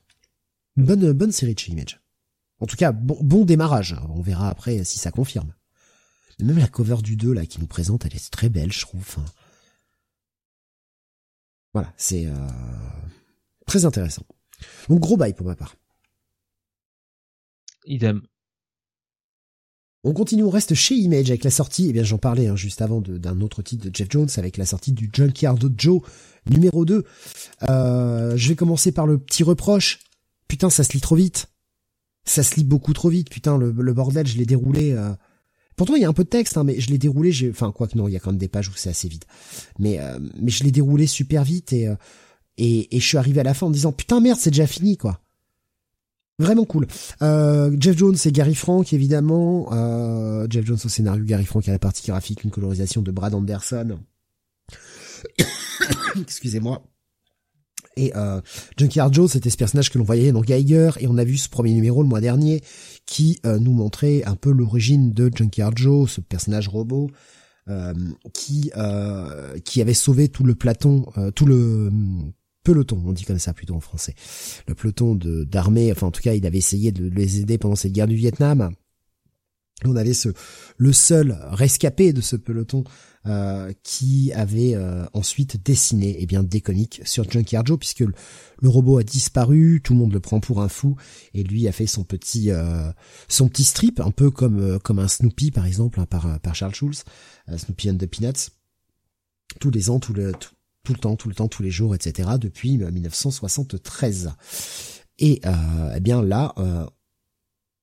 Bonne, 0.77 1.11
bonne 1.11 1.33
série 1.33 1.53
de 1.53 1.59
chez 1.59 1.73
Image. 1.73 1.99
En 2.59 2.65
tout 2.65 2.77
cas, 2.77 2.93
bon, 2.93 3.45
démarrage. 3.45 3.95
On 4.09 4.21
verra 4.21 4.49
après 4.49 4.83
si 4.85 4.99
ça 4.99 5.11
confirme. 5.11 5.53
Même 6.39 6.57
la 6.57 6.69
cover 6.69 7.01
du 7.03 7.17
2, 7.17 7.33
là, 7.33 7.45
qui 7.45 7.59
nous 7.59 7.67
présente, 7.67 8.05
elle 8.05 8.15
est 8.15 8.29
très 8.31 8.47
belle, 8.47 8.71
je 8.71 8.79
trouve. 8.79 9.17
voilà, 11.73 11.93
c'est 11.97 12.25
euh, 12.25 12.47
très 13.67 13.83
intéressant. 13.83 14.23
Donc 14.87 15.01
gros 15.01 15.17
bail 15.17 15.33
pour 15.33 15.45
ma 15.45 15.57
part. 15.57 15.75
Idem. 17.85 18.21
On 20.03 20.13
continue, 20.13 20.43
on 20.43 20.49
reste 20.49 20.75
chez 20.75 20.95
Image 20.95 21.29
avec 21.29 21.43
la 21.43 21.51
sortie, 21.51 21.87
eh 21.89 21.93
bien 21.93 22.03
j'en 22.03 22.17
parlais 22.17 22.47
hein, 22.47 22.55
juste 22.55 22.81
avant 22.81 23.01
d'un 23.01 23.41
autre 23.41 23.61
titre 23.61 23.89
de 23.89 23.95
Jeff 23.95 24.07
Jones 24.09 24.29
avec 24.37 24.55
la 24.55 24.65
sortie 24.65 24.93
du 24.93 25.09
Junkyard 25.11 25.59
Joe 25.77 26.01
numéro 26.49 26.85
2. 26.85 27.03
Euh, 27.63 28.37
je 28.37 28.49
vais 28.49 28.55
commencer 28.55 28.93
par 28.93 29.07
le 29.07 29.17
petit 29.17 29.43
reproche. 29.43 29.99
Putain, 30.47 30.69
ça 30.69 30.83
se 30.83 30.93
lit 30.93 31.01
trop 31.01 31.15
vite. 31.15 31.47
Ça 32.23 32.43
se 32.43 32.55
lit 32.55 32.63
beaucoup 32.63 32.93
trop 32.93 33.09
vite. 33.09 33.29
Putain, 33.29 33.57
le, 33.57 33.71
bordel, 33.93 34.25
je 34.25 34.37
l'ai 34.37 34.45
déroulé. 34.45 34.93
Euh... 34.93 35.13
Pourtant, 35.75 35.95
il 35.95 36.01
y 36.01 36.05
a 36.05 36.09
un 36.09 36.13
peu 36.13 36.23
de 36.23 36.29
texte, 36.29 36.57
hein, 36.57 36.63
mais 36.63 36.79
je 36.79 36.89
l'ai 36.89 36.97
déroulé. 36.97 37.31
J'ai, 37.31 37.49
enfin, 37.49 37.71
quoi 37.71 37.87
que 37.87 37.97
non, 37.97 38.07
il 38.07 38.13
y 38.13 38.15
a 38.15 38.19
quand 38.19 38.31
même 38.31 38.39
des 38.39 38.47
pages 38.47 38.69
où 38.69 38.73
c'est 38.75 38.89
assez 38.89 39.09
vite. 39.09 39.25
Mais, 39.79 39.99
euh, 39.99 40.17
mais 40.39 40.51
je 40.51 40.63
l'ai 40.63 40.71
déroulé 40.71 41.07
super 41.07 41.43
vite 41.43 41.73
et, 41.73 41.87
euh, 41.87 41.95
et 42.57 42.95
et 42.95 42.99
je 42.99 43.05
suis 43.05 43.17
arrivé 43.17 43.41
à 43.41 43.43
la 43.43 43.53
fin 43.53 43.67
en 43.67 43.71
disant 43.71 43.91
putain 43.91 44.21
merde, 44.21 44.39
c'est 44.39 44.51
déjà 44.51 44.67
fini 44.67 44.97
quoi. 44.97 45.21
Vraiment 46.39 46.63
cool. 46.63 46.87
Euh, 47.21 47.75
Jeff 47.77 47.97
Jones 47.97 48.15
et 48.23 48.31
Gary 48.31 48.55
Frank, 48.55 48.93
évidemment. 48.93 49.67
Euh, 49.73 50.47
Jeff 50.49 50.65
Jones 50.65 50.79
au 50.83 50.89
scénario, 50.89 51.25
Gary 51.25 51.43
Frank 51.43 51.67
à 51.67 51.73
la 51.73 51.79
partie 51.79 52.07
graphique, 52.07 52.45
une 52.45 52.49
colorisation 52.49 53.01
de 53.01 53.11
Brad 53.11 53.35
Anderson. 53.35 53.99
Excusez-moi. 56.21 56.81
Et 57.97 58.13
euh, 58.15 58.39
Junkyard 58.77 59.13
Joe, 59.13 59.29
c'était 59.29 59.49
ce 59.49 59.57
personnage 59.57 59.89
que 59.89 59.97
l'on 59.97 60.05
voyait 60.05 60.31
dans 60.31 60.39
Geiger, 60.39 60.91
et 61.01 61.07
on 61.07 61.17
a 61.17 61.25
vu 61.25 61.35
ce 61.35 61.49
premier 61.49 61.73
numéro 61.73 62.01
le 62.01 62.07
mois 62.07 62.21
dernier, 62.21 62.61
qui 63.05 63.39
euh, 63.45 63.59
nous 63.59 63.73
montrait 63.73 64.23
un 64.23 64.35
peu 64.35 64.51
l'origine 64.51 65.11
de 65.11 65.29
Junkyard 65.35 65.77
Joe, 65.77 66.09
ce 66.09 66.21
personnage 66.21 66.69
robot, 66.69 67.11
qui 68.33 68.71
qui 69.63 69.79
avait 69.79 69.93
sauvé 69.93 70.29
tout 70.29 70.43
le 70.43 70.55
Platon, 70.55 71.05
tout 71.35 71.45
le 71.45 71.91
peloton, 72.69 73.01
on 73.03 73.13
dit 73.13 73.23
comme 73.23 73.39
ça 73.39 73.51
plutôt 73.51 73.73
en 73.73 73.79
français. 73.79 74.13
Le 74.67 74.75
peloton 74.75 75.15
de 75.15 75.43
d'armée, 75.43 75.91
enfin 75.91 76.05
en 76.05 76.11
tout 76.11 76.21
cas, 76.21 76.35
il 76.35 76.45
avait 76.45 76.59
essayé 76.59 76.91
de 76.91 77.09
les 77.09 77.39
aider 77.39 77.57
pendant 77.57 77.75
cette 77.75 77.93
guerre 77.93 78.07
du 78.07 78.15
Vietnam. 78.15 78.69
On 79.85 79.95
avait 79.95 80.13
ce 80.13 80.29
le 80.77 80.93
seul 80.93 81.35
rescapé 81.49 82.13
de 82.13 82.21
ce 82.21 82.35
peloton 82.35 82.83
euh, 83.25 83.73
qui 83.81 84.31
avait 84.33 84.75
euh, 84.75 85.05
ensuite 85.13 85.65
dessiné 85.65 86.17
eh 86.19 86.27
bien 86.27 86.43
des 86.43 86.61
comics 86.61 87.01
sur 87.05 87.29
Junkyard 87.29 87.65
Joe 87.65 87.79
puisque 87.79 88.01
le, 88.01 88.13
robot 88.69 88.99
a 88.99 89.03
disparu, 89.03 89.81
tout 89.83 89.93
le 89.93 89.99
monde 89.99 90.13
le 90.13 90.19
prend 90.19 90.39
pour 90.39 90.61
un 90.61 90.69
fou 90.69 90.95
et 91.33 91.43
lui 91.43 91.67
a 91.67 91.71
fait 91.71 91.87
son 91.87 92.03
petit 92.03 92.51
euh, 92.51 92.91
son 93.29 93.47
petit 93.47 93.63
strip 93.63 93.99
un 93.99 94.11
peu 94.11 94.29
comme 94.29 94.77
comme 94.79 94.99
un 94.99 95.07
Snoopy 95.07 95.49
par 95.49 95.65
exemple 95.65 95.99
hein, 95.99 96.05
par 96.05 96.39
par 96.39 96.53
Charles 96.53 96.75
Schulz, 96.75 97.03
Snoopy 97.47 97.89
and 97.89 97.97
the 97.97 98.05
Peanuts. 98.05 98.51
Tous 99.59 99.71
les 99.71 99.89
ans, 99.89 99.99
tout 99.99 100.13
le 100.13 100.33
tout, 100.33 100.51
tout 100.89 100.93
le 100.93 100.99
temps, 100.99 101.15
tout 101.15 101.29
le 101.29 101.35
temps, 101.35 101.47
tous 101.47 101.61
les 101.61 101.69
jours, 101.69 101.93
etc. 101.93 102.29
depuis 102.39 102.79
1973. 102.79 104.25
Euh, 104.25 104.29
Et 105.19 105.39
euh, 105.45 105.93
eh 105.95 105.99
bien 105.99 106.23
là, 106.23 106.53
euh, 106.57 106.83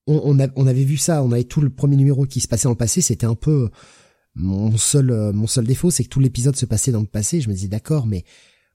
on, 0.09 0.37
on, 0.57 0.67
avait 0.67 0.85
vu 0.85 0.97
ça, 0.97 1.23
on 1.23 1.31
avait 1.31 1.45
tout 1.45 1.61
le 1.61 1.71
premier 1.71 1.95
numéro 1.95 2.27
qui 2.27 2.41
se 2.41 2.49
passait 2.49 2.65
dans 2.65 2.71
le 2.71 2.77
passé, 2.77 3.03
c'était 3.03 3.27
un 3.27 3.37
peu 3.37 3.71
mon 4.35 4.77
seul 4.77 5.33
mon 5.33 5.47
seul 5.47 5.67
défaut, 5.67 5.91
c'est 5.91 6.03
que 6.03 6.09
tout 6.09 6.21
l'épisode 6.21 6.57
se 6.57 6.67
passait 6.67 6.91
dans 6.91 7.01
le 7.01 7.07
passé. 7.07 7.41
Je 7.41 7.49
me 7.49 7.55
disais 7.55 7.69
d'accord, 7.69 8.07
mais 8.07 8.25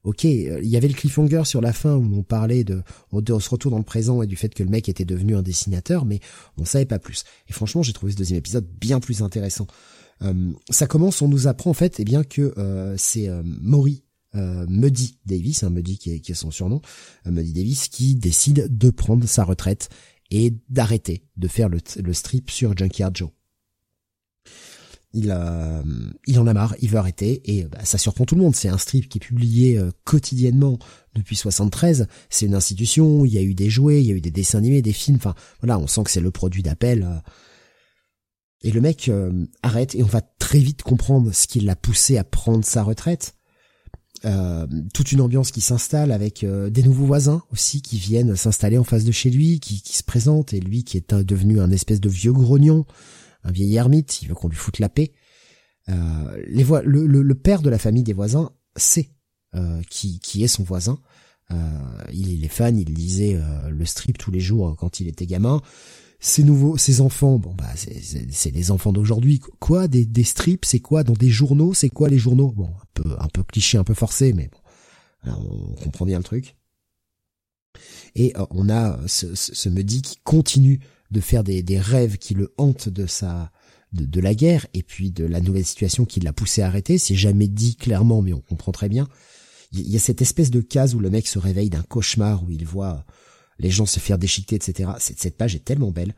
ok, 0.04 0.24
il 0.24 0.66
y 0.66 0.78
avait 0.78 0.88
le 0.88 0.94
cliffhanger 0.94 1.44
sur 1.44 1.60
la 1.60 1.74
fin 1.74 1.96
où 1.96 2.16
on 2.16 2.24
parlait 2.24 2.64
de, 2.64 2.84
de 3.12 3.40
ce 3.40 3.50
retour 3.50 3.70
dans 3.70 3.78
le 3.78 3.84
présent 3.84 4.22
et 4.22 4.28
du 4.28 4.38
fait 4.38 4.54
que 4.54 4.64
le 4.64 4.70
mec 4.70 4.88
était 4.88 5.06
devenu 5.06 5.36
un 5.36 5.42
dessinateur, 5.42 6.06
mais 6.06 6.22
on 6.58 6.64
savait 6.64 6.86
pas 6.86 7.00
plus. 7.00 7.26
Et 7.50 7.54
franchement, 7.54 7.84
j'ai 7.84 7.94
trouvé 7.94 8.14
ce 8.14 8.18
deuxième 8.18 8.40
épisode 8.40 8.66
bien 8.80 9.02
plus 9.02 9.22
intéressant. 9.22 9.68
ça 10.70 10.88
commence, 10.88 11.22
on 11.22 11.28
nous 11.28 11.48
apprend 11.48 11.72
en 11.72 11.76
fait, 11.76 12.00
eh 12.00 12.06
bien 12.06 12.24
que 12.24 12.54
c'est 12.98 13.30
Maury 13.44 14.04
euh, 14.36 14.66
Muddy 14.68 15.18
Davis, 15.26 15.64
hein, 15.64 15.70
Muddy 15.70 15.98
qui 15.98 16.12
est, 16.12 16.34
son 16.34 16.52
surnom, 16.52 16.82
euh, 17.28 17.32
Muddy 17.32 17.54
Davis, 17.54 17.88
qui 17.88 18.16
décide 18.16 18.76
de 18.76 18.90
prendre 18.90 19.28
sa 19.28 19.44
retraite 19.44 19.90
et 20.32 20.54
d'arrêter 20.70 21.26
de 21.38 21.48
faire 21.48 21.70
le, 21.70 22.14
strip 22.14 22.50
sur 22.50 22.76
Junkyard 22.76 23.16
Joe. 23.16 23.30
Il, 25.14 25.30
euh, 25.30 25.84
en 26.38 26.48
a 26.48 26.54
marre, 26.54 26.74
il 26.80 26.90
veut 26.90 26.98
arrêter 26.98 27.42
et 27.44 27.66
bah, 27.66 27.84
ça 27.84 27.98
surprend 27.98 28.24
tout 28.24 28.36
le 28.36 28.42
monde. 28.42 28.56
C'est 28.56 28.70
un 28.70 28.78
strip 28.78 29.10
qui 29.10 29.18
est 29.18 29.22
publié 29.22 29.78
euh, 29.78 29.92
quotidiennement 30.06 30.80
depuis 31.16 31.36
73. 31.36 32.08
C'est 32.30 32.46
une 32.46 32.56
institution. 32.56 33.26
Il 33.26 33.34
y 33.34 33.38
a 33.38 33.42
eu 33.42 33.54
des 33.54 33.70
jouets, 33.70 34.02
il 34.02 34.08
y 34.08 34.12
a 34.14 34.16
eu 34.16 34.22
des 34.22 34.32
dessins 34.32 34.60
animés, 34.60 34.82
des 34.82 34.94
films. 34.94 35.18
Enfin 35.18 35.36
voilà, 35.60 35.78
on 35.80 35.88
sent 35.88 36.04
que 36.06 36.12
c'est 36.12 36.22
le 36.22 36.32
produit 36.32 36.64
d'appel. 36.64 37.04
Euh. 37.04 37.20
Et 38.64 38.72
le 38.72 38.80
mec 38.80 39.10
arrête 39.64 39.96
et 39.96 40.04
on 40.04 40.08
va 40.08 40.22
très 40.22 40.60
vite 40.60 40.84
comprendre 40.84 41.34
ce 41.34 41.48
qui 41.48 41.62
l'a 41.62 41.76
poussé 41.76 42.20
à 42.20 42.24
prendre 42.24 42.64
sa 42.64 42.84
retraite. 42.84 43.34
Euh, 44.24 44.68
toute 44.94 45.12
une 45.12 45.22
ambiance 45.22 45.50
qui 45.50 45.62
s'installe 45.62 46.12
avec 46.12 46.44
euh, 46.44 46.70
des 46.70 46.84
nouveaux 46.84 47.08
voisins 47.08 47.42
aussi 47.52 47.82
qui 47.82 47.98
viennent 47.98 48.36
s'installer 48.36 48.78
en 48.78 48.84
face 48.84 49.04
de 49.04 49.12
chez 49.12 49.32
lui, 49.32 49.60
qui, 49.60 49.82
qui 49.82 49.98
se 49.98 50.04
présentent 50.04 50.54
et 50.54 50.60
lui 50.60 50.84
qui 50.84 50.98
est 50.98 51.14
devenu 51.16 51.60
un 51.60 51.72
espèce 51.72 52.00
de 52.00 52.10
vieux 52.10 52.32
grognon, 52.32 52.86
un 53.44 53.52
vieil 53.52 53.76
ermite, 53.76 54.22
il 54.22 54.28
veut 54.28 54.36
qu'on 54.36 54.48
lui 54.48 54.56
foute 54.56 54.78
la 54.78 54.90
paix. 54.90 55.14
Euh, 55.90 56.44
les 56.48 56.64
le, 56.64 57.06
le, 57.08 57.36
père 57.36 57.64
de 57.64 57.70
la 57.72 57.80
famille 57.80 58.04
des 58.04 58.14
voisins 58.14 58.52
sait 58.76 59.10
qui, 59.90 60.20
qui 60.20 60.44
est 60.44 60.48
son 60.48 60.64
voisin. 60.64 61.00
il 62.14 62.46
est 62.46 62.48
fan, 62.48 62.78
il 62.78 62.94
lisait 62.94 63.38
le 63.70 63.86
strip 63.86 64.18
tous 64.18 64.32
les 64.32 64.40
jours 64.40 64.78
quand 64.78 65.02
il 65.02 65.08
était 65.08 65.26
gamin 65.26 65.62
ces 66.24 66.44
nouveaux, 66.44 66.78
ces 66.78 67.02
enfants, 67.02 67.40
bon 67.40 67.56
bah 67.56 67.72
c'est 67.76 68.52
les 68.52 68.72
enfants 68.72 68.94
d'aujourd'hui. 68.94 69.40
Quoi, 69.60 69.88
des, 69.88 70.06
des 70.06 70.24
strips, 70.24 70.66
c'est 70.66 70.80
quoi 70.80 71.04
dans 71.04 71.14
des 71.14 71.30
journaux, 71.30 71.74
c'est 71.74 71.90
quoi 71.90 72.10
les 72.10 72.20
journaux? 72.20 72.52
Bon, 72.52 72.68
un 72.68 72.86
peu 72.94 73.16
un 73.18 73.28
peu 73.28 73.44
cliché, 73.44 73.80
un 73.80 73.84
peu 73.84 73.96
forcé, 73.96 74.32
mais 74.32 74.48
bon, 74.52 75.32
on 75.34 75.74
comprend 75.84 76.06
bien 76.06 76.20
le 76.20 76.24
truc. 76.24 76.56
Et 78.14 78.38
euh, 78.38 78.46
on 78.52 78.70
a 78.70 79.00
ce, 79.08 79.34
ce, 79.34 79.70
Muddy 79.70 80.04
qui 80.04 80.18
continue 80.24 80.80
de 81.10 81.22
faire 81.22 81.44
des, 81.44 81.64
des 81.64 81.80
rêves 81.80 82.18
qui 82.18 82.36
le 82.36 82.54
hantent 82.58 82.90
de 82.90 83.08
sa 83.08 83.52
de, 83.92 84.06
de, 84.06 84.20
la 84.22 84.36
guerre 84.36 84.68
et 84.74 84.84
puis 84.84 85.12
de 85.12 85.26
la 85.26 85.42
nouvelle 85.42 85.66
situation 85.66 86.06
qui 86.06 86.20
l'a 86.20 86.34
poussé 86.34 86.62
à 86.62 86.68
arrêter. 86.68 87.00
C'est 87.00 87.16
jamais 87.16 87.48
dit 87.48 87.76
clairement, 87.78 88.22
mais 88.22 88.34
on 88.34 88.42
comprend 88.42 88.72
très 88.72 88.90
bien. 88.90 89.08
Il 89.72 89.90
y 89.90 89.96
a 89.96 90.00
cette 90.00 90.22
espèce 90.22 90.52
de 90.52 90.62
case 90.62 90.94
où 90.94 91.00
le 91.00 91.10
mec 91.10 91.28
se 91.28 91.40
réveille 91.40 91.70
d'un 91.70 91.82
cauchemar 91.82 92.44
où 92.44 92.52
il 92.52 92.66
voit 92.66 93.06
les 93.62 93.70
gens 93.70 93.86
se 93.86 94.00
faire 94.00 94.18
déchiqueter, 94.18 94.56
etc. 94.56 94.92
Cette, 95.00 95.38
page 95.38 95.56
est 95.56 95.64
tellement 95.64 95.92
belle. 95.92 96.16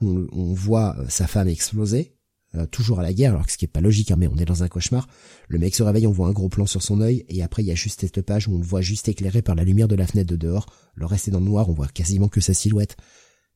On, 0.00 0.52
voit 0.52 0.96
euh, 0.98 1.06
sa 1.08 1.26
femme 1.26 1.48
exploser, 1.48 2.14
euh, 2.54 2.66
toujours 2.66 3.00
à 3.00 3.02
la 3.02 3.12
guerre, 3.12 3.32
alors 3.32 3.46
que 3.46 3.52
ce 3.52 3.56
qui 3.56 3.64
est 3.64 3.68
pas 3.68 3.80
logique, 3.80 4.10
hein, 4.10 4.16
mais 4.18 4.28
on 4.28 4.36
est 4.36 4.44
dans 4.44 4.62
un 4.62 4.68
cauchemar. 4.68 5.08
Le 5.48 5.58
mec 5.58 5.74
se 5.74 5.82
réveille, 5.82 6.06
on 6.06 6.12
voit 6.12 6.28
un 6.28 6.32
gros 6.32 6.48
plan 6.48 6.66
sur 6.66 6.82
son 6.82 7.00
œil, 7.00 7.24
et 7.28 7.42
après 7.42 7.62
il 7.62 7.66
y 7.66 7.70
a 7.72 7.74
juste 7.74 8.00
cette 8.00 8.22
page 8.22 8.48
où 8.48 8.54
on 8.54 8.58
le 8.58 8.64
voit 8.64 8.80
juste 8.80 9.08
éclairé 9.08 9.42
par 9.42 9.54
la 9.54 9.64
lumière 9.64 9.88
de 9.88 9.94
la 9.94 10.06
fenêtre 10.06 10.28
de 10.28 10.36
dehors. 10.36 10.66
Le 10.94 11.06
reste 11.06 11.28
est 11.28 11.30
dans 11.30 11.40
le 11.40 11.46
noir, 11.46 11.68
on 11.68 11.74
voit 11.74 11.88
quasiment 11.88 12.28
que 12.28 12.40
sa 12.40 12.54
silhouette. 12.54 12.96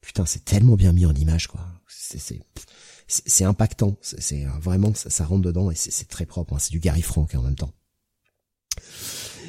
Putain, 0.01 0.25
c'est 0.25 0.45
tellement 0.45 0.77
bien 0.77 0.93
mis 0.93 1.05
en 1.07 1.15
image, 1.15 1.49
quoi. 1.49 1.61
C'est 1.89 2.41
c'est 3.07 3.45
impactant. 3.45 3.97
C'est 4.01 4.45
vraiment 4.61 4.95
ça, 4.95 5.25
rentre 5.25 5.43
dedans 5.43 5.71
et 5.71 5.75
c'est 5.75 6.09
très 6.09 6.27
propre. 6.27 6.55
Hein. 6.55 6.59
C'est 6.61 6.71
du 6.71 6.79
Gary 6.79 7.03
Frank 7.03 7.35
hein, 7.35 7.41
en 7.41 7.43
même 7.43 7.57
temps. 7.57 7.73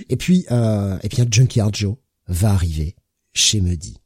Et 0.09 0.17
puis, 0.17 0.45
euh, 0.49 0.97
et 1.03 1.21
un 1.21 1.27
Junkyard 1.29 1.73
Joe 1.73 1.95
va 2.27 2.51
arriver 2.51 2.95
chez 3.33 3.61
Muddy. 3.61 3.97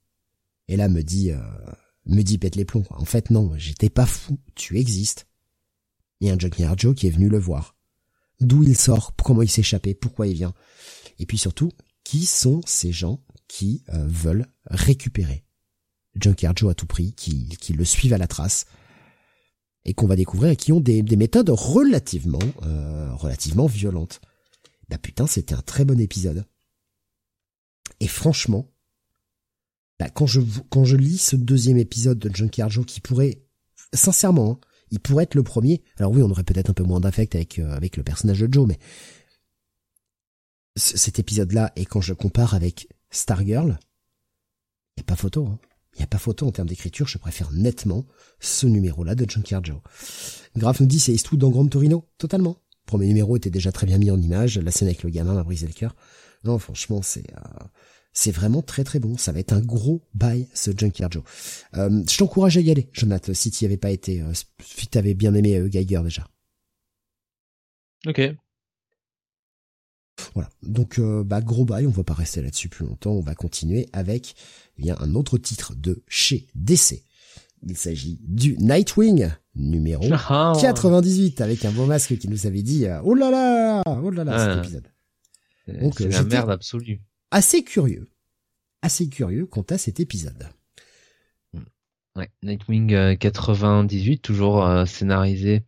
Et 0.67 0.77
là, 0.77 0.87
Muddy, 0.87 1.31
euh, 1.31 2.37
pète 2.39 2.55
les 2.55 2.65
plombs. 2.65 2.85
En 2.89 3.05
fait, 3.05 3.29
non, 3.29 3.53
j'étais 3.57 3.89
pas 3.89 4.05
fou. 4.05 4.39
Tu 4.55 4.79
existes. 4.79 5.27
Il 6.19 6.27
y 6.27 6.31
a 6.31 6.33
un 6.33 6.39
Junkyard 6.39 6.79
Joe 6.79 6.95
qui 6.95 7.07
est 7.07 7.11
venu 7.11 7.29
le 7.29 7.39
voir. 7.39 7.75
d'où 8.41 8.63
il 8.63 8.77
sort, 8.77 9.15
comment 9.15 9.41
il 9.41 9.49
s'est 9.49 9.61
échappé, 9.61 9.93
pourquoi 9.93 10.27
il 10.27 10.33
vient. 10.33 10.53
Et 11.19 11.25
puis 11.25 11.37
surtout, 11.37 11.71
qui 12.03 12.25
sont 12.25 12.61
ces 12.65 12.91
gens 12.91 13.23
qui 13.47 13.83
euh, 13.93 14.05
veulent 14.07 14.47
récupérer 14.65 15.45
Junkyard 16.15 16.57
Joe 16.57 16.71
à 16.71 16.75
tout 16.75 16.85
prix, 16.85 17.13
qui, 17.13 17.49
qui 17.59 17.73
le 17.73 17.85
suivent 17.85 18.13
à 18.13 18.17
la 18.17 18.27
trace, 18.27 18.65
et 19.85 19.93
qu'on 19.93 20.07
va 20.07 20.15
découvrir 20.15 20.51
et 20.51 20.55
qui 20.55 20.71
ont 20.71 20.79
des, 20.79 21.01
des 21.03 21.15
méthodes 21.15 21.49
relativement, 21.49 22.39
euh, 22.63 23.13
relativement 23.13 23.67
violentes. 23.67 24.19
Bah 24.89 24.97
putain, 24.97 25.27
c'était 25.27 25.55
un 25.55 25.61
très 25.61 25.85
bon 25.85 25.99
épisode. 25.99 26.45
Et 27.99 28.07
franchement, 28.07 28.71
bah 29.99 30.09
quand 30.09 30.25
je 30.25 30.95
lis 30.95 31.17
ce 31.17 31.35
deuxième 31.35 31.77
épisode 31.77 32.19
de 32.19 32.35
Junkyard 32.35 32.69
Joe 32.69 32.85
qui 32.85 33.01
pourrait, 33.01 33.43
sincèrement, 33.93 34.51
hein, 34.51 34.67
il 34.91 34.99
pourrait 34.99 35.23
être 35.23 35.35
le 35.35 35.43
premier. 35.43 35.83
Alors 35.97 36.11
oui, 36.11 36.21
on 36.21 36.29
aurait 36.29 36.43
peut-être 36.43 36.69
un 36.69 36.73
peu 36.73 36.83
moins 36.83 36.99
d'affect 36.99 37.35
avec 37.35 37.59
euh, 37.59 37.71
avec 37.71 37.97
le 37.97 38.03
personnage 38.03 38.39
de 38.39 38.51
Joe, 38.51 38.67
mais 38.67 38.77
cet 40.75 41.19
épisode-là 41.19 41.71
et 41.75 41.85
quand 41.85 42.01
je 42.01 42.13
compare 42.13 42.53
avec 42.53 42.89
Stargirl, 43.09 43.79
il 44.97 44.99
y 44.99 45.01
a 45.01 45.03
pas 45.05 45.15
photo. 45.15 45.47
Hein. 45.47 45.59
Il 45.97 46.03
a 46.03 46.07
pas 46.07 46.17
photo 46.17 46.45
en 46.45 46.51
termes 46.51 46.67
d'écriture, 46.67 47.07
je 47.07 47.17
préfère 47.17 47.51
nettement 47.53 48.05
ce 48.41 48.67
numéro-là 48.67 49.15
de 49.15 49.29
Junkyard 49.29 49.65
Joe. 49.65 49.79
Graf 50.57 50.81
nous 50.81 50.87
dit 50.87 50.99
c'est 50.99 51.13
Eastwood 51.13 51.39
dans 51.39 51.49
Grand 51.49 51.65
Torino 51.67 52.05
Totalement. 52.17 52.57
Le 52.85 52.87
premier 52.87 53.07
numéro 53.07 53.37
était 53.37 53.49
déjà 53.49 53.71
très 53.71 53.87
bien 53.87 53.97
mis 53.97 54.11
en 54.11 54.21
image, 54.21 54.57
la 54.57 54.71
scène 54.71 54.89
avec 54.89 55.03
le 55.03 55.09
gamin 55.09 55.33
m'a 55.33 55.43
brisé 55.43 55.67
le 55.67 55.73
cœur. 55.73 55.95
Non, 56.43 56.59
franchement, 56.59 57.01
c'est 57.01 57.25
euh, 57.31 57.63
c'est 58.15 58.31
vraiment 58.31 58.61
très 58.61 58.83
très 58.83 58.99
bon. 58.99 59.17
Ça 59.17 59.31
va 59.31 59.39
être 59.39 59.53
un 59.53 59.59
gros 59.59 60.01
bail 60.13 60.47
ce 60.53 60.71
Junkyard 60.75 61.11
Joe. 61.11 61.23
Euh, 61.75 62.01
je 62.09 62.17
t'encourage 62.17 62.57
à 62.57 62.61
y 62.61 62.71
aller, 62.71 62.89
Jonathan, 62.93 63.33
si 63.33 63.51
tu 63.51 63.65
avais 63.65 63.77
pas 63.77 63.91
été, 63.91 64.21
euh, 64.21 64.33
si 64.63 64.87
tu 64.87 64.97
avais 64.97 65.13
bien 65.13 65.33
aimé 65.35 65.57
euh, 65.57 65.67
Geiger 65.67 66.01
déjà. 66.03 66.25
Ok. 68.07 68.21
Voilà. 70.33 70.49
Donc 70.63 70.97
euh, 70.97 71.23
bah 71.25 71.41
gros 71.41 71.65
bail, 71.65 71.85
on 71.85 71.91
va 71.91 72.05
pas 72.05 72.13
rester 72.13 72.41
là-dessus 72.41 72.69
plus 72.69 72.85
longtemps, 72.85 73.11
on 73.11 73.21
va 73.21 73.35
continuer 73.35 73.89
avec 73.91 74.35
eh 74.77 74.83
bien 74.83 74.95
un 74.99 75.13
autre 75.13 75.37
titre 75.37 75.75
de 75.75 76.01
chez 76.07 76.47
DC. 76.55 77.03
Il 77.67 77.75
s'agit 77.75 78.17
du 78.21 78.55
Nightwing 78.59 79.29
numéro 79.55 80.07
98 80.07 81.41
avec 81.41 81.65
un 81.65 81.71
beau 81.71 81.85
masque 81.85 82.17
qui 82.17 82.29
nous 82.29 82.47
avait 82.47 82.61
dit 82.61 82.85
oh 83.03 83.13
là 83.13 83.29
là, 83.29 83.83
oh 83.85 84.09
là 84.09 84.23
là 84.23 84.39
cet 84.39 84.63
épisode. 84.63 84.87
Donc 85.81 85.95
c'est 85.97 86.07
la 86.07 86.23
merde 86.23 86.51
absolue. 86.51 87.01
Assez 87.31 87.63
curieux, 87.63 88.07
assez 88.81 89.09
curieux 89.09 89.45
quant 89.45 89.65
à 89.69 89.77
cet 89.77 89.99
épisode. 89.99 90.47
Ouais, 92.15 92.29
Nightwing 92.43 93.17
98 93.17 94.19
toujours 94.19 94.65
euh, 94.65 94.85
scénarisé 94.85 95.63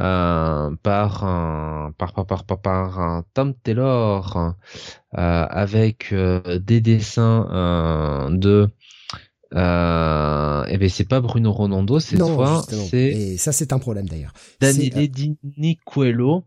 euh, 0.00 0.74
par, 0.82 1.24
un, 1.24 1.92
par, 1.96 2.12
par, 2.12 2.26
par, 2.26 2.44
par, 2.44 2.60
par 2.60 3.00
un 3.00 3.24
Tom 3.32 3.54
Taylor 3.54 4.36
euh, 4.36 4.52
avec 5.14 6.12
euh, 6.12 6.58
des 6.58 6.80
dessins 6.80 8.28
de 8.32 8.68
euh, 9.54 10.64
et 10.66 10.74
eh 10.74 10.76
ben 10.76 10.90
c'est 10.90 11.08
pas 11.08 11.20
Bruno 11.20 11.52
Ronaldo 11.52 12.00
cette 12.00 12.20
fois, 12.20 12.62
c'est 12.68 12.98
et 12.98 13.36
ça 13.38 13.50
c'est 13.52 13.72
un 13.72 13.78
problème 13.78 14.06
d'ailleurs. 14.06 14.34
Daniele 14.60 15.08
Di 15.08 15.38
Nicuello. 15.56 16.34
Ouais. 16.36 16.42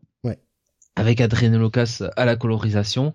Avec 0.96 1.22
Adrien 1.22 1.58
Lucas 1.58 2.02
à 2.18 2.26
la 2.26 2.36
colorisation. 2.36 3.14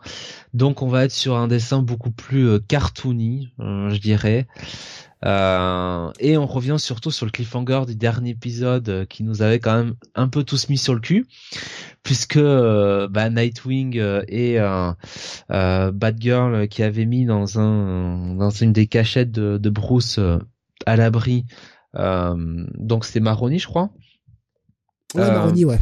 Donc 0.54 0.82
on 0.82 0.88
va 0.88 1.04
être 1.04 1.12
sur 1.12 1.36
un 1.36 1.46
dessin 1.46 1.82
beaucoup 1.82 2.10
plus 2.10 2.60
cartoony, 2.60 3.52
je 3.58 3.98
dirais. 3.98 4.46
Euh, 5.24 6.12
et 6.20 6.36
on 6.36 6.46
revient 6.46 6.76
surtout 6.78 7.10
sur 7.10 7.24
le 7.24 7.32
cliffhanger 7.32 7.82
du 7.86 7.96
dernier 7.96 8.30
épisode 8.30 8.88
euh, 8.88 9.04
qui 9.06 9.24
nous 9.24 9.40
avait 9.40 9.58
quand 9.60 9.74
même 9.74 9.94
un 10.14 10.28
peu 10.28 10.44
tous 10.44 10.68
mis 10.68 10.76
sur 10.76 10.94
le 10.94 11.00
cul, 11.00 11.26
puisque 12.02 12.36
euh, 12.36 13.08
bah, 13.08 13.30
Nightwing 13.30 13.98
et 14.28 14.58
Batgirl 15.48 16.68
qui 16.68 16.82
avaient 16.82 17.06
mis 17.06 17.24
dans 17.24 17.58
un 17.58 18.34
dans 18.34 18.50
une 18.50 18.72
des 18.72 18.86
cachettes 18.86 19.32
de, 19.32 19.58
de 19.58 19.70
Bruce 19.70 20.20
à 20.84 20.96
l'abri, 20.96 21.46
donc 21.94 23.04
c'était 23.04 23.20
Maroni 23.20 23.58
je 23.58 23.66
crois. 23.66 23.90
Ouais, 25.14 25.30
Maroni, 25.30 25.64
ouais. 25.64 25.78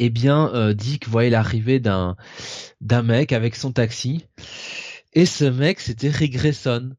Eh 0.00 0.10
bien, 0.10 0.72
Dick 0.74 1.08
voyait 1.08 1.30
l'arrivée 1.30 1.80
d'un 1.80 2.16
d'un 2.80 3.02
mec 3.02 3.32
avec 3.32 3.54
son 3.56 3.72
taxi, 3.72 4.26
et 5.12 5.26
ce 5.26 5.44
mec 5.44 5.80
c'était 5.80 6.10
Rick 6.10 6.32
Grayson. 6.34 6.90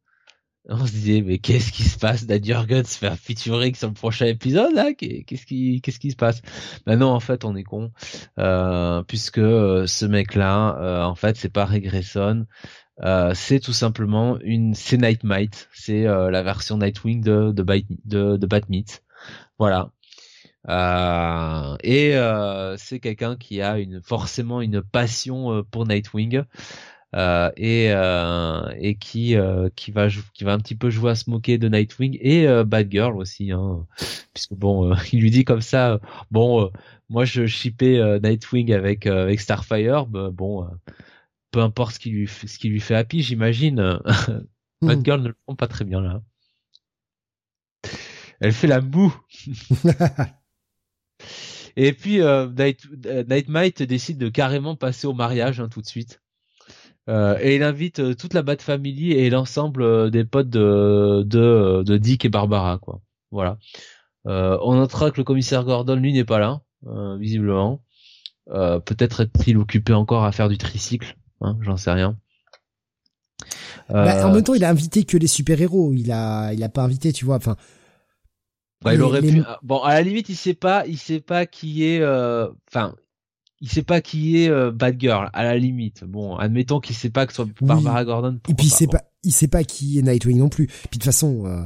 On 0.67 0.85
se 0.87 0.91
disait 0.91 1.21
mais 1.21 1.37
qu'est-ce 1.37 1.71
qui 1.71 1.83
se 1.83 1.97
passe? 1.99 2.25
Dan 2.25 2.43
Jurgens 2.43 2.87
fait 2.97 3.07
un 3.07 3.15
featuring 3.15 3.75
sur 3.75 3.87
le 3.89 3.93
prochain 3.93 4.25
épisode 4.25 4.73
là? 4.73 4.93
Qu'est-ce 4.93 5.45
qui 5.45 5.81
qu'est-ce 5.81 5.99
qui 5.99 6.09
se 6.11 6.15
passe? 6.15 6.41
Ben 6.87 6.97
non 6.97 7.09
en 7.09 7.19
fait 7.19 7.45
on 7.45 7.55
est 7.55 7.63
con. 7.63 7.91
Euh, 8.39 9.03
puisque 9.03 9.37
euh, 9.37 9.85
ce 9.85 10.05
mec 10.05 10.33
là 10.33 10.75
euh, 10.79 11.03
en 11.03 11.13
fait 11.15 11.37
c'est 11.37 11.49
pas 11.53 11.65
Regresson 11.65 12.47
euh, 13.03 13.33
c'est 13.35 13.59
tout 13.59 13.73
simplement 13.73 14.39
une 14.41 14.73
c'est 14.73 14.97
Nightmite. 14.97 15.69
C'est 15.73 16.03
la 16.05 16.41
version 16.41 16.77
Nightwing 16.77 17.21
de 17.21 17.51
de, 17.51 18.37
de, 18.37 18.47
voilà 19.59 19.91
et 20.67 22.15
c'est 22.77 22.99
quelqu'un 22.99 23.35
qui 23.35 23.61
a 23.61 23.79
une 23.79 24.01
forcément 24.01 24.61
une 24.61 24.81
passion 24.81 25.63
pour 25.71 25.87
Nightwing. 25.87 26.43
Euh, 27.15 27.49
et 27.55 27.91
euh, 27.91 28.73
et 28.77 28.97
qui 28.97 29.37
euh, 29.37 29.69
qui 29.77 29.91
va 29.91 30.09
qui 30.09 30.43
va 30.43 30.51
un 30.51 30.57
petit 30.57 30.75
peu 30.75 30.89
jouer 30.89 31.11
à 31.11 31.15
se 31.15 31.29
moquer 31.29 31.57
de 31.57 31.69
Nightwing 31.69 32.17
et 32.19 32.45
Batgirl 32.65 33.15
aussi 33.15 33.51
hein, 33.51 33.87
puisque 34.33 34.53
bon 34.53 34.93
il 35.13 35.21
lui 35.21 35.31
dit 35.31 35.45
comme 35.45 35.61
ça 35.61 36.01
bon 36.29 36.69
moi 37.07 37.23
je 37.23 37.45
shippais 37.45 38.19
Nightwing 38.19 38.73
avec 38.73 39.05
avec 39.05 39.39
Starfire 39.39 40.07
bah, 40.07 40.29
bon 40.29 40.67
peu 41.51 41.61
importe 41.61 41.93
ce 41.93 41.99
qui 41.99 42.09
lui 42.09 42.27
ce 42.27 42.57
qui 42.57 42.67
lui 42.67 42.81
fait 42.81 42.95
happy 42.95 43.21
j'imagine. 43.21 43.99
Hmm. 44.81 44.87
Batgirl 44.87 45.21
ne 45.21 45.27
le 45.29 45.35
prend 45.45 45.55
pas 45.55 45.67
très 45.67 45.85
bien 45.85 46.01
là. 46.01 46.21
Elle 48.41 48.51
fait 48.51 48.67
la 48.67 48.81
moue 48.81 49.15
et 51.75 51.93
puis 51.93 52.19
Night, 52.57 52.87
Nightmite 53.29 53.83
décide 53.83 54.17
de 54.17 54.29
carrément 54.29 54.75
passer 54.75 55.07
au 55.07 55.13
mariage 55.13 55.59
hein, 55.59 55.69
tout 55.69 55.81
de 55.81 55.87
suite 55.87 56.21
euh, 57.07 57.37
et 57.39 57.55
il 57.55 57.63
invite 57.63 57.99
euh, 57.99 58.15
toute 58.15 58.33
la 58.33 58.41
Bat 58.41 58.57
Family 58.59 59.11
et 59.11 59.29
l'ensemble 59.29 59.83
euh, 59.83 60.09
des 60.09 60.25
potes 60.25 60.49
de, 60.49 61.23
de, 61.23 61.83
de 61.85 61.97
Dick 61.97 62.25
et 62.25 62.29
Barbara, 62.29 62.79
quoi. 62.79 63.01
Voilà. 63.31 63.57
on 64.25 64.75
notera 64.75 65.11
que 65.11 65.17
le 65.17 65.23
commissaire 65.23 65.65
Gordon, 65.65 65.95
lui, 65.95 66.13
n'est 66.13 66.23
pas 66.23 66.39
là, 66.39 66.61
visiblement. 67.19 67.81
Peut-être 68.47 69.21
est-il 69.21 69.57
occupé 69.57 69.91
encore 69.91 70.23
à 70.23 70.31
faire 70.31 70.47
du 70.47 70.57
tricycle, 70.57 71.17
hein, 71.41 71.57
j'en 71.61 71.75
sais 71.75 71.91
rien. 71.91 72.17
Bah, 73.89 74.25
en 74.25 74.31
même 74.33 74.43
temps, 74.43 74.53
il 74.53 74.63
a 74.63 74.69
invité 74.69 75.03
que 75.03 75.17
les 75.17 75.27
super-héros. 75.27 75.91
Il 75.93 76.13
a, 76.13 76.53
il 76.53 76.63
a 76.63 76.69
pas 76.69 76.83
invité, 76.83 77.11
tu 77.11 77.25
vois. 77.25 77.35
Enfin, 77.35 77.57
bah, 78.85 78.93
il 78.93 79.01
aurait 79.01 79.21
pu. 79.21 79.43
Bon, 79.63 79.79
à 79.81 79.93
la 79.95 80.01
limite, 80.01 80.29
il 80.29 80.35
sait 80.35 80.53
pas, 80.53 80.85
il 80.87 80.97
sait 80.97 81.19
pas 81.19 81.45
qui 81.45 81.83
est. 81.83 82.01
Enfin, 82.03 82.95
il 83.61 83.69
sait 83.69 83.83
pas 83.83 84.01
qui 84.01 84.43
est 84.43 84.49
euh, 84.49 84.71
Batgirl 84.71 85.29
à 85.33 85.43
la 85.43 85.57
limite. 85.57 86.03
Bon, 86.03 86.35
admettons 86.35 86.79
qu'il 86.79 86.95
sait 86.95 87.09
pas 87.09 87.25
que 87.25 87.33
ce 87.33 87.37
soit 87.37 87.47
Barbara 87.61 88.03
Gordon. 88.05 88.39
Et 88.49 88.53
puis 88.53 88.67
il 88.67 88.71
sait 88.71 88.87
pas, 88.87 89.01
il 89.23 89.31
sait 89.31 89.47
pas 89.47 89.63
qui 89.63 89.97
est 89.97 90.01
Nightwing 90.01 90.37
non 90.37 90.49
plus. 90.49 90.67
Puis 90.67 90.75
de 90.83 90.89
toute 90.91 91.03
façon, 91.05 91.45
euh, 91.45 91.63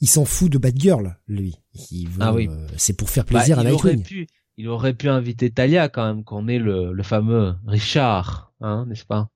il 0.00 0.08
s'en 0.08 0.24
fout 0.24 0.50
de 0.50 0.58
Batgirl, 0.58 1.16
lui. 1.26 1.56
Il 1.90 2.08
veut, 2.08 2.18
ah 2.20 2.32
oui. 2.32 2.48
Euh, 2.48 2.66
c'est 2.76 2.92
pour 2.92 3.10
faire 3.10 3.24
plaisir 3.24 3.56
bah, 3.56 3.62
à 3.62 3.64
Nightwing. 3.64 3.94
Aurait 3.94 4.02
pu, 4.04 4.26
il 4.58 4.68
aurait 4.68 4.94
pu 4.94 5.08
inviter 5.08 5.50
Talia 5.50 5.88
quand 5.88 6.06
même, 6.06 6.24
qu'on 6.24 6.46
est 6.46 6.58
le, 6.58 6.92
le 6.92 7.02
fameux 7.02 7.54
Richard, 7.66 8.52
hein, 8.60 8.86
n'est-ce 8.88 9.04
pas? 9.04 9.30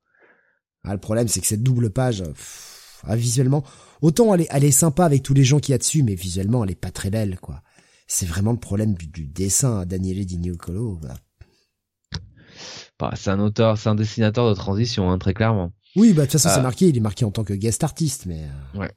Ah, 0.84 0.92
le 0.92 1.00
problème, 1.00 1.28
c'est 1.28 1.40
que 1.40 1.46
cette 1.46 1.62
double 1.62 1.90
page, 1.90 2.22
ah, 3.04 3.16
visuellement, 3.16 3.64
autant 4.02 4.34
elle 4.34 4.42
est, 4.42 4.48
elle 4.50 4.64
est 4.64 4.70
sympa 4.70 5.04
avec 5.04 5.22
tous 5.22 5.34
les 5.34 5.44
gens 5.44 5.58
qu'il 5.58 5.72
y 5.72 5.74
a 5.74 5.78
dessus, 5.78 6.02
mais 6.02 6.14
visuellement, 6.14 6.64
elle 6.64 6.70
est 6.72 6.74
pas 6.74 6.90
très 6.90 7.10
belle, 7.10 7.38
quoi. 7.40 7.62
C'est 8.06 8.26
vraiment 8.26 8.52
le 8.52 8.58
problème 8.58 8.92
du, 8.94 9.06
du 9.06 9.26
dessin 9.26 9.80
à 9.80 9.84
Daniele 9.86 10.26
Di 10.26 10.36
Nicolo. 10.36 10.98
Bah, 11.00 11.14
bah, 12.98 13.12
c'est 13.16 13.30
un 13.30 13.40
auteur, 13.40 13.78
c'est 13.78 13.88
un 13.88 13.94
dessinateur 13.94 14.48
de 14.48 14.54
transition, 14.54 15.10
hein, 15.10 15.18
très 15.18 15.34
clairement. 15.34 15.72
Oui, 15.96 16.12
bah 16.12 16.22
de 16.22 16.26
toute 16.26 16.40
façon, 16.40 16.48
c'est 16.50 16.60
euh, 16.60 16.62
marqué, 16.62 16.88
il 16.88 16.96
est 16.96 17.00
marqué 17.00 17.24
en 17.24 17.30
tant 17.30 17.44
que 17.44 17.52
guest 17.52 17.82
artiste, 17.84 18.26
mais. 18.26 18.44
Euh, 18.74 18.78
ouais. 18.78 18.92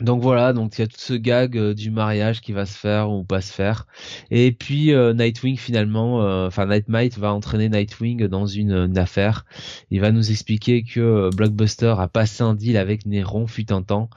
Donc 0.00 0.22
voilà, 0.22 0.52
donc 0.52 0.78
il 0.78 0.82
y 0.82 0.84
a 0.84 0.86
tout 0.86 0.94
ce 0.96 1.14
gag 1.14 1.58
euh, 1.58 1.74
du 1.74 1.90
mariage 1.90 2.40
qui 2.40 2.52
va 2.52 2.66
se 2.66 2.78
faire 2.78 3.10
ou 3.10 3.24
pas 3.24 3.40
se 3.40 3.52
faire. 3.52 3.88
Et 4.30 4.52
puis 4.52 4.92
euh, 4.92 5.12
Nightwing 5.12 5.56
finalement, 5.56 6.22
euh, 6.22 6.46
enfin 6.46 6.66
Nightmite 6.66 7.18
va 7.18 7.32
entraîner 7.32 7.68
Nightwing 7.68 8.28
dans 8.28 8.46
une, 8.46 8.96
affaire. 8.96 9.44
Il 9.90 10.00
va 10.00 10.12
nous 10.12 10.30
expliquer 10.30 10.84
que 10.84 11.30
Blockbuster 11.34 11.94
a 11.98 12.06
passé 12.06 12.44
un 12.44 12.54
deal 12.54 12.76
avec 12.76 13.06
Néron 13.06 13.48
fut 13.48 13.72
un 13.72 13.82
temps 13.82 14.08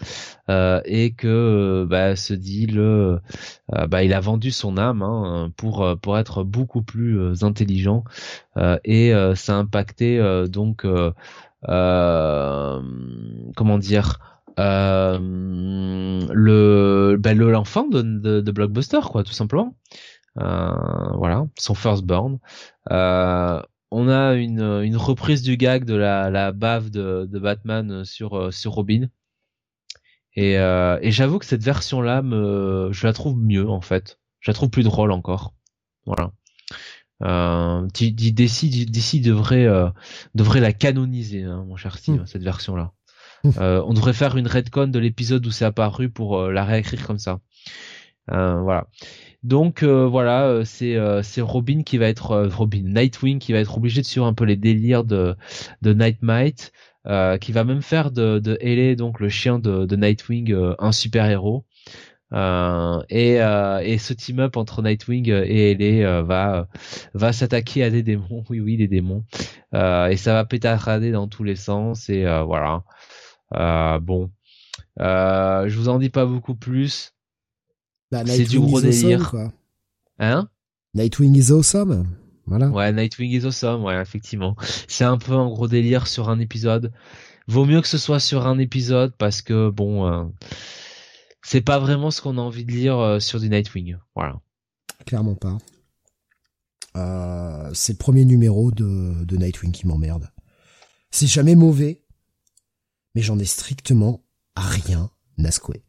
et 0.49 1.13
que 1.17 1.85
bah, 1.89 2.15
ce 2.17 2.33
deal, 2.33 2.81
bah, 3.69 4.03
il 4.03 4.13
a 4.13 4.19
vendu 4.19 4.51
son 4.51 4.77
âme 4.77 5.01
hein, 5.01 5.51
pour 5.55 5.97
pour 6.01 6.17
être 6.17 6.43
beaucoup 6.43 6.81
plus 6.81 7.43
intelligent 7.43 8.03
et 8.83 9.13
ça 9.35 9.55
a 9.55 9.57
impacté 9.57 10.21
donc 10.49 10.85
comment 13.55 13.77
dire 13.77 14.30
le 14.57 16.25
ben 17.17 17.37
l'enfant 17.37 17.87
de, 17.87 18.01
de, 18.01 18.51
Blockbuster 18.51 18.99
quoi 19.09 19.23
tout 19.23 19.33
simplement 19.33 19.75
voilà, 20.35 21.47
son 21.57 21.75
firstborn. 21.75 22.39
on 22.89 24.07
a 24.09 24.33
une, 24.33 24.61
une 24.83 24.97
reprise 24.97 25.41
du 25.41 25.57
gag 25.57 25.85
de 25.85 25.95
la, 25.95 26.29
la 26.29 26.51
bave 26.51 26.89
de, 26.89 27.27
de 27.29 27.39
Batman 27.39 28.05
sur 28.05 28.53
sur 28.53 28.73
Robin. 28.73 29.07
Et, 30.35 30.53
et 30.53 31.11
j'avoue 31.11 31.39
que 31.39 31.45
cette 31.45 31.63
version-là, 31.63 32.21
me, 32.21 32.89
je 32.91 33.05
la 33.05 33.13
trouve 33.13 33.37
mieux 33.37 33.69
en 33.69 33.81
fait. 33.81 34.19
Je 34.39 34.49
la 34.49 34.55
trouve 34.55 34.69
plus 34.69 34.83
drôle 34.83 35.11
encore. 35.11 35.53
Voilà. 36.05 36.31
Euh, 37.23 37.87
DC, 37.93 39.21
devrait 39.21 39.67
euh, 39.67 39.89
devrait 40.33 40.59
la 40.59 40.73
canoniser, 40.73 41.43
hein, 41.43 41.63
mon 41.67 41.75
cher 41.75 41.97
Steve, 41.97 42.21
hmm. 42.21 42.25
cette 42.25 42.43
version-là. 42.43 42.93
Euh, 43.57 43.83
on 43.87 43.93
devrait 43.93 44.13
faire 44.13 44.37
une 44.37 44.47
redcon 44.47 44.87
de 44.87 44.99
l'épisode 44.99 45.45
où 45.45 45.51
c'est 45.51 45.65
apparu 45.65 46.09
pour 46.09 46.37
euh, 46.37 46.51
la 46.51 46.63
réécrire 46.63 47.05
comme 47.05 47.17
ça. 47.17 47.39
Euh, 48.31 48.61
voilà. 48.61 48.87
Donc 49.43 49.83
voilà, 49.83 50.61
c'est 50.63 50.95
c'est 51.23 51.41
Robin 51.41 51.81
qui 51.81 51.97
va 51.97 52.07
être 52.07 52.45
Robin 52.45 52.83
Nightwing 52.83 53.39
qui 53.39 53.53
va 53.53 53.59
être 53.59 53.75
obligé 53.75 54.01
de 54.01 54.05
suivre 54.05 54.27
un 54.27 54.35
peu 54.35 54.45
les 54.45 54.55
délires 54.55 55.03
de 55.03 55.35
de 55.81 55.93
Nightmite, 55.93 56.71
qui 57.41 57.51
va 57.51 57.63
même 57.63 57.81
faire 57.81 58.11
de 58.11 58.37
de 58.37 58.93
donc 58.93 59.19
le 59.19 59.29
chien 59.29 59.57
de, 59.57 59.87
de 59.87 59.95
Nightwing 59.95 60.55
un 60.77 60.91
super 60.91 61.25
héros. 61.25 61.65
Euh, 62.33 63.01
et, 63.09 63.41
euh, 63.41 63.79
et 63.79 63.97
ce 63.97 64.13
team 64.13 64.39
up 64.39 64.55
entre 64.55 64.81
Nightwing 64.81 65.29
et 65.29 65.71
Ellie 65.71 66.03
euh, 66.03 66.23
va 66.23 66.67
va 67.13 67.33
s'attaquer 67.33 67.83
à 67.83 67.89
des 67.89 68.03
démons, 68.03 68.43
oui 68.49 68.61
oui 68.61 68.77
des 68.77 68.87
démons, 68.87 69.25
et 69.73 70.17
ça 70.17 70.33
va 70.33 70.45
pétarder 70.45 71.11
dans 71.11 71.27
tous 71.27 71.43
les 71.43 71.55
sens 71.55 72.09
et 72.09 72.23
voilà. 72.45 72.83
Bon, 73.51 74.31
je 74.97 75.75
vous 75.77 75.89
en 75.89 75.99
dis 75.99 76.09
pas 76.09 76.25
beaucoup 76.25 76.55
plus. 76.55 77.13
Bah, 78.11 78.23
c'est 78.25 78.43
du 78.43 78.59
gros 78.59 78.81
délire. 78.81 79.29
quoi. 79.31 79.53
Hein? 80.19 80.49
Nightwing 80.93 81.35
is 81.35 81.51
awesome. 81.51 82.07
Voilà. 82.45 82.67
Ouais, 82.69 82.91
Nightwing 82.91 83.31
is 83.31 83.45
awesome, 83.45 83.83
ouais, 83.83 84.01
effectivement. 84.01 84.55
C'est 84.87 85.05
un 85.05 85.17
peu 85.17 85.33
un 85.33 85.47
gros 85.47 85.67
délire 85.69 86.07
sur 86.07 86.29
un 86.29 86.39
épisode. 86.39 86.91
Vaut 87.47 87.65
mieux 87.65 87.81
que 87.81 87.87
ce 87.87 87.97
soit 87.97 88.19
sur 88.19 88.45
un 88.45 88.59
épisode 88.59 89.13
parce 89.17 89.41
que 89.41 89.69
bon, 89.69 90.31
c'est 91.41 91.61
pas 91.61 91.79
vraiment 91.79 92.11
ce 92.11 92.21
qu'on 92.21 92.37
a 92.37 92.41
envie 92.41 92.65
de 92.65 92.71
lire 92.71 92.99
euh, 92.99 93.19
sur 93.19 93.39
du 93.39 93.49
Nightwing. 93.49 93.97
Voilà. 94.15 94.39
Clairement 95.05 95.35
pas. 95.35 95.57
Euh, 96.95 97.69
c'est 97.73 97.93
le 97.93 97.97
premier 97.97 98.25
numéro 98.25 98.71
de, 98.71 99.23
de 99.23 99.37
Nightwing 99.37 99.71
qui 99.71 99.87
m'emmerde. 99.87 100.29
C'est 101.09 101.27
jamais 101.27 101.55
mauvais, 101.55 102.03
mais 103.15 103.21
j'en 103.21 103.39
ai 103.39 103.45
strictement 103.45 104.23
rien 104.55 105.09
à 105.43 105.51
secouer. 105.51 105.83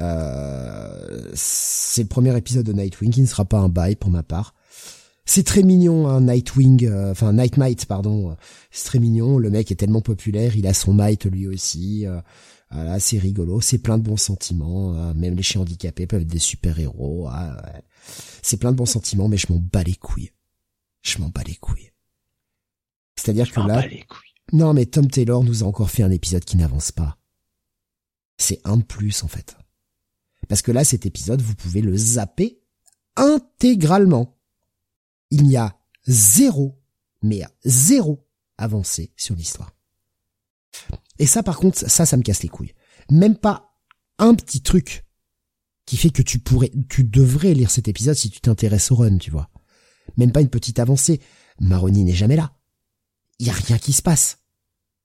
Euh, 0.00 1.30
c'est 1.34 2.02
le 2.02 2.08
premier 2.08 2.36
épisode 2.36 2.66
de 2.66 2.72
Nightwing 2.72 3.10
qui 3.10 3.20
ne 3.20 3.26
sera 3.26 3.44
pas 3.44 3.58
un 3.58 3.68
bail 3.68 3.96
pour 3.96 4.10
ma 4.10 4.22
part. 4.22 4.54
C'est 5.24 5.44
très 5.44 5.62
mignon, 5.62 6.08
hein, 6.08 6.22
Nightwing, 6.22 6.86
euh, 6.86 7.12
enfin 7.12 7.32
Nightmite, 7.32 7.86
pardon. 7.86 8.36
C'est 8.70 8.86
très 8.86 8.98
mignon. 8.98 9.38
Le 9.38 9.50
mec 9.50 9.70
est 9.70 9.76
tellement 9.76 10.00
populaire, 10.00 10.56
il 10.56 10.66
a 10.66 10.74
son 10.74 10.94
Might 10.94 11.26
lui 11.26 11.46
aussi. 11.46 12.06
Voilà, 12.70 12.98
c'est 13.00 13.18
rigolo, 13.18 13.60
c'est 13.60 13.78
plein 13.78 13.98
de 13.98 14.02
bons 14.02 14.16
sentiments. 14.16 14.94
Hein. 14.94 15.14
même 15.14 15.36
les 15.36 15.42
chiens 15.42 15.60
handicapés 15.60 16.06
peuvent 16.06 16.22
être 16.22 16.26
des 16.26 16.38
super 16.38 16.78
héros. 16.78 17.28
Ah, 17.30 17.60
c'est 18.40 18.56
plein 18.56 18.72
de 18.72 18.76
bons 18.76 18.86
sentiments, 18.86 19.28
mais 19.28 19.36
je 19.36 19.52
m'en 19.52 19.58
bats 19.58 19.82
les 19.82 19.94
couilles. 19.94 20.30
Je 21.02 21.18
m'en 21.18 21.28
bats 21.28 21.42
les 21.46 21.56
couilles. 21.56 21.92
C'est-à-dire 23.16 23.52
que 23.52 23.60
là, 23.60 23.84
non 24.52 24.74
mais 24.74 24.86
Tom 24.86 25.10
Taylor 25.10 25.42
nous 25.44 25.64
a 25.64 25.66
encore 25.66 25.90
fait 25.90 26.02
un 26.02 26.10
épisode 26.10 26.44
qui 26.44 26.56
n'avance 26.56 26.92
pas. 26.92 27.18
C'est 28.38 28.60
un 28.64 28.78
de 28.78 28.82
plus 28.82 29.22
en 29.22 29.28
fait. 29.28 29.56
Parce 30.48 30.62
que 30.62 30.72
là, 30.72 30.84
cet 30.84 31.06
épisode, 31.06 31.40
vous 31.40 31.54
pouvez 31.54 31.80
le 31.80 31.96
zapper 31.96 32.60
intégralement. 33.16 34.38
Il 35.30 35.44
n'y 35.44 35.56
a 35.56 35.78
zéro, 36.06 36.82
mais 37.22 37.42
zéro 37.64 38.26
avancée 38.58 39.12
sur 39.16 39.34
l'histoire. 39.34 39.72
Et 41.18 41.26
ça, 41.26 41.42
par 41.42 41.58
contre, 41.58 41.78
ça, 41.78 42.06
ça 42.06 42.16
me 42.16 42.22
casse 42.22 42.42
les 42.42 42.48
couilles. 42.48 42.74
Même 43.10 43.36
pas 43.36 43.78
un 44.18 44.34
petit 44.34 44.62
truc 44.62 45.06
qui 45.86 45.96
fait 45.96 46.10
que 46.10 46.22
tu 46.22 46.38
pourrais, 46.38 46.70
tu 46.88 47.04
devrais 47.04 47.54
lire 47.54 47.70
cet 47.70 47.88
épisode 47.88 48.16
si 48.16 48.30
tu 48.30 48.40
t'intéresses 48.40 48.90
au 48.90 48.96
run, 48.96 49.18
tu 49.18 49.30
vois. 49.30 49.50
Même 50.16 50.32
pas 50.32 50.40
une 50.40 50.50
petite 50.50 50.78
avancée. 50.78 51.20
Maroni 51.60 52.04
n'est 52.04 52.12
jamais 52.12 52.36
là. 52.36 52.52
Il 53.38 53.46
y 53.46 53.50
a 53.50 53.54
rien 53.54 53.78
qui 53.78 53.92
se 53.92 54.02
passe. 54.02 54.41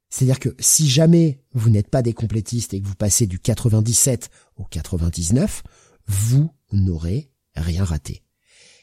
C'est-à-dire 0.10 0.40
que 0.40 0.56
si 0.60 0.90
jamais 0.90 1.42
vous 1.54 1.70
n'êtes 1.70 1.90
pas 1.90 2.02
des 2.02 2.14
complétistes 2.14 2.74
et 2.74 2.82
que 2.82 2.88
vous 2.88 2.96
passez 2.96 3.28
du 3.28 3.40
97 3.40 4.30
au 4.56 4.64
99, 4.64 5.64
vous 6.08 6.50
n'aurez 6.72 7.32
rien 7.56 7.84
raté. 7.84 8.24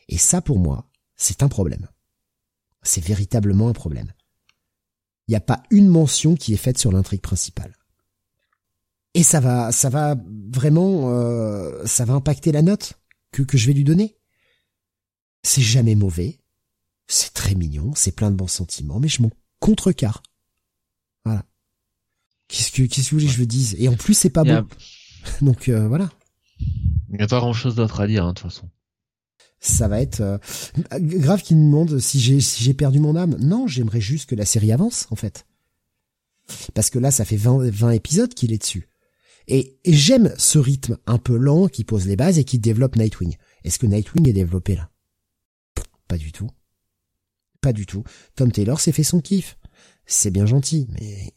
Et 0.08 0.18
ça, 0.18 0.42
pour 0.42 0.58
moi, 0.58 0.90
c'est 1.16 1.42
un 1.42 1.48
problème. 1.48 1.88
C'est 2.82 3.02
véritablement 3.02 3.68
un 3.68 3.72
problème 3.72 4.12
il 5.26 5.32
n'y 5.32 5.36
a 5.36 5.40
pas 5.40 5.62
une 5.70 5.88
mention 5.88 6.34
qui 6.34 6.52
est 6.52 6.58
faite 6.58 6.78
sur 6.78 6.92
l'intrigue 6.92 7.20
principale. 7.20 7.76
Et 9.14 9.22
ça 9.22 9.40
va, 9.40 9.72
ça 9.72 9.88
va 9.88 10.16
vraiment, 10.52 11.12
euh, 11.12 11.86
ça 11.86 12.04
va 12.04 12.14
impacter 12.14 12.52
la 12.52 12.62
note 12.62 12.94
que, 13.30 13.42
que 13.42 13.56
je 13.56 13.66
vais 13.66 13.72
lui 13.72 13.84
donner. 13.84 14.18
C'est 15.42 15.62
jamais 15.62 15.94
mauvais, 15.94 16.40
c'est 17.06 17.32
très 17.32 17.54
mignon, 17.54 17.92
c'est 17.94 18.12
plein 18.12 18.30
de 18.30 18.36
bons 18.36 18.48
sentiments, 18.48 18.98
mais 18.98 19.08
je 19.08 19.22
m'en 19.22 19.30
contrecarre. 19.60 20.22
Qu'est-ce 22.48 22.72
que, 22.72 22.82
qu'est-ce 22.82 23.10
que 23.10 23.14
vous 23.14 23.20
voulez 23.20 23.32
que 23.32 23.38
je 23.38 23.44
dise? 23.44 23.76
Et 23.78 23.88
en 23.88 23.94
plus, 23.94 24.14
c'est 24.14 24.30
pas 24.30 24.44
bon. 24.44 24.66
Donc 25.40 25.68
euh, 25.68 25.88
voilà. 25.88 26.10
Il 27.10 27.16
n'y 27.16 27.22
a 27.22 27.26
pas 27.26 27.40
grand-chose 27.40 27.74
d'autre 27.74 28.00
à 28.00 28.06
dire, 28.06 28.24
hein, 28.24 28.30
de 28.30 28.40
toute 28.40 28.50
façon 28.50 28.68
ça 29.64 29.88
va 29.88 30.00
être 30.00 30.20
euh, 30.20 30.38
grave 30.98 31.42
qui 31.42 31.54
me 31.54 31.64
demande 31.64 31.98
si 31.98 32.20
j'ai 32.20 32.40
si 32.40 32.62
j'ai 32.62 32.74
perdu 32.74 33.00
mon 33.00 33.16
âme. 33.16 33.36
Non, 33.40 33.66
j'aimerais 33.66 34.00
juste 34.00 34.28
que 34.28 34.34
la 34.34 34.44
série 34.44 34.72
avance 34.72 35.06
en 35.10 35.16
fait. 35.16 35.46
Parce 36.74 36.90
que 36.90 36.98
là, 36.98 37.10
ça 37.10 37.24
fait 37.24 37.36
20, 37.36 37.70
20 37.70 37.90
épisodes 37.92 38.34
qu'il 38.34 38.52
est 38.52 38.58
dessus. 38.58 38.88
Et, 39.48 39.78
j'aime 39.86 40.34
ce 40.36 40.58
rythme 40.58 40.98
un 41.06 41.18
peu 41.18 41.36
lent 41.36 41.68
qui 41.68 41.84
pose 41.84 42.06
les 42.06 42.16
bases 42.16 42.38
et 42.38 42.44
qui 42.44 42.58
développe 42.58 42.96
Nightwing. 42.96 43.36
Est-ce 43.64 43.78
que 43.78 43.86
Nightwing 43.86 44.28
est 44.28 44.34
développé 44.34 44.76
là? 44.76 44.90
Pas 46.08 46.18
du 46.18 46.32
tout. 46.32 46.50
Pas 47.60 47.72
du 47.72 47.86
tout. 47.86 48.04
Tom 48.36 48.52
Taylor 48.52 48.80
s'est 48.80 48.92
fait 48.92 49.02
son 49.02 49.20
kiff. 49.20 49.56
C'est 50.06 50.30
bien 50.30 50.44
gentil, 50.44 50.86
mais 50.90 51.32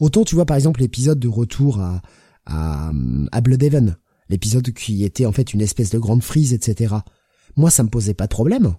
autant 0.00 0.24
tu 0.24 0.34
vois 0.34 0.46
par 0.46 0.56
exemple 0.56 0.80
l'épisode 0.80 1.18
de 1.18 1.28
retour 1.28 1.80
à 1.80 2.02
à, 2.46 2.92
à 3.30 3.40
Bloodhaven 3.40 3.96
l'épisode 4.28 4.72
qui 4.72 5.04
était 5.04 5.26
en 5.26 5.32
fait 5.32 5.54
une 5.54 5.60
espèce 5.60 5.90
de 5.90 5.98
grande 5.98 6.22
frise, 6.22 6.52
etc. 6.52 6.94
Moi, 7.56 7.70
ça 7.70 7.82
me 7.82 7.88
posait 7.88 8.14
pas 8.14 8.26
de 8.26 8.32
problème. 8.32 8.74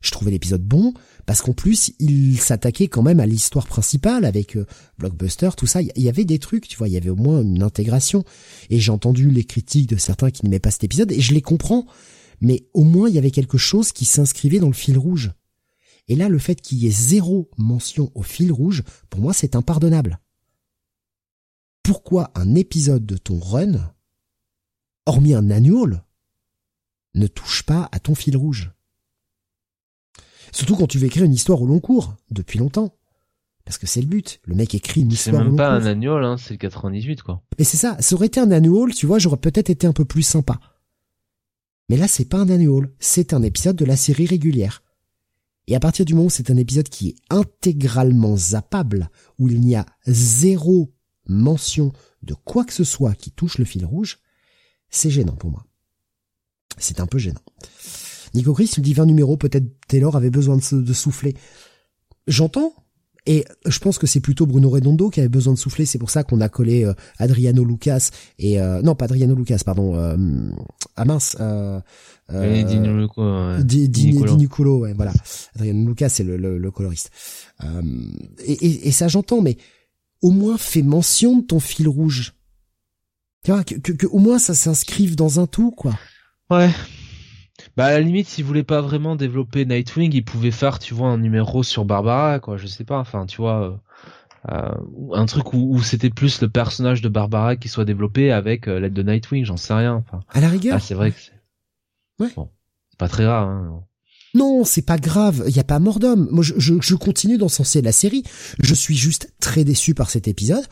Je 0.00 0.10
trouvais 0.10 0.32
l'épisode 0.32 0.64
bon 0.64 0.94
parce 1.26 1.42
qu'en 1.42 1.52
plus, 1.52 1.92
il 2.00 2.38
s'attaquait 2.38 2.88
quand 2.88 3.02
même 3.02 3.20
à 3.20 3.26
l'histoire 3.26 3.66
principale 3.66 4.24
avec 4.24 4.56
euh, 4.56 4.66
Blockbuster, 4.98 5.50
tout 5.56 5.68
ça. 5.68 5.80
Il 5.80 5.90
y 5.96 6.08
avait 6.08 6.24
des 6.24 6.40
trucs, 6.40 6.66
tu 6.66 6.76
vois, 6.76 6.88
il 6.88 6.94
y 6.94 6.96
avait 6.96 7.10
au 7.10 7.16
moins 7.16 7.40
une 7.40 7.62
intégration. 7.62 8.24
Et 8.68 8.80
j'ai 8.80 8.90
entendu 8.90 9.30
les 9.30 9.44
critiques 9.44 9.88
de 9.88 9.96
certains 9.96 10.30
qui 10.30 10.44
n'aimaient 10.44 10.58
pas 10.58 10.72
cet 10.72 10.84
épisode 10.84 11.12
et 11.12 11.20
je 11.20 11.34
les 11.34 11.42
comprends. 11.42 11.86
Mais 12.40 12.66
au 12.74 12.82
moins, 12.82 13.08
il 13.08 13.14
y 13.14 13.18
avait 13.18 13.30
quelque 13.30 13.58
chose 13.58 13.92
qui 13.92 14.04
s'inscrivait 14.04 14.58
dans 14.58 14.66
le 14.66 14.72
fil 14.72 14.98
rouge. 14.98 15.32
Et 16.08 16.16
là, 16.16 16.28
le 16.28 16.38
fait 16.38 16.60
qu'il 16.60 16.78
y 16.78 16.88
ait 16.88 16.90
zéro 16.90 17.48
mention 17.56 18.10
au 18.16 18.22
fil 18.22 18.50
rouge, 18.50 18.82
pour 19.08 19.20
moi, 19.20 19.32
c'est 19.32 19.54
impardonnable. 19.54 20.18
Pourquoi 21.82 22.30
un 22.34 22.54
épisode 22.54 23.06
de 23.06 23.16
ton 23.16 23.38
run 23.38 23.92
hormis 25.06 25.34
un 25.34 25.50
annual, 25.50 26.04
ne 27.14 27.26
touche 27.26 27.64
pas 27.64 27.88
à 27.92 27.98
ton 27.98 28.14
fil 28.14 28.36
rouge? 28.36 28.72
Surtout 30.52 30.76
quand 30.76 30.86
tu 30.86 30.98
veux 30.98 31.06
écrire 31.06 31.24
une 31.24 31.32
histoire 31.32 31.62
au 31.62 31.66
long 31.66 31.80
cours, 31.80 32.14
depuis 32.30 32.58
longtemps. 32.58 32.96
Parce 33.64 33.78
que 33.78 33.86
c'est 33.86 34.00
le 34.00 34.06
but. 34.06 34.40
Le 34.44 34.54
mec 34.54 34.74
écrit 34.74 35.02
une 35.02 35.12
histoire. 35.12 35.42
C'est 35.42 35.48
même 35.48 35.56
pas 35.56 35.70
un 35.70 35.86
annual, 35.86 36.24
hein, 36.24 36.36
c'est 36.36 36.54
le 36.54 36.58
98, 36.58 37.22
quoi. 37.22 37.42
Mais 37.58 37.64
c'est 37.64 37.76
ça. 37.76 37.96
Ça 38.00 38.14
aurait 38.16 38.26
été 38.26 38.40
un 38.40 38.50
annual, 38.50 38.92
tu 38.92 39.06
vois, 39.06 39.18
j'aurais 39.18 39.36
peut-être 39.36 39.70
été 39.70 39.86
un 39.86 39.92
peu 39.92 40.04
plus 40.04 40.22
sympa. 40.22 40.60
Mais 41.88 41.96
là, 41.96 42.08
c'est 42.08 42.24
pas 42.24 42.38
un 42.38 42.48
annual. 42.48 42.92
C'est 42.98 43.32
un 43.32 43.42
épisode 43.42 43.76
de 43.76 43.84
la 43.84 43.96
série 43.96 44.26
régulière. 44.26 44.82
Et 45.68 45.76
à 45.76 45.80
partir 45.80 46.04
du 46.04 46.14
moment 46.14 46.26
où 46.26 46.30
c'est 46.30 46.50
un 46.50 46.56
épisode 46.56 46.88
qui 46.88 47.10
est 47.10 47.14
intégralement 47.30 48.36
zappable, 48.36 49.10
où 49.38 49.48
il 49.48 49.60
n'y 49.60 49.76
a 49.76 49.86
zéro 50.06 50.92
mention 51.32 51.92
de 52.22 52.34
quoi 52.34 52.64
que 52.64 52.72
ce 52.72 52.84
soit 52.84 53.14
qui 53.14 53.30
touche 53.30 53.58
le 53.58 53.64
fil 53.64 53.84
rouge, 53.84 54.18
c'est 54.90 55.10
gênant 55.10 55.36
pour 55.36 55.50
moi. 55.50 55.66
C'est 56.78 57.00
un 57.00 57.06
peu 57.06 57.18
gênant. 57.18 57.40
Nico 58.34 58.54
Chris, 58.54 58.70
il 58.76 58.82
dit 58.82 58.94
20 58.94 59.06
numéros, 59.06 59.36
peut-être 59.36 59.66
Taylor 59.88 60.16
avait 60.16 60.30
besoin 60.30 60.56
de, 60.56 60.92
souffler. 60.92 61.34
J'entends, 62.26 62.72
et 63.26 63.44
je 63.66 63.78
pense 63.78 63.98
que 63.98 64.06
c'est 64.06 64.20
plutôt 64.20 64.46
Bruno 64.46 64.70
Redondo 64.70 65.10
qui 65.10 65.20
avait 65.20 65.28
besoin 65.28 65.52
de 65.52 65.58
souffler. 65.58 65.84
C'est 65.84 65.98
pour 65.98 66.10
ça 66.10 66.24
qu'on 66.24 66.40
a 66.40 66.48
collé 66.48 66.84
euh, 66.84 66.94
Adriano 67.18 67.64
Lucas 67.64 68.10
et 68.38 68.60
euh, 68.60 68.80
non 68.82 68.94
pas 68.94 69.04
Adriano 69.04 69.34
Lucas, 69.34 69.60
pardon. 69.64 69.96
Euh, 69.96 70.16
ah 70.96 71.04
mince. 71.04 71.36
Euh, 71.40 71.80
euh, 72.30 73.62
Di, 73.62 73.88
Di, 73.88 74.12
Nicolo. 74.12 74.78
ouais, 74.78 74.94
voilà. 74.94 75.12
Adriano 75.54 75.88
Lucas, 75.88 76.08
c'est 76.08 76.24
le, 76.24 76.36
le, 76.36 76.70
coloriste. 76.70 77.10
Et, 78.44 78.52
et, 78.52 78.88
et, 78.88 78.92
ça 78.92 79.08
j'entends, 79.08 79.42
mais 79.42 79.58
au 80.22 80.30
moins 80.30 80.56
fais 80.56 80.82
mention 80.82 81.38
de 81.38 81.42
ton 81.42 81.60
fil 81.60 81.88
rouge. 81.88 82.34
Tu 83.44 83.50
vois, 83.50 83.64
que, 83.64 83.74
que, 83.74 84.06
au 84.06 84.18
moins 84.18 84.38
ça 84.38 84.54
s'inscrive 84.54 85.16
dans 85.16 85.40
un 85.40 85.46
tout, 85.46 85.72
quoi. 85.72 85.92
Ouais. 86.48 86.70
Bah 87.76 87.86
à 87.86 87.90
la 87.92 88.00
limite, 88.00 88.28
s'il 88.28 88.44
voulait 88.44 88.62
pas 88.62 88.80
vraiment 88.80 89.16
développer 89.16 89.64
Nightwing, 89.64 90.12
il 90.14 90.24
pouvait 90.24 90.50
faire, 90.50 90.78
tu 90.78 90.94
vois, 90.94 91.08
un 91.08 91.18
numéro 91.18 91.62
sur 91.62 91.84
Barbara, 91.84 92.38
quoi. 92.38 92.56
Je 92.56 92.66
sais 92.66 92.84
pas. 92.84 92.98
Enfin, 92.98 93.26
tu 93.26 93.38
vois, 93.38 93.62
euh, 93.62 94.52
euh 94.52 95.14
un 95.14 95.26
truc 95.26 95.52
où, 95.52 95.74
où 95.74 95.82
c'était 95.82 96.10
plus 96.10 96.40
le 96.40 96.48
personnage 96.48 97.02
de 97.02 97.08
Barbara 97.08 97.56
qui 97.56 97.68
soit 97.68 97.84
développé 97.84 98.30
avec 98.32 98.68
euh, 98.68 98.78
l'aide 98.78 98.92
de 98.92 99.02
Nightwing. 99.02 99.44
J'en 99.44 99.56
sais 99.56 99.74
rien. 99.74 99.94
Enfin. 99.94 100.20
À 100.28 100.40
la 100.40 100.48
rigueur. 100.48 100.76
Ah, 100.76 100.80
c'est 100.80 100.94
vrai 100.94 101.12
que 101.12 101.20
c'est. 101.20 101.32
Ouais. 102.18 102.30
Bon, 102.36 102.50
c'est 102.90 102.98
pas 102.98 103.08
très 103.08 103.24
grave. 103.24 103.48
Hein. 103.48 103.82
Non, 104.34 104.64
c'est 104.64 104.82
pas 104.82 104.98
grave, 104.98 105.44
il 105.46 105.54
y 105.54 105.60
a 105.60 105.64
pas 105.64 105.78
mort 105.78 105.98
d'homme. 105.98 106.28
Moi, 106.30 106.42
je, 106.42 106.54
je, 106.56 106.74
je 106.80 106.94
continue 106.94 107.36
d'encenser 107.36 107.82
la 107.82 107.92
série. 107.92 108.24
Je 108.58 108.74
suis 108.74 108.96
juste 108.96 109.32
très 109.40 109.64
déçu 109.64 109.94
par 109.94 110.10
cet 110.10 110.26
épisode. 110.26 110.64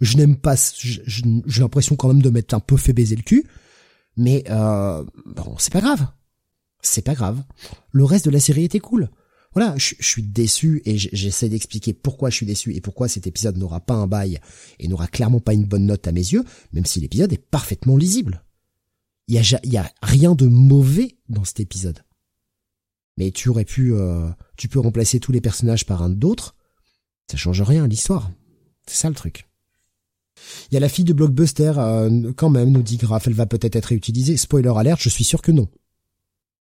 Je 0.00 0.16
n'aime 0.16 0.36
pas, 0.36 0.54
j'ai 0.78 1.60
l'impression 1.60 1.96
quand 1.96 2.08
même 2.08 2.22
de 2.22 2.30
m'être 2.30 2.54
un 2.54 2.60
peu 2.60 2.76
fait 2.76 2.92
baiser 2.92 3.16
le 3.16 3.22
cul. 3.22 3.44
Mais 4.16 4.44
euh, 4.50 5.04
bon, 5.26 5.56
c'est 5.58 5.72
pas 5.72 5.80
grave. 5.80 6.06
C'est 6.80 7.02
pas 7.02 7.14
grave. 7.14 7.42
Le 7.90 8.04
reste 8.04 8.24
de 8.24 8.30
la 8.30 8.40
série 8.40 8.64
était 8.64 8.78
cool. 8.78 9.10
Voilà, 9.54 9.74
je, 9.76 9.94
suis 10.00 10.22
déçu 10.22 10.82
et 10.84 10.98
j'essaie 10.98 11.48
d'expliquer 11.48 11.92
pourquoi 11.92 12.30
je 12.30 12.36
suis 12.36 12.46
déçu 12.46 12.74
et 12.74 12.80
pourquoi 12.80 13.08
cet 13.08 13.26
épisode 13.26 13.56
n'aura 13.56 13.80
pas 13.80 13.94
un 13.94 14.06
bail 14.06 14.38
et 14.78 14.86
n'aura 14.86 15.08
clairement 15.08 15.40
pas 15.40 15.54
une 15.54 15.64
bonne 15.64 15.86
note 15.86 16.06
à 16.06 16.12
mes 16.12 16.20
yeux, 16.20 16.44
même 16.72 16.84
si 16.84 17.00
l'épisode 17.00 17.32
est 17.32 17.44
parfaitement 17.44 17.96
lisible. 17.96 18.44
Il 19.26 19.34
y 19.34 19.68
y 19.68 19.76
a 19.76 19.92
rien 20.02 20.34
de 20.34 20.46
mauvais 20.46 21.16
dans 21.28 21.44
cet 21.44 21.60
épisode 21.60 22.04
mais 23.18 23.32
tu 23.32 23.48
aurais 23.48 23.64
pu, 23.64 23.92
euh, 23.92 24.30
tu 24.56 24.68
peux 24.68 24.78
remplacer 24.78 25.18
tous 25.18 25.32
les 25.32 25.40
personnages 25.40 25.84
par 25.84 26.02
un 26.02 26.08
d'autre, 26.08 26.54
ça 27.28 27.36
change 27.36 27.60
rien 27.60 27.84
à 27.84 27.86
l'histoire. 27.88 28.30
C'est 28.86 28.94
ça 28.94 29.08
le 29.08 29.16
truc. 29.16 29.48
Il 30.70 30.74
y 30.74 30.76
a 30.76 30.80
la 30.80 30.88
fille 30.88 31.04
de 31.04 31.12
Blockbuster, 31.12 31.72
euh, 31.76 32.32
quand 32.36 32.48
même, 32.48 32.70
nous 32.70 32.82
dit 32.82 32.96
Graf, 32.96 33.26
elle 33.26 33.34
va 33.34 33.46
peut-être 33.46 33.74
être 33.74 33.86
réutilisée. 33.86 34.36
Spoiler 34.36 34.72
alert, 34.74 35.02
je 35.02 35.08
suis 35.08 35.24
sûr 35.24 35.42
que 35.42 35.50
non. 35.50 35.68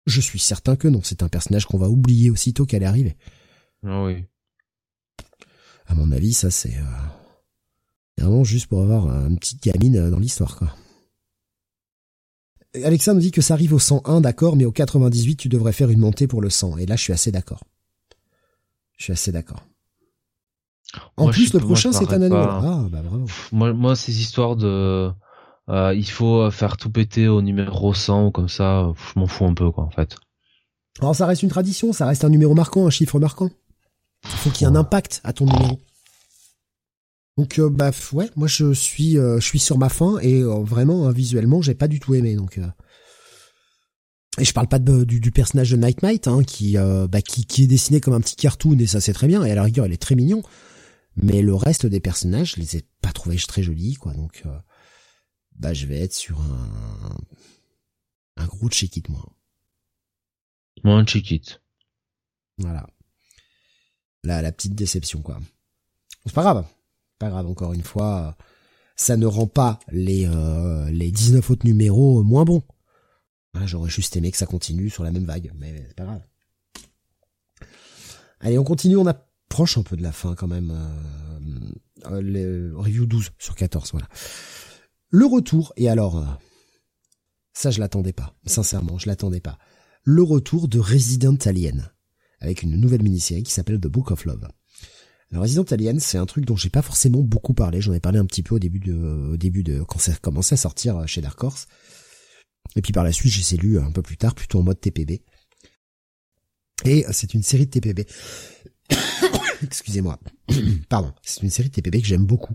Je 0.07 0.21
suis 0.21 0.41
certain 0.41 0.75
que 0.75 0.89
non. 0.89 1.01
C'est 1.05 1.23
un 1.23 1.29
personnage 1.29 1.67
qu'on 1.67 1.79
va 1.79 1.89
oublier 1.89 2.31
aussitôt 2.31 2.67
qu'elle 2.67 2.83
est 2.83 2.87
arrivée. 2.87 3.17
Ah 3.87 4.03
oui. 4.03 4.25
À 5.87 5.95
mon 5.95 6.11
avis, 6.11 6.33
ça 6.33 6.51
c'est 6.51 6.77
euh, 6.77 8.19
vraiment 8.19 8.43
juste 8.43 8.67
pour 8.67 8.83
avoir 8.83 9.07
une 9.29 9.39
petite 9.39 9.63
gamine 9.63 10.11
dans 10.11 10.19
l'histoire, 10.19 10.57
quoi. 10.57 10.75
Alexa 12.75 13.15
nous 13.15 13.21
dit 13.21 13.33
que 13.33 13.41
ça 13.41 13.55
arrive 13.55 13.73
au 13.73 13.79
101, 13.79 14.21
d'accord, 14.21 14.57
mais 14.57 14.65
au 14.65 14.73
98, 14.73 15.37
tu 15.37 15.49
devrais 15.49 15.73
faire 15.73 15.91
une 15.91 16.01
montée 16.01 16.27
pour 16.27 16.41
le 16.41 16.51
100. 16.51 16.79
Et 16.79 16.87
là, 16.87 16.97
je 16.97 17.03
suis 17.03 17.13
assez 17.13 17.33
d'accord. 17.33 17.65
Je 18.97 19.05
suis 19.05 19.13
assez 19.13 19.33
d'accord. 19.33 19.65
En 21.17 21.29
plus, 21.29 21.53
le 21.53 21.61
prochain, 21.61 21.93
c'est 21.93 22.13
un 22.13 22.23
annuel. 22.23 22.33
Ah, 22.33 22.85
bah 22.91 23.01
bravo. 23.03 23.27
Moi, 23.53 23.73
moi, 23.73 23.97
ces 23.97 24.21
histoires 24.21 24.57
de... 24.57 25.11
Euh, 25.69 25.95
il 25.95 26.09
faut 26.09 26.51
faire 26.51 26.77
tout 26.77 26.91
péter 26.91 27.29
au 27.29 27.43
numéro 27.43 27.95
100 27.95 28.27
ou 28.27 28.31
comme 28.31 28.49
ça, 28.49 28.93
je 28.97 29.19
m'en 29.19 29.27
fous 29.27 29.45
un 29.45 29.55
peu, 29.55 29.71
quoi, 29.71 29.85
en 29.85 29.91
fait. 29.91 30.17
Alors, 31.01 31.15
ça 31.15 31.27
reste 31.27 31.43
une 31.43 31.49
tradition, 31.49 31.93
ça 31.93 32.07
reste 32.07 32.25
un 32.25 32.29
numéro 32.29 32.55
marquant, 32.55 32.87
un 32.87 32.91
chiffre 32.91 33.19
marquant. 33.19 33.51
Il 34.25 34.31
faut 34.31 34.51
qu'il 34.51 34.67
y 34.67 34.71
ait 34.71 34.73
un 34.73 34.77
impact 34.77 35.21
à 35.25 35.33
ton 35.33 35.47
numéro. 35.47 35.79
Donc 37.41 37.59
euh, 37.59 37.71
bah 37.71 37.91
ouais, 38.13 38.29
moi 38.37 38.47
je 38.47 38.75
suis 38.75 39.17
euh, 39.17 39.41
je 39.41 39.47
suis 39.47 39.59
sur 39.59 39.79
ma 39.79 39.89
fin 39.89 40.19
et 40.19 40.43
euh, 40.43 40.63
vraiment 40.63 41.07
hein, 41.07 41.11
visuellement 41.11 41.63
j'ai 41.63 41.73
pas 41.73 41.89
du 41.89 41.99
tout 41.99 42.15
aimé 42.15 42.35
donc 42.35 42.61
et 44.39 44.45
je 44.45 44.53
parle 44.53 44.69
pas 44.69 44.79
de, 44.79 45.05
du, 45.05 45.31
personnage 45.31 45.71
de 45.71 45.79
Night 45.79 46.03
Knight 46.03 46.29
hein, 46.29 46.43
qui 46.45 46.77
bah 46.77 47.23
qui 47.23 47.47
qui 47.47 47.63
est 47.63 47.67
dessiné 47.67 48.03
comme 48.03 48.13
un 48.13 48.21
petit 48.21 48.37
cartoon 48.37 48.79
et 48.79 48.87
ça 48.87 49.01
c'est 49.01 49.15
très 49.15 49.27
bien 49.27 49.43
et 49.43 49.51
à 49.51 49.55
la 49.55 49.63
rigueur 49.63 49.87
il 49.87 49.93
est 49.95 49.97
très 50.03 50.17
mignon 50.17 50.43
mais 51.17 51.41
le 51.41 51.55
reste 51.55 51.87
des 51.87 51.99
personnages 51.99 52.57
je 52.57 52.61
les 52.61 52.77
ai 52.77 52.85
pas 53.01 53.11
trouvés 53.11 53.39
très 53.39 53.63
jolis 53.63 53.95
quoi 53.95 54.13
donc 54.13 54.45
bah 55.59 55.73
je 55.73 55.87
vais 55.87 55.99
être 55.99 56.13
sur 56.13 56.39
un 56.43 57.17
un 58.37 58.47
gros 58.49 58.69
check 58.69 58.99
it 58.99 59.09
moi. 59.09 59.25
Moi 60.85 60.95
un 60.97 61.07
check 61.07 61.31
it. 61.31 61.63
Voilà. 62.59 62.87
Là 64.25 64.43
la 64.43 64.53
petite 64.53 64.75
déception 64.75 65.23
quoi. 65.23 65.41
C'est 66.27 66.35
pas 66.35 66.43
grave 66.43 66.67
pas 67.21 67.29
grave, 67.29 67.47
encore 67.47 67.73
une 67.75 67.85
fois, 67.85 68.37
ça 68.97 69.17
ne 69.17 69.27
rend 69.27 69.47
pas 69.47 69.79
les, 69.93 70.27
euh, 70.27 70.91
les 70.91 71.13
19 71.13 71.49
autres 71.51 71.67
numéros 71.67 72.25
moins 72.25 72.45
bons. 72.45 72.63
J'aurais 73.67 73.91
juste 73.91 74.17
aimé 74.17 74.31
que 74.31 74.37
ça 74.37 74.47
continue 74.47 74.91
sur 74.91 75.05
la 75.05 75.11
même 75.13 75.25
vague, 75.25 75.53
mais 75.55 75.85
c'est 75.87 75.95
pas 75.95 76.05
grave. 76.05 76.23
Allez, 78.41 78.59
on 78.59 78.65
continue, 78.65 78.97
on 78.97 79.07
approche 79.07 79.77
un 79.77 79.83
peu 79.83 79.97
de 79.97 80.03
la 80.03 80.13
fin 80.13 80.35
quand 80.35 80.49
même. 80.49 80.71
Euh, 80.71 82.11
euh 82.11 82.23
le 82.23 82.73
review 82.75 83.07
12 83.07 83.31
sur 83.39 83.55
14, 83.55 83.91
voilà. 83.93 84.09
Le 85.11 85.27
retour, 85.27 85.75
et 85.77 85.91
alors, 85.91 86.17
euh, 86.17 86.27
ça 87.53 87.71
je 87.71 87.81
l'attendais 87.81 88.15
pas, 88.15 88.35
sincèrement, 88.47 88.97
je 88.99 89.09
l'attendais 89.09 89.41
pas. 89.41 89.59
Le 90.05 90.23
retour 90.23 90.69
de 90.69 90.79
Resident 90.79 91.37
Alien, 91.45 91.91
avec 92.39 92.63
une 92.63 92.77
nouvelle 92.81 93.03
mini-série 93.03 93.43
qui 93.43 93.53
s'appelle 93.53 93.79
The 93.79 93.89
Book 93.89 94.11
of 94.11 94.25
Love. 94.25 94.49
Alors 95.33 95.45
Resident 95.45 95.65
Alien, 95.71 96.01
c'est 96.01 96.19
un 96.19 96.27
truc 96.27 96.45
dont 96.45 96.57
j'ai 96.57 96.71
pas 96.71 96.83
forcément 96.83 97.23
beaucoup 97.23 97.55
parlé. 97.55 97.81
J'en 97.81 97.93
ai 97.93 98.01
parlé 98.01 98.19
un 98.19 98.27
petit 98.27 98.43
peu 98.43 98.57
au 98.57 98.59
début 98.59 98.81
de, 98.81 99.31
au 99.33 99.37
début 99.37 99.63
de 99.63 99.83
quand 99.83 99.99
ça 99.99 100.13
commençait 100.17 100.55
à 100.55 100.59
sortir 100.59 100.97
euh, 100.97 101.07
chez 101.07 101.21
Dark 101.21 101.43
Horse. 101.43 101.67
Et 102.75 102.83
puis 102.83 102.93
par 102.93 103.05
la 103.05 103.13
suite, 103.13 103.33
j'ai 103.33 103.57
lu 103.57 103.79
un 103.79 103.93
peu 103.93 104.03
plus 104.03 104.17
tard, 104.17 104.35
plutôt 104.35 104.59
en 104.59 104.63
mode 104.63 104.81
TPB. 104.81 105.23
Et 106.85 107.07
euh, 107.07 107.11
c'est 107.13 107.35
une 107.35 107.45
série 107.45 107.67
de 107.67 107.71
TPB. 107.71 108.07
Excusez-moi. 109.63 110.19
Pardon. 110.89 111.13
C'est 111.23 111.43
une 111.43 111.51
série 111.51 111.69
de 111.69 111.75
TPB 111.75 112.01
que 112.01 112.09
j'aime 112.09 112.27
beaucoup. 112.27 112.55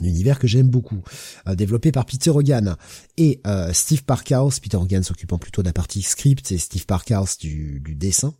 Un 0.00 0.04
univers 0.04 0.38
que 0.38 0.46
j'aime 0.46 0.70
beaucoup, 0.70 1.02
euh, 1.46 1.54
développé 1.54 1.92
par 1.92 2.06
Peter 2.06 2.30
Hogan 2.30 2.76
et 3.18 3.42
Steve 3.72 4.04
Parkhouse. 4.04 4.60
Peter 4.60 4.78
Hogan 4.78 5.02
s'occupant 5.02 5.36
plutôt 5.36 5.62
de 5.62 5.66
la 5.66 5.74
partie 5.74 6.00
script 6.00 6.50
et 6.52 6.58
Steve 6.58 6.86
Parkhouse 6.86 7.36
du, 7.38 7.80
du 7.80 7.94
dessin. 7.94 8.34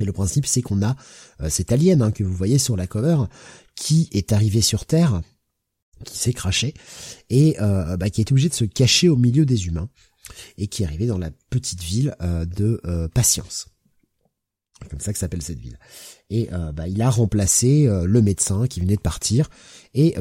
Et 0.00 0.04
le 0.04 0.12
principe, 0.12 0.46
c'est 0.46 0.62
qu'on 0.62 0.82
a 0.82 0.96
euh, 1.40 1.48
cet 1.48 1.72
alien 1.72 2.02
hein, 2.02 2.10
que 2.10 2.24
vous 2.24 2.34
voyez 2.34 2.58
sur 2.58 2.76
la 2.76 2.86
cover 2.86 3.16
qui 3.74 4.08
est 4.12 4.32
arrivé 4.32 4.60
sur 4.60 4.86
Terre, 4.86 5.22
qui 6.04 6.18
s'est 6.18 6.32
craché 6.32 6.74
et 7.30 7.56
euh, 7.60 7.96
bah, 7.96 8.10
qui 8.10 8.20
est 8.20 8.30
obligé 8.30 8.48
de 8.48 8.54
se 8.54 8.64
cacher 8.64 9.08
au 9.08 9.16
milieu 9.16 9.46
des 9.46 9.66
humains 9.66 9.88
et 10.58 10.66
qui 10.66 10.82
est 10.82 10.86
arrivé 10.86 11.06
dans 11.06 11.18
la 11.18 11.30
petite 11.50 11.82
ville 11.82 12.14
euh, 12.20 12.44
de 12.44 12.80
Patience. 13.14 13.68
Comme 14.90 15.00
ça 15.00 15.12
que 15.12 15.18
s'appelle 15.18 15.40
cette 15.40 15.58
ville. 15.58 15.78
Et 16.28 16.50
bah, 16.74 16.86
il 16.86 17.00
a 17.00 17.08
remplacé 17.08 17.88
le 17.88 18.20
médecin 18.20 18.66
qui 18.66 18.80
venait 18.80 18.96
de 18.96 19.00
partir. 19.00 19.48
Et 19.94 20.14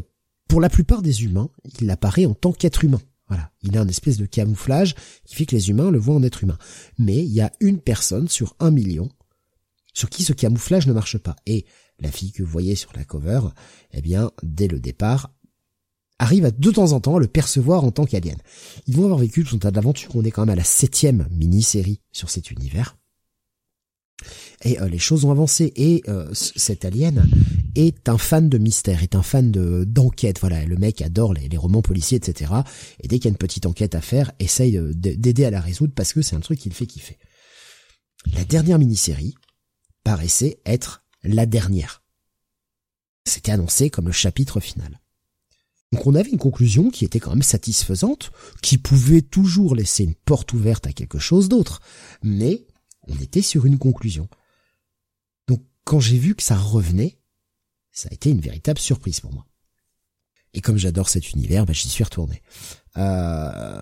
pour 0.47 0.61
la 0.61 0.69
plupart 0.69 1.01
des 1.01 1.25
humains, 1.25 1.49
il 1.81 1.89
apparaît 1.91 2.25
en 2.25 2.33
tant 2.33 2.53
qu'être 2.53 2.85
humain. 2.85 3.01
Voilà, 3.27 3.51
il 3.63 3.77
a 3.77 3.81
un 3.81 3.87
espèce 3.89 4.17
de 4.17 4.25
camouflage 4.25 4.95
qui 5.25 5.35
fait 5.35 5.45
que 5.45 5.55
les 5.57 5.69
humains 5.69 5.91
le 5.91 5.99
voient 5.99 6.15
en 6.15 6.23
être 6.23 6.43
humain. 6.43 6.57
Mais 6.97 7.17
il 7.17 7.33
y 7.33 7.41
a 7.41 7.51
une 7.59 7.81
personne 7.81 8.29
sur 8.29 8.55
un 8.61 8.71
million 8.71 9.09
sur 9.95 10.09
qui 10.09 10.24
ce 10.24 10.33
camouflage 10.33 10.85
ne 10.85 10.93
marche 10.93 11.17
pas. 11.17 11.35
Et 11.48 11.65
la 11.99 12.11
fille 12.11 12.32
que 12.32 12.43
vous 12.43 12.51
voyez 12.51 12.75
sur 12.75 12.91
la 12.95 13.06
cover, 13.06 13.41
eh 13.93 14.01
bien, 14.01 14.32
dès 14.43 14.67
le 14.67 14.80
départ, 14.80 15.32
arrive 16.19 16.45
à 16.45 16.51
de 16.51 16.72
temps 16.72 16.91
en 16.91 16.99
temps 16.99 17.15
à 17.15 17.19
le 17.19 17.27
percevoir 17.27 17.83
en 17.83 17.91
tant 17.91 18.06
qu'alien. 18.06 18.38
Ils 18.88 18.95
vont 18.95 19.06
avoir 19.06 19.19
vécu 19.19 19.43
tout 19.43 19.56
un 19.56 19.59
tas 19.59 19.72
d'aventures. 19.72 20.15
On 20.15 20.24
est 20.24 20.32
quand 20.32 20.43
même 20.43 20.53
à 20.53 20.56
la 20.56 20.64
septième 20.64 21.27
mini-série 21.32 22.01
sur 22.11 22.30
cet 22.30 22.51
univers. 22.51 22.98
Et 24.64 24.80
euh, 24.80 24.88
les 24.88 24.99
choses 24.99 25.25
ont 25.25 25.32
avancé. 25.32 25.72
Et 25.75 26.03
euh, 26.07 26.30
cet 26.33 26.85
alien 26.85 27.30
est 27.75 28.07
un 28.09 28.17
fan 28.17 28.49
de 28.49 28.57
mystère, 28.57 29.03
est 29.03 29.15
un 29.15 29.24
fan 29.24 29.51
de 29.51 29.85
d'enquête. 29.85 30.40
Voilà, 30.40 30.65
le 30.65 30.77
mec 30.77 31.01
adore 31.01 31.33
les, 31.33 31.48
les, 31.48 31.57
romans 31.57 31.82
policiers, 31.82 32.17
etc. 32.17 32.51
Et 33.01 33.07
dès 33.07 33.17
qu'il 33.17 33.25
y 33.25 33.27
a 33.27 33.32
une 33.32 33.38
petite 33.38 33.65
enquête 33.65 33.95
à 33.95 34.01
faire, 34.01 34.32
essaye 34.40 34.80
d'aider 34.93 35.45
à 35.45 35.51
la 35.51 35.61
résoudre 35.61 35.93
parce 35.93 36.14
que 36.14 36.22
c'est 36.22 36.35
un 36.35 36.41
truc 36.41 36.59
qu'il 36.59 36.74
fait 36.74 36.85
kiffer. 36.85 37.17
La 38.33 38.45
dernière 38.45 38.80
mini-série, 38.80 39.35
paraissait 40.06 40.61
être 40.66 41.03
la 41.24 41.45
dernière. 41.45 42.03
C'était 43.25 43.51
annoncé 43.51 43.90
comme 43.90 44.06
le 44.06 44.14
chapitre 44.14 44.61
final. 44.61 45.01
Donc 45.92 46.06
on 46.06 46.16
avait 46.16 46.30
une 46.30 46.38
conclusion 46.38 46.92
qui 46.92 47.06
était 47.06 47.19
quand 47.19 47.32
même 47.32 47.42
satisfaisante, 47.42 48.32
qui 48.61 48.77
pouvait 48.77 49.24
toujours 49.24 49.75
laisser 49.75 50.03
une 50.03 50.14
porte 50.14 50.53
ouverte 50.53 50.85
à 50.88 50.93
quelque 50.93 51.19
chose 51.19 51.50
d'autre, 51.50 51.82
mais 52.22 52.67
on 53.08 53.16
était 53.17 53.42
sur 53.42 53.66
une 53.66 53.80
conclusion. 53.80 54.30
Donc 55.48 55.61
quand 55.84 56.00
j'ai 56.00 56.19
vu 56.19 56.35
que 56.35 56.43
ça 56.43 56.56
revenait, 56.56 57.17
ça 57.92 58.08
a 58.11 58.14
été 58.14 58.30
une 58.30 58.42
véritable 58.42 58.80
surprise 58.80 59.19
pour 59.19 59.34
moi. 59.34 59.48
Et 60.53 60.61
comme 60.61 60.77
j'adore 60.77 61.09
cet 61.09 61.32
univers, 61.32 61.66
bah, 61.66 61.74
j'y 61.74 61.90
suis 61.90 62.03
retourné. 62.03 62.43
Euh, 62.98 63.82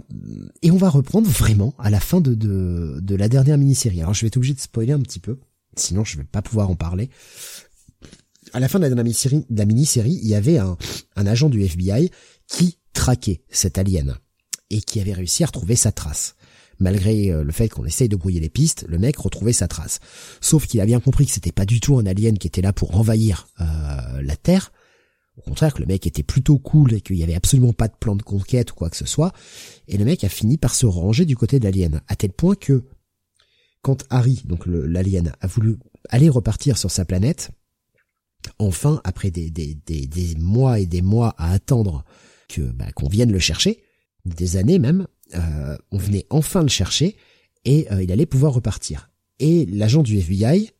et 0.61 0.72
on 0.72 0.77
va 0.77 0.90
reprendre 0.90 1.30
vraiment 1.30 1.76
à 1.80 1.90
la 1.90 2.00
fin 2.00 2.22
de, 2.22 2.34
de, 2.34 3.00
de 3.02 3.16
la 3.16 3.27
dernière 3.27 3.58
mini-série. 3.58 4.02
Alors 4.02 4.14
je 4.14 4.22
vais 4.22 4.27
être 4.27 4.38
obligé 4.38 4.53
de 4.53 4.60
spoiler 4.60 4.93
un 4.93 5.02
petit 5.02 5.19
peu. 5.19 5.38
Sinon, 5.76 6.03
je 6.03 6.18
vais 6.18 6.24
pas 6.24 6.42
pouvoir 6.42 6.69
en 6.69 6.76
parler. 6.76 7.10
À 8.53 8.60
la 8.60 8.68
fin 8.68 8.80
de 8.80 8.85
la 8.85 9.66
mini-série, 9.66 10.19
il 10.22 10.27
y 10.27 10.35
avait 10.35 10.60
un, 10.60 10.77
agent 11.16 11.50
du 11.50 11.64
FBI 11.64 12.11
qui 12.48 12.77
traquait 12.93 13.42
cet 13.50 13.77
alien 13.77 14.18
et 14.69 14.82
qui 14.82 15.00
avait 15.00 15.14
réussi 15.14 15.43
à 15.43 15.48
retrouver 15.48 15.76
sa 15.76 15.92
trace. 15.92 16.35
Malgré 16.80 17.32
euh, 17.32 17.43
le 17.43 17.52
fait 17.52 17.69
qu'on 17.69 17.85
essaye 17.85 18.10
de 18.10 18.16
brouiller 18.16 18.40
les 18.40 18.50
pistes, 18.50 18.85
le 18.88 18.98
mec 18.98 19.18
retrouvait 19.18 19.53
sa 19.53 19.68
trace. 19.68 20.00
Sauf 20.42 20.68
qu'il 20.68 20.82
a 20.82 20.85
bien 20.85 21.00
compris 21.00 21.26
que 21.26 21.32
c'était 21.32 21.52
pas 21.52 21.66
du 21.66 21.80
tout 21.80 21.98
un 21.98 22.06
alien 22.06 22.38
qui 22.38 22.48
était 22.48 22.61
là 22.61 22.74
pour 22.74 22.95
envahir 22.95 23.48
euh, 23.61 24.22
la 24.22 24.35
Terre. 24.35 24.72
Au 25.38 25.42
contraire, 25.42 25.74
que 25.74 25.80
le 25.80 25.88
mec 25.88 26.06
était 26.06 26.24
plutôt 26.24 26.60
cool 26.60 26.93
et 26.93 27.02
qu'il 27.02 27.16
y 27.16 27.24
avait 27.24 27.35
absolument 27.35 27.74
pas 27.74 27.88
de 27.88 27.95
plan 28.00 28.16
de 28.16 28.22
conquête 28.22 28.72
ou 28.72 28.76
quoi 28.76 28.90
que 28.90 28.98
ce 28.98 29.06
soit. 29.06 29.34
Et 29.88 29.98
le 29.98 30.06
mec 30.06 30.24
a 30.24 30.30
fini 30.30 30.58
par 30.58 30.76
se 30.76 30.85
ranger 30.85 31.26
du 31.26 31.35
côté 31.35 31.60
de 31.60 31.64
l'alien, 31.64 32.02
à 32.08 32.16
tel 32.16 32.32
point 32.32 32.56
que 32.56 32.84
quand 33.84 34.06
Harry, 34.10 34.42
donc 34.45 34.66
l'alien, 34.66 35.34
a 35.42 35.48
voulu 35.48 35.78
aller 36.10 36.30
repartir 36.30 36.78
sur 36.78 36.90
sa 36.90 37.06
planète, 37.06 37.52
enfin, 38.58 39.02
après 39.03 39.30
des, 39.30 39.52
mois 40.40 40.80
et 40.80 40.86
des 40.86 41.02
mois 41.02 41.36
à 41.38 41.52
attendre 41.52 42.03
que 42.48 42.62
bah, 42.62 42.92
qu'on 42.95 43.10
vienne 43.10 43.32
le 43.32 43.40
chercher, 43.40 43.84
des 44.26 44.56
années 44.58 44.80
même, 44.80 45.06
euh, 45.36 45.78
on 45.92 45.98
venait 45.98 46.26
enfin 46.30 46.62
le 46.62 46.70
chercher 46.70 47.18
et 47.66 47.92
euh, 47.92 48.02
il 48.02 48.12
allait 48.12 48.26
pouvoir 48.26 48.53
repartir. 48.53 49.10
Et 49.40 49.66
l'agent 49.66 50.02
du 50.02 50.18
FBI 50.18 50.72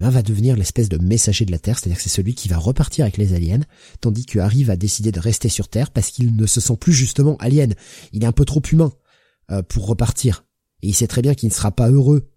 ben, 0.00 0.10
va 0.10 0.22
devenir 0.22 0.56
l'espèce 0.56 0.88
de 0.88 0.98
messager 0.98 1.44
de 1.44 1.52
la 1.52 1.60
Terre, 1.60 1.78
c'est-à-dire 1.78 1.98
que 1.98 2.02
c'est 2.02 2.08
celui 2.08 2.34
qui 2.34 2.48
va 2.48 2.58
repartir 2.58 3.04
avec 3.04 3.18
les 3.18 3.34
aliens, 3.34 3.60
tandis 4.00 4.26
que 4.26 4.40
Harry 4.40 4.64
va 4.64 4.76
décider 4.76 5.12
de 5.12 5.20
rester 5.20 5.48
sur 5.48 5.68
Terre 5.68 5.92
parce 5.92 6.10
qu'il 6.10 6.34
ne 6.34 6.46
se 6.46 6.60
sent 6.60 6.76
plus 6.76 6.92
justement 6.92 7.36
alien. 7.36 7.74
Il 8.12 8.24
est 8.24 8.26
un 8.26 8.32
peu 8.32 8.44
trop 8.44 8.62
humain 8.72 8.92
euh, 9.52 9.62
pour 9.62 9.86
repartir. 9.86 10.44
Et 10.84 10.88
il 10.88 10.94
sait 10.94 11.08
très 11.08 11.22
bien 11.22 11.34
qu'il 11.34 11.48
ne 11.48 11.54
sera 11.54 11.72
pas 11.72 11.90
heureux 11.90 12.30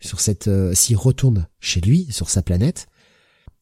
sur 0.00 0.18
cette 0.18 0.50
s'il 0.74 0.96
retourne 0.96 1.46
chez 1.60 1.80
lui, 1.80 2.08
sur 2.10 2.30
sa 2.30 2.42
planète, 2.42 2.88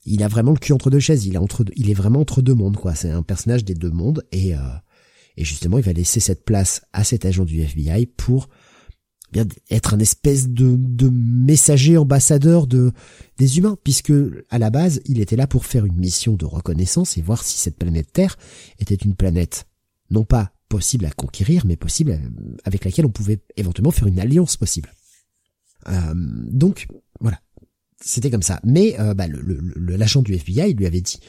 il 0.04 0.22
a 0.22 0.28
vraiment 0.28 0.52
le 0.52 0.58
cul 0.58 0.72
entre 0.72 0.90
deux 0.90 1.00
chaises. 1.00 1.26
Il 1.26 1.34
est 1.34 1.38
entre, 1.38 1.64
il 1.76 1.90
est 1.90 1.94
vraiment 1.94 2.20
entre 2.20 2.40
deux 2.42 2.54
mondes, 2.54 2.76
quoi. 2.76 2.94
C'est 2.94 3.10
un 3.10 3.22
personnage 3.22 3.64
des 3.64 3.74
deux 3.74 3.90
mondes 3.90 4.24
et 4.32 4.54
euh, 4.54 4.60
et 5.36 5.44
justement, 5.44 5.78
il 5.78 5.84
va 5.84 5.92
laisser 5.92 6.18
cette 6.18 6.44
place 6.44 6.82
à 6.92 7.04
cet 7.04 7.24
agent 7.24 7.44
du 7.44 7.60
FBI 7.60 8.06
pour 8.06 8.48
bien 9.30 9.46
être 9.70 9.94
un 9.94 10.00
espèce 10.00 10.48
de, 10.48 10.74
de 10.76 11.10
messager 11.12 11.96
ambassadeur 11.96 12.66
de 12.66 12.92
des 13.36 13.58
humains, 13.58 13.76
puisque 13.84 14.12
à 14.50 14.58
la 14.58 14.70
base, 14.70 15.00
il 15.04 15.20
était 15.20 15.36
là 15.36 15.46
pour 15.46 15.64
faire 15.64 15.86
une 15.86 15.96
mission 15.96 16.34
de 16.34 16.44
reconnaissance 16.44 17.16
et 17.16 17.22
voir 17.22 17.44
si 17.44 17.58
cette 17.58 17.76
planète 17.76 18.12
Terre 18.12 18.36
était 18.80 18.96
une 18.96 19.14
planète 19.14 19.66
non 20.10 20.24
pas 20.24 20.50
possible 20.68 21.06
à 21.06 21.10
conquérir, 21.10 21.64
mais 21.66 21.76
possible 21.76 22.12
euh, 22.12 22.56
avec 22.64 22.84
laquelle 22.84 23.06
on 23.06 23.10
pouvait 23.10 23.40
éventuellement 23.56 23.90
faire 23.90 24.08
une 24.08 24.20
alliance 24.20 24.56
possible. 24.56 24.92
Euh, 25.88 26.12
donc 26.14 26.86
voilà, 27.20 27.40
c'était 28.00 28.30
comme 28.30 28.42
ça. 28.42 28.60
Mais 28.64 28.98
euh, 28.98 29.14
bah, 29.14 29.26
le, 29.26 29.96
l'agent 29.96 30.22
du 30.22 30.34
FBI 30.34 30.74
lui 30.74 30.86
avait 30.86 31.00
dit 31.00 31.20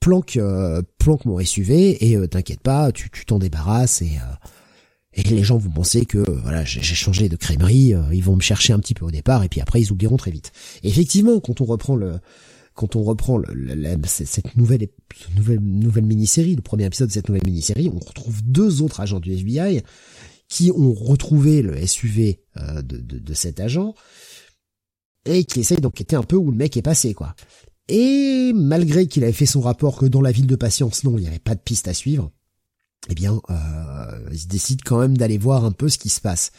planque 0.00 0.36
euh, 0.36 0.82
planque 0.98 1.24
mon 1.24 1.42
SUV 1.42 2.04
et 2.06 2.16
euh, 2.16 2.26
t'inquiète 2.26 2.60
pas, 2.60 2.92
tu 2.92 3.10
t'en 3.26 3.38
débarrasses 3.38 4.02
et 4.02 4.18
et 5.18 5.22
les 5.22 5.42
gens 5.42 5.56
vont 5.56 5.70
penser 5.70 6.04
que 6.04 6.18
voilà 6.42 6.62
j'ai 6.64 6.82
changé 6.82 7.30
de 7.30 7.36
crèmerie, 7.36 7.94
ils 8.12 8.22
vont 8.22 8.36
me 8.36 8.42
chercher 8.42 8.74
un 8.74 8.78
petit 8.78 8.92
peu 8.92 9.06
au 9.06 9.10
départ 9.10 9.42
et 9.44 9.48
puis 9.48 9.62
après 9.62 9.80
ils 9.80 9.90
oublieront 9.90 10.18
très 10.18 10.30
vite. 10.30 10.52
Effectivement, 10.82 11.40
quand 11.40 11.62
on 11.62 11.64
reprend 11.64 11.96
le 11.96 12.20
quand 12.76 12.94
on 12.94 13.02
reprend 13.02 13.38
le, 13.38 13.96
cette 14.04 14.56
nouvelle 14.56 14.88
nouvelle 15.34 15.60
nouvelle 15.60 16.04
mini-série, 16.04 16.54
le 16.54 16.62
premier 16.62 16.84
épisode 16.84 17.08
de 17.08 17.12
cette 17.12 17.28
nouvelle 17.28 17.46
mini-série, 17.46 17.90
on 17.92 17.98
retrouve 17.98 18.42
deux 18.44 18.82
autres 18.82 19.00
agents 19.00 19.20
du 19.20 19.32
FBI 19.32 19.82
qui 20.48 20.70
ont 20.70 20.92
retrouvé 20.92 21.62
le 21.62 21.84
SUV 21.84 22.40
de, 22.56 22.80
de, 22.82 23.18
de 23.18 23.34
cet 23.34 23.58
agent 23.58 23.94
et 25.24 25.44
qui 25.44 25.60
essaye 25.60 25.78
d'enquêter 25.78 26.16
un 26.16 26.22
peu 26.22 26.36
où 26.36 26.50
le 26.50 26.56
mec 26.56 26.76
est 26.76 26.82
passé, 26.82 27.14
quoi. 27.14 27.34
Et 27.88 28.52
malgré 28.54 29.06
qu'il 29.06 29.22
avait 29.24 29.32
fait 29.32 29.46
son 29.46 29.60
rapport 29.60 29.96
que 29.96 30.06
dans 30.06 30.20
la 30.20 30.32
ville 30.32 30.46
de 30.46 30.56
patience, 30.56 31.04
non, 31.04 31.18
il 31.18 31.22
n'y 31.22 31.28
avait 31.28 31.38
pas 31.38 31.54
de 31.54 31.60
piste 31.60 31.88
à 31.88 31.94
suivre, 31.94 32.32
eh 33.08 33.14
bien, 33.14 33.40
euh, 33.50 34.28
il 34.32 34.48
décide 34.48 34.82
quand 34.82 34.98
même 34.98 35.16
d'aller 35.16 35.38
voir 35.38 35.64
un 35.64 35.72
peu 35.72 35.88
ce 35.88 35.98
qui 35.98 36.08
se 36.08 36.20
passe. 36.20 36.50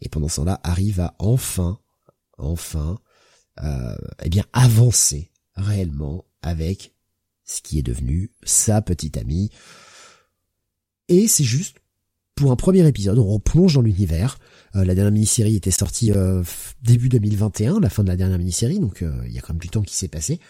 Et 0.00 0.08
pendant 0.08 0.28
ce 0.28 0.36
temps-là, 0.36 0.60
arrive 0.62 1.00
à 1.00 1.14
enfin, 1.18 1.78
enfin, 2.38 2.98
euh, 3.62 3.96
eh 4.22 4.28
bien, 4.30 4.44
avancer 4.52 5.30
réellement 5.56 6.24
avec 6.42 6.94
ce 7.44 7.60
qui 7.60 7.78
est 7.78 7.82
devenu 7.82 8.30
sa 8.42 8.82
petite 8.82 9.16
amie. 9.16 9.50
Et 11.08 11.28
c'est 11.28 11.44
juste, 11.44 11.76
pour 12.34 12.50
un 12.50 12.56
premier 12.56 12.86
épisode, 12.86 13.18
on 13.18 13.26
replonge 13.26 13.74
dans 13.74 13.82
l'univers, 13.82 14.38
euh, 14.76 14.84
la 14.84 14.94
dernière 14.94 15.12
mini-série 15.12 15.56
était 15.56 15.70
sortie 15.70 16.10
euh, 16.12 16.42
début 16.82 17.08
2021, 17.08 17.80
la 17.80 17.90
fin 17.90 18.02
de 18.02 18.08
la 18.08 18.16
dernière 18.16 18.38
mini-série, 18.38 18.80
donc 18.80 19.02
euh, 19.02 19.22
il 19.26 19.32
y 19.32 19.38
a 19.38 19.40
quand 19.40 19.52
même 19.52 19.60
du 19.60 19.68
temps 19.68 19.82
qui 19.82 19.96
s'est 19.96 20.08
passé. 20.08 20.40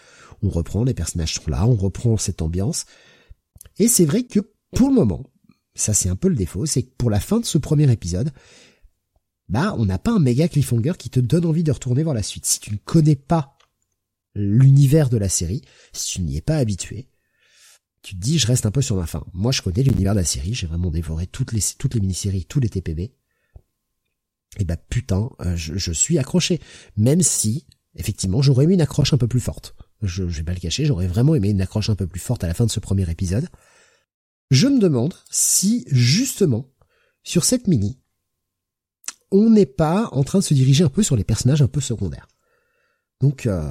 On 0.41 0.49
reprend, 0.49 0.83
les 0.83 0.93
personnages 0.93 1.35
sont 1.35 1.49
là, 1.49 1.67
on 1.67 1.75
reprend 1.75 2.17
cette 2.17 2.41
ambiance. 2.41 2.85
Et 3.77 3.87
c'est 3.87 4.05
vrai 4.05 4.23
que 4.23 4.39
pour 4.73 4.89
le 4.89 4.95
moment, 4.95 5.23
ça 5.75 5.93
c'est 5.93 6.09
un 6.09 6.15
peu 6.15 6.29
le 6.29 6.35
défaut, 6.35 6.65
c'est 6.65 6.83
que 6.83 6.91
pour 6.97 7.09
la 7.09 7.19
fin 7.19 7.39
de 7.39 7.45
ce 7.45 7.57
premier 7.57 7.91
épisode, 7.91 8.31
bah 9.47 9.75
on 9.77 9.85
n'a 9.85 9.99
pas 9.99 10.11
un 10.11 10.19
méga 10.19 10.47
cliffhanger 10.47 10.93
qui 10.97 11.09
te 11.09 11.19
donne 11.19 11.45
envie 11.45 11.63
de 11.63 11.71
retourner 11.71 12.03
voir 12.03 12.15
la 12.15 12.23
suite. 12.23 12.45
Si 12.45 12.59
tu 12.59 12.71
ne 12.71 12.77
connais 12.77 13.15
pas 13.15 13.54
l'univers 14.35 15.09
de 15.09 15.17
la 15.17 15.29
série, 15.29 15.61
si 15.93 16.15
tu 16.15 16.21
n'y 16.21 16.37
es 16.37 16.41
pas 16.41 16.57
habitué, 16.57 17.07
tu 18.01 18.15
te 18.15 18.21
dis 18.21 18.37
je 18.37 18.47
reste 18.47 18.65
un 18.65 18.71
peu 18.71 18.81
sur 18.81 18.95
ma 18.95 19.07
fin. 19.07 19.25
Moi 19.33 19.51
je 19.51 19.61
connais 19.61 19.83
l'univers 19.83 20.13
de 20.13 20.19
la 20.19 20.25
série, 20.25 20.53
j'ai 20.53 20.67
vraiment 20.67 20.91
dévoré 20.91 21.27
toutes 21.27 21.51
les 21.51 21.61
toutes 21.77 21.95
les 21.95 22.01
mini-séries, 22.01 22.45
tous 22.45 22.59
les 22.59 22.69
TPB 22.69 23.11
et 24.57 24.61
eh 24.61 24.65
bah 24.65 24.75
ben, 24.75 24.81
putain, 24.89 25.29
euh, 25.41 25.55
je, 25.57 25.91
suis 25.91 26.17
accroché. 26.17 26.61
Même 26.95 27.21
si, 27.21 27.65
effectivement, 27.95 28.41
j'aurais 28.41 28.63
aimé 28.63 28.75
une 28.75 28.81
accroche 28.81 29.13
un 29.13 29.17
peu 29.17 29.27
plus 29.27 29.41
forte. 29.41 29.75
Je, 30.01 30.29
je 30.29 30.37
vais 30.37 30.43
pas 30.43 30.53
le 30.53 30.59
cacher, 30.59 30.85
j'aurais 30.85 31.07
vraiment 31.07 31.35
aimé 31.35 31.49
une 31.49 31.61
accroche 31.61 31.89
un 31.89 31.95
peu 31.95 32.07
plus 32.07 32.21
forte 32.21 32.43
à 32.43 32.47
la 32.47 32.53
fin 32.53 32.65
de 32.65 32.71
ce 32.71 32.79
premier 32.79 33.09
épisode. 33.09 33.49
Je 34.51 34.67
me 34.67 34.79
demande 34.79 35.13
si, 35.29 35.83
justement, 35.89 36.71
sur 37.23 37.43
cette 37.43 37.67
mini, 37.67 37.99
on 39.31 39.49
n'est 39.49 39.65
pas 39.65 40.07
en 40.13 40.23
train 40.23 40.39
de 40.39 40.43
se 40.43 40.53
diriger 40.53 40.85
un 40.85 40.89
peu 40.89 41.03
sur 41.03 41.17
les 41.17 41.23
personnages 41.25 41.61
un 41.61 41.67
peu 41.67 41.81
secondaires. 41.81 42.27
Donc 43.21 43.45
euh, 43.45 43.61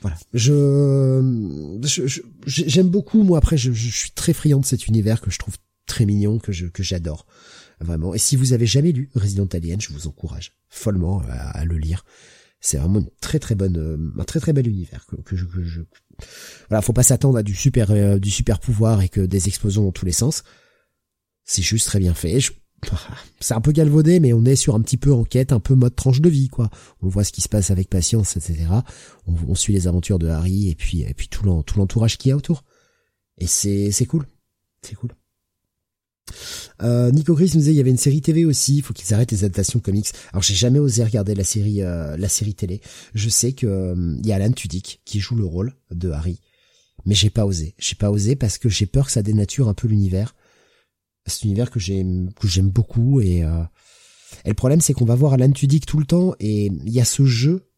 voilà, 0.00 0.16
je 0.32 1.78
j'aime 2.46 2.88
beaucoup 2.88 3.22
moi 3.22 3.38
après 3.38 3.58
je, 3.58 3.70
je, 3.72 3.90
suis 3.90 4.10
très 4.12 4.32
friand 4.32 4.60
de 4.60 4.64
cet 4.64 4.86
univers 4.86 5.20
que 5.20 5.30
je 5.30 5.38
trouve 5.38 5.56
très 5.86 6.06
mignon 6.06 6.38
que 6.38 6.52
je 6.52 6.66
que 6.66 6.82
j'adore. 6.82 7.26
Vraiment. 7.80 8.14
Et 8.14 8.18
si 8.18 8.36
vous 8.36 8.52
avez 8.52 8.66
jamais 8.66 8.92
lu 8.92 9.10
Resident 9.14 9.46
Alien, 9.52 9.80
je 9.80 9.92
vous 9.92 10.06
encourage 10.06 10.52
follement 10.68 11.22
à, 11.28 11.64
le 11.64 11.76
lire. 11.76 12.04
C'est 12.60 12.78
vraiment 12.78 13.00
une 13.00 13.10
très 13.20 13.38
très 13.38 13.54
bonne, 13.54 13.76
euh, 13.76 14.20
un 14.20 14.24
très 14.24 14.40
très 14.40 14.54
bel 14.54 14.66
univers 14.66 15.04
que, 15.06 15.16
que 15.16 15.36
je, 15.36 15.44
que 15.44 15.62
je... 15.62 15.82
voilà, 16.70 16.80
faut 16.80 16.94
pas 16.94 17.02
s'attendre 17.02 17.36
à 17.36 17.42
du 17.42 17.54
super, 17.54 17.90
euh, 17.90 18.18
du 18.18 18.30
super 18.30 18.60
pouvoir 18.60 19.02
et 19.02 19.10
que 19.10 19.20
des 19.20 19.48
explosions 19.48 19.84
dans 19.84 19.92
tous 19.92 20.06
les 20.06 20.12
sens. 20.12 20.42
C'est 21.44 21.62
juste 21.62 21.86
très 21.86 21.98
bien 21.98 22.14
fait. 22.14 22.38
C'est 23.40 23.54
un 23.54 23.60
peu 23.60 23.72
galvaudé, 23.72 24.20
mais 24.20 24.32
on 24.32 24.44
est 24.44 24.56
sur 24.56 24.74
un 24.74 24.80
petit 24.80 24.96
peu 24.96 25.12
enquête, 25.12 25.52
un 25.52 25.60
peu 25.60 25.74
mode 25.74 25.96
tranche 25.96 26.20
de 26.20 26.28
vie, 26.28 26.48
quoi. 26.48 26.70
On 27.02 27.08
voit 27.08 27.24
ce 27.24 27.32
qui 27.32 27.40
se 27.40 27.48
passe 27.48 27.70
avec 27.70 27.88
patience, 27.88 28.36
etc. 28.36 28.66
On, 29.26 29.34
on 29.48 29.54
suit 29.54 29.72
les 29.72 29.88
aventures 29.88 30.18
de 30.18 30.28
Harry 30.28 30.68
et 30.68 30.74
puis 30.74 31.02
et 31.02 31.14
puis 31.14 31.28
tout 31.28 31.44
l'entourage 31.44 32.18
qui 32.18 32.28
y 32.28 32.32
a 32.32 32.36
autour. 32.36 32.64
Et 33.38 33.46
c'est 33.46 33.90
c'est 33.90 34.06
cool, 34.06 34.26
c'est 34.82 34.94
cool. 34.94 35.10
Euh, 36.82 37.10
Nico 37.10 37.34
Chris 37.34 37.52
nous 37.54 37.60
disait 37.60 37.72
il 37.72 37.76
y 37.76 37.80
avait 37.80 37.90
une 37.90 37.96
série 37.96 38.20
TV 38.20 38.44
aussi, 38.44 38.78
il 38.78 38.82
faut 38.82 38.92
qu'ils 38.92 39.14
arrêtent 39.14 39.32
les 39.32 39.44
adaptations 39.44 39.80
comics. 39.80 40.08
Alors 40.32 40.42
j'ai 40.42 40.54
jamais 40.54 40.78
osé 40.78 41.04
regarder 41.04 41.34
la 41.34 41.44
série 41.44 41.82
euh, 41.82 42.16
la 42.16 42.28
série 42.28 42.54
télé. 42.54 42.80
Je 43.14 43.28
sais 43.28 43.52
que 43.52 43.66
euh, 43.66 44.16
il 44.18 44.26
y 44.26 44.32
a 44.32 44.36
Alan 44.36 44.52
Tudyk 44.52 45.00
qui 45.04 45.20
joue 45.20 45.36
le 45.36 45.44
rôle 45.44 45.74
de 45.90 46.10
Harry, 46.10 46.40
mais 47.04 47.14
j'ai 47.14 47.30
pas 47.30 47.46
osé. 47.46 47.74
J'ai 47.78 47.94
pas 47.94 48.10
osé 48.10 48.36
parce 48.36 48.58
que 48.58 48.68
j'ai 48.68 48.86
peur 48.86 49.06
que 49.06 49.12
ça 49.12 49.22
dénature 49.22 49.68
un 49.68 49.74
peu 49.74 49.88
l'univers. 49.88 50.34
Cet 51.26 51.44
univers 51.44 51.70
que 51.70 51.80
j'aime 51.80 52.30
beaucoup 52.70 53.20
et, 53.20 53.42
euh, 53.42 53.62
et 54.44 54.48
le 54.48 54.54
problème 54.54 54.80
c'est 54.80 54.92
qu'on 54.92 55.04
va 55.04 55.14
voir 55.14 55.32
Alan 55.32 55.50
Tudyk 55.50 55.86
tout 55.86 55.98
le 55.98 56.06
temps 56.06 56.34
et 56.40 56.66
il 56.66 56.90
y 56.90 57.00
a 57.00 57.04
ce 57.04 57.24
jeu 57.24 57.70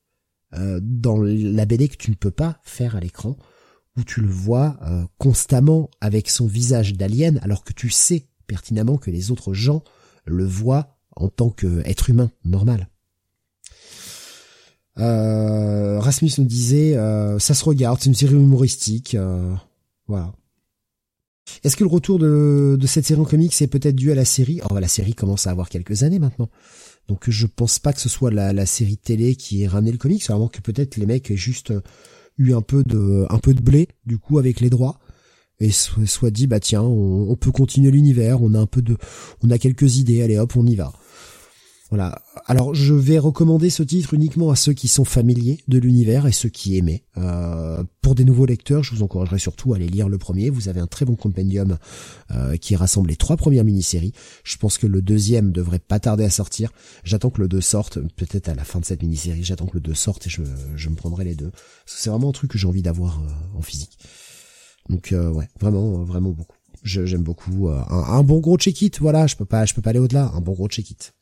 dans 0.81 1.18
la 1.20 1.67
BD 1.67 1.89
que 1.89 1.97
tu 1.97 2.10
ne 2.10 2.17
peux 2.17 2.31
pas 2.31 2.59
faire 2.62 2.97
à 2.97 3.01
l'écran 3.01 3.36
où 3.99 4.02
tu 4.02 4.23
le 4.23 4.28
vois 4.28 4.78
constamment 5.18 5.91
avec 6.01 6.31
son 6.31 6.47
visage 6.47 6.94
d'alien 6.94 7.39
alors 7.43 7.65
que 7.65 7.75
tu 7.75 7.91
sais 7.91 8.28
pertinemment 8.47 8.97
que 8.97 9.10
les 9.10 9.31
autres 9.31 9.52
gens 9.52 9.85
le 10.25 10.47
voient 10.47 10.97
en 11.15 11.28
tant 11.28 11.51
qu'être 11.51 12.10
humain 12.10 12.31
normal. 12.44 12.89
Euh, 14.99 16.01
Rasmus 16.01 16.33
nous 16.39 16.44
disait, 16.44 16.97
euh, 16.97 17.39
ça 17.39 17.55
se 17.55 17.65
regarde, 17.65 18.01
c'est 18.01 18.09
une 18.09 18.15
série 18.15 18.35
humoristique, 18.35 19.15
euh, 19.15 19.55
voilà. 20.07 20.33
Est-ce 21.65 21.77
que 21.77 21.85
le 21.85 21.91
retour 21.91 22.18
de, 22.18 22.78
cette 22.86 23.07
série 23.07 23.20
en 23.20 23.25
comics 23.25 23.60
est 23.60 23.67
peut-être 23.67 23.97
dû 23.97 24.12
à 24.12 24.15
la 24.15 24.25
série? 24.25 24.60
Oh, 24.70 24.78
la 24.78 24.89
série 24.89 25.15
commence 25.15 25.47
à 25.47 25.51
avoir 25.51 25.68
quelques 25.68 26.02
années 26.02 26.18
maintenant. 26.18 26.49
Donc 27.09 27.31
je 27.31 27.47
pense 27.47 27.78
pas 27.78 27.93
que 27.93 28.01
ce 28.01 28.09
soit 28.09 28.31
la, 28.31 28.67
série 28.67 28.99
télé 28.99 29.35
qui 29.35 29.62
ait 29.62 29.67
ramené 29.67 29.93
le 29.93 29.99
comics, 29.99 30.28
avant 30.31 30.49
que 30.49 30.60
peut-être 30.60 30.97
les 30.97 31.07
mecs 31.07 31.31
aient 31.31 31.36
juste 31.36 31.73
eu 32.36 32.52
un 32.52 32.62
peu 32.62 32.85
de 32.85 33.27
un 33.31 33.39
peu 33.39 33.55
de 33.55 33.62
blé 33.62 33.89
du 34.07 34.18
coup 34.18 34.39
avec 34.39 34.60
les 34.60 34.70
droits. 34.70 34.99
Et 35.60 35.73
soit, 35.73 36.31
dit 36.31 36.47
bah 36.47 36.60
tiens 36.60 36.83
on, 36.83 37.35
peut 37.35 37.51
continuer 37.51 37.91
l'univers 37.91 38.41
on 38.43 38.55
a 38.55 38.60
un 38.60 38.67
peu 38.67 38.81
de 38.81 38.97
on 39.43 39.51
a 39.51 39.59
quelques 39.59 39.97
idées 39.97 40.23
allez 40.23 40.39
hop 40.39 40.55
on 40.55 40.65
y 40.65 40.77
va 40.77 40.93
voilà 41.91 42.20
alors 42.47 42.75
je 42.75 42.92
vais 42.92 43.18
recommander 43.18 43.70
ce 43.70 43.83
titre 43.83 44.12
uniquement 44.15 44.50
à 44.50 44.57
ceux 44.57 44.75
qui 44.75 44.89
sont 44.89 45.05
familiers 45.05 45.58
de 45.68 45.78
l'univers 45.78 46.26
et 46.26 46.33
ceux 46.33 46.49
qui 46.49 46.76
aimaient 46.76 47.05
euh, 47.17 47.83
pour 48.02 48.15
des 48.15 48.25
nouveaux 48.25 48.47
lecteurs 48.47 48.83
je 48.83 48.94
vous 48.94 49.02
encouragerai 49.02 49.39
surtout 49.39 49.73
à 49.73 49.76
aller 49.76 49.89
lire 49.89 50.08
le 50.08 50.18
premier 50.18 50.50
vous 50.50 50.68
avez 50.68 50.81
un 50.81 50.86
très 50.86 51.05
bon 51.05 51.17
compendium 51.17 51.78
euh, 52.31 52.57
qui 52.57 52.76
rassemble 52.76 53.08
les 53.08 53.17
trois 53.17 53.36
premières 53.36 53.65
mini-séries 53.65 54.12
je 54.44 54.57
pense 54.57 54.76
que 54.76 54.86
le 54.86 55.00
deuxième 55.00 55.50
devrait 55.50 55.78
pas 55.78 55.99
tarder 55.99 56.25
à 56.25 56.31
sortir 56.31 56.70
j'attends 57.05 57.31
que 57.31 57.41
le 57.41 57.49
2 57.49 57.60
sorte 57.60 57.99
peut-être 58.17 58.49
à 58.49 58.55
la 58.55 58.65
fin 58.65 58.81
de 58.81 58.84
cette 58.84 59.02
mini-série 59.02 59.42
j'attends 59.42 59.67
que 59.67 59.75
le 59.75 59.81
2 59.81 59.94
sorte 59.94 60.26
et 60.26 60.31
je, 60.31 60.42
je 60.76 60.89
me 60.91 60.94
prendrai 60.94 61.25
les 61.25 61.34
deux 61.34 61.52
c'est 61.86 62.10
vraiment 62.10 62.28
un 62.28 62.33
truc 62.33 62.50
que 62.50 62.58
j'ai 62.58 62.68
envie 62.68 62.83
d'avoir 62.83 63.20
euh, 63.20 63.58
en 63.58 63.62
physique 63.62 63.99
Donc 64.91 65.12
ouais, 65.12 65.49
vraiment, 65.60 66.05
vraiment 66.05 66.31
beaucoup. 66.31 66.57
J'aime 66.84 67.23
beaucoup 67.23 67.68
un, 67.68 67.86
un, 67.91 68.23
bon 68.23 68.39
gros 68.39 68.57
check-it. 68.57 69.00
Voilà, 69.00 69.26
je 69.26 69.36
peux 69.36 69.44
pas, 69.44 69.67
je 69.67 69.75
peux 69.75 69.83
pas 69.83 69.91
aller 69.91 69.99
au-delà. 69.99 70.31
Un 70.34 70.41
bon 70.41 70.52
gros 70.52 70.68
check-it. 70.68 71.12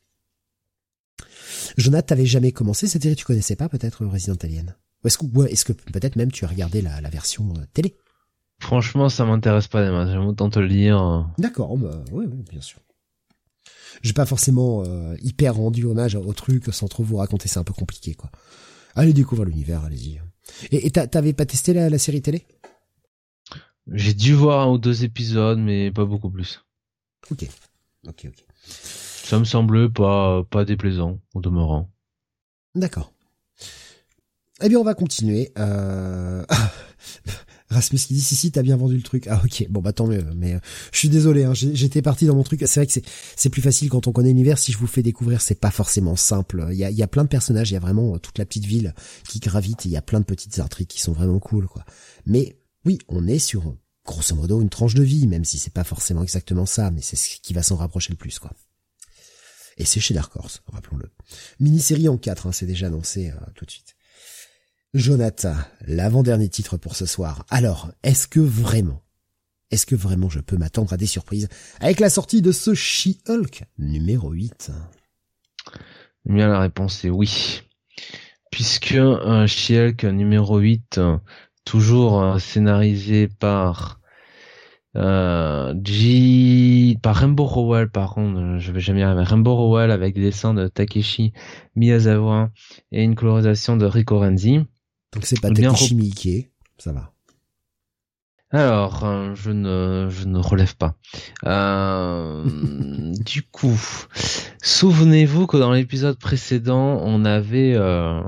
Jonathan, 1.75 2.05
t'avais 2.07 2.25
jamais 2.25 2.51
commencé 2.51 2.87
cette 2.87 3.03
série, 3.03 3.15
tu 3.15 3.25
connaissais 3.25 3.55
pas 3.55 3.69
peut-être 3.69 4.05
Resident 4.05 4.37
Alien? 4.43 4.75
Ou 5.03 5.07
est-ce 5.07 5.17
que, 5.17 5.25
est-ce 5.47 5.65
que 5.65 5.73
peut-être 5.73 6.15
même 6.15 6.31
tu 6.31 6.45
as 6.45 6.47
regardé 6.47 6.81
la, 6.81 7.01
la 7.01 7.09
version 7.09 7.53
euh, 7.57 7.65
télé? 7.73 7.95
Franchement, 8.59 9.09
ça 9.09 9.25
m'intéresse 9.25 9.67
pas 9.67 10.07
j'aime 10.07 10.25
autant 10.25 10.49
te 10.49 10.59
le 10.59 10.67
dire. 10.67 11.29
D'accord, 11.37 11.77
bah, 11.77 12.03
oui, 12.11 12.25
oui, 12.27 12.43
bien 12.49 12.61
sûr. 12.61 12.79
J'ai 14.01 14.13
pas 14.13 14.25
forcément 14.25 14.83
euh, 14.85 15.15
hyper 15.21 15.55
rendu 15.55 15.85
hommage 15.85 16.15
au 16.15 16.33
truc 16.33 16.65
sans 16.71 16.87
trop 16.87 17.03
vous 17.03 17.17
raconter, 17.17 17.47
c'est 17.47 17.59
un 17.59 17.63
peu 17.63 17.73
compliqué, 17.73 18.13
quoi. 18.13 18.31
Allez 18.95 19.13
découvrir 19.13 19.47
l'univers, 19.47 19.83
allez-y. 19.83 20.19
Et 20.71 20.89
t'avais 20.91 21.33
pas 21.33 21.45
testé 21.45 21.73
la, 21.73 21.89
la 21.89 21.97
série 21.97 22.21
télé? 22.21 22.45
J'ai 23.91 24.13
dû 24.13 24.33
voir 24.33 24.67
un 24.67 24.71
ou 24.71 24.77
deux 24.77 25.03
épisodes, 25.03 25.59
mais 25.59 25.91
pas 25.91 26.05
beaucoup 26.05 26.29
plus. 26.29 26.63
Ok, 27.31 27.45
ok, 28.07 28.27
ok 28.27 28.45
ça 29.27 29.39
me 29.39 29.43
semblait 29.43 29.89
pas 29.89 30.43
pas 30.49 30.63
déplaisant 30.63 31.19
au 31.33 31.41
demeurant. 31.41 31.91
D'accord. 32.75 33.11
Eh 34.61 34.69
bien, 34.69 34.79
on 34.79 34.83
va 34.83 34.93
continuer. 34.93 35.51
Euh... 35.59 36.45
Rasmus 37.69 37.99
qui 37.99 38.13
dit 38.13 38.21
si 38.21 38.37
si 38.37 38.49
t'as 38.49 38.61
bien 38.61 38.77
vendu 38.77 38.95
le 38.95 39.03
truc. 39.03 39.27
Ah 39.27 39.41
ok, 39.43 39.67
bon 39.69 39.81
bah 39.81 39.91
tant 39.91 40.07
mieux. 40.07 40.23
Mais 40.37 40.53
euh, 40.53 40.59
je 40.93 40.99
suis 40.99 41.09
désolé, 41.09 41.43
hein, 41.43 41.53
j'étais 41.53 42.01
parti 42.01 42.25
dans 42.25 42.35
mon 42.35 42.43
truc. 42.43 42.63
C'est 42.65 42.79
vrai 42.79 42.87
que 42.87 42.93
c'est 42.93 43.03
c'est 43.35 43.49
plus 43.49 43.61
facile 43.61 43.89
quand 43.89 44.07
on 44.07 44.13
connaît 44.13 44.29
l'univers. 44.29 44.57
Si 44.57 44.71
je 44.71 44.77
vous 44.77 44.87
fais 44.87 45.03
découvrir, 45.03 45.41
c'est 45.41 45.59
pas 45.59 45.71
forcément 45.71 46.15
simple. 46.15 46.65
Il 46.71 46.77
y 46.77 46.85
a 46.85 46.89
il 46.89 46.95
y 46.95 47.03
a 47.03 47.07
plein 47.07 47.23
de 47.23 47.29
personnages, 47.29 47.69
il 47.69 47.73
y 47.73 47.77
a 47.77 47.81
vraiment 47.81 48.15
euh, 48.15 48.19
toute 48.19 48.37
la 48.37 48.45
petite 48.45 48.65
ville 48.65 48.93
qui 49.27 49.39
gravite. 49.39 49.83
Il 49.83 49.91
y 49.91 49.97
a 49.97 50.01
plein 50.01 50.21
de 50.21 50.25
petites 50.25 50.59
intrigues 50.59 50.87
qui 50.87 51.01
sont 51.01 51.11
vraiment 51.11 51.39
cool 51.39 51.67
quoi. 51.67 51.83
Mais 52.25 52.57
oui, 52.85 52.99
on 53.09 53.27
est 53.27 53.39
sur 53.39 53.75
grosso 54.05 54.33
modo 54.33 54.61
une 54.61 54.69
tranche 54.69 54.93
de 54.93 55.03
vie, 55.03 55.27
même 55.27 55.43
si 55.43 55.57
c'est 55.57 55.73
pas 55.73 55.83
forcément 55.83 56.23
exactement 56.23 56.65
ça, 56.65 56.89
mais 56.91 57.01
c'est 57.01 57.17
ce 57.17 57.41
qui 57.41 57.53
va 57.53 57.63
s'en 57.63 57.75
rapprocher 57.75 58.13
le 58.13 58.17
plus 58.17 58.39
quoi. 58.39 58.53
Et 59.77 59.85
c'est 59.85 59.99
chez 59.99 60.13
Dark 60.13 60.35
Horse, 60.35 60.61
rappelons-le. 60.71 61.09
Mini-série 61.59 62.09
en 62.09 62.17
4, 62.17 62.47
hein, 62.47 62.51
c'est 62.51 62.65
déjà 62.65 62.87
annoncé 62.87 63.29
euh, 63.29 63.35
tout 63.55 63.65
de 63.65 63.71
suite. 63.71 63.95
Jonathan, 64.93 65.55
l'avant-dernier 65.85 66.49
titre 66.49 66.77
pour 66.77 66.95
ce 66.95 67.05
soir. 67.05 67.45
Alors, 67.49 67.91
est-ce 68.03 68.27
que 68.27 68.39
vraiment, 68.39 69.03
est-ce 69.69 69.85
que 69.85 69.95
vraiment 69.95 70.29
je 70.29 70.39
peux 70.39 70.57
m'attendre 70.57 70.93
à 70.93 70.97
des 70.97 71.05
surprises 71.05 71.49
avec 71.79 71.99
la 71.99 72.09
sortie 72.09 72.41
de 72.41 72.51
ce 72.51 72.73
She-Hulk 72.73 73.65
numéro 73.77 74.31
8 74.31 74.71
Eh 76.27 76.33
bien, 76.33 76.47
la 76.47 76.59
réponse 76.59 77.05
est 77.05 77.09
oui. 77.09 77.61
Puisque 78.51 78.93
un 78.95 79.45
She-Hulk 79.45 80.05
numéro 80.05 80.57
8, 80.57 80.99
toujours 81.65 82.23
euh, 82.23 82.39
scénarisé 82.39 83.27
par 83.27 83.99
euh, 84.97 85.73
G... 85.83 86.97
Par 87.01 87.15
Rainbow 87.15 87.45
Rowell, 87.45 87.89
par 87.89 88.13
contre, 88.13 88.57
je 88.57 88.71
vais 88.71 88.79
jamais 88.79 89.01
y 89.01 89.03
arriver. 89.03 89.23
Rainbow 89.23 89.55
Rowell 89.55 89.91
avec 89.91 90.15
des 90.15 90.21
dessins 90.21 90.53
de 90.53 90.67
Takeshi 90.67 91.33
Miyazawa 91.75 92.49
et 92.91 93.03
une 93.03 93.15
colorisation 93.15 93.77
de 93.77 93.85
Rico 93.85 94.19
Renzi. 94.19 94.59
Donc 95.13 95.25
c'est 95.25 95.39
pas 95.39 95.51
Takeshi 95.51 95.95
Miike, 95.95 96.49
ça 96.77 96.91
va. 96.91 97.13
Alors, 98.51 99.03
euh, 99.03 99.35
je 99.35 99.51
ne, 99.51 100.07
je 100.09 100.25
ne 100.25 100.39
relève 100.39 100.75
pas. 100.77 100.95
Euh, 101.45 102.45
du 103.25 103.43
coup, 103.43 103.77
souvenez-vous 104.61 105.47
que 105.47 105.57
dans 105.57 105.73
l'épisode 105.73 106.17
précédent, 106.17 107.01
on 107.03 107.25
avait 107.25 107.73
euh, 107.75 108.21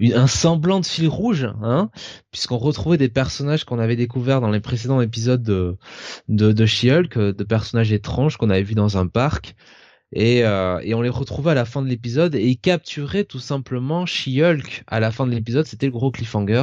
un 0.00 0.26
semblant 0.26 0.80
de 0.80 0.86
fil 0.86 1.08
rouge, 1.08 1.48
hein, 1.62 1.90
puisqu'on 2.30 2.58
retrouvait 2.58 2.98
des 2.98 3.08
personnages 3.08 3.64
qu'on 3.64 3.78
avait 3.78 3.96
découverts 3.96 4.40
dans 4.40 4.50
les 4.50 4.60
précédents 4.60 5.00
épisodes 5.00 5.42
de 5.42 5.76
de, 6.28 6.52
de 6.52 6.66
She-Hulk, 6.66 7.18
de 7.18 7.44
personnages 7.44 7.92
étranges 7.92 8.36
qu'on 8.36 8.50
avait 8.50 8.62
vus 8.62 8.74
dans 8.74 8.96
un 8.96 9.06
parc, 9.06 9.54
et, 10.12 10.44
euh, 10.44 10.80
et 10.82 10.94
on 10.94 11.02
les 11.02 11.08
retrouvait 11.08 11.52
à 11.52 11.54
la 11.54 11.64
fin 11.64 11.82
de 11.82 11.88
l'épisode 11.88 12.34
et 12.34 12.46
ils 12.46 12.58
capturaient 12.58 13.24
tout 13.24 13.38
simplement 13.38 14.06
She-Hulk 14.06 14.82
à 14.86 14.98
la 15.00 15.10
fin 15.10 15.26
de 15.26 15.32
l'épisode. 15.32 15.66
C'était 15.66 15.86
le 15.86 15.92
gros 15.92 16.10
cliffhanger. 16.10 16.62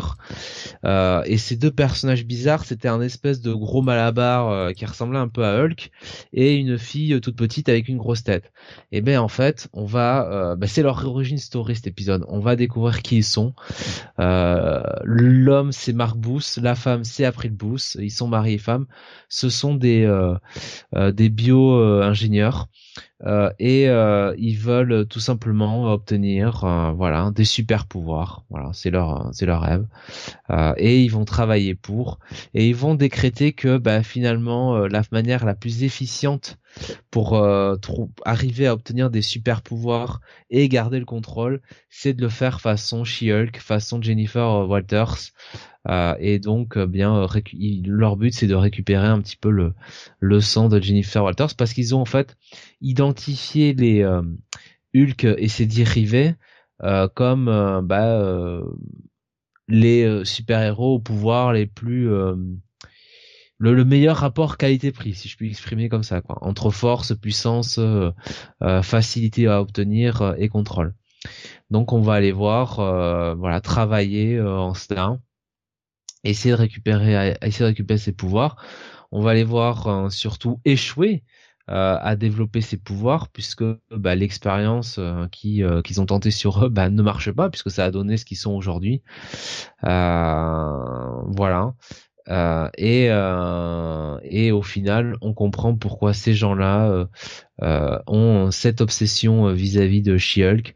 Euh, 0.86 1.22
et 1.26 1.38
ces 1.38 1.56
deux 1.56 1.72
personnages 1.72 2.26
bizarres 2.26 2.66
c'était 2.66 2.88
un 2.88 3.02
espèce 3.02 3.42
de 3.42 3.54
gros 3.54 3.82
malabar 3.82 4.50
euh, 4.50 4.72
qui 4.72 4.86
ressemblait 4.86 5.20
un 5.20 5.28
peu 5.30 5.46
à 5.46 5.64
Hulk 5.64 5.92
et 6.34 6.56
une 6.56 6.78
fille 6.78 7.20
toute 7.22 7.38
petite 7.38 7.70
avec 7.70 7.88
une 7.88 7.98
grosse 7.98 8.24
tête. 8.24 8.52
Et 8.92 9.02
ben 9.02 9.20
en 9.20 9.28
fait 9.28 9.70
on 9.74 9.86
va 9.86 10.30
euh, 10.32 10.56
ben, 10.56 10.68
c'est 10.68 10.84
leur 10.84 11.06
origin 11.06 11.38
story 11.38 11.76
cet 11.76 11.88
épisode. 11.88 12.26
On 12.28 12.40
va 12.40 12.56
découvrir 12.56 13.02
qui 13.02 13.18
ils 13.18 13.24
sont. 13.24 13.54
Euh, 14.20 14.84
l'homme 15.04 15.72
c'est 15.72 15.94
Mark 15.94 16.18
Booth 16.18 16.60
la 16.62 16.76
femme 16.76 17.04
c'est 17.04 17.26
April 17.26 17.52
Booth 17.52 17.96
ils 18.00 18.12
sont 18.12 18.28
mariés 18.28 18.56
et 18.56 18.58
femmes. 18.58 18.88
Ce 19.30 19.50
sont 19.50 19.76
des 19.76 20.08
des 20.94 21.30
bio 21.30 21.82
ingénieurs. 22.02 22.68
euh, 22.68 22.87
et 23.60 23.90
euh, 23.90 24.36
ils 24.38 24.58
veulent 24.58 25.08
tout 25.08 25.20
simplement 25.20 25.92
obtenir 25.92 26.64
euh, 26.64 26.92
voilà 26.92 27.32
des 27.34 27.46
super 27.46 27.86
pouvoirs. 27.86 28.44
Voilà 28.50 28.72
c'est 28.74 28.92
leur 28.92 29.30
c'est 29.34 29.46
leur 29.46 29.62
rêve. 29.62 29.86
Et 30.78 31.02
ils 31.02 31.10
vont 31.10 31.26
travailler 31.26 31.76
pour. 31.76 32.20
Et 32.54 32.68
ils 32.68 32.76
vont 32.76 32.96
décréter 32.96 33.54
que 33.54 33.78
bah, 33.78 34.04
finalement 34.04 34.88
la 34.88 35.02
manière 35.12 35.46
la 35.46 35.56
plus 35.56 35.84
efficiente 35.84 36.58
pour 37.12 37.42
arriver 38.26 38.68
à 38.68 38.74
obtenir 38.74 39.10
des 39.10 39.22
super 39.22 39.62
pouvoirs 39.62 40.22
et 40.50 40.70
garder 40.70 41.00
le 41.00 41.06
contrôle 41.06 41.62
c'est 41.90 42.14
de 42.14 42.22
le 42.22 42.30
faire 42.30 42.62
façon 42.62 43.04
She-Hulk 43.04 43.58
façon 43.58 44.02
Jennifer 44.02 44.68
Walters. 44.68 45.32
Euh, 45.90 46.16
et 46.20 46.40
donc, 46.40 46.78
euh, 46.78 46.86
bien, 46.86 47.16
euh, 47.16 47.28
leur 47.86 48.18
but 48.18 48.34
c'est 48.34 48.48
de 48.48 48.56
récupérer 48.56 49.08
un 49.08 49.22
petit 49.22 49.38
peu 49.38 49.50
le, 50.20 50.40
sang 50.42 50.70
de 50.70 50.82
Jennifer 50.82 51.24
Walters 51.24 51.56
parce 51.56 51.74
qu'ils 51.74 51.96
ont 51.96 52.02
en 52.02 52.06
fait 52.06 52.36
identifié 52.82 53.74
les 53.74 54.04
Hulk 54.96 55.24
et 55.24 55.48
ses 55.48 55.66
dérivés 55.66 56.36
comme 57.16 57.82
bah, 57.86 58.62
les 59.68 60.26
super-héros 60.26 60.96
au 60.96 61.00
pouvoir 61.00 61.54
les 61.54 61.66
plus 61.66 62.10
le, 63.58 63.86
meilleur 63.86 64.18
rapport 64.18 64.58
qualité-prix, 64.58 65.14
si 65.14 65.28
je 65.30 65.38
puis 65.38 65.50
exprimer 65.50 65.90
comme 65.90 66.04
ça, 66.04 66.22
quoi, 66.22 66.38
entre 66.42 66.70
force, 66.70 67.16
puissance, 67.16 67.80
facilité 68.84 69.48
à 69.48 69.62
obtenir 69.62 70.36
et 70.38 70.50
contrôle. 70.50 70.94
Donc 71.72 71.94
on 71.94 72.02
va 72.02 72.14
aller 72.14 72.32
voir, 72.32 72.76
voilà, 73.36 73.62
travailler 73.62 74.40
en 74.40 74.74
cela 74.74 75.18
essayer 76.24 76.54
de 76.54 76.60
récupérer, 76.60 77.36
essayer 77.42 77.64
de 77.64 77.70
récupérer 77.70 77.98
ses 77.98 78.12
pouvoirs. 78.14 78.58
On 79.12 79.22
va 79.22 79.34
les 79.34 79.44
voir 79.44 79.88
euh, 79.88 80.10
surtout 80.10 80.60
échouer 80.66 81.24
euh, 81.70 81.98
à 82.00 82.16
développer 82.16 82.62
ses 82.62 82.78
pouvoirs 82.78 83.30
puisque 83.30 83.64
bah, 83.92 84.16
l'expérience 84.16 84.98
euh, 85.00 85.28
qui 85.32 85.64
qu'ils 85.84 86.02
ont 86.02 86.06
tenté 86.06 86.32
sur 86.32 86.66
eux 86.66 86.70
bah, 86.70 86.90
ne 86.90 87.02
marche 87.02 87.32
pas 87.32 87.50
puisque 87.50 87.72
ça 87.72 87.86
a 87.86 87.92
donné 87.92 88.18
ce 88.18 88.26
qu'ils 88.26 88.38
sont 88.38 88.54
aujourd'hui. 88.54 89.02
voilà. 89.82 91.74
Euh, 92.30 92.70
et, 92.78 93.08
euh, 93.10 94.20
et 94.24 94.52
au 94.52 94.62
final, 94.62 95.16
on 95.22 95.34
comprend 95.34 95.76
pourquoi 95.76 96.14
ces 96.14 96.34
gens-là 96.34 97.08
euh, 97.62 98.00
ont 98.08 98.52
cette 98.52 98.82
obsession 98.82 99.52
vis-à-vis 99.54 100.02
de 100.02 100.18
She-Hulk, 100.18 100.76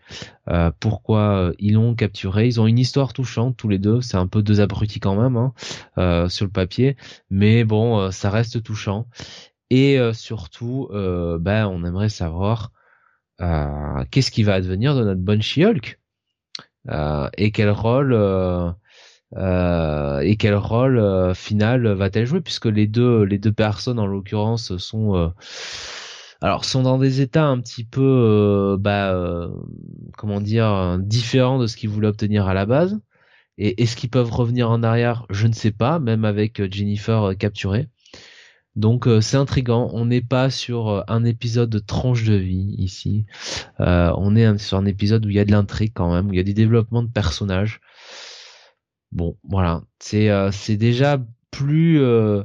pourquoi 0.79 1.51
ils 1.59 1.73
l'ont 1.73 1.95
capturé. 1.95 2.47
Ils 2.47 2.61
ont 2.61 2.67
une 2.67 2.79
histoire 2.79 3.13
touchante 3.13 3.57
tous 3.57 3.69
les 3.69 3.79
deux. 3.79 4.01
C'est 4.01 4.17
un 4.17 4.27
peu 4.27 4.41
deux 4.41 4.61
abrutis 4.61 4.99
quand 4.99 5.15
même 5.15 5.37
hein, 5.97 6.29
sur 6.29 6.45
le 6.45 6.51
papier, 6.51 6.97
mais 7.29 7.63
bon, 7.63 8.11
ça 8.11 8.29
reste 8.29 8.63
touchant. 8.63 9.07
Et 9.69 9.99
surtout, 10.13 10.89
ben, 10.91 11.67
on 11.67 11.85
aimerait 11.85 12.09
savoir 12.09 12.71
qu'est-ce 13.39 14.31
qui 14.31 14.43
va 14.43 14.55
advenir 14.55 14.95
de 14.95 15.03
notre 15.03 15.21
bonne 15.21 15.41
She-Hulk? 15.41 15.99
Et 17.37 17.51
quel 17.51 17.69
rôle 17.69 18.13
euh, 19.37 20.19
et 20.19 20.35
quel 20.35 20.55
rôle 20.55 20.97
euh, 20.97 21.33
final 21.33 21.87
va-t-elle 21.87 22.25
jouer? 22.25 22.41
Puisque 22.41 22.65
les 22.65 22.87
deux 22.87 23.23
les 23.23 23.37
deux 23.37 23.53
personnes 23.53 23.99
en 23.99 24.05
l'occurrence 24.05 24.75
sont 24.77 25.15
euh, 25.15 25.29
alors 26.41 26.65
sont 26.65 26.83
dans 26.83 26.97
des 26.97 27.21
états 27.21 27.45
un 27.45 27.59
petit 27.59 27.83
peu 27.85 28.77
bah 28.79 29.49
comment 30.17 30.41
dire 30.41 30.97
différents 30.99 31.59
de 31.59 31.67
ce 31.67 31.77
qu'ils 31.77 31.89
voulaient 31.89 32.07
obtenir 32.07 32.47
à 32.47 32.53
la 32.53 32.65
base 32.65 32.99
et 33.57 33.81
est-ce 33.83 33.95
qu'ils 33.95 34.09
peuvent 34.09 34.31
revenir 34.31 34.69
en 34.71 34.83
arrière? 34.83 35.25
Je 35.29 35.47
ne 35.47 35.53
sais 35.53 35.71
pas 35.71 35.99
même 35.99 36.25
avec 36.25 36.61
Jennifer 36.71 37.37
capturée 37.37 37.89
donc 38.77 39.07
c'est 39.21 39.37
intrigant. 39.37 39.89
On 39.93 40.05
n'est 40.05 40.21
pas 40.21 40.49
sur 40.49 41.03
un 41.09 41.25
épisode 41.25 41.69
de 41.69 41.79
tranche 41.79 42.23
de 42.23 42.35
vie 42.35 42.75
ici. 42.77 43.25
on 43.79 44.35
est 44.35 44.57
sur 44.57 44.77
un 44.77 44.85
épisode 44.85 45.25
où 45.25 45.29
il 45.29 45.35
y 45.35 45.39
a 45.39 45.45
de 45.45 45.51
l'intrigue 45.51 45.91
quand 45.93 46.13
même, 46.13 46.29
où 46.29 46.33
il 46.33 46.37
y 46.37 46.39
a 46.39 46.43
des 46.43 46.53
développements 46.53 47.03
de 47.03 47.09
personnages. 47.09 47.81
Bon, 49.11 49.37
voilà, 49.43 49.83
c'est 49.99 50.29
euh, 50.29 50.51
c'est 50.51 50.77
déjà 50.77 51.19
plus 51.51 52.01
euh, 52.01 52.43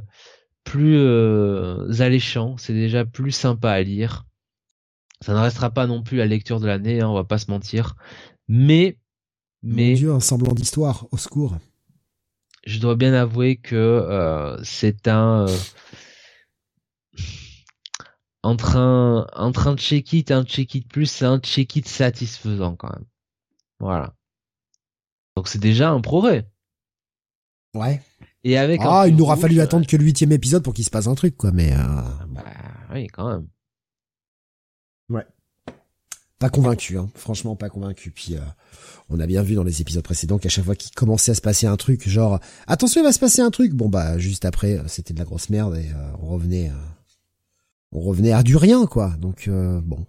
plus 0.63 0.97
euh, 0.97 2.01
alléchant, 2.01 2.57
c'est 2.57 2.73
déjà 2.73 3.05
plus 3.05 3.31
sympa 3.31 3.71
à 3.71 3.81
lire. 3.81 4.25
Ça 5.21 5.33
ne 5.33 5.39
restera 5.39 5.71
pas 5.71 5.87
non 5.87 6.03
plus 6.03 6.17
la 6.17 6.25
lecture 6.25 6.59
de 6.59 6.67
l'année, 6.67 7.01
hein, 7.01 7.09
on 7.09 7.13
va 7.15 7.23
pas 7.23 7.37
se 7.39 7.49
mentir. 7.49 7.95
Mais 8.47 8.97
mais 9.63 9.89
Mon 9.91 9.95
Dieu, 9.95 10.11
un 10.13 10.19
semblant 10.19 10.53
d'histoire, 10.53 11.07
au 11.11 11.17
secours. 11.17 11.57
je 12.65 12.79
dois 12.79 12.95
bien 12.95 13.13
avouer 13.13 13.57
que 13.57 13.75
euh, 13.75 14.61
c'est 14.63 15.07
un 15.07 15.47
euh, 15.47 15.57
entre 18.43 18.75
un 18.77 19.27
entre 19.33 19.67
un 19.67 19.77
check 19.77 20.13
it 20.13 20.31
et 20.31 20.33
un 20.33 20.43
check 20.43 20.75
it 20.75 20.87
plus, 20.87 21.05
c'est 21.07 21.25
un 21.25 21.39
check 21.39 21.75
it 21.75 21.87
satisfaisant 21.87 22.75
quand 22.75 22.89
même. 22.91 23.05
Voilà. 23.79 24.13
Donc 25.35 25.47
c'est 25.47 25.59
déjà 25.59 25.89
un 25.91 26.01
progrès. 26.01 26.47
Ouais. 27.73 28.01
Et 28.43 28.57
avec 28.57 28.81
ah, 28.83 29.05
il 29.07 29.15
n'aura 29.15 29.35
fallu 29.35 29.59
attendre 29.59 29.85
que 29.85 29.97
le 29.97 30.03
huitième 30.03 30.31
épisode 30.31 30.63
pour 30.63 30.73
qu'il 30.73 30.85
se 30.85 30.89
passe 30.89 31.07
un 31.07 31.15
truc, 31.15 31.35
quoi. 31.37 31.51
Mais 31.51 31.73
euh... 31.73 31.77
bah, 32.29 32.43
oui, 32.93 33.07
quand 33.07 33.29
même. 33.29 33.47
Ouais. 35.09 35.25
Pas 36.39 36.49
convaincu, 36.49 36.97
hein. 36.99 37.09
franchement 37.15 37.55
pas 37.55 37.69
convaincu. 37.69 38.11
Puis 38.11 38.35
euh, 38.35 38.41
on 39.09 39.19
a 39.19 39.25
bien 39.25 39.41
vu 39.41 39.55
dans 39.55 39.63
les 39.63 39.81
épisodes 39.81 40.03
précédents 40.03 40.37
qu'à 40.37 40.49
chaque 40.49 40.65
fois 40.65 40.75
qu'il 40.75 40.91
commençait 40.91 41.31
à 41.31 41.35
se 41.35 41.41
passer 41.41 41.65
un 41.65 41.77
truc, 41.77 42.07
genre 42.07 42.39
attention 42.67 43.01
il 43.01 43.03
va 43.03 43.11
se 43.11 43.19
passer 43.19 43.41
un 43.41 43.49
truc, 43.49 43.73
bon 43.73 43.89
bah 43.89 44.19
juste 44.19 44.45
après 44.45 44.79
c'était 44.85 45.15
de 45.15 45.19
la 45.19 45.25
grosse 45.25 45.49
merde 45.49 45.75
et 45.77 45.89
euh, 45.89 46.11
on 46.21 46.27
revenait, 46.27 46.69
euh, 46.69 46.73
on 47.91 48.01
revenait 48.01 48.33
à 48.33 48.43
du 48.43 48.55
rien 48.55 48.85
quoi. 48.85 49.15
Donc 49.17 49.49
bon, 49.49 50.05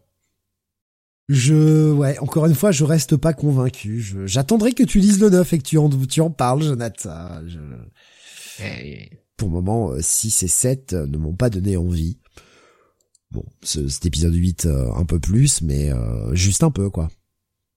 je 1.29 1.93
ouais 1.93 2.19
encore 2.21 2.47
une 2.47 2.55
fois 2.55 2.71
je 2.71 2.85
reste 2.85 3.17
pas 3.17 3.35
convaincu. 3.35 4.15
J'attendrai 4.25 4.73
que 4.73 4.83
tu 4.83 4.99
lises 4.99 5.21
le 5.21 5.31
9 5.31 5.53
et 5.53 5.59
que 5.59 5.63
tu 5.63 5.79
en, 5.79 5.89
tu 5.89 6.21
en 6.21 6.31
parles, 6.31 6.63
Jonathan. 6.63 7.47
Je... 7.47 7.59
Pour 9.37 9.49
le 9.49 9.55
moment 9.55 9.93
6 10.01 10.43
et 10.43 10.49
7 10.49 10.93
ne 10.95 11.19
m'ont 11.19 11.35
pas 11.35 11.51
donné 11.51 11.77
envie. 11.77 12.19
Bon, 13.31 13.45
cet 13.63 14.07
épisode 14.07 14.35
8 14.35 14.67
euh, 14.67 14.91
un 14.95 15.05
peu 15.05 15.21
plus, 15.21 15.61
mais 15.61 15.93
euh, 15.93 16.35
juste 16.35 16.63
un 16.63 16.71
peu 16.71 16.89
quoi. 16.89 17.11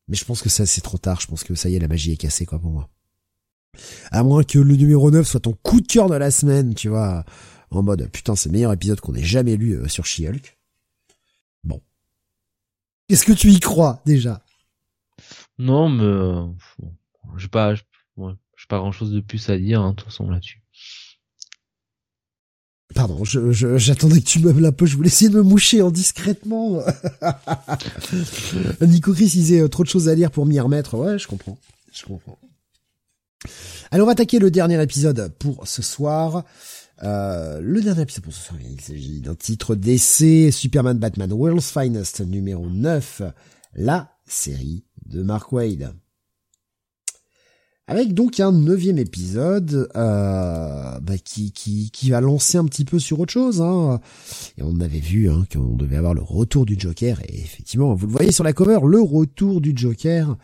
Mais 0.07 0.15
je 0.15 0.23
pense 0.23 0.41
que 0.41 0.49
ça 0.49 0.65
c'est 0.65 0.81
trop 0.81 0.97
tard, 0.97 1.19
je 1.19 1.27
pense 1.27 1.43
que 1.43 1.55
ça 1.55 1.69
y 1.69 1.75
est, 1.75 1.79
la 1.79 1.89
magie 1.89 2.13
est 2.13 2.17
cassée 2.17 2.45
quoi 2.45 2.59
pour 2.59 2.71
moi. 2.71 2.89
À 4.11 4.23
moins 4.23 4.43
que 4.43 4.59
le 4.59 4.75
numéro 4.75 5.11
9 5.11 5.27
soit 5.27 5.41
ton 5.41 5.53
coup 5.61 5.81
de 5.81 5.87
cœur 5.87 6.09
de 6.09 6.15
la 6.15 6.31
semaine, 6.31 6.73
tu 6.73 6.87
vois, 6.87 7.25
en 7.69 7.83
mode 7.83 8.09
putain 8.11 8.35
c'est 8.35 8.47
le 8.47 8.53
meilleur 8.53 8.71
épisode 8.71 9.01
qu'on 9.01 9.13
ait 9.13 9.23
jamais 9.23 9.57
lu 9.57 9.73
euh, 9.73 9.87
sur 9.89 10.05
She-Hulk. 10.05 10.57
Est-ce 13.11 13.25
que 13.25 13.33
tu 13.33 13.49
y 13.49 13.59
crois 13.59 14.01
déjà? 14.05 14.41
Non, 15.57 15.89
mais 15.89 16.55
j'ai 17.37 17.49
pas, 17.49 17.75
j'ai 17.75 17.83
pas 18.69 18.77
grand 18.77 18.91
chose 18.91 19.11
de 19.11 19.19
plus 19.19 19.49
à 19.49 19.57
dire, 19.57 19.81
hein, 19.81 19.91
de 19.91 19.95
toute 19.95 20.05
façon 20.05 20.29
là-dessus. 20.29 20.61
Pardon, 22.95 23.23
je, 23.23 23.51
j'attendais 23.77 24.19
que 24.19 24.25
tu 24.25 24.39
me 24.39 24.51
la 24.59 24.71
poche, 24.71 24.89
je 24.91 24.95
voulais 24.97 25.07
essayer 25.07 25.29
de 25.29 25.37
me 25.37 25.43
moucher 25.43 25.81
en 25.81 25.91
discrètement. 25.91 26.81
Nico 28.81 29.13
Chris 29.13 29.27
disait 29.27 29.61
euh, 29.61 29.69
trop 29.69 29.83
de 29.83 29.89
choses 29.89 30.09
à 30.09 30.15
lire 30.15 30.31
pour 30.31 30.45
m'y 30.45 30.59
remettre. 30.59 30.95
Ouais, 30.95 31.17
je 31.17 31.27
comprends. 31.27 31.57
Je 31.93 32.03
comprends. 32.03 32.37
Allez, 33.91 34.01
on 34.01 34.05
va 34.05 34.11
attaquer 34.11 34.39
le 34.39 34.51
dernier 34.51 34.81
épisode 34.81 35.33
pour 35.39 35.67
ce 35.67 35.81
soir. 35.81 36.43
Euh, 37.03 37.59
le 37.61 37.81
dernier 37.81 38.03
épisode 38.03 38.23
pour 38.23 38.33
ce 38.33 38.47
soir, 38.47 38.59
il 38.61 38.79
s'agit 38.79 39.21
d'un 39.21 39.35
titre 39.35 39.75
d'essai 39.75 40.51
Superman 40.51 40.97
Batman 40.97 41.31
World's 41.31 41.71
Finest 41.71 42.21
numéro 42.21 42.69
9, 42.69 43.23
la 43.75 44.11
série 44.25 44.85
de 45.05 45.23
Mark 45.23 45.51
Wade 45.51 45.93
avec 47.91 48.13
donc 48.13 48.39
un 48.39 48.53
neuvième 48.53 48.97
épisode 48.99 49.89
euh, 49.97 50.99
bah, 51.01 51.17
qui, 51.17 51.51
qui, 51.51 51.91
qui 51.91 52.09
va 52.09 52.21
lancer 52.21 52.57
un 52.57 52.63
petit 52.63 52.85
peu 52.85 52.99
sur 52.99 53.19
autre 53.19 53.33
chose. 53.33 53.61
Hein. 53.61 53.99
Et 54.57 54.63
on 54.63 54.79
avait 54.79 54.99
vu 54.99 55.29
hein, 55.29 55.45
qu'on 55.51 55.75
devait 55.75 55.97
avoir 55.97 56.13
le 56.13 56.21
retour 56.21 56.65
du 56.65 56.79
Joker. 56.79 57.19
Et 57.27 57.41
effectivement, 57.41 57.93
vous 57.93 58.07
le 58.07 58.13
voyez 58.13 58.31
sur 58.31 58.45
la 58.45 58.53
cover, 58.53 58.79
le 58.87 59.01
retour 59.01 59.59
du 59.59 59.73
Joker. 59.75 60.37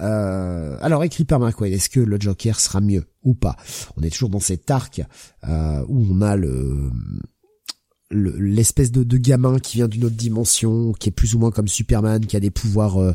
Euh, 0.00 0.76
alors 0.80 1.04
écrit 1.04 1.24
par 1.24 1.38
Mark 1.40 1.60
Wade, 1.60 1.72
est-ce 1.72 1.90
que 1.90 2.00
le 2.00 2.18
Joker 2.18 2.58
sera 2.58 2.80
mieux 2.80 3.04
ou 3.22 3.34
pas? 3.34 3.56
On 3.96 4.02
est 4.02 4.10
toujours 4.10 4.30
dans 4.30 4.40
cet 4.40 4.70
arc 4.70 5.02
euh, 5.48 5.84
où 5.88 6.06
on 6.10 6.22
a 6.22 6.36
le 6.36 6.90
l'espèce 8.10 8.90
de, 8.90 9.16
gamin 9.16 9.58
qui 9.60 9.76
vient 9.76 9.86
d'une 9.86 10.04
autre 10.04 10.16
dimension, 10.16 10.92
qui 10.92 11.08
est 11.08 11.12
plus 11.12 11.34
ou 11.34 11.38
moins 11.38 11.50
comme 11.50 11.68
Superman, 11.68 12.24
qui 12.26 12.36
a 12.36 12.40
des 12.40 12.50
pouvoirs 12.50 12.98
euh, 12.98 13.12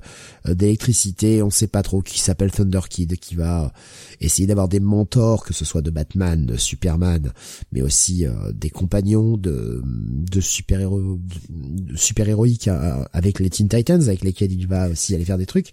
euh, 0.48 0.56
d'électricité, 0.56 1.44
on 1.44 1.50
sait 1.50 1.68
pas 1.68 1.84
trop, 1.84 2.02
qui 2.02 2.20
s'appelle 2.20 2.52
Thunder 2.52 2.80
Kid, 2.90 3.18
qui 3.18 3.36
va 3.36 3.74
essayer 4.22 4.48
d'avoir 4.48 4.70
des 4.70 4.80
mentors, 4.80 5.44
que 5.44 5.54
ce 5.54 5.66
soit 5.66 5.82
de 5.82 5.90
Batman, 5.90 6.46
de 6.46 6.56
Superman, 6.56 7.34
mais 7.74 7.82
aussi 7.82 8.26
euh, 8.26 8.52
des 8.54 8.70
compagnons 8.70 9.36
de, 9.36 9.82
de 9.84 10.40
super 10.40 10.80
héros, 10.80 11.20
de 11.50 11.98
super 11.98 12.30
héroïques 12.30 12.70
avec 13.12 13.40
les 13.40 13.50
Teen 13.50 13.68
Titans, 13.68 14.02
avec 14.04 14.24
lesquels 14.24 14.52
il 14.52 14.68
va 14.68 14.90
aussi 14.90 15.14
aller 15.14 15.26
faire 15.26 15.38
des 15.38 15.46
trucs. 15.46 15.72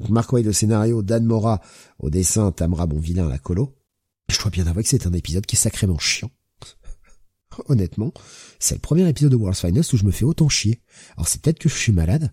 Donc 0.00 0.10
Mark 0.10 0.32
Wade 0.32 0.48
au 0.48 0.52
scénario, 0.52 1.02
Dan 1.02 1.24
Mora 1.24 1.60
au 2.00 2.10
dessin, 2.10 2.50
Tamra 2.50 2.86
bon 2.86 2.98
vilain 2.98 3.26
à 3.26 3.30
la 3.30 3.38
colo. 3.38 3.72
Je 4.28 4.38
dois 4.40 4.50
bien 4.50 4.66
avouer 4.66 4.82
que 4.82 4.88
c'est 4.88 5.06
un 5.06 5.12
épisode 5.12 5.46
qui 5.46 5.54
est 5.54 5.58
sacrément 5.58 5.98
chiant 5.98 6.30
honnêtement, 7.68 8.12
c'est 8.58 8.74
le 8.74 8.80
premier 8.80 9.08
épisode 9.08 9.32
de 9.32 9.36
World's 9.36 9.60
Finest 9.60 9.92
où 9.92 9.96
je 9.96 10.04
me 10.04 10.10
fais 10.10 10.24
autant 10.24 10.48
chier. 10.48 10.80
Alors 11.16 11.28
c'est 11.28 11.40
peut-être 11.40 11.58
que 11.58 11.68
je 11.68 11.74
suis 11.74 11.92
malade, 11.92 12.32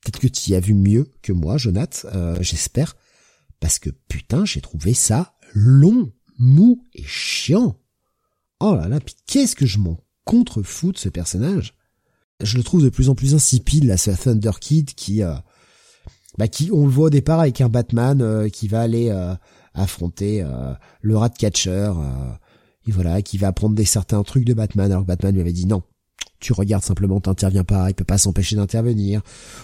peut-être 0.00 0.20
que 0.20 0.26
tu 0.28 0.50
y 0.50 0.54
as 0.54 0.60
vu 0.60 0.74
mieux 0.74 1.10
que 1.22 1.32
moi, 1.32 1.56
Jonath, 1.58 2.06
euh, 2.14 2.36
j'espère, 2.40 2.96
parce 3.60 3.78
que 3.78 3.90
putain, 4.08 4.44
j'ai 4.44 4.60
trouvé 4.60 4.94
ça 4.94 5.34
long, 5.54 6.12
mou 6.38 6.84
et 6.94 7.04
chiant. 7.04 7.78
Oh 8.60 8.74
là 8.76 8.88
là, 8.88 9.00
puis 9.00 9.14
qu'est-ce 9.26 9.56
que 9.56 9.66
je 9.66 9.78
m'en 9.78 9.98
contrefous 10.24 10.92
de 10.92 10.98
ce 10.98 11.08
personnage? 11.08 11.74
Je 12.42 12.56
le 12.56 12.64
trouve 12.64 12.82
de 12.82 12.88
plus 12.88 13.08
en 13.08 13.14
plus 13.14 13.34
insipide, 13.34 13.84
là, 13.84 13.96
ce 13.96 14.10
Thunder 14.10 14.52
Kid 14.60 14.94
qui... 14.94 15.22
Euh, 15.22 15.34
bah 16.38 16.48
qui 16.48 16.70
on 16.72 16.86
le 16.86 16.90
voit 16.90 17.08
au 17.08 17.10
départ 17.10 17.40
avec 17.40 17.60
un 17.60 17.68
Batman 17.68 18.22
euh, 18.22 18.48
qui 18.48 18.66
va 18.66 18.80
aller 18.80 19.10
affronter 19.74 20.42
le 21.02 21.16
Ratcatcher 21.16 21.92
et 22.86 22.90
voilà, 22.90 23.22
qui 23.22 23.38
va 23.38 23.48
apprendre 23.48 23.74
des 23.74 23.84
certains 23.84 24.22
trucs 24.22 24.44
de 24.44 24.54
Batman, 24.54 24.90
alors 24.90 25.02
que 25.02 25.08
Batman 25.08 25.34
lui 25.34 25.40
avait 25.40 25.52
dit 25.52 25.66
non, 25.66 25.82
tu 26.42 26.52
regardes 26.52 26.84
simplement, 26.84 27.20
t'interviens 27.20 27.64
pas, 27.64 27.88
il 27.88 27.94
peut 27.94 28.04
pas 28.04 28.18
s'empêcher 28.18 28.56
d'intervenir. 28.56 29.22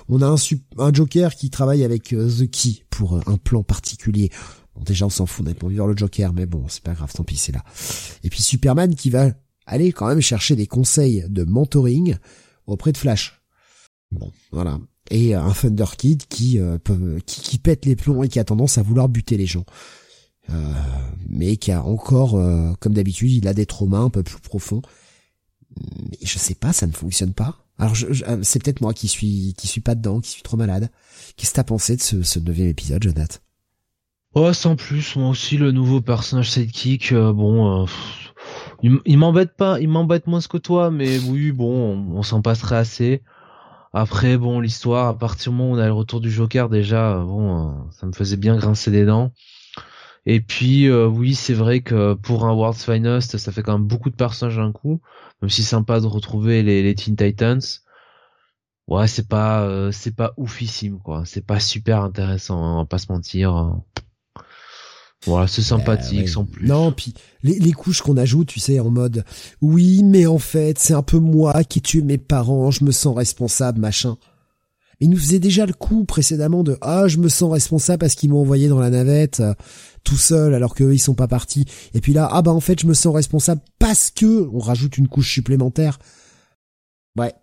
On 0.09 0.23
a 0.23 0.27
un, 0.27 0.93
Joker 0.93 1.35
qui 1.35 1.51
travaille 1.51 1.85
avec 1.85 2.13
euh, 2.13 2.31
The 2.31 2.51
Key 2.51 2.85
pour 2.89 3.17
euh, 3.17 3.21
un 3.27 3.37
plan 3.37 3.63
particulier. 3.63 4.31
Bon, 4.75 4.83
déjà, 4.85 5.07
on 5.07 5.11
s'en 5.11 5.27
fout 5.27 5.45
d'être 5.45 5.59
pour 5.59 5.69
vivre 5.69 5.87
le 5.87 5.97
Joker, 5.97 6.33
mais 6.33 6.47
bon, 6.47 6.65
c'est 6.69 6.83
pas 6.83 6.95
grave, 6.95 7.13
tant 7.13 7.25
pis, 7.25 7.37
c'est 7.37 7.53
là. 7.53 7.65
Et 8.23 8.31
puis 8.31 8.41
Superman 8.41 8.95
qui 8.95 9.11
va 9.11 9.33
aller 9.67 9.93
quand 9.93 10.07
même 10.07 10.21
chercher 10.21 10.57
des 10.57 10.67
conseils 10.67 11.25
de 11.29 11.45
mentoring 11.45 12.17
auprès 12.67 12.93
de 12.93 12.97
Flash. 12.97 13.43
Bon, 14.13 14.33
voilà. 14.53 14.79
Et 15.11 15.35
un 15.35 15.51
Thunder 15.51 15.85
Kid 15.97 16.27
qui, 16.29 16.59
euh, 16.59 16.79
peut, 16.79 17.19
qui, 17.27 17.41
qui 17.41 17.59
pète 17.59 17.87
les 17.87 17.97
plombs 17.97 18.23
et 18.23 18.29
qui 18.29 18.39
a 18.39 18.45
tendance 18.45 18.79
à 18.79 18.83
vouloir 18.83 19.09
buter 19.09 19.37
les 19.37 19.47
gens. 19.47 19.65
Euh, 20.51 20.73
mais 21.29 21.57
qui 21.57 21.73
a 21.73 21.85
encore, 21.85 22.37
euh, 22.37 22.73
comme 22.81 22.95
d'habitude, 22.95 23.31
il 23.31 23.49
a 23.49 23.55
des 23.55 23.67
traumas 23.67 24.01
un 24.01 24.11
peu 24.11 24.23
plus 24.23 24.41
profonds. 24.41 24.83
Mais 26.11 26.19
je 26.23 26.39
sais 26.39 26.55
pas, 26.55 26.73
ça 26.73 26.87
ne 26.87 26.93
fonctionne 26.93 27.35
pas. 27.35 27.57
Alors 27.79 27.95
euh, 28.03 28.39
c'est 28.43 28.63
peut-être 28.63 28.81
moi 28.81 28.93
qui 28.93 29.07
suis 29.07 29.55
qui 29.57 29.69
suis 29.69 29.81
pas 29.81 29.95
dedans, 29.95 30.21
qui 30.21 30.31
suis 30.31 30.43
trop 30.43 30.57
malade. 30.57 30.91
Qu'est-ce 31.37 31.51
que 31.51 31.57
t'as 31.57 31.65
pensé 31.65 31.97
de 31.97 32.03
ce, 32.03 32.23
ce 32.23 32.39
neuvième 32.39 32.69
épisode, 32.69 33.03
Jonathan? 33.03 33.39
Oh, 34.35 34.53
sans 34.53 34.77
plus, 34.77 35.17
moi 35.17 35.31
aussi 35.31 35.57
le 35.57 35.71
nouveau 35.71 36.01
personnage 36.01 36.51
sidekick, 36.51 37.15
bon, 37.15 37.87
il, 38.83 39.19
m'embête 39.19 39.57
pas, 39.57 39.81
il 39.81 39.89
m'embête 39.89 40.27
moins 40.27 40.41
que 40.41 40.59
toi, 40.59 40.91
mais 40.91 41.19
oui, 41.19 41.51
bon, 41.51 42.13
on, 42.15 42.23
s'en 42.23 42.43
passerait 42.43 42.77
assez. 42.77 43.23
Après, 43.93 44.37
bon, 44.37 44.61
l'histoire, 44.61 45.09
à 45.09 45.19
partir 45.19 45.51
du 45.51 45.59
moment 45.59 45.73
où 45.73 45.77
on 45.77 45.79
a 45.79 45.87
le 45.87 45.93
retour 45.93 46.21
du 46.21 46.31
Joker, 46.31 46.69
déjà, 46.69 47.19
bon, 47.25 47.75
ça 47.91 48.07
me 48.07 48.13
faisait 48.13 48.37
bien 48.37 48.57
grincer 48.57 48.91
des 48.91 49.07
dents. 49.07 49.33
Et 50.31 50.41
puis 50.41 50.89
euh, 50.89 51.07
oui, 51.07 51.35
c'est 51.35 51.55
vrai 51.55 51.81
que 51.81 52.13
pour 52.13 52.45
un 52.45 52.53
World's 52.53 52.85
Finest, 52.85 53.39
ça 53.39 53.51
fait 53.51 53.63
quand 53.63 53.73
même 53.73 53.89
beaucoup 53.89 54.11
de 54.11 54.15
personnages 54.15 54.57
d'un 54.57 54.73
coup. 54.73 55.01
Même 55.41 55.49
si 55.49 55.63
c'est 55.63 55.71
sympa 55.71 56.01
de 56.01 56.07
retrouver 56.07 56.63
les, 56.63 56.83
les 56.83 56.95
Teen 56.95 57.17
Titans. 57.17 57.63
Ouais, 58.89 59.09
c'est 59.09 59.27
pas 59.27 59.63
euh, 59.63 59.91
c'est 59.91 60.15
pas 60.15 60.35
oufissime 60.37 60.99
quoi. 60.99 61.23
C'est 61.25 61.47
pas 61.47 61.61
super 61.61 62.03
intéressant, 62.03 62.63
hein, 62.63 62.75
on 62.75 62.79
va 62.81 62.85
pas 62.85 62.99
se 62.99 63.11
mentir. 63.11 63.75
Voilà, 65.25 65.47
c'est 65.47 65.63
bah 65.63 65.69
sympathique 65.69 66.29
sans 66.29 66.45
plus. 66.45 66.67
Non, 66.67 66.93
puis 66.93 67.15
les, 67.43 67.59
les 67.59 67.73
couches 67.73 68.03
qu'on 68.03 68.19
ajoute, 68.19 68.49
tu 68.49 68.61
sais, 68.61 68.81
en 68.81 68.91
mode 68.91 69.25
oui, 69.63 70.03
mais 70.05 70.27
en 70.27 70.39
fait, 70.39 70.79
c'est 70.79 70.95
un 70.95 71.03
peu 71.03 71.19
moi 71.19 71.65
qui 71.65 71.79
ai 71.79 71.83
tué 71.83 72.03
mes 72.03 72.19
parents, 72.19 72.71
je 72.71 72.85
me 72.85 72.91
sens 72.91 73.17
responsable, 73.17 73.81
machin. 73.81 74.19
Il 75.01 75.11
nous 75.11 75.17
faisait 75.17 75.39
déjà 75.39 75.65
le 75.65 75.73
coup 75.73 76.05
précédemment 76.05 76.65
de 76.65 76.77
ah 76.81 77.07
je 77.07 77.19
me 77.19 77.29
sens 77.29 77.53
responsable 77.53 78.01
parce 78.01 78.15
qu'ils 78.15 78.31
m'ont 78.31 78.41
envoyé 78.41 78.69
dans 78.69 78.81
la 78.81 78.91
navette 78.91 79.43
tout 80.09 80.17
seul 80.17 80.55
alors 80.55 80.75
qu'eux 80.75 80.95
ils 80.95 80.99
sont 80.99 81.15
pas 81.15 81.29
partis. 81.29 81.67
Et 81.93 82.01
puis 82.01 82.15
là 82.15 82.29
ah 82.33 82.41
bah 82.41 82.53
en 82.53 82.61
fait 82.61 82.81
je 82.81 82.87
me 82.87 82.95
sens 82.95 83.15
responsable 83.15 83.61
parce 83.79 84.11
que 84.11 84.49
on 84.53 84.59
rajoute 84.59 84.97
une 84.97 85.09
couche 85.09 85.33
supplémentaire. 85.33 85.99
Ouais, 87.17 87.35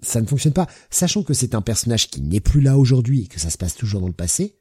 ça 0.00 0.20
ne 0.20 0.26
fonctionne 0.26 0.54
pas. 0.54 0.68
Sachant 0.90 1.22
que 1.22 1.34
c'est 1.34 1.54
un 1.54 1.60
personnage 1.60 2.08
qui 2.08 2.22
n'est 2.22 2.40
plus 2.40 2.62
là 2.62 2.78
aujourd'hui 2.78 3.22
et 3.22 3.26
que 3.26 3.38
ça 3.38 3.50
se 3.50 3.58
passe 3.58 3.74
toujours 3.74 4.00
dans 4.00 4.06
le 4.06 4.14
passé. 4.14 4.58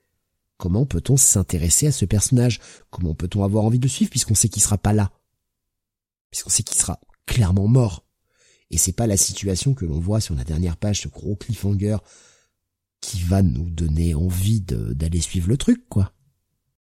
Comment 0.58 0.86
peut-on 0.86 1.16
s'intéresser 1.16 1.88
à 1.88 1.92
ce 1.92 2.04
personnage? 2.04 2.60
Comment 2.90 3.14
peut-on 3.14 3.44
avoir 3.44 3.64
envie 3.64 3.80
de 3.80 3.88
suivre 3.88 4.10
puisqu'on 4.10 4.36
sait 4.36 4.50
qu'il 4.50 4.64
sera 4.64 4.78
pas 4.78 4.94
là? 4.94 5.12
Puisqu'on 6.32 6.50
sait 6.50 6.64
qu'il 6.64 6.78
sera 6.78 7.00
clairement 7.26 7.68
mort. 7.68 8.06
Et 8.72 8.78
c'est 8.78 8.92
pas 8.92 9.08
la 9.08 9.16
situation 9.16 9.74
que 9.74 9.86
l'on 9.86 10.00
voit 10.00 10.20
sur 10.20 10.36
la 10.36 10.44
dernière 10.44 10.76
page, 10.76 11.02
ce 11.02 11.08
gros 11.08 11.36
cliffhanger 11.36 11.98
qui 13.00 13.22
va 13.22 13.42
nous 13.42 13.70
donner 13.70 14.16
envie 14.16 14.60
d'aller 14.60 15.22
suivre 15.22 15.48
le 15.48 15.56
truc, 15.56 15.88
quoi. 15.88 16.12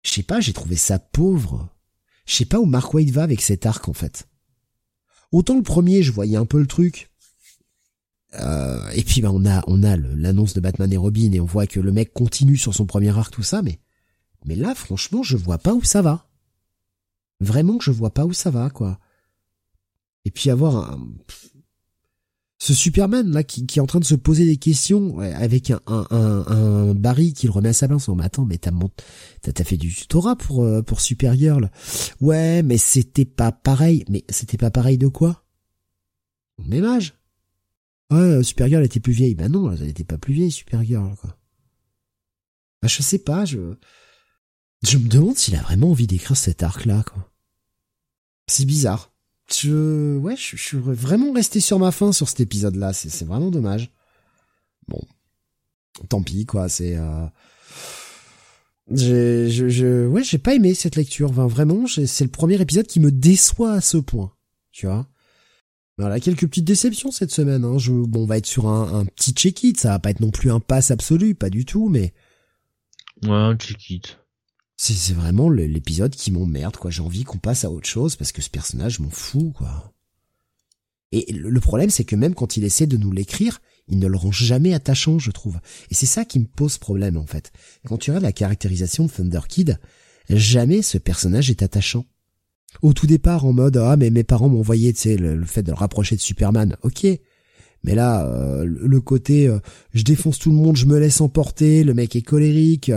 Je 0.03 0.11
sais 0.11 0.23
pas, 0.23 0.39
j'ai 0.39 0.53
trouvé 0.53 0.75
ça 0.75 0.99
pauvre. 0.99 1.69
je 2.25 2.35
sais 2.35 2.45
pas 2.45 2.59
où 2.59 2.65
Mark 2.65 2.93
Waid 2.93 3.11
va 3.11 3.23
avec 3.23 3.41
cet 3.41 3.65
arc 3.65 3.87
en 3.89 3.93
fait. 3.93 4.27
Autant 5.31 5.55
le 5.55 5.63
premier, 5.63 6.03
je 6.03 6.11
voyais 6.11 6.37
un 6.37 6.45
peu 6.45 6.59
le 6.59 6.67
truc. 6.67 7.11
Euh, 8.35 8.89
et 8.91 9.03
puis 9.03 9.21
bah, 9.21 9.31
on 9.33 9.45
a 9.45 9.63
on 9.67 9.83
a 9.83 9.97
l'annonce 9.97 10.53
de 10.53 10.61
Batman 10.61 10.91
et 10.93 10.97
Robin 10.97 11.31
et 11.31 11.39
on 11.39 11.45
voit 11.45 11.65
que 11.65 11.79
le 11.79 11.91
mec 11.91 12.13
continue 12.13 12.57
sur 12.57 12.75
son 12.75 12.85
premier 12.85 13.17
arc 13.17 13.33
tout 13.33 13.43
ça, 13.43 13.63
mais 13.63 13.79
mais 14.45 14.55
là 14.55 14.75
franchement 14.75 15.23
je 15.23 15.35
vois 15.35 15.57
pas 15.57 15.73
où 15.73 15.83
ça 15.83 16.01
va. 16.03 16.29
Vraiment 17.39 17.77
que 17.77 17.85
je 17.85 17.91
vois 17.91 18.13
pas 18.13 18.25
où 18.25 18.33
ça 18.33 18.51
va 18.51 18.69
quoi. 18.69 18.99
Et 20.25 20.31
puis 20.31 20.51
avoir 20.51 20.91
un, 20.91 21.09
ce 22.61 22.73
Superman 22.73 23.31
là 23.31 23.43
qui, 23.43 23.65
est 23.73 23.79
en 23.79 23.85
train 23.85 24.01
de 24.01 24.05
se 24.05 24.15
poser 24.15 24.45
des 24.45 24.57
questions 24.57 25.19
avec 25.19 25.71
un, 25.71 25.79
un, 25.87 26.05
un, 26.11 26.93
Barry 26.93 27.33
qui 27.33 27.47
le 27.47 27.53
remet 27.53 27.69
à 27.69 27.73
sa 27.73 27.87
place 27.87 28.09
en 28.09 28.15
mais 28.15 28.25
attends 28.25 28.45
mais 28.45 28.57
t'as 28.57 28.71
t'as 29.41 29.63
fait 29.63 29.77
du 29.77 29.93
tutorat 29.93 30.35
pour 30.35 30.63
euh, 30.63 30.81
pour 30.81 30.99
Supergirl. 30.99 31.71
Ouais 32.19 32.61
mais 32.61 32.77
c'était 32.77 33.25
pas 33.25 33.53
pareil 33.53 34.03
mais 34.09 34.25
c'était 34.29 34.57
pas 34.57 34.71
pareil 34.71 34.97
de 34.97 35.07
quoi? 35.07 35.45
Même 36.57 36.83
âge 36.83 37.17
ouais 38.11 38.43
Supergirl 38.43 38.83
était 38.83 38.99
plus 38.99 39.13
vieille. 39.13 39.35
Ben 39.35 39.49
non 39.49 39.71
elle 39.71 39.87
était 39.87 40.03
pas 40.03 40.17
plus 40.17 40.33
vieille 40.33 40.51
Supergirl 40.51 41.15
quoi. 41.15 41.37
Bah, 42.81 42.89
je 42.89 43.01
sais 43.01 43.19
pas 43.19 43.45
je 43.45 43.75
je 44.83 44.97
me 44.97 45.07
demande 45.07 45.37
s'il 45.37 45.55
a 45.55 45.61
vraiment 45.61 45.91
envie 45.91 46.07
d'écrire 46.07 46.35
cet 46.35 46.61
arc 46.61 46.83
là 46.83 47.03
quoi. 47.03 47.31
C'est 48.47 48.65
bizarre 48.65 49.13
je, 49.53 50.17
ouais, 50.17 50.35
je, 50.35 50.55
suis 50.55 50.77
vraiment 50.77 51.31
resté 51.31 51.59
sur 51.59 51.79
ma 51.79 51.91
faim 51.91 52.11
sur 52.11 52.29
cet 52.29 52.39
épisode-là. 52.39 52.93
C'est, 52.93 53.25
vraiment 53.25 53.51
dommage. 53.51 53.91
Bon, 54.87 55.01
tant 56.07 56.21
pis 56.21 56.45
quoi. 56.45 56.69
C'est, 56.69 56.95
euh... 56.97 57.25
j'ai, 58.91 59.49
je, 59.49 59.69
je, 59.69 60.07
ouais, 60.07 60.23
j'ai 60.23 60.37
pas 60.37 60.55
aimé 60.55 60.73
cette 60.73 60.95
lecture. 60.95 61.31
Vraiment, 61.31 61.85
c'est 61.87 62.23
le 62.23 62.29
premier 62.29 62.61
épisode 62.61 62.87
qui 62.87 62.99
me 62.99 63.11
déçoit 63.11 63.73
à 63.73 63.81
ce 63.81 63.97
point. 63.97 64.31
Tu 64.71 64.85
vois. 64.85 65.07
Voilà, 65.97 66.21
quelques 66.21 66.47
petites 66.47 66.65
déceptions 66.65 67.11
cette 67.11 67.31
semaine. 67.31 67.65
Hein. 67.65 67.77
Je, 67.77 67.91
bon, 67.91 68.23
on 68.23 68.25
va 68.25 68.37
être 68.37 68.45
sur 68.45 68.67
un, 68.67 69.01
un 69.01 69.05
petit 69.05 69.33
check-it. 69.33 69.77
Ça 69.79 69.89
va 69.89 69.99
pas 69.99 70.11
être 70.11 70.21
non 70.21 70.31
plus 70.31 70.51
un 70.51 70.59
pass 70.59 70.91
absolu, 70.91 71.35
pas 71.35 71.49
du 71.49 71.65
tout, 71.65 71.89
mais. 71.89 72.13
Ouais, 73.23 73.31
un 73.31 73.57
check-it. 73.57 74.17
C'est 74.81 75.13
vraiment 75.13 75.49
l'épisode 75.49 76.15
qui 76.15 76.31
m'emmerde, 76.31 76.77
quoi. 76.77 76.89
J'ai 76.89 77.01
envie 77.01 77.25
qu'on 77.25 77.37
passe 77.37 77.65
à 77.65 77.69
autre 77.69 77.85
chose 77.89 78.15
parce 78.15 78.31
que 78.31 78.41
ce 78.41 78.49
personnage 78.49 79.01
m'en 79.01 79.09
fout, 79.09 79.51
quoi. 79.51 79.91
Et 81.11 81.33
le 81.33 81.59
problème, 81.59 81.89
c'est 81.89 82.05
que 82.05 82.15
même 82.15 82.33
quand 82.33 82.55
il 82.55 82.63
essaie 82.63 82.87
de 82.87 82.95
nous 82.95 83.11
l'écrire, 83.11 83.61
il 83.89 83.99
ne 83.99 84.07
le 84.07 84.15
rend 84.15 84.31
jamais 84.31 84.73
attachant, 84.73 85.19
je 85.19 85.31
trouve. 85.31 85.59
Et 85.91 85.95
c'est 85.95 86.05
ça 86.05 86.23
qui 86.23 86.39
me 86.39 86.45
pose 86.45 86.77
problème, 86.77 87.17
en 87.17 87.25
fait. 87.25 87.51
Quand 87.87 87.97
tu 87.97 88.11
regardes 88.11 88.23
la 88.23 88.31
caractérisation 88.31 89.07
de 89.07 89.11
Thunder 89.11 89.41
Kid, 89.49 89.79
jamais 90.29 90.81
ce 90.81 90.97
personnage 90.97 91.49
est 91.49 91.61
attachant. 91.61 92.05
Au 92.81 92.93
tout 92.93 93.07
départ, 93.07 93.43
en 93.43 93.51
mode, 93.51 93.75
ah, 93.75 93.97
mais 93.97 94.11
mes 94.11 94.23
parents 94.23 94.47
m'ont 94.47 94.59
envoyé, 94.59 94.93
tu 94.93 95.01
sais, 95.01 95.17
le, 95.17 95.35
le, 95.35 95.45
fait 95.45 95.61
de 95.61 95.71
le 95.71 95.77
rapprocher 95.77 96.15
de 96.15 96.21
Superman. 96.21 96.77
Ok. 96.83 97.05
Mais 97.83 97.95
là, 97.95 98.25
euh, 98.25 98.65
le 98.65 99.01
côté 99.01 99.47
euh, 99.47 99.59
je 99.93 100.03
défonce 100.03 100.37
tout 100.37 100.49
le 100.49 100.57
monde, 100.57 100.75
je 100.75 100.85
me 100.85 100.99
laisse 100.99 101.21
emporter, 101.21 101.83
le 101.83 101.93
mec 101.93 102.15
est 102.15 102.21
colérique, 102.21 102.91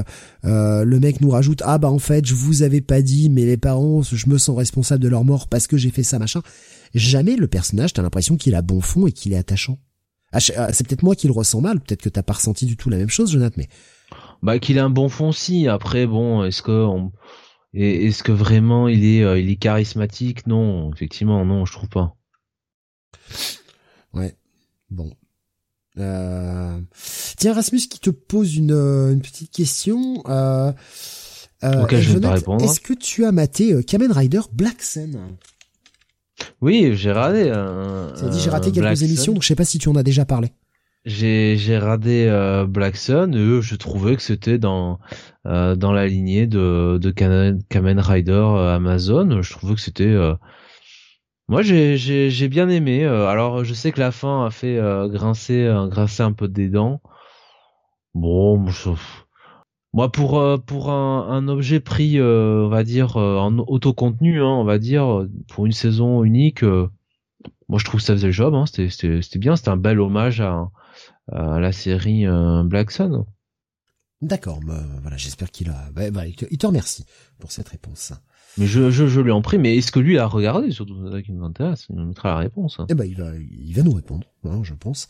euh, 0.45 0.85
le 0.85 1.01
mec 1.01 1.21
nous 1.21 1.31
rajoute 1.31 1.63
ah 1.65 1.79
bah 1.79 1.91
en 1.91 2.01
fait 2.01 2.27
je 2.27 2.35
vous 2.35 2.63
avais 2.63 2.81
pas 2.81 3.01
dit, 3.01 3.31
mais 3.31 3.45
les 3.45 3.57
parents, 3.57 4.03
je 4.03 4.29
me 4.29 4.39
sens 4.39 4.57
responsable 4.57 5.03
de 5.03 5.09
leur 5.09 5.25
mort 5.25 5.49
parce 5.49 5.67
que 5.67 5.77
j'ai 5.77 5.91
fait 5.91 6.03
ça 6.03 6.19
machin. 6.19 6.43
Jamais 6.95 7.37
le 7.37 7.47
personnage, 7.47 7.93
t'as 7.93 8.03
l'impression 8.03 8.37
qu'il 8.37 8.55
a 8.55 8.63
bon 8.63 8.81
fond 8.81 9.07
et 9.07 9.13
qu'il 9.13 9.33
est 9.33 9.37
attachant. 9.37 9.79
Ah, 10.33 10.39
ah, 10.57 10.73
c'est 10.73 10.87
peut-être 10.87 11.03
moi 11.03 11.15
qui 11.15 11.27
le 11.27 11.33
ressens 11.33 11.61
mal, 11.61 11.79
peut-être 11.81 12.03
que 12.03 12.09
t'as 12.09 12.23
pas 12.23 12.33
ressenti 12.33 12.67
du 12.67 12.77
tout 12.77 12.91
la 12.91 12.97
même 12.97 13.11
chose, 13.11 13.31
Jonathan, 13.31 13.55
mais 13.59 13.69
bah 14.43 14.59
qu'il 14.59 14.79
a 14.79 14.85
un 14.85 14.91
bon 14.91 15.09
fond 15.09 15.31
si. 15.31 15.69
Après 15.69 16.07
bon, 16.07 16.43
est-ce 16.43 16.63
que 16.63 16.87
est-ce 17.73 18.23
que 18.25 18.33
vraiment 18.33 18.89
il 18.89 19.05
est 19.05 19.41
il 19.41 19.49
est 19.49 19.57
charismatique? 19.57 20.47
Non, 20.49 20.93
effectivement 20.93 21.45
non, 21.45 21.65
je 21.67 21.73
trouve 21.73 21.89
pas. 21.89 22.17
Ouais. 24.13 24.35
Bon. 24.93 25.11
Euh... 25.99 26.79
Tiens, 27.39 27.55
Rasmus 27.55 27.81
qui 27.91 27.99
te 27.99 28.11
pose 28.11 28.57
une, 28.57 28.73
euh, 28.73 29.13
une 29.13 29.23
petite 29.23 29.51
question. 29.51 30.23
Euh, 30.29 30.71
euh, 31.65 31.87
je 31.91 32.13
vais 32.13 32.21
pas 32.21 32.33
répondre. 32.33 32.63
Est-ce 32.63 32.81
que 32.81 32.93
tu 32.93 33.25
as 33.25 33.33
maté 33.33 33.83
Kamen 33.85 34.13
Rider 34.13 34.41
Black 34.53 34.83
Sun? 34.83 35.19
Oui, 36.61 36.91
j'ai 36.95 37.13
raté. 37.13 37.53
Ça 38.17 38.29
dit 38.29 38.39
j'ai 38.39 38.51
raté 38.51 38.71
quelques 38.71 39.03
émissions, 39.03 39.33
donc 39.33 39.43
je 39.43 39.49
sais 39.49 39.55
pas 39.55 39.65
si 39.65 39.79
tu 39.79 39.89
en 39.89 39.97
as 39.97 40.03
déjà 40.03 40.25
parlé. 40.25 40.53
J'ai 41.05 41.57
j'ai 41.57 41.79
radé 41.79 42.27
euh, 42.29 42.67
Black 42.67 42.97
Sun 42.97 43.35
et 43.35 43.63
je 43.63 43.75
trouvais 43.75 44.15
que 44.17 44.23
c'était 44.23 44.59
dans 44.59 44.99
dans 45.45 45.93
la 45.93 46.07
lignée 46.07 46.47
de 46.47 46.99
de 47.01 47.11
Kamen 47.11 47.99
Rider 47.99 48.45
Amazon. 48.75 49.41
Je 49.41 49.53
trouvais 49.53 49.75
que 49.75 49.81
c'était 49.81 50.17
moi, 51.53 51.61
j'ai, 51.61 51.99
j'ai 51.99 52.49
bien 52.49 52.71
aimé. 52.71 53.05
Euh, 53.05 53.27
alors, 53.27 53.63
je 53.63 53.75
sais 53.75 53.93
que 53.93 54.01
la 54.01 54.11
fin 54.11 54.47
a 54.47 54.51
fait 54.51 54.79
euh, 54.79 55.07
grincer, 55.07 55.67
euh, 55.67 55.87
grincer 55.87 56.23
un 56.23 56.33
peu 56.33 56.49
des 56.49 56.71
dents. 56.71 57.03
Bon, 58.15 58.59
moi, 59.93 60.11
pour 60.11 60.43
pour 60.65 60.91
un, 60.91 61.49
objet 61.49 61.81
pris, 61.81 62.19
on 62.23 62.69
va 62.69 62.85
dire 62.85 63.17
en 63.17 63.59
autocontenu, 63.59 64.41
hein, 64.41 64.47
on 64.47 64.65
va 64.65 64.79
dire 64.79 65.27
pour 65.49 65.67
une 65.67 65.73
saison 65.73 66.25
unique, 66.25 66.63
moi, 66.63 67.79
je 67.79 67.85
trouve 67.85 68.01
que 68.01 68.07
ça 68.07 68.15
faisait 68.15 68.29
le 68.29 68.33
job. 68.33 68.55
Hein, 68.55 68.65
c'était, 68.65 69.21
bien. 69.39 69.55
C'était 69.55 69.69
un 69.69 69.77
bel 69.77 70.01
hommage 70.01 70.41
à, 70.41 70.71
à 71.31 71.61
la 71.61 71.73
série 71.73 72.25
Black 72.65 72.91
Sun. 72.91 73.27
D'accord. 74.23 74.61
Bah, 74.61 74.81
voilà, 75.03 75.19
j'espère 75.19 75.51
qu'il 75.51 75.69
a. 75.69 75.91
Bah, 75.93 76.11
bah, 76.11 76.27
il 76.27 76.35
te 76.35 76.67
remercie 76.67 77.05
pour 77.39 77.53
cette 77.53 77.69
réponse. 77.69 78.15
Mais 78.59 78.67
je, 78.67 78.91
je, 78.91 79.07
je 79.07 79.21
lui 79.21 79.31
en 79.31 79.41
prie, 79.41 79.59
mais 79.59 79.77
est-ce 79.79 79.91
que 79.93 79.99
lui 80.01 80.19
a 80.19 80.27
regardé 80.27 80.71
surtout 80.73 81.11
ça 81.11 81.23
qui 81.23 81.33
nous 81.33 81.45
intéresse 81.45 81.87
Il 81.89 81.97
nous 81.97 82.05
mettra 82.07 82.31
la 82.31 82.37
réponse. 82.37 82.77
Hein. 82.79 82.87
Eh 82.91 82.95
ben 82.95 83.05
il 83.05 83.17
va, 83.17 83.33
il 83.39 83.73
va 83.75 83.83
nous 83.83 83.93
répondre, 83.95 84.27
hein, 84.45 84.61
je 84.63 84.75
pense. 84.75 85.09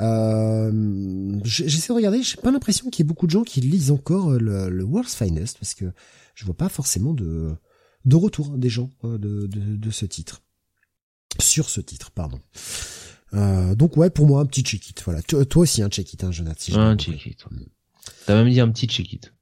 Euh, 0.00 1.40
J'essaie 1.44 1.88
de 1.88 1.94
regarder, 1.94 2.22
j'ai 2.22 2.36
pas 2.36 2.50
l'impression 2.50 2.90
qu'il 2.90 3.04
y 3.04 3.06
ait 3.06 3.08
beaucoup 3.08 3.26
de 3.26 3.30
gens 3.32 3.42
qui 3.42 3.60
lisent 3.60 3.90
encore 3.90 4.30
le, 4.30 4.68
le 4.68 4.84
World's 4.84 5.14
Finest 5.16 5.58
parce 5.58 5.74
que 5.74 5.86
je 6.34 6.44
vois 6.44 6.56
pas 6.56 6.68
forcément 6.68 7.12
de 7.14 7.54
de 8.04 8.14
retour 8.14 8.50
des 8.56 8.68
gens 8.68 8.90
euh, 9.04 9.18
de, 9.18 9.46
de, 9.48 9.76
de 9.76 9.90
ce 9.90 10.06
titre, 10.06 10.42
sur 11.40 11.68
ce 11.68 11.80
titre, 11.80 12.12
pardon. 12.12 12.38
Euh, 13.34 13.74
donc 13.74 13.96
ouais, 13.96 14.10
pour 14.10 14.28
moi 14.28 14.40
un 14.40 14.46
petit 14.46 14.62
check-it. 14.62 15.02
Voilà, 15.04 15.22
toi 15.22 15.62
aussi 15.62 15.82
un 15.82 15.88
check-it, 15.88 16.22
hein, 16.22 16.30
Jonathan. 16.30 16.60
Si 16.60 16.72
un 16.74 16.96
check-it. 16.96 17.44
T'as 18.26 18.34
même 18.36 18.48
dit 18.48 18.60
un 18.60 18.68
petit 18.70 18.86
check-it. 18.86 19.32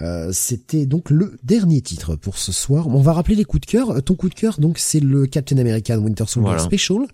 Euh, 0.00 0.30
c'était 0.32 0.86
donc 0.86 1.10
le 1.10 1.38
dernier 1.42 1.80
titre 1.80 2.16
pour 2.16 2.38
ce 2.38 2.52
soir. 2.52 2.86
On 2.88 3.00
va 3.00 3.12
rappeler 3.12 3.34
les 3.34 3.44
coups 3.44 3.62
de 3.62 3.70
cœur. 3.70 4.02
Ton 4.02 4.14
coup 4.14 4.28
de 4.28 4.34
cœur, 4.34 4.58
donc, 4.60 4.78
c'est 4.78 5.00
le 5.00 5.26
Captain 5.26 5.58
American 5.58 5.98
Winter 5.98 6.24
Soldier 6.26 6.58
Special 6.58 7.06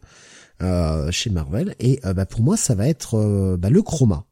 euh, 0.62 1.10
chez 1.10 1.30
Marvel. 1.30 1.74
Et 1.80 2.00
euh, 2.04 2.12
bah, 2.12 2.26
pour 2.26 2.42
moi, 2.42 2.56
ça 2.56 2.74
va 2.74 2.86
être 2.88 3.56
bah, 3.58 3.70
le 3.70 3.82
Chroma, 3.82 4.26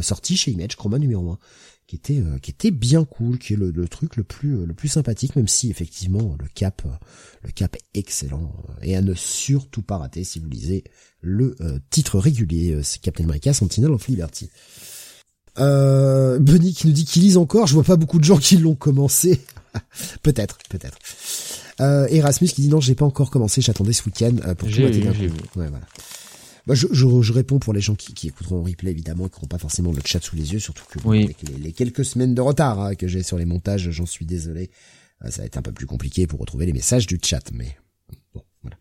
sorti 0.00 0.36
chez 0.36 0.50
Image, 0.52 0.76
Chroma 0.76 0.98
numéro 0.98 1.30
1 1.30 1.38
qui 1.86 1.96
était 1.96 2.22
qui 2.42 2.50
était 2.50 2.70
bien 2.70 3.06
cool, 3.06 3.38
qui 3.38 3.54
est 3.54 3.56
le, 3.56 3.70
le, 3.70 3.88
truc 3.88 4.16
le 4.16 4.22
plus 4.22 4.66
le 4.66 4.74
plus 4.74 4.88
sympathique, 4.88 5.36
même 5.36 5.48
si 5.48 5.70
effectivement 5.70 6.36
le 6.38 6.46
cap 6.54 6.82
le 7.42 7.50
cap 7.50 7.74
est 7.76 7.98
excellent 7.98 8.52
et 8.82 8.94
à 8.94 9.00
ne 9.00 9.14
surtout 9.14 9.80
pas 9.80 9.96
rater 9.96 10.22
si 10.22 10.38
vous 10.38 10.50
lisez 10.50 10.84
le 11.22 11.56
titre 11.88 12.18
régulier, 12.18 12.82
c'est 12.82 13.00
Captain 13.00 13.24
America 13.24 13.54
Sentinel 13.54 13.90
of 13.92 14.06
Liberty. 14.06 14.50
Euh, 15.58 16.38
Bunny 16.38 16.72
qui 16.72 16.86
nous 16.86 16.92
dit 16.92 17.04
qu'il 17.04 17.22
lise 17.22 17.36
encore. 17.36 17.66
Je 17.66 17.74
vois 17.74 17.84
pas 17.84 17.96
beaucoup 17.96 18.18
de 18.18 18.24
gens 18.24 18.38
qui 18.38 18.56
l'ont 18.56 18.74
commencé. 18.74 19.40
peut-être, 20.22 20.58
peut-être. 20.68 20.98
Euh, 21.80 22.06
Erasmus 22.08 22.48
qui 22.48 22.62
dit 22.62 22.68
non, 22.68 22.80
j'ai 22.80 22.94
pas 22.94 23.04
encore 23.04 23.30
commencé. 23.30 23.60
J'attendais 23.60 23.92
ce 23.92 24.04
week-end 24.04 24.36
euh, 24.44 24.54
pour 24.54 24.68
tout 24.68 24.80
mater 24.80 25.02
Ouais, 25.56 25.68
voilà. 25.68 25.86
Bah, 26.68 26.74
je, 26.74 26.86
je, 26.92 27.22
je, 27.22 27.32
réponds 27.32 27.58
pour 27.58 27.72
les 27.72 27.80
gens 27.80 27.94
qui, 27.94 28.12
qui 28.12 28.28
écouteront 28.28 28.58
en 28.58 28.62
replay 28.62 28.90
évidemment 28.90 29.26
et 29.26 29.30
qui 29.30 29.36
n'auront 29.36 29.46
pas 29.46 29.56
forcément 29.58 29.90
le 29.90 30.02
chat 30.04 30.22
sous 30.22 30.36
les 30.36 30.52
yeux, 30.52 30.58
surtout 30.58 30.84
que 30.90 30.98
avec 31.08 31.38
les, 31.62 31.72
quelques 31.72 32.04
semaines 32.04 32.34
de 32.34 32.42
retard 32.42 32.78
hein, 32.78 32.94
que 32.94 33.08
j'ai 33.08 33.22
sur 33.22 33.38
les 33.38 33.46
montages, 33.46 33.88
j'en 33.90 34.04
suis 34.04 34.26
désolé. 34.26 34.70
Euh, 35.24 35.30
ça 35.30 35.40
va 35.40 35.46
être 35.46 35.56
un 35.56 35.62
peu 35.62 35.72
plus 35.72 35.86
compliqué 35.86 36.26
pour 36.26 36.40
retrouver 36.40 36.66
les 36.66 36.74
messages 36.74 37.06
du 37.06 37.18
chat, 37.22 37.50
mais 37.54 37.74
bon, 38.34 38.42
voilà. 38.60 38.76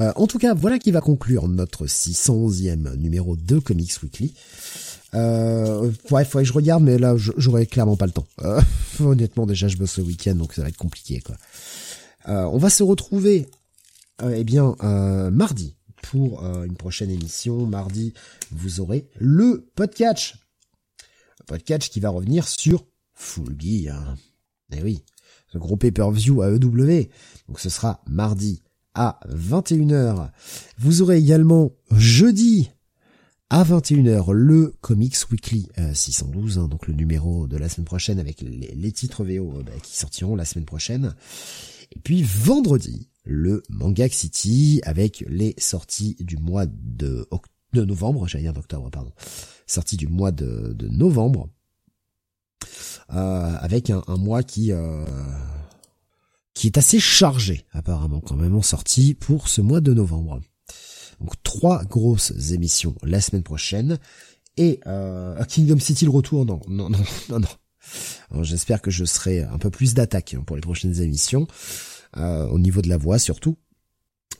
Euh, 0.00 0.12
en 0.16 0.26
tout 0.26 0.38
cas, 0.38 0.54
voilà 0.54 0.80
qui 0.80 0.90
va 0.90 1.00
conclure 1.00 1.46
notre 1.46 1.86
611e 1.86 2.96
numéro 2.96 3.36
de 3.36 3.60
Comics 3.60 4.02
Weekly. 4.02 4.34
Euh, 5.14 5.90
ouais, 6.10 6.24
faudrait 6.24 6.42
que 6.42 6.48
je 6.48 6.52
regarde, 6.52 6.82
mais 6.82 6.98
là, 6.98 7.14
j'aurais 7.16 7.66
clairement 7.66 7.96
pas 7.96 8.06
le 8.06 8.12
temps. 8.12 8.26
Euh, 8.42 8.60
honnêtement, 9.00 9.46
déjà, 9.46 9.68
je 9.68 9.76
bosse 9.76 9.98
le 9.98 10.04
week-end, 10.04 10.34
donc 10.34 10.54
ça 10.54 10.62
va 10.62 10.68
être 10.68 10.76
compliqué, 10.76 11.20
quoi. 11.20 11.36
Euh, 12.28 12.44
on 12.44 12.58
va 12.58 12.70
se 12.70 12.82
retrouver, 12.82 13.46
euh, 14.22 14.34
eh 14.36 14.44
bien, 14.44 14.76
euh, 14.82 15.30
mardi 15.30 15.76
pour 16.02 16.44
une 16.44 16.76
prochaine 16.76 17.10
émission. 17.10 17.66
Mardi, 17.66 18.12
vous 18.50 18.80
aurez 18.80 19.08
le 19.18 19.70
podcast. 19.74 20.34
podcast 21.46 21.90
qui 21.90 21.98
va 22.00 22.10
revenir 22.10 22.46
sur 22.46 22.84
Full 23.14 23.56
Gear. 23.58 24.14
Eh 24.72 24.82
oui, 24.82 25.02
ce 25.50 25.56
gros 25.56 25.76
pay-per-view 25.76 26.42
à 26.42 26.50
EW. 26.50 27.08
Donc 27.48 27.58
ce 27.58 27.70
sera 27.70 28.02
mardi 28.06 28.62
à 28.94 29.18
21h. 29.30 30.30
Vous 30.78 31.00
aurez 31.00 31.16
également 31.16 31.72
jeudi 31.90 32.70
À 33.50 33.62
21h, 33.62 34.32
le 34.32 34.74
Comics 34.80 35.16
Weekly 35.30 35.68
612, 35.92 36.58
hein, 36.58 36.68
donc 36.68 36.86
le 36.88 36.94
numéro 36.94 37.46
de 37.46 37.56
la 37.56 37.68
semaine 37.68 37.84
prochaine 37.84 38.18
avec 38.18 38.40
les, 38.40 38.92
titres 38.92 39.22
VO 39.22 39.62
bah, 39.62 39.72
qui 39.82 39.96
sortiront 39.96 40.34
la 40.34 40.44
semaine 40.44 40.64
prochaine. 40.64 41.14
Et 41.92 42.00
puis 42.00 42.22
vendredi, 42.22 43.08
le 43.24 43.62
Manga 43.68 44.08
City 44.08 44.80
avec 44.84 45.24
les 45.28 45.54
sorties 45.58 46.16
du 46.20 46.36
mois 46.36 46.64
de, 46.66 47.28
novembre, 47.74 48.26
j'allais 48.26 48.44
dire 48.44 48.54
d'octobre, 48.54 48.90
pardon, 48.90 49.12
sorties 49.66 49.98
du 49.98 50.08
mois 50.08 50.32
de, 50.32 50.74
novembre, 50.90 51.48
euh, 53.10 53.56
avec 53.60 53.90
un, 53.90 54.02
mois 54.16 54.42
qui 54.42 54.72
euh, 54.72 55.04
qui 56.54 56.66
est 56.68 56.78
assez 56.78 56.98
chargé 56.98 57.66
apparemment 57.72 58.20
quand 58.20 58.36
même 58.36 58.54
en 58.54 58.62
sortie 58.62 59.14
pour 59.14 59.48
ce 59.48 59.60
mois 59.60 59.80
de 59.80 59.92
novembre. 59.92 60.40
Donc 61.24 61.42
trois 61.42 61.84
grosses 61.84 62.32
émissions 62.52 62.94
la 63.02 63.20
semaine 63.20 63.42
prochaine 63.42 63.98
et 64.56 64.80
euh, 64.86 65.42
Kingdom 65.44 65.78
City 65.78 66.04
le 66.04 66.10
retour 66.10 66.44
non 66.44 66.60
non 66.68 66.90
non 66.90 66.98
non 67.30 67.40
non. 67.40 68.42
J'espère 68.42 68.80
que 68.80 68.90
je 68.90 69.04
serai 69.04 69.42
un 69.42 69.58
peu 69.58 69.70
plus 69.70 69.94
d'attaque 69.94 70.36
pour 70.46 70.56
les 70.56 70.62
prochaines 70.62 71.00
émissions. 71.00 71.46
Euh, 72.16 72.46
au 72.46 72.60
niveau 72.60 72.80
de 72.80 72.88
la 72.88 72.96
voix 72.96 73.18
surtout. 73.18 73.56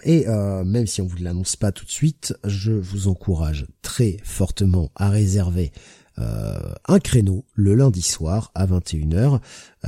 Et 0.04 0.28
euh, 0.28 0.62
même 0.64 0.86
si 0.86 1.00
on 1.00 1.06
vous 1.06 1.16
l'annonce 1.16 1.56
pas 1.56 1.72
tout 1.72 1.84
de 1.84 1.90
suite, 1.90 2.34
je 2.44 2.70
vous 2.70 3.08
encourage 3.08 3.66
très 3.82 4.18
fortement 4.22 4.92
à 4.94 5.10
réserver 5.10 5.72
euh, 6.18 6.72
un 6.86 7.00
créneau 7.00 7.46
le 7.54 7.74
lundi 7.74 8.02
soir 8.02 8.52
à 8.54 8.66
21h, 8.66 9.40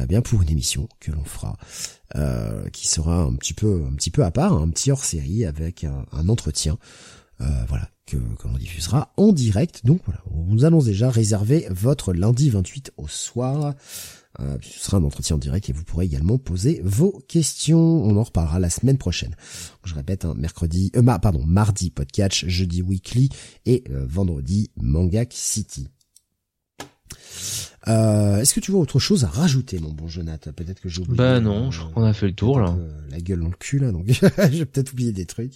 bien 0.09 0.21
pour 0.21 0.43
une 0.43 0.51
émission 0.51 0.89
que 0.99 1.13
l'on 1.13 1.25
fera, 1.25 1.57
qui 2.73 2.89
sera 2.89 3.23
un 3.23 3.35
petit 3.35 3.53
peu 3.53 3.85
un 3.87 3.95
petit 3.95 4.11
peu 4.11 4.25
à 4.25 4.31
part, 4.31 4.53
un 4.53 4.69
petit 4.71 4.91
hors 4.91 5.05
série 5.05 5.45
avec 5.45 5.85
un, 5.85 6.29
entretien, 6.29 6.79
voilà 7.39 7.89
que, 8.07 8.17
que 8.17 8.49
l'on 8.49 8.57
diffusera 8.59 9.13
en 9.17 9.33
direct. 9.33 9.85
Donc 9.85 10.01
voilà, 10.07 10.21
on 10.31 10.43
vous 10.43 10.65
annonce 10.65 10.85
déjà 10.85 11.11
réserver 11.11 11.67
votre 11.71 12.13
lundi 12.13 12.51
28 12.51 12.93
au 12.97 13.09
soir. 13.09 13.75
Euh, 14.41 14.59
ce 14.61 14.81
sera 14.81 14.99
un 14.99 15.05
entretien 15.05 15.37
en 15.37 15.39
direct 15.39 15.71
et 15.71 15.73
vous 15.73 15.85
pourrez 15.85 16.05
également 16.05 16.39
poser 16.39 16.81
vos 16.85 17.23
questions. 17.29 18.05
On 18.05 18.17
en 18.17 18.23
reparlera 18.23 18.59
la 18.59 18.71
semaine 18.71 18.99
prochaine. 18.99 19.35
Je 19.85 19.95
répète, 19.95 20.25
hein, 20.25 20.35
mercredi, 20.37 20.93
euh, 20.97 21.03
pardon, 21.03 21.45
mardi 21.47 21.91
podcast, 21.91 22.47
jeudi 22.47 22.83
weekly 22.83 23.31
et 23.65 23.85
euh, 23.91 24.05
vendredi 24.07 24.71
Mangak 24.77 25.33
City. 25.33 25.89
Euh, 27.89 28.39
Est-ce 28.41 28.55
que 28.55 28.61
tu 28.61 28.71
vois 28.73 28.81
autre 28.81 28.99
chose 28.99 29.25
à 29.25 29.29
rajouter, 29.29 29.79
mon 29.79 29.93
bon 29.93 30.09
Jonathan? 30.09 30.53
Peut-être 30.53 30.81
que 30.81 30.89
j'ai 30.89 31.01
oublié. 31.03 31.17
Bah 31.17 31.41
non, 31.41 31.71
je 31.71 31.81
crois 31.81 31.93
qu'on 31.93 32.05
a 32.05 32.13
fait 32.13 32.27
le 32.27 32.35
tour 32.35 32.61
là. 32.61 32.77
la 33.11 33.21
gueule 33.21 33.41
dans 33.41 33.49
le 33.49 33.57
cul 33.57 33.79
là, 33.79 33.93
donc 33.93 34.07
j'ai 34.51 34.65
peut-être 34.67 34.93
oublié 34.93 35.13
des 35.13 35.27
trucs. 35.27 35.55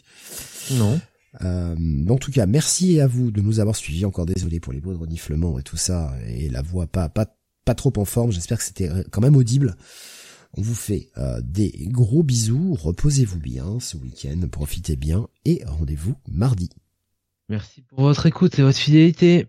Non. 0.72 1.00
Euh, 1.42 1.76
en 2.08 2.16
tout 2.16 2.30
cas, 2.30 2.46
merci 2.46 3.00
à 3.00 3.06
vous 3.06 3.30
de 3.30 3.40
nous 3.40 3.60
avoir 3.60 3.76
suivis. 3.76 4.04
Encore 4.04 4.26
désolé 4.26 4.60
pour 4.60 4.72
les 4.72 4.80
beaux 4.80 4.92
de 4.92 4.98
reniflements 4.98 5.58
et 5.58 5.62
tout 5.62 5.76
ça, 5.76 6.12
et 6.26 6.48
la 6.48 6.62
voix 6.62 6.86
pas 6.86 7.08
pas 7.08 7.26
pas 7.64 7.74
trop 7.74 7.92
en 7.96 8.04
forme, 8.04 8.32
j'espère 8.32 8.58
que 8.58 8.64
c'était 8.64 8.90
quand 9.10 9.20
même 9.20 9.36
audible. 9.36 9.76
On 10.54 10.62
vous 10.62 10.74
fait 10.74 11.10
euh, 11.16 11.40
des 11.42 11.72
gros 11.90 12.22
bisous, 12.22 12.74
reposez-vous 12.74 13.38
bien 13.38 13.78
ce 13.78 13.96
week-end, 13.96 14.40
profitez 14.50 14.96
bien 14.96 15.28
et 15.44 15.62
rendez-vous 15.64 16.14
mardi. 16.28 16.70
Merci 17.48 17.82
pour 17.82 18.00
votre 18.00 18.26
écoute 18.26 18.58
et 18.58 18.62
votre 18.62 18.78
fidélité. 18.78 19.46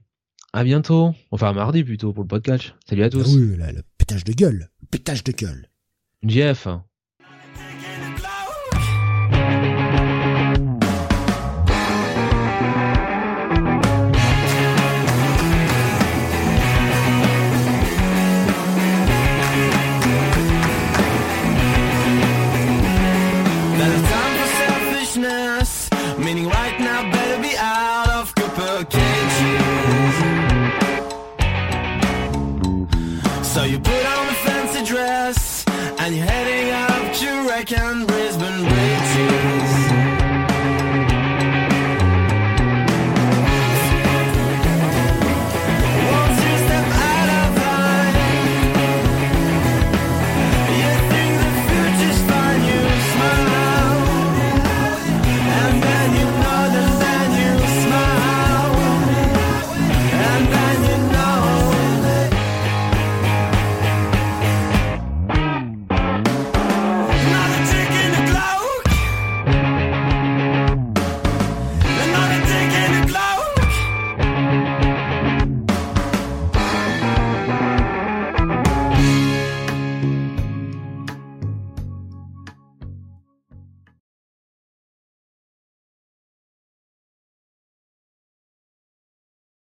À 0.54 0.66
bientôt. 0.66 1.14
Enfin 1.32 1.54
mardi 1.54 1.84
plutôt 1.84 2.12
pour 2.12 2.24
le 2.24 2.28
podcast. 2.28 2.74
Salut 2.88 3.04
à 3.04 3.10
tous. 3.10 3.24
Ah 3.26 3.38
oui, 3.38 3.56
le 3.58 3.82
pétage 3.98 4.26
de 4.26 4.34
gueule. 4.34 4.70
Le 4.82 4.88
pétage 4.88 5.24
de 5.24 5.32
gueule. 5.32 5.68
Jeff. 6.24 6.68